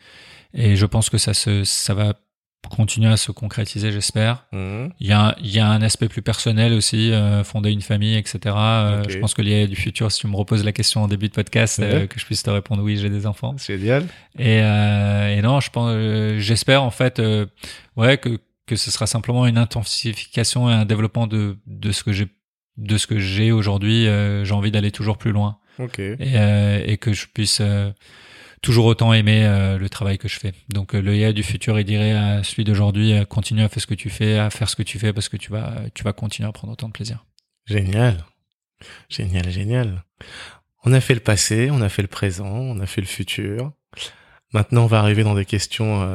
et 0.54 0.76
je 0.76 0.86
pense 0.86 1.10
que 1.10 1.18
ça 1.20 1.34
se, 1.34 1.64
ça 1.64 1.94
va 1.94 2.14
continuer 2.70 3.10
à 3.10 3.18
se 3.18 3.32
concrétiser, 3.32 3.92
j'espère. 3.92 4.46
Mhm. 4.52 4.92
Il 5.00 5.08
y 5.08 5.12
a, 5.12 5.36
il 5.42 5.52
y 5.52 5.60
a 5.60 5.68
un 5.68 5.82
aspect 5.82 6.08
plus 6.08 6.22
personnel 6.22 6.74
aussi, 6.74 7.12
euh, 7.12 7.44
fonder 7.44 7.72
une 7.72 7.82
famille, 7.82 8.16
etc. 8.16 8.40
Euh. 8.48 9.04
Je 9.08 9.18
pense 9.20 9.34
que 9.34 9.42
l'IA 9.42 9.68
du 9.68 9.76
futur, 9.76 10.12
si 10.12 10.22
tu 10.22 10.28
me 10.28 10.36
reposes 10.36 10.64
la 10.64 10.72
question 10.72 11.04
en 11.04 11.08
début 11.08 11.28
de 11.30 11.34
podcast, 11.34 11.80
euh, 11.80 12.08
que 12.08 12.20
je 12.20 12.26
puisse 12.26 12.44
te 12.44 12.50
répondre 12.50 12.82
oui, 12.84 12.98
j'ai 12.98 13.10
des 13.10 13.26
enfants. 13.28 13.56
Génial. 13.58 14.04
Et, 14.38 14.60
euh, 14.62 15.38
et 15.38 15.42
non, 15.42 15.60
je 15.60 15.70
pense, 15.70 15.90
euh, 15.94 16.40
j'espère 16.40 16.84
en 16.84 16.92
fait, 16.92 17.20
euh, 17.20 17.46
ouais, 17.96 18.18
que 18.18 18.40
que 18.66 18.78
ce 18.78 18.92
sera 18.92 19.08
simplement 19.08 19.46
une 19.46 19.58
intensification 19.58 20.70
et 20.70 20.74
un 20.74 20.86
développement 20.86 21.28
de 21.28 21.58
de 21.68 21.92
ce 21.92 22.04
que 22.04 22.12
j'ai 22.14 22.28
de 22.78 22.98
ce 22.98 23.08
que 23.08 23.20
j'ai 23.20 23.52
aujourd'hui. 23.52 24.08
Euh, 24.08 24.46
j'ai 24.46 24.54
envie 24.54 24.72
d'aller 24.72 24.92
toujours 24.92 25.18
plus 25.18 25.32
loin 25.32 25.58
Ok. 25.80 26.00
et, 26.00 26.18
euh, 26.36 26.82
et 26.86 26.98
que 26.98 27.14
je 27.14 27.28
puisse 27.32 27.60
euh, 27.62 27.92
toujours 28.64 28.86
autant 28.86 29.14
aimer 29.14 29.46
euh, 29.46 29.78
le 29.78 29.90
travail 29.90 30.18
que 30.18 30.28
je 30.28 30.40
fais. 30.40 30.54
Donc 30.70 30.96
euh, 30.96 31.02
le 31.02 31.16
IA 31.16 31.34
du 31.34 31.44
futur, 31.44 31.80
il 31.80 31.84
dirait 31.84 32.14
à 32.14 32.44
celui 32.44 32.64
d'aujourd'hui, 32.64 33.14
euh, 33.14 33.26
continue 33.26 33.62
à 33.62 33.70
faire 33.70 33.82
ce 33.82 33.88
que 33.88 33.94
tu 33.94 34.10
fais, 34.10 34.40
à 34.40 34.50
faire 34.50 34.70
ce 34.70 34.76
que 34.76 34.82
tu 34.82 34.98
fais 34.98 35.14
parce 35.14 35.30
que 35.30 35.38
tu 35.38 35.52
vas 35.52 35.74
tu 35.94 36.04
vas 36.04 36.14
continuer 36.14 36.50
à 36.50 36.52
prendre 36.52 36.74
autant 36.74 36.88
de 36.88 36.94
plaisir. 36.94 37.24
Génial. 37.68 38.26
Génial, 39.10 39.52
génial. 39.52 40.04
On 40.86 40.94
a 40.94 41.02
fait 41.02 41.14
le 41.14 41.20
passé, 41.20 41.70
on 41.72 41.82
a 41.82 41.90
fait 41.90 42.02
le 42.02 42.08
présent, 42.08 42.50
on 42.50 42.80
a 42.80 42.86
fait 42.86 43.02
le 43.02 43.08
futur. 43.08 43.72
Maintenant, 44.54 44.84
on 44.84 44.88
va 44.88 45.00
arriver 45.00 45.24
dans 45.24 45.36
des 45.36 45.46
questions 45.46 46.06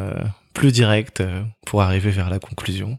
plus 0.52 0.72
directes 0.72 1.22
pour 1.66 1.80
arriver 1.80 2.10
vers 2.10 2.28
la 2.28 2.38
conclusion. 2.38 2.98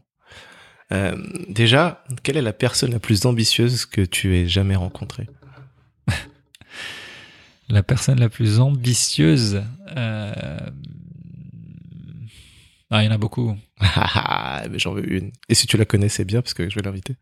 Déjà, 1.48 2.04
quelle 2.24 2.36
est 2.36 2.42
la 2.42 2.52
personne 2.52 2.90
la 2.90 2.98
plus 2.98 3.24
ambitieuse 3.24 3.86
que 3.86 4.00
tu 4.00 4.36
aies 4.36 4.48
jamais 4.48 4.74
rencontrée? 4.74 5.28
La 7.70 7.82
personne 7.84 8.18
la 8.18 8.28
plus 8.28 8.58
ambitieuse, 8.58 9.62
euh... 9.96 10.58
ah, 12.90 13.02
il 13.02 13.06
y 13.06 13.08
en 13.08 13.12
a 13.12 13.18
beaucoup. 13.18 13.56
Ah, 13.96 14.64
mais 14.70 14.78
j'en 14.78 14.92
veux 14.92 15.10
une. 15.10 15.30
Et 15.48 15.54
si 15.54 15.66
tu 15.66 15.76
la 15.78 15.84
connais, 15.86 16.08
c'est 16.10 16.24
bien 16.24 16.42
parce 16.42 16.52
que 16.52 16.68
je 16.68 16.74
vais 16.74 16.82
l'inviter. 16.82 17.16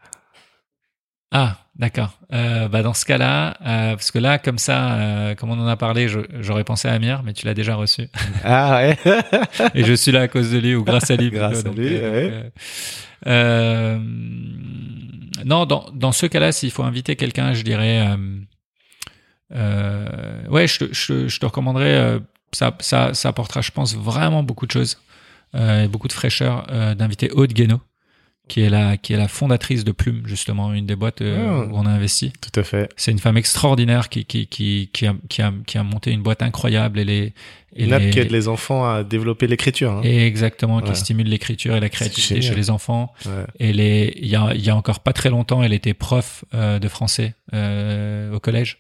Ah, 1.31 1.59
d'accord. 1.77 2.19
Euh, 2.33 2.69
bah 2.69 2.83
dans 2.83 2.95
ce 2.95 3.05
cas-là, 3.05 3.59
euh, 3.61 3.91
parce 3.93 4.11
que 4.11 4.19
là, 4.19 4.39
comme 4.39 4.57
ça, 4.57 4.95
euh, 4.95 5.35
comme 5.35 5.51
on 5.51 5.61
en 5.61 5.67
a 5.67 5.77
parlé, 5.77 6.09
j'aurais 6.41 6.65
pensé 6.65 6.89
à 6.89 6.93
Amir, 6.93 7.23
mais 7.23 7.35
tu 7.35 7.45
l'as 7.45 7.55
déjà 7.55 7.75
reçu. 7.75 8.09
Ah 8.45 8.79
ouais. 8.79 8.97
Et 9.75 9.85
je 9.85 9.93
suis 9.93 10.11
là 10.11 10.23
à 10.23 10.29
cause 10.29 10.51
de 10.51 10.59
lui 10.59 10.75
ou 10.75 10.85
grâce 10.85 11.11
à 11.11 11.17
lui. 11.17 11.31
Grâce 11.31 11.63
plutôt, 11.63 11.79
à 11.79 11.83
lui, 11.83 11.99
ouais. 11.99 12.51
non, 15.45 15.67
dans, 15.67 15.91
dans 15.93 16.13
ce 16.13 16.25
cas-là, 16.27 16.53
s'il 16.53 16.71
faut 16.71 16.83
inviter 16.83 17.15
quelqu'un, 17.15 17.53
je 17.53 17.63
dirais, 17.63 18.07
ouais, 19.53 20.67
je 20.67 20.79
te, 20.79 20.95
je, 20.95 21.29
je 21.29 21.41
te 21.41 21.47
recommanderais, 21.47 21.95
euh, 21.95 22.19
ça, 22.53 22.77
ça, 22.81 23.15
ça 23.15 23.29
apportera, 23.31 23.61
je 23.61 23.71
pense, 23.71 23.95
vraiment 23.97 24.43
beaucoup 24.43 24.67
de 24.67 24.73
choses 24.73 24.99
euh, 25.55 25.85
et 25.85 25.89
beaucoup 25.89 26.09
de 26.09 26.13
fraîcheur 26.13 26.67
euh, 26.71 26.95
d'inviter 26.95 27.31
Aude 27.31 27.53
Guénaud, 27.53 27.81
qui 28.49 28.63
est 28.63 28.71
la, 28.71 28.97
qui 28.97 29.13
est 29.13 29.17
la 29.19 29.29
fondatrice 29.29 29.85
de 29.85 29.93
Plume, 29.93 30.23
justement, 30.27 30.73
une 30.73 30.87
des 30.87 30.97
boîtes 30.97 31.21
euh, 31.21 31.47
Ah. 31.67 31.67
où 31.71 31.77
on 31.77 31.85
a 31.87 31.91
investi. 31.91 32.33
Tout 32.41 32.59
à 32.59 32.63
fait. 32.65 32.91
C'est 32.97 33.11
une 33.11 33.19
femme 33.19 33.37
extraordinaire 33.37 34.09
qui, 34.09 34.25
qui, 34.25 34.47
qui, 34.47 34.89
qui, 34.93 35.07
a, 35.07 35.15
qui, 35.29 35.43
a, 35.43 35.53
qui 35.67 35.77
a 35.79 35.83
monté 35.83 36.11
une 36.13 36.23
boîte 36.23 36.41
incroyable 36.43 36.99
et 36.99 37.05
les, 37.05 37.35
et 37.77 37.85
Une 37.85 37.93
app 37.93 38.01
les- 38.01 38.11
qui 38.11 38.19
aide 38.21 38.31
les 38.31 38.49
enfants 38.49 38.89
à 38.91 39.05
développer 39.05 39.47
l'écriture. 39.47 39.93
Hein. 39.93 40.01
et 40.05 40.27
exactement, 40.27 40.81
qui 40.81 40.89
Ouais. 40.89 40.95
stimule 40.95 41.27
l'écriture 41.29 41.77
et 41.77 41.81
la 41.81 41.91
créativité 41.91 42.41
chez 42.41 42.55
les 42.55 42.71
enfants. 42.71 43.13
Ouais. 43.27 43.45
Et 43.61 43.73
les, 43.75 44.15
il 44.17 44.29
y 44.29 44.37
a, 44.37 44.53
il 44.55 44.63
y 44.65 44.71
a 44.71 44.77
encore 44.77 45.01
pas 45.01 45.13
très 45.13 45.29
longtemps, 45.29 45.63
elle 45.63 45.75
était 45.75 45.93
prof 45.95 46.45
euh, 46.55 46.79
de 46.79 46.89
français 46.89 47.35
euh, 47.53 48.33
au 48.35 48.41
collège. 48.41 48.79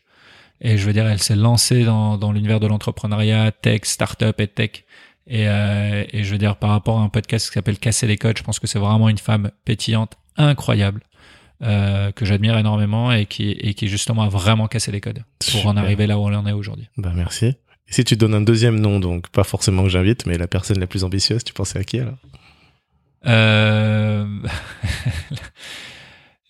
Et 0.60 0.76
je 0.76 0.86
veux 0.86 0.92
dire, 0.92 1.06
elle 1.06 1.22
s'est 1.22 1.36
lancée 1.36 1.84
dans, 1.84 2.16
dans 2.18 2.32
l'univers 2.32 2.60
de 2.60 2.66
l'entrepreneuriat, 2.66 3.52
tech, 3.52 3.82
startup 3.84 4.40
et 4.40 4.48
tech. 4.48 4.84
Et, 5.26 5.46
euh, 5.46 6.04
et 6.10 6.24
je 6.24 6.32
veux 6.32 6.38
dire, 6.38 6.56
par 6.56 6.70
rapport 6.70 6.98
à 6.98 7.02
un 7.02 7.08
podcast 7.08 7.48
qui 7.48 7.54
s'appelle 7.54 7.78
Casser 7.78 8.06
les 8.06 8.16
codes, 8.16 8.38
je 8.38 8.42
pense 8.42 8.58
que 8.58 8.66
c'est 8.66 8.78
vraiment 8.78 9.08
une 9.08 9.18
femme 9.18 9.50
pétillante, 9.64 10.14
incroyable, 10.36 11.02
euh, 11.62 12.10
que 12.12 12.24
j'admire 12.24 12.56
énormément 12.56 13.12
et 13.12 13.26
qui, 13.26 13.50
et 13.50 13.74
qui 13.74 13.88
justement 13.88 14.22
a 14.22 14.28
vraiment 14.28 14.68
cassé 14.68 14.90
les 14.90 15.00
codes 15.00 15.24
pour 15.52 15.66
en 15.66 15.76
arriver 15.76 16.06
là 16.06 16.18
où 16.18 16.22
on 16.22 16.34
en 16.34 16.46
est 16.46 16.52
aujourd'hui. 16.52 16.88
Bah 16.96 17.12
merci. 17.14 17.46
Et 17.46 17.92
si 17.92 18.04
tu 18.04 18.16
donnes 18.16 18.34
un 18.34 18.40
deuxième 18.40 18.80
nom, 18.80 19.00
donc 19.00 19.28
pas 19.28 19.44
forcément 19.44 19.82
que 19.82 19.88
j'invite, 19.88 20.26
mais 20.26 20.38
la 20.38 20.46
personne 20.46 20.78
la 20.78 20.86
plus 20.86 21.04
ambitieuse, 21.04 21.44
tu 21.44 21.52
pensais 21.52 21.78
à 21.78 21.84
qui 21.84 22.00
alors? 22.00 22.18
Euh... 23.26 24.26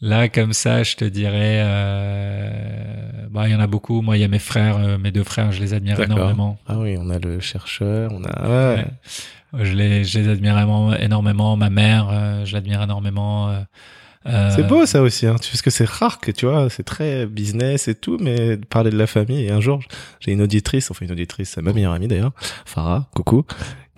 Là, 0.00 0.28
comme 0.28 0.52
ça, 0.52 0.84
je 0.84 0.94
te 0.94 1.04
dirais, 1.04 1.60
euh... 1.64 3.26
bah, 3.30 3.48
il 3.48 3.52
y 3.52 3.54
en 3.54 3.60
a 3.60 3.66
beaucoup. 3.66 4.00
Moi, 4.00 4.16
il 4.16 4.20
y 4.20 4.24
a 4.24 4.28
mes 4.28 4.38
frères, 4.38 4.76
euh, 4.76 4.96
mes 4.96 5.10
deux 5.10 5.24
frères, 5.24 5.50
je 5.50 5.60
les 5.60 5.74
admire 5.74 6.00
énormément. 6.00 6.56
Ah 6.68 6.78
oui, 6.78 6.96
on 6.98 7.10
a 7.10 7.18
le 7.18 7.40
chercheur, 7.40 8.12
on 8.12 8.22
a. 8.22 8.48
Ouais. 8.48 8.84
Ouais. 9.52 9.64
Je 9.64 9.72
les, 9.72 10.04
je 10.04 10.20
les 10.20 10.28
admire 10.28 10.56
énormément. 11.00 11.56
Ma 11.56 11.70
mère, 11.70 12.08
euh, 12.12 12.44
je 12.44 12.52
l'admire 12.52 12.82
énormément. 12.82 13.52
C'est 14.24 14.66
beau 14.66 14.84
ça 14.84 15.00
aussi, 15.00 15.26
hein. 15.26 15.36
Parce 15.36 15.62
que 15.62 15.70
c'est 15.70 15.88
rare 15.88 16.20
que 16.20 16.30
tu 16.30 16.44
vois, 16.44 16.68
c'est 16.68 16.82
très 16.82 17.24
business 17.24 17.88
et 17.88 17.94
tout, 17.94 18.18
mais 18.20 18.58
de 18.58 18.64
parler 18.66 18.90
de 18.90 18.98
la 18.98 19.06
famille. 19.06 19.46
Et 19.46 19.50
un 19.50 19.60
jour, 19.60 19.80
j'ai 20.20 20.32
une 20.32 20.42
auditrice, 20.42 20.90
enfin 20.90 21.06
une 21.06 21.12
auditrice, 21.12 21.52
c'est 21.54 21.62
ma 21.62 21.72
meilleure 21.72 21.94
amie 21.94 22.08
d'ailleurs, 22.08 22.32
Farah, 22.66 23.08
coucou, 23.14 23.44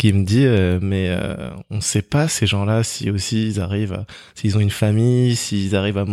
qui 0.00 0.14
me 0.14 0.24
dit, 0.24 0.46
euh, 0.46 0.78
mais 0.80 1.08
euh, 1.10 1.50
on 1.68 1.82
sait 1.82 2.00
pas 2.00 2.26
ces 2.26 2.46
gens-là 2.46 2.82
si 2.82 3.10
aussi 3.10 3.46
ils 3.46 3.60
arrivent, 3.60 4.06
s'ils 4.34 4.56
ont 4.56 4.60
une 4.60 4.70
famille, 4.70 5.36
s'ils 5.36 5.76
arrivent 5.76 5.98
à, 5.98 6.06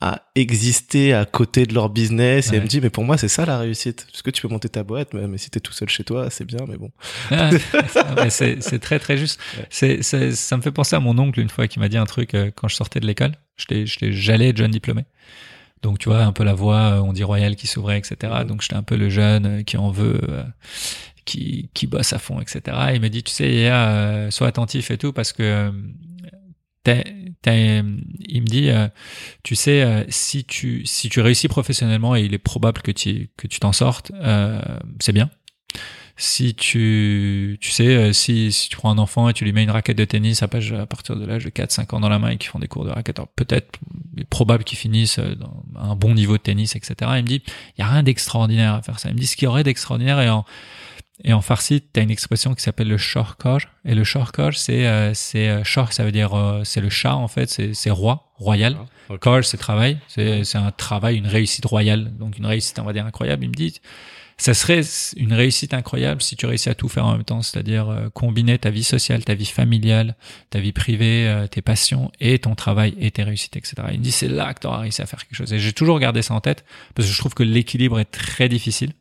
à 0.00 0.22
exister 0.34 1.12
à 1.12 1.26
côté 1.26 1.66
de 1.66 1.74
leur 1.74 1.90
business. 1.90 2.50
Et 2.50 2.56
elle 2.56 2.62
me 2.62 2.66
dit, 2.66 2.80
mais 2.80 2.88
pour 2.88 3.04
moi 3.04 3.18
c'est 3.18 3.28
ça 3.28 3.44
la 3.44 3.58
réussite, 3.58 4.06
parce 4.10 4.22
que 4.22 4.30
tu 4.30 4.40
peux 4.40 4.48
monter 4.48 4.70
ta 4.70 4.82
boîte, 4.82 5.12
mais, 5.12 5.28
mais 5.28 5.36
si 5.36 5.50
t'es 5.50 5.60
tout 5.60 5.74
seul 5.74 5.90
chez 5.90 6.04
toi, 6.04 6.30
c'est 6.30 6.46
bien, 6.46 6.60
mais 6.66 6.78
bon. 6.78 6.90
Ah, 7.30 7.50
c'est 8.30 8.78
très 8.78 8.98
très 8.98 9.18
juste. 9.18 9.38
Ouais. 9.58 9.66
C'est 9.68 10.02
ça 10.02 10.56
me 10.56 10.62
fait 10.62 10.72
penser 10.72 10.96
à 10.96 11.00
mon 11.00 11.18
oncle 11.18 11.38
une 11.38 11.50
fois 11.50 11.68
qui 11.68 11.78
m'a 11.80 11.90
dit 11.90 11.98
un 11.98 12.06
truc 12.06 12.32
euh, 12.32 12.50
quand 12.54 12.68
je 12.68 12.76
sortais 12.76 13.00
de 13.00 13.06
l'école. 13.06 13.32
J'étais 13.58 13.84
j'étais 13.84 14.10
j'allais 14.10 14.56
jeune 14.56 14.70
diplômé. 14.70 15.04
Donc 15.82 15.98
tu 15.98 16.08
vois 16.08 16.22
un 16.22 16.32
peu 16.32 16.44
la 16.44 16.54
voie 16.54 16.94
euh, 16.94 17.00
on 17.00 17.12
dit 17.12 17.24
royale 17.24 17.56
qui 17.56 17.66
s'ouvrait 17.66 17.98
etc. 17.98 18.32
Donc 18.46 18.62
j'étais 18.62 18.74
un 18.74 18.82
peu 18.82 18.96
le 18.96 19.08
jeune 19.08 19.46
euh, 19.46 19.62
qui 19.62 19.76
en 19.76 19.90
veut, 19.90 20.20
euh, 20.28 20.42
qui 21.28 21.68
qui 21.74 21.86
bosse 21.86 22.14
à 22.14 22.18
fond 22.18 22.40
etc. 22.40 22.76
Et 22.90 22.94
il 22.94 23.02
me 23.02 23.08
dit 23.08 23.22
tu 23.22 23.32
sais 23.32 23.70
euh, 23.70 24.30
sois 24.30 24.48
attentif 24.48 24.90
et 24.90 24.96
tout 24.96 25.12
parce 25.12 25.34
que 25.34 25.42
euh, 25.42 25.72
t'es 26.82 27.04
il 28.30 28.42
me 28.42 28.46
dit, 28.46 28.70
euh, 28.70 28.88
tu 29.42 29.54
sais, 29.54 30.06
si 30.08 30.44
tu 30.44 30.84
si 30.86 31.08
tu 31.08 31.20
réussis 31.20 31.48
professionnellement 31.48 32.16
et 32.16 32.22
il 32.22 32.34
est 32.34 32.38
probable 32.38 32.82
que 32.82 32.90
tu 32.90 33.30
que 33.36 33.46
tu 33.46 33.60
t'en 33.60 33.72
sortes, 33.72 34.10
c'est 35.00 35.12
bien. 35.12 35.30
Si 36.16 36.54
tu 36.54 37.58
tu 37.60 37.70
sais 37.70 38.12
si 38.12 38.50
si 38.50 38.68
tu 38.68 38.76
prends 38.76 38.90
un 38.90 38.98
enfant 38.98 39.28
et 39.28 39.34
tu 39.34 39.44
lui 39.44 39.52
mets 39.52 39.62
une 39.62 39.70
raquette 39.70 39.98
de 39.98 40.04
tennis 40.04 40.42
à, 40.42 40.48
partir 40.48 41.14
de 41.14 41.24
l'âge 41.24 41.44
de 41.44 41.50
4 41.50 41.70
5 41.70 41.94
ans 41.94 42.00
dans 42.00 42.08
la 42.08 42.18
main 42.18 42.30
et 42.30 42.38
qu'ils 42.38 42.50
font 42.50 42.58
des 42.58 42.68
cours 42.68 42.84
de 42.84 42.90
raquette, 42.90 43.20
peut-être 43.36 43.78
probable 44.28 44.64
qu'ils 44.64 44.78
finissent 44.78 45.20
dans 45.20 45.62
un 45.76 45.94
bon 45.94 46.14
niveau 46.14 46.36
de 46.38 46.42
tennis 46.42 46.74
etc. 46.74 46.94
Il 47.16 47.22
me 47.22 47.28
dit 47.28 47.42
il 47.76 47.82
y 47.82 47.84
a 47.84 47.88
rien 47.88 48.02
d'extraordinaire 48.02 48.74
à 48.74 48.82
faire 48.82 48.98
ça. 48.98 49.10
Il 49.10 49.14
me 49.14 49.20
dit 49.20 49.26
ce 49.26 49.36
qu'il 49.36 49.46
y 49.46 49.48
aurait 49.48 49.64
d'extraordinaire 49.64 50.20
et 50.20 50.28
en 50.28 50.44
et 51.24 51.32
en 51.32 51.40
farsi, 51.40 51.82
tu 51.82 51.98
as 51.98 52.02
une 52.02 52.10
expression 52.10 52.54
qui 52.54 52.62
s'appelle 52.62 52.88
le 52.88 52.96
shorkor. 52.96 53.60
Et 53.84 53.94
le 53.94 54.04
shorkor, 54.04 54.54
c'est 54.54 54.86
euh, 54.86 55.12
c'est 55.14 55.48
euh, 55.48 55.64
shor, 55.64 55.92
ça 55.92 56.04
veut 56.04 56.12
dire 56.12 56.34
euh, 56.34 56.62
c'est 56.64 56.80
le 56.80 56.90
chat 56.90 57.14
en 57.14 57.28
fait, 57.28 57.60
c'est 57.72 57.90
roi, 57.90 58.30
royal. 58.36 58.76
Ah, 59.10 59.42
c'est 59.42 59.56
travail, 59.56 59.98
c'est 60.06 60.44
c'est 60.44 60.58
un 60.58 60.70
travail, 60.70 61.16
une 61.16 61.26
réussite 61.26 61.64
royale, 61.64 62.16
donc 62.16 62.38
une 62.38 62.46
réussite 62.46 62.78
on 62.78 62.84
va 62.84 62.92
dire 62.92 63.04
incroyable. 63.04 63.44
Il 63.44 63.48
me 63.48 63.54
dit, 63.54 63.80
ça 64.36 64.54
serait 64.54 64.82
une 65.16 65.32
réussite 65.32 65.74
incroyable 65.74 66.22
si 66.22 66.36
tu 66.36 66.46
réussis 66.46 66.68
à 66.68 66.76
tout 66.76 66.88
faire 66.88 67.06
en 67.06 67.12
même 67.12 67.24
temps, 67.24 67.42
c'est-à-dire 67.42 67.88
euh, 67.88 68.08
combiner 68.10 68.56
ta 68.56 68.70
vie 68.70 68.84
sociale, 68.84 69.24
ta 69.24 69.34
vie 69.34 69.46
familiale, 69.46 70.14
ta 70.50 70.60
vie 70.60 70.72
privée, 70.72 71.46
tes 71.50 71.62
passions 71.62 72.12
et 72.20 72.38
ton 72.38 72.54
travail 72.54 72.94
et 73.00 73.10
tes 73.10 73.24
réussites, 73.24 73.56
etc. 73.56 73.74
Il 73.90 73.98
me 73.98 74.04
dit 74.04 74.12
c'est 74.12 74.28
là 74.28 74.54
que 74.54 74.60
tu 74.60 74.66
auras 74.68 74.78
réussi 74.78 75.02
à 75.02 75.06
faire 75.06 75.26
quelque 75.26 75.36
chose. 75.36 75.52
Et 75.52 75.58
j'ai 75.58 75.72
toujours 75.72 75.98
gardé 75.98 76.22
ça 76.22 76.34
en 76.34 76.40
tête 76.40 76.64
parce 76.94 77.08
que 77.08 77.12
je 77.12 77.18
trouve 77.18 77.34
que 77.34 77.42
l'équilibre 77.42 77.98
est 77.98 78.04
très 78.04 78.48
difficile. 78.48 78.92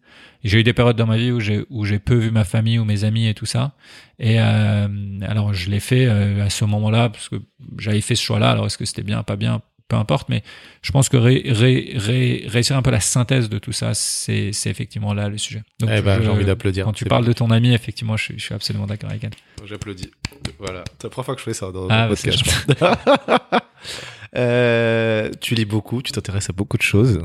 J'ai 0.44 0.60
eu 0.60 0.64
des 0.64 0.74
périodes 0.74 0.96
dans 0.96 1.08
ma 1.08 1.18
vie 1.18 1.32
où 1.32 1.40
j'ai 1.40 1.66
où 1.70 1.86
j'ai 1.86 2.00
peu 2.00 2.16
vu 2.16 2.32
ma 2.32 2.44
famille 2.44 2.80
ou 2.80 2.86
mes 2.86 3.04
amis 3.04 3.28
et 3.28 3.34
tout 3.34 3.46
ça. 3.46 3.74
Et 4.20 4.40
euh, 4.40 4.88
alors 5.22 5.54
je 5.54 5.70
l'ai 5.70 5.80
fait 5.80 6.06
euh, 6.06 6.46
à 6.46 6.50
ce 6.50 6.66
moment-là 6.66 7.10
parce 7.10 7.30
que 7.30 7.38
j'avais 7.78 8.02
fait 8.02 8.16
ce 8.16 8.24
choix-là. 8.24 8.52
Alors 8.52 8.66
est-ce 8.66 8.78
que 8.78 8.86
c'était 8.86 9.04
bien, 9.04 9.24
pas 9.24 9.36
bien, 9.36 9.62
peu 9.88 9.96
importe. 9.96 10.30
Mais 10.30 10.44
je 10.82 10.92
pense 10.92 11.10
que 11.10 11.18
ré, 11.18 11.44
ré, 11.46 11.94
ré, 11.96 12.46
réussir 12.48 12.78
un 12.78 12.82
peu 12.82 12.92
la 12.92 13.00
synthèse 13.00 13.50
de 13.50 13.60
tout 13.60 13.72
ça, 13.72 13.94
c'est 13.94 14.52
c'est 14.54 14.70
effectivement 14.70 15.14
là 15.14 15.30
le 15.30 15.38
sujet. 15.38 15.64
Donc 15.80 15.90
eh 15.94 16.02
ben, 16.02 16.22
j'ai 16.22 16.30
envie 16.30 16.46
d'applaudir. 16.46 16.86
Quand 16.86 16.94
tu 16.94 17.06
parles 17.06 17.26
de 17.26 17.34
ton 17.34 17.52
ami, 17.52 17.74
effectivement, 17.74 18.18
je, 18.18 18.34
je 18.36 18.44
suis 18.44 18.54
absolument 18.54 18.88
d'accord 18.88 19.10
avec 19.10 19.24
elle. 19.24 19.32
J'applaudis. 19.66 20.12
Voilà, 20.60 20.84
c'est 20.98 21.06
la 21.06 21.10
première 21.10 21.26
fois 21.26 21.36
que 21.36 21.42
je 21.42 21.46
fais 21.46 21.54
ça 21.54 21.72
dans 21.72 21.88
ah, 21.90 22.06
un 22.06 22.08
podcast. 22.08 22.44
euh, 24.36 25.32
tu 25.42 25.56
lis 25.56 25.66
beaucoup, 25.66 26.02
tu 26.02 26.12
t'intéresses 26.12 26.50
à 26.50 26.54
beaucoup 26.54 26.78
de 26.78 26.84
choses. 26.84 27.22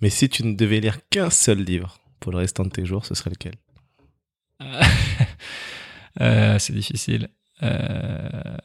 Mais 0.00 0.10
si 0.10 0.28
tu 0.28 0.44
ne 0.44 0.54
devais 0.54 0.80
lire 0.80 0.98
qu'un 1.10 1.30
seul 1.30 1.58
livre, 1.58 1.99
pour 2.20 2.32
le 2.32 2.38
restant 2.38 2.64
de 2.64 2.68
tes 2.70 2.84
jours, 2.86 3.04
ce 3.06 3.14
serait 3.14 3.30
lequel? 3.30 3.54
Euh, 6.20 6.58
C'est 6.58 6.72
difficile. 6.72 7.28
Euh, 7.62 8.56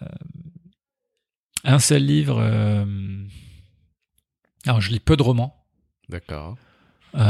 un 1.64 1.78
seul 1.78 2.04
livre. 2.04 2.38
Euh, 2.40 2.84
alors, 4.66 4.82
je 4.82 4.90
lis 4.90 5.00
peu 5.00 5.16
de 5.16 5.22
romans. 5.22 5.56
D'accord. 6.10 6.58
je 7.14 7.22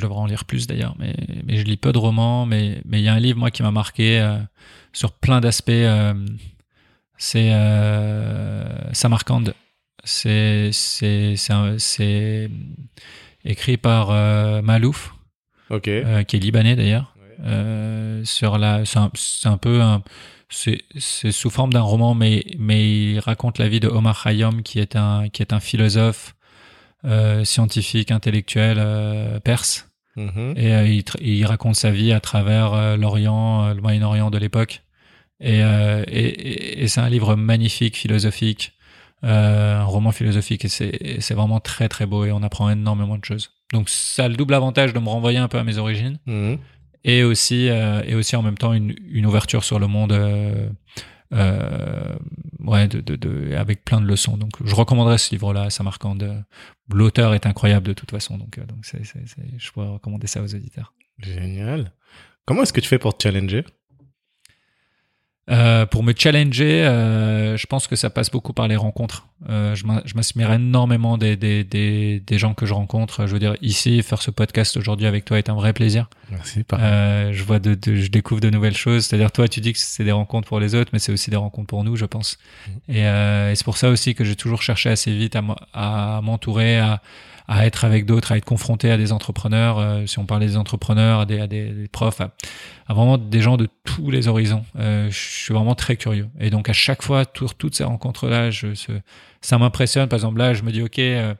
devrais 0.00 0.20
en 0.20 0.26
lire 0.26 0.44
plus 0.44 0.68
d'ailleurs, 0.68 0.94
mais, 1.00 1.16
mais 1.44 1.56
je 1.56 1.64
lis 1.64 1.76
peu 1.76 1.90
de 1.92 1.98
romans. 1.98 2.46
Mais 2.46 2.80
il 2.92 3.00
y 3.00 3.08
a 3.08 3.14
un 3.14 3.18
livre, 3.18 3.40
moi, 3.40 3.50
qui 3.50 3.64
m'a 3.64 3.72
marqué 3.72 4.24
sur 4.92 5.12
plein 5.12 5.40
d'aspects. 5.40 5.72
c'est 7.18 7.50
Samarkand. 8.92 9.44
C'est 10.04 10.70
écrit 13.44 13.76
par 13.76 14.10
euh, 14.10 14.62
Malouf, 14.62 15.14
euh, 15.70 16.22
qui 16.24 16.36
est 16.36 16.38
libanais 16.38 16.76
d'ailleurs. 16.76 17.14
Euh, 17.44 18.24
sur 18.24 18.58
la, 18.58 18.84
c'est 18.84 18.98
un, 19.48 19.56
peu 19.56 19.80
c'est 20.48 21.32
sous 21.32 21.50
forme 21.50 21.72
d'un 21.72 21.80
roman, 21.80 22.14
mais 22.14 22.44
mais 22.58 22.88
il 22.88 23.18
raconte 23.18 23.58
la 23.58 23.68
vie 23.68 23.80
de 23.80 23.88
Omar 23.88 24.22
Khayyam, 24.22 24.62
qui 24.62 24.78
est 24.78 24.96
un 24.96 25.28
qui 25.28 25.42
est 25.42 25.52
un 25.52 25.60
philosophe 25.60 26.34
scientifique, 27.42 28.12
intellectuel 28.12 29.40
perse. 29.42 29.88
Mm-hmm. 30.16 30.58
Et 30.58 30.94
il, 30.94 31.04
il, 31.20 31.46
raconte 31.46 31.74
sa 31.74 31.90
vie 31.90 32.12
à 32.12 32.20
travers 32.20 32.96
l'Orient, 32.96 33.72
le 33.74 33.80
Moyen-Orient 33.80 34.30
de 34.30 34.38
l'époque. 34.38 34.82
Et, 35.40 35.58
et, 35.58 36.82
et 36.82 36.86
c'est 36.86 37.00
un 37.00 37.08
livre 37.08 37.34
magnifique, 37.34 37.96
philosophique, 37.96 38.74
euh, 39.24 39.78
un 39.78 39.84
roman 39.84 40.10
philosophique 40.10 40.64
et 40.64 40.68
c'est 40.68 41.34
vraiment 41.34 41.60
très 41.60 41.88
très 41.88 42.06
beau 42.06 42.24
et 42.24 42.32
on 42.32 42.42
apprend 42.42 42.68
énormément 42.70 43.16
de 43.16 43.24
choses. 43.24 43.52
Donc 43.72 43.88
ça 43.88 44.24
a 44.24 44.28
le 44.28 44.36
double 44.36 44.54
avantage 44.54 44.92
de 44.92 44.98
me 44.98 45.08
renvoyer 45.08 45.38
un 45.38 45.48
peu 45.48 45.58
à 45.58 45.64
mes 45.64 45.78
origines 45.78 46.18
mhm. 46.26 46.58
et 47.04 47.22
aussi 47.22 47.68
euh, 47.68 48.02
et 48.04 48.14
aussi 48.14 48.34
en 48.36 48.42
même 48.42 48.58
temps 48.58 48.72
une, 48.72 48.94
une 49.08 49.26
ouverture 49.26 49.64
sur 49.64 49.78
le 49.78 49.86
monde 49.86 50.12
euh, 50.12 50.68
ouais 52.60 52.88
de, 52.88 53.00
de, 53.00 53.16
de, 53.16 53.54
avec 53.54 53.84
plein 53.84 54.00
de 54.00 54.06
leçons. 54.06 54.36
Donc 54.36 54.50
je 54.64 54.74
recommanderais 54.74 55.18
ce 55.18 55.30
livre-là, 55.30 55.70
ça 55.70 55.84
marquant 55.84 56.14
de 56.14 56.32
l'auteur 56.92 57.34
est 57.34 57.46
incroyable 57.46 57.86
de 57.86 57.92
toute 57.92 58.10
façon 58.10 58.38
donc 58.38 58.58
donc 58.58 58.84
c'est 58.84 59.02
je 59.56 59.70
pourrais 59.70 59.88
recommander 59.88 60.26
ça 60.26 60.42
aux 60.42 60.54
auditeurs. 60.54 60.94
Génial. 61.18 61.92
Comment 62.44 62.62
est-ce 62.62 62.72
que 62.72 62.80
tu 62.80 62.88
fais 62.88 62.98
pour 62.98 63.16
te 63.16 63.22
challenger? 63.22 63.64
Euh, 65.50 65.86
pour 65.86 66.04
me 66.04 66.12
challenger, 66.16 66.84
euh, 66.84 67.56
je 67.56 67.66
pense 67.66 67.88
que 67.88 67.96
ça 67.96 68.10
passe 68.10 68.30
beaucoup 68.30 68.52
par 68.52 68.68
les 68.68 68.76
rencontres. 68.76 69.26
Euh, 69.48 69.74
je 69.74 69.84
m'inspire 69.86 70.52
énormément 70.52 71.18
des, 71.18 71.36
des, 71.36 71.64
des, 71.64 72.20
des, 72.20 72.38
gens 72.38 72.54
que 72.54 72.64
je 72.64 72.74
rencontre. 72.74 73.26
Je 73.26 73.32
veux 73.32 73.40
dire, 73.40 73.56
ici, 73.60 74.00
faire 74.04 74.22
ce 74.22 74.30
podcast 74.30 74.76
aujourd'hui 74.76 75.06
avec 75.06 75.24
toi 75.24 75.38
est 75.38 75.48
un 75.48 75.54
vrai 75.54 75.72
plaisir. 75.72 76.08
Merci. 76.30 76.64
Euh, 76.74 77.32
je 77.32 77.42
vois, 77.42 77.58
de, 77.58 77.74
de, 77.74 77.96
je 77.96 78.08
découvre 78.08 78.40
de 78.40 78.50
nouvelles 78.50 78.76
choses. 78.76 79.06
C'est-à-dire, 79.06 79.32
toi, 79.32 79.48
tu 79.48 79.60
dis 79.60 79.72
que 79.72 79.80
c'est 79.80 80.04
des 80.04 80.12
rencontres 80.12 80.46
pour 80.46 80.60
les 80.60 80.76
autres, 80.76 80.90
mais 80.92 81.00
c'est 81.00 81.10
aussi 81.10 81.30
des 81.30 81.36
rencontres 81.36 81.66
pour 81.66 81.82
nous, 81.82 81.96
je 81.96 82.06
pense. 82.06 82.38
Mm. 82.68 82.70
Et, 82.88 83.06
euh, 83.06 83.50
et 83.50 83.56
c'est 83.56 83.64
pour 83.64 83.78
ça 83.78 83.88
aussi 83.88 84.14
que 84.14 84.22
j'ai 84.22 84.36
toujours 84.36 84.62
cherché 84.62 84.90
assez 84.90 85.12
vite 85.12 85.36
à 85.74 86.20
m'entourer, 86.22 86.78
à, 86.78 87.02
à 87.48 87.66
être 87.66 87.84
avec 87.84 88.06
d'autres, 88.06 88.32
à 88.32 88.36
être 88.36 88.44
confronté 88.44 88.90
à 88.90 88.96
des 88.96 89.12
entrepreneurs, 89.12 89.78
euh, 89.78 90.06
si 90.06 90.18
on 90.18 90.26
parlait 90.26 90.46
des 90.46 90.56
entrepreneurs, 90.56 91.20
à 91.20 91.26
des, 91.26 91.40
à 91.40 91.46
des, 91.46 91.88
profs, 91.90 92.20
à, 92.20 92.32
vraiment 92.88 93.18
des 93.18 93.40
gens 93.40 93.56
de 93.56 93.68
tous 93.84 94.10
les 94.10 94.28
horizons. 94.28 94.64
Euh, 94.78 95.10
je 95.10 95.18
suis 95.18 95.54
vraiment 95.54 95.74
très 95.74 95.96
curieux. 95.96 96.28
Et 96.40 96.50
donc 96.50 96.68
à 96.68 96.72
chaque 96.72 97.02
fois, 97.02 97.24
pour 97.24 97.54
toutes 97.54 97.74
ces 97.74 97.84
rencontres-là, 97.84 98.50
je, 98.50 98.68
ça 99.40 99.58
m'impressionne. 99.58 100.08
Par 100.08 100.18
exemple, 100.18 100.38
là, 100.38 100.54
je 100.54 100.62
me 100.62 100.70
dis, 100.70 100.82
OK, 100.82 100.98
euh, 100.98 101.34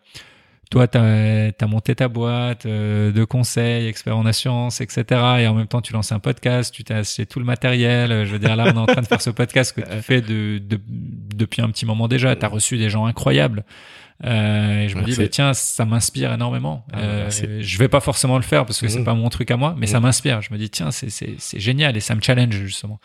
toi, 0.71 0.89
tu 0.89 0.99
as, 0.99 1.67
monté 1.67 1.95
ta 1.95 2.09
boîte 2.09 2.67
de 2.67 3.25
conseils, 3.25 3.87
expert 3.87 4.17
en 4.17 4.25
assurance, 4.25 4.81
etc. 4.81 5.05
Et 5.41 5.47
en 5.47 5.55
même 5.55 5.67
temps, 5.67 5.83
tu 5.83 5.93
lances 5.93 6.13
un 6.13 6.19
podcast, 6.19 6.75
tu 6.75 6.83
t'as 6.83 6.99
acheté 6.99 7.27
tout 7.27 7.39
le 7.39 7.45
matériel. 7.45 8.25
Je 8.25 8.33
veux 8.33 8.39
dire, 8.39 8.57
là, 8.57 8.65
on 8.69 8.75
est 8.75 8.79
en 8.79 8.87
train 8.87 9.03
de 9.03 9.07
faire 9.07 9.21
ce 9.21 9.29
podcast 9.29 9.75
que 9.77 9.83
tu 9.83 10.03
fais 10.03 10.23
de, 10.23 10.59
de, 10.59 10.81
depuis 10.89 11.61
un 11.61 11.69
petit 11.69 11.85
moment 11.85 12.09
déjà. 12.09 12.35
Tu 12.37 12.45
as 12.47 12.49
reçu 12.49 12.79
des 12.79 12.89
gens 12.89 13.05
incroyables. 13.05 13.65
Euh, 14.25 14.83
et 14.83 14.89
je 14.89 14.97
me 14.97 15.03
dis, 15.03 15.17
bah, 15.17 15.29
tiens, 15.29 15.53
ça 15.55 15.85
m'inspire 15.85 16.33
énormément. 16.33 16.85
Ah, 16.93 16.99
euh, 16.99 17.31
je 17.61 17.79
vais 17.79 17.89
pas 17.89 18.01
forcément 18.01 18.37
le 18.37 18.43
faire 18.43 18.65
parce 18.65 18.81
que 18.81 18.89
c'est 18.89 19.01
mmh. 19.01 19.05
pas 19.05 19.15
mon 19.15 19.29
truc 19.29 19.51
à 19.51 19.57
moi, 19.57 19.75
mais 19.77 19.87
ça 19.87 19.99
mmh. 19.99 20.03
m'inspire. 20.03 20.43
Je 20.43 20.53
me 20.53 20.59
dis, 20.59 20.71
tiens, 20.71 20.91
c'est, 20.91 21.11
c'est, 21.11 21.35
c'est 21.39 21.59
génial 21.59 21.97
et 21.97 22.01
ça 22.01 22.15
me 22.15 22.21
challenge 22.21 22.55
justement. 22.55 23.01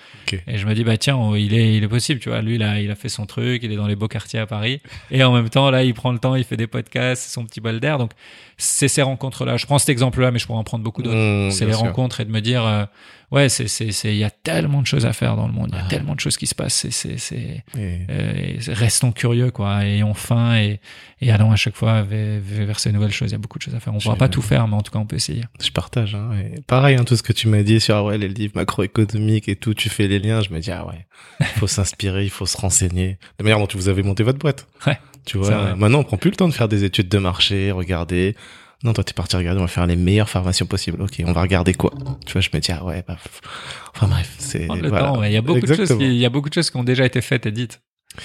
Et 0.47 0.57
je 0.57 0.65
me 0.67 0.73
dis, 0.73 0.83
bah 0.83 0.97
tiens, 0.97 1.17
il 1.35 1.53
est, 1.53 1.75
il 1.75 1.83
est 1.83 1.87
possible, 1.87 2.19
tu 2.19 2.29
vois. 2.29 2.41
Lui, 2.41 2.57
là, 2.57 2.79
il 2.79 2.91
a 2.91 2.95
fait 2.95 3.09
son 3.09 3.25
truc, 3.25 3.63
il 3.63 3.71
est 3.71 3.75
dans 3.75 3.87
les 3.87 3.95
beaux 3.95 4.07
quartiers 4.07 4.39
à 4.39 4.45
Paris, 4.45 4.81
et 5.11 5.23
en 5.23 5.33
même 5.33 5.49
temps, 5.49 5.71
là, 5.71 5.83
il 5.83 5.93
prend 5.93 6.11
le 6.11 6.19
temps, 6.19 6.35
il 6.35 6.43
fait 6.43 6.57
des 6.57 6.67
podcasts, 6.67 7.23
c'est 7.23 7.33
son 7.33 7.45
petit 7.45 7.61
bol 7.61 7.79
d'air. 7.79 7.97
Donc, 7.97 8.11
c'est 8.57 8.87
ces 8.87 9.01
rencontres-là. 9.01 9.57
Je 9.57 9.65
prends 9.65 9.79
cet 9.79 9.89
exemple-là, 9.89 10.31
mais 10.31 10.39
je 10.39 10.45
pourrais 10.45 10.59
en 10.59 10.63
prendre 10.63 10.83
beaucoup 10.83 11.03
d'autres. 11.03 11.17
Mmh, 11.17 11.51
c'est 11.51 11.65
les 11.65 11.73
rencontres 11.73 12.21
et 12.21 12.25
de 12.25 12.31
me 12.31 12.41
dire, 12.41 12.65
euh, 12.65 12.85
ouais, 13.31 13.49
c'est, 13.49 13.67
c'est, 13.67 13.91
c'est, 13.91 14.09
il 14.13 14.17
y 14.17 14.23
a 14.23 14.29
tellement 14.29 14.81
de 14.81 14.87
choses 14.87 15.05
à 15.05 15.13
faire 15.13 15.35
dans 15.35 15.47
le 15.47 15.53
monde, 15.53 15.69
il 15.73 15.75
y 15.75 15.79
a 15.79 15.83
ah. 15.85 15.89
tellement 15.89 16.15
de 16.15 16.19
choses 16.19 16.37
qui 16.37 16.47
se 16.47 16.55
passent. 16.55 16.75
C'est, 16.75 16.91
c'est, 16.91 17.17
c'est, 17.17 17.63
euh, 17.77 18.57
restons 18.67 19.11
curieux, 19.11 19.51
quoi, 19.51 19.83
ayons 19.85 20.13
faim 20.13 20.55
et, 20.57 20.79
et 21.21 21.31
allons 21.31 21.51
à 21.51 21.55
chaque 21.55 21.75
fois 21.75 22.03
vers, 22.03 22.39
vers 22.41 22.79
ces 22.79 22.91
nouvelles 22.91 23.11
choses. 23.11 23.29
Il 23.29 23.33
y 23.33 23.35
a 23.35 23.39
beaucoup 23.39 23.57
de 23.57 23.63
choses 23.63 23.75
à 23.75 23.79
faire. 23.79 23.93
On 23.93 23.99
pourra 23.99 24.15
pas 24.15 24.29
tout 24.29 24.41
faire, 24.41 24.67
mais 24.67 24.75
en 24.75 24.81
tout 24.81 24.91
cas, 24.91 24.99
on 24.99 25.05
peut 25.05 25.15
essayer. 25.15 25.43
Je 25.61 25.71
partage. 25.71 26.15
Hein, 26.15 26.31
et 26.39 26.61
pareil, 26.61 26.95
hein, 26.95 27.03
tout 27.03 27.15
ce 27.15 27.23
que 27.23 27.33
tu 27.33 27.47
m'as 27.47 27.63
dit 27.63 27.79
sur 27.79 27.95
ah 27.95 28.03
ouais 28.03 28.17
les 28.17 28.29
livres 28.29 28.53
macroéconomiques 28.55 29.49
et 29.49 29.55
tout, 29.55 29.73
tu 29.73 29.89
fais 29.89 30.07
les 30.07 30.19
liens. 30.19 30.41
Je 30.41 30.51
me 30.51 30.59
dis 30.59 30.71
ah 30.71 30.85
ouais, 30.85 31.05
il 31.39 31.45
faut 31.45 31.67
s'inspirer, 31.67 32.23
il 32.23 32.29
faut 32.29 32.45
se 32.45 32.57
renseigner. 32.57 33.17
La 33.39 33.43
manière 33.43 33.59
dont 33.59 33.67
tu 33.67 33.77
vous 33.77 33.89
avez 33.89 34.03
monté 34.03 34.23
votre 34.23 34.39
boîte. 34.39 34.67
Ouais. 34.85 34.97
Tu 35.25 35.37
vois, 35.37 35.75
maintenant 35.75 35.99
on 35.99 36.03
prend 36.05 36.15
plus 36.15 36.29
le 36.29 36.37
temps 36.37 36.47
de 36.47 36.53
faire 36.53 36.69
des 36.69 36.85
études 36.85 37.09
de 37.09 37.17
marché, 37.17 37.71
regarder. 37.71 38.35
Non, 38.83 38.93
toi, 38.93 39.03
t'es 39.03 39.13
parti 39.13 39.35
regarder, 39.35 39.59
on 39.59 39.63
va 39.63 39.67
faire 39.67 39.87
les 39.87 39.95
meilleures 39.95 40.29
formations 40.29 40.65
possibles. 40.65 41.01
Ok, 41.01 41.21
on 41.25 41.31
va 41.31 41.41
regarder 41.41 41.73
quoi? 41.73 41.93
Tu 42.25 42.33
vois, 42.33 42.41
je 42.41 42.49
me 42.53 42.59
dis, 42.59 42.71
ah 42.71 42.83
ouais, 42.83 43.03
bah, 43.07 43.17
enfin 43.95 44.07
bref, 44.07 44.35
c'est... 44.37 44.67
Il 44.69 45.31
y 45.31 45.37
a 45.37 45.41
beaucoup 45.41 45.65
de 45.65 45.73
choses, 45.73 45.95
il 45.99 46.13
y 46.13 46.25
a 46.25 46.29
beaucoup 46.29 46.49
de 46.49 46.53
choses 46.53 46.69
qui 46.69 46.77
ont 46.77 46.83
déjà 46.83 47.05
été 47.05 47.21
faites 47.21 47.45
et 47.45 47.51
dites. 47.51 47.81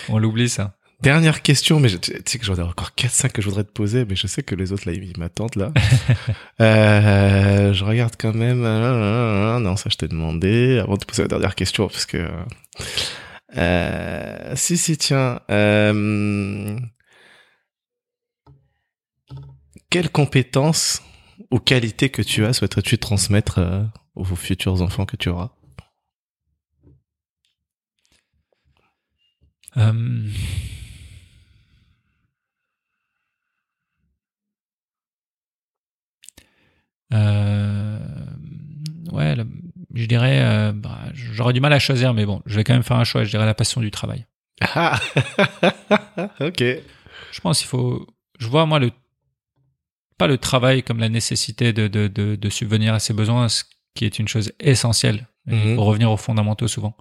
On 0.09 0.19
l'oublie, 0.19 0.49
ça. 0.49 0.77
Dernière 1.01 1.43
question, 1.43 1.81
mais 1.81 1.89
je, 1.89 1.97
tu 1.97 2.13
sais 2.25 2.39
que 2.39 2.45
j'en 2.45 2.55
ai 2.55 2.63
encore 2.63 2.93
4-5 2.97 3.33
que 3.33 3.43
je 3.43 3.49
voudrais 3.49 3.65
te 3.65 3.73
poser, 3.73 4.05
mais 4.05 4.15
je 4.15 4.27
sais 4.29 4.43
que 4.43 4.55
les 4.55 4.73
autres, 4.73 4.89
là, 4.89 4.95
ils 4.95 5.19
m'attendent, 5.19 5.57
là. 5.57 5.73
euh, 6.61 7.73
je 7.73 7.85
regarde 7.85 8.15
quand 8.17 8.35
même... 8.35 8.61
Non, 8.61 9.77
ça, 9.77 9.91
je 9.91 9.97
t'ai 9.97 10.07
demandé 10.07 10.79
avant 10.79 10.95
de 10.95 11.01
te 11.01 11.07
poser 11.07 11.23
la 11.23 11.29
dernière 11.29 11.55
question, 11.57 11.89
parce 11.89 12.07
que... 12.07 12.29
Euh, 13.57 14.53
si, 14.55 14.77
si, 14.77 14.97
tiens. 14.97 15.41
Euh, 15.51 16.79
quelles 19.93 20.09
compétences 20.11 21.03
ou 21.51 21.59
qualités 21.59 22.09
que 22.09 22.23
tu 22.23 22.47
as 22.47 22.55
souhaiterais-tu 22.55 22.97
transmettre 22.97 23.59
euh, 23.59 23.85
aux 24.15 24.25
futurs 24.25 24.81
enfants 24.81 25.05
que 25.05 25.17
tu 25.17 25.29
auras? 25.29 25.51
Euh, 29.77 30.29
euh, 37.13 37.99
ouais, 39.13 39.37
le- 39.37 39.47
je 39.95 40.07
dirais, 40.07 40.41
euh, 40.43 40.73
bah, 40.73 40.99
j'aurais 41.13 41.53
du 41.53 41.61
mal 41.61 41.73
à 41.75 41.79
choisir, 41.79 42.15
mais 42.15 42.25
bon, 42.25 42.41
je 42.47 42.57
vais 42.57 42.65
quand 42.65 42.73
même 42.73 42.83
faire 42.83 42.97
un 42.97 43.05
choix. 43.05 43.25
Je 43.25 43.31
dirais 43.31 43.45
la 43.45 43.55
passion 43.55 43.83
du 43.83 43.91
travail. 43.91 44.27
Ah 44.75 44.99
Ok. 46.41 46.63
Je 46.63 47.41
pense 47.43 47.59
qu'il 47.59 47.69
faut. 47.69 48.07
Je 48.39 48.47
vois 48.49 48.65
moi 48.65 48.79
le 48.79 48.91
pas 50.23 50.29
le 50.29 50.39
travail 50.39 50.83
comme 50.87 51.01
la 51.01 51.09
nécessité 51.09 51.73
de, 51.73 51.89
de, 51.89 52.07
de, 52.09 52.37
de 52.37 52.49
subvenir 52.59 52.95
à 52.95 53.01
ses 53.01 53.13
besoins, 53.15 53.49
ce 53.49 53.65
qui 53.97 54.05
est 54.05 54.19
une 54.21 54.29
chose 54.29 54.53
essentielle. 54.61 55.21
Il 55.47 55.55
Mhm. 55.55 55.75
faut 55.77 55.85
revenir 55.85 56.09
aux 56.13 56.17
fondamentaux 56.17 56.69
souvent. 56.69 56.95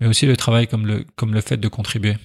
Mais 0.00 0.06
aussi 0.06 0.24
le 0.26 0.36
travail 0.36 0.66
comme 0.70 0.86
le 0.86 1.04
comme 1.18 1.32
le 1.34 1.42
fait 1.42 1.58
de 1.58 1.68
contribuer, 1.68 2.16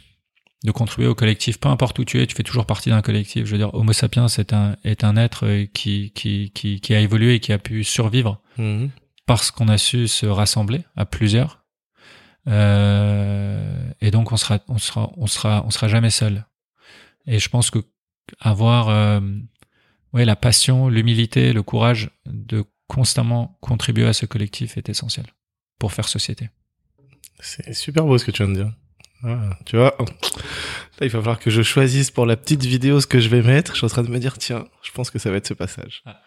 de 0.63 0.71
contribuer 0.71 1.07
au 1.13 1.15
collectif. 1.15 1.59
Peu 1.59 1.69
importe 1.69 1.99
où 1.99 2.05
tu 2.05 2.15
es, 2.21 2.27
tu 2.27 2.35
fais 2.35 2.43
toujours 2.51 2.65
partie 2.65 2.89
d'un 2.89 3.01
collectif. 3.01 3.45
Je 3.45 3.51
veux 3.51 3.57
dire, 3.63 3.73
Homo 3.73 3.93
sapiens 3.93 4.27
est 4.27 4.53
un 4.53 4.75
est 4.91 5.03
un 5.03 5.15
être 5.25 5.45
euh, 5.45 5.65
qui 5.77 6.11
qui 6.19 6.51
qui, 6.57 6.79
qui 6.83 6.91
a 6.95 6.99
évolué 7.07 7.29
et 7.35 7.39
qui 7.41 7.51
a 7.53 7.57
pu 7.59 7.83
survivre 7.83 8.33
Mhm. 8.57 8.89
parce 9.25 9.51
qu'on 9.51 9.67
a 9.67 9.77
su 9.77 10.07
se 10.07 10.25
rassembler 10.25 10.81
à 10.95 11.05
plusieurs. 11.05 11.51
Euh, 12.47 13.91
et 14.01 14.11
donc 14.11 14.31
on 14.31 14.37
sera, 14.37 14.59
on 14.67 14.77
sera, 14.77 15.11
on 15.17 15.27
sera, 15.27 15.63
on 15.65 15.69
sera 15.71 15.87
jamais 15.87 16.09
seul. 16.09 16.45
Et 17.27 17.39
je 17.39 17.49
pense 17.49 17.69
que 17.69 17.79
avoir, 18.39 18.89
euh, 18.89 19.19
ouais, 20.13 20.25
la 20.25 20.35
passion, 20.35 20.89
l'humilité, 20.89 21.53
le 21.53 21.63
courage 21.63 22.09
de 22.25 22.65
constamment 22.87 23.57
contribuer 23.61 24.05
à 24.05 24.13
ce 24.13 24.25
collectif 24.25 24.77
est 24.77 24.89
essentiel 24.89 25.25
pour 25.79 25.93
faire 25.93 26.07
société. 26.07 26.49
C'est 27.39 27.73
super 27.73 28.05
beau 28.05 28.17
ce 28.17 28.25
que 28.25 28.31
tu 28.31 28.43
viens 28.43 28.53
de 28.53 28.63
dire. 28.63 28.73
Ah, 29.23 29.57
tu 29.65 29.77
vois, 29.77 29.95
là, 29.99 31.05
il 31.05 31.09
va 31.09 31.19
falloir 31.19 31.39
que 31.39 31.49
je 31.49 31.61
choisisse 31.61 32.11
pour 32.11 32.25
la 32.25 32.35
petite 32.35 32.65
vidéo 32.65 32.99
ce 32.99 33.07
que 33.07 33.19
je 33.19 33.29
vais 33.29 33.41
mettre. 33.41 33.73
Je 33.73 33.77
suis 33.77 33.85
en 33.85 33.89
train 33.89 34.03
de 34.03 34.09
me 34.09 34.19
dire, 34.19 34.37
tiens, 34.37 34.67
je 34.81 34.91
pense 34.91 35.11
que 35.11 35.19
ça 35.19 35.29
va 35.29 35.37
être 35.37 35.47
ce 35.47 35.53
passage. 35.53 36.03
Ah. 36.05 36.21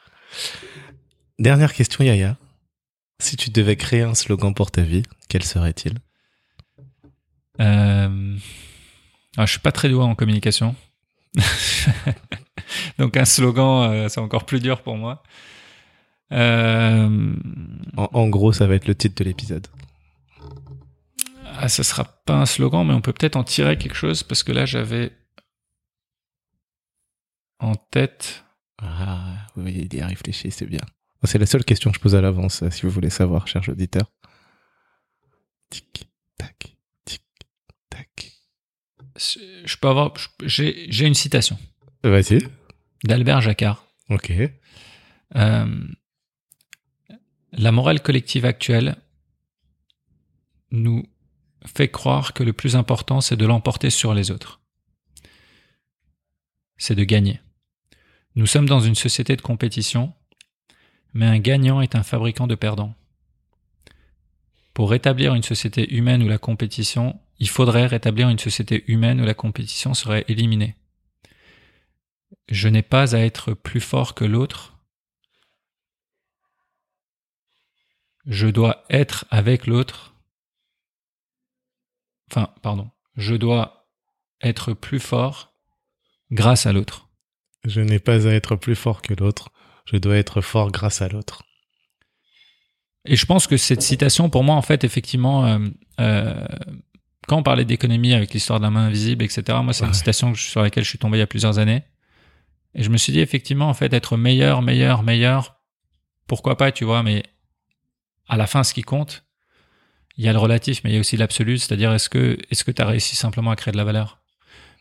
Dernière 1.39 1.73
question, 1.73 2.05
Yaya. 2.05 2.37
Si 3.21 3.37
tu 3.37 3.51
devais 3.51 3.77
créer 3.77 4.03
un 4.03 4.15
slogan 4.15 4.55
pour 4.55 4.71
ta 4.71 4.83
vie, 4.83 5.03
quel 5.29 5.43
serait-il? 5.43 5.99
Euh, 7.61 8.37
ah, 9.37 9.47
je 9.47 9.51
suis 9.51 9.61
pas 9.61 9.73
très 9.73 9.89
doué 9.89 10.03
en 10.03 10.15
communication. 10.15 10.75
donc 12.99 13.17
un 13.17 13.25
slogan, 13.25 13.91
euh, 13.91 14.09
c'est 14.09 14.21
encore 14.21 14.47
plus 14.47 14.61
dur 14.61 14.83
pour 14.83 14.97
moi. 14.97 15.23
Euh, 16.33 17.35
en, 17.97 18.09
en 18.13 18.29
gros, 18.29 18.53
ça 18.53 18.67
va 18.67 18.75
être 18.75 18.87
le 18.89 18.95
titre 18.95 19.17
de 19.17 19.25
l'épisode. 19.25 19.67
Ah, 21.57 21.69
ce 21.69 21.83
sera 21.83 22.05
pas 22.05 22.35
un 22.35 22.47
slogan, 22.47 22.87
mais 22.87 22.95
on 22.95 23.01
peut 23.01 23.13
peut-être 23.13 23.37
en 23.37 23.45
tirer 23.45 23.79
quelque 23.79 23.95
chose 23.95 24.23
parce 24.23 24.43
que 24.43 24.53
là, 24.53 24.67
j'avais 24.67 25.13
en 27.61 27.75
tête. 27.75 28.45
Ah, 28.83 29.47
oui, 29.57 29.89
il 29.91 29.99
y 29.99 30.01
a 30.01 30.07
réfléchi, 30.07 30.51
c'est 30.51 30.67
bien. 30.67 30.81
C'est 31.23 31.39
la 31.39 31.47
seule 31.47 31.65
question 31.65 31.91
que 31.91 31.97
je 31.97 32.03
pose 32.03 32.15
à 32.15 32.21
l'avance, 32.21 32.63
euh, 32.63 32.71
si 32.71 32.83
vous 32.83 32.91
voulez 32.91 33.09
savoir, 33.09 33.47
cher 33.49 33.63
auditeur. 33.69 34.13
Tic, 35.71 36.09
tac, 36.37 36.77
tic, 37.05 37.23
tac. 37.89 38.33
Je 39.17 39.77
peux 39.77 39.89
avoir. 39.89 40.13
J'ai 40.45 41.07
une 41.07 41.15
citation 41.15 41.59
Vas-y. 42.03 42.41
d'Albert 43.05 43.41
Jacquard. 43.43 43.87
Ok. 44.11 44.33
Euh, 45.37 45.89
la 47.53 47.73
morale 47.73 48.03
collective 48.03 48.45
actuelle 48.45 48.97
nous 50.71 51.07
fait 51.67 51.89
croire 51.89 52.33
que 52.33 52.43
le 52.43 52.53
plus 52.53 52.77
important, 52.77 53.21
c'est 53.21 53.37
de 53.37 53.47
l'emporter 53.47 53.91
sur 53.91 54.15
les 54.15 54.31
autres. 54.31 54.61
C'est 56.77 56.95
de 56.95 57.05
gagner. 57.05 57.41
Nous 58.35 58.47
sommes 58.47 58.69
dans 58.69 58.81
une 58.81 58.97
société 58.97 59.37
de 59.37 59.43
compétition, 59.43 60.13
mais 61.13 61.27
un 61.27 61.39
gagnant 61.39 61.81
est 61.81 61.95
un 61.95 62.03
fabricant 62.03 62.47
de 62.47 62.57
perdants. 62.57 62.95
Pour 64.73 64.91
rétablir 64.91 65.35
une 65.35 65.45
société 65.45 65.95
humaine 65.95 66.23
où 66.23 66.29
la 66.29 66.39
compétition, 66.39 67.21
il 67.39 67.49
faudrait 67.49 67.87
rétablir 67.87 68.29
une 68.29 68.41
société 68.41 68.85
humaine 68.89 69.21
où 69.21 69.25
la 69.25 69.35
compétition 69.35 69.95
serait 69.95 70.25
éliminée. 70.27 70.75
Je 72.49 72.69
n'ai 72.69 72.83
pas 72.83 73.15
à 73.15 73.21
être 73.21 73.55
plus 73.55 73.81
fort 73.81 74.15
que 74.15 74.25
l'autre, 74.25 74.75
je 78.27 78.47
dois 78.47 78.85
être 78.91 79.27
avec 79.31 79.67
l'autre. 79.67 80.15
Enfin, 82.31 82.51
pardon. 82.63 82.91
Je 83.17 83.35
dois 83.35 83.89
être 84.43 84.73
plus 84.73 85.01
fort 85.01 85.55
grâce 86.31 86.67
à 86.67 86.73
l'autre. 86.73 87.09
Je 87.65 87.81
n'ai 87.81 87.99
pas 87.99 88.27
à 88.27 88.33
être 88.33 88.57
plus 88.57 88.75
fort 88.75 89.03
que 89.03 89.15
l'autre. 89.15 89.51
Je 89.87 89.97
dois 89.97 90.17
être 90.17 90.41
fort 90.41 90.71
grâce 90.71 91.03
à 91.03 91.09
l'autre. 91.09 91.43
Et 93.05 93.17
je 93.17 93.27
pense 93.27 93.47
que 93.47 93.59
cette 93.59 93.83
citation, 93.83 94.31
pour 94.31 94.45
moi, 94.45 94.55
en 94.55 94.63
fait, 94.63 94.83
effectivement, 94.85 95.45
euh, 95.45 95.59
euh, 96.01 96.47
quand 97.29 97.39
on 97.39 97.43
parlait 97.43 97.67
d'économie 97.67 98.15
avec 98.15 98.33
l'histoire 98.33 98.59
de 98.59 98.65
la 98.65 98.71
main 98.71 98.87
invisible, 98.87 99.25
etc., 99.25 99.59
moi, 99.63 99.75
c'est 99.75 99.85
une 99.85 99.93
citation 99.93 100.35
sur 100.35 100.63
laquelle 100.63 100.85
je 100.85 100.89
suis 100.89 100.99
tombé 100.99 101.19
il 101.19 101.21
y 101.21 101.23
a 101.23 101.27
plusieurs 101.27 101.59
années. 101.59 101.83
Et 102.75 102.83
je 102.83 102.91
me 102.91 102.97
suis 102.97 103.13
dit, 103.13 103.21
effectivement, 103.21 103.69
en 103.69 103.75
fait, 103.75 103.93
être 103.93 104.17
meilleur, 104.17 104.63
meilleur, 104.63 105.03
meilleur, 105.03 105.61
pourquoi 106.27 106.57
pas, 106.57 106.73
tu 106.73 106.85
vois, 106.85 107.03
mais 107.03 107.23
à 108.29 108.37
la 108.37 108.47
fin, 108.47 108.65
ce 108.65 108.75
qui 108.75 108.83
compte, 108.83 109.25
il 110.17 110.25
y 110.25 110.29
a 110.29 110.33
le 110.33 110.39
relatif, 110.39 110.83
mais 110.83 110.91
il 110.91 110.95
y 110.95 110.97
a 110.97 111.01
aussi 111.01 111.17
l'absolu, 111.17 111.59
c'est-à-dire, 111.59 111.93
est-ce 111.93 112.09
que 112.09 112.39
est-ce 112.51 112.65
que 112.65 112.71
tu 112.71 112.81
as 112.81 112.87
réussi 112.87 113.17
simplement 113.17 113.51
à 113.51 113.57
créer 113.57 113.73
de 113.73 113.77
la 113.77 113.85
valeur? 113.85 114.21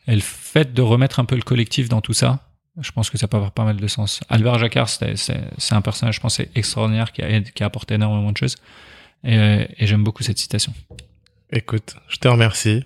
Et 0.08 0.16
le 0.16 0.22
fait 0.22 0.74
de 0.74 0.82
remettre 0.82 1.20
un 1.20 1.26
peu 1.26 1.36
le 1.36 1.42
collectif 1.42 1.90
dans 1.90 2.02
tout 2.02 2.14
ça, 2.14 2.50
je 2.80 2.92
pense 2.92 3.10
que 3.10 3.18
ça 3.18 3.28
peut 3.28 3.38
avoir 3.38 3.52
pas 3.52 3.64
mal 3.64 3.78
de 3.78 3.88
sens. 3.88 4.22
Albert 4.30 4.60
Jacquard, 4.60 4.90
c'est 4.90 5.72
un 5.72 5.82
personnage, 5.82 6.16
je 6.16 6.20
pense, 6.20 6.40
extraordinaire 6.40 7.12
qui 7.12 7.22
a, 7.22 7.42
qui 7.42 7.64
a 7.64 7.66
apporté 7.66 7.96
énormément 7.96 8.32
de 8.32 8.38
choses. 8.38 8.56
Et, 9.24 9.68
et 9.78 9.88
j'aime 9.88 10.04
beaucoup 10.04 10.24
cette 10.24 10.40
citation. 10.40 10.74
Écoute, 11.52 11.96
je 12.10 12.18
te 12.18 12.28
remercie. 12.28 12.84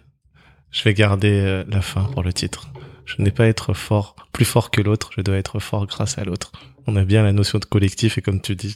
Je 0.72 0.84
vais 0.84 0.94
garder 0.94 1.32
euh, 1.32 1.64
la 1.70 1.82
fin 1.82 2.04
pour 2.04 2.22
le 2.22 2.34
titre. 2.34 2.70
Je 3.08 3.22
n'ai 3.22 3.32
pas 3.32 3.46
à 3.46 3.48
être 3.48 3.74
fort, 3.74 4.16
plus 4.34 4.46
fort 4.46 4.70
que 4.70 4.82
l'autre. 4.82 5.10
Je 5.16 5.22
dois 5.22 5.38
être 5.38 5.60
fort 5.60 5.88
grâce 5.88 6.18
à 6.18 6.26
l'autre. 6.26 6.52
On 6.86 6.96
a 6.96 7.06
bien 7.06 7.24
la 7.24 7.34
notion 7.34 7.58
de 7.58 7.66
collectif 7.66 8.18
et 8.18 8.22
comme 8.22 8.42
tu 8.42 8.56
dis, 8.56 8.76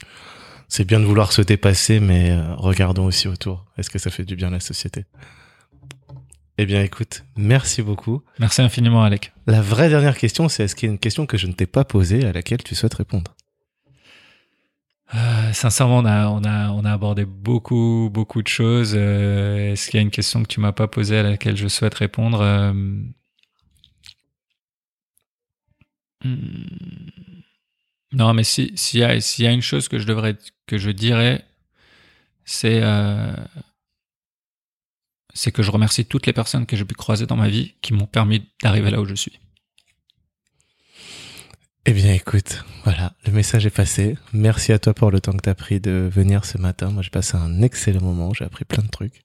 c'est 0.69 0.85
bien 0.85 0.99
de 1.01 1.05
vouloir 1.05 1.33
se 1.33 1.41
dépasser, 1.41 1.99
mais 1.99 2.31
euh, 2.31 2.55
regardons 2.55 3.05
aussi 3.05 3.27
autour. 3.27 3.65
Est-ce 3.77 3.89
que 3.89 3.99
ça 3.99 4.09
fait 4.09 4.23
du 4.23 4.35
bien 4.37 4.47
à 4.47 4.51
la 4.51 4.59
société? 4.61 5.05
Eh 6.57 6.65
bien, 6.65 6.81
écoute, 6.81 7.23
merci 7.35 7.81
beaucoup. 7.81 8.21
Merci 8.39 8.61
infiniment, 8.61 9.03
Alec. 9.03 9.33
La 9.47 9.61
vraie 9.61 9.89
dernière 9.89 10.17
question, 10.17 10.47
c'est 10.47 10.63
est-ce 10.63 10.75
qu'il 10.75 10.87
y 10.87 10.89
a 10.89 10.93
une 10.93 10.99
question 10.99 11.25
que 11.25 11.37
je 11.37 11.47
ne 11.47 11.53
t'ai 11.53 11.65
pas 11.65 11.83
posée 11.83 12.25
à 12.25 12.31
laquelle 12.31 12.63
tu 12.63 12.73
souhaites 12.73 12.93
répondre? 12.93 13.35
Euh, 15.13 15.51
sincèrement, 15.51 15.97
on 15.97 16.05
a, 16.05 16.27
on, 16.27 16.43
a, 16.45 16.69
on 16.69 16.85
a 16.85 16.91
abordé 16.93 17.25
beaucoup, 17.25 18.09
beaucoup 18.13 18.41
de 18.41 18.47
choses. 18.47 18.93
Euh, 18.95 19.73
Est-ce 19.73 19.89
qu'il 19.89 19.97
y 19.97 19.99
a 19.99 20.03
une 20.03 20.11
question 20.11 20.41
que 20.41 20.47
tu 20.47 20.61
m'as 20.61 20.71
pas 20.71 20.87
posée 20.87 21.17
à 21.17 21.23
laquelle 21.23 21.57
je 21.57 21.67
souhaite 21.67 21.95
répondre? 21.95 22.39
Euh, 22.41 22.71
hmm, 22.71 23.11
Non, 28.13 28.33
mais 28.33 28.43
si- 28.43 28.71
s'il 28.75 28.99
y, 28.99 29.03
a- 29.03 29.51
une 29.51 29.61
chose 29.61 29.87
que 29.87 29.97
je 29.97 30.91
dirais, 30.91 31.45
c'est 32.45 32.79
euh, 32.83 33.33
c'est 35.33 35.51
que 35.53 35.63
je 35.63 35.71
remercie 35.71 36.05
toutes 36.05 36.25
les 36.27 36.33
personnes 36.33 36.65
que 36.65 36.75
j'ai 36.75 36.83
pu 36.85 36.93
croiser 36.95 37.25
dans 37.25 37.37
ma 37.37 37.47
vie 37.47 37.75
qui 37.81 37.93
m'ont 37.93 38.05
permis 38.07 38.49
d'arriver 38.61 38.91
là 38.91 38.99
où 38.99 39.05
je 39.05 39.15
suis. 39.15 39.39
Eh 41.85 41.93
bien, 41.93 42.13
écoute, 42.13 42.63
voilà, 42.83 43.13
le 43.25 43.31
message 43.31 43.65
est 43.65 43.69
passé. 43.75 44.17
Merci 44.33 44.71
à 44.71 44.77
toi 44.77 44.93
pour 44.93 45.09
le 45.09 45.19
temps 45.19 45.31
que 45.31 45.41
tu 45.41 45.49
as 45.49 45.55
pris 45.55 45.79
de 45.79 46.07
venir 46.13 46.45
ce 46.45 46.57
matin. 46.59 46.91
Moi, 46.91 47.01
j'ai 47.01 47.09
passé 47.09 47.37
un 47.37 47.61
excellent 47.63 48.01
moment, 48.01 48.33
j'ai 48.33 48.45
appris 48.45 48.65
plein 48.65 48.83
de 48.83 48.89
trucs. 48.89 49.23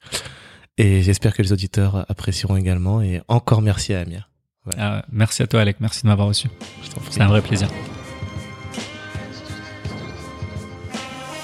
Et 0.79 1.03
j'espère 1.03 1.35
que 1.35 1.43
les 1.43 1.53
auditeurs 1.53 2.09
apprécieront 2.11 2.57
également. 2.57 3.03
Et 3.03 3.21
encore 3.29 3.61
merci 3.63 3.93
à 3.93 4.01
Amir. 4.01 4.31
Ah, 4.79 5.03
merci 5.13 5.43
à 5.43 5.47
toi, 5.47 5.61
Alec. 5.61 5.77
Merci 5.81 6.03
de 6.03 6.09
m'avoir 6.09 6.29
reçu. 6.29 6.49
C'est 7.11 7.21
un 7.21 7.29
vrai 7.29 7.43
plaisir. 7.43 7.69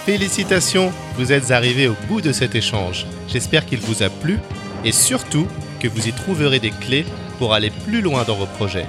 Félicitations, 0.05 0.93
vous 1.17 1.33
êtes 1.33 1.53
arrivés 1.53 1.87
au 1.87 1.97
bout 2.09 2.21
de 2.21 2.33
cet 2.33 2.57
échange. 2.57 3.07
J'espère 3.29 3.65
qu'il 3.67 3.79
vous 3.79 4.03
a 4.03 4.11
plu 4.11 4.39
et 4.85 4.91
surtout 4.91 5.47
que 5.79 5.87
vous 5.87 6.09
y 6.09 6.13
trouverez 6.13 6.59
des 6.59 6.73
clés 6.73 7.07
pour 7.39 7.55
aller 7.55 7.71
plus 7.71 8.01
loin 8.01 8.25
dans 8.25 8.35
vos 8.35 8.47
projets. 8.47 8.87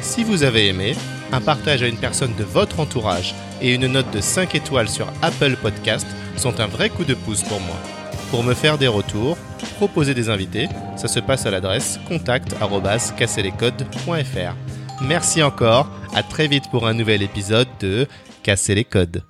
Si 0.00 0.24
vous 0.24 0.42
avez 0.42 0.66
aimé, 0.66 0.96
un 1.32 1.40
partage 1.40 1.82
à 1.82 1.86
une 1.86 1.98
personne 1.98 2.34
de 2.36 2.44
votre 2.44 2.80
entourage 2.80 3.34
et 3.60 3.74
une 3.74 3.86
note 3.86 4.10
de 4.12 4.20
5 4.20 4.54
étoiles 4.56 4.88
sur 4.88 5.06
Apple 5.22 5.56
Podcast 5.56 6.06
sont 6.36 6.60
un 6.60 6.66
vrai 6.66 6.90
coup 6.90 7.04
de 7.04 7.14
pouce 7.14 7.42
pour 7.42 7.60
moi. 7.60 7.76
Pour 8.30 8.42
me 8.42 8.54
faire 8.54 8.78
des 8.78 8.88
retours, 8.88 9.36
proposer 9.76 10.14
des 10.14 10.28
invités, 10.28 10.68
ça 10.96 11.06
se 11.08 11.20
passe 11.20 11.46
à 11.46 11.50
l'adresse 11.50 12.00
contact@casserlescodes.fr. 12.08 14.54
Merci 15.02 15.42
encore, 15.42 15.90
à 16.14 16.22
très 16.22 16.48
vite 16.48 16.70
pour 16.70 16.86
un 16.86 16.94
nouvel 16.94 17.22
épisode 17.22 17.68
de 17.80 18.06
Casser 18.42 18.74
les 18.74 18.84
codes. 18.84 19.22